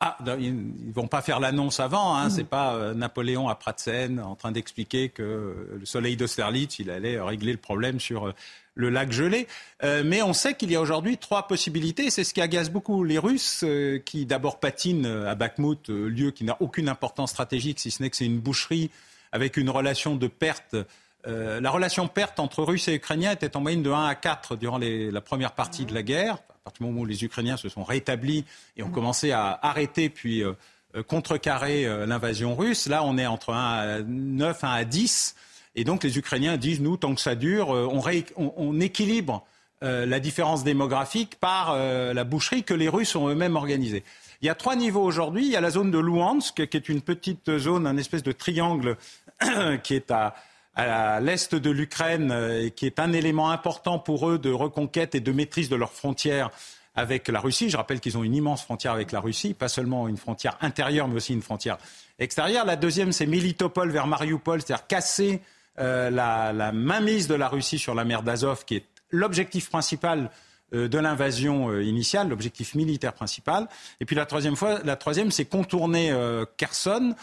Ah, 0.00 0.18
ils 0.38 0.54
ne 0.54 0.92
vont 0.92 1.08
pas 1.08 1.22
faire 1.22 1.40
l'annonce 1.40 1.80
avant. 1.80 2.16
Hein. 2.16 2.28
C'est 2.28 2.44
pas 2.44 2.92
Napoléon 2.94 3.48
à 3.48 3.54
Pratzen 3.54 4.20
en 4.20 4.36
train 4.36 4.52
d'expliquer 4.52 5.08
que 5.08 5.70
le 5.78 5.86
soleil 5.86 6.16
d'Austerlitz, 6.16 6.78
il 6.78 6.90
allait 6.90 7.20
régler 7.20 7.52
le 7.52 7.58
problème 7.58 7.98
sur 7.98 8.34
le 8.76 8.90
lac 8.90 9.10
gelé. 9.10 9.48
Euh, 9.82 10.04
mais 10.06 10.22
on 10.22 10.32
sait 10.32 10.54
qu'il 10.54 10.70
y 10.70 10.76
a 10.76 10.80
aujourd'hui 10.80 11.18
trois 11.18 11.48
possibilités. 11.48 12.10
C'est 12.10 12.22
ce 12.22 12.32
qui 12.32 12.40
agace 12.40 12.70
beaucoup 12.70 13.02
les 13.02 13.18
Russes, 13.18 13.62
euh, 13.64 13.98
qui 13.98 14.26
d'abord 14.26 14.60
patinent 14.60 15.06
à 15.26 15.34
Bakhmut, 15.34 15.90
euh, 15.90 16.08
lieu 16.08 16.30
qui 16.30 16.44
n'a 16.44 16.56
aucune 16.60 16.88
importance 16.88 17.30
stratégique, 17.30 17.80
si 17.80 17.90
ce 17.90 18.02
n'est 18.02 18.10
que 18.10 18.16
c'est 18.16 18.26
une 18.26 18.38
boucherie 18.38 18.90
avec 19.32 19.56
une 19.56 19.70
relation 19.70 20.14
de 20.14 20.28
perte. 20.28 20.76
La 21.26 21.70
relation 21.70 22.06
perte 22.06 22.38
entre 22.38 22.62
Russes 22.62 22.88
et 22.88 22.94
Ukrainiens 22.94 23.32
était 23.32 23.56
en 23.56 23.60
moyenne 23.60 23.82
de 23.82 23.90
1 23.90 24.06
à 24.06 24.14
4 24.14 24.56
durant 24.56 24.78
la 24.78 25.20
première 25.20 25.52
partie 25.52 25.84
de 25.84 25.92
la 25.92 26.02
guerre. 26.02 26.34
À 26.34 26.64
partir 26.64 26.80
du 26.80 26.84
moment 26.84 27.00
où 27.00 27.04
les 27.04 27.24
Ukrainiens 27.24 27.56
se 27.56 27.68
sont 27.68 27.82
rétablis 27.82 28.44
et 28.76 28.82
ont 28.82 28.90
commencé 28.90 29.32
à 29.32 29.58
arrêter 29.60 30.08
puis 30.08 30.44
contrecarrer 31.08 32.06
l'invasion 32.06 32.54
russe, 32.54 32.86
là 32.86 33.02
on 33.02 33.18
est 33.18 33.26
entre 33.26 33.52
1 33.52 33.56
à 33.56 33.98
9, 34.02 34.64
1 34.64 34.68
à 34.70 34.84
10. 34.84 35.34
Et 35.76 35.84
donc 35.84 36.02
les 36.02 36.18
Ukrainiens 36.18 36.56
disent, 36.56 36.80
nous, 36.80 36.96
tant 36.96 37.14
que 37.14 37.20
ça 37.20 37.34
dure, 37.34 37.74
euh, 37.74 37.86
on, 38.36 38.80
équilibre 38.80 39.44
euh, 39.82 40.06
la 40.06 40.18
différence 40.20 40.64
démographique 40.64 41.36
par 41.38 41.72
euh, 41.72 42.14
la 42.14 42.24
boucherie 42.24 42.64
que 42.64 42.74
les 42.74 42.88
Russes 42.88 43.14
ont 43.14 43.28
eux-mêmes 43.28 43.56
organisée. 43.56 44.02
Il 44.40 44.46
y 44.46 44.48
a 44.48 44.54
trois 44.54 44.74
niveaux 44.74 45.02
aujourd'hui. 45.02 45.44
Il 45.44 45.52
y 45.52 45.56
a 45.56 45.60
la 45.60 45.70
zone 45.70 45.90
de 45.90 45.98
Luhansk, 45.98 46.66
qui 46.66 46.76
est 46.76 46.88
une 46.88 47.02
petite 47.02 47.58
zone, 47.58 47.86
un 47.86 47.96
espèce 47.98 48.22
de 48.22 48.32
triangle 48.32 48.96
qui 49.82 49.94
est 49.94 50.10
à, 50.10 50.34
à 50.76 51.20
l'est 51.20 51.54
de 51.54 51.70
l'Ukraine 51.70 52.32
et 52.62 52.70
qui 52.70 52.86
est 52.86 53.00
un 53.00 53.12
élément 53.12 53.50
important 53.50 53.98
pour 53.98 54.28
eux 54.28 54.38
de 54.38 54.52
reconquête 54.52 55.14
et 55.14 55.20
de 55.20 55.32
maîtrise 55.32 55.68
de 55.68 55.76
leurs 55.76 55.92
frontières 55.92 56.50
avec 56.94 57.28
la 57.28 57.40
Russie. 57.40 57.70
Je 57.70 57.76
rappelle 57.76 58.00
qu'ils 58.00 58.18
ont 58.18 58.24
une 58.24 58.34
immense 58.34 58.62
frontière 58.62 58.92
avec 58.92 59.12
la 59.12 59.20
Russie, 59.20 59.54
pas 59.54 59.68
seulement 59.68 60.08
une 60.08 60.16
frontière 60.16 60.56
intérieure, 60.60 61.08
mais 61.08 61.16
aussi 61.16 61.34
une 61.34 61.42
frontière 61.42 61.78
extérieure. 62.18 62.64
La 62.64 62.76
deuxième, 62.76 63.12
c'est 63.12 63.26
Militopol 63.26 63.90
vers 63.90 64.06
Mariupol, 64.06 64.62
c'est-à-dire 64.62 64.86
casser 64.86 65.42
euh, 65.78 66.10
la, 66.10 66.72
mainmise 66.72 67.28
de 67.28 67.34
la 67.34 67.48
Russie 67.48 67.78
sur 67.78 67.94
la 67.94 68.04
mer 68.04 68.22
d'Azov, 68.22 68.64
qui 68.64 68.76
est 68.76 68.84
l'objectif 69.10 69.70
principal 69.70 70.20
euh, 70.20 70.28
de 70.72 70.98
l'invasion 70.98 71.70
euh, 71.70 71.84
initiale, 71.84 72.28
l'objectif 72.28 72.74
militaire 72.74 73.12
principal. 73.12 73.68
Et 74.00 74.04
puis 74.04 74.16
la 74.16 74.26
troisième, 74.26 74.56
fois, 74.56 74.80
la 74.84 74.96
troisième 74.96 75.30
c'est 75.30 75.44
contourner 75.44 76.12
Kherson 76.56 77.14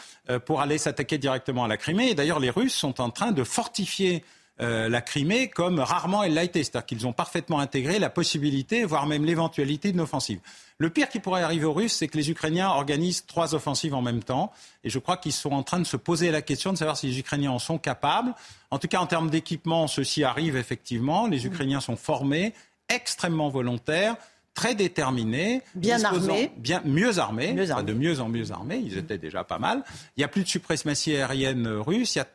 pour 0.45 0.61
aller 0.61 0.77
s'attaquer 0.77 1.17
directement 1.17 1.65
à 1.65 1.67
la 1.67 1.77
Crimée. 1.77 2.09
Et 2.09 2.15
d'ailleurs, 2.15 2.39
les 2.39 2.49
Russes 2.49 2.73
sont 2.73 3.01
en 3.01 3.09
train 3.09 3.31
de 3.31 3.43
fortifier 3.43 4.23
la 4.59 5.01
Crimée 5.01 5.49
comme 5.49 5.79
rarement 5.79 6.23
elle 6.23 6.33
l'a 6.35 6.43
été. 6.43 6.63
C'est-à-dire 6.63 6.85
qu'ils 6.85 7.07
ont 7.07 7.13
parfaitement 7.13 7.59
intégré 7.59 7.99
la 7.99 8.09
possibilité, 8.09 8.85
voire 8.85 9.07
même 9.07 9.25
l'éventualité 9.25 9.91
d'une 9.91 10.01
offensive. 10.01 10.39
Le 10.77 10.89
pire 10.89 11.09
qui 11.09 11.19
pourrait 11.19 11.43
arriver 11.43 11.65
aux 11.65 11.73
Russes, 11.73 11.93
c'est 11.93 12.07
que 12.07 12.17
les 12.17 12.29
Ukrainiens 12.29 12.69
organisent 12.69 13.25
trois 13.25 13.55
offensives 13.55 13.93
en 13.93 14.01
même 14.01 14.23
temps. 14.23 14.51
Et 14.83 14.89
je 14.89 14.99
crois 14.99 15.17
qu'ils 15.17 15.33
sont 15.33 15.51
en 15.51 15.63
train 15.63 15.79
de 15.79 15.85
se 15.85 15.97
poser 15.97 16.31
la 16.31 16.41
question 16.41 16.73
de 16.73 16.77
savoir 16.77 16.97
si 16.97 17.07
les 17.07 17.19
Ukrainiens 17.19 17.51
en 17.51 17.59
sont 17.59 17.77
capables. 17.77 18.33
En 18.71 18.79
tout 18.79 18.87
cas, 18.87 18.99
en 18.99 19.05
termes 19.05 19.29
d'équipement, 19.29 19.87
ceci 19.87 20.23
arrive 20.23 20.57
effectivement. 20.57 21.27
Les 21.27 21.45
Ukrainiens 21.45 21.79
sont 21.79 21.95
formés, 21.95 22.53
extrêmement 22.89 23.49
volontaires 23.49 24.15
très 24.53 24.75
déterminés, 24.75 25.61
bien 25.75 26.03
armés, 26.03 26.51
bien 26.57 26.81
mieux 26.85 27.19
armés, 27.19 27.53
de 27.53 27.93
mieux 27.93 28.19
en 28.19 28.29
mieux 28.29 28.51
armés. 28.51 28.81
Ils 28.85 28.97
étaient 28.97 29.17
déjà 29.17 29.43
pas 29.43 29.57
mal. 29.57 29.83
Il 30.15 30.19
n'y 30.19 30.23
a 30.23 30.27
plus 30.27 30.43
de 30.43 30.47
suprématie 30.47 31.15
aérienne 31.15 31.67
russe. 31.67 32.15
Il 32.15 32.19
y 32.19 32.21
a 32.21 32.27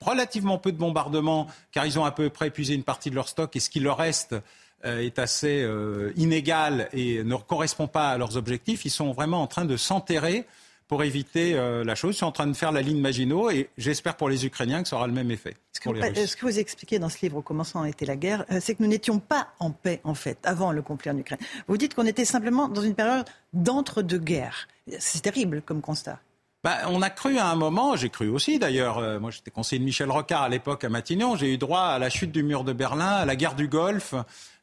relativement 0.00 0.58
peu 0.58 0.70
de 0.70 0.76
bombardements, 0.76 1.48
car 1.72 1.86
ils 1.86 1.98
ont 1.98 2.04
à 2.04 2.12
peu 2.12 2.30
près 2.30 2.48
épuisé 2.48 2.74
une 2.74 2.84
partie 2.84 3.10
de 3.10 3.14
leur 3.14 3.28
stock. 3.28 3.54
Et 3.56 3.60
ce 3.60 3.70
qui 3.70 3.80
leur 3.80 3.98
reste 3.98 4.36
euh, 4.84 5.00
est 5.00 5.18
assez 5.18 5.62
euh, 5.62 6.12
inégal 6.16 6.88
et 6.92 7.24
ne 7.24 7.36
correspond 7.36 7.88
pas 7.88 8.10
à 8.10 8.18
leurs 8.18 8.36
objectifs, 8.36 8.84
ils 8.84 8.90
sont 8.90 9.12
vraiment 9.12 9.42
en 9.42 9.46
train 9.46 9.64
de 9.64 9.76
s'enterrer 9.76 10.46
pour 10.88 11.02
éviter 11.02 11.54
euh, 11.54 11.84
la 11.84 11.94
chose. 11.94 12.14
Ils 12.14 12.18
sont 12.18 12.26
en 12.26 12.32
train 12.32 12.46
de 12.46 12.54
faire 12.54 12.72
la 12.72 12.82
ligne 12.82 13.00
Maginot 13.00 13.50
et 13.50 13.70
j'espère 13.78 14.16
pour 14.16 14.28
les 14.28 14.46
Ukrainiens 14.46 14.82
que 14.82 14.88
ça 14.88 14.96
aura 14.96 15.06
le 15.06 15.12
même 15.12 15.30
effet. 15.30 15.54
Ce 15.72 15.80
que, 15.80 15.88
vous, 15.88 16.26
ce 16.26 16.36
que 16.36 16.46
vous 16.46 16.58
expliquez 16.58 16.98
dans 16.98 17.08
ce 17.08 17.18
livre, 17.22 17.40
Comment 17.40 17.64
a 17.74 17.88
été 17.88 18.06
la 18.06 18.16
guerre, 18.16 18.44
euh, 18.50 18.58
c'est 18.60 18.74
que 18.74 18.82
nous 18.82 18.88
n'étions 18.88 19.18
pas 19.18 19.48
en 19.58 19.70
paix, 19.70 20.00
en 20.04 20.14
fait, 20.14 20.38
avant 20.44 20.72
le 20.72 20.82
conflit 20.82 21.10
en 21.10 21.18
Ukraine. 21.18 21.40
Vous 21.68 21.76
dites 21.76 21.94
qu'on 21.94 22.06
était 22.06 22.24
simplement 22.24 22.68
dans 22.68 22.82
une 22.82 22.94
période 22.94 23.26
d'entre-deux-guerres. 23.52 24.68
C'est 24.98 25.22
terrible 25.22 25.62
comme 25.62 25.80
constat. 25.80 26.20
Bah, 26.64 26.78
on 26.88 27.02
a 27.02 27.10
cru 27.10 27.36
à 27.36 27.48
un 27.48 27.56
moment, 27.56 27.94
j'ai 27.94 28.08
cru 28.08 28.30
aussi 28.30 28.58
d'ailleurs, 28.58 28.96
euh, 28.96 29.20
moi 29.20 29.30
j'étais 29.30 29.50
conseiller 29.50 29.78
de 29.78 29.84
Michel 29.84 30.10
Rocard 30.10 30.40
à 30.40 30.48
l'époque 30.48 30.82
à 30.82 30.88
Matignon, 30.88 31.36
j'ai 31.36 31.52
eu 31.52 31.58
droit 31.58 31.82
à 31.82 31.98
la 31.98 32.08
chute 32.08 32.32
du 32.32 32.42
mur 32.42 32.64
de 32.64 32.72
Berlin, 32.72 33.16
à 33.16 33.26
la 33.26 33.36
guerre 33.36 33.54
du 33.54 33.68
Golfe 33.68 34.14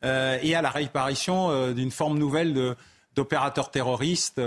euh, 0.03 0.39
et 0.41 0.56
à 0.56 0.64
la 0.64 0.72
réapparition 0.72 1.52
euh, 1.52 1.73
d'une 1.73 1.91
forme 1.91 2.18
nouvelle 2.18 2.56
de, 2.56 2.76
d'opérateurs 3.16 3.72
terroristes 3.72 4.42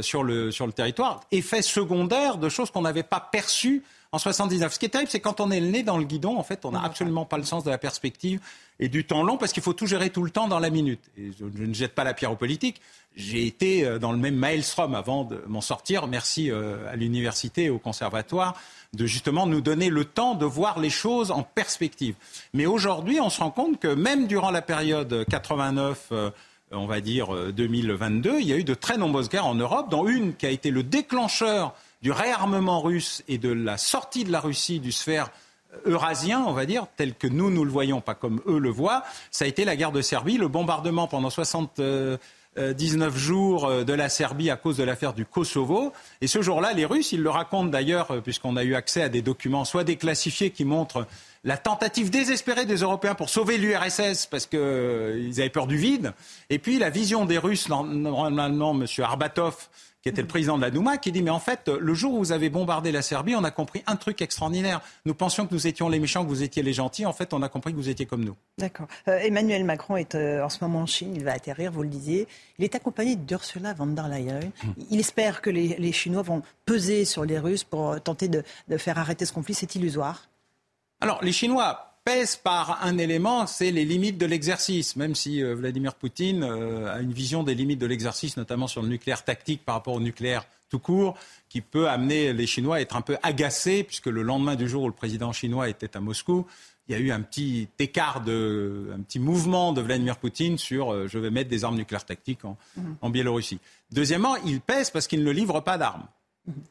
sur, 0.00 0.22
le, 0.22 0.50
sur 0.50 0.66
le 0.66 0.72
territoire. 0.72 1.20
Effet 1.32 1.62
secondaire 1.62 2.38
de 2.38 2.48
choses 2.48 2.70
qu'on 2.70 2.82
n'avait 2.82 3.02
pas 3.02 3.20
perçues 3.20 3.82
en 4.12 4.18
79. 4.18 4.72
Ce 4.72 4.78
qui 4.78 4.86
est 4.86 4.90
terrible, 4.90 5.10
c'est 5.10 5.20
quand 5.20 5.40
on 5.40 5.50
est 5.50 5.60
le 5.60 5.68
nez 5.68 5.82
dans 5.82 5.98
le 5.98 6.04
guidon, 6.04 6.38
en 6.38 6.42
fait, 6.42 6.64
on 6.64 6.72
n'a 6.72 6.82
absolument 6.82 7.24
pas 7.24 7.38
le 7.38 7.44
sens 7.44 7.64
de 7.64 7.70
la 7.70 7.78
perspective 7.78 8.40
et 8.78 8.88
du 8.88 9.04
temps 9.04 9.22
long 9.22 9.36
parce 9.36 9.52
qu'il 9.52 9.62
faut 9.62 9.72
tout 9.72 9.86
gérer 9.86 10.10
tout 10.10 10.22
le 10.22 10.30
temps 10.30 10.48
dans 10.48 10.58
la 10.58 10.70
minute. 10.70 11.00
Et 11.18 11.30
je, 11.38 11.44
ne 11.44 11.74
jette 11.74 11.94
pas 11.94 12.04
la 12.04 12.14
pierre 12.14 12.32
aux 12.32 12.36
politiques. 12.36 12.80
J'ai 13.14 13.46
été 13.46 13.84
euh, 13.84 13.98
dans 13.98 14.12
le 14.12 14.18
même 14.18 14.36
maelstrom 14.36 14.94
avant 14.94 15.24
de 15.24 15.42
m'en 15.46 15.60
sortir. 15.60 16.06
Merci 16.06 16.50
euh, 16.50 16.90
à 16.90 16.96
l'université 16.96 17.64
et 17.64 17.70
au 17.70 17.78
conservatoire 17.78 18.54
de 18.92 19.06
justement 19.06 19.46
nous 19.46 19.60
donner 19.60 19.90
le 19.90 20.04
temps 20.04 20.34
de 20.34 20.46
voir 20.46 20.78
les 20.78 20.90
choses 20.90 21.30
en 21.30 21.42
perspective. 21.42 22.14
Mais 22.54 22.66
aujourd'hui, 22.66 23.20
on 23.20 23.30
se 23.30 23.40
rend 23.40 23.50
compte 23.50 23.80
que 23.80 23.88
même 23.88 24.26
durant 24.26 24.50
la 24.50 24.62
période 24.62 25.24
89, 25.28 26.08
euh, 26.12 26.30
on 26.72 26.86
va 26.86 27.00
dire 27.00 27.52
2022, 27.52 28.40
il 28.40 28.46
y 28.46 28.52
a 28.52 28.56
eu 28.56 28.64
de 28.64 28.74
très 28.74 28.96
nombreuses 28.96 29.28
guerres 29.28 29.46
en 29.46 29.54
Europe, 29.54 29.90
dont 29.90 30.08
une 30.08 30.34
qui 30.34 30.46
a 30.46 30.50
été 30.50 30.70
le 30.70 30.82
déclencheur 30.82 31.74
du 32.02 32.10
réarmement 32.10 32.80
russe 32.80 33.22
et 33.28 33.38
de 33.38 33.50
la 33.50 33.76
sortie 33.76 34.24
de 34.24 34.32
la 34.32 34.40
Russie 34.40 34.80
du 34.80 34.92
sphère 34.92 35.30
eurasien, 35.84 36.44
on 36.46 36.52
va 36.52 36.66
dire, 36.66 36.86
tel 36.96 37.14
que 37.14 37.26
nous, 37.26 37.50
nous 37.50 37.64
le 37.64 37.70
voyons, 37.70 38.00
pas 38.00 38.14
comme 38.14 38.40
eux 38.46 38.58
le 38.58 38.70
voient, 38.70 39.02
ça 39.30 39.44
a 39.44 39.48
été 39.48 39.64
la 39.64 39.76
guerre 39.76 39.92
de 39.92 40.00
Serbie, 40.00 40.38
le 40.38 40.48
bombardement 40.48 41.06
pendant 41.06 41.30
79 41.30 42.18
euh, 42.58 43.10
jours 43.10 43.66
euh, 43.66 43.84
de 43.84 43.92
la 43.92 44.08
Serbie 44.08 44.50
à 44.50 44.56
cause 44.56 44.76
de 44.76 44.84
l'affaire 44.84 45.12
du 45.12 45.24
Kosovo. 45.24 45.92
Et 46.20 46.26
ce 46.26 46.42
jour-là, 46.42 46.72
les 46.72 46.84
Russes, 46.84 47.12
ils 47.12 47.22
le 47.22 47.30
racontent 47.30 47.68
d'ailleurs, 47.68 48.10
euh, 48.10 48.20
puisqu'on 48.20 48.56
a 48.56 48.64
eu 48.64 48.74
accès 48.74 49.02
à 49.02 49.08
des 49.08 49.22
documents 49.22 49.64
soit 49.64 49.84
déclassifiés 49.84 50.50
qui 50.50 50.64
montrent 50.64 51.06
la 51.46 51.56
tentative 51.56 52.10
désespérée 52.10 52.66
des 52.66 52.78
Européens 52.78 53.14
pour 53.14 53.30
sauver 53.30 53.56
l'URSS 53.56 54.26
parce 54.26 54.46
qu'ils 54.46 55.34
avaient 55.38 55.48
peur 55.48 55.68
du 55.68 55.76
vide, 55.76 56.12
et 56.50 56.58
puis 56.58 56.78
la 56.78 56.90
vision 56.90 57.24
des 57.24 57.38
Russes, 57.38 57.68
normalement 57.68 58.72
M. 58.72 58.84
Arbatov, 58.98 59.68
qui 60.02 60.08
était 60.08 60.22
le 60.22 60.28
président 60.28 60.56
de 60.56 60.62
la 60.62 60.70
Douma, 60.70 60.98
qui 60.98 61.12
dit 61.12 61.22
mais 61.22 61.30
en 61.30 61.38
fait, 61.38 61.68
le 61.68 61.94
jour 61.94 62.14
où 62.14 62.18
vous 62.18 62.32
avez 62.32 62.50
bombardé 62.50 62.90
la 62.90 63.00
Serbie, 63.00 63.36
on 63.36 63.44
a 63.44 63.52
compris 63.52 63.84
un 63.86 63.94
truc 63.94 64.22
extraordinaire. 64.22 64.80
Nous 65.04 65.14
pensions 65.14 65.46
que 65.46 65.54
nous 65.54 65.68
étions 65.68 65.88
les 65.88 66.00
méchants, 66.00 66.24
que 66.24 66.28
vous 66.28 66.42
étiez 66.42 66.64
les 66.64 66.72
gentils. 66.72 67.06
En 67.06 67.12
fait, 67.12 67.32
on 67.32 67.42
a 67.42 67.48
compris 67.48 67.72
que 67.72 67.76
vous 67.76 67.88
étiez 67.88 68.06
comme 68.06 68.24
nous. 68.24 68.36
D'accord. 68.58 68.86
Euh, 69.08 69.18
Emmanuel 69.18 69.64
Macron 69.64 69.96
est 69.96 70.14
euh, 70.14 70.44
en 70.44 70.48
ce 70.48 70.58
moment 70.62 70.80
en 70.80 70.86
Chine. 70.86 71.12
Il 71.14 71.24
va 71.24 71.32
atterrir, 71.32 71.72
vous 71.72 71.82
le 71.82 71.88
disiez. 71.88 72.28
Il 72.58 72.64
est 72.64 72.74
accompagné 72.74 73.16
d'Ursula 73.16 73.72
von 73.74 73.86
der 73.86 74.08
Leyen. 74.08 74.40
Hmm. 74.62 74.70
Il 74.90 75.00
espère 75.00 75.42
que 75.42 75.50
les, 75.50 75.92
Chinois 75.92 76.22
vont 76.22 76.42
peser 76.66 77.04
sur 77.04 77.24
les 77.24 77.38
Russes 77.38 77.64
pour 77.64 78.00
tenter 78.00 78.28
de 78.28 78.42
faire 78.76 78.98
arrêter 78.98 79.26
ce 79.26 79.32
conflit. 79.32 79.54
C'est 79.54 79.74
illusoire. 79.74 80.28
Alors, 81.00 81.22
les 81.22 81.32
Chinois 81.32 81.86
pèse 82.04 82.36
par 82.36 82.84
un 82.84 82.98
élément, 82.98 83.46
c'est 83.48 83.72
les 83.72 83.84
limites 83.84 84.16
de 84.16 84.26
l'exercice, 84.26 84.94
même 84.94 85.16
si 85.16 85.42
euh, 85.42 85.56
Vladimir 85.56 85.94
Poutine 85.94 86.44
euh, 86.44 86.94
a 86.94 87.00
une 87.00 87.12
vision 87.12 87.42
des 87.42 87.56
limites 87.56 87.80
de 87.80 87.86
l'exercice, 87.86 88.36
notamment 88.36 88.68
sur 88.68 88.80
le 88.80 88.88
nucléaire 88.88 89.24
tactique 89.24 89.64
par 89.64 89.74
rapport 89.74 89.94
au 89.94 90.00
nucléaire 90.00 90.46
tout 90.70 90.78
court, 90.78 91.18
qui 91.48 91.60
peut 91.60 91.88
amener 91.88 92.32
les 92.32 92.46
Chinois 92.46 92.76
à 92.76 92.80
être 92.80 92.96
un 92.96 93.00
peu 93.00 93.16
agacés, 93.24 93.82
puisque 93.82 94.06
le 94.06 94.22
lendemain 94.22 94.54
du 94.54 94.68
jour 94.68 94.84
où 94.84 94.86
le 94.86 94.94
président 94.94 95.32
chinois 95.32 95.68
était 95.68 95.96
à 95.96 96.00
Moscou, 96.00 96.46
il 96.88 96.92
y 96.92 96.94
a 96.94 97.00
eu 97.00 97.10
un 97.10 97.20
petit 97.20 97.68
écart, 97.80 98.20
de, 98.20 98.92
un 98.96 99.00
petit 99.00 99.18
mouvement 99.18 99.72
de 99.72 99.80
Vladimir 99.80 100.16
Poutine 100.16 100.58
sur 100.58 100.92
euh, 100.92 101.08
je 101.08 101.18
vais 101.18 101.30
mettre 101.30 101.50
des 101.50 101.64
armes 101.64 101.76
nucléaires 101.76 102.04
tactiques 102.04 102.44
en, 102.44 102.56
mmh. 102.76 102.82
en 103.02 103.10
Biélorussie. 103.10 103.58
Deuxièmement, 103.90 104.36
il 104.36 104.60
pèse 104.60 104.90
parce 104.90 105.08
qu'il 105.08 105.24
ne 105.24 105.30
livre 105.30 105.60
pas 105.60 105.76
d'armes. 105.76 106.06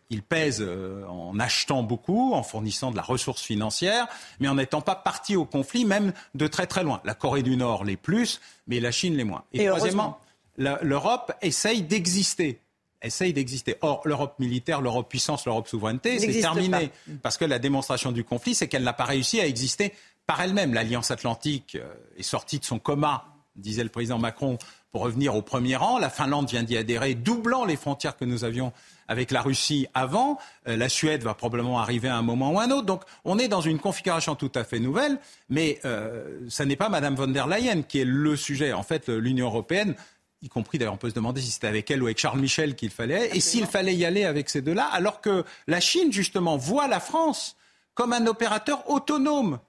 Il 0.10 0.24
pèse 0.24 0.62
euh, 0.62 1.06
en 1.08 1.38
achetant 1.40 1.84
beaucoup, 1.84 2.34
en 2.34 2.44
fournissant 2.44 2.92
de 2.92 2.96
la 2.96 3.02
ressource 3.02 3.42
financière, 3.42 4.08
mais 4.40 4.48
en 4.48 4.56
n'étant 4.56 4.82
pas 4.82 4.96
parti 4.96 5.36
au 5.36 5.46
conflit, 5.46 5.86
même 5.86 6.14
de 6.34 6.48
très 6.48 6.68
très 6.68 6.84
loin. 6.84 7.02
La 7.04 7.14
Corée 7.14 7.44
du 7.44 7.58
Nord 7.58 7.84
les 7.84 7.98
plus, 7.98 8.40
mais 8.68 8.80
la 8.80 8.92
Chine 8.92 9.16
les 9.16 9.24
moins. 9.24 9.44
Et, 9.54 9.68
troisièmement, 9.68 10.20
l'Europe 10.58 11.34
essaye 11.42 11.82
d'exister 11.82 12.60
essaye 13.02 13.34
d'exister. 13.34 13.76
Or, 13.82 14.02
l'Europe 14.06 14.40
militaire, 14.40 14.82
l'Europe 14.82 15.08
puissance, 15.08 15.46
l'Europe 15.46 15.68
souveraineté, 15.68 16.20
c'est 16.20 16.42
terminé. 16.42 16.92
Parce 17.22 17.38
que 17.38 17.46
la 17.46 17.60
démonstration 17.60 18.12
du 18.12 18.24
conflit, 18.24 18.56
c'est 18.56 18.68
qu'elle 18.68 18.84
n'a 18.84 18.94
pas 18.94 19.06
réussi 19.06 19.40
à 19.40 19.46
exister 19.46 19.94
par 20.26 20.42
elle-même. 20.42 20.74
L'Alliance 20.74 21.12
atlantique 21.12 21.76
euh, 21.76 21.94
est 22.18 22.24
sortie 22.24 22.60
de 22.60 22.66
son 22.66 22.80
coma, 22.80 23.26
disait 23.56 23.84
le 23.84 23.90
président 23.90 24.18
Macron, 24.18 24.58
pour 24.96 25.04
revenir 25.04 25.36
au 25.36 25.42
premier 25.42 25.76
rang. 25.76 26.00
La 26.00 26.10
Finlande 26.10 26.50
vient 26.50 26.64
d'y 26.64 26.78
adhérer, 26.78 27.16
doublant 27.16 27.66
les 27.66 27.76
frontières 27.76 28.16
que 28.16 28.24
nous 28.24 28.46
avions 28.46 28.72
avec 29.10 29.30
la 29.30 29.42
Russie 29.42 29.88
avant. 29.94 30.40
Euh, 30.70 30.78
la 30.78 30.88
Suède 30.88 31.22
va 31.22 31.34
probablement 31.34 31.82
arriver 31.82 32.08
à 32.08 32.16
un 32.16 32.22
moment 32.22 32.54
ou 32.54 32.62
à 32.62 32.64
un 32.64 32.72
autre. 32.72 32.86
Donc 32.86 33.02
on 33.26 33.38
est 33.38 33.50
dans 33.50 33.60
une 33.60 33.78
configuration 33.78 34.36
tout 34.36 34.54
à 34.56 34.64
fait 34.64 34.80
nouvelle, 34.80 35.20
mais 35.50 35.82
euh, 35.84 36.40
ça 36.48 36.64
n'est 36.64 36.78
pas 36.78 36.88
Mme 36.88 37.14
von 37.16 37.28
der 37.28 37.46
Leyen 37.46 37.82
qui 37.82 38.00
est 38.00 38.06
le 38.06 38.38
sujet. 38.38 38.72
En 38.72 38.84
fait, 38.84 39.10
l'Union 39.10 39.48
européenne 39.48 39.96
y 40.42 40.48
compris 40.48 40.78
d'ailleurs 40.78 40.94
on 40.94 40.98
peut 40.98 41.10
se 41.10 41.16
demander 41.16 41.42
si 41.42 41.52
c'était 41.52 41.68
avec 41.68 41.92
elle 41.92 42.02
ou 42.02 42.06
avec 42.06 42.18
Charles 42.18 42.40
Michel 42.40 42.76
qu'il 42.76 42.90
fallait, 42.90 43.36
et 43.36 43.42
s'il 43.42 43.66
fallait 43.66 43.96
y 43.96 44.06
aller 44.06 44.24
avec 44.24 44.50
ces 44.50 44.62
deux-là, 44.62 44.86
alors 44.94 45.20
que 45.20 45.44
la 45.68 45.82
Chine 45.82 46.14
justement 46.14 46.56
voit 46.56 46.88
la 46.88 47.02
France 47.02 47.58
comme 47.96 48.14
un 48.14 48.26
opérateur 48.28 48.90
autonome. 48.90 49.60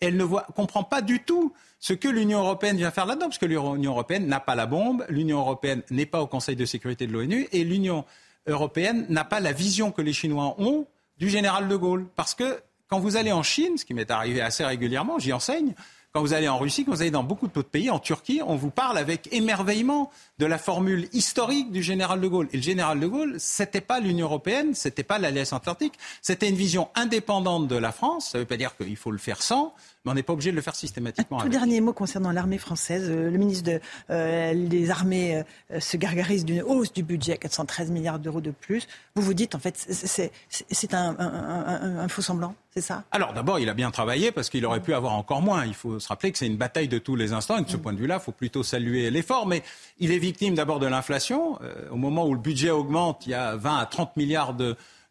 Elle 0.00 0.16
ne 0.16 0.24
voit, 0.24 0.46
comprend 0.54 0.84
pas 0.84 1.02
du 1.02 1.20
tout 1.20 1.52
ce 1.80 1.92
que 1.92 2.08
l'Union 2.08 2.40
européenne 2.40 2.76
vient 2.76 2.90
faire 2.90 3.06
là-dedans, 3.06 3.26
parce 3.26 3.38
que 3.38 3.46
l'Union 3.46 3.92
européenne 3.92 4.26
n'a 4.26 4.40
pas 4.40 4.54
la 4.54 4.66
bombe, 4.66 5.04
l'Union 5.08 5.38
européenne 5.38 5.82
n'est 5.90 6.06
pas 6.06 6.22
au 6.22 6.26
Conseil 6.26 6.56
de 6.56 6.64
sécurité 6.64 7.06
de 7.06 7.12
l'ONU, 7.12 7.48
et 7.52 7.64
l'Union 7.64 8.04
européenne 8.46 9.06
n'a 9.08 9.24
pas 9.24 9.40
la 9.40 9.52
vision 9.52 9.90
que 9.90 10.02
les 10.02 10.12
Chinois 10.12 10.54
ont 10.58 10.86
du 11.18 11.28
général 11.28 11.68
de 11.68 11.76
Gaulle. 11.76 12.06
Parce 12.16 12.34
que 12.34 12.60
quand 12.88 12.98
vous 12.98 13.16
allez 13.16 13.32
en 13.32 13.42
Chine, 13.42 13.76
ce 13.76 13.84
qui 13.84 13.94
m'est 13.94 14.10
arrivé 14.10 14.40
assez 14.40 14.64
régulièrement, 14.64 15.18
j'y 15.18 15.32
enseigne, 15.32 15.74
quand 16.14 16.22
vous 16.22 16.32
allez 16.32 16.46
en 16.46 16.58
Russie, 16.58 16.84
quand 16.84 16.92
vous 16.92 17.02
allez 17.02 17.10
dans 17.10 17.24
beaucoup 17.24 17.48
d'autres 17.48 17.68
pays, 17.68 17.90
en 17.90 17.98
Turquie, 17.98 18.40
on 18.46 18.54
vous 18.54 18.70
parle 18.70 18.98
avec 18.98 19.32
émerveillement 19.32 20.12
de 20.38 20.46
la 20.46 20.58
formule 20.58 21.08
historique 21.12 21.72
du 21.72 21.82
général 21.82 22.20
de 22.20 22.28
Gaulle. 22.28 22.48
Et 22.52 22.58
le 22.58 22.62
général 22.62 23.00
de 23.00 23.06
Gaulle, 23.08 23.34
c'était 23.38 23.80
pas 23.80 23.98
l'Union 23.98 24.26
européenne, 24.26 24.74
c'était 24.74 25.02
pas 25.02 25.18
l'Alliance 25.18 25.52
atlantique, 25.52 25.94
c'était 26.22 26.48
une 26.48 26.54
vision 26.54 26.88
indépendante 26.94 27.66
de 27.66 27.74
la 27.74 27.90
France. 27.90 28.30
Ça 28.30 28.38
ne 28.38 28.42
veut 28.44 28.46
pas 28.46 28.56
dire 28.56 28.76
qu'il 28.76 28.96
faut 28.96 29.10
le 29.10 29.18
faire 29.18 29.42
sans, 29.42 29.74
mais 30.04 30.10
on 30.10 30.14
n'est 30.14 30.22
pas 30.22 30.34
obligé 30.34 30.50
de 30.50 30.56
le 30.56 30.62
faire 30.62 30.76
systématiquement. 30.76 31.40
Un 31.40 31.44
tout 31.44 31.48
dernier 31.48 31.80
mot 31.80 31.92
concernant 31.92 32.30
l'armée 32.30 32.58
française. 32.58 33.08
Euh, 33.08 33.30
le 33.30 33.38
ministre 33.38 33.64
de, 33.64 33.80
euh, 34.10 34.52
des 34.54 34.90
Armées 34.90 35.42
euh, 35.70 35.80
se 35.80 35.96
gargarise 35.96 36.44
d'une 36.44 36.62
hausse 36.62 36.92
du 36.92 37.02
budget, 37.02 37.38
413 37.38 37.90
milliards 37.90 38.18
d'euros 38.18 38.42
de 38.42 38.50
plus. 38.50 38.86
Vous 39.14 39.22
vous 39.22 39.34
dites, 39.34 39.54
en 39.54 39.58
fait, 39.58 39.76
c'est 39.78 40.94
un, 40.94 41.16
un, 41.18 42.08
faux 42.08 42.22
semblant, 42.22 42.54
c'est 42.74 42.82
ça? 42.82 43.04
Alors 43.12 43.32
d'abord, 43.32 43.58
il 43.58 43.68
a 43.68 43.74
bien 43.74 43.90
travaillé 43.90 44.30
parce 44.30 44.50
qu'il 44.50 44.66
aurait 44.66 44.80
pu 44.80 44.92
avoir 44.92 45.14
encore 45.14 45.40
moins. 45.40 45.64
Il 45.64 45.74
faut 45.74 45.98
se 45.98 46.08
rappeler 46.08 46.32
que 46.32 46.38
c'est 46.38 46.46
une 46.46 46.56
bataille 46.56 46.88
de 46.88 46.98
tous 46.98 47.16
les 47.16 47.32
instants 47.32 47.58
et 47.58 47.64
de 47.64 47.70
ce 47.70 47.76
mm. 47.76 47.80
point 47.80 47.92
de 47.92 47.98
vue-là, 47.98 48.18
il 48.20 48.24
faut 48.24 48.32
plutôt 48.32 48.62
saluer 48.62 49.10
l'effort. 49.10 49.46
Mais 49.46 49.62
il 49.98 50.12
est 50.12 50.18
victime 50.18 50.54
d'abord 50.54 50.80
de 50.80 50.86
l'inflation. 50.86 51.58
au 51.90 51.96
moment 51.96 52.26
où 52.26 52.34
le 52.34 52.40
budget 52.40 52.70
augmente, 52.70 53.26
il 53.26 53.30
y 53.30 53.34
a 53.34 53.56
20 53.56 53.78
à 53.78 53.86
30 53.86 54.16
milliards 54.16 54.54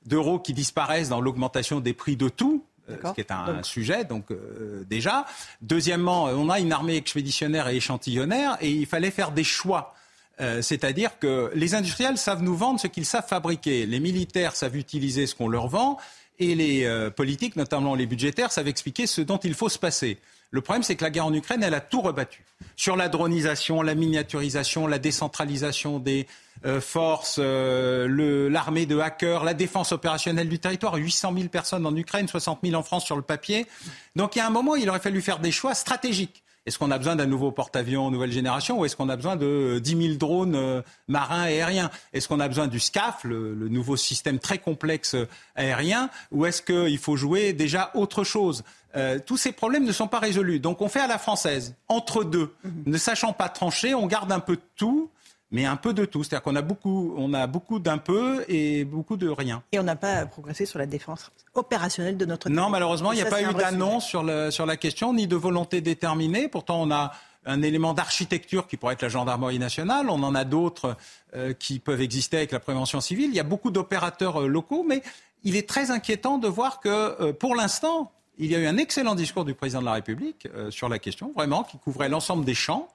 d'euros 0.05 0.39
qui 0.39 0.53
disparaissent 0.53 1.09
dans 1.09 1.21
l'augmentation 1.21 1.79
des 1.79 1.93
prix 1.93 2.15
de 2.15 2.29
tout. 2.29 2.63
Euh, 2.89 2.97
ce 3.01 3.14
qui 3.14 3.22
est 3.22 3.31
un, 3.31 3.64
sujet, 3.64 4.03
donc 4.03 4.31
euh, 4.31 4.84
déjà. 4.89 5.26
Deuxièmement, 5.61 6.26
on 6.26 6.49
a 6.49 6.60
une 6.60 6.73
armée 6.73 6.97
expéditionnaire 6.97 7.69
et 7.69 7.77
échantillonnaire, 7.77 8.57
et 8.60 8.69
il 8.69 8.85
fallait 8.85 9.11
faire 9.11 9.31
des 9.31 9.45
choix. 9.45 9.95
Euh, 10.41 10.61
c'est-à-dire 10.61 11.18
que 11.19 11.51
les 11.55 11.76
industriels 11.76 12.18
savent 12.18 12.41
nous 12.41 12.55
vendre 12.55 12.80
ce 12.80 12.88
qu'ils 12.88 13.05
savent 13.05 13.27
fabriquer, 13.27 13.85
les 13.85 13.99
militaires 13.99 14.55
savent 14.55 14.76
utiliser 14.76 15.27
ce 15.27 15.35
qu'on 15.35 15.47
leur 15.47 15.68
vend, 15.68 15.97
et 16.39 16.55
les 16.55 17.10
politiques, 17.15 17.55
notamment 17.55 17.93
les 17.93 18.07
budgétaires, 18.07 18.51
savent 18.51 18.68
expliquer 18.68 19.05
ce 19.05 19.22
dont 19.22 19.38
il 19.38 19.53
faut 19.53 19.69
se 19.69 19.77
passer. 19.77 20.18
Le 20.53 20.61
problème, 20.61 20.84
c'est 20.84 20.95
que 20.95 21.03
la 21.03 21.10
guerre 21.10 21.26
en 21.26 21.34
Ukraine, 21.34 21.64
elle 21.64 21.73
a 21.73 21.80
tout 21.80 22.01
rebattu. 22.01 22.43
Sur 22.76 22.95
la 22.95 23.10
dronisation, 23.10 23.81
la 23.81 23.95
miniaturisation, 23.95 24.88
la 24.88 24.99
décentralisation 24.99 25.99
des 25.99 26.22
euh, 26.22 26.26
forces, 26.80 27.38
euh, 27.40 28.49
l'armée 28.49 28.85
de 28.85 28.98
hackers, 28.99 29.44
la 29.44 29.53
défense 29.53 29.91
opérationnelle 29.91 30.49
du 30.49 30.60
territoire, 30.60 30.95
800 30.95 31.34
000 31.35 31.49
personnes 31.49 31.85
en 31.85 31.95
Ukraine, 31.95 32.27
60 32.27 32.60
000 32.64 32.76
en 32.76 32.84
France 32.84 33.06
sur 33.06 33.15
le 33.15 33.22
papier. 33.22 33.65
Donc 34.15 34.35
il 34.35 34.40
y 34.40 34.41
a 34.41 34.48
un 34.48 34.52
moment, 34.52 34.76
il 34.76 34.90
aurait 34.90 34.99
fallu 34.99 35.22
faire 35.22 35.40
des 35.40 35.52
choix 35.52 35.76
stratégiques. 35.76 36.44
Est-ce 36.65 36.80
qu'on 36.80 36.91
a 36.91 36.98
besoin 36.98 37.18
d'un 37.18 37.26
nouveau 37.26 37.52
porte-avions 37.52 38.10
nouvelle 38.10 38.31
génération 38.31 38.80
ou 38.80 38.85
est-ce 38.85 38.95
qu'on 38.95 39.10
a 39.10 39.18
besoin 39.18 39.35
de 39.35 39.81
10 39.84 40.02
000 40.02 40.14
drones 40.15 40.56
euh, 40.56 40.81
marins 41.10 41.45
et 41.48 41.61
aériens? 41.61 41.91
Est-ce 42.14 42.30
qu'on 42.30 42.40
a 42.40 42.48
besoin 42.48 42.68
du 42.68 42.80
SCAF, 42.80 43.26
le, 43.26 43.53
nouveau 43.68 43.98
système 43.98 44.40
très 44.40 44.60
complexe 44.60 45.18
aérien, 45.56 46.10
ou 46.31 46.45
est-ce 46.45 46.61
qu'il 46.61 46.98
faut 46.98 47.18
jouer 47.18 47.52
déjà 47.52 47.91
autre 47.95 48.23
chose? 48.23 48.64
Euh, 48.95 49.19
tous 49.26 49.35
ces 49.35 49.52
problèmes 49.52 49.84
ne 49.84 49.91
sont 49.91 50.07
pas 50.07 50.19
résolus. 50.19 50.60
Donc 50.60 50.81
on 50.81 50.88
fait 50.88 51.02
à 51.02 51.07
la 51.07 51.18
française, 51.18 51.76
entre 51.90 52.23
deux. 52.23 52.53
Mhm. 52.64 52.84
Ne 52.85 52.98
sachant 52.98 53.34
pas 53.34 53.49
trancher, 53.49 53.94
on 53.94 54.07
garde 54.07 54.31
un 54.31 54.40
peu 54.40 54.56
de 54.56 54.61
tout, 54.77 55.10
mais 55.53 55.65
un 55.65 55.77
peu 55.77 55.93
de 55.93 56.03
tout. 56.03 56.23
C'est-à-dire 56.23 56.43
qu'on 56.43 56.57
a 56.57 56.61
beaucoup, 56.61 57.13
on 57.17 57.34
a 57.34 57.47
beaucoup 57.47 57.80
d'un 57.80 57.99
peu 57.99 58.43
et 58.49 58.84
beaucoup 58.84 59.15
de 59.15 59.30
rien. 59.30 59.63
Et 59.71 59.80
on 59.80 59.84
n'a 59.84 59.95
pas 59.95 60.25
progressé 60.25 60.65
sur 60.65 60.80
la 60.80 60.88
défense 60.88 61.31
opérationnelle 61.53 62.17
de 62.17 62.25
notre 62.25 62.49
Non, 62.49 62.69
malheureusement, 62.69 63.13
il 63.13 63.15
n'y 63.15 63.21
a 63.21 63.25
pas 63.25 63.41
eu 63.41 63.53
d'annonce 63.53 64.05
sur, 64.05 64.25
sur 64.51 64.65
la 64.65 64.75
question, 64.75 65.13
ni 65.13 65.27
de 65.27 65.35
volonté 65.38 65.80
déterminée. 65.80 66.49
Pourtant, 66.49 66.81
on 66.81 66.91
a 66.91 67.13
un 67.45 67.61
élément 67.61 67.93
d'architecture 67.93 68.67
qui 68.67 68.77
pourrait 68.77 68.93
être 68.93 69.01
la 69.01 69.09
gendarmerie 69.09 69.59
nationale. 69.59 70.09
On 70.09 70.23
en 70.23 70.35
a 70.35 70.43
d'autres 70.43 70.95
euh, 71.35 71.53
qui 71.53 71.80
peuvent 71.80 72.01
exister 72.01 72.38
avec 72.38 72.51
la 72.51 72.59
prévention 72.59 73.01
civile. 73.01 73.30
Il 73.30 73.35
y 73.35 73.39
a 73.39 73.43
beaucoup 73.43 73.71
d'opérateurs 73.71 74.41
euh, 74.41 74.47
locaux, 74.47 74.84
mais 74.88 75.01
il 75.43 75.55
est 75.55 75.67
très 75.67 75.91
inquiétant 75.91 76.38
de 76.38 76.47
voir 76.47 76.80
que, 76.80 76.89
euh, 76.89 77.34
pour 77.34 77.55
l'instant, 77.55 78.11
il 78.38 78.49
y 78.49 78.55
a 78.55 78.59
eu 78.59 78.65
un 78.65 78.77
excellent 78.77 79.13
discours 79.13 79.45
du 79.45 79.53
président 79.53 79.81
de 79.81 79.85
la 79.85 79.93
République 79.93 80.47
sur 80.71 80.89
la 80.89 80.97
question, 80.97 81.31
vraiment, 81.35 81.63
qui 81.63 81.77
couvrait 81.77 82.09
l'ensemble 82.09 82.43
des 82.43 82.55
champs. 82.55 82.88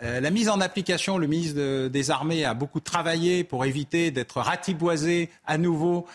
La 0.00 0.30
mise 0.30 0.48
en 0.48 0.60
application, 0.60 1.18
le 1.18 1.26
ministre 1.26 1.88
des 1.88 2.10
Armées 2.10 2.44
a 2.44 2.52
beaucoup 2.52 2.80
travaillé 2.80 3.42
pour 3.42 3.64
éviter 3.64 4.10
d'être 4.10 4.40
ratiboisé 4.40 5.30
à 5.46 5.56
nouveau 5.56 6.06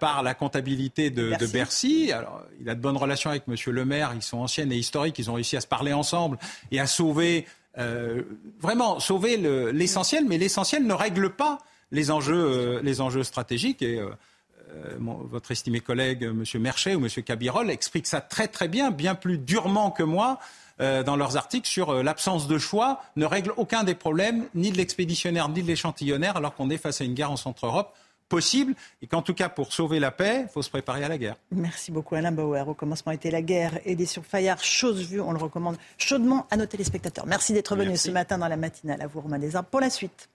par 0.00 0.22
la 0.22 0.34
comptabilité 0.34 1.08
de 1.08 1.46
Bercy. 1.46 2.12
Alors, 2.12 2.42
il 2.60 2.68
a 2.68 2.74
de 2.74 2.80
bonnes 2.80 2.96
relations 2.96 3.30
avec 3.30 3.44
M. 3.48 3.54
Le 3.68 3.84
Maire, 3.84 4.12
ils 4.14 4.22
sont 4.22 4.38
anciennes 4.38 4.70
et 4.70 4.76
historiques, 4.76 5.18
ils 5.18 5.30
ont 5.30 5.34
réussi 5.34 5.56
à 5.56 5.62
se 5.62 5.66
parler 5.66 5.94
ensemble 5.94 6.36
et 6.72 6.80
à 6.80 6.86
sauver, 6.86 7.46
vraiment 8.60 9.00
sauver 9.00 9.38
l'essentiel, 9.72 10.26
mais 10.26 10.36
l'essentiel 10.36 10.86
ne 10.86 10.92
règle 10.92 11.30
pas 11.30 11.58
les 11.90 12.10
enjeux, 12.10 12.80
les 12.82 13.00
enjeux 13.00 13.22
stratégiques. 13.22 13.82
Et, 13.82 14.02
euh, 14.74 14.96
votre 15.30 15.50
estimé 15.50 15.80
collègue 15.80 16.22
M. 16.22 16.44
Merchet 16.60 16.94
ou 16.94 17.04
M. 17.04 17.08
Cabirol 17.22 17.70
expliquent 17.70 18.06
ça 18.06 18.20
très 18.20 18.48
très 18.48 18.68
bien, 18.68 18.90
bien 18.90 19.14
plus 19.14 19.38
durement 19.38 19.90
que 19.90 20.02
moi 20.02 20.38
euh, 20.82 21.02
dans 21.02 21.16
leurs 21.16 21.36
articles 21.36 21.68
sur 21.68 21.90
euh, 21.90 22.02
l'absence 22.02 22.48
de 22.48 22.58
choix 22.58 23.00
ne 23.16 23.24
règle 23.24 23.52
aucun 23.56 23.84
des 23.84 23.94
problèmes, 23.94 24.44
ni 24.54 24.70
de 24.70 24.76
l'expéditionnaire, 24.76 25.48
ni 25.48 25.62
de 25.62 25.66
l'échantillonnaire, 25.66 26.36
alors 26.36 26.54
qu'on 26.54 26.68
est 26.70 26.76
face 26.76 27.00
à 27.00 27.04
une 27.04 27.14
guerre 27.14 27.30
en 27.30 27.36
Centre-Europe 27.36 27.94
possible 28.28 28.74
et 29.02 29.06
qu'en 29.06 29.20
tout 29.20 29.34
cas 29.34 29.48
pour 29.48 29.72
sauver 29.72 30.00
la 30.00 30.10
paix, 30.10 30.44
il 30.44 30.48
faut 30.48 30.62
se 30.62 30.70
préparer 30.70 31.04
à 31.04 31.08
la 31.08 31.18
guerre. 31.18 31.36
Merci 31.50 31.92
beaucoup 31.92 32.14
Alain 32.14 32.32
Bauer. 32.32 32.66
Au 32.66 32.74
commencement 32.74 33.12
était 33.12 33.30
la 33.30 33.42
guerre 33.42 33.78
aidée 33.84 34.06
sur 34.06 34.24
Fayard, 34.24 34.64
chose 34.64 35.06
vue, 35.06 35.20
on 35.20 35.32
le 35.32 35.38
recommande 35.38 35.76
chaudement 35.98 36.46
à 36.50 36.56
nos 36.56 36.66
téléspectateurs. 36.66 37.26
Merci 37.26 37.52
d'être 37.52 37.76
venu 37.76 37.96
ce 37.96 38.10
matin 38.10 38.38
dans 38.38 38.48
la 38.48 38.56
matinale 38.56 39.02
à 39.02 39.06
vous 39.06 39.20
Romain 39.20 39.38
Desarmes 39.38 39.66
pour 39.70 39.80
la 39.80 39.90
suite. 39.90 40.30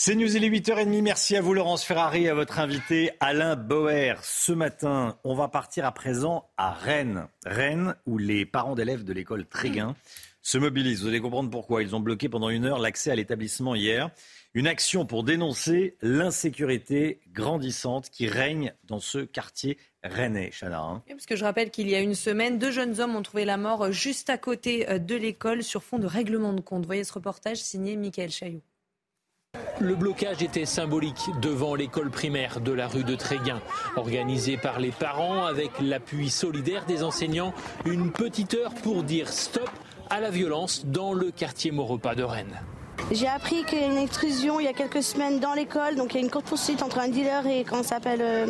C'est 0.00 0.14
News, 0.14 0.36
il 0.36 0.44
est 0.44 0.48
8h30. 0.48 1.02
Merci 1.02 1.36
à 1.36 1.40
vous, 1.40 1.54
Laurence 1.54 1.82
Ferrari, 1.82 2.26
et 2.26 2.28
à 2.28 2.34
votre 2.34 2.60
invité, 2.60 3.10
Alain 3.18 3.56
Bauer. 3.56 4.14
Ce 4.22 4.52
matin, 4.52 5.18
on 5.24 5.34
va 5.34 5.48
partir 5.48 5.84
à 5.84 5.90
présent 5.90 6.48
à 6.56 6.70
Rennes. 6.70 7.26
Rennes, 7.44 7.96
où 8.06 8.16
les 8.16 8.46
parents 8.46 8.76
d'élèves 8.76 9.02
de 9.02 9.12
l'école 9.12 9.44
Tréguin 9.44 9.96
se 10.40 10.56
mobilisent. 10.56 11.02
Vous 11.02 11.08
allez 11.08 11.20
comprendre 11.20 11.50
pourquoi. 11.50 11.82
Ils 11.82 11.96
ont 11.96 12.00
bloqué 12.00 12.28
pendant 12.28 12.48
une 12.48 12.64
heure 12.64 12.78
l'accès 12.78 13.10
à 13.10 13.16
l'établissement 13.16 13.74
hier. 13.74 14.12
Une 14.54 14.68
action 14.68 15.04
pour 15.04 15.24
dénoncer 15.24 15.96
l'insécurité 16.00 17.18
grandissante 17.32 18.08
qui 18.08 18.28
règne 18.28 18.74
dans 18.84 19.00
ce 19.00 19.18
quartier 19.18 19.78
rennais, 20.04 20.52
Chana. 20.52 20.80
Hein. 20.80 21.02
parce 21.08 21.26
que 21.26 21.34
je 21.34 21.44
rappelle 21.44 21.72
qu'il 21.72 21.88
y 21.88 21.96
a 21.96 22.00
une 22.00 22.14
semaine, 22.14 22.60
deux 22.60 22.70
jeunes 22.70 23.00
hommes 23.00 23.16
ont 23.16 23.22
trouvé 23.22 23.44
la 23.44 23.56
mort 23.56 23.90
juste 23.90 24.30
à 24.30 24.38
côté 24.38 24.88
euh, 24.88 25.00
de 25.00 25.16
l'école 25.16 25.64
sur 25.64 25.82
fond 25.82 25.98
de 25.98 26.06
règlement 26.06 26.52
de 26.52 26.60
compte. 26.60 26.86
Voyez 26.86 27.02
ce 27.02 27.12
reportage 27.12 27.56
signé 27.56 27.96
Michael 27.96 28.30
Chaillot. 28.30 28.62
Le 29.80 29.94
blocage 29.94 30.42
était 30.42 30.64
symbolique 30.64 31.30
devant 31.40 31.74
l'école 31.74 32.10
primaire 32.10 32.60
de 32.60 32.72
la 32.72 32.88
rue 32.88 33.04
de 33.04 33.14
Tréguin. 33.14 33.60
Organisé 33.96 34.56
par 34.56 34.80
les 34.80 34.90
parents 34.90 35.44
avec 35.44 35.70
l'appui 35.80 36.30
solidaire 36.30 36.84
des 36.86 37.02
enseignants, 37.02 37.54
une 37.84 38.10
petite 38.10 38.54
heure 38.54 38.74
pour 38.82 39.02
dire 39.02 39.28
stop 39.28 39.70
à 40.10 40.20
la 40.20 40.30
violence 40.30 40.84
dans 40.86 41.12
le 41.12 41.30
quartier 41.30 41.70
Maurepas 41.70 42.14
de 42.14 42.22
Rennes. 42.22 42.60
J'ai 43.10 43.26
appris 43.26 43.64
qu'il 43.64 43.80
y 43.80 43.84
a 43.84 43.86
une 43.86 43.98
extrusion 43.98 44.60
il 44.60 44.64
y 44.64 44.68
a 44.68 44.72
quelques 44.72 45.02
semaines 45.02 45.40
dans 45.40 45.54
l'école, 45.54 45.96
donc 45.96 46.12
il 46.12 46.16
y 46.16 46.20
a 46.20 46.24
une 46.24 46.30
courte 46.30 46.46
poursuite 46.46 46.82
entre 46.82 46.98
un 46.98 47.08
dealer 47.08 47.46
et 47.46 47.64
comment 47.64 47.82
s'appelle 47.82 48.20
euh, 48.20 48.46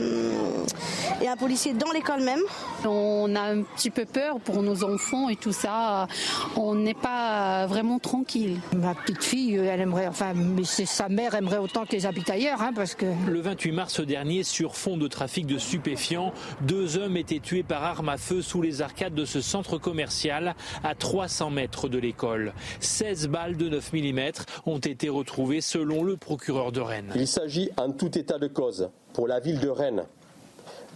et 1.23 1.29
un 1.29 1.37
policier 1.37 1.75
dans 1.75 1.91
l'école 1.93 2.23
même. 2.23 2.41
On 2.85 3.35
a 3.37 3.41
un 3.41 3.63
petit 3.63 3.91
peu 3.91 4.05
peur 4.05 4.41
pour 4.41 4.63
nos 4.63 4.85
enfants 4.85 5.29
et 5.29 5.37
tout 5.37 5.53
ça. 5.53 6.09
On 6.57 6.75
n'est 6.75 6.95
pas 6.95 7.67
vraiment 7.67 7.99
tranquille. 7.99 8.61
Ma 8.77 8.95
petite 8.95 9.23
fille, 9.23 9.55
elle 9.57 9.81
aimerait, 9.81 10.09
enfin, 10.09 10.33
mais 10.35 10.65
sa 10.65 11.09
mère 11.09 11.35
aimerait 11.35 11.59
autant 11.59 11.85
qu'ils 11.85 12.07
habitent 12.07 12.31
ailleurs, 12.31 12.63
hein, 12.63 12.73
parce 12.75 12.95
que. 12.95 13.07
Le 13.29 13.41
28 13.41 13.73
mars 13.73 14.01
dernier, 14.01 14.43
sur 14.43 14.77
fond 14.77 14.97
de 14.97 15.09
trafic 15.09 15.47
de 15.47 15.59
stupéfiants, 15.59 16.33
deux 16.63 16.99
hommes 16.99 17.17
étaient 17.17 17.41
tués 17.41 17.63
par 17.63 17.85
arme 17.85 18.09
à 18.09 18.17
feu 18.17 18.43
sous 18.43 18.63
les 18.63 18.83
arcades 18.83 19.15
de 19.15 19.25
ce 19.25 19.41
centre 19.41 19.79
commercial 19.79 20.55
à 20.85 20.95
300 20.95 21.51
mètres 21.51 21.89
de 21.89 21.99
l'école. 21.99 22.53
16 22.81 23.29
balles 23.29 23.57
de 23.57 23.69
9 23.69 23.93
mm 23.93 24.31
ont 24.67 24.79
été 24.79 25.09
retrouvés 25.09 25.61
selon 25.61 26.03
le 26.03 26.17
procureur 26.17 26.73
de 26.73 26.81
Rennes. 26.81 27.13
Il 27.15 27.29
s'agit 27.29 27.71
en 27.77 27.93
tout 27.93 28.17
état 28.19 28.39
de 28.39 28.47
cause 28.47 28.89
pour 29.13 29.29
la 29.29 29.41
ville 29.41 29.61
de 29.61 29.69
Rennes 29.69 30.05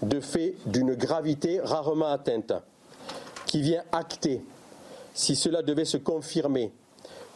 de 0.03 0.21
faits 0.21 0.55
d'une 0.67 0.95
gravité 0.95 1.61
rarement 1.61 2.11
atteinte 2.11 2.53
qui 3.47 3.61
vient 3.61 3.83
acter, 3.93 4.43
si 5.15 5.37
cela 5.37 5.63
devait 5.63 5.85
se 5.85 5.97
confirmer, 5.97 6.73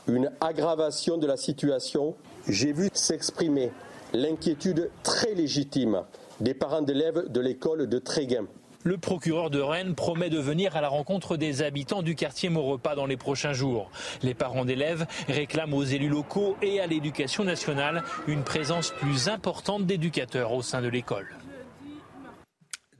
une 0.09 0.31
aggravation 0.41 1.17
de 1.19 1.27
la 1.27 1.37
situation. 1.37 2.15
J'ai 2.49 2.73
vu 2.73 2.89
s'exprimer 2.93 3.73
l'inquiétude 4.13 4.91
très 5.03 5.35
légitime 5.35 6.03
des 6.41 6.55
parents 6.55 6.83
d'élèves 6.83 7.31
de 7.31 7.41
l'école 7.41 7.89
de 7.89 7.99
Tréguin. 7.99 8.47
Le 8.87 8.99
procureur 8.99 9.51
de 9.51 9.59
Rennes 9.59 9.97
promet 9.97 10.31
de 10.31 10.39
venir 10.39 10.77
à 10.77 10.81
la 10.81 10.89
rencontre 10.89 11.37
des 11.37 11.61
habitants 11.61 12.03
du 12.03 12.15
quartier 12.15 12.51
Maurepas 12.51 12.95
dans 12.95 13.07
les 13.07 13.17
prochains 13.17 13.53
jours. 13.53 13.91
Les 14.23 14.33
parents 14.33 14.65
d'élèves 14.65 15.09
réclament 15.27 15.75
aux 15.75 15.83
élus 15.83 16.09
locaux 16.09 16.57
et 16.63 16.79
à 16.79 16.87
l'éducation 16.87 17.43
nationale 17.43 18.05
une 18.29 18.45
présence 18.45 18.93
plus 18.93 19.27
importante 19.29 19.87
d'éducateurs 19.87 20.53
au 20.53 20.63
sein 20.63 20.83
de 20.83 20.87
l'école. 20.87 21.27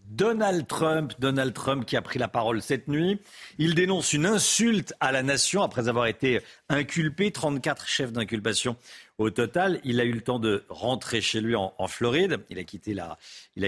Donald 0.07 0.67
Trump, 0.67 1.13
Donald 1.21 1.55
Trump 1.55 1.87
qui 1.87 1.97
a 1.97 2.03
pris 2.03 2.19
la 2.19 2.27
parole 2.27 2.63
cette 2.63 2.89
nuit. 2.89 3.21
Il 3.59 3.77
dénonce 3.77 4.13
une 4.13 4.27
insulte 4.27 4.93
à 4.99 5.13
la 5.13 5.23
nation 5.23 5.63
après 5.63 5.87
avoir 5.87 6.07
été 6.07 6.41
inculpé, 6.69 7.31
34 7.31 7.87
chefs 7.87 8.11
d'inculpation 8.11 8.75
au 9.19 9.31
total. 9.31 9.81
Il 9.85 10.01
a 10.01 10.05
eu 10.05 10.13
le 10.13 10.21
temps 10.21 10.41
de 10.41 10.65
rentrer 10.69 11.21
chez 11.21 11.41
lui 11.41 11.55
en, 11.55 11.87
Floride. 11.87 12.41
Il 12.51 12.59
a 12.59 12.65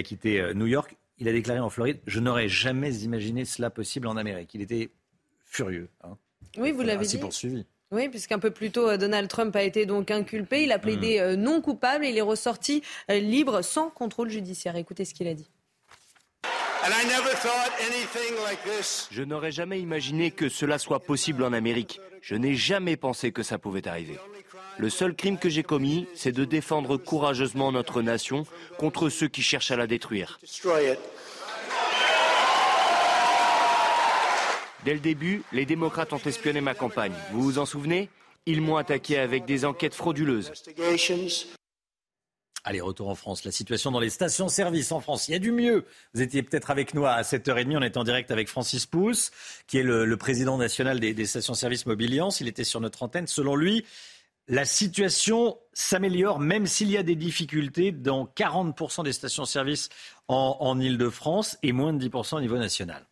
quitté, 0.03 0.41
euh, 0.41 0.53
New 0.55 0.67
York 0.67 0.97
il 1.21 1.29
a 1.29 1.33
déclaré 1.33 1.61
en 1.61 1.71
Floride 1.71 1.99
Je 2.07 2.21
n'aurais 2.21 2.49
jamais 2.49 2.95
imaginé 2.97 3.45
cela 3.45 3.71
possible 3.71 4.07
en 4.07 4.17
Amérique. 4.17 4.55
Il 4.55 4.63
était 4.63 4.91
furieux. 5.45 5.89
Hein. 6.05 6.17
Oui, 6.57 6.73
vous 6.73 6.83
l'avez 6.83 7.07
dit. 7.07 7.19
poursuivi. 7.19 7.67
Oui, 7.91 8.09
puisqu'un 8.09 8.39
peu 8.39 8.51
plus 8.51 8.71
tôt, 8.71 8.89
euh, 8.89 8.97
Donald 8.99 9.29
Trump 9.29 9.55
a 9.57 9.63
été 9.63 9.87
donc 9.87 10.11
inculpé. 10.11 10.65
Il 10.65 10.73
a 10.73 10.79
plaidé 10.79 11.19
mm. 11.19 11.23
euh, 11.23 11.37
non 11.37 11.61
coupable 11.61 12.05
et 12.05 12.11
il 12.11 12.19
est 12.19 12.23
ressorti 12.23 12.83
euh, 13.11 13.19
libre 13.19 13.63
sans 13.63 13.89
contrôle 13.89 14.29
judiciaire. 14.29 14.77
Écoutez 14.77 15.05
ce 15.05 15.15
qu'il 15.15 15.27
a 15.27 15.35
dit. 15.35 15.49
Je 19.11 19.23
n'aurais 19.23 19.53
jamais 19.53 19.81
imaginé 19.81 20.31
que 20.31 20.49
cela 20.49 20.79
soit 20.79 21.01
possible 21.01 21.43
en 21.43 21.53
Amérique. 21.53 22.01
Je 22.21 22.35
n'ai 22.35 22.55
jamais 22.55 22.97
pensé 22.97 23.33
que 23.33 23.43
ça 23.43 23.59
pouvait 23.59 23.87
arriver. 23.89 24.19
Le 24.79 24.91
seul 24.91 25.15
crime 25.15 25.39
que 25.39 25.49
j'ai 25.49 25.63
commis, 25.63 26.07
c'est 26.15 26.33
de 26.33 26.45
défendre 26.45 26.97
courageusement 26.97 27.73
notre 27.73 28.03
nation 28.03 28.47
contre 28.79 29.09
ceux 29.09 29.29
qui 29.29 29.43
cherchent 29.43 29.71
à 29.71 29.77
la 29.77 29.87
détruire. 29.87 30.39
Dès 34.85 34.95
le 34.95 35.01
début, 35.01 35.43
les 35.53 35.67
démocrates 35.67 36.13
ont 36.13 36.21
espionné 36.25 36.61
ma 36.61 36.75
campagne. 36.75 37.13
Vous 37.33 37.43
vous 37.43 37.59
en 37.59 37.67
souvenez? 37.67 38.09
Ils 38.47 38.63
m'ont 38.63 38.77
attaqué 38.77 39.19
avec 39.19 39.45
des 39.45 39.65
enquêtes 39.65 39.95
frauduleuses. 39.95 40.53
Allez, 42.65 42.81
retour 42.81 43.09
en 43.09 43.15
France. 43.15 43.45
La 43.45 43.51
situation 43.51 43.91
dans 43.91 44.01
les 44.01 44.11
stations-service 44.11 44.93
en 44.93 45.01
France, 45.01 45.29
il 45.29 45.33
y 45.33 45.35
a 45.35 45.39
du 45.39 45.53
mieux. 45.53 45.87
Vous 46.13 46.23
étiez 46.23 46.43
peut-être 46.43 46.71
avec 46.71 46.93
nous 46.93 47.07
à 47.07 47.23
7h30. 47.23 47.77
On 47.77 47.83
est 47.83 47.97
en 47.97 48.05
direct 48.05 48.31
avec 48.31 48.49
Francis 48.49 48.85
Pousse, 48.85 49.31
qui 49.67 49.79
est 49.79 49.83
le, 49.83 50.17
président 50.17 50.59
national 50.59 51.01
des, 51.01 51.27
stations-service 51.27 51.87
Mobiliance. 51.87 52.41
Il 52.41 52.49
était 52.49 52.65
sur 52.65 52.81
notre 52.81 53.03
antenne. 53.03 53.27
Selon 53.27 53.57
lui, 53.57 53.85
la 54.49 54.65
situation 54.65 55.59
s'améliore, 55.75 56.41
même 56.41 56.67
s'il 56.67 56.91
y 56.91 56.97
a 56.97 57.03
des 57.03 57.17
difficultés 57.17 57.93
dans 57.93 58.25
40% 58.25 59.05
des 59.05 59.13
stations-service 59.13 59.91
en, 60.27 60.57
en 60.61 60.81
Ile-de-France 60.81 61.59
et 61.63 61.73
moins 61.73 61.93
de 61.93 62.09
10% 62.09 62.37
au 62.37 62.41
niveau 62.41 62.57
national. 62.57 63.07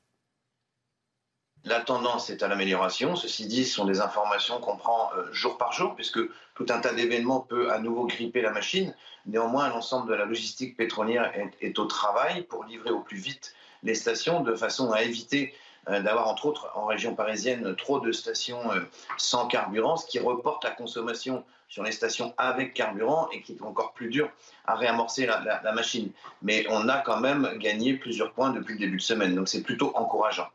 La 1.67 1.81
tendance 1.81 2.31
est 2.31 2.45
à 2.45 2.49
l'amélioration. 2.49 3.17
Ceci 3.17 3.47
dit, 3.47 3.65
ce 3.65 3.75
sont 3.75 3.87
des 3.87 4.01
informations 4.01 4.61
qu'on 4.61 4.77
prend 4.77 5.11
euh, 5.17 5.33
jour 5.33 5.59
par 5.59 5.73
jour, 5.73 5.97
puisque 5.97 6.21
tout 6.55 6.67
un 6.69 6.79
tas 6.79 6.95
d'événements 6.95 7.41
peut 7.41 7.73
à 7.73 7.81
nouveau 7.81 8.07
gripper 8.07 8.41
la 8.41 8.53
machine. 8.53 8.95
Néanmoins, 9.27 9.69
l'ensemble 9.69 10.09
de 10.09 10.15
la 10.15 10.25
logistique 10.27 10.77
pétrolière 10.77 11.33
est, 11.61 11.79
au 11.81 11.87
travail 11.87 12.45
pour 12.45 12.65
livrer 12.65 12.91
au 12.91 13.01
plus 13.01 13.19
vite 13.19 13.53
les 13.83 13.97
stations, 13.97 14.43
de 14.43 14.55
façon 14.55 14.93
à 14.93 15.03
éviter 15.03 15.53
d'avoir, 15.89 16.29
entre 16.29 16.47
autres, 16.47 16.71
en 16.75 16.87
région 16.87 17.15
parisienne, 17.15 17.75
trop 17.77 18.01
de 18.01 18.11
stations 18.13 18.73
euh, 18.73 18.81
sans 19.19 19.47
carburant, 19.47 19.97
ce 19.97 20.07
qui 20.07 20.19
reporte 20.19 20.65
la 20.65 20.71
consommation 20.71 21.45
sur 21.69 21.83
les 21.83 21.93
stations 21.93 22.35
avec 22.39 22.75
carburant 22.75 23.29
et 23.33 23.41
qui 23.43 23.53
est 23.53 23.63
encore 23.63 23.93
plus 23.93 24.09
dur 24.09 24.31
à 24.67 24.75
réamorcer 24.75 25.27
la, 25.27 25.73
machine. 25.73 26.11
Mais 26.43 26.65
on 26.71 26.89
a 26.89 26.99
quand 26.99 27.21
même 27.21 27.57
gagné 27.59 27.95
plusieurs 27.95 28.33
points 28.33 28.51
depuis 28.51 28.75
le 28.75 28.81
début 28.81 28.97
de 28.97 29.03
semaine, 29.03 29.35
donc 29.35 29.49
c'est 29.49 29.63
plutôt 29.63 29.93
encourageant. 29.97 30.49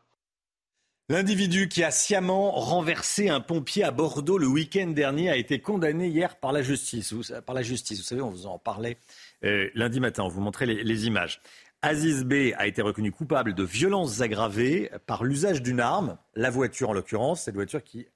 L'individu 1.08 1.68
qui 1.68 1.82
a 1.82 1.90
sciemment 1.90 2.52
renversé 2.52 3.28
un 3.28 3.40
pompier 3.40 3.84
à 3.84 3.90
Bordeaux 3.90 4.38
le 4.38 4.46
week-end 4.46 4.86
dernier 4.86 5.28
a 5.28 5.36
été 5.36 5.60
condamné 5.60 6.08
hier 6.08 6.36
par 6.36 6.52
la 6.52 6.62
justice. 6.62 7.12
Vous, 7.12 7.22
par 7.44 7.54
la 7.54 7.62
justice, 7.62 7.98
vous 7.98 8.04
savez, 8.04 8.22
on 8.22 8.30
vous 8.30 8.46
en 8.46 8.58
parlait 8.58 8.96
euh, 9.44 9.68
lundi 9.74 10.00
matin, 10.00 10.22
on 10.22 10.28
vous 10.28 10.40
montrait 10.40 10.64
les 10.64 11.06
images. 11.06 11.42
Aziz 11.84 12.22
B 12.22 12.52
a 12.56 12.68
été 12.68 12.80
reconnu 12.80 13.10
coupable 13.10 13.54
de 13.54 13.64
violences 13.64 14.20
aggravées 14.20 14.88
par 15.06 15.24
l'usage 15.24 15.62
d'une 15.62 15.80
arme, 15.80 16.16
la 16.36 16.48
voiture 16.48 16.90
en 16.90 16.92
l'occurrence, 16.92 17.42
cette 17.42 17.56
voiture 17.56 17.82
qui 17.82 18.06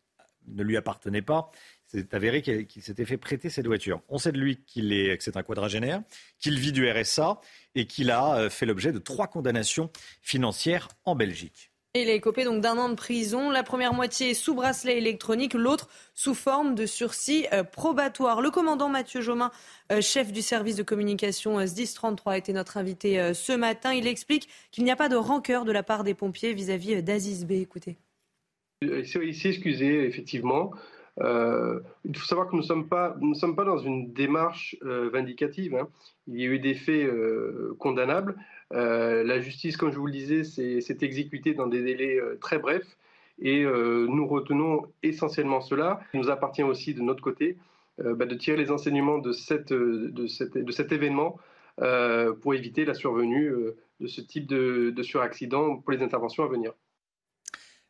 ne 0.46 0.62
lui 0.62 0.76
appartenait 0.76 1.20
pas. 1.20 1.50
C'est 1.88 2.14
avéré 2.14 2.42
qu'il 2.42 2.82
s'était 2.82 3.04
fait 3.04 3.16
prêter 3.16 3.50
cette 3.50 3.66
voiture. 3.66 4.02
On 4.08 4.18
sait 4.18 4.30
de 4.30 4.38
lui 4.38 4.62
qu'il 4.64 4.92
est, 4.92 5.18
que 5.18 5.24
c'est 5.24 5.36
un 5.36 5.42
quadragénaire, 5.42 6.00
qu'il 6.38 6.60
vit 6.60 6.70
du 6.70 6.88
RSA 6.88 7.40
et 7.74 7.88
qu'il 7.88 8.12
a 8.12 8.36
euh, 8.36 8.50
fait 8.50 8.66
l'objet 8.66 8.92
de 8.92 9.00
trois 9.00 9.26
condamnations 9.26 9.90
financières 10.22 10.88
en 11.04 11.16
Belgique. 11.16 11.72
Il 12.02 12.10
est 12.10 12.20
copé 12.20 12.44
donc 12.44 12.60
d'un 12.60 12.76
an 12.76 12.90
de 12.90 12.94
prison. 12.94 13.50
La 13.50 13.62
première 13.62 13.94
moitié 13.94 14.34
sous 14.34 14.54
bracelet 14.54 14.98
électronique, 14.98 15.54
l'autre 15.54 15.88
sous 16.12 16.34
forme 16.34 16.74
de 16.74 16.84
sursis 16.84 17.46
euh, 17.54 17.64
probatoire. 17.64 18.42
Le 18.42 18.50
commandant 18.50 18.90
Mathieu 18.90 19.22
Jomain, 19.22 19.50
euh, 19.90 20.02
chef 20.02 20.30
du 20.30 20.42
service 20.42 20.76
de 20.76 20.82
communication 20.82 21.58
euh, 21.58 21.64
SDIS 21.64 21.94
33, 21.94 22.34
a 22.34 22.36
été 22.36 22.52
notre 22.52 22.76
invité 22.76 23.32
ce 23.32 23.52
matin. 23.52 23.94
Il 23.94 24.06
explique 24.06 24.48
qu'il 24.72 24.84
n'y 24.84 24.90
a 24.90 24.96
pas 24.96 25.08
de 25.08 25.16
rancœur 25.16 25.64
de 25.64 25.72
la 25.72 25.82
part 25.82 26.04
des 26.04 26.12
pompiers 26.12 26.52
vis-à-vis 26.52 27.02
d'Aziz 27.02 27.46
B. 27.46 27.52
Écoutez. 27.52 27.96
Il 28.82 29.06
s'est 29.06 29.48
excusé, 29.48 30.04
effectivement. 30.04 30.72
il 31.18 32.14
faut 32.14 32.26
savoir 32.26 32.48
que 32.48 32.52
nous 32.52 32.62
ne 32.62 32.66
sommes, 32.66 32.88
pas, 32.88 33.16
sommes 33.34 33.56
pas 33.56 33.64
dans 33.64 33.78
une 33.78 34.12
démarche 34.12 34.76
vindicative. 34.82 35.74
Hein. 35.74 35.88
Il 36.26 36.38
y 36.38 36.42
a 36.42 36.46
eu 36.46 36.58
des 36.58 36.74
faits 36.74 37.08
condamnables. 37.78 38.36
Euh, 38.72 39.22
la 39.24 39.40
justice, 39.40 39.76
comme 39.76 39.92
je 39.92 39.98
vous 39.98 40.06
le 40.06 40.12
disais, 40.12 40.44
s'est 40.44 40.98
exécutée 41.00 41.54
dans 41.54 41.66
des 41.66 41.82
délais 41.82 42.18
euh, 42.18 42.36
très 42.40 42.58
brefs 42.58 42.96
et 43.38 43.64
euh, 43.64 44.06
nous 44.08 44.26
retenons 44.26 44.82
essentiellement 45.02 45.60
cela. 45.60 46.00
Il 46.14 46.20
nous 46.20 46.30
appartient 46.30 46.62
aussi 46.62 46.94
de 46.94 47.02
notre 47.02 47.22
côté 47.22 47.56
bah, 47.98 48.26
de 48.26 48.34
tirer 48.34 48.58
les 48.58 48.70
enseignements 48.70 49.18
de, 49.18 49.32
cet 49.32 49.72
événement 50.92 51.38
pour 52.42 52.54
éviter 52.54 52.84
la 52.84 52.92
survenue 52.92 53.50
de 54.00 54.06
ce 54.06 54.20
type 54.20 54.46
de 54.46 55.02
suraccident 55.02 55.76
pour 55.78 55.92
les 55.92 56.02
interventions 56.02 56.44
à 56.44 56.48
venir. 56.48 56.74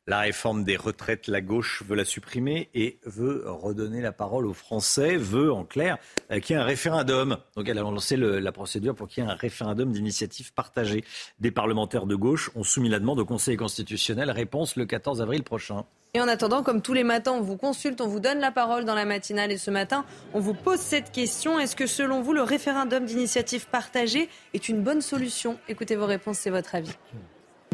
La 0.09 0.21
réforme 0.21 0.63
des 0.63 0.77
retraites, 0.77 1.27
la 1.27 1.41
gauche 1.41 1.83
veut 1.85 1.97
la 1.97 2.05
supprimer 2.05 2.69
et 2.75 3.01
veut 3.05 3.43
redonner 3.45 4.01
la 4.01 4.13
parole 4.13 4.47
aux 4.47 4.53
Français, 4.53 5.17
veut 5.17 5.53
en 5.53 5.65
clair 5.65 5.99
euh, 6.31 6.39
qu'il 6.39 6.55
y 6.55 6.59
ait 6.59 6.63
un 6.63 6.65
référendum. 6.65 7.39
Donc 7.57 7.69
elle 7.69 7.77
a 7.77 7.83
lancé 7.83 8.17
la 8.17 8.53
procédure 8.53 8.95
pour 8.95 9.09
qu'il 9.09 9.25
y 9.25 9.27
ait 9.27 9.31
un 9.31 9.35
référendum 9.35 9.91
d'initiative 9.91 10.53
partagée. 10.53 11.03
Des 11.41 11.51
parlementaires 11.51 12.07
de 12.07 12.15
gauche 12.15 12.53
ont 12.55 12.63
soumis 12.63 12.89
la 12.89 13.01
demande 13.01 13.19
au 13.19 13.25
Conseil 13.25 13.57
constitutionnel. 13.57 14.31
Réponse 14.31 14.77
le 14.77 14.87
14 14.87 15.21
avril 15.23 15.43
prochain. 15.43 15.85
Et 16.15 16.21
en 16.21 16.29
attendant, 16.29 16.63
comme 16.63 16.83
tous 16.83 16.95
les 16.95 17.03
matins, 17.03 17.33
on 17.33 17.43
vous 17.43 17.57
consulte, 17.57 18.01
on 18.01 18.07
vous 18.07 18.21
donne 18.21 18.39
la 18.39 18.53
parole 18.53 18.85
dans 18.85 18.95
la 18.95 19.07
matinale 19.07 19.51
et 19.51 19.59
ce 19.59 19.73
matin, 19.73 20.05
on 20.35 20.39
vous 20.39 20.55
pose 20.55 20.79
cette 20.79 21.11
question. 21.11 21.59
Est-ce 21.59 21.75
que 21.75 21.89
selon 21.89 22.23
vous, 22.23 22.33
le 22.33 22.43
référendum 22.43 23.05
d'initiative 23.05 23.67
partagée 23.67 24.29
est 24.55 24.69
une 24.69 24.83
bonne 24.83 25.01
solution? 25.01 25.59
Écoutez 25.69 25.97
vos 25.97 26.07
réponses, 26.07 26.39
c'est 26.39 26.51
votre 26.51 26.77
avis. 26.77 26.97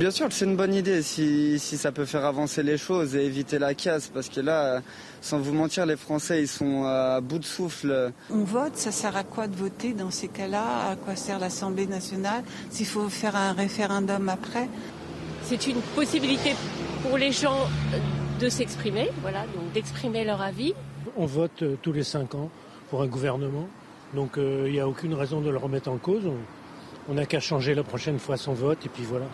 Bien 0.02 0.10
sûr 0.10 0.26
c'est 0.30 0.46
une 0.46 0.56
bonne 0.56 0.74
idée 0.74 1.00
si, 1.00 1.60
ça 1.60 1.92
peut 1.92 2.06
faire 2.06 2.24
avancer 2.24 2.64
les 2.64 2.76
choses 2.76 3.14
et 3.14 3.24
éviter 3.24 3.60
la 3.60 3.72
casse 3.72 4.08
parce 4.08 4.28
que 4.28 4.40
là, 4.40 4.82
sans 5.20 5.38
vous 5.38 5.52
mentir, 5.52 5.86
les 5.86 5.96
Français 5.96 6.42
ils 6.42 6.48
sont 6.48 6.82
à 6.84 7.20
bout 7.20 7.38
de 7.38 7.44
souffle. 7.44 8.10
On 8.28 8.42
vote, 8.42 8.74
ça 8.74 8.90
sert 8.90 9.16
à 9.16 9.22
quoi 9.22 9.46
de 9.46 9.54
voter 9.54 9.92
dans 9.92 10.10
ces 10.10 10.26
cas-là? 10.26 10.90
À 10.90 10.96
quoi 10.96 11.14
sert 11.14 11.38
l'Assemblée 11.38 11.86
nationale 11.86 12.42
S'il 12.68 12.86
faut 12.86 13.08
faire 13.08 13.36
un 13.36 13.52
référendum 13.52 14.28
après? 14.28 14.68
C'est 15.44 15.68
une 15.68 15.80
possibilité 15.94 16.56
pour 17.04 17.16
les 17.16 17.30
gens 17.30 17.68
de 18.40 18.48
s'exprimer, 18.48 19.08
voilà, 19.20 19.42
donc 19.54 19.72
d'exprimer 19.72 20.24
leur 20.24 20.42
avis. 20.42 20.74
On 21.16 21.26
vote 21.26 21.62
euh, 21.62 21.76
tous 21.80 21.92
les 21.92 22.02
cinq 22.02 22.34
ans 22.34 22.50
pour 22.90 23.02
un 23.02 23.06
gouvernement, 23.06 23.68
donc 24.14 24.36
euh, 24.36 24.64
il 24.66 24.72
n'y 24.72 24.80
a 24.80 24.88
aucune 24.88 25.14
raison 25.14 25.40
de 25.40 25.50
le 25.50 25.58
remettre 25.58 25.88
en 25.92 25.98
cause. 25.98 26.28
On 27.08 27.14
n'a 27.14 27.24
qu'à 27.24 27.38
changer 27.38 27.76
la 27.76 27.84
prochaine 27.84 28.18
fois 28.18 28.36
son 28.36 28.52
vote 28.52 28.84
et 28.84 28.88
puis 28.88 29.04
voilà. 29.04 29.26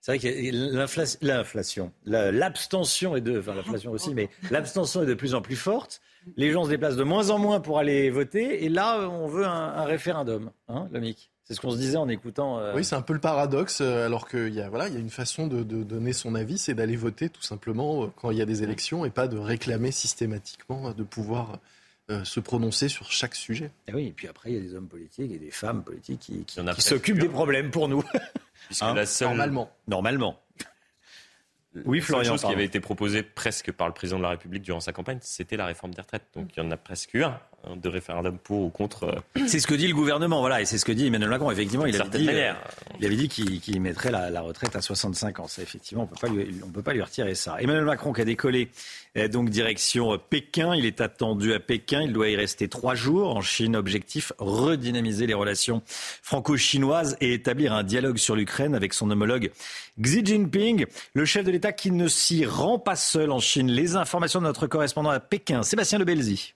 C'est 0.00 0.16
vrai 0.16 0.18
que 0.18 1.22
l'inflation, 1.22 1.92
l'abstention 2.06 3.16
est 3.16 3.20
de, 3.20 3.38
enfin 3.38 3.54
l'inflation 3.54 3.92
aussi, 3.92 4.14
mais 4.14 4.30
l'abstention 4.50 5.02
est 5.02 5.06
de 5.06 5.14
plus 5.14 5.34
en 5.34 5.42
plus 5.42 5.56
forte. 5.56 6.00
Les 6.36 6.52
gens 6.52 6.64
se 6.64 6.70
déplacent 6.70 6.96
de 6.96 7.04
moins 7.04 7.30
en 7.30 7.38
moins 7.38 7.60
pour 7.60 7.78
aller 7.78 8.08
voter, 8.10 8.64
et 8.64 8.70
là, 8.70 9.08
on 9.10 9.26
veut 9.26 9.44
un, 9.44 9.84
référendum, 9.84 10.50
hein, 10.68 10.88
Lomic. 10.92 11.30
C'est 11.44 11.54
ce 11.54 11.60
qu'on 11.60 11.72
se 11.72 11.78
disait 11.78 11.96
en 11.96 12.08
écoutant. 12.08 12.60
Euh, 12.60 12.74
oui, 12.76 12.84
c'est 12.84 12.94
un 12.94 13.02
peu 13.02 13.12
le 13.12 13.18
paradoxe, 13.18 13.80
euh, 13.80 14.06
alors 14.06 14.28
qu'il 14.28 14.54
y 14.54 14.60
a 14.60 14.68
voilà, 14.70 14.86
il 14.86 14.94
y 14.94 14.96
a 14.96 15.00
une 15.00 15.10
façon 15.10 15.48
de, 15.48 15.62
donner 15.64 16.12
son 16.12 16.34
avis, 16.34 16.58
c'est 16.58 16.74
d'aller 16.74 16.96
voter 16.96 17.28
tout 17.28 17.42
simplement 17.42 18.04
euh, 18.04 18.06
quand 18.16 18.30
il 18.30 18.38
y 18.38 18.42
a 18.42 18.46
des 18.46 18.62
élections 18.62 19.04
et 19.04 19.10
pas 19.10 19.26
de 19.26 19.36
réclamer 19.36 19.90
systématiquement 19.90 20.92
de 20.92 21.02
pouvoir 21.02 21.58
se 22.24 22.40
prononcer 22.40 22.88
sur 22.88 23.12
chaque 23.12 23.36
sujet. 23.36 23.70
Et 23.86 23.94
oui, 23.94 24.06
et 24.08 24.10
puis 24.10 24.26
après, 24.26 24.50
il 24.50 24.56
y 24.56 24.58
a 24.58 24.60
des 24.60 24.74
hommes 24.74 24.88
politiques 24.88 25.30
et 25.30 25.38
des 25.38 25.52
femmes 25.52 25.84
politiques 25.84 26.18
qui, 26.18 26.44
qui 26.44 26.60
s'occupent 26.78 27.20
des 27.20 27.28
problèmes 27.28 27.70
pour 27.70 27.86
nous. 27.86 28.02
Hein 28.80 28.94
Normalement. 29.22 29.70
Normalement. 29.86 30.42
Oui, 31.84 32.00
Florian. 32.00 32.32
La 32.32 32.36
chose 32.36 32.48
qui 32.48 32.52
avait 32.52 32.64
été 32.64 32.80
proposée 32.80 33.22
presque 33.22 33.70
par 33.70 33.86
le 33.86 33.94
président 33.94 34.18
de 34.18 34.24
la 34.24 34.30
République 34.30 34.62
durant 34.62 34.80
sa 34.80 34.92
campagne, 34.92 35.18
c'était 35.20 35.56
la 35.56 35.66
réforme 35.66 35.94
des 35.94 36.02
retraites. 36.02 36.26
Donc 36.34 36.56
il 36.56 36.62
y 36.62 36.66
en 36.66 36.70
a 36.70 36.76
presque 36.76 37.14
eu 37.14 37.22
un 37.22 37.40
de 37.76 37.88
référendum 37.88 38.38
pour 38.38 38.62
ou 38.62 38.70
contre. 38.70 39.04
Euh, 39.04 39.46
c'est 39.46 39.60
ce 39.60 39.66
que 39.66 39.74
dit 39.74 39.86
le 39.86 39.94
gouvernement, 39.94 40.40
voilà, 40.40 40.60
et 40.60 40.64
c'est 40.64 40.78
ce 40.78 40.84
que 40.84 40.92
dit 40.92 41.06
Emmanuel 41.06 41.30
Macron. 41.30 41.50
Effectivement, 41.50 41.86
il 41.86 42.00
avait 42.00 42.08
dit, 42.08 42.28
euh, 42.28 42.52
il 42.98 43.06
avait 43.06 43.16
dit 43.16 43.28
qu'il 43.28 43.80
mettrait 43.80 44.10
la, 44.10 44.40
retraite 44.40 44.76
à 44.76 44.80
65 44.80 45.40
ans. 45.40 45.46
Ça, 45.46 45.62
effectivement, 45.62 46.08
on 46.10 46.28
on 46.64 46.70
peut 46.70 46.82
pas 46.82 46.92
lui 46.92 47.02
retirer 47.02 47.34
ça. 47.34 47.56
Emmanuel 47.60 47.84
Macron 47.84 48.12
qui 48.12 48.20
a 48.20 48.24
décollé 48.24 48.70
euh, 49.16 49.28
donc 49.28 49.50
direction 49.50 50.18
Pékin. 50.18 50.74
Il 50.74 50.86
est 50.86 51.00
attendu 51.00 51.52
à 51.52 51.60
Pékin. 51.60 52.02
Il 52.02 52.12
doit 52.12 52.28
y 52.28 52.36
rester 52.36 52.68
trois 52.68 52.94
jours 52.94 53.36
en 53.36 53.42
Chine. 53.42 53.76
Objectif 53.76 54.32
redynamiser 54.38 55.26
les 55.26 55.34
relations 55.34 55.82
franco-chinoises 55.86 57.16
et 57.20 57.34
établir 57.34 57.72
un 57.72 57.82
dialogue 57.82 58.18
sur 58.18 58.36
l'Ukraine 58.36 58.74
avec 58.74 58.94
son 58.94 59.10
homologue 59.10 59.50
Xi 60.00 60.24
Jinping, 60.24 60.86
le 61.14 61.24
chef 61.24 61.44
de 61.44 61.50
l'État 61.50 61.72
qui 61.72 61.90
ne 61.90 62.08
s'y 62.08 62.46
rend 62.46 62.78
pas 62.78 62.96
seul 62.96 63.30
en 63.30 63.40
Chine. 63.40 63.70
Les 63.70 63.96
informations 63.96 64.40
de 64.40 64.46
notre 64.46 64.66
correspondant 64.66 65.10
à 65.10 65.20
Pékin, 65.20 65.62
Sébastien 65.62 65.98
Lebelzi. 65.98 66.54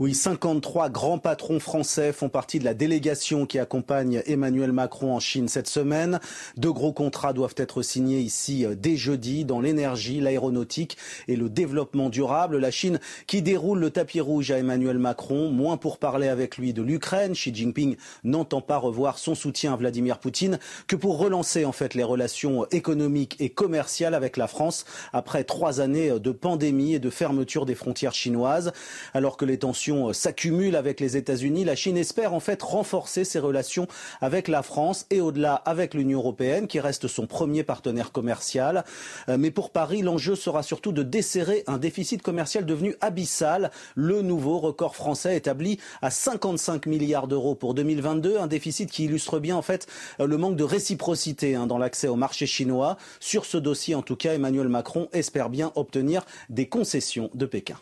Oui, 0.00 0.12
53 0.12 0.90
grands 0.90 1.18
patrons 1.18 1.60
français 1.60 2.12
font 2.12 2.28
partie 2.28 2.58
de 2.58 2.64
la 2.64 2.74
délégation 2.74 3.46
qui 3.46 3.60
accompagne 3.60 4.24
Emmanuel 4.26 4.72
Macron 4.72 5.14
en 5.14 5.20
Chine 5.20 5.46
cette 5.46 5.68
semaine. 5.68 6.18
De 6.56 6.68
gros 6.68 6.92
contrats 6.92 7.32
doivent 7.32 7.54
être 7.58 7.80
signés 7.82 8.18
ici 8.18 8.66
euh, 8.66 8.74
dès 8.74 8.96
jeudi 8.96 9.44
dans 9.44 9.60
l'énergie, 9.60 10.18
l'aéronautique 10.18 10.96
et 11.28 11.36
le 11.36 11.48
développement 11.48 12.08
durable. 12.08 12.58
La 12.58 12.72
Chine 12.72 12.98
qui 13.28 13.40
déroule 13.40 13.78
le 13.78 13.90
tapis 13.90 14.20
rouge 14.20 14.50
à 14.50 14.58
Emmanuel 14.58 14.98
Macron, 14.98 15.50
moins 15.50 15.76
pour 15.76 15.98
parler 15.98 16.26
avec 16.26 16.58
lui 16.58 16.72
de 16.72 16.82
l'Ukraine. 16.82 17.34
Xi 17.34 17.54
Jinping 17.54 17.94
n'entend 18.24 18.62
pas 18.62 18.78
revoir 18.78 19.18
son 19.18 19.36
soutien 19.36 19.74
à 19.74 19.76
Vladimir 19.76 20.18
Poutine 20.18 20.58
que 20.88 20.96
pour 20.96 21.18
relancer 21.18 21.64
en 21.64 21.72
fait 21.72 21.94
les 21.94 22.02
relations 22.02 22.66
économiques 22.72 23.36
et 23.38 23.50
commerciales 23.50 24.14
avec 24.14 24.38
la 24.38 24.48
France 24.48 24.86
après 25.12 25.44
trois 25.44 25.80
années 25.80 26.18
de 26.18 26.30
pandémie 26.32 26.94
et 26.94 26.98
de 26.98 27.10
fermeture 27.10 27.64
des 27.64 27.76
frontières 27.76 28.14
chinoises. 28.14 28.72
Alors 29.12 29.36
que 29.36 29.44
les 29.44 29.58
tensions 29.58 29.83
euh, 29.92 30.12
s'accumule 30.12 30.76
avec 30.76 31.00
les 31.00 31.16
États-Unis. 31.16 31.64
La 31.64 31.76
Chine 31.76 31.96
espère 31.96 32.34
en 32.34 32.40
fait 32.40 32.62
renforcer 32.62 33.24
ses 33.24 33.38
relations 33.38 33.86
avec 34.20 34.48
la 34.48 34.62
France 34.62 35.06
et 35.10 35.20
au-delà 35.20 35.54
avec 35.54 35.94
l'Union 35.94 36.20
européenne, 36.20 36.66
qui 36.66 36.80
reste 36.80 37.08
son 37.08 37.26
premier 37.26 37.62
partenaire 37.62 38.12
commercial. 38.12 38.84
Euh, 39.28 39.36
mais 39.38 39.50
pour 39.50 39.70
Paris, 39.70 40.02
l'enjeu 40.02 40.36
sera 40.36 40.62
surtout 40.62 40.92
de 40.92 41.02
desserrer 41.02 41.64
un 41.66 41.78
déficit 41.78 42.22
commercial 42.22 42.64
devenu 42.66 42.96
abyssal. 43.00 43.70
Le 43.94 44.22
nouveau 44.22 44.58
record 44.58 44.96
français 44.96 45.36
établi 45.36 45.78
à 46.02 46.10
55 46.10 46.86
milliards 46.86 47.28
d'euros 47.28 47.54
pour 47.54 47.74
2022, 47.74 48.38
un 48.38 48.46
déficit 48.46 48.90
qui 48.90 49.04
illustre 49.04 49.38
bien 49.38 49.56
en 49.56 49.62
fait 49.62 49.86
euh, 50.20 50.26
le 50.26 50.36
manque 50.36 50.56
de 50.56 50.64
réciprocité 50.64 51.54
hein, 51.54 51.66
dans 51.66 51.78
l'accès 51.78 52.08
au 52.08 52.16
marché 52.16 52.46
chinois. 52.46 52.96
Sur 53.20 53.44
ce 53.44 53.58
dossier, 53.58 53.94
en 53.94 54.02
tout 54.02 54.16
cas, 54.16 54.34
Emmanuel 54.34 54.68
Macron 54.68 55.08
espère 55.12 55.50
bien 55.50 55.72
obtenir 55.74 56.24
des 56.48 56.68
concessions 56.68 57.30
de 57.34 57.46
Pékin. 57.46 57.76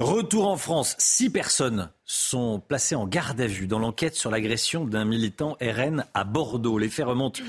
Retour 0.00 0.48
en 0.48 0.56
France, 0.56 0.96
six 0.98 1.30
personnes 1.30 1.88
sont 2.04 2.58
placées 2.58 2.96
en 2.96 3.06
garde 3.06 3.40
à 3.40 3.46
vue 3.46 3.68
dans 3.68 3.78
l'enquête 3.78 4.16
sur 4.16 4.28
l'agression 4.28 4.84
d'un 4.84 5.04
militant 5.04 5.56
RN 5.60 6.04
à 6.14 6.24
Bordeaux. 6.24 6.78
Les 6.78 6.88
faits 6.88 7.06
remontent 7.06 7.40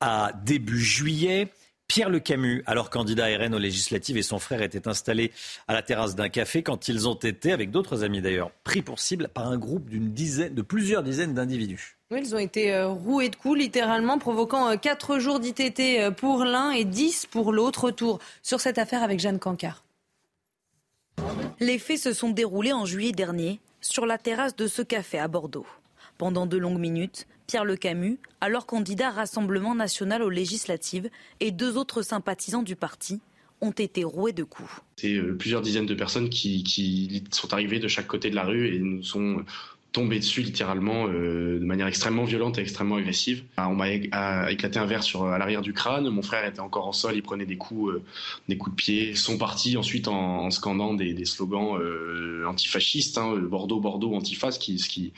à 0.00 0.30
début 0.44 0.78
juillet. 0.78 1.48
Pierre 1.88 2.08
Le 2.08 2.20
Camus, 2.20 2.62
alors 2.66 2.90
candidat 2.90 3.26
RN 3.36 3.52
aux 3.52 3.58
législatives, 3.58 4.16
et 4.16 4.22
son 4.22 4.38
frère 4.38 4.62
étaient 4.62 4.86
installés 4.86 5.32
à 5.66 5.72
la 5.72 5.82
terrasse 5.82 6.14
d'un 6.14 6.28
café 6.28 6.62
quand 6.62 6.86
ils 6.86 7.08
ont 7.08 7.14
été, 7.14 7.50
avec 7.50 7.72
d'autres 7.72 8.04
amis 8.04 8.20
d'ailleurs, 8.20 8.52
pris 8.62 8.82
pour 8.82 9.00
cible 9.00 9.28
par 9.34 9.48
un 9.48 9.58
groupe 9.58 9.88
de 9.90 10.62
plusieurs 10.62 11.02
dizaines 11.02 11.34
d'individus. 11.34 11.96
Oui, 12.12 12.20
ils 12.22 12.34
ont 12.34 12.38
été 12.38 12.74
euh, 12.74 12.86
roués 12.86 13.28
de 13.28 13.36
coups, 13.36 13.58
littéralement, 13.58 14.18
provoquant 14.18 14.68
euh, 14.68 14.76
quatre 14.76 15.18
jours 15.18 15.40
d'ITT 15.40 15.80
euh, 15.80 16.10
pour 16.12 16.44
l'un 16.44 16.70
et 16.70 16.84
dix 16.84 17.26
pour 17.26 17.52
l'autre. 17.52 17.84
Retour 17.84 18.20
sur 18.42 18.60
cette 18.60 18.78
affaire 18.78 19.02
avec 19.02 19.18
Jeanne 19.18 19.38
Cancard. 19.40 19.82
Les 21.60 21.78
faits 21.78 21.98
se 21.98 22.12
sont 22.12 22.30
déroulés 22.30 22.72
en 22.72 22.84
juillet 22.84 23.12
dernier 23.12 23.60
sur 23.80 24.06
la 24.06 24.18
terrasse 24.18 24.56
de 24.56 24.66
ce 24.66 24.82
café 24.82 25.18
à 25.18 25.28
Bordeaux. 25.28 25.66
Pendant 26.16 26.46
de 26.46 26.56
longues 26.56 26.78
minutes, 26.80 27.26
Pierre 27.46 27.64
Le 27.64 27.76
Camus, 27.76 28.18
alors 28.40 28.66
candidat 28.66 29.10
Rassemblement 29.10 29.74
national 29.74 30.22
aux 30.22 30.30
législatives, 30.30 31.08
et 31.40 31.50
deux 31.50 31.76
autres 31.76 32.02
sympathisants 32.02 32.62
du 32.62 32.76
parti 32.76 33.20
ont 33.60 33.70
été 33.70 34.04
roués 34.04 34.32
de 34.32 34.44
coups. 34.44 34.70
C'est 34.96 35.14
euh, 35.14 35.36
plusieurs 35.36 35.62
dizaines 35.62 35.86
de 35.86 35.94
personnes 35.94 36.28
qui, 36.28 36.62
qui, 36.62 37.24
sont 37.30 37.52
arrivées 37.52 37.78
de 37.78 37.88
chaque 37.88 38.06
côté 38.06 38.30
de 38.30 38.34
la 38.34 38.44
rue 38.44 38.74
et 38.74 38.78
nous 38.78 39.02
sont 39.02 39.44
tombés 39.92 40.18
dessus 40.18 40.42
littéralement 40.42 41.06
euh, 41.08 41.58
de 41.58 41.64
manière 41.64 41.86
extrêmement 41.86 42.24
violente 42.24 42.58
et 42.58 42.60
extrêmement 42.60 42.96
agressive. 42.96 43.44
Ah, 43.56 43.68
on 43.68 43.74
m'a 43.74 43.90
éclaté 43.90 44.78
un 44.78 44.86
verre 44.86 45.02
sur, 45.02 45.24
à 45.24 45.38
l'arrière 45.38 45.62
du 45.62 45.72
crâne, 45.72 46.08
mon 46.08 46.22
frère 46.22 46.44
était 46.44 46.60
encore 46.60 46.86
en 46.86 46.92
sol, 46.92 47.14
il 47.14 47.22
prenait 47.22 47.46
des 47.46 47.56
coups, 47.56 47.92
euh, 47.92 48.02
des 48.48 48.58
coups 48.58 48.76
de 48.76 48.76
pied. 48.76 49.08
Ils 49.10 49.16
sont 49.16 49.38
partis 49.38 49.76
ensuite 49.76 50.08
en, 50.08 50.50
scandant 50.50 50.94
des, 50.94 51.24
slogans 51.24 51.78
antifascistes, 52.46 53.18
hein, 53.18 53.36
Bordeaux, 53.36 53.80
Bordeaux, 53.80 54.14
antifa, 54.14 54.50
ce 54.50 54.58
qui, 54.58 55.12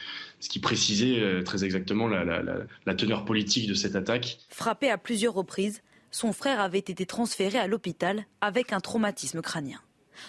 précisait 0.61 1.43
très 1.45 1.65
exactement 1.65 2.09
la 2.09 2.95
teneur 2.95 3.25
politique 3.25 3.69
de 3.69 3.75
cette 3.75 3.97
attaque. 3.97 4.39
Frappé 4.49 4.91
à 4.91 4.99
plusieurs 4.99 5.35
reprises, 5.35 5.83
son 6.11 6.33
frère 6.33 6.61
avait 6.61 6.79
été 6.79 7.07
transféré 7.07 7.59
à 7.59 7.67
l'hôpital 7.67 8.25
avec 8.41 8.73
un 8.73 8.81
traumatisme 8.81 9.43
crânien. 9.43 9.81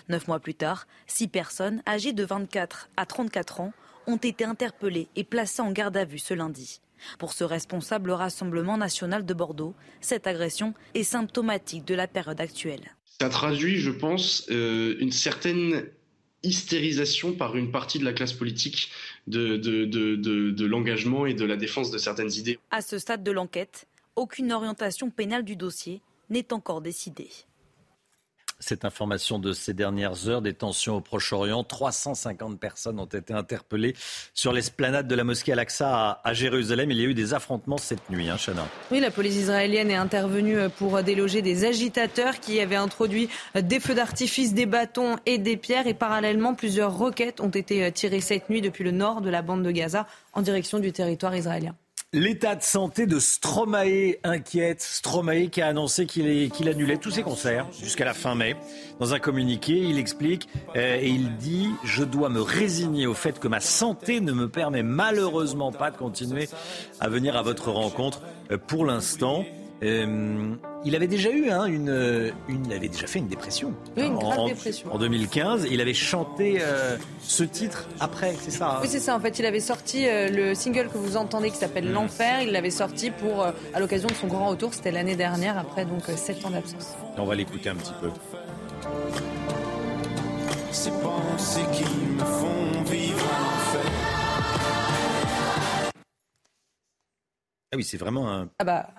Neuf 0.10 0.28
mois 0.28 0.40
plus 0.40 0.54
tard, 0.54 0.88
six 1.08 1.28
personnes 1.28 1.82
âgées 1.88 2.14
de 2.14 2.24
24 2.24 2.90
à 2.98 3.06
34 3.06 3.62
ans 3.62 3.74
ont 4.08 4.18
été 4.18 4.44
interpellées 4.44 5.08
et 5.16 5.24
placées 5.24 5.62
en 5.62 5.72
garde 5.72 5.98
à 5.98 6.06
vue 6.06 6.20
ce 6.20 6.34
lundi. 6.34 6.82
Pour 7.20 7.34
ce 7.34 7.44
responsable 7.44 8.12
Rassemblement 8.12 8.78
national 8.78 9.26
de 9.26 9.34
Bordeaux, 9.34 9.76
cette 10.02 10.28
agression 10.28 10.74
est 10.94 11.04
symptomatique 11.04 11.86
de 11.86 11.96
la 11.96 12.08
période 12.08 12.40
actuelle. 12.40 12.96
Ça 13.20 13.30
traduit, 13.30 13.78
je 13.78 13.92
pense, 13.92 14.46
euh, 14.50 14.96
une 15.00 15.12
certaine 15.12 15.86
hystérisation 16.44 17.34
par 17.34 17.56
une 17.56 17.72
partie 17.72 18.00
de 18.00 18.06
la 18.06 18.14
classe 18.14 18.34
politique 18.34 18.92
de, 19.28 19.58
de 19.58 20.66
l'engagement 20.66 21.26
et 21.28 21.34
de 21.34 21.46
la 21.46 21.56
défense 21.56 21.92
de 21.92 22.00
certaines 22.00 22.32
idées. 22.32 22.58
À 22.72 22.82
ce 22.82 22.98
stade 22.98 23.24
de 23.24 23.32
l'enquête, 23.32 23.88
aucune 24.16 24.52
orientation 24.52 25.12
pénale 25.12 25.44
du 25.44 25.56
dossier 25.56 26.02
n'est 26.30 26.52
encore 26.52 26.82
décidée. 26.82 27.30
Cette 28.62 28.86
information 28.86 29.40
de 29.40 29.54
ces 29.54 29.74
dernières 29.74 30.30
heures, 30.30 30.44
des 30.44 30.54
tensions 30.54 30.98
au 30.98 31.02
Proche-Orient, 31.02 31.64
350 31.64 32.60
personnes 32.60 33.00
ont 33.00 33.06
été 33.06 33.34
interpellées 33.34 33.96
sur 34.36 34.54
l'esplanade 34.54 35.08
de 35.08 35.16
la 35.16 35.24
mosquée 35.24 35.54
Al-Aqsa 35.54 36.22
à, 36.24 36.34
Jérusalem. 36.34 36.92
Il 36.92 36.98
y 36.98 37.02
a 37.02 37.06
eu 37.06 37.16
des 37.16 37.34
affrontements 37.34 37.78
cette 37.78 38.08
nuit, 38.12 38.30
hein, 38.30 38.38
Chana. 38.38 38.68
Oui, 38.92 39.00
la 39.00 39.10
police 39.10 39.36
israélienne 39.36 39.90
est 39.90 39.96
intervenue 39.96 40.70
pour 40.78 41.02
déloger 41.02 41.42
des 41.42 41.66
agitateurs 41.66 42.40
qui 42.40 42.60
avaient 42.60 42.76
introduit 42.76 43.30
des 43.56 43.80
feux 43.80 43.96
d'artifice, 43.96 44.54
des 44.54 44.68
bâtons 44.68 45.16
et 45.26 45.40
des 45.40 45.58
pierres. 45.58 45.88
Et 45.88 45.96
parallèlement, 45.96 46.54
plusieurs 46.54 46.96
roquettes 46.96 47.42
ont 47.42 47.50
été 47.50 47.92
tirées 47.92 48.22
cette 48.22 48.50
nuit 48.52 48.62
depuis 48.62 48.84
le 48.84 48.92
nord 48.92 49.22
de 49.22 49.32
la 49.32 49.42
bande 49.42 49.64
de 49.64 49.72
Gaza 49.72 50.06
en 50.34 50.44
direction 50.44 50.78
du 50.78 50.92
territoire 50.92 51.36
israélien. 51.36 51.76
L'état 52.14 52.56
de 52.58 52.62
santé 52.62 53.06
de 53.06 53.20
Stromae 53.20 54.18
inquiète. 54.26 54.82
Stromae 54.82 55.48
qui 55.50 55.62
a 55.62 55.68
annoncé 55.68 56.06
qu'il 56.06 56.68
annulait 56.68 56.98
tous 56.98 57.12
ses 57.12 57.24
concerts 57.24 57.68
jusqu'à 57.82 58.04
la 58.04 58.14
fin 58.14 58.36
mai. 58.36 58.58
Dans 59.00 59.14
un 59.14 59.20
communiqué, 59.20 59.78
il 59.78 59.98
explique 59.98 60.50
euh, 60.76 60.98
et 61.00 61.08
il 61.08 61.38
dit 61.38 61.70
Je 61.86 62.04
dois 62.04 62.28
me 62.28 62.42
résigner 62.42 63.08
au 63.08 63.14
fait 63.14 63.40
que 63.40 63.48
ma 63.48 63.62
santé 63.62 64.20
ne 64.20 64.34
me 64.34 64.50
permet 64.50 64.84
malheureusement 64.84 65.72
pas 65.72 65.90
de 65.90 65.96
continuer 65.96 66.50
à 67.00 67.08
venir 67.08 67.38
à 67.38 67.44
votre 67.44 67.72
rencontre 67.72 68.22
euh, 68.52 68.58
pour 68.58 68.86
l'instant. 68.86 69.46
Euh, 69.82 70.54
il 70.84 70.96
avait 70.96 71.08
déjà 71.08 71.30
eu 71.30 71.50
hein, 71.50 71.66
une, 71.66 72.34
une, 72.48 72.66
il 72.66 72.74
avait 72.74 72.88
déjà 72.88 73.08
fait 73.08 73.20
une 73.20 73.28
dépression. 73.28 73.74
Oui, 73.96 74.08
une 74.08 74.16
grave 74.16 74.40
en, 74.40 74.48
dépression. 74.48 74.94
En 74.94 74.98
2015, 74.98 75.68
il 75.70 75.80
avait 75.82 75.94
chanté 75.94 76.58
euh, 76.60 76.98
ce 77.22 77.44
titre 77.44 77.88
après, 78.00 78.36
c'est 78.40 78.52
ça. 78.52 78.78
Hein? 78.78 78.80
Oui, 78.82 78.88
c'est 78.90 79.00
ça. 79.00 79.16
En 79.16 79.20
fait, 79.20 79.38
il 79.40 79.46
avait 79.46 79.60
sorti 79.60 80.08
euh, 80.08 80.30
le 80.30 80.56
single 80.56 80.90
que 80.90 80.98
vous 80.98 81.18
entendez 81.18 81.52
qui 81.52 81.58
s'appelle 81.58 81.90
mm. 81.90 81.94
L'enfer. 81.94 82.42
Il 82.42 82.52
l'avait 82.52 82.72
sorti 82.72 83.12
pour 83.12 83.44
à 83.44 83.80
l'occasion 83.80 84.10
de 84.10 84.16
son 84.16 84.28
grand 84.28 84.48
retour. 84.48 84.74
C'était 84.74 84.92
l'année 84.92 85.16
dernière, 85.16 85.58
après 85.58 85.86
donc 85.86 86.04
7 86.06 86.46
ans 86.46 86.50
d'absence. 86.50 86.96
On 87.18 87.26
va 87.26 87.36
l'écouter 87.36 87.70
un 87.70 87.76
petit 87.76 87.94
peu. 88.02 88.10
Ces 90.72 90.92
pensées 90.92 91.66
qui 91.74 91.84
me 91.84 92.20
font 92.20 92.84
vivre 92.90 93.28
Ah 97.74 97.78
oui, 97.78 97.84
c'est 97.84 97.98
vraiment 97.98 98.30
un. 98.30 98.50
Ah 98.60 98.64
bah. 98.64 98.90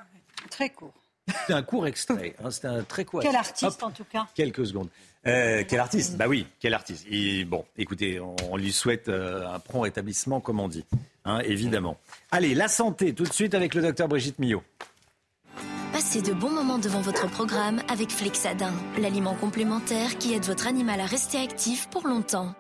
Très 0.50 0.70
court. 0.70 1.01
C'était 1.40 1.52
un 1.54 1.62
court 1.62 1.86
extrait. 1.86 2.34
Hein, 2.42 2.50
c'était 2.50 2.68
un 2.68 2.82
très 2.82 3.04
court. 3.04 3.20
Quel 3.20 3.36
artiste 3.36 3.82
en 3.82 3.90
tout 3.90 4.04
cas. 4.04 4.26
Quelques 4.34 4.66
secondes. 4.66 4.88
Euh, 5.26 5.62
quel 5.68 5.78
artiste? 5.78 6.16
Bah 6.16 6.26
oui, 6.28 6.46
quel 6.58 6.74
artiste? 6.74 7.06
bon, 7.46 7.64
écoutez, 7.76 8.20
on, 8.20 8.56
lui 8.56 8.72
souhaite 8.72 9.08
euh, 9.08 9.46
un 9.46 9.60
prompt 9.60 9.82
rétablissement, 9.82 10.40
comme 10.40 10.58
on 10.58 10.68
dit, 10.68 10.84
hein, 11.24 11.38
évidemment. 11.44 11.96
Allez, 12.32 12.54
la 12.54 12.68
santé, 12.68 13.14
tout 13.14 13.24
de 13.24 13.32
suite 13.32 13.54
avec 13.54 13.74
le 13.74 13.82
docteur 13.82 14.08
Brigitte 14.08 14.40
Millot. 14.40 14.64
Passez 15.92 16.22
de 16.22 16.32
bons 16.32 16.50
moments 16.50 16.78
devant 16.78 17.02
votre 17.02 17.30
programme 17.30 17.82
avec 17.88 18.10
Flexadin, 18.10 18.72
l'aliment 18.98 19.34
complémentaire 19.34 20.18
qui 20.18 20.34
aide 20.34 20.44
votre 20.44 20.66
animal 20.66 21.00
à 21.00 21.06
rester 21.06 21.38
actif 21.38 21.88
pour 21.88 22.08
longtemps. 22.08 22.54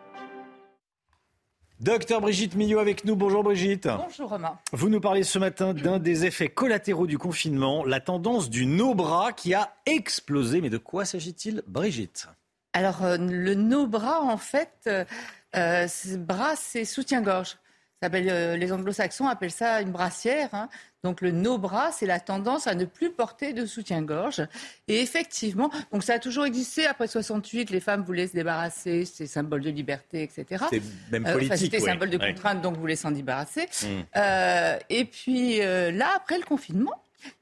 Docteur 1.82 2.20
Brigitte 2.20 2.54
Millot 2.54 2.78
avec 2.78 3.04
nous. 3.04 3.16
Bonjour 3.16 3.42
Brigitte. 3.42 3.88
Bonjour 3.88 4.30
Romain. 4.30 4.56
Vous 4.70 4.88
nous 4.88 5.00
parlez 5.00 5.24
ce 5.24 5.40
matin 5.40 5.74
d'un 5.74 5.98
des 5.98 6.24
effets 6.24 6.48
collatéraux 6.48 7.08
du 7.08 7.18
confinement, 7.18 7.84
la 7.84 7.98
tendance 7.98 8.50
du 8.50 8.66
no-bras 8.66 9.32
qui 9.32 9.52
a 9.52 9.74
explosé. 9.84 10.60
Mais 10.60 10.70
de 10.70 10.78
quoi 10.78 11.04
s'agit-il, 11.04 11.64
Brigitte? 11.66 12.28
Alors, 12.72 13.02
euh, 13.02 13.16
le 13.18 13.56
no-bras, 13.56 14.20
en 14.20 14.36
fait, 14.36 14.70
euh, 14.86 15.04
euh 15.56 15.88
bras, 16.18 16.54
c'est 16.54 16.84
soutien-gorge. 16.84 17.56
Euh, 18.02 18.56
les 18.56 18.72
anglo-saxons 18.72 19.26
appellent 19.26 19.50
ça 19.50 19.80
une 19.80 19.90
brassière. 19.90 20.48
Hein. 20.52 20.68
Donc 21.04 21.20
le 21.20 21.30
no-bras, 21.30 21.90
c'est 21.92 22.06
la 22.06 22.20
tendance 22.20 22.66
à 22.66 22.74
ne 22.74 22.84
plus 22.84 23.10
porter 23.10 23.52
de 23.52 23.66
soutien-gorge. 23.66 24.46
Et 24.88 25.00
effectivement, 25.00 25.70
donc 25.92 26.02
ça 26.02 26.14
a 26.14 26.18
toujours 26.18 26.44
existé. 26.44 26.86
Après 26.86 27.06
68, 27.06 27.70
les 27.70 27.80
femmes 27.80 28.02
voulaient 28.02 28.28
se 28.28 28.34
débarrasser, 28.34 29.04
c'est 29.04 29.26
symbole 29.26 29.62
de 29.62 29.70
liberté, 29.70 30.22
etc. 30.22 30.64
C'est 30.70 30.82
même 31.10 31.26
euh, 31.26 31.32
politique. 31.32 31.58
c'était 31.58 31.80
symbole 31.80 32.10
de 32.10 32.18
contrainte, 32.18 32.60
donc 32.60 32.76
voulaient 32.76 32.96
s'en 32.96 33.10
débarrasser. 33.10 33.68
Hmm. 33.82 33.86
Euh, 34.16 34.78
et 34.90 35.04
puis 35.04 35.58
là, 35.58 36.10
après 36.16 36.38
le 36.38 36.44
confinement, 36.44 36.92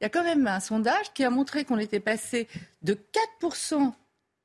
il 0.01 0.05
y 0.05 0.07
a 0.07 0.09
quand 0.11 0.25
même 0.25 0.47
un 0.47 0.61
sondage 0.61 1.13
qui 1.15 1.25
a 1.25 1.31
montré 1.31 1.65
qu'on 1.65 1.79
était 1.79 2.01
passé 2.01 2.49
de 2.83 2.99
4% 3.43 3.93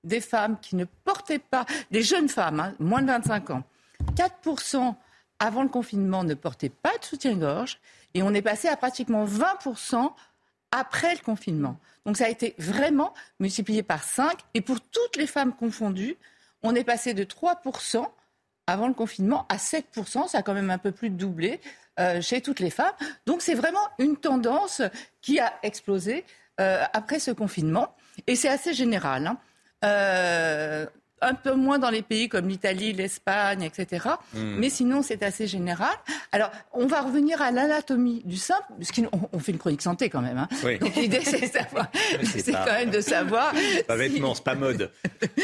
des 0.05 0.21
femmes 0.21 0.57
qui 0.61 0.75
ne 0.75 0.85
portaient 1.03 1.39
pas, 1.39 1.65
des 1.91 2.03
jeunes 2.03 2.29
femmes, 2.29 2.59
hein, 2.59 2.73
moins 2.79 3.01
de 3.01 3.07
25 3.07 3.49
ans, 3.49 3.63
4% 4.15 4.95
avant 5.39 5.63
le 5.63 5.69
confinement, 5.69 6.23
ne 6.23 6.33
portaient 6.33 6.69
pas 6.69 6.97
de 6.97 7.05
soutien-gorge. 7.05 7.79
Et 8.13 8.23
on 8.23 8.33
est 8.33 8.41
passé 8.41 8.67
à 8.67 8.77
pratiquement 8.77 9.25
20% 9.25 10.11
après 10.71 11.13
le 11.13 11.21
confinement. 11.21 11.77
Donc 12.05 12.17
ça 12.17 12.25
a 12.25 12.29
été 12.29 12.55
vraiment 12.57 13.13
multiplié 13.39 13.83
par 13.83 14.03
5. 14.03 14.37
Et 14.53 14.61
pour 14.61 14.79
toutes 14.81 15.15
les 15.17 15.27
femmes 15.27 15.53
confondues, 15.53 16.17
on 16.63 16.75
est 16.75 16.83
passé 16.83 17.13
de 17.13 17.23
3% 17.23 18.05
avant 18.67 18.87
le 18.87 18.93
confinement 18.93 19.45
à 19.49 19.57
7%. 19.57 20.27
Ça 20.27 20.39
a 20.39 20.41
quand 20.41 20.53
même 20.53 20.71
un 20.71 20.77
peu 20.77 20.91
plus 20.91 21.09
doublé 21.09 21.59
euh, 21.99 22.21
chez 22.21 22.41
toutes 22.41 22.59
les 22.59 22.69
femmes. 22.69 22.93
Donc 23.25 23.41
c'est 23.41 23.53
vraiment 23.53 23.87
une 23.99 24.17
tendance 24.17 24.81
qui 25.21 25.39
a 25.39 25.53
explosé 25.63 26.25
euh, 26.59 26.83
après 26.93 27.19
ce 27.19 27.31
confinement. 27.31 27.95
Et 28.27 28.35
c'est 28.35 28.49
assez 28.49 28.73
général. 28.73 29.27
Hein. 29.27 29.37
Euh, 29.83 30.85
un 31.25 31.33
peu 31.33 31.53
moins 31.53 31.79
dans 31.79 31.89
les 31.89 32.01
pays 32.01 32.29
comme 32.29 32.47
l'Italie, 32.47 32.93
l'Espagne, 32.93 33.63
etc. 33.63 34.07
Hmm. 34.33 34.55
Mais 34.57 34.69
sinon, 34.69 35.01
c'est 35.01 35.23
assez 35.23 35.47
général. 35.47 35.93
Alors, 36.31 36.51
on 36.73 36.87
va 36.87 37.01
revenir 37.01 37.41
à 37.41 37.51
l'anatomie 37.51 38.21
du 38.25 38.37
sein, 38.37 38.59
puisqu'on 38.77 39.09
on 39.31 39.39
fait 39.39 39.51
une 39.51 39.57
chronique 39.57 39.81
santé 39.81 40.09
quand 40.09 40.21
même. 40.21 40.37
Hein. 40.37 40.47
Donc 40.79 40.95
l'idée, 40.95 41.21
c'est 41.23 41.51
quand 42.51 42.65
même 42.65 42.91
de 42.91 43.01
savoir. 43.01 43.53
Pas 43.87 43.95
vêtements, 43.95 44.35
c'est 44.35 44.43
pas 44.43 44.55
mode. 44.55 44.91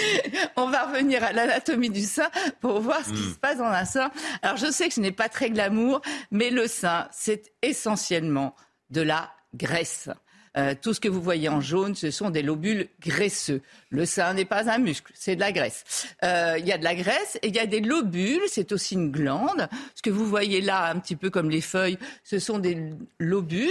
on 0.55 0.69
va 0.69 0.85
revenir 0.85 1.23
à 1.23 1.33
l'anatomie 1.33 1.89
du 1.89 2.03
sein 2.03 2.29
pour 2.59 2.79
voir 2.79 2.99
ce 3.03 3.11
qui 3.11 3.27
hmm. 3.27 3.33
se 3.33 3.39
passe 3.39 3.57
dans 3.57 3.65
un 3.65 3.85
sein. 3.85 4.11
Alors, 4.41 4.57
je 4.57 4.71
sais 4.71 4.87
que 4.87 4.93
ce 4.93 5.01
n'est 5.01 5.11
pas 5.11 5.29
très 5.29 5.49
glamour, 5.49 6.01
mais 6.29 6.49
le 6.49 6.67
sein, 6.67 7.07
c'est 7.11 7.53
essentiellement 7.61 8.55
de 8.89 9.01
la 9.01 9.31
graisse. 9.55 10.09
Euh, 10.57 10.75
tout 10.79 10.93
ce 10.93 10.99
que 10.99 11.07
vous 11.07 11.21
voyez 11.21 11.47
en 11.47 11.61
jaune, 11.61 11.95
ce 11.95 12.11
sont 12.11 12.29
des 12.29 12.41
lobules 12.41 12.87
graisseux. 12.99 13.61
Le 13.89 14.05
sein 14.05 14.33
n'est 14.33 14.45
pas 14.45 14.69
un 14.69 14.79
muscle, 14.79 15.11
c'est 15.15 15.35
de 15.35 15.39
la 15.39 15.51
graisse. 15.51 16.07
Euh, 16.23 16.57
il 16.59 16.65
y 16.65 16.73
a 16.73 16.77
de 16.77 16.83
la 16.83 16.95
graisse 16.95 17.37
et 17.41 17.47
il 17.47 17.55
y 17.55 17.59
a 17.59 17.65
des 17.65 17.79
lobules, 17.79 18.41
c'est 18.47 18.71
aussi 18.73 18.95
une 18.95 19.11
glande. 19.11 19.69
Ce 19.95 20.01
que 20.01 20.09
vous 20.09 20.25
voyez 20.25 20.59
là, 20.59 20.89
un 20.89 20.99
petit 20.99 21.15
peu 21.15 21.29
comme 21.29 21.49
les 21.49 21.61
feuilles, 21.61 21.97
ce 22.23 22.37
sont 22.39 22.59
des 22.59 22.77
lobules 23.19 23.69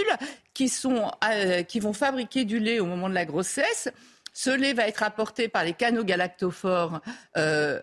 qui, 0.54 0.68
sont, 0.68 1.10
euh, 1.30 1.62
qui 1.62 1.80
vont 1.80 1.92
fabriquer 1.92 2.44
du 2.44 2.58
lait 2.58 2.80
au 2.80 2.86
moment 2.86 3.08
de 3.10 3.14
la 3.14 3.26
grossesse. 3.26 3.90
Ce 4.32 4.50
lait 4.50 4.72
va 4.72 4.86
être 4.86 5.02
apporté 5.02 5.48
par 5.48 5.64
les 5.64 5.72
canaux 5.72 6.04
galactophores 6.04 7.00
euh, 7.36 7.80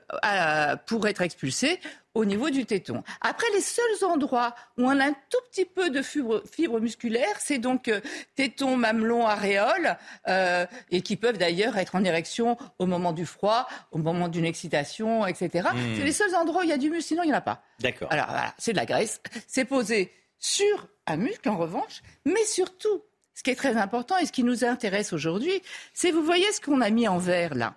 pour 0.85 1.07
être 1.07 1.21
expulsé 1.21 1.79
au 2.17 2.25
niveau 2.25 2.49
du 2.49 2.65
téton. 2.65 3.03
Après, 3.21 3.45
les 3.53 3.61
seuls 3.61 4.03
endroits 4.03 4.55
où 4.77 4.85
on 4.85 4.99
a 4.99 5.05
un 5.05 5.13
tout 5.13 5.37
petit 5.51 5.65
peu 5.65 5.89
de 5.91 6.01
fibres, 6.01 6.79
musculaires, 6.79 7.35
c'est 7.39 7.59
donc 7.59 7.87
euh, 7.87 8.01
téton, 8.35 8.75
mamelon, 8.75 9.27
aréole, 9.27 9.97
euh, 10.27 10.65
et 10.89 11.01
qui 11.01 11.15
peuvent 11.15 11.37
d'ailleurs 11.37 11.77
être 11.77 11.95
en 11.95 12.03
érection 12.03 12.57
au 12.79 12.87
moment 12.87 13.13
du 13.13 13.25
froid, 13.25 13.67
au 13.91 13.99
moment 13.99 14.29
d'une 14.29 14.45
excitation, 14.45 15.27
etc. 15.27 15.69
Hmm. 15.71 15.95
C'est 15.95 16.03
les 16.03 16.11
seuls 16.11 16.35
endroits 16.35 16.61
où 16.61 16.63
il 16.63 16.69
y 16.69 16.73
a 16.73 16.77
du 16.77 16.89
muscle, 16.89 17.09
sinon 17.09 17.23
il 17.23 17.27
n'y 17.27 17.33
en 17.33 17.37
a 17.37 17.41
pas. 17.41 17.61
D'accord. 17.79 18.11
Alors 18.11 18.27
voilà, 18.29 18.53
c'est 18.57 18.71
de 18.71 18.77
la 18.77 18.85
graisse. 18.85 19.21
C'est 19.45 19.65
posé 19.65 20.11
sur 20.39 20.87
un 21.05 21.17
muscle, 21.17 21.47
en 21.49 21.57
revanche, 21.57 22.01
mais 22.25 22.43
surtout, 22.45 23.03
ce 23.37 23.43
qui 23.43 23.51
est 23.51 23.55
très 23.55 23.77
important 23.77 24.17
et 24.17 24.25
ce 24.25 24.31
qui 24.31 24.43
nous 24.43 24.65
intéresse 24.65 25.13
aujourd'hui, 25.13 25.61
c'est, 25.93 26.09
vous 26.09 26.23
voyez 26.23 26.51
ce 26.53 26.59
qu'on 26.59 26.81
a 26.81 26.89
mis 26.89 27.07
en 27.07 27.19
vert 27.19 27.53
là. 27.53 27.75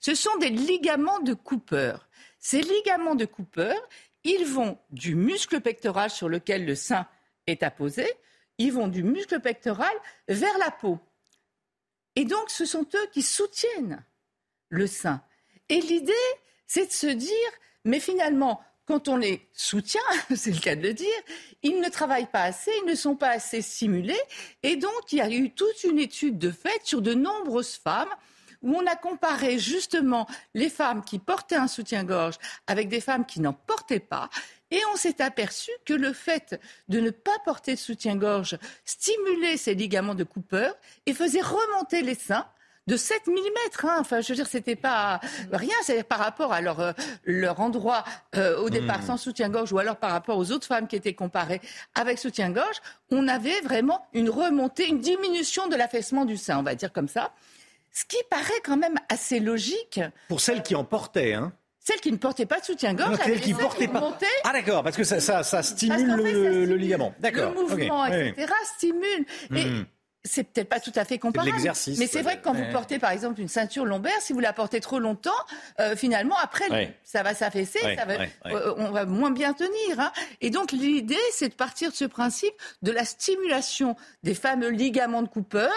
Ce 0.00 0.14
sont 0.14 0.34
des 0.38 0.48
ligaments 0.48 1.20
de 1.20 1.34
Cooper. 1.34 1.96
Ces 2.38 2.62
ligaments 2.62 3.14
de 3.14 3.26
Cooper, 3.26 3.74
ils 4.24 4.46
vont 4.46 4.78
du 4.88 5.14
muscle 5.14 5.60
pectoral 5.60 6.08
sur 6.08 6.30
lequel 6.30 6.64
le 6.64 6.74
sein 6.74 7.06
est 7.46 7.62
apposé, 7.62 8.10
ils 8.56 8.72
vont 8.72 8.88
du 8.88 9.02
muscle 9.02 9.38
pectoral 9.40 9.92
vers 10.28 10.56
la 10.56 10.70
peau. 10.70 10.98
Et 12.16 12.24
donc, 12.24 12.48
ce 12.48 12.64
sont 12.64 12.86
eux 12.94 13.06
qui 13.12 13.20
soutiennent 13.20 14.02
le 14.70 14.86
sein. 14.86 15.22
Et 15.68 15.82
l'idée, 15.82 16.14
c'est 16.66 16.86
de 16.86 16.92
se 16.92 17.08
dire, 17.08 17.50
mais 17.84 18.00
finalement, 18.00 18.64
quand 18.92 19.08
on 19.08 19.16
les 19.16 19.48
soutient, 19.54 20.02
c'est 20.36 20.50
le 20.50 20.60
cas 20.60 20.76
de 20.76 20.82
le 20.82 20.92
dire, 20.92 21.08
ils 21.62 21.80
ne 21.80 21.88
travaillent 21.88 22.30
pas 22.30 22.42
assez, 22.42 22.70
ils 22.84 22.90
ne 22.90 22.94
sont 22.94 23.16
pas 23.16 23.30
assez 23.30 23.62
stimulés. 23.62 24.20
Et 24.62 24.76
donc, 24.76 25.12
il 25.12 25.16
y 25.16 25.22
a 25.22 25.30
eu 25.30 25.50
toute 25.50 25.82
une 25.84 25.98
étude 25.98 26.36
de 26.36 26.50
fait 26.50 26.78
sur 26.84 27.00
de 27.00 27.14
nombreuses 27.14 27.76
femmes 27.76 28.10
où 28.60 28.76
on 28.76 28.86
a 28.86 28.94
comparé 28.94 29.58
justement 29.58 30.26
les 30.52 30.68
femmes 30.68 31.02
qui 31.02 31.18
portaient 31.18 31.56
un 31.56 31.68
soutien-gorge 31.68 32.36
avec 32.66 32.90
des 32.90 33.00
femmes 33.00 33.24
qui 33.24 33.40
n'en 33.40 33.54
portaient 33.54 33.98
pas. 33.98 34.28
Et 34.70 34.80
on 34.92 34.96
s'est 34.96 35.22
aperçu 35.22 35.70
que 35.86 35.94
le 35.94 36.12
fait 36.12 36.60
de 36.90 37.00
ne 37.00 37.08
pas 37.08 37.38
porter 37.46 37.72
de 37.72 37.78
soutien-gorge 37.78 38.58
stimulait 38.84 39.56
ces 39.56 39.74
ligaments 39.74 40.14
de 40.14 40.24
Cooper 40.24 40.70
et 41.06 41.14
faisait 41.14 41.40
remonter 41.40 42.02
les 42.02 42.14
seins 42.14 42.46
de 42.86 42.96
7 42.96 43.26
mm. 43.26 43.32
Hein. 43.84 43.96
Enfin, 44.00 44.20
je 44.20 44.28
veux 44.28 44.34
dire, 44.34 44.46
c'était 44.46 44.76
pas 44.76 45.20
rien. 45.52 45.74
C'est 45.82 46.02
par 46.02 46.18
rapport 46.18 46.52
à 46.52 46.60
leur, 46.60 46.80
euh, 46.80 46.92
leur 47.24 47.60
endroit 47.60 48.04
euh, 48.36 48.58
au 48.58 48.70
départ 48.70 49.00
hmm. 49.00 49.06
sans 49.06 49.16
soutien-gorge 49.16 49.72
ou 49.72 49.78
alors 49.78 49.96
par 49.96 50.10
rapport 50.10 50.38
aux 50.38 50.50
autres 50.52 50.66
femmes 50.66 50.86
qui 50.86 50.96
étaient 50.96 51.14
comparées 51.14 51.60
avec 51.94 52.18
soutien-gorge, 52.18 52.80
on 53.10 53.28
avait 53.28 53.60
vraiment 53.60 54.06
une 54.12 54.30
remontée, 54.30 54.88
une 54.88 55.00
diminution 55.00 55.68
de 55.68 55.76
l'affaissement 55.76 56.24
du 56.24 56.36
sein, 56.36 56.58
on 56.58 56.62
va 56.62 56.74
dire 56.74 56.92
comme 56.92 57.08
ça. 57.08 57.32
Ce 57.92 58.04
qui 58.04 58.16
paraît 58.30 58.60
quand 58.64 58.76
même 58.76 58.98
assez 59.08 59.38
logique. 59.38 60.00
Pour 60.28 60.40
celles 60.40 60.62
qui 60.62 60.74
en 60.74 60.84
portaient, 60.84 61.34
hein 61.34 61.52
celles 61.84 62.00
qui 62.00 62.12
ne 62.12 62.16
portaient 62.16 62.46
pas 62.46 62.60
de 62.60 62.64
soutien-gorge, 62.64 63.18
celles 63.24 63.40
qui 63.40 63.54
portaient 63.54 63.88
pas. 63.88 64.16
Ah 64.44 64.52
d'accord, 64.52 64.84
parce 64.84 64.96
que 64.96 65.02
ça, 65.02 65.18
ça, 65.42 65.62
stimule 65.62 66.14
le, 66.14 66.76
ligament. 66.76 67.12
D'accord. 67.18 67.52
Le 67.52 67.60
mouvement, 67.60 68.06
etc. 68.06 68.52
stimule. 68.76 69.26
Et 69.54 69.64
hmm. 69.64 69.84
C'est 70.24 70.44
peut-être 70.44 70.68
pas 70.68 70.80
tout 70.80 70.92
à 70.94 71.04
fait 71.04 71.18
comparable. 71.18 71.52
l'exercice. 71.52 71.98
Mais 71.98 72.06
c'est 72.06 72.22
vrai 72.22 72.38
que 72.38 72.44
quand 72.44 72.52
vous 72.52 72.70
portez 72.70 72.98
par 72.98 73.10
exemple 73.10 73.40
une 73.40 73.48
ceinture 73.48 73.84
lombaire, 73.84 74.20
si 74.20 74.32
vous 74.32 74.40
la 74.40 74.52
portez 74.52 74.80
trop 74.80 74.98
longtemps, 74.98 75.30
euh, 75.80 75.96
finalement 75.96 76.36
après 76.40 76.96
ça 77.04 77.22
va 77.22 77.34
s'affaisser, 77.34 77.80
ça 77.80 78.04
va, 78.04 78.14
euh, 78.46 78.74
on 78.76 78.90
va 78.90 79.04
moins 79.04 79.30
bien 79.30 79.52
tenir. 79.52 79.98
Hein. 79.98 80.12
Et 80.40 80.50
donc 80.50 80.72
l'idée 80.72 81.16
c'est 81.32 81.48
de 81.48 81.54
partir 81.54 81.90
de 81.90 81.96
ce 81.96 82.04
principe 82.04 82.54
de 82.82 82.92
la 82.92 83.04
stimulation 83.04 83.96
des 84.22 84.34
fameux 84.34 84.70
ligaments 84.70 85.22
de 85.22 85.28
Cooper 85.28 85.68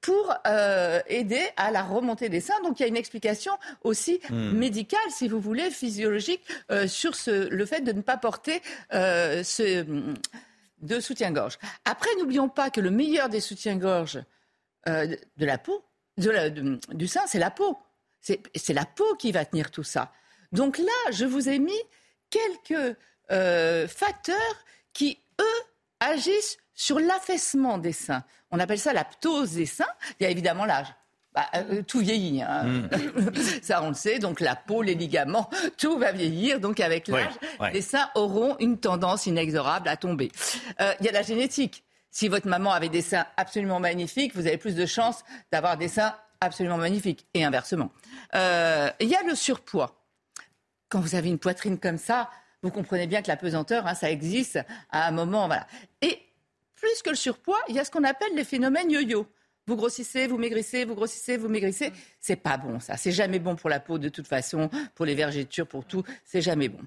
pour 0.00 0.34
euh, 0.46 1.00
aider 1.08 1.42
à 1.56 1.70
la 1.70 1.82
remontée 1.82 2.28
des 2.28 2.40
seins. 2.40 2.60
Donc 2.62 2.80
il 2.80 2.82
y 2.82 2.86
a 2.86 2.88
une 2.88 2.96
explication 2.96 3.52
aussi 3.82 4.20
hmm. 4.30 4.52
médicale, 4.52 5.00
si 5.10 5.28
vous 5.28 5.40
voulez, 5.40 5.70
physiologique, 5.70 6.42
euh, 6.70 6.86
sur 6.86 7.14
ce, 7.14 7.48
le 7.48 7.66
fait 7.66 7.80
de 7.80 7.92
ne 7.92 8.00
pas 8.00 8.16
porter 8.16 8.62
euh, 8.94 9.42
ce, 9.42 9.84
de 10.80 11.00
soutien-gorge. 11.00 11.58
Après, 11.84 12.10
n'oublions 12.18 12.48
pas 12.48 12.70
que 12.70 12.80
le 12.80 12.90
meilleur 12.90 13.28
des 13.28 13.40
soutiens-gorge 13.40 14.22
de 14.86 15.18
la 15.38 15.58
peau, 15.58 15.84
du 16.16 17.08
sein, 17.08 17.22
c'est 17.26 17.38
la 17.38 17.50
peau. 17.50 17.78
C'est 18.20 18.72
la 18.74 18.84
peau 18.84 19.14
qui 19.16 19.32
va 19.32 19.44
tenir 19.44 19.70
tout 19.70 19.82
ça. 19.82 20.12
Donc 20.52 20.78
là, 20.78 21.10
je 21.12 21.24
vous 21.24 21.48
ai 21.48 21.58
mis 21.58 21.80
quelques 22.28 22.96
facteurs 23.88 24.64
qui, 24.92 25.18
eux, 25.40 25.62
agissent 26.00 26.58
sur 26.74 26.98
l'affaissement 26.98 27.78
des 27.78 27.92
seins. 27.92 28.24
On 28.50 28.58
appelle 28.58 28.78
ça 28.78 28.92
la 28.92 29.04
ptose 29.04 29.52
des 29.52 29.66
seins. 29.66 29.84
Il 30.18 30.24
y 30.24 30.26
a 30.26 30.30
évidemment 30.30 30.64
l'âge. 30.64 30.92
Bah, 31.32 31.46
euh, 31.54 31.82
tout 31.82 32.00
vieillit, 32.00 32.42
hein. 32.42 32.64
hmm. 32.64 32.88
ça 33.62 33.82
on 33.82 33.88
le 33.90 33.94
sait. 33.94 34.18
Donc 34.18 34.40
la 34.40 34.56
peau, 34.56 34.82
les 34.82 34.94
ligaments, 34.94 35.48
tout 35.78 35.96
va 35.96 36.10
vieillir. 36.10 36.58
Donc 36.58 36.80
avec 36.80 37.06
l'âge, 37.06 37.32
les 37.72 37.82
seins 37.82 38.10
auront 38.16 38.56
une 38.58 38.78
tendance 38.78 39.26
inexorable 39.26 39.88
à 39.88 39.96
tomber. 39.96 40.32
Euh, 40.80 40.92
il 40.98 41.06
y 41.06 41.08
a 41.08 41.12
la 41.12 41.22
génétique. 41.22 41.84
Si 42.10 42.26
votre 42.26 42.48
maman 42.48 42.72
avait 42.72 42.88
des 42.88 43.02
seins 43.02 43.26
absolument 43.36 43.78
magnifiques, 43.78 44.34
vous 44.34 44.48
avez 44.48 44.58
plus 44.58 44.74
de 44.74 44.86
chances 44.86 45.24
d'avoir 45.52 45.76
des 45.76 45.86
seins 45.86 46.16
absolument 46.40 46.78
magnifiques. 46.78 47.24
Et 47.34 47.44
inversement. 47.44 47.92
Euh, 48.34 48.90
il 48.98 49.08
y 49.08 49.14
a 49.14 49.22
le 49.22 49.36
surpoids. 49.36 49.94
Quand 50.88 50.98
vous 50.98 51.14
avez 51.14 51.28
une 51.28 51.38
poitrine 51.38 51.78
comme 51.78 51.98
ça, 51.98 52.28
vous 52.62 52.70
comprenez 52.70 53.06
bien 53.06 53.22
que 53.22 53.28
la 53.28 53.36
pesanteur, 53.36 53.86
hein, 53.86 53.94
ça 53.94 54.10
existe 54.10 54.58
à 54.90 55.06
un 55.06 55.12
moment. 55.12 55.46
Voilà. 55.46 55.68
Et 56.02 56.20
plus 56.74 57.02
que 57.02 57.10
le 57.10 57.16
surpoids, 57.16 57.60
il 57.68 57.76
y 57.76 57.78
a 57.78 57.84
ce 57.84 57.92
qu'on 57.92 58.02
appelle 58.02 58.34
les 58.34 58.44
phénomènes 58.44 58.90
yo-yo. 58.90 59.26
Vous 59.66 59.76
grossissez, 59.76 60.26
vous 60.26 60.38
maigrissez, 60.38 60.84
vous 60.84 60.94
grossissez, 60.94 61.36
vous 61.36 61.48
maigrissez. 61.48 61.92
C'est 62.20 62.36
pas 62.36 62.56
bon, 62.56 62.80
ça. 62.80 62.96
C'est 62.96 63.12
jamais 63.12 63.38
bon 63.38 63.56
pour 63.56 63.70
la 63.70 63.80
peau, 63.80 63.98
de 63.98 64.08
toute 64.08 64.26
façon, 64.26 64.70
pour 64.94 65.06
les 65.06 65.14
vergetures, 65.14 65.66
pour 65.66 65.84
tout. 65.84 66.02
C'est 66.24 66.40
jamais 66.40 66.68
bon. 66.68 66.80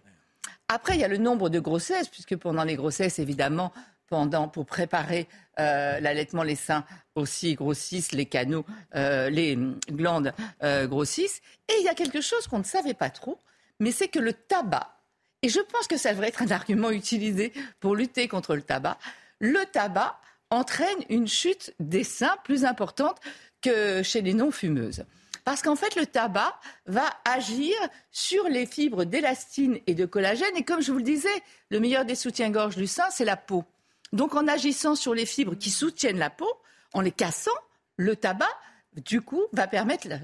Après, 0.68 0.96
il 0.96 1.02
y 1.02 1.04
a 1.04 1.08
le 1.08 1.18
nombre 1.18 1.50
de 1.50 1.60
grossesses, 1.60 2.10
puisque 2.10 2.36
pendant 2.36 2.64
les 2.64 2.76
grossesses, 2.76 3.20
évidemment, 3.20 3.72
pendant, 4.08 4.48
pour 4.48 4.66
préparer 4.66 5.28
euh, 5.60 6.00
l'allaitement, 6.00 6.44
les 6.44 6.56
seins 6.56 6.86
aussi 7.16 7.56
grossissent, 7.56 8.12
les 8.12 8.26
canaux, 8.26 8.66
euh, 8.96 9.30
les 9.30 9.58
glandes 9.92 10.34
euh, 10.64 10.88
grossissent. 10.88 11.42
Et 11.70 11.74
il 11.80 11.86
y 11.86 11.90
a 11.90 11.94
quelque 11.94 12.22
chose 12.22 12.48
qu'on 12.48 12.60
ne 12.60 12.64
savait 12.64 12.94
pas 12.94 13.10
trop, 13.10 13.40
mais 13.80 13.92
c'est 13.92 14.08
que 14.08 14.20
le 14.20 14.34
tabac, 14.34 15.00
et 15.42 15.50
je 15.50 15.60
pense 15.60 15.88
que 15.88 15.98
ça 15.98 16.12
devrait 16.12 16.30
être 16.30 16.42
un 16.42 16.52
argument 16.52 16.92
utilisé 17.02 17.54
pour 17.80 17.96
lutter 17.96 18.28
contre 18.28 18.56
le 18.56 18.62
tabac, 18.62 18.98
le 19.40 19.66
tabac 19.72 20.20
entraîne 20.54 20.88
une 21.10 21.28
chute 21.28 21.74
des 21.80 22.04
seins 22.04 22.36
plus 22.44 22.66
importante 22.66 23.18
que 23.62 24.04
chez 24.04 24.22
les 24.22 24.34
non-fumeuses. 24.34 25.06
Parce 25.46 25.62
qu'en 25.62 25.76
fait, 25.76 25.96
le 25.96 26.06
tabac 26.06 26.58
va 26.86 27.06
agir 27.26 27.74
sur 28.12 28.48
les 28.48 28.66
fibres 28.66 29.04
d'élastine 29.04 29.80
et 29.88 29.94
de 29.94 30.06
collagène. 30.06 30.56
Et 30.56 30.64
comme 30.64 30.82
je 30.82 30.92
vous 30.92 31.00
le 31.00 31.04
disais, 31.04 31.28
le 31.70 31.80
meilleur 31.80 32.06
des 32.06 32.16
soutiens-gorge 32.16 32.78
du 32.78 32.88
sein, 32.88 33.10
c'est 33.12 33.26
la 33.26 33.36
peau. 33.36 33.66
Donc 34.14 34.36
en 34.36 34.48
agissant 34.48 34.96
sur 34.96 35.14
les 35.14 35.26
fibres 35.26 35.56
qui 35.56 35.70
soutiennent 35.70 36.20
la 36.20 36.30
peau, 36.30 36.50
en 36.94 37.02
les 37.02 37.12
cassant, 37.12 37.52
le 37.98 38.16
tabac, 38.16 38.50
du 38.96 39.22
coup, 39.22 39.44
va 39.52 39.68
permettre 39.68 40.08
de 40.08 40.16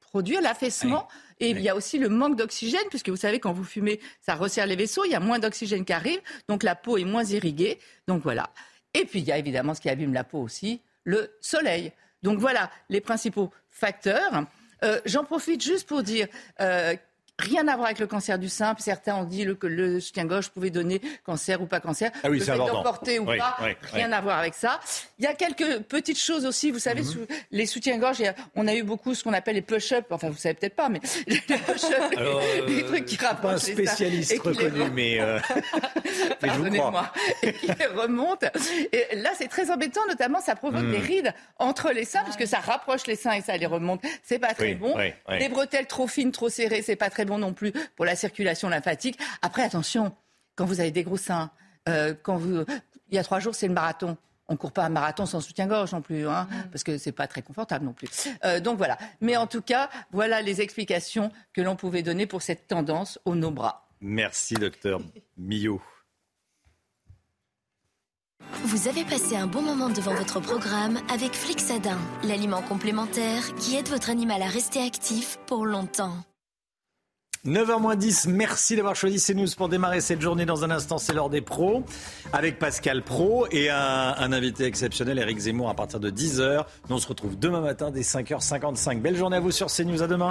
produire 0.00 0.40
l'affaissement. 0.40 1.08
Et 1.40 1.50
il 1.50 1.60
y 1.60 1.68
a 1.68 1.74
aussi 1.74 1.98
le 1.98 2.08
manque 2.08 2.36
d'oxygène, 2.36 2.86
puisque 2.88 3.08
vous 3.08 3.16
savez, 3.16 3.40
quand 3.40 3.52
vous 3.52 3.64
fumez, 3.64 4.00
ça 4.20 4.34
resserre 4.34 4.66
les 4.66 4.76
vaisseaux, 4.76 5.04
il 5.04 5.10
y 5.10 5.16
a 5.16 5.20
moins 5.20 5.40
d'oxygène 5.40 5.84
qui 5.84 5.92
arrive, 5.92 6.20
donc 6.48 6.62
la 6.62 6.76
peau 6.76 6.96
est 6.96 7.04
moins 7.04 7.24
irriguée. 7.24 7.80
Donc 8.06 8.22
voilà. 8.22 8.48
Et 8.94 9.04
puis 9.04 9.20
il 9.20 9.26
y 9.26 9.32
a 9.32 9.38
évidemment 9.38 9.74
ce 9.74 9.80
qui 9.80 9.88
abîme 9.88 10.14
la 10.14 10.24
peau 10.24 10.40
aussi, 10.40 10.80
le 11.04 11.36
soleil. 11.40 11.92
Donc 12.22 12.38
voilà 12.38 12.70
les 12.88 13.00
principaux 13.00 13.50
facteurs. 13.68 14.46
Euh, 14.82 15.00
j'en 15.04 15.24
profite 15.24 15.62
juste 15.62 15.88
pour 15.88 16.02
dire 16.02 16.28
euh, 16.60 16.94
Rien 17.40 17.66
à 17.66 17.74
voir 17.74 17.86
avec 17.86 17.98
le 17.98 18.06
cancer 18.06 18.38
du 18.38 18.48
sein. 18.48 18.76
Certains 18.78 19.16
ont 19.16 19.24
dit 19.24 19.44
que 19.58 19.66
le 19.66 19.98
soutien-gorge 19.98 20.50
pouvait 20.50 20.70
donner 20.70 21.00
cancer 21.24 21.60
ou 21.60 21.66
pas 21.66 21.80
cancer. 21.80 22.12
Ah 22.22 22.30
oui, 22.30 22.38
le 22.38 22.44
fait 22.44 23.18
ou 23.18 23.24
pas, 23.24 23.56
rien 23.92 24.12
à 24.12 24.20
voir 24.20 24.38
avec 24.38 24.54
ça. 24.54 24.78
Il 25.18 25.24
y 25.24 25.28
a 25.28 25.34
quelques 25.34 25.80
petites 25.80 26.18
choses 26.18 26.46
aussi. 26.46 26.70
Vous 26.70 26.78
savez, 26.78 27.02
mhm. 27.02 27.26
les 27.50 27.66
soutiens-gorge, 27.66 28.22
on 28.54 28.68
a 28.68 28.74
eu 28.74 28.84
beaucoup 28.84 29.14
ce 29.14 29.24
qu'on 29.24 29.32
appelle 29.32 29.56
les 29.56 29.62
push-up. 29.62 30.06
Enfin, 30.10 30.30
vous 30.30 30.36
savez 30.36 30.54
peut-être 30.54 30.76
pas, 30.76 30.88
mais 30.88 31.00
les 31.26 31.40
push-up, 31.40 32.66
des 32.68 32.84
trucs 32.84 33.04
qui 33.04 33.16
rapprochent 33.16 33.42
pas 33.42 33.54
un 33.54 33.58
spécialiste 33.58 34.40
reconnu, 34.40 34.90
mais, 34.92 35.20
euh... 35.20 35.40
mais 36.42 36.48
je 36.48 36.58
vous 36.58 36.70
crois. 36.70 37.12
et 37.42 37.52
qui 37.52 37.66
remontent. 37.96 38.46
Et 38.92 39.16
là, 39.16 39.30
c'est 39.36 39.48
très 39.48 39.72
embêtant. 39.72 40.06
Notamment, 40.08 40.40
ça 40.40 40.54
provoque 40.54 40.88
des 40.88 40.98
mhm. 40.98 41.04
rides 41.04 41.34
entre 41.58 41.90
les 41.90 42.04
seins, 42.04 42.22
puisque 42.22 42.46
ça 42.46 42.60
rapproche 42.60 43.08
les 43.08 43.16
seins 43.16 43.32
et 43.32 43.40
ça 43.40 43.56
les 43.56 43.66
remonte. 43.66 44.02
C'est 44.22 44.38
pas 44.38 44.54
très 44.54 44.74
bon. 44.74 44.94
Des 45.36 45.48
bretelles 45.48 45.86
trop 45.86 46.06
fines, 46.06 46.30
trop 46.30 46.48
serrées, 46.48 46.82
c'est 46.82 46.94
pas 46.94 47.10
très 47.10 47.23
bon 47.24 47.38
non 47.38 47.52
plus 47.52 47.72
pour 47.96 48.04
la 48.04 48.16
circulation 48.16 48.68
lymphatique. 48.68 49.18
Après, 49.42 49.62
attention, 49.62 50.14
quand 50.56 50.64
vous 50.64 50.80
avez 50.80 50.90
des 50.90 51.02
gros 51.02 51.16
seins, 51.16 51.50
euh, 51.88 52.14
quand 52.22 52.36
vous, 52.36 52.64
il 53.10 53.14
y 53.14 53.18
a 53.18 53.24
trois 53.24 53.40
jours, 53.40 53.54
c'est 53.54 53.68
le 53.68 53.74
marathon. 53.74 54.16
On 54.48 54.56
court 54.56 54.72
pas 54.72 54.84
un 54.84 54.90
marathon 54.90 55.24
sans 55.24 55.40
soutien-gorge 55.40 55.92
non 55.92 56.02
plus, 56.02 56.28
hein, 56.28 56.46
mm. 56.50 56.70
parce 56.70 56.84
que 56.84 56.98
c'est 56.98 57.12
pas 57.12 57.26
très 57.26 57.42
confortable 57.42 57.86
non 57.86 57.92
plus. 57.92 58.08
Euh, 58.44 58.60
donc 58.60 58.76
voilà. 58.76 58.98
Mais 59.20 59.36
en 59.36 59.46
tout 59.46 59.62
cas, 59.62 59.88
voilà 60.12 60.42
les 60.42 60.60
explications 60.60 61.32
que 61.52 61.62
l'on 61.62 61.76
pouvait 61.76 62.02
donner 62.02 62.26
pour 62.26 62.42
cette 62.42 62.66
tendance 62.66 63.18
aux 63.24 63.34
nos 63.34 63.50
bras. 63.50 63.88
Merci, 64.00 64.54
docteur 64.54 65.00
Millot. 65.38 65.80
Vous 68.64 68.88
avez 68.88 69.04
passé 69.04 69.36
un 69.36 69.46
bon 69.46 69.62
moment 69.62 69.88
devant 69.88 70.14
votre 70.14 70.40
programme 70.40 70.98
avec 71.10 71.32
Flixadin, 71.32 71.98
l'aliment 72.22 72.62
complémentaire 72.62 73.54
qui 73.56 73.76
aide 73.76 73.88
votre 73.88 74.10
animal 74.10 74.42
à 74.42 74.46
rester 74.46 74.82
actif 74.82 75.38
pour 75.46 75.64
longtemps. 75.64 76.14
9h10, 77.46 78.30
merci 78.30 78.74
d'avoir 78.74 78.96
choisi 78.96 79.22
CNews 79.22 79.48
pour 79.54 79.68
démarrer 79.68 80.00
cette 80.00 80.22
journée. 80.22 80.46
Dans 80.46 80.64
un 80.64 80.70
instant, 80.70 80.96
c'est 80.96 81.12
l'heure 81.12 81.28
des 81.28 81.42
pros 81.42 81.84
avec 82.32 82.58
Pascal 82.58 83.02
Pro 83.02 83.46
et 83.50 83.68
un, 83.68 84.32
invité 84.32 84.64
exceptionnel, 84.64 85.18
Eric 85.18 85.38
Zemmour, 85.38 85.68
à 85.68 85.74
partir 85.74 86.00
de 86.00 86.10
10h. 86.10 86.64
Nous, 86.88 86.96
on 86.96 86.98
se 86.98 87.06
retrouve 87.06 87.38
demain 87.38 87.60
matin 87.60 87.90
dès 87.90 88.00
5h55. 88.00 89.00
Belle 89.00 89.16
journée 89.16 89.36
à 89.36 89.40
vous 89.40 89.50
sur 89.50 89.66
CNews. 89.66 90.02
À 90.02 90.06
demain. 90.06 90.30